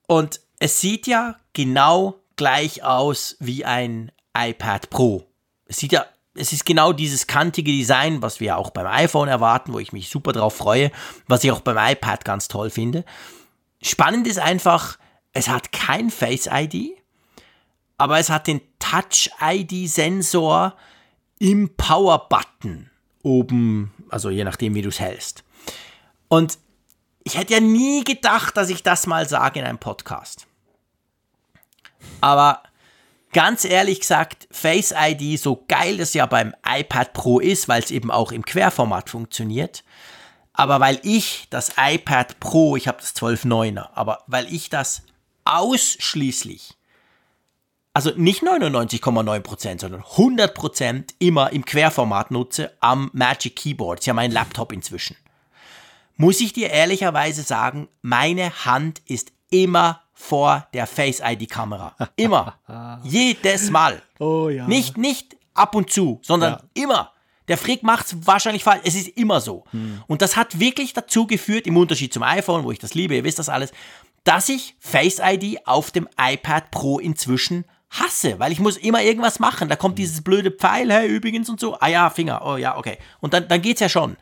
Und 0.06 0.42
es 0.58 0.78
sieht 0.78 1.06
ja 1.06 1.36
genau 1.54 2.20
gleich 2.36 2.84
aus 2.84 3.36
wie 3.40 3.64
ein 3.64 4.12
iPad 4.36 4.90
Pro. 4.90 5.26
Es 5.64 5.78
sieht 5.78 5.92
ja, 5.92 6.04
es 6.34 6.52
ist 6.52 6.66
genau 6.66 6.92
dieses 6.92 7.26
kantige 7.26 7.72
Design, 7.72 8.20
was 8.20 8.40
wir 8.40 8.58
auch 8.58 8.68
beim 8.68 8.86
iPhone 8.86 9.28
erwarten, 9.28 9.72
wo 9.72 9.78
ich 9.78 9.94
mich 9.94 10.10
super 10.10 10.32
drauf 10.32 10.54
freue, 10.54 10.92
was 11.28 11.42
ich 11.42 11.50
auch 11.50 11.62
beim 11.62 11.78
iPad 11.78 12.26
ganz 12.26 12.46
toll 12.46 12.68
finde. 12.68 13.06
Spannend 13.80 14.26
ist 14.26 14.38
einfach, 14.38 14.98
es 15.32 15.48
hat 15.48 15.72
kein 15.72 16.10
Face 16.10 16.48
ID, 16.50 16.96
aber 17.98 18.18
es 18.18 18.30
hat 18.30 18.46
den 18.46 18.60
Touch 18.78 19.30
ID 19.40 19.88
Sensor 19.88 20.76
im 21.38 21.74
Power 21.76 22.28
Button 22.28 22.90
oben, 23.22 23.92
also 24.08 24.30
je 24.30 24.44
nachdem, 24.44 24.74
wie 24.74 24.82
du 24.82 24.88
es 24.88 25.00
hältst. 25.00 25.44
Und 26.28 26.58
ich 27.24 27.36
hätte 27.36 27.54
ja 27.54 27.60
nie 27.60 28.04
gedacht, 28.04 28.56
dass 28.56 28.70
ich 28.70 28.82
das 28.82 29.06
mal 29.06 29.28
sage 29.28 29.60
in 29.60 29.66
einem 29.66 29.78
Podcast. 29.78 30.46
Aber 32.20 32.62
ganz 33.32 33.64
ehrlich 33.64 34.00
gesagt, 34.00 34.48
Face 34.50 34.94
ID, 34.96 35.38
so 35.38 35.64
geil 35.68 35.98
das 35.98 36.14
ja 36.14 36.26
beim 36.26 36.54
iPad 36.66 37.12
Pro 37.12 37.38
ist, 37.38 37.68
weil 37.68 37.82
es 37.82 37.90
eben 37.90 38.10
auch 38.10 38.32
im 38.32 38.44
Querformat 38.44 39.10
funktioniert, 39.10 39.84
aber 40.52 40.80
weil 40.80 41.00
ich 41.02 41.46
das 41.50 41.72
iPad 41.78 42.40
Pro, 42.40 42.76
ich 42.76 42.88
habe 42.88 42.98
das 42.98 43.14
12.9er, 43.16 43.90
aber 43.94 44.24
weil 44.26 44.52
ich 44.52 44.68
das 44.68 45.02
ausschließlich, 45.44 46.74
also 47.92 48.12
nicht 48.16 48.42
99,9%, 48.42 49.80
sondern 49.80 50.02
100% 50.02 51.14
immer 51.18 51.52
im 51.52 51.64
Querformat 51.64 52.30
nutze 52.30 52.72
am 52.80 53.10
Magic 53.12 53.56
Keyboard. 53.56 54.00
Ist 54.00 54.06
ja 54.06 54.14
mein 54.14 54.30
Laptop 54.30 54.72
inzwischen 54.72 55.16
muss 56.20 56.40
ich 56.40 56.52
dir 56.52 56.68
ehrlicherweise 56.68 57.42
sagen, 57.42 57.88
meine 58.02 58.50
Hand 58.66 59.00
ist 59.06 59.32
immer 59.50 60.02
vor 60.12 60.68
der 60.74 60.86
Face 60.86 61.22
ID 61.24 61.48
Kamera. 61.48 61.96
Immer. 62.14 62.58
Jedes 63.04 63.70
Mal. 63.70 64.02
Oh 64.18 64.50
ja. 64.50 64.66
Nicht, 64.68 64.98
nicht 64.98 65.38
ab 65.54 65.74
und 65.74 65.90
zu, 65.90 66.20
sondern 66.22 66.52
ja. 66.52 66.62
immer. 66.74 67.12
Der 67.48 67.56
Frick 67.56 67.82
macht 67.82 68.06
es 68.06 68.26
wahrscheinlich 68.26 68.64
falsch. 68.64 68.82
Es 68.84 68.96
ist 68.96 69.08
immer 69.16 69.40
so. 69.40 69.64
Hm. 69.70 70.02
Und 70.08 70.20
das 70.20 70.36
hat 70.36 70.60
wirklich 70.60 70.92
dazu 70.92 71.26
geführt, 71.26 71.66
im 71.66 71.78
Unterschied 71.78 72.12
zum 72.12 72.22
iPhone, 72.22 72.64
wo 72.64 72.70
ich 72.70 72.78
das 72.78 72.92
liebe, 72.92 73.14
ihr 73.16 73.24
wisst 73.24 73.38
das 73.38 73.48
alles, 73.48 73.72
dass 74.24 74.48
ich 74.48 74.76
Face 74.78 75.20
ID 75.22 75.66
auf 75.66 75.90
dem 75.90 76.08
iPad 76.18 76.70
Pro 76.70 76.98
inzwischen 76.98 77.64
hasse, 77.90 78.38
weil 78.38 78.52
ich 78.52 78.60
muss 78.60 78.76
immer 78.76 79.02
irgendwas 79.02 79.40
machen. 79.40 79.68
Da 79.68 79.76
kommt 79.76 79.98
dieses 79.98 80.22
blöde 80.22 80.50
Pfeil, 80.50 80.92
hey, 80.92 81.08
übrigens 81.08 81.48
und 81.48 81.58
so. 81.58 81.76
Ah 81.80 81.88
ja, 81.88 82.10
Finger, 82.10 82.42
oh 82.44 82.56
ja, 82.56 82.76
okay. 82.76 82.98
Und 83.20 83.34
dann, 83.34 83.48
dann 83.48 83.62
geht's 83.62 83.80
ja 83.80 83.88
schon. 83.88 84.16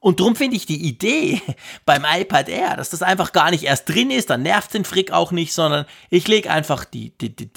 Und 0.00 0.20
darum 0.20 0.36
finde 0.36 0.56
ich 0.56 0.66
die 0.66 0.86
Idee 0.86 1.42
beim 1.84 2.04
iPad 2.08 2.48
Air, 2.48 2.76
dass 2.76 2.90
das 2.90 3.02
einfach 3.02 3.32
gar 3.32 3.50
nicht 3.50 3.64
erst 3.64 3.88
drin 3.88 4.10
ist, 4.10 4.30
dann 4.30 4.42
nervt 4.42 4.72
den 4.74 4.84
Frick 4.84 5.10
auch 5.10 5.32
nicht, 5.32 5.52
sondern 5.52 5.86
ich 6.10 6.28
lege 6.28 6.50
einfach 6.50 6.84
die, 6.84 7.10
die, 7.18 7.34
die, 7.34 7.50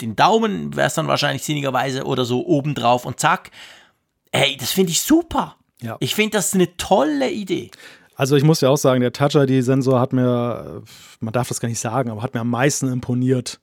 den 0.00 0.16
Daumen, 0.16 0.74
wäre 0.74 0.86
es 0.86 0.94
dann 0.94 1.08
wahrscheinlich 1.08 1.42
sinnigerweise 1.42 2.04
oder 2.04 2.24
so 2.24 2.46
oben 2.46 2.74
drauf 2.74 3.04
und 3.04 3.20
zack. 3.20 3.50
Ey, 4.32 4.56
das 4.56 4.70
finde 4.70 4.92
ich 4.92 5.02
super. 5.02 5.56
Ja. 5.82 5.96
Ich 6.00 6.14
finde 6.14 6.38
das 6.38 6.54
eine 6.54 6.76
tolle 6.78 7.30
Idee. 7.30 7.70
Also 8.16 8.34
ich 8.34 8.44
muss 8.44 8.62
ja 8.62 8.70
auch 8.70 8.78
sagen, 8.78 9.02
der 9.02 9.12
Touch-ID-Sensor 9.12 10.00
hat 10.00 10.12
mir, 10.14 10.82
man 11.20 11.32
darf 11.32 11.48
das 11.48 11.60
gar 11.60 11.68
nicht 11.68 11.78
sagen, 11.78 12.10
aber 12.10 12.22
hat 12.22 12.34
mir 12.34 12.40
am 12.40 12.50
meisten 12.50 12.90
imponiert. 12.90 13.60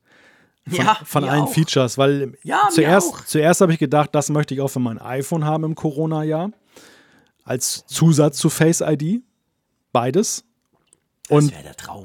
Von, 0.67 0.85
ja, 0.85 0.97
von 1.03 1.23
allen 1.25 1.41
auch. 1.41 1.53
Features, 1.53 1.97
weil 1.97 2.37
ja, 2.43 2.69
zuerst, 2.71 3.27
zuerst 3.27 3.59
habe 3.59 3.73
ich 3.73 3.79
gedacht, 3.79 4.11
das 4.13 4.29
möchte 4.29 4.53
ich 4.53 4.61
auch 4.61 4.69
für 4.69 4.79
mein 4.79 4.97
iPhone 4.97 5.43
haben 5.43 5.65
im 5.65 5.75
Corona-Jahr 5.75 6.51
als 7.43 7.85
Zusatz 7.87 8.37
zu 8.37 8.49
Face 8.49 8.79
ID. 8.79 9.21
Beides. 9.91 10.45
Und 11.29 11.53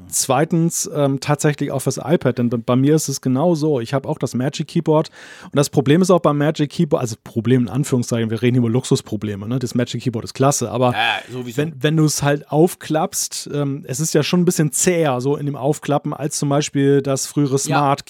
zweitens 0.07 0.89
ähm, 0.93 1.19
tatsächlich 1.19 1.71
auch 1.71 1.79
fürs 1.79 1.97
iPad, 1.97 2.37
denn 2.37 2.49
bei 2.49 2.77
mir 2.77 2.95
ist 2.95 3.09
es 3.09 3.19
genau 3.19 3.53
so. 3.53 3.81
Ich 3.81 3.93
habe 3.93 4.07
auch 4.07 4.17
das 4.17 4.33
Magic 4.33 4.69
Keyboard 4.69 5.09
und 5.43 5.55
das 5.57 5.69
Problem 5.69 6.01
ist 6.01 6.09
auch 6.09 6.21
beim 6.21 6.37
Magic 6.37 6.69
Keyboard, 6.69 7.01
also 7.01 7.17
Problem 7.25 7.63
in 7.63 7.69
Anführungszeichen, 7.69 8.29
wir 8.29 8.41
reden 8.41 8.55
hier 8.55 8.61
über 8.61 8.69
Luxusprobleme, 8.69 9.45
ne? 9.45 9.59
Das 9.59 9.75
Magic 9.75 10.03
Keyboard 10.03 10.23
ist 10.23 10.33
klasse, 10.33 10.71
aber 10.71 10.93
ja, 10.93 11.19
wenn, 11.55 11.75
wenn 11.83 11.97
du 11.97 12.05
es 12.05 12.23
halt 12.23 12.49
aufklappst, 12.49 13.49
ähm, 13.53 13.83
es 13.85 13.99
ist 13.99 14.13
ja 14.13 14.23
schon 14.23 14.39
ein 14.41 14.45
bisschen 14.45 14.71
zäher 14.71 15.19
so 15.19 15.35
in 15.35 15.47
dem 15.47 15.57
Aufklappen 15.57 16.13
als 16.13 16.39
zum 16.39 16.47
Beispiel 16.47 17.01
das 17.01 17.27
frühere 17.27 17.59
Smart 17.59 17.99
ja. 17.99 18.05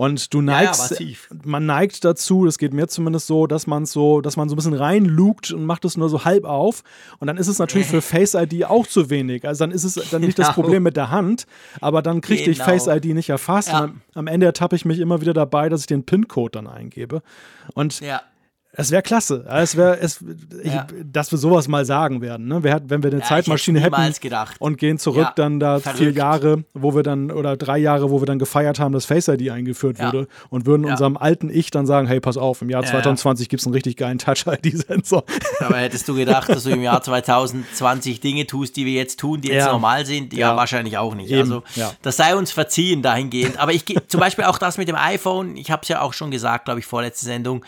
Und 0.00 0.32
du 0.32 0.40
neigst, 0.40 0.98
ja, 0.98 1.06
ja, 1.06 1.16
man 1.44 1.66
neigt 1.66 2.06
dazu, 2.06 2.46
das 2.46 2.56
geht 2.56 2.72
mir 2.72 2.88
zumindest 2.88 3.26
so, 3.26 3.46
dass 3.46 3.66
man 3.66 3.84
so, 3.84 4.22
dass 4.22 4.38
man 4.38 4.48
so 4.48 4.54
ein 4.54 4.56
bisschen 4.56 4.72
reinlugt 4.72 5.52
und 5.52 5.66
macht 5.66 5.84
es 5.84 5.98
nur 5.98 6.08
so 6.08 6.24
halb 6.24 6.46
auf. 6.46 6.82
Und 7.18 7.26
dann 7.26 7.36
ist 7.36 7.48
es 7.48 7.58
natürlich 7.58 7.86
für 7.86 8.00
Face 8.00 8.32
ID 8.32 8.64
auch 8.64 8.86
zu 8.86 9.10
wenig. 9.10 9.46
Also 9.46 9.64
dann 9.64 9.72
ist 9.72 9.84
es 9.84 9.96
dann 10.10 10.22
nicht 10.22 10.36
genau. 10.36 10.48
das 10.48 10.54
Problem 10.54 10.84
mit 10.84 10.96
der 10.96 11.10
Hand, 11.10 11.46
aber 11.82 12.00
dann 12.00 12.22
kriege 12.22 12.44
genau. 12.44 12.52
ich 12.52 12.62
Face 12.62 12.86
ID 12.86 13.14
nicht 13.14 13.28
erfasst. 13.28 13.68
Ja. 13.68 13.84
Und 13.84 14.00
am 14.14 14.26
Ende 14.26 14.46
ertappe 14.46 14.74
ich 14.74 14.86
mich 14.86 15.00
immer 15.00 15.20
wieder 15.20 15.34
dabei, 15.34 15.68
dass 15.68 15.82
ich 15.82 15.86
den 15.86 16.02
PIN-Code 16.02 16.52
dann 16.52 16.66
eingebe. 16.66 17.20
Und 17.74 18.00
Es 18.72 18.92
wäre 18.92 19.02
klasse. 19.02 19.44
Es 19.48 19.76
wäre, 19.76 19.98
es, 19.98 20.24
ich, 20.62 20.72
Ja. 20.72 20.86
dass 21.04 21.32
wir 21.32 21.38
sowas 21.38 21.66
mal 21.66 21.84
sagen 21.84 22.20
werden. 22.22 22.46
Ne? 22.46 22.62
Wir, 22.62 22.80
wenn 22.86 23.02
wir 23.02 23.10
eine 23.10 23.18
Ja, 23.20 23.26
Zeitmaschine 23.26 23.80
hätten 23.80 24.14
und 24.60 24.78
gehen 24.78 24.96
zurück 24.98 25.24
Ja, 25.24 25.32
dann 25.34 25.58
da 25.58 25.80
vier 25.80 25.92
verrückt. 25.92 26.16
Jahre, 26.16 26.64
wo 26.72 26.94
wir 26.94 27.02
dann, 27.02 27.32
oder 27.32 27.56
drei 27.56 27.78
Jahre, 27.78 28.10
wo 28.12 28.22
wir 28.22 28.26
dann 28.26 28.38
gefeiert 28.38 28.78
haben, 28.78 28.92
dass 28.92 29.06
Face 29.06 29.26
ID 29.26 29.50
eingeführt 29.50 29.98
wurde 29.98 30.28
und 30.50 30.66
würden 30.66 30.84
unserem 30.86 31.16
alten 31.16 31.50
Ich 31.50 31.70
dann 31.72 31.84
sagen, 31.84 32.06
hey, 32.06 32.20
pass 32.20 32.36
auf, 32.36 32.62
im 32.62 32.70
Jahr 32.70 32.82
Ja, 32.82 32.86
ja. 32.86 32.92
2020 32.92 33.48
gibt 33.48 33.60
es 33.60 33.66
einen 33.66 33.74
richtig 33.74 33.96
geilen 33.96 34.18
Touch-ID-Sensor. 34.18 35.24
Aber 35.60 35.76
hättest 35.78 36.06
du 36.08 36.14
gedacht, 36.14 36.48
dass 36.48 36.62
du 36.62 36.70
im 36.70 36.82
Jahr 36.82 37.02
2020 37.02 38.20
Dinge 38.20 38.46
tust, 38.46 38.76
die 38.76 38.86
wir 38.86 38.92
jetzt 38.92 39.18
tun, 39.18 39.40
die 39.40 39.48
jetzt 39.48 39.66
Ja. 39.66 39.72
normal 39.72 40.06
sind? 40.06 40.32
Ja, 40.32 40.54
wahrscheinlich 40.56 40.96
auch 40.96 41.14
nicht. 41.16 41.30
Eben, 41.30 41.40
Also 41.40 41.62
das 42.02 42.16
sei 42.16 42.36
uns 42.36 42.52
verziehen 42.52 43.02
dahingehend. 43.02 43.58
Aber 43.58 43.72
ich 43.72 43.84
gehe 43.84 44.06
zum 44.06 44.20
Beispiel 44.20 44.44
auch 44.44 44.58
das 44.58 44.78
mit 44.78 44.86
dem 44.88 44.96
iPhone, 44.96 45.56
ich 45.56 45.70
habe 45.72 45.82
es 45.82 45.88
ja 45.88 46.00
auch 46.02 46.12
schon 46.12 46.30
gesagt, 46.30 46.66
glaube 46.66 46.78
ich, 46.80 46.86
vorletzte 46.86 47.24
Sendung. 47.24 47.64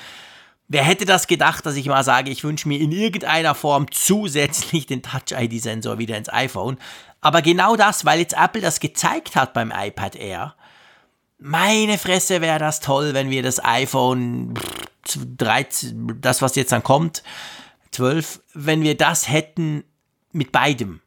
Wer 0.68 0.84
hätte 0.84 1.04
das 1.04 1.26
gedacht, 1.26 1.66
dass 1.66 1.76
ich 1.76 1.86
mal 1.86 2.04
sage, 2.04 2.30
ich 2.30 2.44
wünsche 2.44 2.68
mir 2.68 2.80
in 2.80 2.92
irgendeiner 2.92 3.54
Form 3.54 3.90
zusätzlich 3.90 4.86
den 4.86 5.02
Touch-ID-Sensor 5.02 5.98
wieder 5.98 6.16
ins 6.16 6.32
iPhone? 6.32 6.78
Aber 7.20 7.42
genau 7.42 7.76
das, 7.76 8.04
weil 8.04 8.20
jetzt 8.20 8.34
Apple 8.34 8.62
das 8.62 8.80
gezeigt 8.80 9.36
hat 9.36 9.52
beim 9.52 9.72
iPad 9.74 10.16
Air. 10.16 10.54
Meine 11.38 11.98
Fresse 11.98 12.40
wäre 12.40 12.58
das 12.58 12.80
toll, 12.80 13.14
wenn 13.14 13.30
wir 13.30 13.42
das 13.42 13.62
iPhone 13.64 14.54
13, 15.38 16.20
das 16.20 16.40
was 16.40 16.54
jetzt 16.56 16.72
dann 16.72 16.82
kommt, 16.82 17.22
12, 17.90 18.40
wenn 18.54 18.82
wir 18.82 18.96
das 18.96 19.28
hätten 19.28 19.84
mit 20.32 20.52
beidem. 20.52 21.00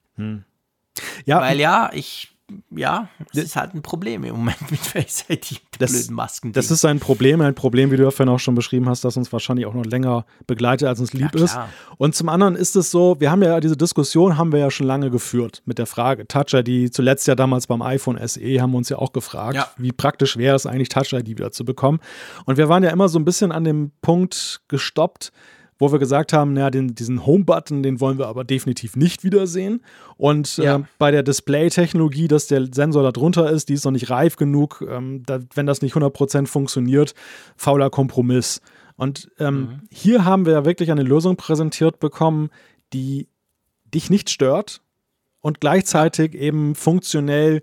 Ja, 1.26 1.41
Weil 1.41 1.60
ja, 1.60 1.90
ich, 1.94 2.34
ja, 2.69 3.09
es 3.34 3.39
ist 3.43 3.55
halt 3.55 3.73
ein 3.73 3.81
Problem 3.81 4.23
im 4.23 4.35
Moment 4.35 4.69
mit 4.69 4.80
Face 4.80 5.26
ID, 5.30 5.61
Das- 5.80 5.91
blöden 5.91 6.15
Masken. 6.15 6.51
Das 6.53 6.69
ist 6.69 6.85
ein 6.85 6.99
Problem, 6.99 7.41
ein 7.41 7.55
Problem, 7.55 7.89
wie 7.91 7.97
du 7.97 8.03
ja 8.03 8.11
vorhin 8.11 8.34
auch 8.34 8.39
schon 8.39 8.53
beschrieben 8.53 8.88
hast, 8.88 9.03
das 9.03 9.17
uns 9.17 9.31
wahrscheinlich 9.34 9.65
auch 9.65 9.73
noch 9.73 9.85
länger 9.85 10.26
begleitet, 10.45 10.88
als 10.88 10.99
uns 10.99 11.13
lieb 11.13 11.34
Ja, 11.35 11.43
ist. 11.43 11.57
Und 11.97 12.13
zum 12.15 12.30
anderen 12.30 12.55
ist 12.55 12.76
es 12.76 12.91
so, 12.91 13.15
wir 13.19 13.31
haben 13.31 13.41
ja 13.41 13.59
diese 13.59 13.76
Diskussion, 13.76 14.38
haben 14.38 14.51
wir 14.51 14.59
ja 14.59 14.69
schon 14.69 14.85
lange 14.85 15.09
geführt 15.09 15.63
mit 15.65 15.80
der 15.80 15.88
Frage. 15.88 16.27
Touch 16.27 16.53
ID, 16.53 16.93
zuletzt 16.93 17.27
ja 17.27 17.34
damals 17.35 17.65
beim 17.67 17.81
iPhone 17.81 18.17
SE, 18.27 18.61
haben 18.61 18.72
wir 18.72 18.77
uns 18.77 18.89
ja 18.89 18.97
auch 18.99 19.11
gefragt, 19.11 19.55
Ja. 19.55 19.67
wie 19.77 19.91
praktisch 19.91 20.38
wäre 20.38 20.55
es 20.55 20.65
eigentlich, 20.67 20.89
Touch 20.89 21.13
ID 21.13 21.27
wieder 21.30 21.51
zu 21.51 21.65
bekommen. 21.65 21.99
Und 22.45 22.57
wir 22.57 22.69
waren 22.69 22.84
ja 22.84 22.91
immer 22.91 23.09
so 23.09 23.17
ein 23.17 23.26
bisschen 23.26 23.51
an 23.51 23.63
dem 23.63 23.91
Punkt 24.01 24.61
gestoppt, 24.67 25.31
wo 25.77 25.91
wir 25.91 25.99
gesagt 25.99 26.31
haben, 26.34 26.53
naja, 26.53 26.69
den, 26.69 26.95
diesen 26.95 27.26
Home-Button, 27.26 27.84
den 27.84 27.99
wollen 27.99 28.18
wir 28.18 28.27
aber 28.27 28.43
definitiv 28.43 28.95
nicht 28.95 29.23
wiedersehen. 29.23 29.81
Und 30.18 30.57
Ja. 30.57 30.77
äh, 30.77 30.84
bei 30.97 31.11
der 31.11 31.23
Display-Technologie, 31.23 32.27
dass 32.27 32.47
der 32.47 32.68
Sensor 32.73 33.03
da 33.03 33.11
drunter 33.11 33.49
ist, 33.49 33.69
die 33.69 33.73
ist 33.73 33.84
noch 33.85 33.91
nicht 33.91 34.10
reif 34.10 34.35
genug. 34.38 34.84
Ähm, 34.89 35.23
da, 35.26 35.39
wenn 35.53 35.65
das 35.65 35.81
nicht 35.81 35.95
100% 35.95 36.47
funktioniert, 36.47 37.14
fauler 37.57 37.89
Kompromiss. 37.89 38.61
Und 38.95 39.30
ähm, 39.39 39.81
hier 39.91 40.23
haben 40.23 40.45
wir 40.45 40.53
ja 40.53 40.65
wirklich 40.65 40.91
eine 40.91 41.03
Lösung 41.03 41.35
präsentiert 41.35 41.99
bekommen, 41.99 42.49
die 42.93 43.27
dich 43.93 44.10
nicht 44.10 44.30
stört 44.30 44.81
und 45.41 45.60
gleichzeitig 45.60 46.34
eben 46.34 46.76
funktionell 46.76 47.61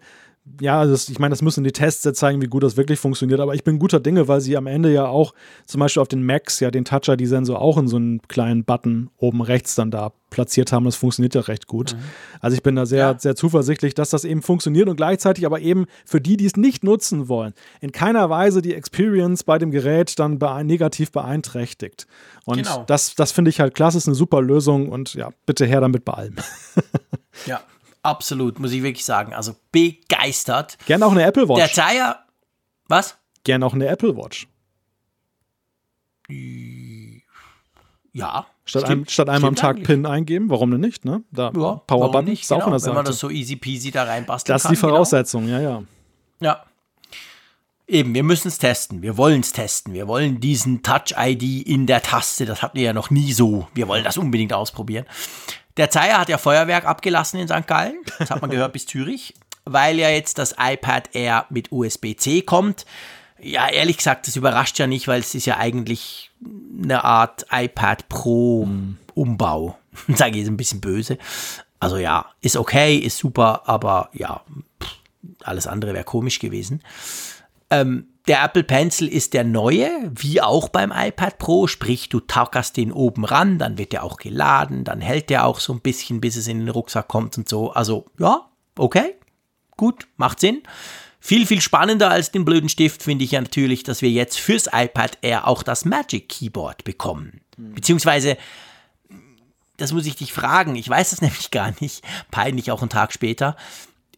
ja, 0.61 0.85
das, 0.85 1.09
ich 1.09 1.19
meine, 1.21 1.31
das 1.33 1.41
müssen 1.41 1.63
die 1.63 1.71
Tests 1.73 2.05
jetzt 2.05 2.19
zeigen, 2.19 2.43
wie 2.43 2.47
gut 2.47 2.65
das 2.65 2.77
wirklich 2.77 2.99
funktioniert, 2.99 3.39
aber 3.39 3.55
ich 3.55 3.63
bin 3.63 3.79
guter 3.79 4.01
Dinge, 4.01 4.27
weil 4.27 4.41
sie 4.41 4.57
am 4.57 4.67
Ende 4.67 4.93
ja 4.93 5.07
auch 5.07 5.35
zum 5.67 5.79
Beispiel 5.79 6.01
auf 6.03 6.09
den 6.09 6.25
Macs 6.27 6.59
ja 6.59 6.71
den 6.73 6.85
Touch-ID-Sensor 6.85 7.61
auch 7.61 7.79
in 7.79 7.87
so 7.87 7.97
einen 7.97 8.21
kleinen 8.23 8.65
Button 8.65 9.11
oben 9.19 9.41
rechts 9.41 9.77
dann 9.77 9.93
da 9.93 10.13
platziert 10.31 10.73
haben. 10.73 10.85
Das 10.85 10.97
funktioniert 10.97 11.35
ja 11.37 11.43
recht 11.43 11.67
gut. 11.69 11.95
Also 12.41 12.57
ich 12.57 12.63
bin 12.63 12.75
da 12.75 12.87
sehr, 12.87 12.99
Ja. 13.13 13.19
sehr 13.19 13.37
zuversichtlich, 13.37 13.95
dass 13.95 14.11
das 14.11 14.25
eben 14.25 14.43
funktioniert 14.43 14.89
und 14.89 14.97
gleichzeitig 14.97 15.47
aber 15.47 15.61
eben 15.61 15.87
für 16.05 16.21
die, 16.21 16.37
die 16.37 16.47
es 16.47 16.57
nicht 16.57 16.83
nutzen 16.83 17.29
wollen, 17.29 17.53
in 17.81 17.93
keiner 17.93 18.29
Weise 18.31 18.63
die 18.63 18.75
Experience 18.75 19.45
bei 19.45 19.59
dem 19.59 19.71
Gerät 19.71 20.19
dann 20.19 20.39
bee 20.41 20.65
negativ 20.65 21.13
beeinträchtigt. 21.13 22.07
Und 22.47 22.57
Genau. 22.57 22.83
das, 22.89 23.15
das 23.15 23.31
finde 23.31 23.51
ich 23.51 23.61
halt 23.61 23.75
klasse, 23.75 23.99
ist 23.99 24.09
eine 24.09 24.15
super 24.17 24.43
Lösung 24.43 24.89
und 24.89 25.15
ja, 25.15 25.31
bitte 25.47 25.67
her 25.67 25.81
damit 25.81 26.05
bei 26.05 26.15
allem. 26.15 26.37
Ja, 27.47 27.61
absolut, 28.03 28.59
muss 28.59 28.73
ich 28.73 28.83
wirklich 28.83 29.05
sagen. 29.05 29.35
Also 29.35 29.55
begeistert. 29.71 30.79
Gerne 30.87 31.07
auch 31.07 31.13
eine 31.13 31.23
Apple 31.25 31.47
Der 31.47 31.57
Watch. 31.57 31.73
Zeier, 31.75 32.25
was? 32.89 33.17
Gerne 33.45 33.67
auch 33.67 33.75
eine 33.75 33.87
Apple 33.87 34.17
Watch. 34.17 34.47
Ja. 38.13 38.47
Statt, 38.65 38.83
stimmt. 38.83 38.91
einem, 38.91 39.09
statt 39.09 39.29
einmal 39.29 39.49
am 39.49 39.57
Tag 39.57 39.71
eigentlich. 39.77 39.87
PIN 39.89 40.07
eingeben, 40.07 40.49
warum 40.51 40.71
denn 40.71 40.81
nicht? 40.81 41.05
Ne? 41.05 41.23
Da 41.33 41.51
Ja, 41.55 41.75
Powerbutton 41.87 42.27
nicht? 42.27 42.43
ist 42.43 42.53
auch 42.53 42.57
Genau, 42.59 42.65
von 42.71 42.73
der 42.79 42.83
Wenn 42.83 42.95
man 42.95 43.05
Seite. 43.07 43.11
das 43.13 43.19
so 43.19 43.31
easy 43.31 43.57
peasy 43.57 43.91
da 43.91 44.05
reinbasteln 44.05 44.55
Das 44.55 44.65
ist 44.65 44.71
die 44.71 44.77
Voraussetzung, 44.77 45.49
ja, 45.49 45.61
ja. 45.61 45.77
Genau. 45.79 45.87
Ja. 46.41 46.65
Eben, 47.89 48.15
wir 48.15 48.23
müssen 48.23 48.49
es 48.49 48.59
testen. 48.59 49.03
Wir 49.03 49.17
wollen 49.17 49.41
es 49.41 49.53
testen. 49.53 49.93
Wir 49.93 50.07
wollen 50.09 50.41
diesen 50.41 50.83
Touch-ID 50.83 51.67
in 51.67 51.87
der 51.87 52.01
Taste. 52.03 52.47
Das 52.47 52.63
hatten 52.63 52.77
wir 52.79 52.85
ja 52.85 52.93
noch 52.93 53.11
nie 53.11 53.33
so. 53.33 53.67
Wir 53.75 53.89
wollen 53.89 54.05
das 54.05 54.17
unbedingt 54.17 54.53
ausprobieren. 54.53 55.05
Der 55.77 55.91
Zeier 55.91 56.19
hat 56.19 56.29
ja 56.29 56.39
Feuerwerk 56.39 56.85
abgelassen 56.85 57.41
in 57.41 57.49
St. 57.49 57.67
Gallen. 57.67 57.97
Das 58.19 58.31
hat 58.31 58.41
man 58.41 58.51
gehört 58.51 58.73
bis 58.73 58.87
Zürich. 58.87 59.35
Weil 59.65 59.99
ja 59.99 60.09
jetzt 60.11 60.39
das 60.39 60.57
iPad 60.59 61.15
Air 61.15 61.47
mit 61.51 61.71
USB-C 61.71 62.43
kommt. 62.43 62.85
Ja, 63.41 63.69
ehrlich 63.69 63.97
gesagt, 63.97 64.27
das 64.27 64.37
überrascht 64.37 64.79
ja 64.79 64.87
nicht, 64.87 65.09
weil 65.09 65.21
es 65.21 65.35
ist 65.35 65.47
ja 65.47 65.57
eigentlich 65.57 66.31
eine 66.83 67.05
Art 67.05 67.47
iPad 67.51 68.09
Pro 68.09 68.69
Umbau. 69.15 69.79
Sage 70.09 70.33
ich 70.33 70.39
jetzt 70.39 70.49
ein 70.49 70.57
bisschen 70.57 70.81
böse. 70.81 71.19
Also 71.81 71.97
ja, 71.97 72.27
ist 72.41 72.57
okay, 72.57 72.97
ist 72.97 73.19
super, 73.19 73.63
aber 73.67 74.11
ja, 74.13 74.43
pff, 74.83 74.97
alles 75.43 75.67
andere 75.67 75.95
wäre 75.95 76.05
komisch 76.05 76.39
gewesen. 76.39 76.83
Ähm, 77.73 78.07
der 78.29 78.45
Apple 78.45 78.63
Pencil 78.63 79.09
ist 79.09 79.35
der 79.35 79.43
neue, 79.43 79.91
wie 80.15 80.41
auch 80.41 80.69
beim 80.69 80.93
iPad 80.95 81.39
Pro, 81.39 81.67
sprich 81.67 82.09
du 82.09 82.21
tackerst 82.21 82.77
den 82.77 82.93
oben 82.93 83.25
ran, 83.25 83.59
dann 83.59 83.79
wird 83.79 83.93
der 83.93 84.05
auch 84.05 84.17
geladen, 84.17 84.85
dann 84.85 85.01
hält 85.01 85.29
der 85.29 85.45
auch 85.45 85.59
so 85.59 85.73
ein 85.73 85.81
bisschen, 85.81 86.21
bis 86.21 86.37
es 86.37 86.47
in 86.47 86.61
den 86.61 86.69
Rucksack 86.69 87.09
kommt 87.09 87.37
und 87.37 87.49
so. 87.49 87.73
Also 87.73 88.07
ja, 88.21 88.49
okay, 88.77 89.17
gut, 89.77 90.07
macht 90.17 90.39
Sinn. 90.39 90.63
Viel, 91.19 91.47
viel 91.47 91.61
spannender 91.61 92.11
als 92.11 92.31
den 92.31 92.45
blöden 92.45 92.69
Stift 92.69 93.03
finde 93.03 93.25
ich 93.25 93.33
ja 93.33 93.41
natürlich, 93.41 93.83
dass 93.85 94.03
wir 94.03 94.11
jetzt 94.11 94.39
fürs 94.39 94.69
iPad 94.73 95.19
Air 95.23 95.49
auch 95.49 95.63
das 95.63 95.85
Magic 95.85 96.29
Keyboard 96.29 96.85
bekommen. 96.85 97.41
Beziehungsweise, 97.57 98.37
das 99.77 99.93
muss 99.93 100.07
ich 100.07 100.17
dich 100.17 100.33
fragen, 100.33 100.77
ich 100.77 100.89
weiß 100.89 101.11
das 101.11 101.21
nämlich 101.23 101.51
gar 101.51 101.75
nicht, 101.81 102.05
peinlich 102.31 102.71
auch 102.71 102.83
einen 102.83 102.91
Tag 102.91 103.13
später. 103.13 103.57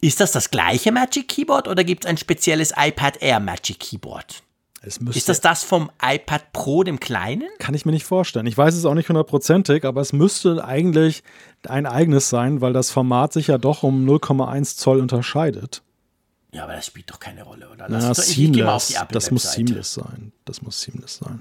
Ist 0.05 0.21
das 0.21 0.33
das 0.33 0.51
gleiche 0.51 0.93
Magic 0.93 1.29
Keyboard 1.29 1.67
oder 1.67 1.83
gibt 1.83 2.05
es 2.05 2.11
ein 2.11 2.19
spezielles 2.19 2.75
iPad 2.77 3.23
Air 3.23 3.41
Magic 3.41 3.81
Keyboard? 3.81 4.43
Ist 4.83 5.31
das 5.31 5.41
das 5.41 5.63
vom 5.65 5.91
iPad 6.03 6.53
Pro, 6.53 6.85
dem 6.85 7.01
kleinen? 7.01 7.49
kann 7.59 7.75
ich 7.75 7.87
mir 7.87 7.93
nicht 7.93 8.05
vorstellen. 8.05 8.45
Ich 8.45 8.59
weiß 8.59 8.75
es 8.75 8.85
auch 8.85 8.93
nicht 8.93 9.09
hundertprozentig, 9.09 9.87
aber 9.87 10.03
es 10.03 10.13
müsste 10.13 10.63
eigentlich 10.63 11.23
ein 11.67 11.87
eigenes 11.87 12.29
sein, 12.29 12.61
weil 12.61 12.75
das 12.75 12.91
Format 12.91 13.33
sich 13.33 13.47
ja 13.47 13.57
doch 13.57 13.83
um 13.83 14.05
0,1 14.07 14.77
Zoll 14.77 15.01
unterscheidet. 15.01 15.81
Ja, 16.53 16.65
aber 16.65 16.75
das 16.75 16.85
spielt 16.87 17.11
doch 17.11 17.19
keine 17.19 17.43
Rolle, 17.45 17.71
oder? 17.71 17.87
Na, 17.89 17.97
Lass 17.97 18.09
uns 18.09 18.17
doch- 18.19 18.25
seamless. 18.35 18.95
Das 19.11 19.31
muss 19.31 19.53
seamless 19.53 19.95
sein. 19.95 20.33
Das 20.45 20.61
muss 20.61 20.83
seamless 20.83 21.17
sein. 21.17 21.41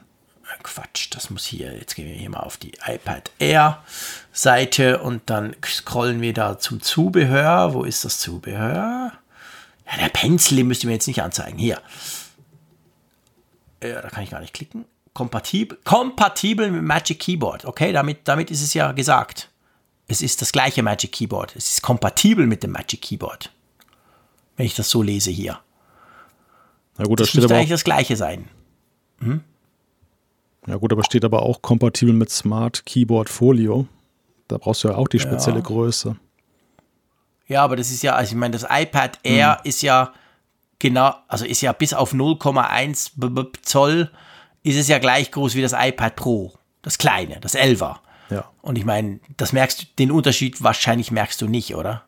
Quatsch, 0.62 1.08
das 1.12 1.30
muss 1.30 1.46
hier, 1.46 1.76
jetzt 1.78 1.96
gehen 1.96 2.08
wir 2.08 2.16
hier 2.16 2.30
mal 2.30 2.42
auf 2.42 2.58
die 2.58 2.74
iPad 2.86 3.32
Air 3.40 3.84
Seite 4.32 5.00
und 5.00 5.30
dann 5.30 5.56
scrollen 5.66 6.22
wir 6.22 6.34
da 6.34 6.60
zum 6.60 6.82
Zubehör. 6.82 7.74
Wo 7.74 7.84
ist 7.84 8.06
das 8.06 8.20
Zubehör? 8.20 9.12
Ja, 9.86 9.98
der 9.98 10.10
Pencil, 10.10 10.58
den 10.58 10.68
müsst 10.68 10.84
ihr 10.84 10.88
mir 10.88 10.94
jetzt 10.94 11.08
nicht 11.08 11.22
anzeigen. 11.22 11.58
Hier. 11.58 11.82
Ja, 13.84 14.02
da 14.02 14.10
kann 14.10 14.24
ich 14.24 14.30
gar 14.30 14.40
nicht 14.40 14.54
klicken. 14.54 14.86
Kompatibel, 15.14 15.78
kompatibel 15.84 16.72
mit 16.72 16.84
Magic 16.84 17.20
Keyboard. 17.20 17.66
Okay, 17.66 17.92
damit, 17.92 18.28
damit 18.28 18.50
ist 18.50 18.62
es 18.62 18.74
ja 18.74 18.92
gesagt. 18.94 19.50
Es 20.08 20.22
ist 20.22 20.42
das 20.42 20.52
gleiche 20.52 20.84
Magic 20.84 21.12
Keyboard. 21.12 21.56
Es 21.56 21.72
ist 21.72 21.82
kompatibel 21.82 22.48
mit 22.48 22.64
dem 22.64 22.72
Magic 22.72 23.02
Keyboard. 23.02 23.52
Wenn 24.58 24.66
ich 24.66 24.76
das 24.76 24.90
so 24.90 25.02
lese 25.02 25.32
hier. 25.32 25.60
Na 26.98 27.06
gut, 27.06 27.20
da 27.20 27.24
Das 27.24 27.30
steht 27.30 27.42
müsste 27.42 27.56
eigentlich 27.56 27.70
das 27.70 27.84
gleiche 27.84 28.16
sein. 28.16 28.50
Ja 30.68 30.76
gut, 30.76 30.91
aber 30.91 31.03
steht 31.03 31.26
aber 31.26 31.44
auch 31.44 31.61
kompatibel 31.61 32.14
mit 32.14 32.30
Smart 32.30 32.85
Keyboard 32.85 33.30
Folio. 33.30 33.88
Da 34.48 34.57
brauchst 34.57 34.84
du 34.84 34.90
ja 34.90 34.95
auch 34.95 35.07
die 35.07 35.19
spezielle 35.19 35.61
Größe. 35.61 36.15
Ja, 37.48 37.64
aber 37.64 37.76
das 37.76 37.91
ist 37.91 38.03
ja, 38.03 38.15
also 38.15 38.31
ich 38.31 38.38
meine, 38.38 38.52
das 38.57 38.65
iPad 38.69 39.19
Air 39.23 39.60
ist 39.64 39.81
ja 39.81 40.14
genau, 40.80 41.14
also 41.27 41.45
ist 41.45 41.61
ja 41.61 41.72
bis 41.73 41.94
auf 41.94 42.14
0,1 42.14 43.11
B- 43.15 43.30
B- 43.30 43.49
Zoll 43.61 44.10
ist 44.64 44.77
es 44.77 44.88
ja 44.88 44.98
gleich 44.99 45.31
groß 45.31 45.56
wie 45.56 45.61
das 45.61 45.73
iPad 45.77 46.15
Pro. 46.15 46.53
Das 46.81 46.98
kleine, 46.98 47.40
das 47.41 47.56
11er. 47.56 47.98
Ja. 48.30 48.45
Und 48.61 48.77
ich 48.77 48.85
meine, 48.85 49.19
das 49.38 49.53
merkst 49.53 49.81
du, 49.81 49.85
den 49.99 50.11
Unterschied 50.11 50.64
wahrscheinlich 50.64 51.11
merkst 51.11 51.41
du 51.41 51.48
nicht, 51.48 51.76
oder? 51.76 52.03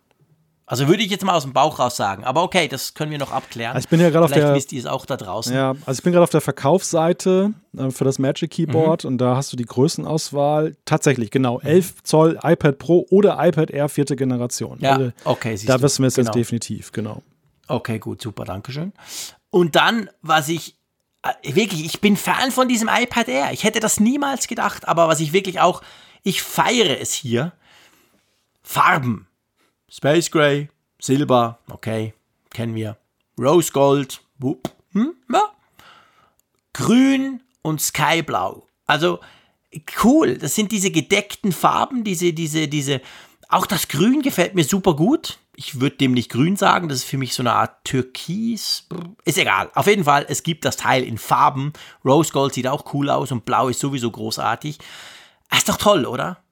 Also 0.67 0.87
würde 0.87 1.03
ich 1.03 1.11
jetzt 1.11 1.23
mal 1.23 1.33
aus 1.35 1.43
dem 1.43 1.53
Bauch 1.53 1.77
raus 1.77 1.95
sagen. 1.95 2.23
Aber 2.23 2.41
okay, 2.41 2.67
das 2.67 2.95
können 2.95 3.11
wir 3.11 3.19
noch 3.19 3.31
abklären. 3.31 3.75
Also 3.75 3.85
ich 3.85 3.89
bin 3.89 3.99
ja 3.99 4.09
gerade 4.09 4.25
auf 4.25 4.31
der- 4.31 4.55
wisst 4.55 4.73
ihr 4.73 4.79
es 4.79 4.87
auch 4.87 5.05
da 5.05 5.15
draußen. 5.15 5.53
Ja, 5.53 5.75
also 5.85 5.99
ich 5.99 6.03
bin 6.03 6.11
gerade 6.11 6.23
auf 6.23 6.31
der 6.31 6.41
Verkaufsseite 6.41 7.53
äh, 7.77 7.91
für 7.91 8.03
das 8.03 8.17
Magic 8.17 8.49
Keyboard 8.49 9.03
Mhm. 9.03 9.07
und 9.09 9.17
da 9.19 9.35
hast 9.35 9.53
du 9.53 9.57
die 9.57 9.65
Größenauswahl. 9.65 10.75
Tatsächlich, 10.85 11.29
genau. 11.29 11.59
11 11.59 12.01
Zoll 12.03 12.39
iPad 12.43 12.79
Pro 12.79 13.05
oder 13.11 13.37
iPad 13.39 13.69
Air 13.69 13.89
vierte 13.89 14.15
Generation. 14.15 14.79
Ja, 14.79 14.93
Also, 14.93 15.11
okay, 15.23 15.55
siehst 15.55 15.69
da 15.69 15.77
du. 15.77 15.83
wissen 15.83 16.01
wir 16.01 16.07
es 16.07 16.15
Genau. 16.15 16.27
jetzt 16.29 16.35
definitiv, 16.35 16.91
genau. 16.91 17.21
Okay, 17.67 17.99
gut, 17.99 18.21
super, 18.21 18.43
danke 18.45 18.71
schön. 18.71 18.91
Und 19.51 19.75
dann, 19.75 20.09
was 20.21 20.49
ich 20.49 20.75
Äh, 21.41 21.55
wirklich, 21.55 21.83
ich 21.85 22.01
bin 22.01 22.17
Fan 22.17 22.51
von 22.51 22.67
diesem 22.67 22.87
iPad 22.87 23.27
Air. 23.29 23.49
Ich 23.51 23.63
hätte 23.63 23.79
das 23.79 23.99
niemals 23.99 24.47
gedacht, 24.47 24.87
aber 24.87 25.07
was 25.07 25.19
ich 25.19 25.33
wirklich 25.33 25.59
auch, 25.59 25.81
ich 26.21 26.43
feiere 26.43 27.01
es 27.01 27.13
hier. 27.13 27.51
Farben. 28.61 29.27
Space 29.95 30.29
Gray, 30.29 30.67
Silber, 30.99 31.59
okay, 31.71 32.13
kennen 32.49 32.75
wir. 32.75 32.97
Rose 33.39 33.71
Gold, 33.71 34.19
whoop, 34.39 34.69
hm, 34.91 35.13
ja. 35.31 35.43
Grün 36.73 37.41
und 37.61 37.79
Skyblau. 37.79 38.67
Also 38.87 39.21
cool, 40.03 40.37
das 40.37 40.53
sind 40.53 40.73
diese 40.73 40.91
gedeckten 40.91 41.53
Farben, 41.53 42.03
diese, 42.03 42.33
diese, 42.33 42.67
diese. 42.67 42.99
Auch 43.47 43.65
das 43.65 43.87
Grün 43.87 44.21
gefällt 44.21 44.53
mir 44.53 44.65
super 44.65 44.97
gut. 44.97 45.39
Ich 45.55 45.79
würde 45.79 45.95
dem 45.95 46.11
nicht 46.11 46.29
grün 46.29 46.57
sagen, 46.57 46.89
das 46.89 46.97
ist 46.97 47.05
für 47.05 47.17
mich 47.17 47.33
so 47.33 47.41
eine 47.43 47.53
Art 47.53 47.85
Türkis. 47.85 48.89
Ist 49.23 49.37
egal. 49.37 49.71
Auf 49.75 49.87
jeden 49.87 50.03
Fall, 50.03 50.25
es 50.27 50.43
gibt 50.43 50.65
das 50.65 50.75
Teil 50.75 51.05
in 51.05 51.17
Farben. 51.17 51.71
Rose 52.03 52.33
Gold 52.33 52.53
sieht 52.53 52.67
auch 52.67 52.93
cool 52.93 53.09
aus 53.09 53.31
und 53.31 53.45
Blau 53.45 53.69
ist 53.69 53.79
sowieso 53.79 54.11
großartig. 54.11 54.77
Das 55.49 55.59
ist 55.59 55.69
doch 55.69 55.77
toll, 55.77 56.05
oder? 56.05 56.43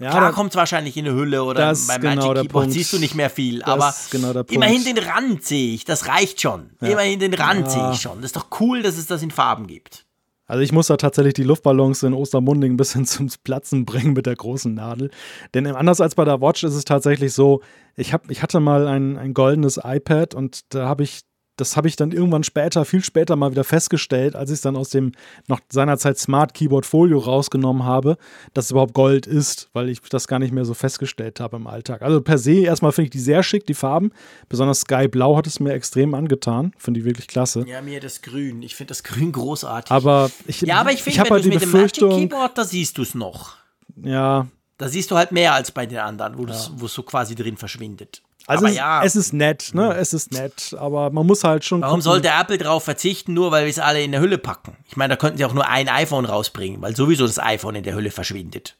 Ja, 0.00 0.10
Klar 0.10 0.32
kommt 0.32 0.50
es 0.50 0.56
wahrscheinlich 0.56 0.96
in 0.96 1.06
eine 1.06 1.14
Hülle 1.14 1.44
oder 1.44 1.72
beim 1.86 2.00
genau 2.00 2.26
Magic 2.26 2.42
Keyboard 2.42 2.72
siehst 2.72 2.92
du 2.92 2.98
nicht 2.98 3.14
mehr 3.14 3.30
viel, 3.30 3.60
das 3.60 3.68
aber 3.68 3.94
genau 4.10 4.40
immerhin 4.50 4.84
den 4.84 4.98
Rand 4.98 5.44
sehe 5.44 5.72
ich, 5.72 5.84
das 5.84 6.08
reicht 6.08 6.40
schon. 6.40 6.70
Ja. 6.80 6.88
Immerhin 6.88 7.20
den 7.20 7.32
Rand 7.32 7.66
ja. 7.66 7.70
sehe 7.70 7.92
ich 7.92 8.00
schon. 8.00 8.16
Das 8.16 8.26
ist 8.26 8.36
doch 8.36 8.48
cool, 8.60 8.82
dass 8.82 8.98
es 8.98 9.06
das 9.06 9.22
in 9.22 9.30
Farben 9.30 9.68
gibt. 9.68 10.04
Also 10.46 10.62
ich 10.62 10.72
muss 10.72 10.88
da 10.88 10.96
tatsächlich 10.96 11.34
die 11.34 11.42
Luftballons 11.42 12.02
in 12.02 12.12
Ostermunding 12.12 12.72
ein 12.72 12.76
bisschen 12.76 13.06
zum 13.06 13.28
Platzen 13.44 13.84
bringen 13.84 14.12
mit 14.14 14.26
der 14.26 14.36
großen 14.36 14.74
Nadel. 14.74 15.10
Denn 15.54 15.66
anders 15.66 16.00
als 16.00 16.14
bei 16.16 16.24
der 16.24 16.40
Watch 16.40 16.64
ist 16.64 16.74
es 16.74 16.84
tatsächlich 16.84 17.32
so, 17.32 17.62
ich, 17.96 18.12
hab, 18.12 18.30
ich 18.30 18.42
hatte 18.42 18.60
mal 18.60 18.86
ein, 18.88 19.16
ein 19.16 19.32
goldenes 19.32 19.80
iPad 19.82 20.34
und 20.34 20.74
da 20.74 20.88
habe 20.88 21.04
ich 21.04 21.20
das 21.56 21.76
habe 21.76 21.86
ich 21.86 21.96
dann 21.96 22.10
irgendwann 22.10 22.42
später, 22.42 22.84
viel 22.84 23.04
später 23.04 23.36
mal 23.36 23.50
wieder 23.52 23.64
festgestellt, 23.64 24.34
als 24.34 24.50
ich 24.50 24.54
es 24.54 24.60
dann 24.62 24.76
aus 24.76 24.90
dem 24.90 25.12
noch 25.46 25.60
seinerzeit 25.68 26.18
Smart 26.18 26.52
Keyboard 26.54 26.84
Folio 26.84 27.18
rausgenommen 27.18 27.84
habe, 27.84 28.16
dass 28.54 28.66
es 28.66 28.70
überhaupt 28.72 28.94
Gold 28.94 29.26
ist, 29.26 29.68
weil 29.72 29.88
ich 29.88 30.00
das 30.00 30.26
gar 30.26 30.38
nicht 30.38 30.52
mehr 30.52 30.64
so 30.64 30.74
festgestellt 30.74 31.38
habe 31.38 31.56
im 31.56 31.66
Alltag. 31.66 32.02
Also 32.02 32.20
per 32.20 32.38
se 32.38 32.60
erstmal 32.60 32.92
finde 32.92 33.06
ich 33.06 33.12
die 33.12 33.20
sehr 33.20 33.42
schick, 33.42 33.66
die 33.66 33.74
Farben. 33.74 34.10
Besonders 34.48 34.80
Sky 34.80 35.06
Blau 35.06 35.36
hat 35.36 35.46
es 35.46 35.60
mir 35.60 35.72
extrem 35.72 36.14
angetan. 36.14 36.72
Finde 36.76 37.00
ich 37.00 37.06
wirklich 37.06 37.28
klasse. 37.28 37.64
Ja, 37.66 37.80
mir 37.80 38.00
das 38.00 38.22
Grün. 38.22 38.62
Ich 38.62 38.74
finde 38.74 38.88
das 38.88 39.04
Grün 39.04 39.30
großartig. 39.30 39.92
Aber 39.92 40.30
ich, 40.46 40.60
ja, 40.62 40.80
aber 40.80 40.92
ich 40.92 41.02
finde, 41.02 41.20
wenn 41.20 41.30
halt 41.30 41.44
du 41.44 41.48
mit 41.48 41.62
dem 41.62 41.70
Magic 41.70 42.10
Keyboard, 42.10 42.58
da 42.58 42.64
siehst 42.64 42.98
du 42.98 43.02
es 43.02 43.14
noch. 43.14 43.56
Ja. 44.02 44.48
Da 44.76 44.88
siehst 44.88 45.10
du 45.12 45.16
halt 45.16 45.30
mehr 45.30 45.54
als 45.54 45.70
bei 45.70 45.86
den 45.86 45.98
anderen, 45.98 46.36
wo 46.36 46.46
ja. 46.46 46.52
es 46.52 46.70
so 46.86 47.02
quasi 47.04 47.36
drin 47.36 47.56
verschwindet. 47.56 48.22
Also 48.46 48.66
es, 48.66 48.76
ja. 48.76 49.02
es 49.02 49.16
ist 49.16 49.32
nett, 49.32 49.70
ne? 49.72 49.94
Es 49.94 50.12
ist 50.12 50.32
nett, 50.32 50.76
aber 50.78 51.10
man 51.10 51.26
muss 51.26 51.44
halt 51.44 51.64
schon. 51.64 51.80
Warum 51.80 52.00
gucken. 52.00 52.02
sollte 52.02 52.28
Apple 52.28 52.58
darauf 52.58 52.84
verzichten, 52.84 53.32
nur 53.32 53.50
weil 53.50 53.64
wir 53.64 53.70
es 53.70 53.78
alle 53.78 54.02
in 54.02 54.12
der 54.12 54.20
Hülle 54.20 54.36
packen? 54.36 54.76
Ich 54.86 54.96
meine, 54.96 55.14
da 55.14 55.16
könnten 55.16 55.38
sie 55.38 55.44
auch 55.44 55.54
nur 55.54 55.66
ein 55.66 55.88
iPhone 55.88 56.26
rausbringen, 56.26 56.82
weil 56.82 56.94
sowieso 56.94 57.26
das 57.26 57.38
iPhone 57.38 57.76
in 57.76 57.84
der 57.84 57.94
Hülle 57.94 58.10
verschwindet. 58.10 58.76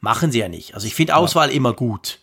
Machen 0.00 0.32
sie 0.32 0.40
ja 0.40 0.48
nicht. 0.48 0.74
Also 0.74 0.86
ich 0.86 0.94
finde 0.94 1.14
Auswahl 1.16 1.50
ja. 1.50 1.54
immer 1.54 1.74
gut 1.74 2.21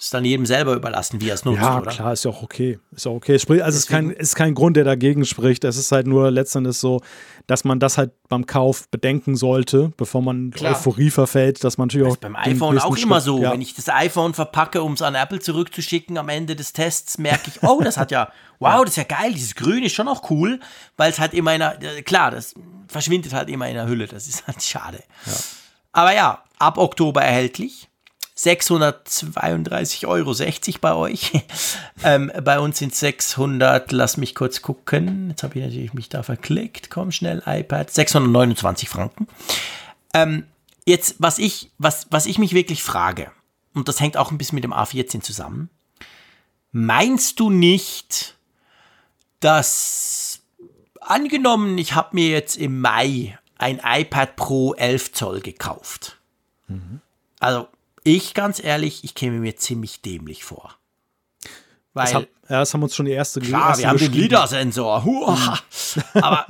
ist 0.00 0.14
dann 0.14 0.24
jedem 0.24 0.46
selber 0.46 0.72
überlassen, 0.74 1.20
wie 1.20 1.28
er 1.28 1.34
es 1.34 1.44
nutzt, 1.44 1.60
ja, 1.60 1.78
oder? 1.78 1.90
klar, 1.90 2.14
ist 2.14 2.24
ja 2.24 2.30
auch 2.30 2.42
okay. 2.42 2.78
Ist 2.90 3.06
auch 3.06 3.16
okay. 3.16 3.34
Also 3.34 3.76
es 3.76 3.80
ist 3.80 3.86
kein, 3.88 4.08
ist 4.08 4.34
kein 4.34 4.54
Grund, 4.54 4.78
der 4.78 4.84
dagegen 4.84 5.26
spricht. 5.26 5.62
Es 5.64 5.76
ist 5.76 5.92
halt 5.92 6.06
nur 6.06 6.30
letztendlich 6.30 6.78
so, 6.78 7.02
dass 7.46 7.64
man 7.64 7.80
das 7.80 7.98
halt 7.98 8.10
beim 8.30 8.46
Kauf 8.46 8.88
bedenken 8.88 9.36
sollte, 9.36 9.92
bevor 9.98 10.22
man 10.22 10.52
klar. 10.52 10.72
Euphorie 10.72 11.10
verfällt, 11.10 11.62
dass 11.64 11.76
man 11.76 11.88
natürlich 11.88 12.08
auch. 12.08 12.16
beim 12.16 12.34
iPhone 12.34 12.78
auch 12.78 12.94
Schritt, 12.94 13.04
immer 13.04 13.20
so. 13.20 13.42
Ja. 13.42 13.52
Wenn 13.52 13.60
ich 13.60 13.74
das 13.74 13.90
iPhone 13.90 14.32
verpacke, 14.32 14.82
um 14.82 14.94
es 14.94 15.02
an 15.02 15.14
Apple 15.14 15.40
zurückzuschicken, 15.40 16.16
am 16.16 16.30
Ende 16.30 16.56
des 16.56 16.72
Tests 16.72 17.18
merke 17.18 17.50
ich, 17.54 17.62
oh, 17.62 17.82
das 17.82 17.98
hat 17.98 18.10
ja, 18.10 18.32
wow, 18.58 18.80
das 18.80 18.96
ist 18.96 18.96
ja 18.96 19.04
geil, 19.04 19.34
dieses 19.34 19.54
Grün 19.54 19.84
ist 19.84 19.92
schon 19.92 20.08
auch 20.08 20.30
cool, 20.30 20.60
weil 20.96 21.10
es 21.10 21.18
halt 21.18 21.34
immer 21.34 21.54
in 21.54 21.60
einer, 21.60 21.82
äh, 21.82 22.00
klar, 22.00 22.30
das 22.30 22.54
verschwindet 22.88 23.34
halt 23.34 23.50
immer 23.50 23.68
in 23.68 23.74
der 23.74 23.86
Hülle, 23.86 24.06
das 24.06 24.28
ist 24.28 24.46
halt 24.46 24.62
schade. 24.62 25.02
Ja. 25.26 25.32
Aber 25.92 26.14
ja, 26.14 26.42
ab 26.58 26.78
Oktober 26.78 27.20
erhältlich. 27.20 27.89
632,60 28.44 30.06
Euro 30.06 30.34
bei 30.80 30.94
euch. 30.94 31.32
ähm, 32.04 32.32
bei 32.42 32.58
uns 32.58 32.78
sind 32.78 32.94
600, 32.94 33.92
lass 33.92 34.16
mich 34.16 34.34
kurz 34.34 34.62
gucken. 34.62 35.28
Jetzt 35.30 35.42
habe 35.42 35.58
ich 35.58 35.64
natürlich 35.64 35.92
mich 35.92 36.08
da 36.08 36.22
verklickt. 36.22 36.90
Komm 36.90 37.12
schnell, 37.12 37.42
iPad. 37.44 37.90
629 37.90 38.88
Franken. 38.88 39.28
Ähm, 40.14 40.44
jetzt, 40.86 41.16
was 41.18 41.38
ich, 41.38 41.70
was, 41.78 42.06
was 42.10 42.26
ich 42.26 42.38
mich 42.38 42.54
wirklich 42.54 42.82
frage, 42.82 43.30
und 43.74 43.88
das 43.88 44.00
hängt 44.00 44.16
auch 44.16 44.30
ein 44.30 44.38
bisschen 44.38 44.56
mit 44.56 44.64
dem 44.64 44.72
A14 44.72 45.20
zusammen. 45.20 45.68
Meinst 46.72 47.40
du 47.40 47.50
nicht, 47.50 48.36
dass 49.40 50.40
angenommen, 51.00 51.78
ich 51.78 51.94
habe 51.94 52.10
mir 52.12 52.28
jetzt 52.28 52.56
im 52.56 52.80
Mai 52.80 53.38
ein 53.58 53.80
iPad 53.84 54.36
Pro 54.36 54.74
11 54.74 55.12
Zoll 55.12 55.40
gekauft. 55.40 56.18
Mhm. 56.68 57.00
Also 57.38 57.68
ich, 58.04 58.34
ganz 58.34 58.62
ehrlich, 58.62 59.04
ich 59.04 59.14
käme 59.14 59.38
mir 59.38 59.56
ziemlich 59.56 60.00
dämlich 60.02 60.44
vor. 60.44 60.76
Weil, 61.92 62.04
das, 62.04 62.14
hab, 62.14 62.22
ja, 62.48 62.60
das 62.60 62.72
haben 62.72 62.82
uns 62.82 62.94
schon 62.94 63.06
die 63.06 63.12
erste 63.12 63.40
Klar, 63.40 63.70
erste 63.70 63.82
wir 63.82 63.88
haben 63.88 63.98
den 63.98 64.12
LIDAR-Sensor. 64.12 65.04
Aber, 66.14 66.46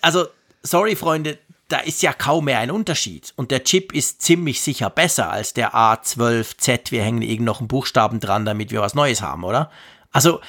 also, 0.00 0.26
sorry, 0.62 0.96
Freunde, 0.96 1.38
da 1.68 1.78
ist 1.78 2.02
ja 2.02 2.12
kaum 2.12 2.46
mehr 2.46 2.58
ein 2.58 2.70
Unterschied. 2.70 3.32
Und 3.36 3.50
der 3.50 3.64
Chip 3.64 3.92
ist 3.92 4.22
ziemlich 4.22 4.60
sicher 4.60 4.90
besser 4.90 5.30
als 5.30 5.54
der 5.54 5.74
A12Z. 5.74 6.90
Wir 6.90 7.02
hängen 7.02 7.22
irgend 7.22 7.44
noch 7.44 7.60
einen 7.60 7.68
Buchstaben 7.68 8.20
dran, 8.20 8.44
damit 8.44 8.70
wir 8.70 8.80
was 8.80 8.94
Neues 8.94 9.22
haben, 9.22 9.44
oder? 9.44 9.70
Also, 10.10 10.40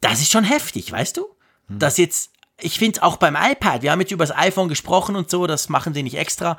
das 0.00 0.20
ist 0.20 0.32
schon 0.32 0.44
heftig, 0.44 0.90
weißt 0.92 1.16
du? 1.16 1.26
Hm. 1.68 1.78
Das 1.78 1.98
jetzt, 1.98 2.30
ich 2.60 2.78
finde 2.78 2.98
es 2.98 3.02
auch 3.02 3.16
beim 3.16 3.36
iPad, 3.36 3.82
wir 3.82 3.90
haben 3.90 4.00
jetzt 4.00 4.12
über 4.12 4.24
das 4.24 4.36
iPhone 4.36 4.68
gesprochen 4.68 5.16
und 5.16 5.30
so, 5.30 5.46
das 5.46 5.68
machen 5.68 5.94
sie 5.94 6.02
nicht 6.02 6.16
extra. 6.16 6.56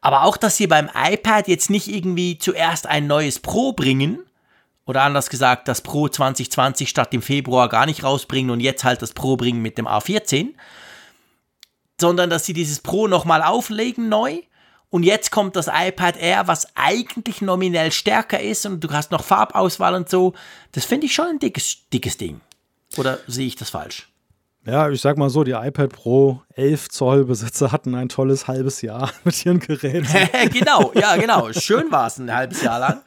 Aber 0.00 0.24
auch, 0.24 0.36
dass 0.36 0.56
sie 0.56 0.66
beim 0.66 0.90
iPad 0.94 1.48
jetzt 1.48 1.70
nicht 1.70 1.88
irgendwie 1.88 2.38
zuerst 2.38 2.86
ein 2.86 3.06
neues 3.06 3.38
Pro 3.40 3.72
bringen, 3.72 4.20
oder 4.88 5.02
anders 5.02 5.28
gesagt, 5.28 5.68
das 5.68 5.82
Pro 5.82 6.08
2020 6.08 6.88
statt 6.88 7.12
im 7.12 7.20
Februar 7.20 7.68
gar 7.68 7.84
nicht 7.84 8.04
rausbringen 8.04 8.50
und 8.50 8.60
jetzt 8.60 8.84
halt 8.84 9.02
das 9.02 9.12
Pro 9.12 9.36
bringen 9.36 9.60
mit 9.60 9.76
dem 9.76 9.86
A14, 9.86 10.54
sondern 12.00 12.30
dass 12.30 12.46
sie 12.46 12.54
dieses 12.54 12.80
Pro 12.80 13.06
nochmal 13.06 13.42
auflegen 13.42 14.08
neu 14.08 14.40
und 14.88 15.02
jetzt 15.02 15.30
kommt 15.30 15.56
das 15.56 15.68
iPad 15.68 16.16
Air, 16.16 16.46
was 16.46 16.74
eigentlich 16.74 17.42
nominell 17.42 17.92
stärker 17.92 18.40
ist 18.40 18.64
und 18.64 18.80
du 18.80 18.90
hast 18.90 19.10
noch 19.10 19.22
Farbauswahl 19.22 19.94
und 19.94 20.08
so. 20.08 20.32
Das 20.72 20.86
finde 20.86 21.06
ich 21.06 21.14
schon 21.14 21.26
ein 21.26 21.38
dickes, 21.38 21.88
dickes 21.92 22.16
Ding. 22.16 22.40
Oder 22.96 23.18
sehe 23.26 23.46
ich 23.46 23.56
das 23.56 23.68
falsch? 23.68 24.08
Ja, 24.68 24.90
ich 24.90 25.00
sag 25.00 25.16
mal 25.16 25.30
so, 25.30 25.44
die 25.44 25.52
iPad 25.52 25.90
Pro 25.90 26.42
11 26.54 26.90
Zoll 26.90 27.24
Besitzer 27.24 27.72
hatten 27.72 27.94
ein 27.94 28.10
tolles 28.10 28.48
halbes 28.48 28.82
Jahr 28.82 29.10
mit 29.24 29.46
ihren 29.46 29.60
Geräten. 29.60 30.06
genau, 30.52 30.92
ja, 30.94 31.16
genau. 31.16 31.50
Schön 31.54 31.90
war 31.90 32.08
es 32.08 32.18
ein 32.18 32.32
halbes 32.32 32.60
Jahr 32.60 32.78
lang. 32.78 33.00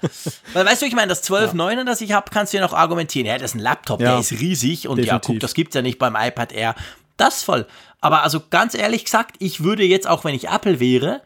Weil, 0.54 0.66
weißt 0.66 0.82
du, 0.82 0.88
ich 0.88 0.96
meine, 0.96 1.10
das 1.10 1.24
12.9er, 1.30 1.78
ja. 1.78 1.84
das 1.84 2.02
ich 2.02 2.14
habe, 2.14 2.32
kannst 2.32 2.52
du 2.52 2.58
ja 2.58 2.64
noch 2.64 2.74
argumentieren. 2.74 3.28
Ja, 3.28 3.38
das 3.38 3.52
ist 3.52 3.56
ein 3.56 3.60
Laptop, 3.60 4.02
ja, 4.02 4.12
der 4.12 4.20
ist 4.22 4.32
riesig 4.32 4.88
und 4.88 4.98
definitiv. 4.98 5.30
ja, 5.30 5.34
guck, 5.34 5.40
das 5.40 5.54
gibt's 5.54 5.76
ja 5.76 5.84
nicht 5.84 6.00
beim 6.00 6.16
iPad 6.16 6.52
Air. 6.52 6.74
Das 7.18 7.44
voll. 7.44 7.68
Aber 8.00 8.24
also 8.24 8.42
ganz 8.50 8.74
ehrlich 8.74 9.06
gesagt, 9.06 9.36
ich 9.38 9.64
würde 9.64 9.84
jetzt, 9.84 10.08
auch 10.08 10.24
wenn 10.24 10.34
ich 10.34 10.48
Apple 10.48 10.80
wäre, 10.80 11.22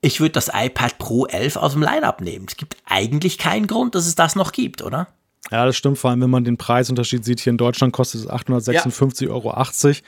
ich 0.00 0.18
würde 0.20 0.32
das 0.32 0.50
iPad 0.54 0.96
Pro 0.96 1.26
11 1.26 1.56
aus 1.56 1.72
dem 1.72 1.82
Line-Up 1.82 2.22
nehmen. 2.22 2.46
Es 2.48 2.56
gibt 2.56 2.78
eigentlich 2.86 3.36
keinen 3.36 3.66
Grund, 3.66 3.94
dass 3.94 4.06
es 4.06 4.14
das 4.14 4.34
noch 4.34 4.52
gibt, 4.52 4.80
oder? 4.80 5.08
Ja, 5.50 5.66
das 5.66 5.76
stimmt, 5.76 5.98
vor 5.98 6.10
allem 6.10 6.22
wenn 6.22 6.30
man 6.30 6.44
den 6.44 6.56
Preisunterschied 6.56 7.24
sieht. 7.24 7.40
Hier 7.40 7.50
in 7.50 7.58
Deutschland 7.58 7.92
kostet 7.92 8.22
es 8.22 8.28
856,80 8.30 9.24
ja. 9.24 9.30
Euro. 9.30 9.54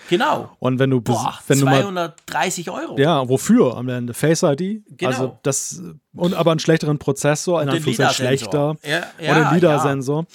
Genau. 0.09 0.57
Und 0.59 0.79
wenn 0.79 0.91
du, 0.91 1.01
Boah, 1.01 1.39
wenn 1.47 1.59
230 1.59 2.67
mal, 2.67 2.81
Euro. 2.81 2.99
Ja, 2.99 3.29
wofür 3.29 3.77
am 3.77 3.89
Ende? 3.89 4.15
Face 4.15 4.43
ID? 4.43 4.83
Genau. 4.97 5.11
Also 5.11 5.39
das, 5.43 5.83
und 6.15 6.35
aber 6.35 6.53
einen 6.53 6.61
schlechteren 6.61 6.99
Prozessor, 6.99 7.63
in 7.63 7.69
Anführungszeichen 7.69 8.15
schlechter. 8.15 8.77
Ja, 8.83 9.03
ja, 9.21 9.33
oder 9.33 9.53
LIDAR-Sensor. 9.53 10.27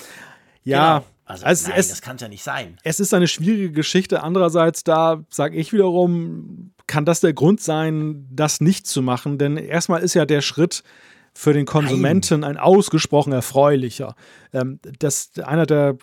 Ja. 0.63 0.99
Genau. 0.99 1.05
Also, 1.25 1.45
also 1.45 1.69
nein, 1.69 1.79
es, 1.79 1.89
das 1.89 2.01
kann 2.01 2.17
es 2.17 2.21
ja 2.21 2.27
nicht 2.27 2.43
sein. 2.43 2.77
Es 2.83 2.99
ist 2.99 3.13
eine 3.13 3.27
schwierige 3.27 3.71
Geschichte. 3.71 4.21
Andererseits, 4.21 4.83
da 4.83 5.23
sage 5.29 5.55
ich 5.55 5.71
wiederum, 5.71 6.73
kann 6.87 7.05
das 7.05 7.21
der 7.21 7.33
Grund 7.33 7.61
sein, 7.61 8.27
das 8.29 8.59
nicht 8.59 8.85
zu 8.85 9.01
machen. 9.01 9.37
Denn 9.37 9.55
erstmal 9.55 10.01
ist 10.01 10.13
ja 10.13 10.25
der 10.25 10.41
Schritt, 10.41 10.83
für 11.33 11.53
den 11.53 11.65
Konsumenten 11.65 12.41
Nein. 12.41 12.51
ein 12.51 12.57
ausgesprochen 12.57 13.33
erfreulicher. 13.33 14.15
Ähm, 14.53 14.79
das, 14.99 15.31
einer 15.43 15.65
der, 15.65 15.97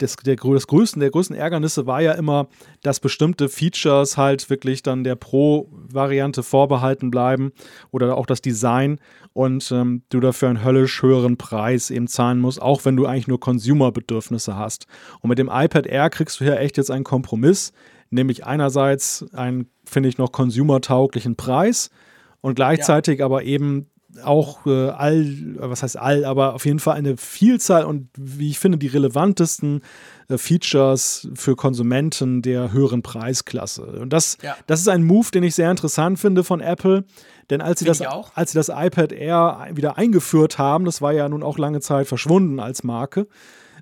des, 0.00 0.16
der, 0.16 0.36
des 0.36 0.66
größten, 0.66 1.00
der 1.00 1.10
größten 1.10 1.36
Ärgernisse 1.36 1.86
war 1.86 2.00
ja 2.00 2.12
immer, 2.12 2.48
dass 2.82 3.00
bestimmte 3.00 3.48
Features 3.48 4.16
halt 4.16 4.50
wirklich 4.50 4.82
dann 4.82 5.04
der 5.04 5.14
Pro-Variante 5.14 6.42
vorbehalten 6.42 7.10
bleiben 7.10 7.52
oder 7.90 8.16
auch 8.16 8.26
das 8.26 8.40
Design 8.40 8.98
und 9.32 9.70
ähm, 9.72 10.02
du 10.08 10.20
dafür 10.20 10.48
einen 10.48 10.64
höllisch 10.64 11.02
höheren 11.02 11.36
Preis 11.36 11.90
eben 11.90 12.08
zahlen 12.08 12.40
musst, 12.40 12.60
auch 12.60 12.84
wenn 12.84 12.96
du 12.96 13.06
eigentlich 13.06 13.28
nur 13.28 13.40
Consumer-Bedürfnisse 13.40 14.56
hast. 14.56 14.86
Und 15.20 15.28
mit 15.28 15.38
dem 15.38 15.50
iPad 15.52 15.86
Air 15.86 16.10
kriegst 16.10 16.40
du 16.40 16.44
hier 16.44 16.58
echt 16.58 16.76
jetzt 16.76 16.90
einen 16.90 17.04
Kompromiss, 17.04 17.72
nämlich 18.10 18.44
einerseits 18.44 19.26
einen, 19.32 19.70
finde 19.84 20.08
ich, 20.08 20.18
noch 20.18 20.32
consumertauglichen 20.32 21.36
Preis 21.36 21.90
und 22.40 22.54
gleichzeitig 22.54 23.20
ja. 23.20 23.26
aber 23.26 23.44
eben 23.44 23.86
auch 24.22 24.66
äh, 24.66 24.88
all, 24.88 25.26
was 25.56 25.82
heißt 25.82 25.96
all, 25.96 26.24
aber 26.24 26.54
auf 26.54 26.64
jeden 26.64 26.78
Fall 26.78 26.96
eine 26.96 27.16
Vielzahl 27.16 27.84
und 27.84 28.08
wie 28.16 28.50
ich 28.50 28.58
finde, 28.58 28.78
die 28.78 28.88
relevantesten 28.88 29.82
äh, 30.28 30.38
Features 30.38 31.28
für 31.34 31.56
Konsumenten 31.56 32.42
der 32.42 32.72
höheren 32.72 33.02
Preisklasse. 33.02 33.82
Und 33.82 34.12
das, 34.12 34.38
ja. 34.42 34.56
das 34.66 34.80
ist 34.80 34.88
ein 34.88 35.04
Move, 35.04 35.30
den 35.32 35.42
ich 35.42 35.54
sehr 35.54 35.70
interessant 35.70 36.18
finde 36.18 36.44
von 36.44 36.60
Apple. 36.60 37.04
Denn 37.50 37.60
als 37.60 37.80
sie, 37.80 37.84
das, 37.84 38.00
als 38.00 38.52
sie 38.52 38.58
das 38.58 38.68
iPad 38.68 39.12
Air 39.12 39.68
wieder 39.72 39.98
eingeführt 39.98 40.58
haben, 40.58 40.84
das 40.84 41.02
war 41.02 41.12
ja 41.12 41.28
nun 41.28 41.42
auch 41.42 41.58
lange 41.58 41.80
Zeit 41.80 42.06
verschwunden 42.06 42.60
als 42.60 42.84
Marke, 42.84 43.26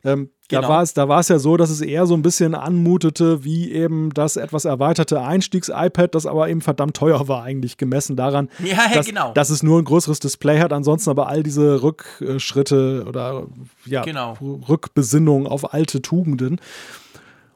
ähm, 0.04 0.30
Genau. 0.48 0.62
Da 0.62 0.68
war 0.68 0.82
es, 0.82 0.94
da 0.94 1.08
war 1.10 1.20
es 1.20 1.28
ja 1.28 1.38
so, 1.38 1.58
dass 1.58 1.68
es 1.68 1.82
eher 1.82 2.06
so 2.06 2.14
ein 2.14 2.22
bisschen 2.22 2.54
anmutete, 2.54 3.44
wie 3.44 3.70
eben 3.70 4.14
das 4.14 4.36
etwas 4.36 4.64
erweiterte 4.64 5.20
Einstiegs-iPad, 5.20 6.14
das 6.14 6.24
aber 6.24 6.48
eben 6.48 6.62
verdammt 6.62 6.96
teuer 6.96 7.28
war, 7.28 7.42
eigentlich 7.42 7.76
gemessen 7.76 8.16
daran, 8.16 8.48
ja, 8.58 8.68
ja, 8.88 8.94
dass, 8.94 9.06
genau. 9.06 9.32
dass 9.34 9.50
es 9.50 9.62
nur 9.62 9.78
ein 9.78 9.84
größeres 9.84 10.20
Display 10.20 10.58
hat, 10.60 10.72
ansonsten 10.72 11.10
aber 11.10 11.28
all 11.28 11.42
diese 11.42 11.82
Rückschritte 11.82 13.04
oder 13.06 13.46
ja, 13.84 14.02
genau. 14.04 14.38
Rückbesinnung 14.40 15.46
auf 15.46 15.74
alte 15.74 16.00
Tugenden. 16.00 16.62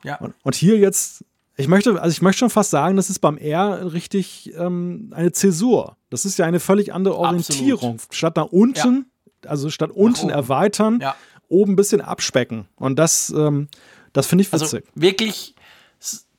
Ja. 0.04 0.16
Und, 0.16 0.34
und, 0.42 0.54
hier 0.54 0.76
jetzt, 0.76 1.24
ich 1.56 1.68
möchte, 1.68 1.98
also 2.02 2.12
ich 2.12 2.20
möchte 2.20 2.40
schon 2.40 2.50
fast 2.50 2.70
sagen, 2.70 2.96
das 2.96 3.08
ist 3.08 3.20
beim 3.20 3.38
R 3.38 3.94
richtig 3.94 4.52
ähm, 4.54 5.12
eine 5.14 5.32
Zäsur. 5.32 5.96
Das 6.10 6.26
ist 6.26 6.38
ja 6.38 6.44
eine 6.44 6.60
völlig 6.60 6.92
andere 6.92 7.16
Orientierung. 7.16 7.94
Absolut. 7.94 8.14
Statt 8.14 8.36
nach 8.36 8.46
unten, 8.46 9.06
ja. 9.42 9.50
also 9.50 9.70
statt 9.70 9.92
unten 9.92 10.28
erweitern, 10.28 10.98
ja 11.00 11.14
oben 11.52 11.72
ein 11.72 11.76
bisschen 11.76 12.00
abspecken. 12.00 12.66
Und 12.76 12.98
das, 12.98 13.30
ähm, 13.30 13.68
das 14.12 14.26
finde 14.26 14.42
ich 14.42 14.52
also 14.52 14.64
witzig. 14.66 14.84
Also 14.86 15.00
wirklich, 15.00 15.54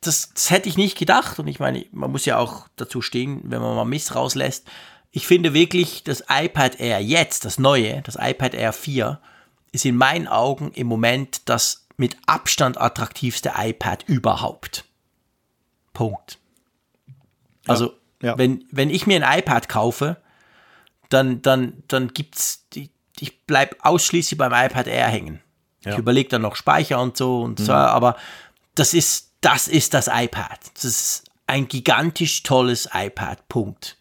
das, 0.01 0.33
das 0.33 0.49
hätte 0.49 0.67
ich 0.67 0.77
nicht 0.77 0.97
gedacht. 0.97 1.39
Und 1.39 1.47
ich 1.47 1.59
meine, 1.59 1.85
man 1.91 2.11
muss 2.11 2.25
ja 2.25 2.37
auch 2.37 2.67
dazu 2.75 3.01
stehen, 3.01 3.41
wenn 3.45 3.61
man 3.61 3.75
mal 3.75 3.85
Mist 3.85 4.15
rauslässt. 4.15 4.67
Ich 5.11 5.27
finde 5.27 5.53
wirklich, 5.53 6.03
das 6.03 6.23
iPad 6.27 6.79
Air 6.79 6.99
jetzt, 6.99 7.45
das 7.45 7.59
neue, 7.59 8.01
das 8.01 8.17
iPad 8.19 8.55
Air 8.55 8.73
4, 8.73 9.19
ist 9.71 9.85
in 9.85 9.95
meinen 9.95 10.27
Augen 10.27 10.71
im 10.73 10.87
Moment 10.87 11.41
das 11.45 11.87
mit 11.97 12.17
Abstand 12.25 12.81
attraktivste 12.81 13.53
iPad 13.55 14.03
überhaupt. 14.07 14.85
Punkt. 15.93 16.39
Also, 17.67 17.93
ja, 18.21 18.29
ja. 18.29 18.37
Wenn, 18.37 18.65
wenn 18.71 18.89
ich 18.89 19.05
mir 19.05 19.23
ein 19.23 19.39
iPad 19.39 19.69
kaufe, 19.69 20.17
dann, 21.09 21.41
dann, 21.41 21.83
dann 21.87 22.07
gibt 22.09 22.35
es 22.35 22.67
die, 22.73 22.89
ich 23.19 23.45
bleibe 23.45 23.75
ausschließlich 23.81 24.37
beim 24.37 24.53
iPad 24.53 24.87
Air 24.87 25.07
hängen. 25.07 25.41
Ja. 25.85 25.93
Ich 25.93 25.97
überlege 25.97 26.29
dann 26.29 26.41
noch 26.41 26.55
Speicher 26.55 27.01
und 27.01 27.17
so 27.17 27.41
und 27.41 27.59
mhm. 27.59 27.65
so, 27.65 27.73
aber 27.73 28.15
das 28.75 28.93
ist, 28.93 29.31
das 29.41 29.67
ist 29.67 29.93
das 29.93 30.07
iPad. 30.07 30.59
Das 30.73 30.85
ist 30.85 31.23
ein 31.47 31.67
gigantisch 31.67 32.43
tolles 32.43 32.89
iPad. 32.93 33.47
Punkt. 33.49 33.97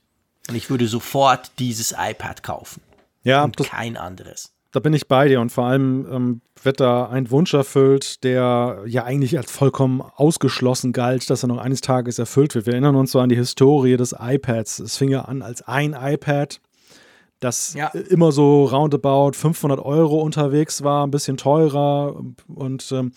Und 0.48 0.55
ich 0.55 0.70
würde 0.70 0.86
sofort 0.86 1.51
dieses 1.59 1.94
iPad 1.97 2.43
kaufen. 2.43 2.82
Ja, 3.24 3.44
und 3.44 3.56
kein 3.56 3.97
anderes. 3.97 4.52
Da 4.72 4.80
bin 4.80 4.94
ich 4.94 5.06
bei 5.06 5.28
dir 5.28 5.40
und 5.40 5.52
vor 5.52 5.66
allem 5.66 6.06
ähm, 6.10 6.40
wird 6.62 6.80
da 6.80 7.06
ein 7.09 7.30
Wunsch 7.30 7.52
erfüllt, 7.52 8.24
der 8.24 8.82
ja 8.86 9.05
eigentlich 9.05 9.36
als 9.36 9.51
vollkommen 9.51 10.01
ausgeschlossen 10.01 10.93
galt, 10.93 11.28
dass 11.28 11.44
er 11.44 11.48
noch 11.48 11.59
eines 11.59 11.82
Tages 11.82 12.18
erfüllt 12.18 12.55
wird. 12.55 12.66
Wir 12.66 12.72
erinnern 12.72 12.97
uns 12.97 13.12
so 13.12 13.20
an 13.20 13.28
die 13.28 13.36
Historie 13.36 13.97
des 13.97 14.14
iPads. 14.18 14.78
Es 14.78 14.97
fing 14.97 15.10
ja 15.10 15.22
an 15.22 15.43
als 15.43 15.62
ein 15.62 15.94
iPad, 15.98 16.59
das 17.43 17.74
ja. 17.74 17.89
immer 17.89 18.32
so 18.32 18.64
roundabout 18.64 19.32
500 19.32 19.81
Euro 19.81 20.20
unterwegs 20.20 20.82
war, 20.82 21.06
ein 21.06 21.10
bisschen 21.10 21.36
teurer. 21.36 22.23
Und 22.48 22.93
ähm, 22.93 23.12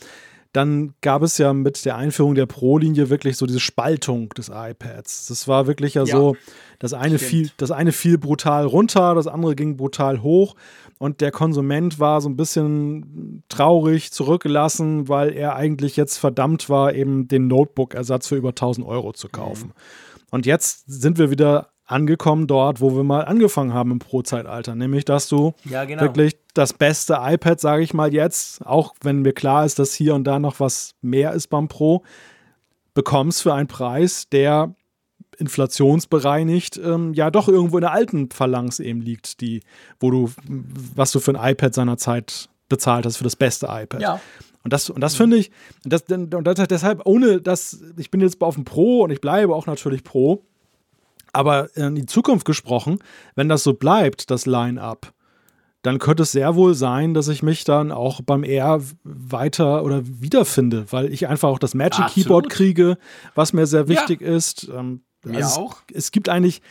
dann 0.52 0.94
gab 1.02 1.22
es 1.22 1.38
ja 1.38 1.52
mit 1.54 1.84
der 1.84 1.98
Einführung 1.98 2.34
der 2.34 2.46
Pro-Linie 2.46 3.10
wirklich 3.10 3.36
so 3.36 3.46
diese 3.46 3.60
Spaltung 3.60 4.30
des 4.30 4.50
iPads. 4.50 5.28
Das 5.28 5.48
war 5.50 5.68
wirklich 5.68 5.96
ja, 5.96 6.04
ja 6.04 6.16
so, 6.16 6.38
das 6.80 6.94
eine, 6.94 7.20
fiel, 7.20 7.52
das 7.58 7.72
eine 7.72 7.92
fiel 7.92 8.18
brutal 8.18 8.66
runter, 8.66 9.16
das 9.16 9.28
andere 9.28 9.56
ging 9.56 9.76
brutal 9.76 10.24
hoch. 10.24 10.56
Und 10.98 11.20
der 11.20 11.32
Konsument 11.32 12.00
war 12.00 12.22
so 12.22 12.30
ein 12.30 12.38
bisschen 12.38 13.44
traurig 13.50 14.14
zurückgelassen, 14.14 15.10
weil 15.10 15.34
er 15.34 15.58
eigentlich 15.58 15.98
jetzt 15.98 16.18
verdammt 16.18 16.70
war, 16.70 16.94
eben 16.94 17.28
den 17.28 17.48
Notebook-Ersatz 17.48 18.28
für 18.28 18.38
über 18.38 18.50
1000 18.50 18.88
Euro 18.88 19.12
zu 19.12 19.28
kaufen. 19.28 19.68
Mhm. 19.68 19.74
Und 20.32 20.46
jetzt 20.46 20.86
sind 20.88 21.18
wir 21.18 21.32
wieder 21.32 21.75
angekommen 21.86 22.48
dort, 22.48 22.82
wo 22.82 22.96
wir 22.96 23.04
mal 23.04 23.26
angefangen 23.26 23.74
haben 23.74 23.92
im 23.92 24.00
Pro-Zeitalter, 24.00 24.76
nämlich 24.76 25.06
dass 25.06 25.28
du 25.28 25.54
ja, 25.66 25.86
genau. 25.86 26.02
wirklich 26.02 26.36
das 26.54 26.74
beste 26.74 27.18
iPad, 27.22 27.60
sage 27.60 27.84
ich 27.84 27.94
mal 27.94 28.14
jetzt, 28.14 28.66
auch 28.66 28.96
wenn 29.02 29.22
mir 29.22 29.34
klar 29.34 29.66
ist, 29.66 29.78
dass 29.78 29.94
hier 29.94 30.16
und 30.16 30.24
da 30.24 30.40
noch 30.40 30.60
was 30.60 30.96
mehr 31.02 31.34
ist 31.34 31.48
beim 31.48 31.68
Pro, 31.68 32.04
bekommst 32.94 33.44
für 33.44 33.54
einen 33.54 33.68
Preis, 33.68 34.28
der 34.30 34.74
inflationsbereinigt 35.38 36.78
ähm, 36.78 37.14
ja 37.14 37.30
doch 37.30 37.50
irgendwo 37.50 37.78
in 37.78 37.82
der 37.82 37.92
alten 37.92 38.32
Phalanx 38.32 38.80
eben 38.80 39.02
liegt, 39.02 39.42
die, 39.42 39.62
wo 40.00 40.10
du, 40.10 40.32
was 40.96 41.12
du 41.12 41.20
für 41.20 41.38
ein 41.38 41.52
iPad 41.52 41.74
seinerzeit 41.74 42.50
bezahlt 42.70 43.06
hast, 43.06 43.18
für 43.18 43.26
das 43.26 43.36
beste 43.36 43.68
iPad. 43.70 44.02
Ja. 44.02 44.22
Und 44.64 44.74
das, 44.74 44.90
und 44.90 45.02
das 45.02 45.14
mhm. 45.14 45.18
finde 45.18 45.38
ich, 45.38 45.52
das, 45.84 46.04
und 46.10 46.44
das, 46.44 46.68
deshalb, 46.68 47.02
ohne 47.06 47.42
dass, 47.42 47.84
ich 47.98 48.10
bin 48.10 48.22
jetzt 48.22 48.42
auf 48.42 48.56
dem 48.56 48.66
Pro 48.66 49.04
und 49.04 49.12
ich 49.12 49.22
bleibe 49.22 49.54
auch 49.54 49.68
natürlich 49.68 50.04
Pro, 50.04 50.44
aber 51.36 51.76
in 51.76 51.96
die 51.96 52.06
Zukunft 52.06 52.46
gesprochen, 52.46 53.00
wenn 53.36 53.50
das 53.50 53.64
so 53.64 53.74
bleibt, 53.74 54.32
das 54.32 54.46
Line-up, 54.46 55.14
dann 55.82 56.00
könnte 56.00 56.24
es 56.24 56.32
sehr 56.32 56.56
wohl 56.56 56.74
sein, 56.74 57.14
dass 57.14 57.28
ich 57.28 57.44
mich 57.44 57.64
dann 57.64 57.92
auch 57.92 58.22
beim 58.22 58.44
R 58.44 58.82
weiter 59.04 59.84
oder 59.84 60.02
wiederfinde, 60.04 60.86
weil 60.90 61.14
ich 61.14 61.28
einfach 61.28 61.50
auch 61.50 61.60
das 61.60 61.76
Magic 61.76 62.06
Absolut. 62.06 62.14
Keyboard 62.14 62.50
kriege, 62.50 62.98
was 63.36 63.54
mir 63.54 63.68
sehr 63.68 63.88
wichtig 63.88 64.22
ja. 64.22 64.36
ist. 64.36 64.68
Ähm, 64.76 65.02
mir 65.24 65.38
also 65.38 65.62
auch. 65.62 65.78
Es, 65.92 66.06
es, 66.06 66.12
gibt 66.12 66.28
eigentlich, 66.28 66.64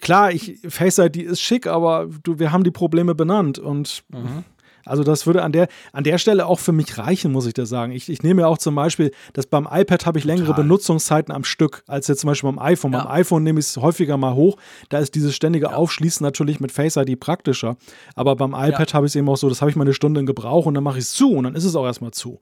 klar, 0.00 0.32
ich, 0.32 0.60
Face 0.66 0.98
ID 0.98 1.18
ist 1.18 1.42
schick, 1.42 1.66
aber 1.66 2.08
du, 2.22 2.38
wir 2.38 2.50
haben 2.50 2.64
die 2.64 2.70
Probleme 2.70 3.14
benannt 3.14 3.58
und 3.58 4.04
mhm. 4.08 4.44
Also 4.88 5.04
das 5.04 5.26
würde 5.26 5.42
an 5.42 5.52
der, 5.52 5.68
an 5.92 6.04
der 6.04 6.18
Stelle 6.18 6.46
auch 6.46 6.58
für 6.58 6.72
mich 6.72 6.98
reichen, 6.98 7.32
muss 7.32 7.46
ich 7.46 7.54
da 7.54 7.66
sagen. 7.66 7.92
Ich, 7.92 8.08
ich 8.08 8.22
nehme 8.22 8.42
ja 8.42 8.48
auch 8.48 8.58
zum 8.58 8.74
Beispiel, 8.74 9.12
dass 9.32 9.46
beim 9.46 9.68
iPad 9.70 10.06
habe 10.06 10.18
ich 10.18 10.24
längere 10.24 10.46
Total. 10.46 10.62
Benutzungszeiten 10.64 11.32
am 11.34 11.44
Stück, 11.44 11.82
als 11.86 12.08
jetzt 12.08 12.20
zum 12.20 12.28
Beispiel 12.28 12.50
beim 12.50 12.58
iPhone. 12.58 12.92
Ja. 12.92 13.04
Beim 13.04 13.12
iPhone 13.12 13.42
nehme 13.42 13.60
ich 13.60 13.66
es 13.66 13.76
häufiger 13.76 14.16
mal 14.16 14.34
hoch. 14.34 14.56
Da 14.88 14.98
ist 14.98 15.14
dieses 15.14 15.34
ständige 15.34 15.66
ja. 15.66 15.74
Aufschließen 15.74 16.24
natürlich 16.24 16.60
mit 16.60 16.72
Face 16.72 16.96
ID 16.96 17.20
praktischer. 17.20 17.76
Aber 18.14 18.36
beim 18.36 18.52
iPad 18.52 18.90
ja. 18.90 18.94
habe 18.94 19.06
ich 19.06 19.12
es 19.12 19.16
eben 19.16 19.28
auch 19.28 19.36
so, 19.36 19.48
das 19.48 19.60
habe 19.60 19.70
ich 19.70 19.76
mal 19.76 19.84
eine 19.84 19.94
Stunde 19.94 20.20
in 20.20 20.26
Gebrauch 20.26 20.66
und 20.66 20.74
dann 20.74 20.84
mache 20.84 20.98
ich 20.98 21.04
es 21.04 21.12
zu 21.12 21.32
und 21.32 21.44
dann 21.44 21.54
ist 21.54 21.64
es 21.64 21.76
auch 21.76 21.84
erstmal 21.84 22.12
zu. 22.12 22.40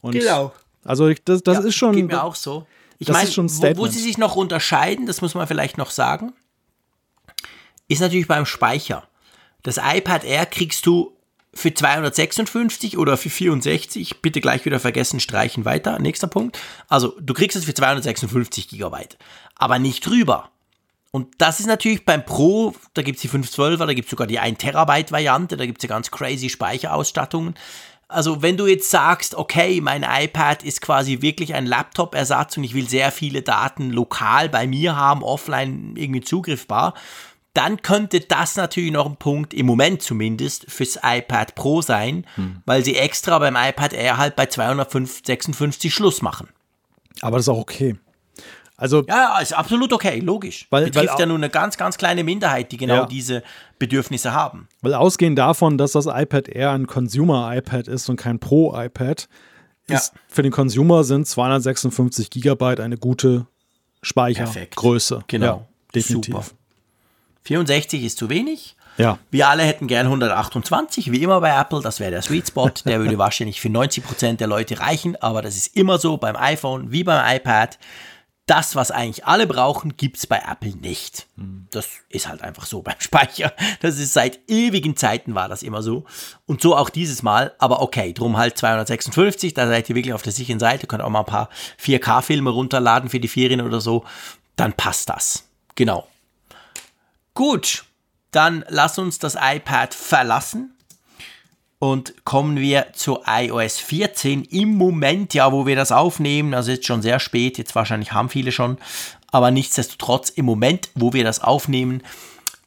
Und 0.00 0.12
genau. 0.12 0.52
Also 0.84 1.08
ich, 1.08 1.22
das, 1.24 1.42
das 1.42 1.64
ist 1.64 1.74
schon. 1.74 1.94
Geht 1.94 2.06
mir 2.06 2.22
auch 2.22 2.34
so. 2.34 2.66
Ich 2.98 3.08
meine, 3.08 3.28
wo, 3.28 3.76
wo 3.76 3.86
sie 3.86 4.00
sich 4.00 4.18
noch 4.18 4.34
unterscheiden, 4.34 5.06
das 5.06 5.20
muss 5.20 5.34
man 5.34 5.46
vielleicht 5.46 5.78
noch 5.78 5.90
sagen, 5.90 6.32
ist 7.86 8.00
natürlich 8.00 8.26
beim 8.26 8.44
Speicher. 8.44 9.04
Das 9.62 9.78
iPad 9.78 10.24
Air 10.24 10.46
kriegst 10.46 10.84
du 10.86 11.12
für 11.58 11.74
256 11.74 12.96
oder 12.96 13.16
für 13.16 13.30
64, 13.30 14.22
bitte 14.22 14.40
gleich 14.40 14.64
wieder 14.64 14.80
vergessen, 14.80 15.20
streichen 15.20 15.64
weiter. 15.64 15.98
Nächster 15.98 16.28
Punkt. 16.28 16.58
Also, 16.88 17.14
du 17.20 17.34
kriegst 17.34 17.56
es 17.56 17.64
für 17.64 17.74
256 17.74 18.68
Gigabyte, 18.68 19.18
aber 19.56 19.78
nicht 19.78 20.06
drüber. 20.06 20.50
Und 21.10 21.34
das 21.38 21.58
ist 21.58 21.66
natürlich 21.66 22.04
beim 22.04 22.24
Pro, 22.24 22.74
da 22.94 23.02
gibt 23.02 23.16
es 23.16 23.22
die 23.22 23.28
512er, 23.28 23.86
da 23.86 23.94
gibt 23.94 24.06
es 24.06 24.10
sogar 24.10 24.26
die 24.26 24.38
1 24.38 24.58
Terabyte 24.58 25.10
Variante, 25.10 25.56
da 25.56 25.66
gibt 25.66 25.78
es 25.78 25.88
ja 25.88 25.94
ganz 25.94 26.10
crazy 26.10 26.48
Speicherausstattungen. 26.50 27.54
Also 28.08 28.40
wenn 28.40 28.56
du 28.56 28.66
jetzt 28.66 28.90
sagst, 28.90 29.34
okay, 29.34 29.80
mein 29.82 30.02
iPad 30.02 30.62
ist 30.62 30.80
quasi 30.80 31.20
wirklich 31.20 31.54
ein 31.54 31.66
Laptop-Ersatz 31.66 32.56
und 32.56 32.64
ich 32.64 32.74
will 32.74 32.88
sehr 32.88 33.12
viele 33.12 33.42
Daten 33.42 33.90
lokal 33.90 34.48
bei 34.48 34.66
mir 34.66 34.96
haben, 34.96 35.22
offline 35.22 35.94
irgendwie 35.96 36.22
zugriffbar, 36.22 36.94
dann 37.58 37.82
könnte 37.82 38.20
das 38.20 38.54
natürlich 38.54 38.92
noch 38.92 39.06
ein 39.06 39.16
Punkt, 39.16 39.52
im 39.52 39.66
Moment 39.66 40.00
zumindest, 40.00 40.70
fürs 40.70 40.96
iPad 41.02 41.56
Pro 41.56 41.82
sein, 41.82 42.24
hm. 42.36 42.62
weil 42.66 42.84
sie 42.84 42.94
extra 42.94 43.36
beim 43.40 43.56
iPad 43.56 43.92
Air 43.92 44.16
halt 44.16 44.36
bei 44.36 44.46
256 44.46 45.92
Schluss 45.92 46.22
machen. 46.22 46.48
Aber 47.20 47.36
das 47.38 47.46
ist 47.46 47.48
auch 47.48 47.58
okay. 47.58 47.96
Also, 48.76 49.04
ja, 49.08 49.40
ist 49.40 49.52
absolut 49.54 49.92
okay, 49.92 50.20
logisch. 50.20 50.68
Weil, 50.70 50.84
Betrifft 50.84 51.14
weil, 51.14 51.18
ja 51.18 51.26
nur 51.26 51.36
eine 51.36 51.50
ganz, 51.50 51.76
ganz 51.76 51.98
kleine 51.98 52.22
Minderheit, 52.22 52.70
die 52.70 52.76
genau 52.76 52.94
ja. 52.94 53.06
diese 53.06 53.42
Bedürfnisse 53.80 54.32
haben. 54.32 54.68
Weil 54.82 54.94
ausgehend 54.94 55.36
davon, 55.36 55.78
dass 55.78 55.92
das 55.92 56.06
iPad 56.06 56.48
Air 56.48 56.70
ein 56.70 56.86
Consumer-iPad 56.86 57.88
ist 57.88 58.08
und 58.08 58.14
kein 58.14 58.38
Pro-iPad, 58.38 59.28
ja. 59.90 60.00
für 60.28 60.42
den 60.42 60.52
Consumer 60.52 61.02
sind 61.02 61.26
256 61.26 62.30
Gigabyte 62.30 62.78
eine 62.78 62.98
gute 62.98 63.46
Speichergröße. 64.02 65.24
Genau. 65.26 65.44
Ja, 65.44 65.68
definitiv. 65.92 66.34
Super. 66.36 66.57
64 67.48 68.04
ist 68.04 68.18
zu 68.18 68.28
wenig. 68.28 68.76
Ja. 68.98 69.18
Wir 69.30 69.48
alle 69.48 69.62
hätten 69.62 69.86
gern 69.86 70.06
128, 70.06 71.12
wie 71.12 71.22
immer 71.22 71.40
bei 71.40 71.58
Apple. 71.58 71.80
Das 71.80 71.98
wäre 71.98 72.10
der 72.10 72.22
Sweet 72.22 72.48
Spot. 72.48 72.70
Der 72.84 73.00
würde 73.00 73.16
wahrscheinlich 73.18 73.60
für 73.60 73.68
90% 73.68 74.36
der 74.36 74.48
Leute 74.48 74.80
reichen. 74.80 75.16
Aber 75.16 75.40
das 75.40 75.56
ist 75.56 75.74
immer 75.76 75.98
so 75.98 76.18
beim 76.18 76.36
iPhone 76.36 76.92
wie 76.92 77.04
beim 77.04 77.24
iPad. 77.36 77.78
Das, 78.44 78.76
was 78.76 78.90
eigentlich 78.90 79.24
alle 79.24 79.46
brauchen, 79.46 79.96
gibt 79.96 80.16
es 80.16 80.26
bei 80.26 80.42
Apple 80.46 80.74
nicht. 80.76 81.26
Das 81.70 81.88
ist 82.08 82.28
halt 82.28 82.42
einfach 82.42 82.66
so 82.66 82.82
beim 82.82 82.98
Speicher. 82.98 83.52
Das 83.80 83.98
ist 83.98 84.12
seit 84.12 84.40
ewigen 84.48 84.96
Zeiten 84.96 85.34
war 85.34 85.48
das 85.48 85.62
immer 85.62 85.82
so. 85.82 86.04
Und 86.46 86.60
so 86.60 86.76
auch 86.76 86.90
dieses 86.90 87.22
Mal. 87.22 87.54
Aber 87.58 87.80
okay, 87.80 88.12
drum 88.12 88.36
halt 88.36 88.58
256. 88.58 89.54
Da 89.54 89.68
seid 89.68 89.88
ihr 89.88 89.96
wirklich 89.96 90.14
auf 90.14 90.22
der 90.22 90.32
sicheren 90.32 90.60
Seite. 90.60 90.86
Könnt 90.86 91.02
auch 91.02 91.10
mal 91.10 91.20
ein 91.20 91.26
paar 91.26 91.48
4K-Filme 91.82 92.50
runterladen 92.50 93.08
für 93.08 93.20
die 93.20 93.28
Ferien 93.28 93.62
oder 93.62 93.80
so. 93.80 94.04
Dann 94.56 94.74
passt 94.74 95.08
das. 95.08 95.44
Genau. 95.76 96.06
Gut, 97.38 97.84
Dann 98.32 98.64
lass 98.68 98.98
uns 98.98 99.20
das 99.20 99.36
iPad 99.40 99.94
verlassen 99.94 100.74
und 101.78 102.24
kommen 102.24 102.56
wir 102.56 102.88
zu 102.94 103.20
iOS 103.24 103.78
14. 103.78 104.42
Im 104.42 104.74
Moment, 104.74 105.34
ja, 105.34 105.52
wo 105.52 105.64
wir 105.64 105.76
das 105.76 105.92
aufnehmen, 105.92 106.52
also 106.52 106.72
jetzt 106.72 106.86
schon 106.86 107.00
sehr 107.00 107.20
spät, 107.20 107.56
jetzt 107.56 107.76
wahrscheinlich 107.76 108.10
haben 108.10 108.28
viele 108.28 108.50
schon, 108.50 108.76
aber 109.30 109.52
nichtsdestotrotz 109.52 110.30
im 110.30 110.46
Moment, 110.46 110.90
wo 110.96 111.12
wir 111.12 111.22
das 111.22 111.40
aufnehmen, 111.40 112.02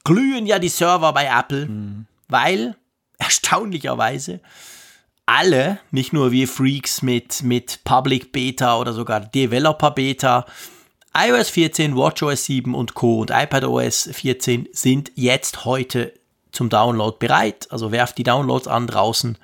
glühen 0.05 0.45
ja 0.45 0.57
die 0.57 0.69
Server 0.69 1.11
bei 1.11 1.25
Apple, 1.25 1.65
mhm. 1.65 2.05
weil 2.29 2.77
erstaunlicherweise 3.17 4.39
alle, 5.25 5.79
nicht 5.91 6.13
nur 6.13 6.31
wir 6.31 6.47
Freaks 6.47 7.01
mit, 7.01 7.43
mit 7.43 7.83
Public 7.83 8.31
Beta 8.31 8.77
oder 8.79 8.93
sogar 8.93 9.19
Developer 9.19 9.91
Beta, 9.91 10.45
iOS 11.13 11.49
14, 11.49 11.95
WatchOS 11.95 12.45
7 12.45 12.73
und 12.73 12.93
Co. 12.93 13.19
und 13.19 13.31
iPadOS 13.31 14.09
14 14.13 14.69
sind 14.71 15.11
jetzt 15.15 15.65
heute 15.65 16.13
zum 16.51 16.69
Download 16.69 17.17
bereit. 17.19 17.67
Also 17.69 17.91
werft 17.91 18.17
die 18.17 18.23
Downloads 18.23 18.67
an 18.67 18.87
draußen. 18.87 19.37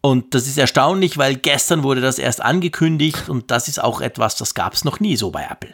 Und 0.00 0.34
das 0.34 0.46
ist 0.46 0.58
erstaunlich, 0.58 1.16
weil 1.16 1.36
gestern 1.36 1.82
wurde 1.82 2.00
das 2.00 2.18
erst 2.18 2.42
angekündigt 2.42 3.28
und 3.28 3.50
das 3.50 3.68
ist 3.68 3.82
auch 3.82 4.00
etwas, 4.00 4.36
das 4.36 4.54
gab 4.54 4.74
es 4.74 4.84
noch 4.84 5.00
nie 5.00 5.16
so 5.16 5.30
bei 5.30 5.46
Apple. 5.48 5.70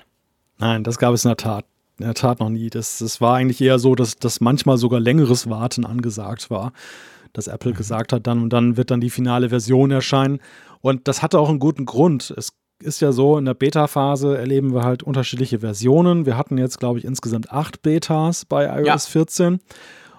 Nein, 0.59 0.85
das 0.85 0.99
gab 0.99 1.15
es 1.15 1.25
in 1.25 1.31
der 1.31 1.37
Tat, 1.37 1.65
in 1.99 2.05
der 2.05 2.15
Tat 2.15 2.39
noch 2.39 2.51
nie. 2.51 2.71
Das, 2.71 2.99
das 2.99 3.21
war 3.21 3.37
eigentlich 3.37 3.61
eher 3.61 3.79
so, 3.79 3.95
dass, 3.95 4.17
dass 4.17 4.41
manchmal 4.41 4.77
sogar 4.77 5.01
längeres 5.01 5.49
Warten 5.49 5.85
angesagt 5.85 6.51
war, 6.51 6.73
dass 7.33 7.49
Apple 7.49 7.73
mhm. 7.73 7.77
gesagt 7.77 8.13
hat, 8.13 8.27
dann 8.27 8.43
und 8.43 8.53
dann 8.53 8.77
wird 8.77 8.91
dann 8.91 9.01
die 9.01 9.11
finale 9.11 9.49
Version 9.49 9.91
erscheinen. 9.91 10.41
Und 10.81 11.09
das 11.09 11.23
hatte 11.23 11.39
auch 11.39 11.49
einen 11.49 11.59
guten 11.59 11.87
Grund. 11.87 12.33
Es 12.37 12.53
ist 12.83 13.01
ja 13.01 13.13
so, 13.13 13.39
in 13.39 13.45
der 13.45 13.55
Beta-Phase 13.55 14.37
erleben 14.37 14.75
wir 14.75 14.83
halt 14.83 15.03
unterschiedliche 15.03 15.61
Versionen. 15.61 16.27
Wir 16.27 16.37
hatten 16.37 16.59
jetzt, 16.59 16.79
glaube 16.79 16.99
ich, 16.99 17.05
insgesamt 17.05 17.53
acht 17.53 17.83
Betas 17.83 18.45
bei 18.45 18.67
iOS 18.67 18.87
ja. 18.87 18.99
14. 18.99 19.61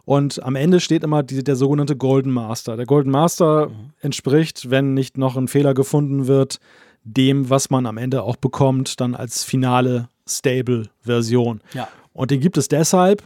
Und 0.06 0.44
am 0.44 0.56
Ende 0.56 0.80
steht 0.80 1.04
immer 1.04 1.24
die, 1.24 1.44
der 1.44 1.56
sogenannte 1.56 1.96
Golden 1.96 2.32
Master. 2.32 2.76
Der 2.76 2.86
Golden 2.86 3.12
Master 3.12 3.70
mhm. 3.70 3.92
entspricht, 4.02 4.70
wenn 4.70 4.94
nicht 4.94 5.18
noch 5.18 5.38
ein 5.38 5.48
Fehler 5.48 5.74
gefunden 5.74 6.28
wird, 6.28 6.60
dem, 7.04 7.50
was 7.50 7.70
man 7.70 7.86
am 7.86 7.98
Ende 7.98 8.24
auch 8.24 8.36
bekommt, 8.36 9.00
dann 9.00 9.16
als 9.16 9.44
finale 9.44 10.10
Stable-Version. 10.28 11.62
Ja. 11.74 11.88
Und 12.14 12.32
den 12.32 12.42
gibt 12.42 12.58
es 12.58 12.68
deshalb, 12.68 13.24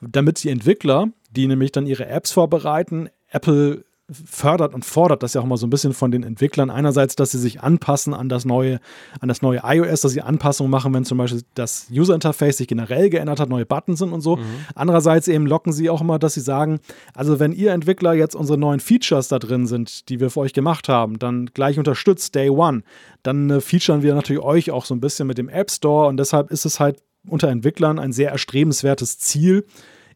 damit 0.00 0.44
die 0.44 0.50
Entwickler, 0.50 1.08
die 1.30 1.46
nämlich 1.46 1.72
dann 1.72 1.86
ihre 1.86 2.06
Apps 2.06 2.32
vorbereiten, 2.32 3.08
Apple 3.30 3.85
fördert 4.08 4.72
und 4.72 4.84
fordert 4.84 5.24
das 5.24 5.34
ja 5.34 5.40
auch 5.40 5.46
mal 5.46 5.56
so 5.56 5.66
ein 5.66 5.70
bisschen 5.70 5.92
von 5.92 6.12
den 6.12 6.22
Entwicklern. 6.22 6.70
Einerseits, 6.70 7.16
dass 7.16 7.32
sie 7.32 7.38
sich 7.38 7.62
anpassen 7.62 8.14
an 8.14 8.28
das 8.28 8.44
neue, 8.44 8.78
an 9.20 9.28
das 9.28 9.42
neue 9.42 9.62
iOS, 9.64 10.02
dass 10.02 10.12
sie 10.12 10.22
Anpassungen 10.22 10.70
machen, 10.70 10.94
wenn 10.94 11.04
zum 11.04 11.18
Beispiel 11.18 11.42
das 11.54 11.88
User 11.90 12.14
Interface 12.14 12.58
sich 12.58 12.68
generell 12.68 13.10
geändert 13.10 13.40
hat, 13.40 13.48
neue 13.48 13.66
Buttons 13.66 13.98
sind 13.98 14.12
und 14.12 14.20
so. 14.20 14.36
Mhm. 14.36 14.44
Andererseits 14.76 15.26
eben 15.26 15.46
locken 15.46 15.72
sie 15.72 15.90
auch 15.90 16.00
immer, 16.00 16.20
dass 16.20 16.34
sie 16.34 16.40
sagen, 16.40 16.78
also 17.14 17.40
wenn 17.40 17.52
ihr 17.52 17.72
Entwickler 17.72 18.14
jetzt 18.14 18.36
unsere 18.36 18.58
neuen 18.58 18.78
Features 18.78 19.26
da 19.26 19.40
drin 19.40 19.66
sind, 19.66 20.08
die 20.08 20.20
wir 20.20 20.30
für 20.30 20.40
euch 20.40 20.52
gemacht 20.52 20.88
haben, 20.88 21.18
dann 21.18 21.46
gleich 21.52 21.78
unterstützt 21.78 22.36
Day 22.36 22.48
One, 22.48 22.82
dann 23.24 23.50
äh, 23.50 23.60
featuren 23.60 24.02
wir 24.02 24.14
natürlich 24.14 24.42
euch 24.42 24.70
auch 24.70 24.84
so 24.84 24.94
ein 24.94 25.00
bisschen 25.00 25.26
mit 25.26 25.36
dem 25.36 25.48
App 25.48 25.70
Store 25.70 26.06
und 26.06 26.16
deshalb 26.16 26.52
ist 26.52 26.64
es 26.64 26.78
halt 26.78 27.02
unter 27.28 27.48
Entwicklern 27.48 27.98
ein 27.98 28.12
sehr 28.12 28.30
erstrebenswertes 28.30 29.18
Ziel, 29.18 29.66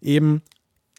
eben 0.01 0.43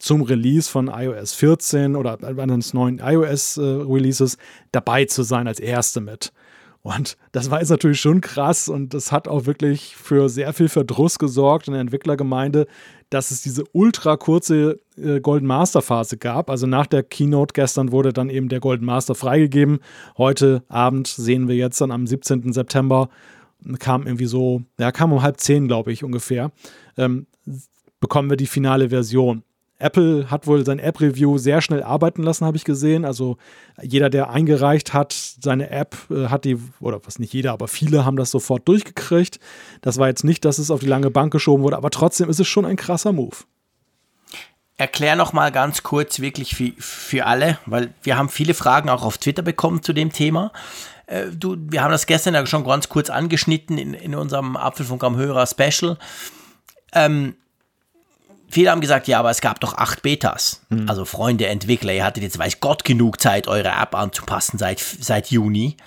zum 0.02 0.24
Release 0.24 0.70
von 0.70 0.88
iOS 0.88 1.34
14 1.34 1.96
oder 1.96 2.18
eines 2.24 2.74
neuen 2.74 3.00
iOS-Releases 3.00 4.36
äh, 4.36 4.38
dabei 4.72 5.06
zu 5.06 5.24
sein 5.24 5.48
als 5.48 5.60
Erste 5.60 6.02
mit. 6.02 6.34
Und 6.84 7.18
das 7.32 7.52
war 7.52 7.60
jetzt 7.60 7.70
natürlich 7.70 8.02
schon 8.02 8.22
krass 8.22 8.68
und 8.68 8.96
das 8.96 9.12
hat 9.12 9.28
auch 9.28 9.46
wirklich 9.46 9.96
für 9.96 10.30
sehr 10.30 10.52
viel 10.52 10.68
Verdruss 10.68 11.20
gesorgt 11.20 11.68
in 11.68 11.74
der 11.74 11.82
Entwicklergemeinde, 11.82 12.66
dass 13.12 13.30
es 13.30 13.44
diese 13.44 13.66
ultra 13.72 14.18
kurze 14.18 14.80
äh, 14.98 15.20
Golden 15.20 15.46
Master 15.46 15.84
Phase 15.84 16.18
gab. 16.18 16.50
Also 16.50 16.66
nach 16.66 16.88
der 16.88 17.04
Keynote 17.04 17.54
gestern 17.54 17.92
wurde 17.92 18.14
dann 18.14 18.32
eben 18.32 18.50
der 18.50 18.60
Golden 18.60 18.86
Master 18.86 19.14
freigegeben. 19.14 19.80
Heute 20.18 20.64
Abend 20.70 21.08
sehen 21.08 21.48
wir 21.48 21.56
jetzt 21.56 21.80
dann 21.82 21.92
am 21.92 22.08
17. 22.08 22.52
September, 22.52 23.10
kam 23.78 24.08
irgendwie 24.08 24.26
so, 24.26 24.64
ja, 24.80 24.92
kam 24.92 25.14
um 25.14 25.22
halb 25.22 25.40
zehn, 25.40 25.68
glaube 25.68 25.92
ich, 25.92 26.04
ungefähr, 26.04 26.52
ähm, 26.98 27.28
bekommen 28.00 28.32
wir 28.32 28.38
die 28.38 28.48
finale 28.48 28.90
Version. 28.90 29.44
Apple 29.82 30.30
hat 30.30 30.48
wohl 30.48 30.66
sein 30.66 30.80
App-Review 30.80 31.38
sehr 31.38 31.62
schnell 31.62 31.84
arbeiten 31.84 32.24
lassen, 32.24 32.46
habe 32.46 32.58
ich 32.58 32.64
gesehen. 32.64 33.06
Also 33.06 33.38
jeder, 33.82 34.10
der 34.10 34.30
eingereicht 34.30 34.94
hat, 34.94 35.14
seine 35.14 35.70
App 35.70 35.96
äh, 36.10 36.28
hat 36.28 36.46
die, 36.46 36.58
oder 36.80 37.02
was 37.06 37.20
nicht 37.20 37.34
jeder, 37.34 37.52
aber 37.52 37.68
viele 37.68 38.06
haben 38.06 38.18
das 38.18 38.32
sofort 38.32 38.68
durchgekriegt. 38.68 39.40
Das 39.82 39.98
war 39.98 40.08
jetzt 40.08 40.24
nicht, 40.24 40.46
dass 40.46 40.60
es 40.60 40.72
auf 40.72 40.82
die 40.82 40.88
lange 40.88 41.12
Bank 41.12 41.32
geschoben 41.34 41.64
wurde, 41.64 41.78
aber 41.78 41.90
trotzdem 41.90 42.30
ist 42.30 42.40
es 42.40 42.48
schon 42.48 42.66
ein 42.66 42.76
krasser 42.76 43.12
Move. 43.12 43.38
Erklär 44.78 45.16
noch 45.16 45.34
mal 45.34 45.52
ganz 45.52 45.84
kurz 45.84 46.20
wirklich 46.20 46.56
für, 46.56 46.72
für 46.80 47.26
alle, 47.26 47.60
weil 47.66 47.94
wir 48.02 48.18
haben 48.18 48.30
viele 48.30 48.54
Fragen 48.54 48.90
auch 48.90 49.04
auf 49.04 49.18
Twitter 49.18 49.44
bekommen 49.44 49.84
zu 49.84 49.94
dem 49.94 50.12
Thema. 50.12 50.52
Äh, 51.06 51.28
du, 51.32 51.58
wir 51.60 51.84
haben 51.84 51.92
das 51.92 52.08
gestern 52.08 52.34
ja 52.34 52.46
schon 52.46 52.64
ganz 52.64 52.90
kurz 52.90 53.10
angeschnitten 53.10 53.78
in, 53.78 53.94
in 53.94 54.16
unserem 54.16 54.56
Apfelfunk 54.56 55.04
am 55.04 55.18
Hörer 55.18 55.46
Special. 55.46 55.98
Ähm, 56.94 57.36
Viele 58.52 58.72
haben 58.72 58.82
gesagt, 58.82 59.08
ja, 59.08 59.20
aber 59.20 59.30
es 59.30 59.42
gab 59.42 59.60
doch 59.62 59.76
acht 59.76 60.02
Betas. 60.02 60.62
Mhm. 60.70 60.90
Also 60.90 61.06
Freunde, 61.06 61.48
Entwickler, 61.48 61.94
ihr 61.94 62.04
hattet 62.04 62.24
jetzt 62.24 62.38
weiß 62.38 62.60
Gott 62.60 62.84
genug 62.84 63.22
Zeit, 63.22 63.48
eure 63.48 63.70
App 63.70 63.96
anzupassen 63.96 64.58
seit, 64.58 64.80
seit 64.80 65.32
Juni. 65.32 65.78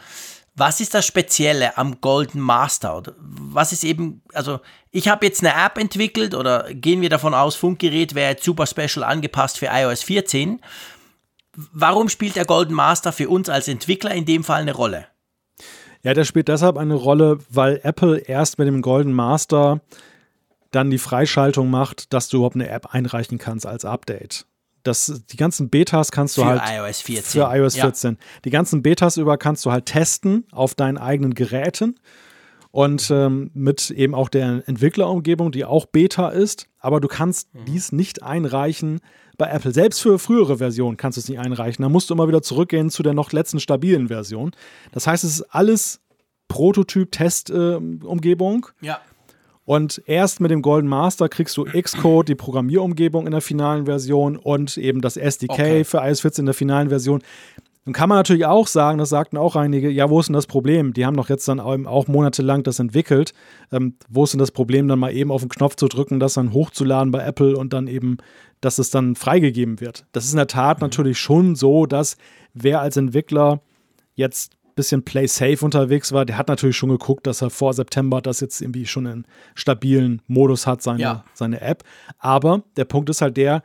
Was 0.57 0.81
ist 0.81 0.95
das 0.95 1.05
Spezielle 1.05 1.77
am 1.77 2.01
Golden 2.01 2.41
Master? 2.41 2.97
Oder 2.97 3.13
was 3.19 3.73
ist 3.73 3.85
eben, 3.85 4.23
also 4.33 4.61
ich 4.91 5.09
habe 5.09 5.27
jetzt 5.27 5.45
eine 5.45 5.53
App 5.53 5.79
entwickelt 5.79 6.35
oder 6.35 6.73
gehen 6.73 7.01
wir 7.01 7.11
davon 7.11 7.35
aus, 7.35 7.57
Funkgerät 7.57 8.15
wäre 8.15 8.31
jetzt 8.31 8.45
super 8.45 8.67
special 8.67 9.05
angepasst 9.05 9.59
für 9.59 9.67
iOS 9.67 10.05
14. 10.05 10.61
Warum 11.57 12.09
spielt 12.09 12.37
der 12.37 12.45
Golden 12.45 12.75
Master 12.75 13.13
für 13.13 13.29
uns 13.29 13.49
als 13.49 13.69
Entwickler 13.69 14.13
in 14.13 14.25
dem 14.25 14.43
Fall 14.43 14.63
eine 14.63 14.73
Rolle? 14.73 15.07
Ja, 16.03 16.15
der 16.15 16.25
spielt 16.25 16.49
deshalb 16.49 16.77
eine 16.77 16.95
Rolle, 16.95 17.39
weil 17.51 17.81
Apple 17.83 18.19
erst 18.19 18.59
mit 18.59 18.69
dem 18.69 18.83
Golden 18.83 19.13
Master 19.13 19.81
dann 20.75 20.91
die 20.91 20.99
Freischaltung 20.99 21.71
macht, 21.71 22.13
dass 22.13 22.29
du 22.29 22.39
überhaupt 22.39 22.57
eine 22.57 22.69
App 22.69 22.93
einreichen 22.95 23.39
kannst 23.39 23.65
als 23.67 23.85
Update. 23.85 24.47
Das, 24.83 25.23
die 25.31 25.37
ganzen 25.37 25.71
Betas 25.71 26.11
kannst 26.13 26.37
du 26.37 26.43
für 26.43 26.49
halt 26.49 26.63
iOS 26.67 27.01
14. 27.01 27.25
für 27.25 27.49
iOS 27.57 27.77
14. 27.77 28.13
Ja. 28.13 28.19
Die 28.45 28.51
ganzen 28.51 28.83
Betas 28.83 29.17
über 29.17 29.39
kannst 29.39 29.65
du 29.65 29.73
halt 29.73 29.87
testen 29.87 30.47
auf 30.53 30.75
deinen 30.75 30.99
eigenen 30.99 31.33
Geräten 31.35 31.99
und 32.71 33.11
ähm, 33.11 33.51
mit 33.55 33.91
eben 33.91 34.15
auch 34.15 34.29
der 34.29 34.63
Entwicklerumgebung, 34.67 35.53
die 35.53 35.65
auch 35.65 35.87
Beta 35.87 36.29
ist. 36.31 36.67
Aber 36.81 37.01
du 37.01 37.07
kannst 37.07 37.55
mhm. 37.55 37.67
dies 37.67 37.93
nicht 37.93 38.25
einreichen 38.25 38.99
bei 39.39 39.49
Apple. 39.49 39.73
Selbst 39.73 40.01
für 40.01 40.19
frühere 40.19 40.59
Versionen 40.59 40.97
kannst 40.97 41.17
du 41.17 41.21
es 41.21 41.29
nicht 41.29 41.39
einreichen. 41.39 41.85
Da 41.85 41.89
musst 41.89 42.11
du 42.11 42.15
immer 42.15 42.27
wieder 42.27 42.43
zurückgehen 42.43 42.91
zu 42.91 43.05
der 43.05 43.15
noch 43.15 43.31
letzten 43.31 43.61
stabilen 43.61 44.09
Version. 44.09 44.51
Das 44.91 45.07
heißt, 45.07 45.23
es 45.23 45.35
ist 45.35 45.43
alles 45.55 46.01
Prototyp-Test-Umgebung. 46.49 48.67
Äh, 48.83 48.87
ja. 48.87 49.01
Und 49.65 50.03
erst 50.07 50.41
mit 50.41 50.51
dem 50.51 50.61
Golden 50.61 50.89
Master 50.89 51.29
kriegst 51.29 51.57
du 51.57 51.65
Xcode, 51.65 52.29
die 52.29 52.35
Programmierumgebung 52.35 53.27
in 53.27 53.33
der 53.33 53.41
finalen 53.41 53.87
Version 53.87 54.37
und 54.37 54.77
eben 54.77 55.01
das 55.01 55.17
SDK 55.17 55.53
okay. 55.53 55.85
für 55.85 55.99
iOS 55.99 56.21
14 56.21 56.43
in 56.43 56.47
der 56.47 56.55
finalen 56.55 56.91
Version. 56.91 57.23
Dann 57.85 57.93
kann 57.93 58.09
man 58.09 58.17
natürlich 58.17 58.47
auch 58.47 58.67
sagen, 58.67 58.97
das 58.99 59.11
sagten 59.11 59.37
auch 59.37 59.57
einige, 59.57 59.91
ja, 59.91 60.09
wo 60.09 60.19
ist 60.19 60.29
denn 60.29 60.35
das 60.35 60.47
Problem? 60.47 60.95
Die 60.95 61.05
haben 61.05 61.17
doch 61.17 61.29
jetzt 61.29 61.47
dann 61.49 61.61
auch 61.61 62.09
monatelang 62.09 62.63
das 62.63 62.79
entwickelt. 62.79 63.35
Ähm, 63.73 63.97
wo 64.09 64.25
ist 64.25 64.33
denn 64.33 64.39
das 64.39 64.53
Problem, 64.53 64.89
dann 64.89 64.99
mal 64.99 65.13
eben 65.13 65.31
auf 65.31 65.43
den 65.43 65.51
Knopf 65.51 65.77
zu 65.77 65.89
drücken, 65.89 66.19
das 66.19 66.35
dann 66.35 66.55
hochzuladen 66.55 67.11
bei 67.11 67.23
Apple 67.23 67.57
und 67.57 67.75
dann 67.75 67.87
eben, 67.87 68.17
dass 68.63 68.79
es 68.79 68.89
dann 68.89 69.17
freigegeben 69.17 69.81
wird? 69.81 70.07
Das 70.13 70.25
ist 70.25 70.33
in 70.33 70.39
der 70.39 70.47
Tat 70.47 70.79
mhm. 70.79 70.85
natürlich 70.85 71.19
schon 71.19 71.57
so, 71.57 71.85
dass 71.85 72.17
wer 72.55 72.81
als 72.81 72.97
Entwickler 72.97 73.61
jetzt 74.15 74.53
bisschen 74.75 75.05
play 75.05 75.27
safe 75.27 75.65
unterwegs 75.65 76.13
war, 76.13 76.25
der 76.25 76.39
hat 76.39 76.49
natürlich 76.49 76.77
schon 76.77 76.91
geguckt, 76.91 77.27
dass 77.27 77.43
er 77.43 77.51
vor 77.51 77.73
September 77.73 78.21
das 78.21 78.41
jetzt 78.41 78.61
irgendwie 78.61 78.87
schon 78.87 79.07
einen 79.07 79.27
stabilen 79.55 80.23
Modus 80.27 80.67
hat, 80.67 80.83
seine, 80.83 81.01
ja. 81.01 81.25
seine 81.35 81.61
App. 81.61 81.85
Aber 82.19 82.63
der 82.77 82.85
Punkt 82.85 83.11
ist 83.11 83.23
halt 83.23 83.37
der, 83.37 83.63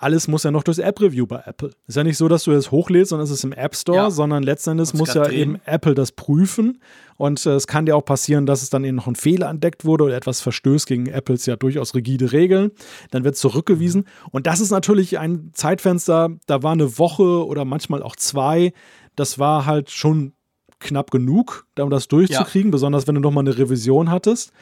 alles 0.00 0.28
muss 0.28 0.44
ja 0.44 0.50
noch 0.50 0.62
durchs 0.62 0.78
App-Review 0.78 1.26
bei 1.26 1.42
Apple. 1.44 1.70
Ist 1.86 1.96
ja 1.96 2.04
nicht 2.04 2.16
so, 2.16 2.28
dass 2.28 2.44
du 2.44 2.52
das 2.52 2.70
hochlädst 2.70 3.12
und 3.12 3.20
es 3.20 3.30
ist 3.30 3.42
im 3.42 3.52
App 3.52 3.74
Store, 3.74 3.98
ja. 3.98 4.10
sondern 4.10 4.42
letzten 4.42 4.70
Endes 4.70 4.94
muss 4.94 5.14
ja 5.14 5.24
drehen. 5.24 5.40
eben 5.40 5.60
Apple 5.64 5.94
das 5.94 6.12
prüfen. 6.12 6.80
Und 7.16 7.44
äh, 7.46 7.50
es 7.50 7.66
kann 7.66 7.84
dir 7.84 7.96
auch 7.96 8.04
passieren, 8.04 8.46
dass 8.46 8.62
es 8.62 8.70
dann 8.70 8.84
eben 8.84 8.96
noch 8.96 9.08
ein 9.08 9.16
Fehler 9.16 9.48
entdeckt 9.48 9.84
wurde 9.84 10.04
oder 10.04 10.16
etwas 10.16 10.40
verstößt 10.40 10.86
gegen 10.86 11.06
Apples 11.06 11.46
ja 11.46 11.56
durchaus 11.56 11.94
rigide 11.94 12.32
Regeln. 12.32 12.70
Dann 13.10 13.24
wird 13.24 13.34
es 13.34 13.40
zurückgewiesen. 13.40 14.04
Und 14.30 14.46
das 14.46 14.60
ist 14.60 14.70
natürlich 14.70 15.18
ein 15.18 15.50
Zeitfenster, 15.52 16.30
da 16.46 16.62
war 16.62 16.72
eine 16.72 16.98
Woche 16.98 17.44
oder 17.44 17.64
manchmal 17.64 18.02
auch 18.02 18.14
zwei, 18.14 18.72
das 19.18 19.38
war 19.38 19.66
halt 19.66 19.90
schon 19.90 20.32
knapp 20.78 21.10
genug, 21.10 21.66
um 21.78 21.90
das 21.90 22.08
durchzukriegen, 22.08 22.70
ja. 22.70 22.72
besonders 22.72 23.06
wenn 23.06 23.16
du 23.16 23.20
nochmal 23.20 23.42
eine 23.42 23.58
Revision 23.58 24.10
hattest. 24.10 24.52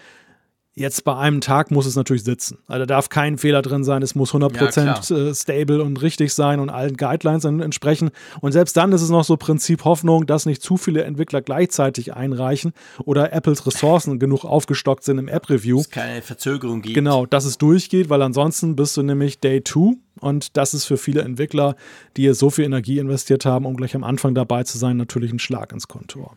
Jetzt 0.78 1.04
bei 1.04 1.16
einem 1.16 1.40
Tag 1.40 1.70
muss 1.70 1.86
es 1.86 1.96
natürlich 1.96 2.22
sitzen. 2.22 2.58
Also 2.66 2.80
da 2.80 2.86
darf 2.86 3.08
kein 3.08 3.38
Fehler 3.38 3.62
drin 3.62 3.82
sein. 3.82 4.02
Es 4.02 4.14
muss 4.14 4.34
100% 4.34 4.84
ja, 4.84 5.16
äh, 5.16 5.34
stable 5.34 5.82
und 5.82 6.02
richtig 6.02 6.34
sein 6.34 6.60
und 6.60 6.68
allen 6.68 6.98
Guidelines 6.98 7.46
entsprechen. 7.46 8.10
Und 8.42 8.52
selbst 8.52 8.76
dann 8.76 8.92
ist 8.92 9.00
es 9.00 9.08
noch 9.08 9.24
so 9.24 9.38
Prinzip 9.38 9.86
Hoffnung, 9.86 10.26
dass 10.26 10.44
nicht 10.44 10.62
zu 10.62 10.76
viele 10.76 11.04
Entwickler 11.04 11.40
gleichzeitig 11.40 12.12
einreichen 12.12 12.74
oder 13.06 13.32
Apples 13.32 13.66
Ressourcen 13.66 14.18
genug 14.18 14.44
aufgestockt 14.44 15.02
sind 15.02 15.16
im 15.16 15.28
App-Review. 15.28 15.78
Dass 15.78 15.86
es 15.86 15.90
keine 15.90 16.20
Verzögerung 16.20 16.82
gibt. 16.82 16.94
Genau, 16.94 17.24
dass 17.24 17.46
es 17.46 17.56
durchgeht, 17.56 18.10
weil 18.10 18.20
ansonsten 18.20 18.76
bist 18.76 18.98
du 18.98 19.02
nämlich 19.02 19.40
Day 19.40 19.64
2 19.64 19.96
und 20.20 20.58
das 20.58 20.74
ist 20.74 20.84
für 20.84 20.98
viele 20.98 21.22
Entwickler, 21.22 21.76
die 22.18 22.22
hier 22.22 22.34
so 22.34 22.50
viel 22.50 22.66
Energie 22.66 22.98
investiert 22.98 23.46
haben, 23.46 23.64
um 23.64 23.78
gleich 23.78 23.96
am 23.96 24.04
Anfang 24.04 24.34
dabei 24.34 24.62
zu 24.64 24.76
sein, 24.76 24.98
natürlich 24.98 25.32
ein 25.32 25.38
Schlag 25.38 25.72
ins 25.72 25.88
Kontor. 25.88 26.36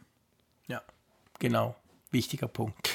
Ja, 0.69 0.81
genau. 1.39 1.75
Wichtiger 2.11 2.47
Punkt. 2.47 2.89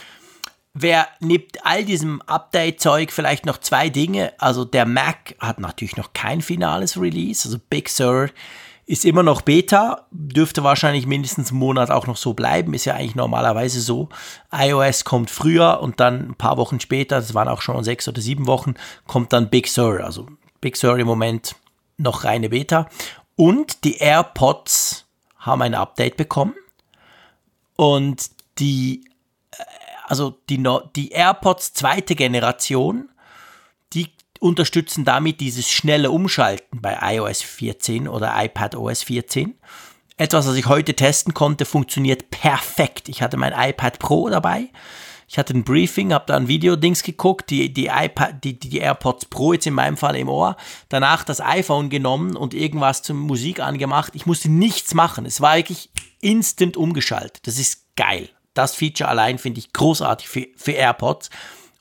Wer 0.76 1.06
nimmt 1.20 1.64
all 1.64 1.84
diesem 1.84 2.20
Update-Zeug 2.22 3.12
vielleicht 3.12 3.46
noch 3.46 3.58
zwei 3.58 3.90
Dinge? 3.90 4.32
Also 4.38 4.64
der 4.64 4.86
Mac 4.86 5.36
hat 5.38 5.60
natürlich 5.60 5.96
noch 5.96 6.12
kein 6.14 6.40
finales 6.40 7.00
Release. 7.00 7.48
Also 7.48 7.58
Big 7.70 7.88
Sur 7.88 8.28
ist 8.86 9.04
immer 9.04 9.22
noch 9.22 9.42
Beta, 9.42 10.06
dürfte 10.10 10.64
wahrscheinlich 10.64 11.06
mindestens 11.06 11.50
einen 11.50 11.60
Monat 11.60 11.92
auch 11.92 12.08
noch 12.08 12.16
so 12.16 12.34
bleiben. 12.34 12.74
Ist 12.74 12.86
ja 12.86 12.94
eigentlich 12.94 13.14
normalerweise 13.14 13.80
so. 13.80 14.08
iOS 14.52 15.04
kommt 15.04 15.30
früher 15.30 15.80
und 15.80 16.00
dann 16.00 16.30
ein 16.30 16.34
paar 16.34 16.56
Wochen 16.56 16.80
später, 16.80 17.16
das 17.16 17.34
waren 17.34 17.48
auch 17.48 17.62
schon 17.62 17.82
sechs 17.84 18.08
oder 18.08 18.20
sieben 18.20 18.48
Wochen, 18.48 18.74
kommt 19.06 19.32
dann 19.32 19.50
Big 19.50 19.68
Sur. 19.68 20.04
Also 20.04 20.26
Big 20.60 20.76
Sur 20.76 20.98
im 20.98 21.06
Moment 21.06 21.54
noch 21.98 22.24
reine 22.24 22.48
Beta. 22.48 22.88
Und 23.36 23.84
die 23.84 23.98
AirPods 23.98 25.06
haben 25.38 25.62
ein 25.62 25.74
Update 25.74 26.16
bekommen. 26.16 26.54
Und 27.76 28.30
die 28.58 29.04
also 30.06 30.38
die, 30.48 30.62
die 30.96 31.10
AirPods 31.10 31.72
zweite 31.72 32.14
Generation, 32.14 33.08
die 33.92 34.12
unterstützen 34.40 35.04
damit 35.04 35.40
dieses 35.40 35.70
schnelle 35.70 36.10
Umschalten 36.10 36.80
bei 36.80 36.98
iOS 37.14 37.42
14 37.42 38.08
oder 38.08 38.34
iPadOS 38.36 39.02
14. 39.04 39.54
Etwas, 40.16 40.46
was 40.46 40.54
ich 40.54 40.66
heute 40.66 40.94
testen 40.94 41.34
konnte, 41.34 41.64
funktioniert 41.64 42.30
perfekt. 42.30 43.08
Ich 43.08 43.22
hatte 43.22 43.36
mein 43.36 43.52
iPad 43.52 43.98
Pro 43.98 44.28
dabei. 44.28 44.70
Ich 45.26 45.38
hatte 45.38 45.54
ein 45.54 45.64
Briefing, 45.64 46.12
habe 46.12 46.26
da 46.26 46.36
ein 46.36 46.48
Video-Dings 46.48 47.02
geguckt, 47.02 47.50
die, 47.50 47.72
die, 47.72 47.86
iPad, 47.86 48.44
die, 48.44 48.58
die 48.58 48.78
AirPods 48.78 49.24
Pro 49.26 49.54
jetzt 49.54 49.66
in 49.66 49.74
meinem 49.74 49.96
Fall 49.96 50.16
im 50.16 50.28
Ohr, 50.28 50.56
danach 50.90 51.24
das 51.24 51.40
iPhone 51.40 51.88
genommen 51.88 52.36
und 52.36 52.54
irgendwas 52.54 53.02
zur 53.02 53.16
Musik 53.16 53.60
angemacht. 53.60 54.12
Ich 54.14 54.26
musste 54.26 54.50
nichts 54.50 54.94
machen. 54.94 55.26
Es 55.26 55.40
war 55.40 55.56
wirklich 55.56 55.90
instant 56.20 56.76
umgeschaltet. 56.76 57.46
Das 57.46 57.58
ist 57.58 57.96
geil. 57.96 58.28
Das 58.54 58.74
Feature 58.74 59.08
allein 59.08 59.38
finde 59.38 59.58
ich 59.58 59.72
großartig 59.72 60.28
für, 60.28 60.46
für 60.56 60.72
AirPods. 60.72 61.30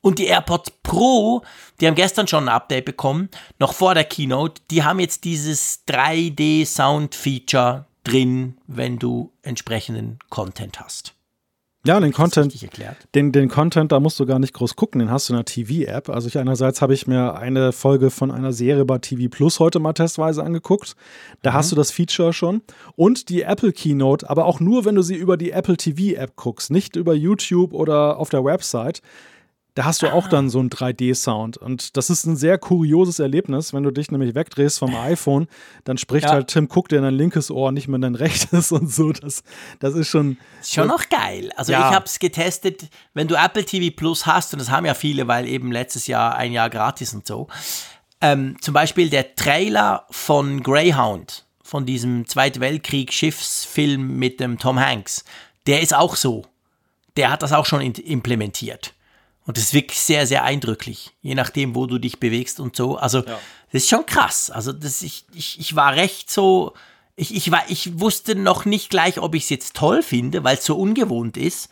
Und 0.01 0.19
die 0.19 0.25
AirPods 0.25 0.71
Pro, 0.83 1.43
die 1.79 1.87
haben 1.87 1.95
gestern 1.95 2.27
schon 2.27 2.49
ein 2.49 2.53
Update 2.53 2.83
bekommen, 2.83 3.29
noch 3.57 3.73
vor 3.73 3.93
der 3.93 4.03
Keynote. 4.03 4.61
Die 4.69 4.83
haben 4.83 4.99
jetzt 4.99 5.23
dieses 5.23 5.87
3D-Sound-Feature 5.87 7.85
drin, 8.03 8.57
wenn 8.67 8.99
du 8.99 9.31
entsprechenden 9.43 10.19
Content 10.29 10.81
hast. 10.81 11.12
Ja, 11.85 11.99
den 11.99 12.13
Content, 12.13 12.55
den, 13.13 13.33
den 13.33 13.49
Content, 13.49 13.91
da 13.91 13.99
musst 13.99 14.17
du 14.17 14.25
gar 14.25 14.39
nicht 14.39 14.53
groß 14.53 14.77
gucken, 14.77 14.99
den 14.99 15.11
hast 15.11 15.27
du 15.27 15.33
in 15.33 15.37
der 15.37 15.43
TV-App. 15.43 16.07
Also 16.07 16.29
ich 16.29 16.37
einerseits 16.37 16.81
habe 16.81 16.93
ich 16.93 17.07
mir 17.07 17.35
eine 17.35 17.73
Folge 17.73 18.09
von 18.09 18.31
einer 18.31 18.53
Serie 18.53 18.85
bei 18.85 18.99
TV 18.99 19.27
Plus 19.29 19.59
heute 19.59 19.79
mal 19.79 19.91
testweise 19.91 20.45
angeguckt. 20.45 20.95
Da 21.41 21.51
mhm. 21.51 21.55
hast 21.55 21.73
du 21.73 21.75
das 21.75 21.91
Feature 21.91 22.31
schon. 22.31 22.61
Und 22.95 23.27
die 23.27 23.41
Apple 23.41 23.73
Keynote, 23.73 24.29
aber 24.29 24.45
auch 24.45 24.61
nur, 24.61 24.85
wenn 24.85 24.95
du 24.95 25.01
sie 25.01 25.15
über 25.15 25.35
die 25.35 25.51
Apple 25.51 25.75
TV-App 25.75 26.37
guckst, 26.37 26.71
nicht 26.71 26.95
über 26.95 27.13
YouTube 27.13 27.73
oder 27.73 28.17
auf 28.17 28.29
der 28.29 28.45
Website. 28.45 29.01
Da 29.75 29.85
hast 29.85 30.03
du 30.03 30.13
auch 30.13 30.25
ah. 30.25 30.29
dann 30.29 30.49
so 30.49 30.59
einen 30.59 30.69
3D-Sound. 30.69 31.57
Und 31.57 31.97
das 31.97 32.11
ist 32.11 32.25
ein 32.25 32.35
sehr 32.35 32.59
kurioses 32.59 33.17
Erlebnis. 33.17 33.73
Wenn 33.73 33.81
du 33.81 33.89
dich 33.89 34.11
nämlich 34.11 34.35
wegdrehst 34.35 34.77
vom 34.77 34.95
iPhone, 34.95 35.47
dann 35.83 35.97
spricht 35.97 36.25
ja. 36.25 36.33
halt 36.33 36.47
Tim 36.49 36.69
Cook 36.71 36.89
dir 36.89 36.97
in 36.97 37.03
dein 37.03 37.15
linkes 37.15 37.49
Ohr, 37.49 37.71
nicht 37.71 37.87
mehr 37.87 37.95
in 37.95 38.01
dein 38.03 38.15
rechtes 38.15 38.71
und 38.71 38.91
so. 38.91 39.11
Das, 39.11 39.43
das 39.79 39.95
ist 39.95 40.09
schon. 40.09 40.37
Ist 40.61 40.73
schon 40.73 40.87
noch 40.87 41.09
geil. 41.09 41.51
Also 41.55 41.71
ja. 41.71 41.89
ich 41.89 41.95
habe 41.95 42.05
es 42.05 42.19
getestet, 42.19 42.87
wenn 43.13 43.27
du 43.27 43.35
Apple 43.35 43.65
TV 43.65 43.95
Plus 43.95 44.25
hast, 44.25 44.53
und 44.53 44.59
das 44.59 44.69
haben 44.69 44.85
ja 44.85 44.93
viele, 44.93 45.27
weil 45.27 45.47
eben 45.47 45.71
letztes 45.71 46.05
Jahr 46.07 46.35
ein 46.35 46.51
Jahr 46.51 46.69
gratis 46.69 47.13
und 47.13 47.25
so. 47.25 47.47
Ähm, 48.21 48.57
zum 48.61 48.73
Beispiel 48.73 49.09
der 49.09 49.35
Trailer 49.35 50.05
von 50.11 50.61
Greyhound, 50.61 51.45
von 51.63 51.85
diesem 51.85 52.27
Zweiten 52.27 52.61
Weltkrieg-Schiffsfilm 52.61 54.17
mit 54.17 54.39
dem 54.39 54.59
Tom 54.59 54.79
Hanks, 54.79 55.25
der 55.65 55.81
ist 55.81 55.95
auch 55.95 56.15
so. 56.15 56.45
Der 57.17 57.31
hat 57.31 57.43
das 57.43 57.53
auch 57.53 57.65
schon 57.65 57.81
implementiert. 57.81 58.93
Und 59.45 59.57
das 59.57 59.65
ist 59.65 59.73
wirklich 59.73 59.99
sehr, 59.99 60.25
sehr 60.25 60.43
eindrücklich, 60.43 61.11
je 61.21 61.35
nachdem, 61.35 61.75
wo 61.75 61.85
du 61.85 61.97
dich 61.97 62.19
bewegst 62.19 62.59
und 62.59 62.75
so. 62.75 62.97
Also, 62.97 63.19
ja. 63.19 63.39
das 63.71 63.83
ist 63.83 63.89
schon 63.89 64.05
krass. 64.05 64.49
Also, 64.49 64.71
das, 64.71 65.01
ich, 65.01 65.25
ich, 65.33 65.59
ich 65.59 65.75
war 65.75 65.95
recht 65.95 66.31
so, 66.31 66.73
ich, 67.15 67.35
ich, 67.35 67.51
war, 67.51 67.63
ich 67.67 67.99
wusste 67.99 68.35
noch 68.35 68.65
nicht 68.65 68.89
gleich, 68.89 69.19
ob 69.19 69.35
ich 69.35 69.43
es 69.43 69.49
jetzt 69.49 69.75
toll 69.75 70.01
finde, 70.01 70.43
weil 70.43 70.57
es 70.57 70.65
so 70.65 70.77
ungewohnt 70.77 71.37
ist. 71.37 71.69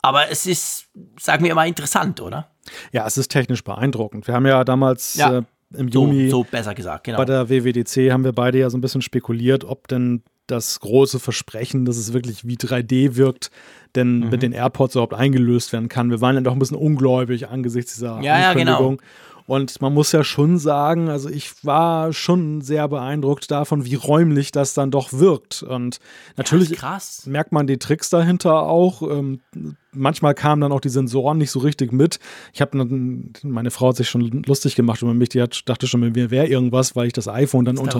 Aber 0.00 0.30
es 0.30 0.46
ist, 0.46 0.86
sagen 1.20 1.44
wir 1.44 1.52
immer, 1.52 1.66
interessant, 1.66 2.20
oder? 2.20 2.48
Ja, 2.92 3.06
es 3.06 3.16
ist 3.18 3.28
technisch 3.28 3.62
beeindruckend. 3.62 4.26
Wir 4.26 4.34
haben 4.34 4.46
ja 4.46 4.64
damals 4.64 5.14
ja, 5.14 5.38
äh, 5.38 5.42
im 5.74 5.88
Juni. 5.88 6.30
So, 6.30 6.38
so 6.38 6.50
besser 6.50 6.74
gesagt, 6.74 7.04
genau. 7.04 7.18
Bei 7.18 7.24
der 7.24 7.48
WWDC 7.48 8.10
haben 8.10 8.24
wir 8.24 8.32
beide 8.32 8.58
ja 8.58 8.70
so 8.70 8.78
ein 8.78 8.80
bisschen 8.80 9.02
spekuliert, 9.02 9.64
ob 9.64 9.88
denn 9.88 10.22
das 10.52 10.80
große 10.80 11.18
Versprechen, 11.18 11.84
dass 11.84 11.96
es 11.96 12.12
wirklich 12.12 12.46
wie 12.46 12.56
3D 12.56 13.16
wirkt, 13.16 13.50
denn 13.94 14.20
mhm. 14.20 14.30
mit 14.30 14.42
den 14.42 14.52
AirPods 14.52 14.94
überhaupt 14.94 15.14
eingelöst 15.14 15.72
werden 15.72 15.88
kann. 15.88 16.10
Wir 16.10 16.20
waren 16.20 16.36
ja 16.36 16.40
doch 16.40 16.52
ein 16.52 16.58
bisschen 16.58 16.76
ungläubig 16.76 17.48
angesichts 17.48 17.94
dieser 17.94 18.20
ja, 18.20 18.50
Ankündigung. 18.50 18.94
Ja, 18.94 18.96
genau. 18.96 19.08
Und 19.46 19.80
man 19.80 19.92
muss 19.92 20.12
ja 20.12 20.22
schon 20.22 20.58
sagen, 20.58 21.08
also 21.08 21.28
ich 21.28 21.64
war 21.64 22.12
schon 22.12 22.60
sehr 22.60 22.86
beeindruckt 22.88 23.50
davon, 23.50 23.84
wie 23.84 23.96
räumlich 23.96 24.52
das 24.52 24.72
dann 24.74 24.90
doch 24.90 25.12
wirkt. 25.12 25.62
Und 25.62 25.98
natürlich 26.36 26.70
ja, 26.70 26.98
merkt 27.26 27.52
man 27.52 27.66
die 27.66 27.78
Tricks 27.78 28.08
dahinter 28.08 28.62
auch. 28.62 29.02
Ähm, 29.02 29.40
manchmal 29.94 30.34
kamen 30.34 30.62
dann 30.62 30.72
auch 30.72 30.80
die 30.80 30.88
Sensoren 30.88 31.38
nicht 31.38 31.50
so 31.50 31.60
richtig 31.60 31.92
mit. 31.92 32.18
Ich 32.52 32.60
habe 32.60 32.76
meine 33.42 33.70
Frau 33.70 33.88
hat 33.88 33.96
sich 33.96 34.08
schon 34.08 34.42
lustig 34.46 34.74
gemacht 34.74 35.02
über 35.02 35.14
mich. 35.14 35.30
Die 35.30 35.42
hat, 35.42 35.68
dachte 35.68 35.86
schon, 35.86 36.00
mir 36.00 36.30
wäre 36.30 36.46
irgendwas, 36.46 36.96
weil 36.96 37.06
ich 37.06 37.12
das 37.12 37.28
iPhone 37.28 37.64
dann 37.64 37.78
unter, 37.78 37.98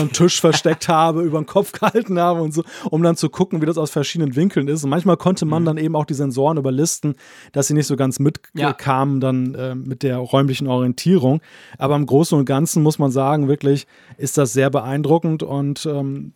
den 0.00 0.12
Tisch 0.12 0.40
versteckt 0.40 0.88
habe, 0.88 1.22
über 1.24 1.38
den 1.38 1.46
Kopf 1.46 1.72
gehalten 1.72 2.18
habe 2.18 2.42
und 2.42 2.52
so, 2.52 2.64
um 2.90 3.02
dann 3.02 3.16
zu 3.16 3.28
gucken, 3.28 3.60
wie 3.60 3.66
das 3.66 3.78
aus 3.78 3.90
verschiedenen 3.90 4.36
Winkeln 4.36 4.68
ist. 4.68 4.84
Und 4.84 4.90
manchmal 4.90 5.16
konnte 5.16 5.44
man 5.44 5.62
mhm. 5.62 5.66
dann 5.66 5.78
eben 5.78 5.96
auch 5.96 6.06
die 6.06 6.14
Sensoren 6.14 6.56
überlisten, 6.56 7.14
dass 7.52 7.66
sie 7.66 7.74
nicht 7.74 7.86
so 7.86 7.96
ganz 7.96 8.18
mitkamen 8.18 9.14
ja. 9.16 9.20
dann 9.20 9.54
äh, 9.54 9.74
mit 9.74 10.02
der 10.02 10.18
räumlichen 10.18 10.66
Orientierung. 10.66 11.40
Aber 11.78 11.96
im 11.96 12.06
Großen 12.06 12.38
und 12.38 12.44
Ganzen 12.46 12.82
muss 12.82 12.98
man 12.98 13.10
sagen, 13.10 13.48
wirklich 13.48 13.86
ist 14.16 14.38
das 14.38 14.52
sehr 14.52 14.70
beeindruckend 14.70 15.42
und 15.42 15.86
ähm, 15.86 16.32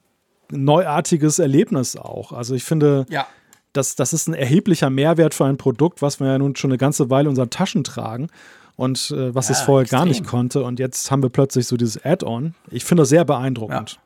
neuartiges 0.51 1.39
Erlebnis 1.39 1.97
auch. 1.97 2.33
Also 2.33 2.55
ich 2.55 2.65
finde, 2.65 3.07
ja 3.09 3.27
das, 3.75 3.97
das 3.97 4.13
ist 4.13 4.29
ein 4.29 4.35
erheblicher 4.35 4.89
Mehrwert 4.89 5.35
für 5.35 5.45
ein 5.45 5.59
Produkt, 5.59 6.01
was 6.01 6.21
wir 6.21 6.29
ja 6.29 6.39
nun 6.39 6.57
schon 6.57 6.71
eine 6.71 6.79
ganze 6.79 7.11
Weile 7.11 7.25
in 7.25 7.31
unseren 7.31 7.51
Taschen 7.51 7.85
tragen 7.85 8.29
und 8.77 9.11
äh, 9.11 9.35
was 9.35 9.49
ja, 9.49 9.53
es 9.55 9.61
vorher 9.61 9.83
extrem. 9.83 9.99
gar 9.99 10.07
nicht 10.07 10.27
konnte. 10.27 10.65
Und 10.65 10.79
jetzt 10.79 11.11
haben 11.11 11.23
wir 11.23 11.29
plötzlich 11.29 11.67
so 11.67 11.77
dieses 11.77 12.03
Add-on. 12.05 12.55
Ich 12.71 12.85
finde 12.85 13.03
das 13.03 13.09
sehr 13.11 13.25
beeindruckend. 13.25 13.99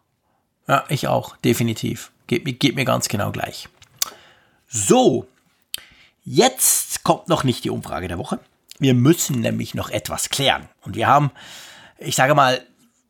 Ja. 0.66 0.74
ja, 0.76 0.84
ich 0.88 1.06
auch, 1.06 1.36
definitiv. 1.36 2.10
Geht, 2.26 2.60
geht 2.60 2.74
mir 2.74 2.84
ganz 2.84 3.08
genau 3.08 3.30
gleich. 3.30 3.68
So, 4.66 5.26
jetzt 6.24 7.04
kommt 7.04 7.28
noch 7.28 7.44
nicht 7.44 7.64
die 7.64 7.70
Umfrage 7.70 8.08
der 8.08 8.18
Woche. 8.18 8.40
Wir 8.78 8.94
müssen 8.94 9.40
nämlich 9.40 9.74
noch 9.74 9.90
etwas 9.90 10.30
klären. 10.30 10.68
Und 10.82 10.96
wir 10.96 11.06
haben, 11.06 11.30
ich 11.98 12.16
sage 12.16 12.34
mal, 12.34 12.60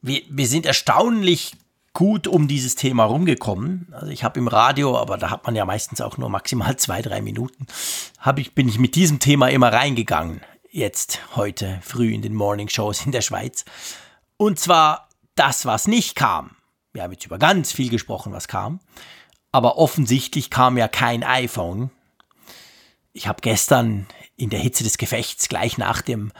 wir, 0.02 0.22
wir 0.28 0.46
sind 0.46 0.66
erstaunlich 0.66 1.52
gut 1.98 2.28
um 2.28 2.46
dieses 2.46 2.76
Thema 2.76 3.02
rumgekommen. 3.02 3.88
Also 3.90 4.06
ich 4.12 4.22
habe 4.22 4.38
im 4.38 4.46
Radio, 4.46 4.96
aber 4.96 5.18
da 5.18 5.30
hat 5.30 5.46
man 5.46 5.56
ja 5.56 5.64
meistens 5.64 6.00
auch 6.00 6.16
nur 6.16 6.28
maximal 6.28 6.76
zwei, 6.76 7.02
drei 7.02 7.20
Minuten, 7.20 7.66
hab 8.20 8.38
ich, 8.38 8.54
bin 8.54 8.68
ich 8.68 8.78
mit 8.78 8.94
diesem 8.94 9.18
Thema 9.18 9.48
immer 9.50 9.72
reingegangen. 9.72 10.40
Jetzt, 10.70 11.18
heute, 11.34 11.80
früh 11.82 12.14
in 12.14 12.22
den 12.22 12.36
Morning 12.36 12.68
Shows 12.68 13.04
in 13.04 13.10
der 13.10 13.20
Schweiz. 13.20 13.64
Und 14.36 14.60
zwar 14.60 15.08
das, 15.34 15.66
was 15.66 15.88
nicht 15.88 16.14
kam. 16.14 16.52
Wir 16.92 17.02
haben 17.02 17.10
jetzt 17.10 17.26
über 17.26 17.36
ganz 17.36 17.72
viel 17.72 17.90
gesprochen, 17.90 18.32
was 18.32 18.46
kam. 18.46 18.78
Aber 19.50 19.76
offensichtlich 19.76 20.50
kam 20.50 20.78
ja 20.78 20.86
kein 20.86 21.24
iPhone. 21.24 21.90
Ich 23.12 23.26
habe 23.26 23.40
gestern 23.40 24.06
in 24.36 24.50
der 24.50 24.60
Hitze 24.60 24.84
des 24.84 24.98
Gefechts 24.98 25.48
gleich 25.48 25.78
nach 25.78 26.00
dem 26.02 26.30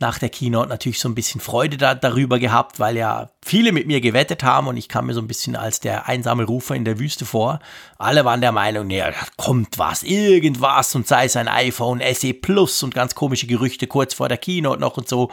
nach 0.00 0.18
der 0.18 0.30
Keynote 0.30 0.68
natürlich 0.68 0.98
so 0.98 1.08
ein 1.08 1.14
bisschen 1.14 1.40
Freude 1.40 1.76
da, 1.76 1.94
darüber 1.94 2.38
gehabt, 2.38 2.80
weil 2.80 2.96
ja 2.96 3.30
viele 3.44 3.70
mit 3.70 3.86
mir 3.86 4.00
gewettet 4.00 4.42
haben 4.42 4.66
und 4.66 4.78
ich 4.78 4.88
kam 4.88 5.06
mir 5.06 5.14
so 5.14 5.20
ein 5.20 5.28
bisschen 5.28 5.56
als 5.56 5.80
der 5.80 6.08
einsame 6.08 6.44
Rufer 6.44 6.74
in 6.74 6.86
der 6.86 6.98
Wüste 6.98 7.26
vor. 7.26 7.60
Alle 7.98 8.24
waren 8.24 8.40
der 8.40 8.52
Meinung, 8.52 8.86
nee, 8.86 9.00
da 9.00 9.12
kommt 9.36 9.78
was, 9.78 10.02
irgendwas 10.02 10.94
und 10.94 11.06
sei 11.06 11.26
es 11.26 11.36
ein 11.36 11.48
iPhone 11.48 12.00
SE 12.14 12.32
Plus 12.32 12.82
und 12.82 12.94
ganz 12.94 13.14
komische 13.14 13.46
Gerüchte 13.46 13.86
kurz 13.86 14.14
vor 14.14 14.28
der 14.28 14.38
Keynote 14.38 14.80
noch 14.80 14.96
und 14.96 15.06
so. 15.06 15.30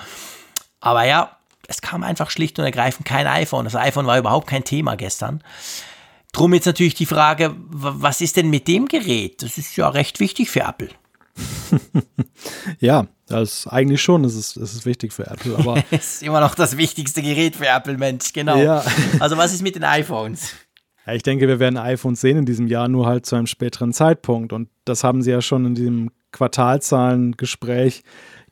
Aber 0.81 1.05
ja, 1.05 1.37
es 1.67 1.81
kam 1.81 2.03
einfach 2.03 2.29
schlicht 2.29 2.59
und 2.59 2.65
ergreifend 2.65 3.07
kein 3.07 3.25
iPhone. 3.25 3.63
Das 3.63 3.75
iPhone 3.75 4.05
war 4.05 4.17
überhaupt 4.17 4.47
kein 4.47 4.65
Thema 4.65 4.95
gestern. 4.95 5.41
Drum 6.33 6.53
jetzt 6.53 6.65
natürlich 6.65 6.93
die 6.93 7.05
Frage, 7.05 7.55
was 7.57 8.19
ist 8.19 8.35
denn 8.35 8.49
mit 8.49 8.67
dem 8.67 8.87
Gerät? 8.87 9.41
Das 9.41 9.57
ist 9.57 9.77
ja 9.77 9.87
recht 9.87 10.19
wichtig 10.19 10.49
für 10.49 10.61
Apple. 10.61 10.89
ja, 12.79 13.07
das 13.27 13.59
ist 13.59 13.67
eigentlich 13.67 14.01
schon, 14.01 14.23
es 14.23 14.35
ist, 14.35 14.57
es 14.57 14.73
ist 14.73 14.85
wichtig 14.85 15.13
für 15.13 15.27
Apple, 15.27 15.57
aber. 15.57 15.83
es 15.91 16.15
ist 16.15 16.23
immer 16.23 16.39
noch 16.39 16.55
das 16.55 16.77
wichtigste 16.77 17.21
Gerät 17.21 17.55
für 17.55 17.67
Apple, 17.67 17.97
Mensch, 17.97 18.33
genau. 18.33 18.57
Ja. 18.57 18.83
also, 19.19 19.37
was 19.37 19.53
ist 19.53 19.61
mit 19.61 19.75
den 19.75 19.83
iPhones? 19.83 20.53
Ja, 21.05 21.13
ich 21.13 21.23
denke, 21.23 21.47
wir 21.47 21.59
werden 21.59 21.77
iPhones 21.77 22.21
sehen 22.21 22.37
in 22.37 22.45
diesem 22.45 22.67
Jahr, 22.67 22.87
nur 22.87 23.05
halt 23.05 23.25
zu 23.25 23.35
einem 23.35 23.47
späteren 23.47 23.93
Zeitpunkt. 23.93 24.51
Und 24.53 24.69
das 24.85 25.03
haben 25.03 25.21
sie 25.21 25.31
ja 25.31 25.41
schon 25.41 25.65
in 25.65 25.75
diesem 25.75 26.11
Quartalzahlengespräch 26.31 28.03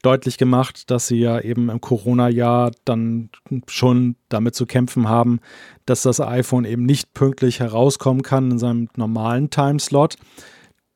deutlich 0.01 0.37
gemacht, 0.37 0.91
dass 0.91 1.07
sie 1.07 1.19
ja 1.19 1.39
eben 1.39 1.69
im 1.69 1.81
Corona-Jahr 1.81 2.71
dann 2.85 3.29
schon 3.67 4.15
damit 4.29 4.55
zu 4.55 4.65
kämpfen 4.65 5.09
haben, 5.09 5.39
dass 5.85 6.03
das 6.03 6.21
iPhone 6.21 6.63
eben 6.63 6.85
nicht 6.85 7.13
pünktlich 7.13 7.59
herauskommen 7.59 8.21
kann 8.21 8.51
in 8.51 8.59
seinem 8.59 8.87
normalen 8.95 9.49
Timeslot. 9.49 10.15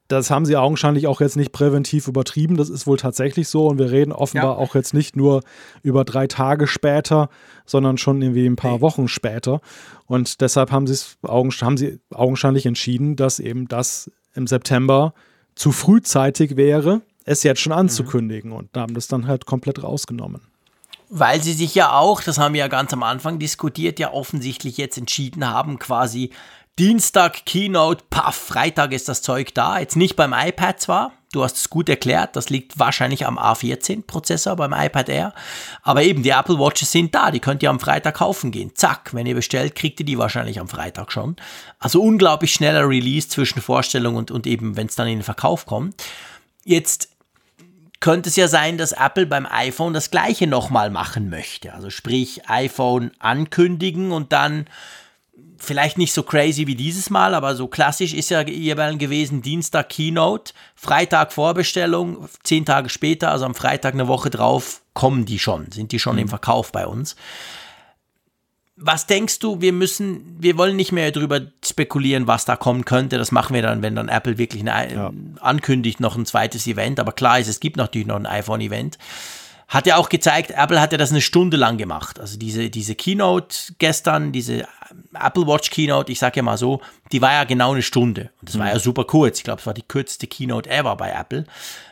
Das 0.09 0.31
haben 0.31 0.45
sie 0.45 0.57
augenscheinlich 0.57 1.05
auch 1.05 1.21
jetzt 1.21 1.38
nicht 1.38 1.51
präventiv 1.51 2.07
übertrieben. 2.07 2.57
Das 2.57 2.69
ist 2.69 2.88
wohl 2.88 2.97
tatsächlich 2.97 3.47
so. 3.47 3.67
Und 3.67 3.77
wir 3.77 3.91
reden 3.91 4.11
offenbar 4.11 4.57
ja. 4.57 4.57
auch 4.57 4.73
jetzt 4.73 4.93
nicht 4.93 5.15
nur 5.15 5.41
über 5.83 6.03
drei 6.03 6.25
Tage 6.25 6.65
später, 6.67 7.29
sondern 7.65 7.97
schon 7.99 8.21
irgendwie 8.21 8.47
ein 8.47 8.55
paar 8.55 8.81
Wochen 8.81 9.07
später. 9.07 9.61
Und 10.07 10.41
deshalb 10.41 10.71
haben, 10.71 10.88
haben 10.88 11.77
sie 11.77 11.99
augenscheinlich 12.11 12.65
entschieden, 12.65 13.15
dass 13.15 13.39
eben 13.39 13.67
das 13.67 14.11
im 14.33 14.47
September 14.47 15.13
zu 15.53 15.71
frühzeitig 15.71 16.57
wäre, 16.57 17.01
es 17.25 17.43
jetzt 17.43 17.61
schon 17.61 17.73
anzukündigen. 17.73 18.49
Mhm. 18.49 18.57
Und 18.57 18.69
haben 18.75 18.95
das 18.95 19.07
dann 19.07 19.27
halt 19.27 19.45
komplett 19.45 19.83
rausgenommen. 19.83 20.41
Weil 21.11 21.41
sie 21.41 21.53
sich 21.53 21.73
ja 21.75 21.93
auch, 21.93 22.21
das 22.21 22.38
haben 22.38 22.53
wir 22.53 22.59
ja 22.59 22.67
ganz 22.67 22.93
am 22.93 23.03
Anfang 23.03 23.39
diskutiert, 23.39 23.99
ja 23.99 24.11
offensichtlich 24.11 24.77
jetzt 24.77 24.97
entschieden 24.97 25.47
haben, 25.47 25.79
quasi 25.79 26.31
Dienstag 26.80 27.45
Keynote, 27.45 28.06
paff, 28.09 28.38
Freitag 28.38 28.93
ist 28.93 29.09
das 29.09 29.22
Zeug 29.22 29.53
da. 29.53 29.80
Jetzt 29.80 29.98
nicht 29.98 30.16
beim 30.16 30.33
iPad 30.33 30.80
zwar, 30.80 31.11
du 31.33 31.43
hast 31.43 31.58
es 31.58 31.69
gut 31.69 31.90
erklärt, 31.90 32.38
das 32.38 32.49
liegt 32.49 32.80
wahrscheinlich 32.80 33.25
am 33.25 33.38
A14-Prozessor 33.38 34.56
beim 34.56 34.72
iPad 34.72 35.09
Air. 35.09 35.33
Aber 35.83 36.03
eben, 36.03 36.24
die 36.24 36.30
Apple 36.30 36.58
Watches 36.58 36.93
sind 36.93 37.14
da, 37.14 37.32
die 37.32 37.41
könnt 37.41 37.64
ihr 37.64 37.69
am 37.69 37.82
Freitag 37.82 38.16
kaufen 38.16 38.51
gehen. 38.51 38.72
Zack, 38.75 39.14
wenn 39.14 39.25
ihr 39.25 39.35
bestellt, 39.35 39.75
kriegt 39.75 39.99
ihr 39.99 40.06
die 40.06 40.17
wahrscheinlich 40.17 40.58
am 40.61 40.69
Freitag 40.69 41.11
schon. 41.11 41.35
Also 41.80 42.01
unglaublich 42.01 42.53
schneller 42.53 42.88
Release 42.88 43.27
zwischen 43.27 43.61
Vorstellung 43.61 44.16
und, 44.16 44.32
und 44.32 44.48
eben, 44.48 44.77
wenn 44.77 44.88
es 44.88 44.95
dann 44.95 45.09
in 45.09 45.17
den 45.17 45.24
Verkauf 45.24 45.66
kommt. 45.66 46.01
Jetzt 46.64 47.09
könnte 47.99 48.30
es 48.30 48.38
ja 48.38 48.48
sein, 48.48 48.77
dass 48.77 48.93
Apple 48.93 49.25
beim 49.25 49.45
iPhone 49.45 49.93
das 49.93 50.11
gleiche 50.11 50.48
nochmal 50.48 50.91
machen 50.91 51.30
möchte. 51.30 51.74
Also 51.74 51.90
sprich, 51.90 52.49
iPhone 52.49 53.11
ankündigen 53.19 54.14
und 54.14 54.32
dann 54.32 54.66
vielleicht 55.59 55.97
nicht 55.97 56.13
so 56.13 56.23
crazy 56.23 56.67
wie 56.67 56.75
dieses 56.75 57.09
Mal, 57.09 57.33
aber 57.33 57.55
so 57.55 57.67
klassisch 57.67 58.13
ist 58.13 58.29
ja 58.29 58.41
jeweils 58.41 58.97
gewesen, 58.97 59.41
Dienstag 59.41 59.89
Keynote, 59.89 60.53
Freitag 60.75 61.31
Vorbestellung, 61.33 62.27
zehn 62.43 62.65
Tage 62.65 62.89
später, 62.89 63.31
also 63.31 63.45
am 63.45 63.55
Freitag 63.55 63.93
eine 63.93 64.07
Woche 64.07 64.29
drauf, 64.29 64.81
kommen 64.93 65.25
die 65.25 65.39
schon, 65.39 65.71
sind 65.71 65.91
die 65.91 65.99
schon 65.99 66.15
mhm. 66.15 66.23
im 66.23 66.27
Verkauf 66.29 66.71
bei 66.71 66.88
uns. 66.88 67.15
Was 68.81 69.07
denkst 69.07 69.39
du, 69.39 69.59
wir 69.59 69.73
müssen, 69.73 70.38
wir 70.39 70.57
wollen 70.57 70.77
nicht 70.77 70.93
mehr 70.93 71.11
darüber 71.11 71.41
spekulieren, 71.65 72.27
was 72.27 72.45
da 72.45 72.55
kommen 72.55 72.85
könnte. 72.85 73.17
Das 73.17 73.33
machen 73.33 73.53
wir 73.53 73.61
dann, 73.61 73.81
wenn 73.81 73.93
dann 73.93 74.07
Apple 74.07 74.38
wirklich 74.38 74.61
eine, 74.61 74.93
ja. 74.93 75.11
ankündigt, 75.41 75.99
noch 75.99 76.15
ein 76.15 76.25
zweites 76.25 76.65
Event. 76.65 76.97
Aber 77.01 77.11
klar 77.11 77.39
ist, 77.39 77.49
es 77.49 77.59
gibt 77.59 77.75
natürlich 77.75 78.07
noch 78.07 78.15
ein 78.15 78.25
iPhone-Event. 78.25 78.97
Hat 79.69 79.85
ja 79.85 79.98
auch 79.98 80.09
gezeigt, 80.09 80.51
Apple 80.51 80.81
hat 80.81 80.91
ja 80.91 80.98
das 80.98 81.11
eine 81.11 81.22
Stunde 81.22 81.56
lang 81.56 81.77
gemacht. 81.77 82.19
Also 82.19 82.39
diese, 82.39 82.72
diese 82.72 82.95
Keynote 82.95 83.73
gestern, 83.77 84.31
diese 84.31 84.67
Apple 85.14 85.45
Watch 85.45 85.69
Keynote, 85.69 86.11
ich 86.11 86.17
sage 86.17 86.38
ja 86.38 86.43
mal 86.43 86.57
so, 86.57 86.81
die 87.11 87.22
war 87.22 87.33
ja 87.33 87.43
genau 87.43 87.73
eine 87.73 87.83
Stunde. 87.83 88.31
Und 88.41 88.49
das 88.49 88.56
mhm. 88.56 88.59
war 88.61 88.67
ja 88.69 88.80
super 88.80 89.03
kurz. 89.03 89.38
Ich 89.38 89.43
glaube, 89.43 89.59
es 89.59 89.67
war 89.67 89.75
die 89.75 89.83
kürzeste 89.83 90.25
Keynote 90.25 90.67
ever 90.72 90.95
bei 90.95 91.11
Apple. 91.11 91.45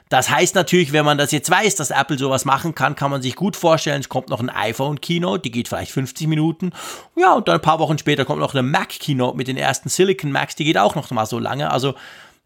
Das 0.09 0.30
heißt 0.30 0.56
natürlich, 0.56 0.93
wenn 0.93 1.06
man 1.06 1.17
das 1.17 1.31
jetzt 1.31 1.49
weiß, 1.51 1.75
dass 1.75 1.91
Apple 1.91 2.17
sowas 2.17 2.45
machen 2.45 2.73
kann, 2.73 2.95
kann 2.95 3.11
man 3.11 3.22
sich 3.22 3.35
gut 3.35 3.56
vorstellen, 3.56 3.99
es 3.99 4.09
kommt 4.09 4.30
noch 4.30 4.39
ein 4.39 4.49
iPhone 4.49 5.01
Keynote, 5.01 5.41
die 5.41 5.51
geht 5.51 5.67
vielleicht 5.67 5.91
50 5.91 6.27
Minuten. 6.27 6.72
Ja, 7.15 7.33
und 7.33 7.47
dann 7.47 7.56
ein 7.56 7.61
paar 7.61 7.80
Wochen 7.80 7.97
später 7.97 8.23
kommt 8.23 8.39
noch 8.39 8.53
eine 8.53 8.64
Mac 8.64 8.89
Keynote 8.89 9.38
mit 9.38 9.47
den 9.47 9.57
ersten 9.57 9.89
Silicon 9.89 10.31
Macs, 10.31 10.56
die 10.56 10.64
geht 10.64 10.77
auch 10.77 10.95
noch 10.95 11.11
mal 11.11 11.25
so 11.25 11.39
lange. 11.39 11.72
Also 11.72 11.93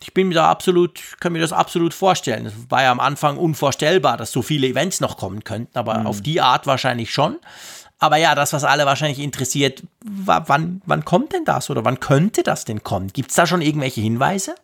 ich 0.02 0.14
bin 0.14 0.30
mir 0.30 0.36
da 0.36 0.50
absolut, 0.50 1.00
kann 1.20 1.34
mir 1.34 1.40
das 1.40 1.54
absolut 1.54 1.94
vorstellen. 1.94 2.48
Es 2.48 2.54
war 2.70 2.84
ja 2.84 2.92
am 2.92 3.00
Anfang 3.00 3.38
unvorstellbar, 3.38 4.18
dass 4.18 4.32
so 4.32 4.42
viele 4.42 4.68
Events 4.68 5.00
noch 5.00 5.18
kommen 5.18 5.44
könnten, 5.44 5.78
aber 5.78 6.00
mhm. 6.00 6.08
auf 6.08 6.22
die 6.22 6.42
Art 6.42 6.68
wahrscheinlich 6.68 7.12
schon. 7.12 7.38
Aber 8.00 8.18
ja, 8.18 8.34
das, 8.34 8.52
was 8.52 8.64
alle 8.64 8.86
wahrscheinlich 8.86 9.20
interessiert, 9.20 9.84
wann, 10.04 10.82
wann 10.86 11.06
kommt 11.06 11.34
denn 11.34 11.46
das 11.46 11.70
oder 11.70 11.86
wann 11.86 12.00
könnte 12.00 12.42
das 12.42 12.66
denn 12.66 12.84
kommen? 12.84 13.10
Gibt 13.14 13.30
es 13.30 13.36
da 13.36 13.46
schon 13.46 13.62
irgendwelche 13.62 14.02
Hinweise? 14.02 14.56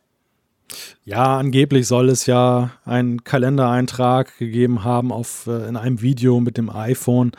Ja, 1.06 1.38
angeblich 1.38 1.88
soll 1.88 2.10
es 2.10 2.26
ja 2.26 2.72
einen 2.84 3.24
Kalendereintrag 3.24 4.38
gegeben 4.38 4.84
haben 4.84 5.12
auf, 5.12 5.48
äh, 5.48 5.68
in 5.68 5.78
einem 5.78 6.02
Video 6.02 6.40
mit 6.40 6.58
dem 6.58 6.70
iPhone, 6.70 7.32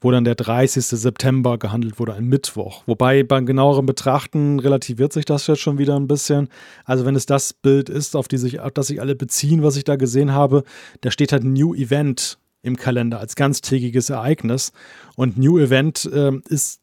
wo 0.00 0.10
dann 0.10 0.24
der 0.24 0.34
30. 0.34 0.84
September 0.84 1.58
gehandelt 1.58 1.98
wurde, 1.98 2.14
ein 2.14 2.26
Mittwoch. 2.26 2.82
Wobei 2.86 3.22
beim 3.22 3.46
genaueren 3.46 3.86
Betrachten 3.86 4.58
relativiert 4.58 5.12
sich 5.12 5.24
das 5.24 5.46
jetzt 5.46 5.60
schon 5.60 5.78
wieder 5.78 5.96
ein 5.96 6.06
bisschen. 6.06 6.48
Also 6.84 7.04
wenn 7.04 7.16
es 7.16 7.26
das 7.26 7.52
Bild 7.52 7.88
ist, 7.88 8.16
auf, 8.16 8.28
die 8.28 8.38
sich, 8.38 8.60
auf 8.60 8.72
das 8.72 8.86
sich 8.86 9.00
alle 9.00 9.14
beziehen, 9.14 9.62
was 9.62 9.76
ich 9.76 9.84
da 9.84 9.96
gesehen 9.96 10.32
habe, 10.32 10.64
da 11.02 11.10
steht 11.10 11.32
halt 11.32 11.44
New 11.44 11.74
Event 11.74 12.38
im 12.62 12.76
Kalender 12.76 13.20
als 13.20 13.36
ganztägiges 13.36 14.10
Ereignis. 14.10 14.72
Und 15.16 15.38
New 15.38 15.58
Event 15.58 16.08
äh, 16.12 16.32
ist 16.48 16.80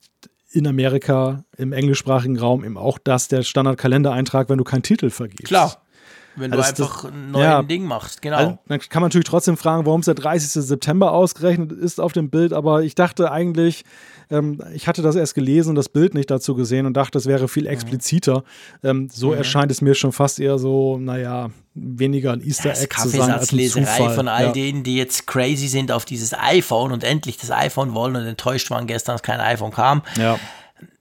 in 0.51 0.67
Amerika 0.67 1.43
im 1.57 1.73
englischsprachigen 1.73 2.37
Raum 2.37 2.63
eben 2.63 2.77
auch 2.77 2.97
das 2.97 3.27
der 3.27 3.43
Standard-Kalendereintrag, 3.43 4.49
wenn 4.49 4.57
du 4.57 4.63
keinen 4.63 4.83
Titel 4.83 5.09
vergibst. 5.09 5.45
Klar. 5.45 5.81
Wenn 6.37 6.53
also 6.53 6.61
du 6.61 6.69
einfach 6.83 7.03
das, 7.03 7.11
ein 7.11 7.31
neues 7.31 7.43
ja, 7.43 7.63
Ding 7.63 7.83
machst, 7.83 8.21
genau. 8.21 8.37
Also, 8.37 8.57
dann 8.67 8.79
kann 8.79 9.01
man 9.01 9.09
natürlich 9.09 9.27
trotzdem 9.27 9.57
fragen, 9.57 9.85
warum 9.85 10.01
es 10.01 10.05
der 10.05 10.15
30. 10.15 10.63
September 10.63 11.11
ausgerechnet 11.11 11.71
ist 11.71 11.99
auf 11.99 12.13
dem 12.13 12.29
Bild, 12.29 12.53
aber 12.53 12.83
ich 12.83 12.95
dachte 12.95 13.31
eigentlich, 13.31 13.83
ähm, 14.29 14.61
ich 14.73 14.87
hatte 14.87 15.01
das 15.01 15.15
erst 15.15 15.35
gelesen 15.35 15.69
und 15.69 15.75
das 15.75 15.89
Bild 15.89 16.13
nicht 16.13 16.29
dazu 16.29 16.55
gesehen 16.55 16.85
und 16.85 16.93
dachte, 16.95 17.17
es 17.17 17.25
wäre 17.25 17.47
viel 17.47 17.63
mhm. 17.63 17.69
expliziter. 17.69 18.43
Ähm, 18.83 19.09
so 19.11 19.29
mhm. 19.31 19.37
erscheint 19.37 19.71
es 19.71 19.81
mir 19.81 19.95
schon 19.95 20.11
fast 20.11 20.39
eher 20.39 20.59
so, 20.59 20.97
naja, 20.97 21.49
weniger 21.73 22.33
ein 22.33 22.41
Easter 22.41 22.71
Egg 22.71 22.95
zu 22.95 23.09
sein 23.09 23.31
als 23.31 23.51
ein 23.51 23.69
Zufall. 23.69 24.13
von 24.13 24.27
all 24.27 24.45
ja. 24.45 24.51
denen, 24.51 24.83
die 24.83 24.97
jetzt 24.97 25.27
crazy 25.27 25.67
sind 25.67 25.91
auf 25.91 26.05
dieses 26.05 26.33
iPhone 26.33 26.91
und 26.91 27.03
endlich 27.03 27.37
das 27.37 27.51
iPhone 27.51 27.93
wollen 27.93 28.15
und 28.15 28.25
enttäuscht 28.25 28.69
waren 28.69 28.87
gestern, 28.87 29.15
dass 29.15 29.23
kein 29.23 29.39
iPhone 29.39 29.71
kam. 29.71 30.01
Ja. 30.17 30.39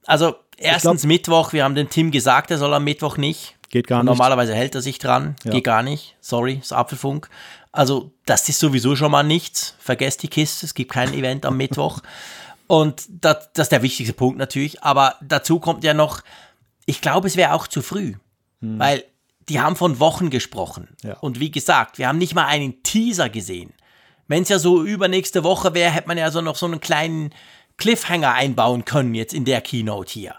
Also 0.05 0.35
erstens 0.57 1.01
glaub, 1.01 1.07
Mittwoch, 1.07 1.53
wir 1.53 1.63
haben 1.63 1.75
dem 1.75 1.89
Tim 1.89 2.11
gesagt, 2.11 2.51
er 2.51 2.57
soll 2.57 2.73
am 2.73 2.83
Mittwoch 2.83 3.17
nicht. 3.17 3.56
Geht 3.69 3.87
gar 3.87 4.03
nicht. 4.03 4.05
Normalerweise 4.05 4.55
hält 4.55 4.75
er 4.75 4.81
sich 4.81 4.99
dran. 4.99 5.35
Ja. 5.43 5.51
Geht 5.51 5.63
gar 5.63 5.83
nicht. 5.83 6.15
Sorry, 6.21 6.59
ist 6.61 6.73
Apfelfunk. 6.73 7.29
Also, 7.71 8.11
das 8.25 8.47
ist 8.49 8.59
sowieso 8.59 8.95
schon 8.95 9.11
mal 9.11 9.23
nichts. 9.23 9.75
Vergesst 9.79 10.23
die 10.23 10.29
Kiste. 10.29 10.65
Es 10.65 10.73
gibt 10.73 10.91
kein 10.91 11.13
Event 11.13 11.45
am 11.45 11.57
Mittwoch. 11.57 12.01
Und 12.67 13.05
das, 13.09 13.49
das 13.53 13.65
ist 13.65 13.71
der 13.71 13.81
wichtigste 13.81 14.13
Punkt 14.13 14.37
natürlich. 14.37 14.83
Aber 14.83 15.15
dazu 15.21 15.59
kommt 15.59 15.83
ja 15.83 15.93
noch, 15.93 16.21
ich 16.85 17.01
glaube, 17.01 17.27
es 17.27 17.37
wäre 17.37 17.53
auch 17.53 17.67
zu 17.67 17.81
früh. 17.81 18.15
Hm. 18.61 18.79
Weil 18.79 19.03
die 19.49 19.59
haben 19.59 19.75
von 19.75 19.99
Wochen 19.99 20.29
gesprochen. 20.29 20.89
Ja. 21.03 21.17
Und 21.19 21.39
wie 21.39 21.51
gesagt, 21.51 21.97
wir 21.97 22.07
haben 22.07 22.17
nicht 22.17 22.35
mal 22.35 22.45
einen 22.45 22.83
Teaser 22.83 23.29
gesehen. 23.29 23.73
Wenn 24.27 24.43
es 24.43 24.49
ja 24.49 24.59
so 24.59 24.83
übernächste 24.83 25.43
Woche 25.43 25.73
wäre, 25.73 25.91
hätte 25.91 26.07
man 26.07 26.17
ja 26.17 26.31
so 26.31 26.41
noch 26.41 26.57
so 26.57 26.65
einen 26.65 26.81
kleinen 26.81 27.33
Cliffhanger 27.77 28.33
einbauen 28.33 28.83
können 28.83 29.15
jetzt 29.15 29.33
in 29.33 29.45
der 29.45 29.61
Keynote 29.61 30.11
hier. 30.11 30.35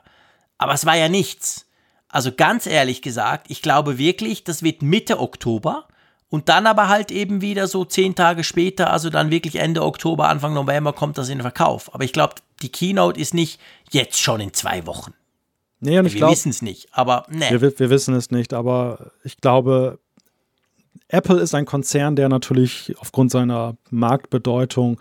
Aber 0.59 0.75
es 0.75 0.85
war 0.85 0.97
ja 0.97 1.09
nichts. 1.09 1.65
Also 2.09 2.33
ganz 2.33 2.67
ehrlich 2.67 3.03
gesagt, 3.03 3.47
ich 3.51 3.63
glaube 3.63 3.99
wirklich, 3.99 4.45
das 4.45 4.63
wird 4.63 4.83
Mitte 4.83 5.21
Oktober 5.21 5.87
und 6.31 6.49
dann 6.49 6.67
aber 6.67 6.89
halt 6.89 7.11
eben 7.11 7.41
wieder 7.41 7.67
so 7.69 7.85
zehn 7.85 8.15
Tage 8.15 8.45
später, 8.45 8.93
also 8.93 9.11
dann 9.11 9.31
wirklich 9.31 9.57
Ende 9.57 9.83
Oktober, 9.83 10.29
Anfang 10.29 10.55
November 10.55 10.93
kommt 10.93 11.19
das 11.19 11.29
in 11.29 11.39
den 11.39 11.43
Verkauf. 11.43 11.95
Aber 11.95 12.05
ich 12.05 12.13
glaube, 12.13 12.37
die 12.63 12.71
Keynote 12.71 13.21
ist 13.21 13.35
nicht 13.35 13.61
jetzt 13.91 14.21
schon 14.21 14.41
in 14.41 14.53
zwei 14.53 14.87
Wochen. 14.87 15.15
Nee, 15.81 15.99
und 15.99 16.07
ich 16.07 16.15
wir 16.15 16.29
wissen 16.29 16.51
es 16.51 16.61
nicht, 16.61 16.89
aber 16.93 17.27
ne. 17.29 17.47
Wir, 17.51 17.79
wir 17.79 17.91
wissen 17.91 18.15
es 18.15 18.31
nicht, 18.31 18.53
aber 18.53 19.13
ich 19.23 19.37
glaube, 19.37 20.01
Apple 21.09 21.41
ist 21.41 21.55
ein 21.55 21.67
Konzern, 21.67 22.17
der 22.17 22.29
natürlich 22.29 22.95
aufgrund 22.99 23.31
seiner 23.31 23.77
Marktbedeutung 23.91 25.01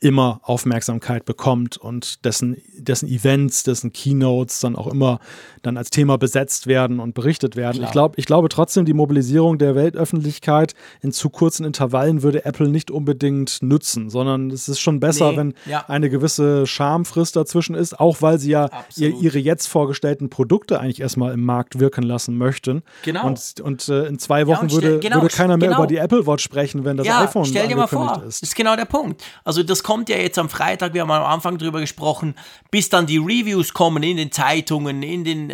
immer 0.00 0.40
Aufmerksamkeit 0.42 1.24
bekommt 1.24 1.76
und 1.76 2.24
dessen, 2.24 2.56
dessen 2.76 3.08
Events, 3.08 3.62
dessen 3.62 3.92
Keynotes 3.92 4.60
dann 4.60 4.76
auch 4.76 4.86
immer 4.86 5.18
dann 5.66 5.76
als 5.76 5.90
Thema 5.90 6.16
besetzt 6.18 6.66
werden 6.66 7.00
und 7.00 7.14
berichtet 7.14 7.56
werden. 7.56 7.82
Ich, 7.82 7.90
glaub, 7.90 8.16
ich 8.18 8.26
glaube 8.26 8.48
trotzdem, 8.48 8.84
die 8.84 8.94
Mobilisierung 8.94 9.58
der 9.58 9.74
Weltöffentlichkeit 9.74 10.74
in 11.00 11.10
zu 11.10 11.30
kurzen 11.30 11.64
Intervallen 11.64 12.22
würde 12.22 12.44
Apple 12.44 12.68
nicht 12.68 12.90
unbedingt 12.90 13.62
nützen, 13.62 14.10
sondern 14.10 14.50
es 14.50 14.68
ist 14.68 14.80
schon 14.80 15.00
besser, 15.00 15.32
nee, 15.32 15.38
wenn 15.38 15.54
ja. 15.66 15.84
eine 15.88 16.10
gewisse 16.10 16.66
Schamfrist 16.66 17.36
dazwischen 17.36 17.74
ist, 17.74 17.98
auch 17.98 18.22
weil 18.22 18.38
sie 18.38 18.50
ja 18.50 18.70
ihr, 18.96 19.14
ihre 19.14 19.38
jetzt 19.38 19.66
vorgestellten 19.66 20.30
Produkte 20.30 20.80
eigentlich 20.80 21.00
erstmal 21.00 21.32
im 21.32 21.44
Markt 21.44 21.80
wirken 21.80 22.04
lassen 22.04 22.38
möchten. 22.38 22.82
Genau. 23.02 23.26
Und, 23.26 23.60
und 23.60 23.88
äh, 23.88 24.06
in 24.06 24.18
zwei 24.18 24.46
Wochen 24.46 24.68
ja, 24.68 24.74
würde, 24.74 25.00
genau, 25.00 25.22
würde 25.22 25.34
keiner 25.34 25.56
mehr 25.56 25.70
genau. 25.70 25.80
über 25.80 25.86
die 25.86 25.96
Apple 25.96 26.26
Watch 26.26 26.44
sprechen, 26.44 26.84
wenn 26.84 26.96
das 26.96 27.06
ja, 27.06 27.22
iPhone 27.22 27.44
stell 27.44 27.66
dir 27.68 27.76
mal 27.76 27.86
vor, 27.86 28.22
ist. 28.26 28.42
Das 28.42 28.48
ist 28.50 28.56
genau 28.56 28.76
der 28.76 28.84
Punkt. 28.84 29.24
Also 29.44 29.62
das 29.62 29.82
kommt 29.82 30.04
kommt 30.04 30.08
ja 30.08 30.16
jetzt 30.16 30.38
am 30.38 30.50
Freitag, 30.50 30.92
wir 30.92 31.00
haben 31.00 31.10
am 31.10 31.22
Anfang 31.22 31.56
drüber 31.56 31.80
gesprochen, 31.80 32.34
bis 32.70 32.90
dann 32.90 33.06
die 33.06 33.16
Reviews 33.16 33.72
kommen 33.72 34.02
in 34.02 34.18
den 34.18 34.32
Zeitungen, 34.32 35.02
in 35.02 35.24
den 35.24 35.53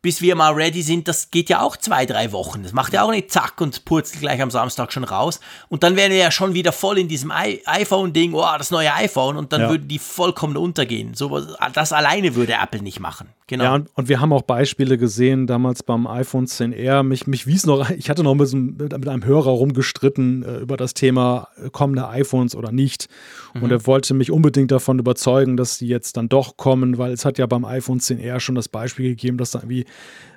bis 0.00 0.22
wir 0.22 0.36
mal 0.36 0.52
ready 0.52 0.82
sind, 0.82 1.08
das 1.08 1.30
geht 1.30 1.48
ja 1.48 1.60
auch 1.60 1.76
zwei, 1.76 2.06
drei 2.06 2.30
Wochen. 2.30 2.62
Das 2.62 2.72
macht 2.72 2.92
ja 2.92 3.02
auch 3.02 3.10
nicht 3.10 3.32
zack 3.32 3.60
und 3.60 3.84
purzelt 3.84 4.20
gleich 4.20 4.40
am 4.40 4.50
Samstag 4.50 4.92
schon 4.92 5.02
raus. 5.02 5.40
Und 5.68 5.82
dann 5.82 5.96
wären 5.96 6.12
wir 6.12 6.18
ja 6.18 6.30
schon 6.30 6.54
wieder 6.54 6.70
voll 6.70 6.98
in 6.98 7.08
diesem 7.08 7.32
iPhone-Ding, 7.32 8.32
oh, 8.34 8.44
das 8.56 8.70
neue 8.70 8.94
iPhone, 8.94 9.36
und 9.36 9.52
dann 9.52 9.62
ja. 9.62 9.70
würden 9.70 9.88
die 9.88 9.98
vollkommen 9.98 10.56
untergehen. 10.56 11.14
So, 11.14 11.44
das 11.72 11.92
alleine 11.92 12.36
würde 12.36 12.54
Apple 12.62 12.80
nicht 12.80 13.00
machen. 13.00 13.28
Genau. 13.48 13.64
Ja, 13.64 13.74
und, 13.74 13.88
und, 13.94 14.08
wir 14.10 14.20
haben 14.20 14.32
auch 14.34 14.42
Beispiele 14.42 14.98
gesehen, 14.98 15.46
damals 15.46 15.82
beim 15.82 16.06
iPhone 16.06 16.44
10R. 16.44 17.02
Mich, 17.02 17.26
mich 17.26 17.46
wies 17.46 17.64
noch, 17.64 17.88
ich 17.96 18.10
hatte 18.10 18.22
noch 18.22 18.34
mit, 18.34 18.52
mit 18.52 19.08
einem 19.08 19.24
Hörer 19.24 19.50
rumgestritten 19.50 20.42
äh, 20.42 20.58
über 20.58 20.76
das 20.76 20.92
Thema 20.92 21.48
äh, 21.56 21.70
kommende 21.70 22.06
iPhones 22.08 22.54
oder 22.54 22.70
nicht. 22.72 23.08
Mhm. 23.54 23.62
Und 23.62 23.70
er 23.70 23.86
wollte 23.86 24.12
mich 24.12 24.30
unbedingt 24.30 24.70
davon 24.70 24.98
überzeugen, 24.98 25.56
dass 25.56 25.78
die 25.78 25.88
jetzt 25.88 26.18
dann 26.18 26.28
doch 26.28 26.58
kommen, 26.58 26.98
weil 26.98 27.12
es 27.12 27.24
hat 27.24 27.38
ja 27.38 27.46
beim 27.46 27.64
iPhone 27.64 28.00
10R 28.00 28.38
schon 28.38 28.54
das 28.54 28.68
Beispiel 28.68 29.08
gegeben, 29.08 29.38
dass 29.38 29.52
da 29.52 29.60
irgendwie, 29.60 29.86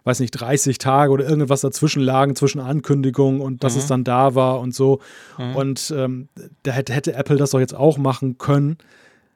weiß 0.04 0.20
nicht, 0.20 0.32
30 0.32 0.78
Tage 0.78 1.12
oder 1.12 1.28
irgendwas 1.28 1.62
dazwischen 1.62 2.02
lagen, 2.02 2.36
zwischen 2.36 2.60
Ankündigungen 2.60 3.42
und 3.42 3.64
dass 3.64 3.76
mhm. 3.76 3.80
es 3.80 3.88
dann 3.88 4.04
da 4.04 4.36
war 4.36 4.60
und 4.60 4.74
so. 4.74 5.00
Mhm. 5.38 5.56
Und 5.56 5.94
ähm, 5.96 6.30
da 6.64 6.72
hätte, 6.72 6.94
hätte 6.94 7.14
Apple 7.14 7.38
das 7.38 7.52
doch 7.52 7.60
jetzt 7.60 7.76
auch 7.76 7.98
machen 7.98 8.38
können. 8.38 8.78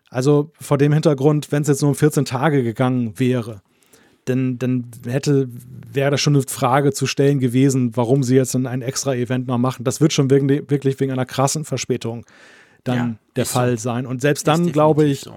Also 0.10 0.52
vor 0.60 0.78
dem 0.78 0.94
Hintergrund, 0.94 1.52
wenn 1.52 1.62
es 1.62 1.68
jetzt 1.68 1.82
nur 1.82 1.90
um 1.90 1.96
14 1.96 2.26
Tage 2.26 2.64
gegangen 2.64 3.20
wäre, 3.20 3.62
dann, 4.26 4.58
dann 4.58 4.86
hätte, 5.06 5.48
wäre 5.92 6.12
das 6.12 6.22
schon 6.22 6.36
eine 6.36 6.44
Frage 6.48 6.94
zu 6.94 7.06
stellen 7.06 7.40
gewesen, 7.40 7.96
warum 7.96 8.24
sie 8.24 8.36
jetzt 8.36 8.56
ein 8.56 8.82
extra 8.82 9.14
Event 9.14 9.48
noch 9.48 9.60
machen. 9.60 9.84
Das 9.84 10.02
wird 10.02 10.14
schon 10.14 10.30
wirklich, 10.30 10.70
wirklich 10.70 11.00
wegen 11.00 11.12
einer 11.12 11.26
krassen 11.26 11.64
Verspätung 11.64 12.26
dann 12.84 12.98
ja, 12.98 13.16
der 13.36 13.46
Fall 13.46 13.78
so. 13.78 13.84
sein. 13.84 14.06
Und 14.06 14.22
selbst 14.22 14.48
dann, 14.48 14.72
glaube 14.72 15.06
ich, 15.06 15.22
so. 15.22 15.36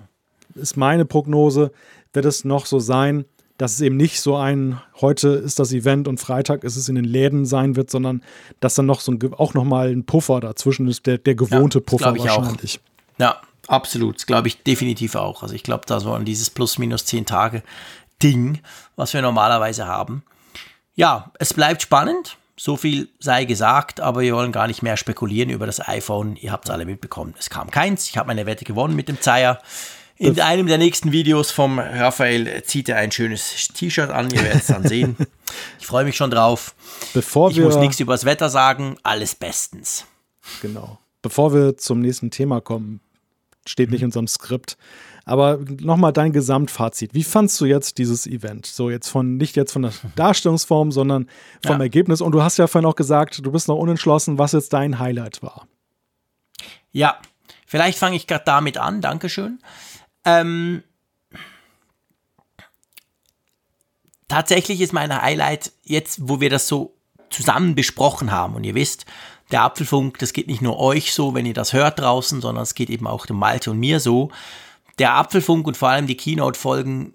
ist 0.54 0.76
meine 0.76 1.04
Prognose, 1.04 1.70
wird 2.12 2.24
es 2.24 2.44
noch 2.44 2.64
so 2.64 2.78
sein, 2.78 3.24
dass 3.58 3.74
es 3.74 3.80
eben 3.82 3.96
nicht 3.96 4.20
so 4.20 4.36
ein, 4.36 4.80
heute 5.00 5.28
ist 5.28 5.58
das 5.58 5.72
Event 5.72 6.08
und 6.08 6.18
Freitag 6.18 6.64
ist 6.64 6.76
es 6.76 6.88
in 6.88 6.94
den 6.94 7.04
Läden 7.04 7.44
sein 7.44 7.76
wird, 7.76 7.90
sondern 7.90 8.22
dass 8.60 8.74
dann 8.74 8.86
noch 8.86 9.00
so 9.00 9.12
ein, 9.12 9.34
auch 9.34 9.52
noch 9.52 9.64
mal 9.64 9.90
ein 9.90 10.06
Puffer 10.06 10.40
dazwischen 10.40 10.88
ist, 10.88 11.06
der, 11.06 11.18
der 11.18 11.34
gewohnte 11.34 11.80
ja, 11.80 11.84
Puffer 11.84 12.16
wahrscheinlich. 12.16 12.80
Auch. 12.80 13.20
Ja, 13.20 13.40
Absolut, 13.68 14.26
glaube 14.26 14.48
ich 14.48 14.62
definitiv 14.62 15.14
auch. 15.14 15.42
Also 15.42 15.54
ich 15.54 15.62
glaube 15.62 15.84
da 15.86 16.00
so 16.00 16.14
an 16.14 16.24
dieses 16.24 16.48
plus 16.48 16.78
minus 16.78 17.04
zehn 17.04 17.26
Tage 17.26 17.62
Ding, 18.22 18.60
was 18.96 19.12
wir 19.12 19.20
normalerweise 19.20 19.86
haben. 19.86 20.24
Ja, 20.94 21.30
es 21.38 21.54
bleibt 21.54 21.82
spannend. 21.82 22.38
So 22.56 22.76
viel 22.76 23.08
sei 23.20 23.44
gesagt, 23.44 24.00
aber 24.00 24.22
wir 24.22 24.34
wollen 24.34 24.50
gar 24.50 24.66
nicht 24.66 24.82
mehr 24.82 24.96
spekulieren 24.96 25.50
über 25.50 25.66
das 25.66 25.86
iPhone. 25.86 26.34
Ihr 26.34 26.50
habt 26.50 26.64
es 26.64 26.70
alle 26.70 26.86
mitbekommen. 26.86 27.34
Es 27.38 27.50
kam 27.50 27.70
keins. 27.70 28.08
Ich 28.08 28.16
habe 28.16 28.26
meine 28.26 28.46
Wette 28.46 28.64
gewonnen 28.64 28.96
mit 28.96 29.06
dem 29.06 29.20
Zeier. 29.20 29.60
In 30.18 30.40
einem 30.40 30.66
der 30.66 30.78
nächsten 30.78 31.12
Videos 31.12 31.52
vom 31.52 31.78
Raphael 31.78 32.62
zieht 32.64 32.88
er 32.88 32.96
ein 32.96 33.12
schönes 33.12 33.68
T-Shirt 33.68 34.10
an. 34.10 34.30
Ihr 34.30 34.42
werdet 34.42 34.62
es 34.62 34.66
dann 34.66 34.86
sehen. 34.86 35.16
Ich 35.80 35.86
freue 35.86 36.04
mich 36.04 36.14
schon 36.14 36.30
drauf. 36.30 36.74
Bevor 37.14 37.50
ich 37.50 37.58
muss 37.58 37.76
nichts 37.76 37.98
über 38.00 38.12
das 38.12 38.26
Wetter 38.26 38.50
sagen. 38.50 38.98
Alles 39.02 39.34
bestens. 39.34 40.04
Genau. 40.60 40.98
Bevor 41.22 41.54
wir 41.54 41.78
zum 41.78 42.00
nächsten 42.00 42.30
Thema 42.30 42.60
kommen, 42.60 43.00
steht 43.66 43.90
nicht 43.90 44.02
in 44.02 44.08
unserem 44.08 44.28
Skript. 44.28 44.76
Aber 45.24 45.58
nochmal 45.80 46.12
dein 46.12 46.32
Gesamtfazit. 46.32 47.14
Wie 47.14 47.24
fandst 47.24 47.58
du 47.60 47.64
jetzt 47.64 47.96
dieses 47.96 48.26
Event? 48.26 48.66
So 48.66 48.90
jetzt 48.90 49.08
von, 49.08 49.38
nicht 49.38 49.56
jetzt 49.56 49.72
von 49.72 49.82
der 49.82 49.92
Darstellungsform, 50.16 50.92
sondern 50.92 51.28
vom 51.64 51.76
ja. 51.76 51.82
Ergebnis. 51.82 52.20
Und 52.20 52.32
du 52.32 52.42
hast 52.42 52.58
ja 52.58 52.66
vorhin 52.66 52.88
auch 52.88 52.96
gesagt, 52.96 53.44
du 53.44 53.50
bist 53.50 53.68
noch 53.68 53.76
unentschlossen, 53.76 54.38
was 54.38 54.52
jetzt 54.52 54.74
dein 54.74 54.98
Highlight 54.98 55.42
war. 55.42 55.66
Ja, 56.92 57.18
vielleicht 57.66 57.98
fange 57.98 58.16
ich 58.16 58.26
gerade 58.26 58.44
damit 58.44 58.76
an. 58.76 59.00
Dankeschön. 59.00 59.60
Ähm, 60.24 60.82
tatsächlich 64.28 64.80
ist 64.80 64.92
mein 64.92 65.20
Highlight 65.20 65.72
jetzt, 65.84 66.28
wo 66.28 66.40
wir 66.40 66.50
das 66.50 66.68
so 66.68 66.94
zusammen 67.30 67.74
besprochen 67.74 68.30
haben. 68.30 68.54
Und 68.54 68.64
ihr 68.64 68.74
wisst, 68.74 69.06
der 69.50 69.62
Apfelfunk, 69.62 70.18
das 70.18 70.32
geht 70.32 70.46
nicht 70.46 70.62
nur 70.62 70.78
euch 70.78 71.14
so, 71.14 71.34
wenn 71.34 71.46
ihr 71.46 71.54
das 71.54 71.72
hört 71.72 71.98
draußen, 71.98 72.40
sondern 72.40 72.62
es 72.62 72.74
geht 72.74 72.90
eben 72.90 73.06
auch 73.06 73.26
dem 73.26 73.36
Malte 73.36 73.70
und 73.70 73.78
mir 73.78 74.00
so. 74.00 74.30
Der 74.98 75.14
Apfelfunk 75.14 75.66
und 75.66 75.76
vor 75.76 75.88
allem 75.88 76.06
die 76.06 76.16
Keynote-Folgen 76.16 77.14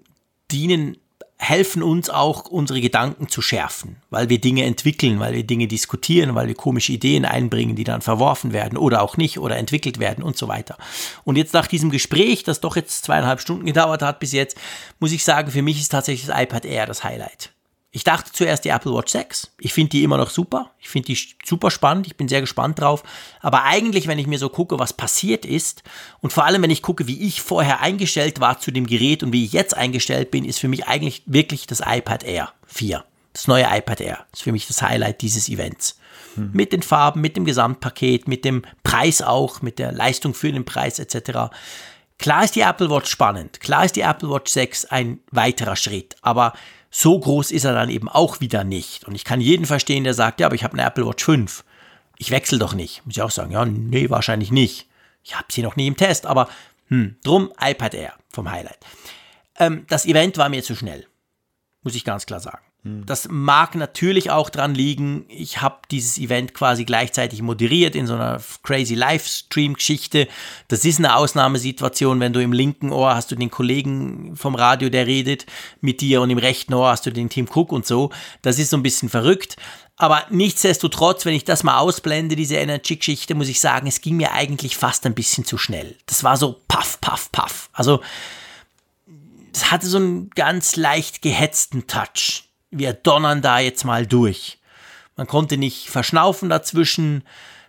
dienen, 0.50 0.96
helfen 1.36 1.82
uns 1.82 2.10
auch, 2.10 2.46
unsere 2.46 2.80
Gedanken 2.80 3.28
zu 3.28 3.42
schärfen, 3.42 3.96
weil 4.10 4.28
wir 4.28 4.40
Dinge 4.40 4.64
entwickeln, 4.64 5.20
weil 5.20 5.34
wir 5.34 5.44
Dinge 5.44 5.66
diskutieren, 5.66 6.34
weil 6.34 6.46
wir 6.46 6.54
komische 6.54 6.92
Ideen 6.92 7.24
einbringen, 7.24 7.76
die 7.76 7.84
dann 7.84 8.02
verworfen 8.02 8.52
werden 8.52 8.78
oder 8.78 9.02
auch 9.02 9.16
nicht 9.16 9.38
oder 9.38 9.56
entwickelt 9.56 9.98
werden 9.98 10.22
und 10.22 10.36
so 10.36 10.48
weiter. 10.48 10.76
Und 11.24 11.36
jetzt 11.36 11.54
nach 11.54 11.66
diesem 11.66 11.90
Gespräch, 11.90 12.44
das 12.44 12.60
doch 12.60 12.76
jetzt 12.76 13.04
zweieinhalb 13.04 13.40
Stunden 13.40 13.66
gedauert 13.66 14.02
hat 14.02 14.20
bis 14.20 14.32
jetzt, 14.32 14.56
muss 15.00 15.12
ich 15.12 15.24
sagen, 15.24 15.50
für 15.50 15.62
mich 15.62 15.80
ist 15.80 15.90
tatsächlich 15.90 16.26
das 16.26 16.40
iPad 16.40 16.64
Air 16.64 16.86
das 16.86 17.04
Highlight. 17.04 17.53
Ich 17.96 18.02
dachte 18.02 18.32
zuerst 18.32 18.64
die 18.64 18.70
Apple 18.70 18.92
Watch 18.92 19.12
6. 19.12 19.52
Ich 19.60 19.72
finde 19.72 19.90
die 19.90 20.02
immer 20.02 20.16
noch 20.16 20.30
super. 20.30 20.72
Ich 20.80 20.88
finde 20.88 21.06
die 21.06 21.18
super 21.44 21.70
spannend. 21.70 22.08
Ich 22.08 22.16
bin 22.16 22.26
sehr 22.26 22.40
gespannt 22.40 22.80
drauf. 22.80 23.04
Aber 23.40 23.62
eigentlich, 23.62 24.08
wenn 24.08 24.18
ich 24.18 24.26
mir 24.26 24.40
so 24.40 24.48
gucke, 24.48 24.80
was 24.80 24.92
passiert 24.92 25.46
ist 25.46 25.84
und 26.20 26.32
vor 26.32 26.44
allem, 26.44 26.60
wenn 26.62 26.72
ich 26.72 26.82
gucke, 26.82 27.06
wie 27.06 27.24
ich 27.24 27.40
vorher 27.40 27.82
eingestellt 27.82 28.40
war 28.40 28.58
zu 28.58 28.72
dem 28.72 28.88
Gerät 28.88 29.22
und 29.22 29.32
wie 29.32 29.44
ich 29.44 29.52
jetzt 29.52 29.76
eingestellt 29.76 30.32
bin, 30.32 30.44
ist 30.44 30.58
für 30.58 30.66
mich 30.66 30.88
eigentlich 30.88 31.22
wirklich 31.26 31.68
das 31.68 31.82
iPad 31.86 32.24
Air 32.24 32.52
4. 32.66 33.04
Das 33.32 33.46
neue 33.46 33.68
iPad 33.70 34.00
Air 34.00 34.26
ist 34.32 34.42
für 34.42 34.50
mich 34.50 34.66
das 34.66 34.82
Highlight 34.82 35.22
dieses 35.22 35.48
Events. 35.48 35.96
Hm. 36.34 36.50
Mit 36.52 36.72
den 36.72 36.82
Farben, 36.82 37.20
mit 37.20 37.36
dem 37.36 37.44
Gesamtpaket, 37.44 38.26
mit 38.26 38.44
dem 38.44 38.64
Preis 38.82 39.22
auch, 39.22 39.62
mit 39.62 39.78
der 39.78 39.92
Leistung 39.92 40.34
für 40.34 40.50
den 40.50 40.64
Preis 40.64 40.98
etc. 40.98 41.54
Klar 42.18 42.42
ist 42.42 42.56
die 42.56 42.62
Apple 42.62 42.90
Watch 42.90 43.08
spannend. 43.08 43.60
Klar 43.60 43.84
ist 43.84 43.94
die 43.94 44.00
Apple 44.00 44.30
Watch 44.30 44.50
6 44.50 44.86
ein 44.86 45.20
weiterer 45.30 45.76
Schritt. 45.76 46.16
Aber 46.22 46.54
so 46.96 47.18
groß 47.18 47.50
ist 47.50 47.64
er 47.64 47.74
dann 47.74 47.90
eben 47.90 48.08
auch 48.08 48.40
wieder 48.40 48.62
nicht. 48.62 49.04
Und 49.04 49.16
ich 49.16 49.24
kann 49.24 49.40
jeden 49.40 49.66
verstehen, 49.66 50.04
der 50.04 50.14
sagt, 50.14 50.38
ja, 50.38 50.46
aber 50.46 50.54
ich 50.54 50.62
habe 50.62 50.74
eine 50.74 50.86
Apple 50.86 51.04
Watch 51.04 51.24
5. 51.24 51.64
Ich 52.18 52.30
wechsle 52.30 52.60
doch 52.60 52.72
nicht. 52.72 53.04
Muss 53.04 53.16
ich 53.16 53.22
auch 53.22 53.32
sagen, 53.32 53.50
ja, 53.50 53.64
nee, 53.64 54.10
wahrscheinlich 54.10 54.52
nicht. 54.52 54.86
Ich 55.24 55.34
habe 55.34 55.48
sie 55.50 55.62
noch 55.62 55.74
nie 55.74 55.88
im 55.88 55.96
Test, 55.96 56.24
aber 56.24 56.48
hm, 56.86 57.16
drum 57.24 57.52
iPad 57.60 57.94
Air 57.94 58.14
vom 58.30 58.48
Highlight. 58.48 58.78
Ähm, 59.58 59.84
das 59.88 60.06
Event 60.06 60.38
war 60.38 60.48
mir 60.48 60.62
zu 60.62 60.76
schnell. 60.76 61.04
Muss 61.82 61.96
ich 61.96 62.04
ganz 62.04 62.26
klar 62.26 62.38
sagen. 62.38 62.62
Hm. 62.84 63.04
Das 63.06 63.28
mag 63.30 63.74
natürlich 63.74 64.30
auch 64.30 64.50
dran 64.50 64.74
liegen, 64.74 65.24
ich 65.28 65.60
habe 65.60 65.78
dieses 65.90 66.18
Event 66.18 66.54
quasi 66.54 66.84
gleichzeitig 66.84 67.42
moderiert 67.42 67.96
in 67.96 68.06
so 68.06 68.14
einer 68.14 68.40
crazy 68.62 68.94
Livestream-Geschichte. 68.94 70.28
Das 70.68 70.84
ist 70.84 70.98
eine 70.98 71.16
Ausnahmesituation, 71.16 72.20
wenn 72.20 72.32
du 72.32 72.40
im 72.40 72.52
linken 72.52 72.92
Ohr 72.92 73.14
hast 73.14 73.30
du 73.30 73.36
den 73.36 73.50
Kollegen 73.50 74.36
vom 74.36 74.54
Radio, 74.54 74.90
der 74.90 75.06
redet 75.06 75.46
mit 75.80 76.00
dir 76.00 76.20
und 76.20 76.30
im 76.30 76.38
rechten 76.38 76.74
Ohr 76.74 76.88
hast 76.88 77.06
du 77.06 77.10
den 77.10 77.30
Tim 77.30 77.48
Cook 77.52 77.72
und 77.72 77.86
so. 77.86 78.10
Das 78.42 78.58
ist 78.58 78.70
so 78.70 78.76
ein 78.76 78.82
bisschen 78.82 79.08
verrückt. 79.08 79.56
Aber 79.96 80.24
nichtsdestotrotz, 80.28 81.24
wenn 81.24 81.34
ich 81.34 81.44
das 81.44 81.62
mal 81.62 81.78
ausblende, 81.78 82.34
diese 82.34 82.56
Energy-Geschichte, 82.56 83.34
muss 83.34 83.48
ich 83.48 83.60
sagen, 83.60 83.86
es 83.86 84.00
ging 84.00 84.16
mir 84.16 84.32
eigentlich 84.32 84.76
fast 84.76 85.06
ein 85.06 85.14
bisschen 85.14 85.44
zu 85.44 85.56
schnell. 85.56 85.96
Das 86.06 86.24
war 86.24 86.36
so 86.36 86.60
paff, 86.66 87.00
paff, 87.00 87.30
paff. 87.30 87.70
Also, 87.72 88.00
es 89.52 89.70
hatte 89.70 89.86
so 89.86 89.98
einen 89.98 90.30
ganz 90.30 90.74
leicht 90.74 91.22
gehetzten 91.22 91.86
Touch 91.86 92.44
wir 92.78 92.92
donnern 92.92 93.42
da 93.42 93.58
jetzt 93.58 93.84
mal 93.84 94.06
durch. 94.06 94.58
Man 95.16 95.26
konnte 95.26 95.56
nicht 95.56 95.88
verschnaufen 95.88 96.48
dazwischen. 96.48 97.24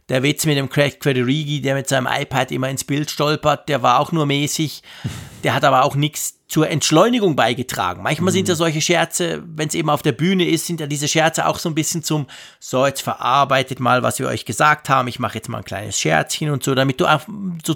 Der 0.07 0.21
Witz 0.21 0.45
mit 0.45 0.55
dem 0.55 0.69
Craig 0.69 0.99
Quederigi, 0.99 1.61
der 1.61 1.73
mit 1.73 1.89
seinem 1.89 2.07
iPad 2.07 2.51
immer 2.51 2.69
ins 2.69 2.83
Bild 2.83 3.09
stolpert, 3.09 3.67
der 3.69 3.81
war 3.81 3.99
auch 3.99 4.11
nur 4.11 4.25
mäßig. 4.25 4.83
Der 5.43 5.53
hat 5.53 5.63
aber 5.63 5.83
auch 5.83 5.93
nichts 5.93 6.39
zur 6.47 6.69
Entschleunigung 6.69 7.35
beigetragen. 7.35 8.01
Manchmal 8.01 8.31
mhm. 8.31 8.35
sind 8.35 8.47
ja 8.47 8.55
solche 8.55 8.81
Scherze, 8.81 9.43
wenn 9.45 9.67
es 9.67 9.75
eben 9.75 9.91
auf 9.91 10.01
der 10.01 10.11
Bühne 10.11 10.47
ist, 10.47 10.65
sind 10.65 10.79
ja 10.79 10.87
diese 10.87 11.07
Scherze 11.07 11.45
auch 11.45 11.59
so 11.59 11.69
ein 11.69 11.75
bisschen 11.75 12.01
zum, 12.01 12.25
so 12.59 12.83
jetzt 12.83 13.01
verarbeitet 13.01 13.79
mal, 13.79 14.01
was 14.01 14.17
wir 14.17 14.27
euch 14.27 14.45
gesagt 14.45 14.89
haben, 14.89 15.07
ich 15.07 15.19
mache 15.19 15.35
jetzt 15.35 15.49
mal 15.49 15.59
ein 15.59 15.63
kleines 15.63 15.99
Scherzchen 15.99 16.49
und 16.49 16.63
so, 16.63 16.73
damit 16.73 16.99
du 16.99 17.05
auch 17.05 17.21
so, 17.63 17.75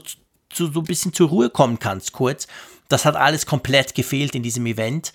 so, 0.52 0.72
so 0.72 0.80
ein 0.80 0.86
bisschen 0.86 1.14
zur 1.14 1.30
Ruhe 1.30 1.52
kommen 1.52 1.78
kannst, 1.78 2.12
kurz. 2.12 2.48
Das 2.88 3.06
hat 3.06 3.16
alles 3.16 3.46
komplett 3.46 3.94
gefehlt 3.94 4.34
in 4.34 4.42
diesem 4.42 4.66
Event. 4.66 5.14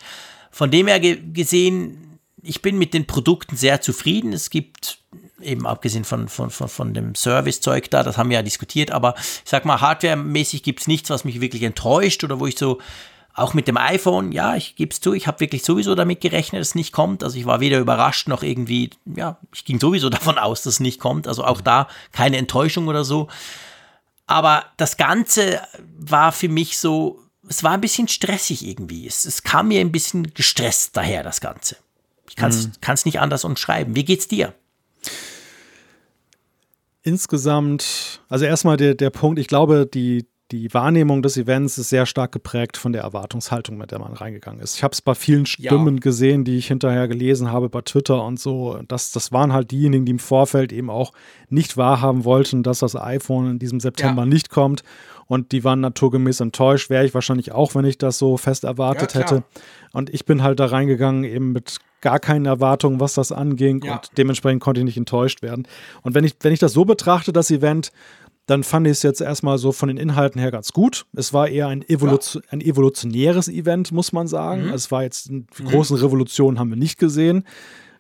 Von 0.55 0.71
dem 0.71 0.87
her 0.87 1.01
gesehen, 1.01 2.21
ich 2.41 2.63
bin 2.63 2.79
mit 2.79 2.95
den 2.95 3.09
Produkten 3.09 3.57
sehr 3.57 3.81
zufrieden. 3.81 4.33
Es 4.33 4.51
gibt 4.51 4.99
eben 5.41 5.67
abgesehen 5.67 6.05
von, 6.05 6.29
von, 6.29 6.49
von, 6.51 6.69
von 6.69 6.95
dem 6.95 7.17
Servicezeug 7.17 7.91
da, 7.91 8.05
das 8.05 8.17
haben 8.17 8.31
wir 8.31 8.37
ja 8.37 8.43
diskutiert, 8.43 8.93
aber 8.93 9.17
ich 9.19 9.51
sag 9.51 9.65
mal, 9.65 9.81
hardwaremäßig 9.81 10.63
gibt 10.63 10.83
es 10.83 10.87
nichts, 10.87 11.11
was 11.11 11.25
mich 11.25 11.41
wirklich 11.41 11.65
enttäuscht 11.65 12.23
oder 12.23 12.39
wo 12.39 12.47
ich 12.47 12.57
so, 12.57 12.79
auch 13.35 13.53
mit 13.53 13.67
dem 13.67 13.77
iPhone, 13.77 14.31
ja, 14.31 14.55
ich 14.55 14.77
gebe 14.77 14.93
es 14.93 15.01
zu, 15.01 15.13
ich 15.13 15.27
habe 15.27 15.41
wirklich 15.41 15.65
sowieso 15.65 15.97
damit 15.97 16.21
gerechnet, 16.21 16.61
dass 16.61 16.69
es 16.69 16.75
nicht 16.77 16.93
kommt. 16.93 17.25
Also 17.25 17.37
ich 17.37 17.47
war 17.47 17.59
weder 17.59 17.81
überrascht 17.81 18.29
noch 18.29 18.45
irgendwie, 18.45 18.91
ja, 19.07 19.39
ich 19.53 19.65
ging 19.65 19.81
sowieso 19.81 20.09
davon 20.11 20.39
aus, 20.39 20.63
dass 20.63 20.75
es 20.75 20.81
nicht 20.81 21.01
kommt. 21.01 21.27
Also 21.27 21.43
auch 21.43 21.61
da 21.61 21.89
keine 22.13 22.37
Enttäuschung 22.37 22.87
oder 22.87 23.05
so. 23.05 23.27
Aber 24.29 24.67
das 24.77 24.97
Ganze 24.99 25.61
war 25.99 26.31
für 26.31 26.49
mich 26.49 26.79
so, 26.79 27.24
es 27.49 27.63
war 27.63 27.73
ein 27.73 27.81
bisschen 27.81 28.09
stressig 28.09 28.67
irgendwie. 28.67 29.07
Es, 29.07 29.25
es 29.25 29.43
kam 29.43 29.69
mir 29.69 29.81
ein 29.81 29.93
bisschen 29.93 30.35
gestresst 30.35 30.97
daher, 30.97 31.23
das 31.23 31.41
Ganze. 31.41 31.77
Ich 32.29 32.37
kann 32.37 32.51
es 32.51 32.67
mhm. 32.67 32.95
nicht 33.05 33.21
anders 33.21 33.45
umschreiben. 33.45 33.95
Wie 33.95 34.05
geht's 34.05 34.29
dir? 34.29 34.55
Insgesamt, 37.03 38.23
also 38.29 38.47
erstmal 38.47 38.77
der, 38.79 38.95
der 38.95 39.11
Punkt, 39.11 39.39
ich 39.39 39.47
glaube, 39.47 39.87
die, 39.87 40.27
die 40.51 40.73
Wahrnehmung 40.75 41.23
des 41.23 41.37
Events 41.37 41.79
ist 41.79 41.89
sehr 41.89 42.05
stark 42.05 42.33
geprägt 42.33 42.77
von 42.77 42.93
der 42.93 43.03
Erwartungshaltung, 43.03 43.79
mit 43.79 43.93
der 43.93 43.99
man 43.99 44.13
reingegangen 44.13 44.61
ist. 44.61 44.77
Ich 44.77 44.83
habe 44.83 44.93
es 44.93 45.01
bei 45.01 45.15
vielen 45.15 45.47
Stimmen 45.47 45.95
ja. 45.95 46.01
gesehen, 46.01 46.45
die 46.45 46.59
ich 46.59 46.67
hinterher 46.67 47.09
gelesen 47.09 47.51
habe 47.51 47.71
bei 47.71 47.81
Twitter 47.81 48.23
und 48.23 48.39
so. 48.39 48.79
Das, 48.87 49.11
das 49.13 49.33
waren 49.33 49.55
halt 49.55 49.71
diejenigen, 49.71 50.05
die 50.05 50.13
im 50.13 50.19
Vorfeld 50.19 50.73
eben 50.73 50.91
auch 50.91 51.13
nicht 51.49 51.77
wahrhaben 51.77 52.25
wollten, 52.25 52.63
dass 52.63 52.81
das 52.81 52.95
iPhone 52.95 53.53
in 53.53 53.59
diesem 53.59 53.81
September 53.81 54.23
ja. 54.23 54.27
nicht 54.27 54.51
kommt. 54.51 54.83
Und 55.27 55.53
die 55.53 55.65
waren 55.65 55.81
naturgemäß 55.81 56.41
enttäuscht. 56.41 56.91
Wäre 56.91 57.07
ich 57.07 57.15
wahrscheinlich 57.15 57.53
auch, 57.53 57.75
wenn 57.75 57.87
ich 57.87 57.97
das 57.97 58.19
so 58.19 58.37
fest 58.37 58.65
erwartet 58.65 59.15
ja, 59.15 59.21
hätte. 59.21 59.45
Und 59.93 60.13
ich 60.13 60.27
bin 60.27 60.43
halt 60.43 60.61
da 60.61 60.67
reingegangen, 60.67 61.25
eben 61.25 61.53
mit 61.53 61.79
gar 62.03 62.21
keinen 62.21 62.45
Erwartungen, 62.45 63.01
was 63.01 63.15
das 63.15 63.33
anging. 63.33 63.83
Und 63.83 64.11
dementsprechend 64.19 64.61
konnte 64.61 64.81
ich 64.81 64.85
nicht 64.85 64.99
enttäuscht 64.99 65.41
werden. 65.41 65.67
Und 66.03 66.15
wenn 66.15 66.25
ich, 66.25 66.37
wenn 66.43 66.53
ich 66.53 66.59
das 66.59 66.75
so 66.75 66.85
betrachte, 66.85 67.33
das 67.33 67.51
Event, 67.51 67.93
dann 68.47 68.63
fand 68.63 68.87
ich 68.87 68.93
es 68.93 69.03
jetzt 69.03 69.21
erstmal 69.21 69.57
so 69.59 69.73
von 69.73 69.89
den 69.89 69.97
Inhalten 69.97 70.39
her 70.41 70.51
ganz 70.51 70.73
gut. 70.73 71.07
Es 71.15 71.33
war 71.33 71.49
eher 71.49 71.69
ein, 71.69 71.83
Evolution, 71.89 72.43
ja. 72.45 72.53
ein 72.53 72.61
evolutionäres 72.61 73.49
Event, 73.49 73.91
muss 73.91 74.13
man 74.13 74.27
sagen. 74.27 74.67
Mhm. 74.67 74.73
Es 74.73 74.91
war 74.91 75.03
jetzt, 75.03 75.31
eine 75.31 75.45
mhm. 75.59 75.65
großen 75.65 75.97
Revolutionen 75.97 76.59
haben 76.59 76.71
wir 76.71 76.77
nicht 76.77 76.99
gesehen. 76.99 77.45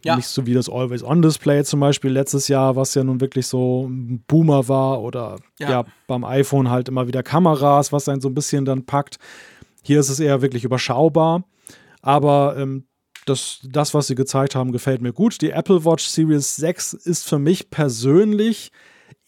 Ja. 0.05 0.16
Nicht 0.16 0.26
so 0.26 0.44
wie 0.44 0.52
das 0.52 0.68
Always-On-Display 0.68 1.64
zum 1.64 1.81
Beispiel 1.81 2.10
letztes 2.10 2.48
Jahr, 2.48 2.76
was 2.76 2.94
ja 2.94 3.02
nun 3.02 3.23
wirklich 3.23 3.47
so 3.47 3.86
ein 3.89 4.23
Boomer 4.26 4.68
war 4.68 5.00
oder 5.00 5.39
ja. 5.58 5.70
ja. 5.70 5.84
beim 6.06 6.24
iPhone 6.24 6.68
halt 6.68 6.89
immer 6.89 7.08
wieder 7.08 7.23
Kameras, 7.23 7.90
was 7.90 8.06
einen 8.06 8.20
so 8.20 8.28
ein 8.28 8.34
bisschen 8.34 8.66
dann 8.66 8.84
packt. 8.84 9.16
Hier 9.82 10.00
ist 10.00 10.10
es 10.10 10.20
eher 10.20 10.42
wirklich 10.42 10.64
überschaubar. 10.64 11.44
Aber 12.02 12.56
ähm, 12.58 12.84
das, 13.24 13.60
das, 13.64 13.94
was 13.94 14.08
sie 14.08 14.14
gezeigt 14.14 14.55
haben, 14.55 14.73
gefällt 14.73 15.00
mir 15.00 15.14
gut. 15.14 15.40
Die 15.40 15.50
Apple 15.50 15.86
Watch 15.86 16.05
Series 16.05 16.56
6 16.56 16.92
ist 16.92 17.26
für 17.26 17.39
mich 17.39 17.70
persönlich 17.70 18.73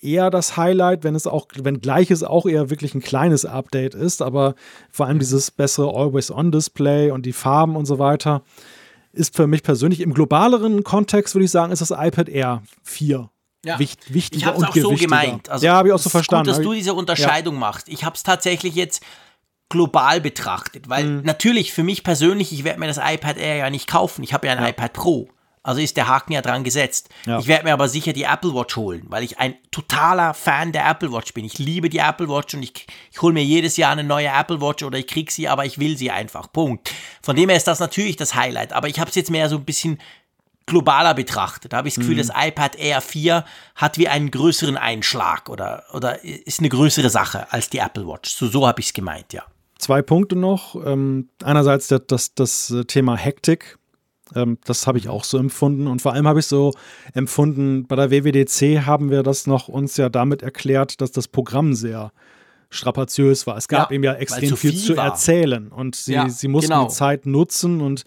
eher 0.07 0.31
das 0.31 0.57
Highlight, 0.57 1.05
wenn 1.05 1.15
es 1.15 1.27
auch, 1.27 1.49
wenn 1.61 1.81
gleich 1.81 2.11
es 2.11 2.23
auch 2.23 2.47
eher 2.47 2.71
wirklich 2.71 2.95
ein 2.95 3.03
kleines 3.03 3.45
Update 3.45 3.95
ist, 3.95 4.23
aber 4.23 4.55
vor 4.91 5.07
allem 5.07 5.19
dieses 5.19 5.51
bessere 5.51 5.89
Always-On-Display 5.89 7.11
und 7.11 7.27
die 7.27 7.33
Farben 7.33 7.77
und 7.77 7.87
so 7.87 7.99
weiter 7.99 8.43
ist 9.13 9.35
für 9.35 9.47
mich 9.47 9.63
persönlich 9.63 10.01
im 10.01 10.15
globaleren 10.15 10.85
Kontext, 10.85 11.35
würde 11.35 11.47
ich 11.47 11.51
sagen, 11.51 11.73
ist 11.73 11.81
das 11.81 11.91
iPad 11.91 12.29
Air 12.29 12.63
4 12.83 13.31
ja. 13.65 13.79
Wicht, 13.79 14.15
wichtiger 14.15 14.39
ich 14.39 14.47
habe 14.47 14.59
es 14.59 14.65
auch 14.65 14.75
so 14.75 14.95
gemeint. 14.95 15.49
Also, 15.49 15.67
ja, 15.67 15.75
habe 15.75 15.89
ich 15.89 15.95
auch 15.95 15.99
so 15.99 16.09
verstanden. 16.09 16.51
Gut, 16.51 16.59
dass 16.59 16.65
du 16.65 16.73
diese 16.73 16.95
Unterscheidung 16.95 17.55
ja. 17.55 17.61
machst. 17.61 17.89
Ich 17.89 18.05
habe 18.05 18.15
es 18.15 18.23
tatsächlich 18.23 18.75
jetzt 18.75 19.03
global 19.69 20.21
betrachtet, 20.21 20.89
weil 20.89 21.05
mhm. 21.05 21.23
natürlich 21.25 21.73
für 21.73 21.83
mich 21.83 22.05
persönlich, 22.05 22.53
ich 22.53 22.63
werde 22.63 22.79
mir 22.79 22.87
das 22.87 22.99
iPad 22.99 23.37
Air 23.37 23.57
ja 23.57 23.71
nicht 23.71 23.89
kaufen. 23.89 24.23
Ich 24.23 24.33
habe 24.33 24.47
ja 24.47 24.53
ein 24.53 24.63
ja. 24.63 24.69
iPad 24.69 24.93
Pro. 24.93 25.29
Also 25.67 25.81
ist 25.81 25.97
der 25.97 26.07
Haken 26.07 26.33
ja 26.33 26.43
dran 26.43 26.63
gesetzt. 26.63 27.09
Ja. 27.27 27.41
Ich 27.41 27.49
werde 27.49 27.65
mir 27.65 27.73
aber 27.73 27.89
sicher 27.89 28.13
die 28.13 28.23
Apple 28.23 28.55
Watch 28.55 28.77
holen, 28.77 29.03
weil 29.09 29.25
ich 29.25 29.41
ein 29.41 29.57
totaler 29.73 30.33
Fan 30.33 30.71
der 30.71 30.89
Apple 30.89 31.11
Watch 31.11 31.35
bin. 31.35 31.45
Ich 31.45 31.59
liebe 31.59 31.91
die 31.91 31.99
Apple 31.99 32.29
Watch 32.29 32.55
und 32.55 32.63
ich, 32.63 32.87
ich 33.11 33.21
hole 33.21 33.35
mir 33.35 33.43
jedes 33.43 33.77
Jahr 33.77 33.91
eine 33.91 34.05
neue 34.05 34.29
Apple 34.29 34.61
Watch 34.61 34.85
oder 34.85 34.97
ich 34.97 35.09
kriege 35.09 35.33
sie, 35.33 35.49
aber 35.49 35.67
ich 35.67 35.81
will 35.81 35.99
sie 35.99 36.13
einfach. 36.13 36.53
Punkt. 36.53 36.93
Von 37.21 37.35
dem 37.35 37.49
her 37.49 37.57
ist 37.57 37.67
das 37.67 37.81
natürlich 37.81 38.15
das 38.15 38.37
Highlight. 38.37 38.73
Aber 38.73 38.87
ich 38.87 39.01
habe 39.01 39.11
es 39.11 39.17
jetzt 39.17 39.29
mehr 39.29 39.49
so 39.49 39.57
ein 39.57 39.65
bisschen 39.65 39.99
globaler 40.67 41.15
betrachtet. 41.15 41.73
Da 41.73 41.79
habe 41.79 41.89
ich 41.89 41.95
das 41.95 42.01
Gefühl, 42.01 42.15
mhm. 42.15 42.29
das 42.29 42.31
iPad 42.37 42.77
Air 42.77 43.01
4 43.01 43.45
hat 43.75 43.99
wie 43.99 44.07
einen 44.07 44.31
größeren 44.31 44.77
Einschlag 44.77 45.49
oder, 45.49 45.83
oder 45.93 46.23
ist 46.23 46.61
eine 46.61 46.69
größere 46.69 47.11
Sache 47.11 47.53
als 47.53 47.71
die 47.71 47.79
Apple 47.79 48.07
Watch. 48.07 48.31
So, 48.31 48.47
so 48.47 48.69
habe 48.69 48.79
ich 48.79 48.87
es 48.87 48.93
gemeint, 48.93 49.33
ja. 49.33 49.43
Zwei 49.79 50.01
Punkte 50.01 50.37
noch. 50.37 50.77
Ähm, 50.87 51.29
einerseits 51.43 51.89
das, 51.89 52.07
das, 52.07 52.35
das 52.35 52.73
Thema 52.87 53.17
Hektik 53.17 53.79
ähm, 54.35 54.59
das 54.65 54.87
habe 54.87 54.99
ich 54.99 55.09
auch 55.09 55.25
so 55.25 55.39
empfunden. 55.39 55.87
Und 55.87 56.03
vor 56.03 56.13
allem 56.13 56.27
habe 56.27 56.41
ich 56.41 56.47
so 56.47 56.73
empfunden, 57.15 57.87
bei 57.87 57.97
der 57.97 58.11
WWDC 58.11 58.87
haben 58.87 59.11
wir 59.11 59.23
das 59.23 59.47
noch 59.47 59.69
uns 59.69 59.97
ja 59.97 60.09
damit 60.09 60.43
erklärt, 60.43 61.01
dass 61.01 61.13
das 61.13 61.29
Programm 61.29 61.75
sehr 61.75 62.13
strapaziös 62.71 63.47
war. 63.47 63.57
Es 63.57 63.69
gab 63.69 63.91
ja, 63.91 63.97
ihm 63.97 64.05
ja 64.05 64.15
extrem 64.15 64.57
viel, 64.57 64.73
viel 64.73 64.81
zu 64.81 64.95
erzählen 64.95 65.69
und 65.69 65.95
sie, 65.95 66.15
ja, 66.15 66.29
sie 66.29 66.49
mussten 66.49 66.71
genau. 66.71 66.87
die 66.87 66.93
Zeit 66.93 67.27
nutzen 67.27 67.81
und 67.81 68.03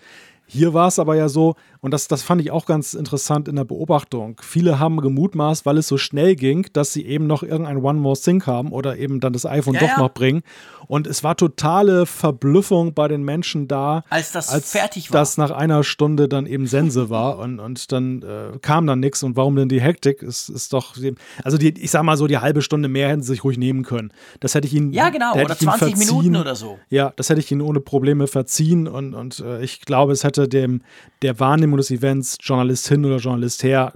hier 0.45 0.73
war 0.73 0.87
es 0.87 0.97
aber 0.97 1.15
ja 1.15 1.29
so, 1.29 1.55
und 1.81 1.91
das, 1.91 2.09
das 2.09 2.23
fand 2.23 2.41
ich 2.41 2.51
auch 2.51 2.65
ganz 2.65 2.93
interessant 2.93 3.47
in 3.47 3.55
der 3.55 3.63
Beobachtung. 3.63 4.41
Viele 4.43 4.79
haben 4.79 4.99
gemutmaßt, 4.99 5.65
weil 5.65 5.77
es 5.77 5.87
so 5.87 5.97
schnell 5.97 6.35
ging, 6.35 6.67
dass 6.73 6.91
sie 6.91 7.05
eben 7.05 7.25
noch 7.25 7.41
irgendein 7.41 7.77
One 7.77 7.99
More 7.99 8.17
Thing 8.19 8.45
haben 8.45 8.73
oder 8.73 8.97
eben 8.97 9.21
dann 9.21 9.31
das 9.31 9.45
iPhone 9.45 9.75
ja, 9.75 9.79
doch 9.79 9.87
ja. 9.87 9.99
noch 9.99 10.13
bringen. 10.13 10.41
Und 10.87 11.07
es 11.07 11.23
war 11.23 11.37
totale 11.37 12.05
Verblüffung 12.05 12.93
bei 12.93 13.07
den 13.07 13.23
Menschen 13.23 13.67
da, 13.67 14.03
als 14.09 14.33
das 14.33 14.49
als 14.49 14.71
fertig 14.71 15.11
war. 15.11 15.21
Das 15.21 15.37
nach 15.37 15.51
einer 15.51 15.83
Stunde 15.83 16.27
dann 16.27 16.47
eben 16.47 16.67
Sense 16.67 17.09
war 17.09 17.37
und, 17.37 17.59
und 17.59 17.91
dann 17.91 18.23
äh, 18.23 18.57
kam 18.61 18.85
dann 18.85 18.99
nichts. 18.99 19.23
Und 19.23 19.37
warum 19.37 19.55
denn 19.55 19.69
die 19.69 19.79
Hektik? 19.79 20.21
Ist, 20.21 20.49
ist 20.49 20.73
doch, 20.73 20.97
also 21.43 21.57
die, 21.57 21.79
ich 21.79 21.91
sag 21.91 22.03
mal 22.03 22.17
so, 22.17 22.27
die 22.27 22.39
halbe 22.39 22.61
Stunde 22.61 22.89
mehr 22.89 23.07
hätten 23.07 23.21
sie 23.21 23.29
sich 23.29 23.43
ruhig 23.43 23.57
nehmen 23.57 23.83
können. 23.83 24.11
Das 24.41 24.55
hätte 24.55 24.67
ich 24.67 24.73
ihnen. 24.73 24.91
Ja, 24.91 25.09
genau, 25.09 25.33
oder 25.33 25.57
20 25.57 25.95
Minuten 25.95 26.35
oder 26.35 26.55
so. 26.55 26.79
Ja, 26.89 27.13
das 27.15 27.29
hätte 27.29 27.39
ich 27.39 27.51
ihnen 27.51 27.61
ohne 27.61 27.79
Probleme 27.79 28.27
verziehen 28.27 28.87
und, 28.87 29.13
und 29.13 29.39
äh, 29.39 29.61
ich 29.61 29.81
glaube, 29.81 30.11
es 30.11 30.23
hätte 30.23 30.49
dem 30.49 30.81
der 31.21 31.39
Wahrnehmung 31.39 31.68
des 31.77 31.91
Events, 31.91 32.37
Journalist 32.41 32.87
hin 32.87 33.05
oder 33.05 33.17
Journalist 33.17 33.63
her, 33.63 33.93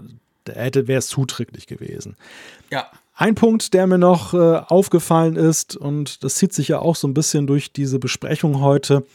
hätte 0.48 0.88
wäre 0.88 1.00
es 1.00 1.08
zuträglich 1.08 1.68
gewesen. 1.68 2.16
Ja. 2.72 2.88
Ein 3.16 3.36
Punkt, 3.36 3.74
der 3.76 3.86
mir 3.86 4.00
noch 4.00 4.34
äh, 4.34 4.38
aufgefallen 4.38 5.36
ist, 5.36 5.76
und 5.76 6.24
das 6.24 6.36
zieht 6.36 6.52
sich 6.52 6.70
ja 6.70 6.80
auch 6.80 6.96
so 6.96 7.08
ein 7.08 7.14
bisschen 7.14 7.46
durch 7.46 7.72
diese 7.72 8.00
Besprechung 8.00 8.60
heute. 8.60 9.06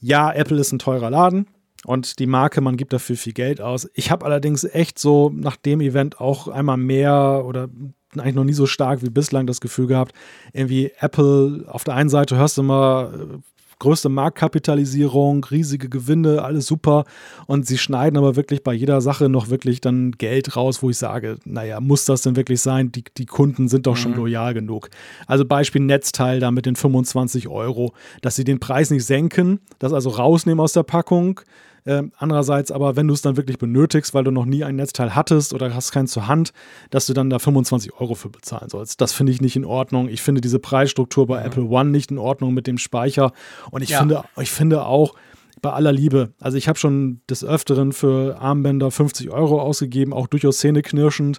Ja, 0.00 0.32
Apple 0.32 0.58
ist 0.58 0.72
ein 0.72 0.78
teurer 0.78 1.10
Laden 1.10 1.46
und 1.84 2.18
die 2.18 2.26
Marke, 2.26 2.60
man 2.60 2.76
gibt 2.76 2.92
dafür 2.92 3.16
viel 3.16 3.34
Geld 3.34 3.60
aus. 3.60 3.88
Ich 3.94 4.10
habe 4.10 4.24
allerdings 4.24 4.64
echt 4.64 4.98
so 4.98 5.30
nach 5.34 5.56
dem 5.56 5.80
Event 5.80 6.20
auch 6.20 6.48
einmal 6.48 6.78
mehr 6.78 7.44
oder 7.44 7.68
eigentlich 8.16 8.34
noch 8.34 8.44
nie 8.44 8.54
so 8.54 8.66
stark 8.66 9.02
wie 9.02 9.10
bislang 9.10 9.46
das 9.46 9.60
Gefühl 9.60 9.86
gehabt, 9.86 10.14
irgendwie 10.52 10.92
Apple 11.00 11.66
auf 11.68 11.84
der 11.84 11.94
einen 11.94 12.08
Seite 12.08 12.36
hörst 12.36 12.56
du 12.56 12.62
immer 12.62 13.12
äh, 13.12 13.38
größte 13.78 14.08
Marktkapitalisierung, 14.08 15.44
riesige 15.44 15.88
Gewinne, 15.88 16.42
alles 16.42 16.66
super. 16.66 17.04
Und 17.46 17.66
sie 17.66 17.78
schneiden 17.78 18.16
aber 18.16 18.36
wirklich 18.36 18.62
bei 18.62 18.72
jeder 18.72 19.00
Sache 19.00 19.28
noch 19.28 19.48
wirklich 19.50 19.80
dann 19.80 20.12
Geld 20.12 20.56
raus, 20.56 20.82
wo 20.82 20.90
ich 20.90 20.98
sage, 20.98 21.36
naja, 21.44 21.80
muss 21.80 22.04
das 22.04 22.22
denn 22.22 22.36
wirklich 22.36 22.60
sein? 22.60 22.92
Die, 22.92 23.04
die 23.16 23.26
Kunden 23.26 23.68
sind 23.68 23.86
doch 23.86 23.94
mhm. 23.94 24.00
schon 24.00 24.14
loyal 24.14 24.54
genug. 24.54 24.90
Also 25.26 25.44
Beispiel 25.44 25.82
Netzteil 25.82 26.40
da 26.40 26.50
mit 26.50 26.66
den 26.66 26.76
25 26.76 27.48
Euro, 27.48 27.92
dass 28.22 28.36
sie 28.36 28.44
den 28.44 28.60
Preis 28.60 28.90
nicht 28.90 29.04
senken, 29.04 29.60
das 29.78 29.92
also 29.92 30.10
rausnehmen 30.10 30.60
aus 30.60 30.72
der 30.72 30.82
Packung, 30.82 31.40
ähm, 31.86 32.12
andererseits 32.16 32.70
aber, 32.70 32.96
wenn 32.96 33.08
du 33.08 33.14
es 33.14 33.22
dann 33.22 33.36
wirklich 33.36 33.58
benötigst, 33.58 34.14
weil 34.14 34.24
du 34.24 34.30
noch 34.30 34.44
nie 34.44 34.64
ein 34.64 34.76
Netzteil 34.76 35.14
hattest 35.14 35.54
oder 35.54 35.74
hast 35.74 35.92
keins 35.92 36.12
zur 36.12 36.26
Hand, 36.26 36.52
dass 36.90 37.06
du 37.06 37.14
dann 37.14 37.30
da 37.30 37.38
25 37.38 37.94
Euro 37.94 38.14
für 38.14 38.28
bezahlen 38.28 38.68
sollst. 38.68 39.00
Das 39.00 39.12
finde 39.12 39.32
ich 39.32 39.40
nicht 39.40 39.56
in 39.56 39.64
Ordnung. 39.64 40.08
Ich 40.08 40.22
finde 40.22 40.40
diese 40.40 40.58
Preisstruktur 40.58 41.26
bei 41.26 41.40
mhm. 41.40 41.46
Apple 41.46 41.64
One 41.64 41.90
nicht 41.90 42.10
in 42.10 42.18
Ordnung 42.18 42.54
mit 42.54 42.66
dem 42.66 42.78
Speicher. 42.78 43.32
Und 43.70 43.82
ich, 43.82 43.90
ja. 43.90 44.00
finde, 44.00 44.24
ich 44.36 44.50
finde 44.50 44.84
auch, 44.84 45.14
bei 45.60 45.72
aller 45.72 45.92
Liebe. 45.92 46.32
Also 46.40 46.56
ich 46.56 46.68
habe 46.68 46.78
schon 46.78 47.20
des 47.28 47.44
Öfteren 47.44 47.92
für 47.92 48.40
Armbänder 48.40 48.90
50 48.90 49.30
Euro 49.30 49.60
ausgegeben, 49.60 50.12
auch 50.12 50.28
durchaus 50.28 50.58
zähneknirschend. 50.58 51.38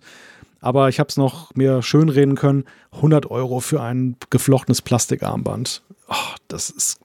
Aber 0.62 0.90
ich 0.90 1.00
habe 1.00 1.08
es 1.08 1.18
noch 1.18 1.56
mehr 1.56 1.82
schönreden 1.82 2.36
können. 2.36 2.66
100 2.92 3.32
Euro 3.32 3.62
für 3.62 3.82
ein 3.82 4.18
geflochtenes 4.30 4.82
Plastikarmband. 4.82 5.84
Oh, 6.10 6.36
das 6.48 6.70
ist 6.70 7.00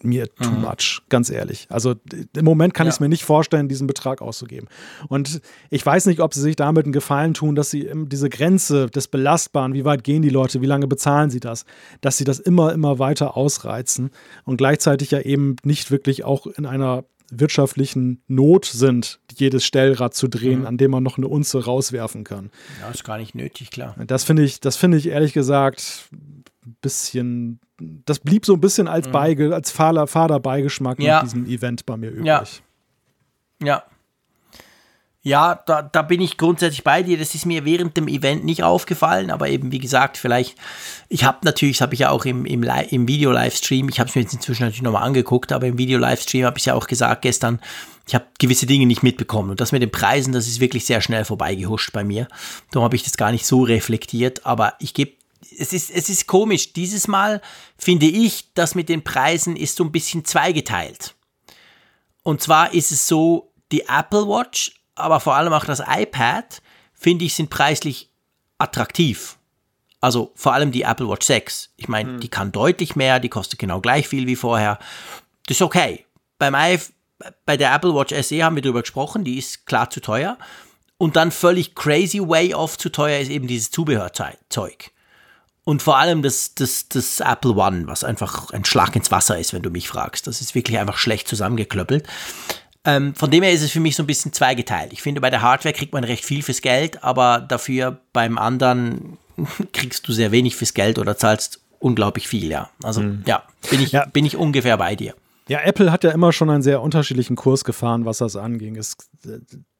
mir 0.00 0.32
too 0.34 0.50
mhm. 0.50 0.62
much, 0.62 1.02
ganz 1.08 1.30
ehrlich. 1.30 1.66
Also 1.68 1.94
im 2.36 2.44
Moment 2.44 2.74
kann 2.74 2.86
ja. 2.86 2.90
ich 2.90 2.96
es 2.96 3.00
mir 3.00 3.08
nicht 3.08 3.24
vorstellen, 3.24 3.68
diesen 3.68 3.86
Betrag 3.86 4.22
auszugeben. 4.22 4.68
Und 5.08 5.40
ich 5.70 5.84
weiß 5.84 6.06
nicht, 6.06 6.20
ob 6.20 6.34
sie 6.34 6.40
sich 6.40 6.56
damit 6.56 6.84
einen 6.86 6.92
Gefallen 6.92 7.34
tun, 7.34 7.54
dass 7.54 7.70
sie 7.70 7.90
diese 8.06 8.30
Grenze 8.30 8.86
des 8.86 9.08
Belastbaren, 9.08 9.74
wie 9.74 9.84
weit 9.84 10.04
gehen 10.04 10.22
die 10.22 10.30
Leute, 10.30 10.60
wie 10.60 10.66
lange 10.66 10.86
bezahlen 10.86 11.30
sie 11.30 11.40
das, 11.40 11.64
dass 12.00 12.16
sie 12.16 12.24
das 12.24 12.38
immer, 12.38 12.72
immer 12.72 12.98
weiter 12.98 13.36
ausreizen 13.36 14.10
und 14.44 14.56
gleichzeitig 14.56 15.10
ja 15.10 15.20
eben 15.20 15.56
nicht 15.64 15.90
wirklich 15.90 16.24
auch 16.24 16.46
in 16.46 16.66
einer 16.66 17.04
wirtschaftlichen 17.32 18.22
Not 18.28 18.66
sind, 18.66 19.20
jedes 19.34 19.64
Stellrad 19.64 20.14
zu 20.14 20.28
drehen, 20.28 20.60
mhm. 20.60 20.66
an 20.66 20.76
dem 20.76 20.90
man 20.90 21.02
noch 21.02 21.16
eine 21.16 21.28
Unze 21.28 21.64
rauswerfen 21.64 22.24
kann. 22.24 22.50
Ja, 22.80 22.90
ist 22.90 23.04
gar 23.04 23.18
nicht 23.18 23.34
nötig, 23.34 23.70
klar. 23.70 23.96
Das 24.06 24.24
finde 24.24 24.42
ich, 24.42 24.60
das 24.60 24.76
finde 24.76 24.98
ich 24.98 25.08
ehrlich 25.08 25.32
gesagt 25.32 26.08
ein 26.64 26.76
bisschen 26.80 27.60
das 28.04 28.20
blieb 28.20 28.46
so 28.46 28.54
ein 28.54 28.60
bisschen 28.60 28.88
als, 28.88 29.08
mhm. 29.08 29.12
Beige, 29.12 29.54
als 29.54 29.70
fader, 29.70 30.06
fader 30.06 30.40
Beigeschmack 30.40 31.00
ja. 31.00 31.16
mit 31.16 31.24
diesem 31.24 31.46
Event 31.46 31.86
bei 31.86 31.96
mir 31.96 32.10
übrig. 32.10 32.26
Ja. 32.26 32.44
Ja. 33.62 33.82
Ja, 35.24 35.54
da, 35.66 35.82
da 35.82 36.02
bin 36.02 36.20
ich 36.20 36.36
grundsätzlich 36.36 36.82
bei 36.82 37.04
dir. 37.04 37.16
Das 37.16 37.36
ist 37.36 37.46
mir 37.46 37.64
während 37.64 37.96
dem 37.96 38.08
Event 38.08 38.44
nicht 38.44 38.64
aufgefallen, 38.64 39.30
aber 39.30 39.48
eben 39.48 39.70
wie 39.70 39.78
gesagt, 39.78 40.16
vielleicht, 40.16 40.56
ich 41.08 41.22
habe 41.22 41.38
natürlich, 41.42 41.76
das 41.76 41.82
habe 41.82 41.94
ich 41.94 42.00
ja 42.00 42.10
auch 42.10 42.24
im, 42.24 42.44
im, 42.44 42.64
im 42.64 43.06
Video-Livestream, 43.06 43.88
ich 43.88 44.00
habe 44.00 44.10
es 44.10 44.16
mir 44.16 44.22
jetzt 44.22 44.34
inzwischen 44.34 44.64
natürlich 44.64 44.82
nochmal 44.82 45.04
angeguckt, 45.04 45.52
aber 45.52 45.68
im 45.68 45.78
Video-Livestream 45.78 46.44
habe 46.44 46.58
ich 46.58 46.64
ja 46.64 46.74
auch 46.74 46.88
gesagt 46.88 47.22
gestern, 47.22 47.60
ich 48.08 48.16
habe 48.16 48.26
gewisse 48.40 48.66
Dinge 48.66 48.86
nicht 48.86 49.04
mitbekommen. 49.04 49.50
Und 49.50 49.60
das 49.60 49.70
mit 49.70 49.80
den 49.80 49.92
Preisen, 49.92 50.32
das 50.32 50.48
ist 50.48 50.58
wirklich 50.58 50.84
sehr 50.86 51.00
schnell 51.00 51.24
vorbeigehuscht 51.24 51.92
bei 51.92 52.02
mir. 52.02 52.26
Darum 52.72 52.84
habe 52.84 52.96
ich 52.96 53.04
das 53.04 53.16
gar 53.16 53.30
nicht 53.30 53.46
so 53.46 53.62
reflektiert, 53.62 54.44
aber 54.44 54.74
ich 54.80 54.92
gebe 54.92 55.12
es 55.58 55.72
ist, 55.72 55.90
es 55.90 56.08
ist 56.08 56.26
komisch. 56.26 56.72
Dieses 56.72 57.08
Mal 57.08 57.40
finde 57.76 58.06
ich, 58.06 58.52
das 58.54 58.74
mit 58.74 58.88
den 58.88 59.04
Preisen 59.04 59.54
ist 59.54 59.76
so 59.76 59.84
ein 59.84 59.92
bisschen 59.92 60.24
zweigeteilt. 60.24 61.14
Und 62.22 62.40
zwar 62.40 62.72
ist 62.72 62.90
es 62.90 63.06
so, 63.06 63.52
die 63.70 63.82
Apple 63.82 64.26
Watch, 64.26 64.81
aber 64.94 65.20
vor 65.20 65.34
allem 65.34 65.52
auch 65.52 65.64
das 65.64 65.82
iPad, 65.86 66.62
finde 66.92 67.24
ich, 67.24 67.34
sind 67.34 67.50
preislich 67.50 68.10
attraktiv. 68.58 69.36
Also 70.00 70.32
vor 70.34 70.52
allem 70.52 70.72
die 70.72 70.82
Apple 70.82 71.08
Watch 71.08 71.26
6. 71.26 71.70
Ich 71.76 71.88
meine, 71.88 72.12
mhm. 72.12 72.20
die 72.20 72.28
kann 72.28 72.52
deutlich 72.52 72.96
mehr, 72.96 73.20
die 73.20 73.28
kostet 73.28 73.58
genau 73.58 73.80
gleich 73.80 74.08
viel 74.08 74.26
wie 74.26 74.36
vorher. 74.36 74.78
Das 75.46 75.56
ist 75.58 75.62
okay. 75.62 76.06
Beim 76.38 76.54
iPhone 76.54 76.94
bei 77.44 77.56
der 77.56 77.74
Apple 77.74 77.94
Watch 77.94 78.14
SE 78.22 78.42
haben 78.42 78.56
wir 78.56 78.62
darüber 78.62 78.82
gesprochen, 78.82 79.24
die 79.24 79.38
ist 79.38 79.66
klar 79.66 79.90
zu 79.90 80.00
teuer. 80.00 80.38
Und 80.98 81.16
dann 81.16 81.32
völlig 81.32 81.74
crazy 81.74 82.20
way 82.20 82.54
off 82.54 82.78
zu 82.78 82.88
teuer 82.88 83.20
ist 83.20 83.30
eben 83.30 83.48
dieses 83.48 83.70
Zubehörzeug. 83.70 84.90
Und 85.64 85.82
vor 85.82 85.98
allem 85.98 86.22
das, 86.22 86.54
das, 86.54 86.88
das 86.88 87.20
Apple 87.20 87.52
One, 87.52 87.86
was 87.86 88.04
einfach 88.04 88.50
ein 88.50 88.64
Schlag 88.64 88.96
ins 88.96 89.10
Wasser 89.10 89.38
ist, 89.38 89.52
wenn 89.52 89.62
du 89.62 89.70
mich 89.70 89.88
fragst. 89.88 90.26
Das 90.26 90.40
ist 90.40 90.54
wirklich 90.54 90.78
einfach 90.78 90.98
schlecht 90.98 91.28
zusammengeklöppelt. 91.28 92.08
Ähm, 92.84 93.14
von 93.14 93.30
dem 93.30 93.42
her 93.42 93.52
ist 93.52 93.62
es 93.62 93.70
für 93.70 93.80
mich 93.80 93.94
so 93.94 94.02
ein 94.02 94.06
bisschen 94.06 94.32
zweigeteilt. 94.32 94.92
Ich 94.92 95.02
finde, 95.02 95.20
bei 95.20 95.30
der 95.30 95.42
Hardware 95.42 95.72
kriegt 95.72 95.92
man 95.92 96.04
recht 96.04 96.24
viel 96.24 96.42
fürs 96.42 96.62
Geld, 96.62 97.04
aber 97.04 97.40
dafür 97.40 97.98
beim 98.12 98.38
anderen 98.38 99.18
kriegst 99.72 100.08
du 100.08 100.12
sehr 100.12 100.32
wenig 100.32 100.56
fürs 100.56 100.74
Geld 100.74 100.98
oder 100.98 101.16
zahlst 101.16 101.60
unglaublich 101.78 102.28
viel, 102.28 102.50
ja. 102.50 102.70
Also 102.82 103.02
mhm. 103.02 103.22
ja, 103.26 103.44
bin 103.70 103.80
ich, 103.80 103.92
ja. 103.92 104.06
bin 104.06 104.24
ich 104.24 104.36
ungefähr 104.36 104.76
bei 104.76 104.96
dir. 104.96 105.14
Ja, 105.48 105.60
Apple 105.64 105.90
hat 105.90 106.04
ja 106.04 106.10
immer 106.12 106.32
schon 106.32 106.50
einen 106.50 106.62
sehr 106.62 106.82
unterschiedlichen 106.82 107.34
Kurs 107.34 107.64
gefahren, 107.64 108.04
was 108.04 108.18
das 108.18 108.36
anging. 108.36 108.76
Es, 108.76 108.96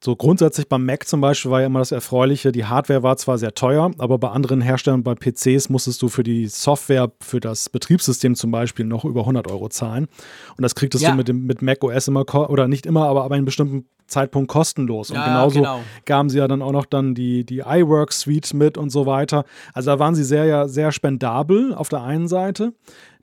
so 0.03 0.17
grundsätzlich 0.17 0.69
beim 0.69 0.85
Mac 0.85 1.07
zum 1.07 1.21
Beispiel 1.21 1.51
war 1.53 1.61
ja 1.61 1.67
immer 1.67 1.79
das 1.79 1.93
Erfreuliche, 1.93 2.51
die 2.51 2.65
Hardware 2.65 3.05
war 3.05 3.17
zwar 3.17 3.39
sehr 3.39 3.55
teuer, 3.55 3.93
aber 3.99 4.19
bei 4.19 4.31
anderen 4.31 4.61
Herstellern, 4.61 5.05
bei 5.05 5.15
PCs 5.15 5.69
musstest 5.69 6.03
du 6.03 6.09
für 6.09 6.25
die 6.25 6.49
Software, 6.49 7.13
für 7.21 7.39
das 7.39 7.69
Betriebssystem 7.69 8.35
zum 8.35 8.51
Beispiel 8.51 8.85
noch 8.85 9.05
über 9.05 9.21
100 9.21 9.49
Euro 9.51 9.69
zahlen. 9.69 10.09
Und 10.57 10.63
das 10.63 10.75
kriegtest 10.75 11.05
ja. 11.05 11.13
du 11.13 11.17
mit, 11.17 11.29
dem, 11.29 11.47
mit 11.47 11.63
Mac 11.63 11.85
OS 11.85 12.09
immer, 12.09 12.25
oder 12.51 12.67
nicht 12.67 12.85
immer, 12.85 13.07
aber 13.07 13.25
ab 13.25 13.31
einem 13.31 13.45
bestimmten 13.45 13.87
Zeitpunkt 14.09 14.49
kostenlos. 14.49 15.11
Und 15.11 15.17
ja, 15.17 15.27
genauso 15.27 15.61
genau. 15.61 15.81
gaben 16.05 16.29
sie 16.29 16.39
ja 16.39 16.49
dann 16.49 16.63
auch 16.63 16.73
noch 16.73 16.87
dann 16.87 17.15
die, 17.15 17.45
die 17.45 17.61
iWork 17.61 18.13
Suite 18.13 18.53
mit 18.55 18.77
und 18.77 18.91
so 18.91 19.07
weiter. 19.07 19.45
Also 19.73 19.91
da 19.91 19.99
waren 19.99 20.15
sie 20.15 20.25
sehr, 20.25 20.45
ja, 20.45 20.69
sehr 20.69 20.93
spendabel 20.93 21.75
auf 21.75 21.89
der 21.89 22.03
einen 22.03 22.29
Seite. 22.29 22.73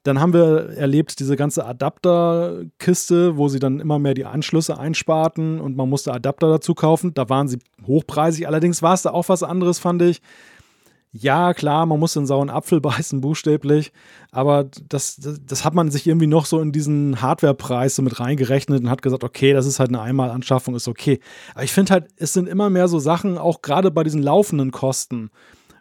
Dann 0.03 0.19
haben 0.19 0.33
wir 0.33 0.69
erlebt 0.77 1.19
diese 1.19 1.35
ganze 1.35 1.65
Adapterkiste, 1.65 3.37
wo 3.37 3.49
sie 3.49 3.59
dann 3.59 3.79
immer 3.79 3.99
mehr 3.99 4.13
die 4.13 4.25
Anschlüsse 4.25 4.79
einsparten 4.79 5.59
und 5.59 5.75
man 5.75 5.89
musste 5.89 6.13
Adapter 6.13 6.49
dazu 6.49 6.73
kaufen. 6.73 7.13
Da 7.13 7.29
waren 7.29 7.47
sie 7.47 7.59
hochpreisig. 7.85 8.47
Allerdings 8.47 8.81
war 8.81 8.93
es 8.93 9.01
da 9.01 9.11
auch 9.11 9.29
was 9.29 9.43
anderes, 9.43 9.79
fand 9.79 10.01
ich. 10.01 10.21
Ja, 11.11 11.55
klar, 11.55 11.87
man 11.87 11.99
muss 11.99 12.13
den 12.13 12.27
sauren 12.27 12.51
Apfel 12.51 12.81
beißen, 12.81 13.19
buchstäblich, 13.19 13.91
aber 14.31 14.65
das, 14.87 15.15
das, 15.15 15.41
das, 15.43 15.65
hat 15.65 15.73
man 15.73 15.89
sich 15.89 16.05
irgendwie 16.05 16.27
noch 16.27 16.45
so 16.45 16.61
in 16.61 16.71
diesen 16.71 17.19
Hardwarepreis 17.19 17.95
so 17.95 18.03
mit 18.03 18.19
reingerechnet 18.19 18.81
und 18.81 18.89
hat 18.91 19.01
gesagt, 19.01 19.23
okay, 19.23 19.53
das 19.53 19.65
ist 19.65 19.79
halt 19.79 19.89
eine 19.89 20.01
Einmalanschaffung, 20.01 20.75
ist 20.75 20.87
okay. 20.87 21.19
Aber 21.55 21.63
ich 21.63 21.73
finde 21.73 21.93
halt, 21.93 22.07
es 22.17 22.33
sind 22.33 22.47
immer 22.47 22.69
mehr 22.69 22.87
so 22.87 22.99
Sachen, 22.99 23.39
auch 23.39 23.63
gerade 23.63 23.89
bei 23.89 24.03
diesen 24.03 24.21
laufenden 24.21 24.69
Kosten, 24.69 25.31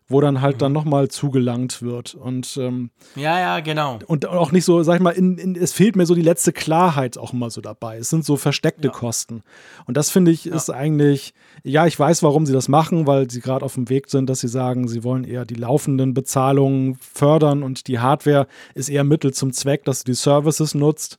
wo 0.08 0.20
dann 0.20 0.40
halt 0.40 0.56
mhm. 0.56 0.58
dann 0.60 0.72
nochmal 0.72 1.08
zugelangt 1.08 1.82
wird. 1.82 2.14
Und 2.14 2.56
ähm, 2.56 2.90
ja, 3.14 3.38
ja, 3.38 3.60
genau. 3.60 3.98
Und 4.06 4.26
auch 4.26 4.52
nicht 4.52 4.64
so, 4.64 4.82
sag 4.82 4.96
ich 4.96 5.00
mal, 5.02 5.10
in, 5.10 5.36
in, 5.36 5.54
es 5.54 5.72
fehlt 5.72 5.96
mir 5.96 6.06
so 6.06 6.14
die 6.14 6.22
letzte 6.22 6.52
Klarheit 6.52 7.18
auch 7.18 7.34
immer 7.34 7.50
so 7.50 7.60
dabei. 7.60 7.98
Es 7.98 8.08
sind 8.08 8.24
so 8.24 8.36
versteckte 8.36 8.88
ja. 8.88 8.92
Kosten. 8.92 9.42
Und 9.86 9.96
das 9.96 10.10
finde 10.10 10.30
ich 10.30 10.46
ja. 10.46 10.54
ist 10.54 10.70
eigentlich, 10.70 11.34
ja, 11.62 11.86
ich 11.86 11.98
weiß, 11.98 12.22
warum 12.22 12.46
sie 12.46 12.54
das 12.54 12.68
machen, 12.68 13.06
weil 13.06 13.30
sie 13.30 13.40
gerade 13.40 13.64
auf 13.64 13.74
dem 13.74 13.90
Weg 13.90 14.08
sind, 14.08 14.30
dass 14.30 14.40
sie 14.40 14.48
sagen, 14.48 14.88
sie 14.88 15.04
wollen 15.04 15.24
eher 15.24 15.44
die 15.44 15.54
laufenden 15.54 16.14
Bezahlungen 16.14 16.96
fördern 16.96 17.62
und 17.62 17.86
die 17.86 17.98
Hardware 17.98 18.46
ist 18.74 18.88
eher 18.88 19.04
Mittel 19.04 19.34
zum 19.34 19.52
Zweck, 19.52 19.84
dass 19.84 20.04
du 20.04 20.12
die 20.12 20.16
Services 20.16 20.74
nutzt. 20.74 21.18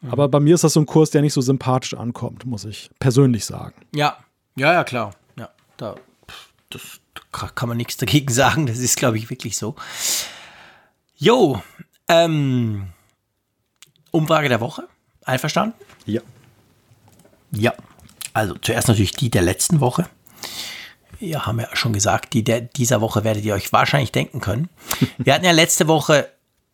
Mhm. 0.00 0.10
Aber 0.10 0.28
bei 0.28 0.40
mir 0.40 0.54
ist 0.54 0.64
das 0.64 0.72
so 0.72 0.80
ein 0.80 0.86
Kurs, 0.86 1.10
der 1.10 1.22
nicht 1.22 1.34
so 1.34 1.40
sympathisch 1.40 1.94
ankommt, 1.94 2.44
muss 2.44 2.64
ich 2.64 2.90
persönlich 2.98 3.44
sagen. 3.44 3.74
Ja, 3.94 4.16
ja, 4.56 4.72
ja, 4.72 4.84
klar. 4.84 5.12
Ja, 5.38 5.50
da, 5.76 5.94
das, 6.70 6.99
kann 7.32 7.68
man 7.68 7.76
nichts 7.76 7.96
dagegen 7.96 8.32
sagen. 8.32 8.66
Das 8.66 8.78
ist, 8.78 8.96
glaube 8.96 9.18
ich, 9.18 9.30
wirklich 9.30 9.56
so. 9.56 9.74
Jo, 11.16 11.62
ähm, 12.08 12.88
Umfrage 14.10 14.48
der 14.48 14.60
Woche. 14.60 14.88
Einverstanden? 15.24 15.74
Ja. 16.06 16.22
Ja. 17.52 17.74
Also 18.32 18.54
zuerst 18.54 18.88
natürlich 18.88 19.12
die 19.12 19.30
der 19.30 19.42
letzten 19.42 19.80
Woche. 19.80 20.08
Wir 21.18 21.44
haben 21.46 21.60
ja 21.60 21.68
schon 21.74 21.92
gesagt, 21.92 22.32
die 22.32 22.42
der 22.42 22.62
dieser 22.62 23.00
Woche 23.00 23.24
werdet 23.24 23.44
ihr 23.44 23.54
euch 23.54 23.72
wahrscheinlich 23.72 24.12
denken 24.12 24.40
können. 24.40 24.70
Wir 25.18 25.34
hatten 25.34 25.44
ja 25.44 25.50
letzte 25.50 25.86
Woche 25.86 26.30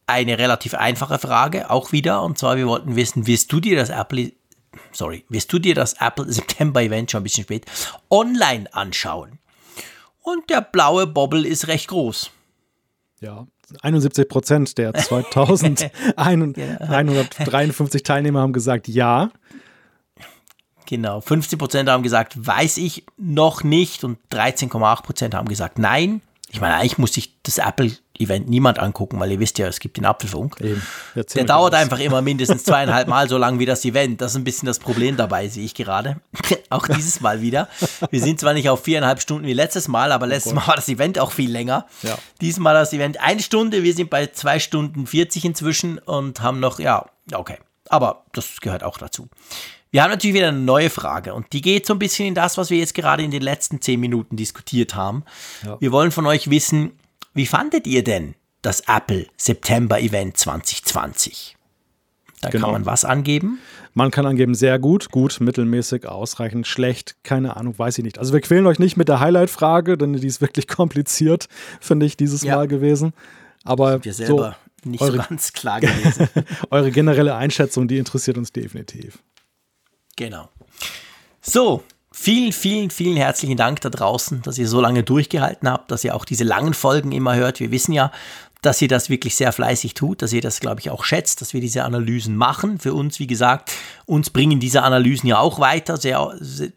eine 0.07 0.39
relativ 0.39 0.75
einfache 0.75 1.19
Frage, 1.19 1.69
auch 1.71 1.91
wieder. 1.93 2.23
Und 2.23 2.39
zwar, 2.39 2.57
wir 2.57 2.69
wollten 2.69 2.95
wissen, 2.95 3.27
wirst 3.27 3.51
du 3.53 3.59
dir 3.59 3.77
das 3.77 3.91
Apple, 3.91 4.33
sorry, 4.93 5.25
wirst 5.29 5.53
du 5.53 5.59
dir 5.59 5.75
das 5.75 5.95
Apple 5.95 6.33
September 6.33 6.81
Event 6.81 7.11
schon 7.11 7.23
ein 7.23 7.25
bisschen 7.25 7.43
spät 7.43 7.67
online 8.09 8.73
anschauen? 8.73 9.41
Und 10.27 10.51
der 10.51 10.61
blaue 10.61 11.07
Bobbel 11.07 11.47
ist 11.47 11.69
recht 11.69 11.87
groß. 11.87 12.33
Ja, 13.21 13.47
71 13.83 14.29
Prozent 14.29 14.77
der 14.77 14.93
2153 16.17 18.03
Teilnehmer 18.03 18.41
haben 18.41 18.53
gesagt 18.53 18.89
ja. 18.89 19.31
Genau, 20.85 21.21
50 21.21 21.57
Prozent 21.61 21.89
haben 21.89 22.03
gesagt, 22.03 22.45
weiß 22.45 22.79
ich 22.79 23.07
noch 23.17 23.63
nicht 23.63 24.03
und 24.03 24.19
13,8 24.33 25.03
Prozent 25.03 25.35
haben 25.35 25.47
gesagt 25.47 25.79
nein. 25.79 26.23
Ich 26.51 26.61
meine, 26.61 26.75
eigentlich 26.75 26.99
muss 26.99 27.13
sich 27.13 27.41
das 27.45 27.61
Apple-Event 28.17 28.49
niemand 28.49 28.79
angucken, 28.79 29.21
weil 29.21 29.31
ihr 29.33 29.41
wisst 29.41 29.59
ja, 29.59 29.67
es 29.67 29.81
gibt 29.81 29.97
den 29.97 30.05
Apfelfunk. 30.05 30.57
Der 30.59 31.45
dauert 31.45 31.75
aus. 31.75 31.81
einfach 31.81 31.99
immer 31.99 32.23
mindestens 32.23 32.65
zweieinhalb 32.65 33.09
Mal 33.09 33.29
so 33.29 33.39
lang 33.39 33.59
wie 33.59 33.67
das 33.67 33.85
Event. 33.85 34.21
Das 34.21 34.33
ist 34.33 34.37
ein 34.37 34.45
bisschen 34.45 34.67
das 34.67 34.79
Problem 34.79 35.17
dabei, 35.17 35.49
sehe 35.49 35.65
ich 35.65 35.75
gerade. 35.75 36.21
auch 36.71 36.87
dieses 36.89 37.21
Mal 37.21 37.41
wieder. 37.41 37.69
Wir 38.11 38.21
sind 38.21 38.41
zwar 38.41 38.55
nicht 38.55 38.69
auf 38.69 38.83
viereinhalb 38.83 39.21
Stunden 39.21 39.47
wie 39.47 39.53
letztes 39.53 39.89
Mal, 39.89 40.13
aber 40.13 40.27
letztes 40.27 40.55
Mal 40.55 40.67
war 40.67 40.77
das 40.77 40.89
Event 40.89 41.19
auch 41.19 41.33
viel 41.33 41.51
länger. 41.51 41.87
Ja. 42.03 42.19
Diesmal 42.41 42.75
das 42.75 42.93
Event 42.93 43.21
eine 43.21 43.43
Stunde. 43.43 43.83
Wir 43.83 43.95
sind 43.95 44.11
bei 44.11 44.27
zwei 44.29 44.59
Stunden 44.59 45.07
40 45.07 45.45
inzwischen 45.45 45.99
und 45.99 46.41
haben 46.41 46.61
noch, 46.61 46.79
ja, 46.79 47.07
okay. 47.33 47.59
Aber 47.89 48.25
das 48.33 48.61
gehört 48.61 48.83
auch 48.83 48.99
dazu. 48.99 49.29
Wir 49.93 50.03
haben 50.03 50.11
natürlich 50.11 50.35
wieder 50.35 50.49
eine 50.49 50.59
neue 50.59 50.91
Frage 50.91 51.33
und 51.33 51.53
die 51.53 51.61
geht 51.61 51.87
so 51.87 51.95
ein 51.95 51.99
bisschen 52.01 52.27
in 52.27 52.35
das, 52.35 52.59
was 52.59 52.71
wir 52.71 52.79
jetzt 52.79 52.95
gerade 52.95 53.23
in 53.23 53.31
den 53.31 53.41
letzten 53.41 53.81
zehn 53.81 54.01
Minuten 54.01 54.37
diskutiert 54.37 54.97
haben. 54.97 55.25
Ja. 55.65 55.81
Wir 55.81 55.93
wollen 55.93 56.11
von 56.11 56.27
euch 56.27 56.51
wissen, 56.51 56.99
wie 57.37 57.47
fandet 57.47 57.87
ihr 57.87 58.03
denn 58.03 58.35
das 58.63 58.81
Apple 58.89 59.27
September 59.37 60.01
Event 60.01 60.39
2020? 60.39 61.57
Da 62.41 62.49
genau. 62.49 62.65
kann 62.65 62.73
man 62.73 62.87
was 62.87 63.05
angeben. 63.05 63.59
Man 63.93 64.11
kann 64.11 64.27
angeben, 64.27 64.55
sehr 64.55 64.79
gut, 64.79 65.11
gut, 65.11 65.39
mittelmäßig, 65.41 66.07
ausreichend, 66.07 66.67
schlecht, 66.67 67.17
keine 67.23 67.57
Ahnung, 67.57 67.79
weiß 67.79 67.99
ich 67.99 68.05
nicht. 68.05 68.19
Also 68.19 68.33
wir 68.33 68.41
quälen 68.41 68.67
euch 68.67 68.79
nicht 68.79 68.97
mit 68.97 69.09
der 69.09 69.21
Highlight-Frage, 69.21 69.99
denn 69.99 70.15
die 70.15 70.27
ist 70.27 70.41
wirklich 70.41 70.67
kompliziert, 70.69 71.49
finde 71.81 72.07
ich, 72.07 72.17
dieses 72.17 72.43
ja. 72.43 72.57
Mal 72.57 72.69
gewesen. 72.69 73.13
Aber 73.65 74.03
wir 74.05 74.15
selber 74.15 74.57
so, 74.83 74.91
nicht 74.91 75.03
eure, 75.03 75.13
so 75.13 75.19
ganz 75.29 75.53
klar 75.53 75.81
gewesen. 75.81 76.29
eure 76.71 76.91
generelle 76.91 77.35
Einschätzung, 77.35 77.87
die 77.87 77.99
interessiert 77.99 78.39
uns 78.39 78.51
definitiv. 78.51 79.19
Genau. 80.17 80.49
So, 81.43 81.83
vielen, 82.19 82.53
vielen, 82.53 82.91
vielen 82.91 83.17
herzlichen 83.17 83.59
Dank 83.59 83.83
da 83.83 83.91
draußen, 83.91 84.41
dass 84.41 84.57
ihr 84.57 84.67
so 84.67 84.81
lange 84.81 85.03
durchgehalten 85.03 85.69
habt, 85.69 85.91
dass 85.91 86.03
ihr 86.03 86.15
auch 86.15 86.25
diese 86.25 86.45
langen 86.45 86.73
Folgen 86.73 87.13
immer 87.13 87.37
hört. 87.37 87.61
Wir 87.61 87.71
wissen 87.71 87.93
ja, 87.93 88.11
dass 88.63 88.81
ihr 88.81 88.89
das 88.89 89.11
wirklich 89.11 89.37
sehr 89.37 89.53
fleißig 89.53 89.93
tut, 89.93 90.23
dass 90.23 90.33
ihr 90.33 90.41
das, 90.41 90.61
glaube 90.61 90.81
ich, 90.81 90.89
auch 90.89 91.05
schätzt, 91.05 91.43
dass 91.43 91.53
wir 91.53 91.61
diese 91.61 91.85
Analysen 91.85 92.35
machen. 92.35 92.79
Für 92.79 92.95
uns, 92.95 93.21
wie 93.21 93.27
gesagt, 93.27 93.71
uns 94.07 94.31
bringen 94.31 94.61
diese 94.61 94.83
Analysen 94.83 95.29
ja 95.29 95.39
auch 95.39 95.61
weiter. 95.61 95.99
Sehr, 95.99 96.35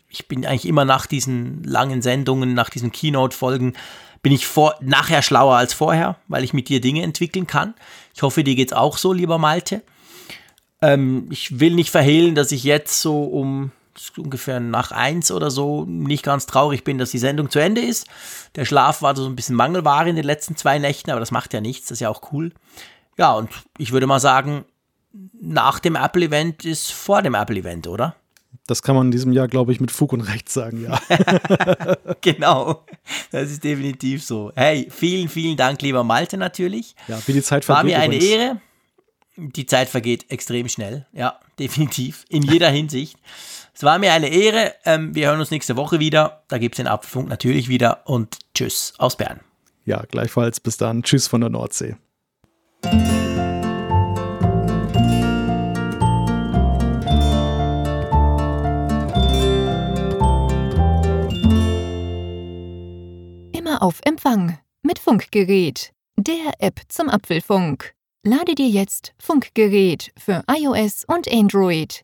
ich 0.09 0.27
bin 0.27 0.45
eigentlich 0.45 0.67
immer 0.67 0.83
nach 0.83 1.05
diesen 1.05 1.63
langen 1.63 2.01
Sendungen, 2.01 2.53
nach 2.53 2.69
diesen 2.69 2.91
Keynote-Folgen, 2.91 3.73
bin 4.21 4.33
ich 4.33 4.45
vor, 4.45 4.75
nachher 4.81 5.21
schlauer 5.21 5.55
als 5.55 5.73
vorher, 5.73 6.17
weil 6.27 6.43
ich 6.43 6.51
mit 6.51 6.67
dir 6.67 6.81
Dinge 6.81 7.01
entwickeln 7.01 7.47
kann. 7.47 7.75
Ich 8.13 8.23
hoffe, 8.23 8.43
dir 8.43 8.55
geht 8.55 8.71
es 8.71 8.77
auch 8.77 8.97
so, 8.97 9.13
lieber 9.13 9.37
Malte. 9.37 9.83
Ähm, 10.81 11.29
ich 11.31 11.61
will 11.61 11.75
nicht 11.75 11.91
verhehlen, 11.91 12.35
dass 12.35 12.51
ich 12.51 12.65
jetzt 12.65 13.01
so 13.01 13.23
um 13.23 13.71
ungefähr 14.17 14.59
nach 14.59 14.91
eins 14.91 15.31
oder 15.31 15.51
so 15.51 15.85
nicht 15.85 16.23
ganz 16.23 16.45
traurig 16.45 16.83
bin, 16.83 16.97
dass 16.97 17.11
die 17.11 17.17
Sendung 17.17 17.49
zu 17.49 17.59
Ende 17.59 17.81
ist. 17.81 18.07
Der 18.55 18.65
Schlaf 18.65 19.01
war 19.01 19.15
so 19.15 19.25
ein 19.25 19.35
bisschen 19.35 19.55
Mangelware 19.55 20.09
in 20.09 20.15
den 20.15 20.25
letzten 20.25 20.55
zwei 20.55 20.79
Nächten, 20.79 21.11
aber 21.11 21.19
das 21.19 21.31
macht 21.31 21.53
ja 21.53 21.61
nichts, 21.61 21.87
das 21.87 21.97
ist 21.97 22.01
ja 22.01 22.09
auch 22.09 22.31
cool. 22.31 22.51
Ja, 23.17 23.33
und 23.33 23.49
ich 23.77 23.91
würde 23.91 24.07
mal 24.07 24.19
sagen, 24.19 24.65
nach 25.41 25.79
dem 25.79 25.95
Apple-Event 25.95 26.65
ist 26.65 26.91
vor 26.91 27.21
dem 27.21 27.35
Apple-Event, 27.35 27.87
oder? 27.87 28.15
Das 28.67 28.83
kann 28.83 28.95
man 28.95 29.07
in 29.07 29.11
diesem 29.11 29.33
Jahr, 29.33 29.47
glaube 29.47 29.71
ich, 29.71 29.79
mit 29.79 29.91
Fug 29.91 30.13
und 30.13 30.21
Recht 30.21 30.49
sagen, 30.49 30.83
ja. 30.83 30.99
genau, 32.21 32.85
das 33.31 33.49
ist 33.49 33.63
definitiv 33.63 34.23
so. 34.23 34.51
Hey, 34.55 34.87
vielen, 34.91 35.27
vielen 35.27 35.57
Dank, 35.57 35.81
lieber 35.81 36.03
Malte, 36.03 36.37
natürlich. 36.37 36.95
Ja, 37.07 37.19
wie 37.25 37.33
die 37.33 37.41
Zeit 37.41 37.65
vergeht. 37.65 37.77
War 37.77 37.83
mir 37.83 37.99
eine 37.99 38.15
übrigens. 38.15 38.33
Ehre 38.33 38.61
die 39.39 39.65
Zeit 39.65 39.89
vergeht 39.89 40.25
extrem 40.29 40.67
schnell. 40.67 41.05
Ja, 41.13 41.39
definitiv. 41.57 42.25
In 42.29 42.43
jeder 42.43 42.69
Hinsicht. 42.69 43.17
Es 43.79 43.83
war 43.83 43.97
mir 43.97 44.11
eine 44.11 44.27
Ehre. 44.27 44.75
Ähm, 44.83 45.15
wir 45.15 45.29
hören 45.29 45.39
uns 45.39 45.51
nächste 45.51 45.77
Woche 45.77 46.01
wieder. 46.01 46.43
Da 46.49 46.57
gibt 46.57 46.75
es 46.75 46.77
den 46.79 46.87
Apfelfunk 46.87 47.29
natürlich 47.29 47.69
wieder. 47.69 48.01
Und 48.03 48.37
tschüss 48.53 48.93
aus 48.97 49.15
Bern. 49.15 49.39
Ja, 49.85 50.03
gleichfalls. 50.11 50.59
Bis 50.59 50.75
dann. 50.75 51.01
Tschüss 51.01 51.27
von 51.27 51.39
der 51.39 51.49
Nordsee. 51.49 51.95
Immer 63.53 63.81
auf 63.81 64.01
Empfang 64.03 64.59
mit 64.81 64.99
Funkgerät, 64.99 65.93
der 66.17 66.51
App 66.59 66.81
zum 66.89 67.07
Apfelfunk. 67.07 67.93
Lade 68.25 68.55
dir 68.55 68.67
jetzt 68.67 69.13
Funkgerät 69.17 70.11
für 70.17 70.43
iOS 70.49 71.05
und 71.05 71.31
Android 71.31 72.03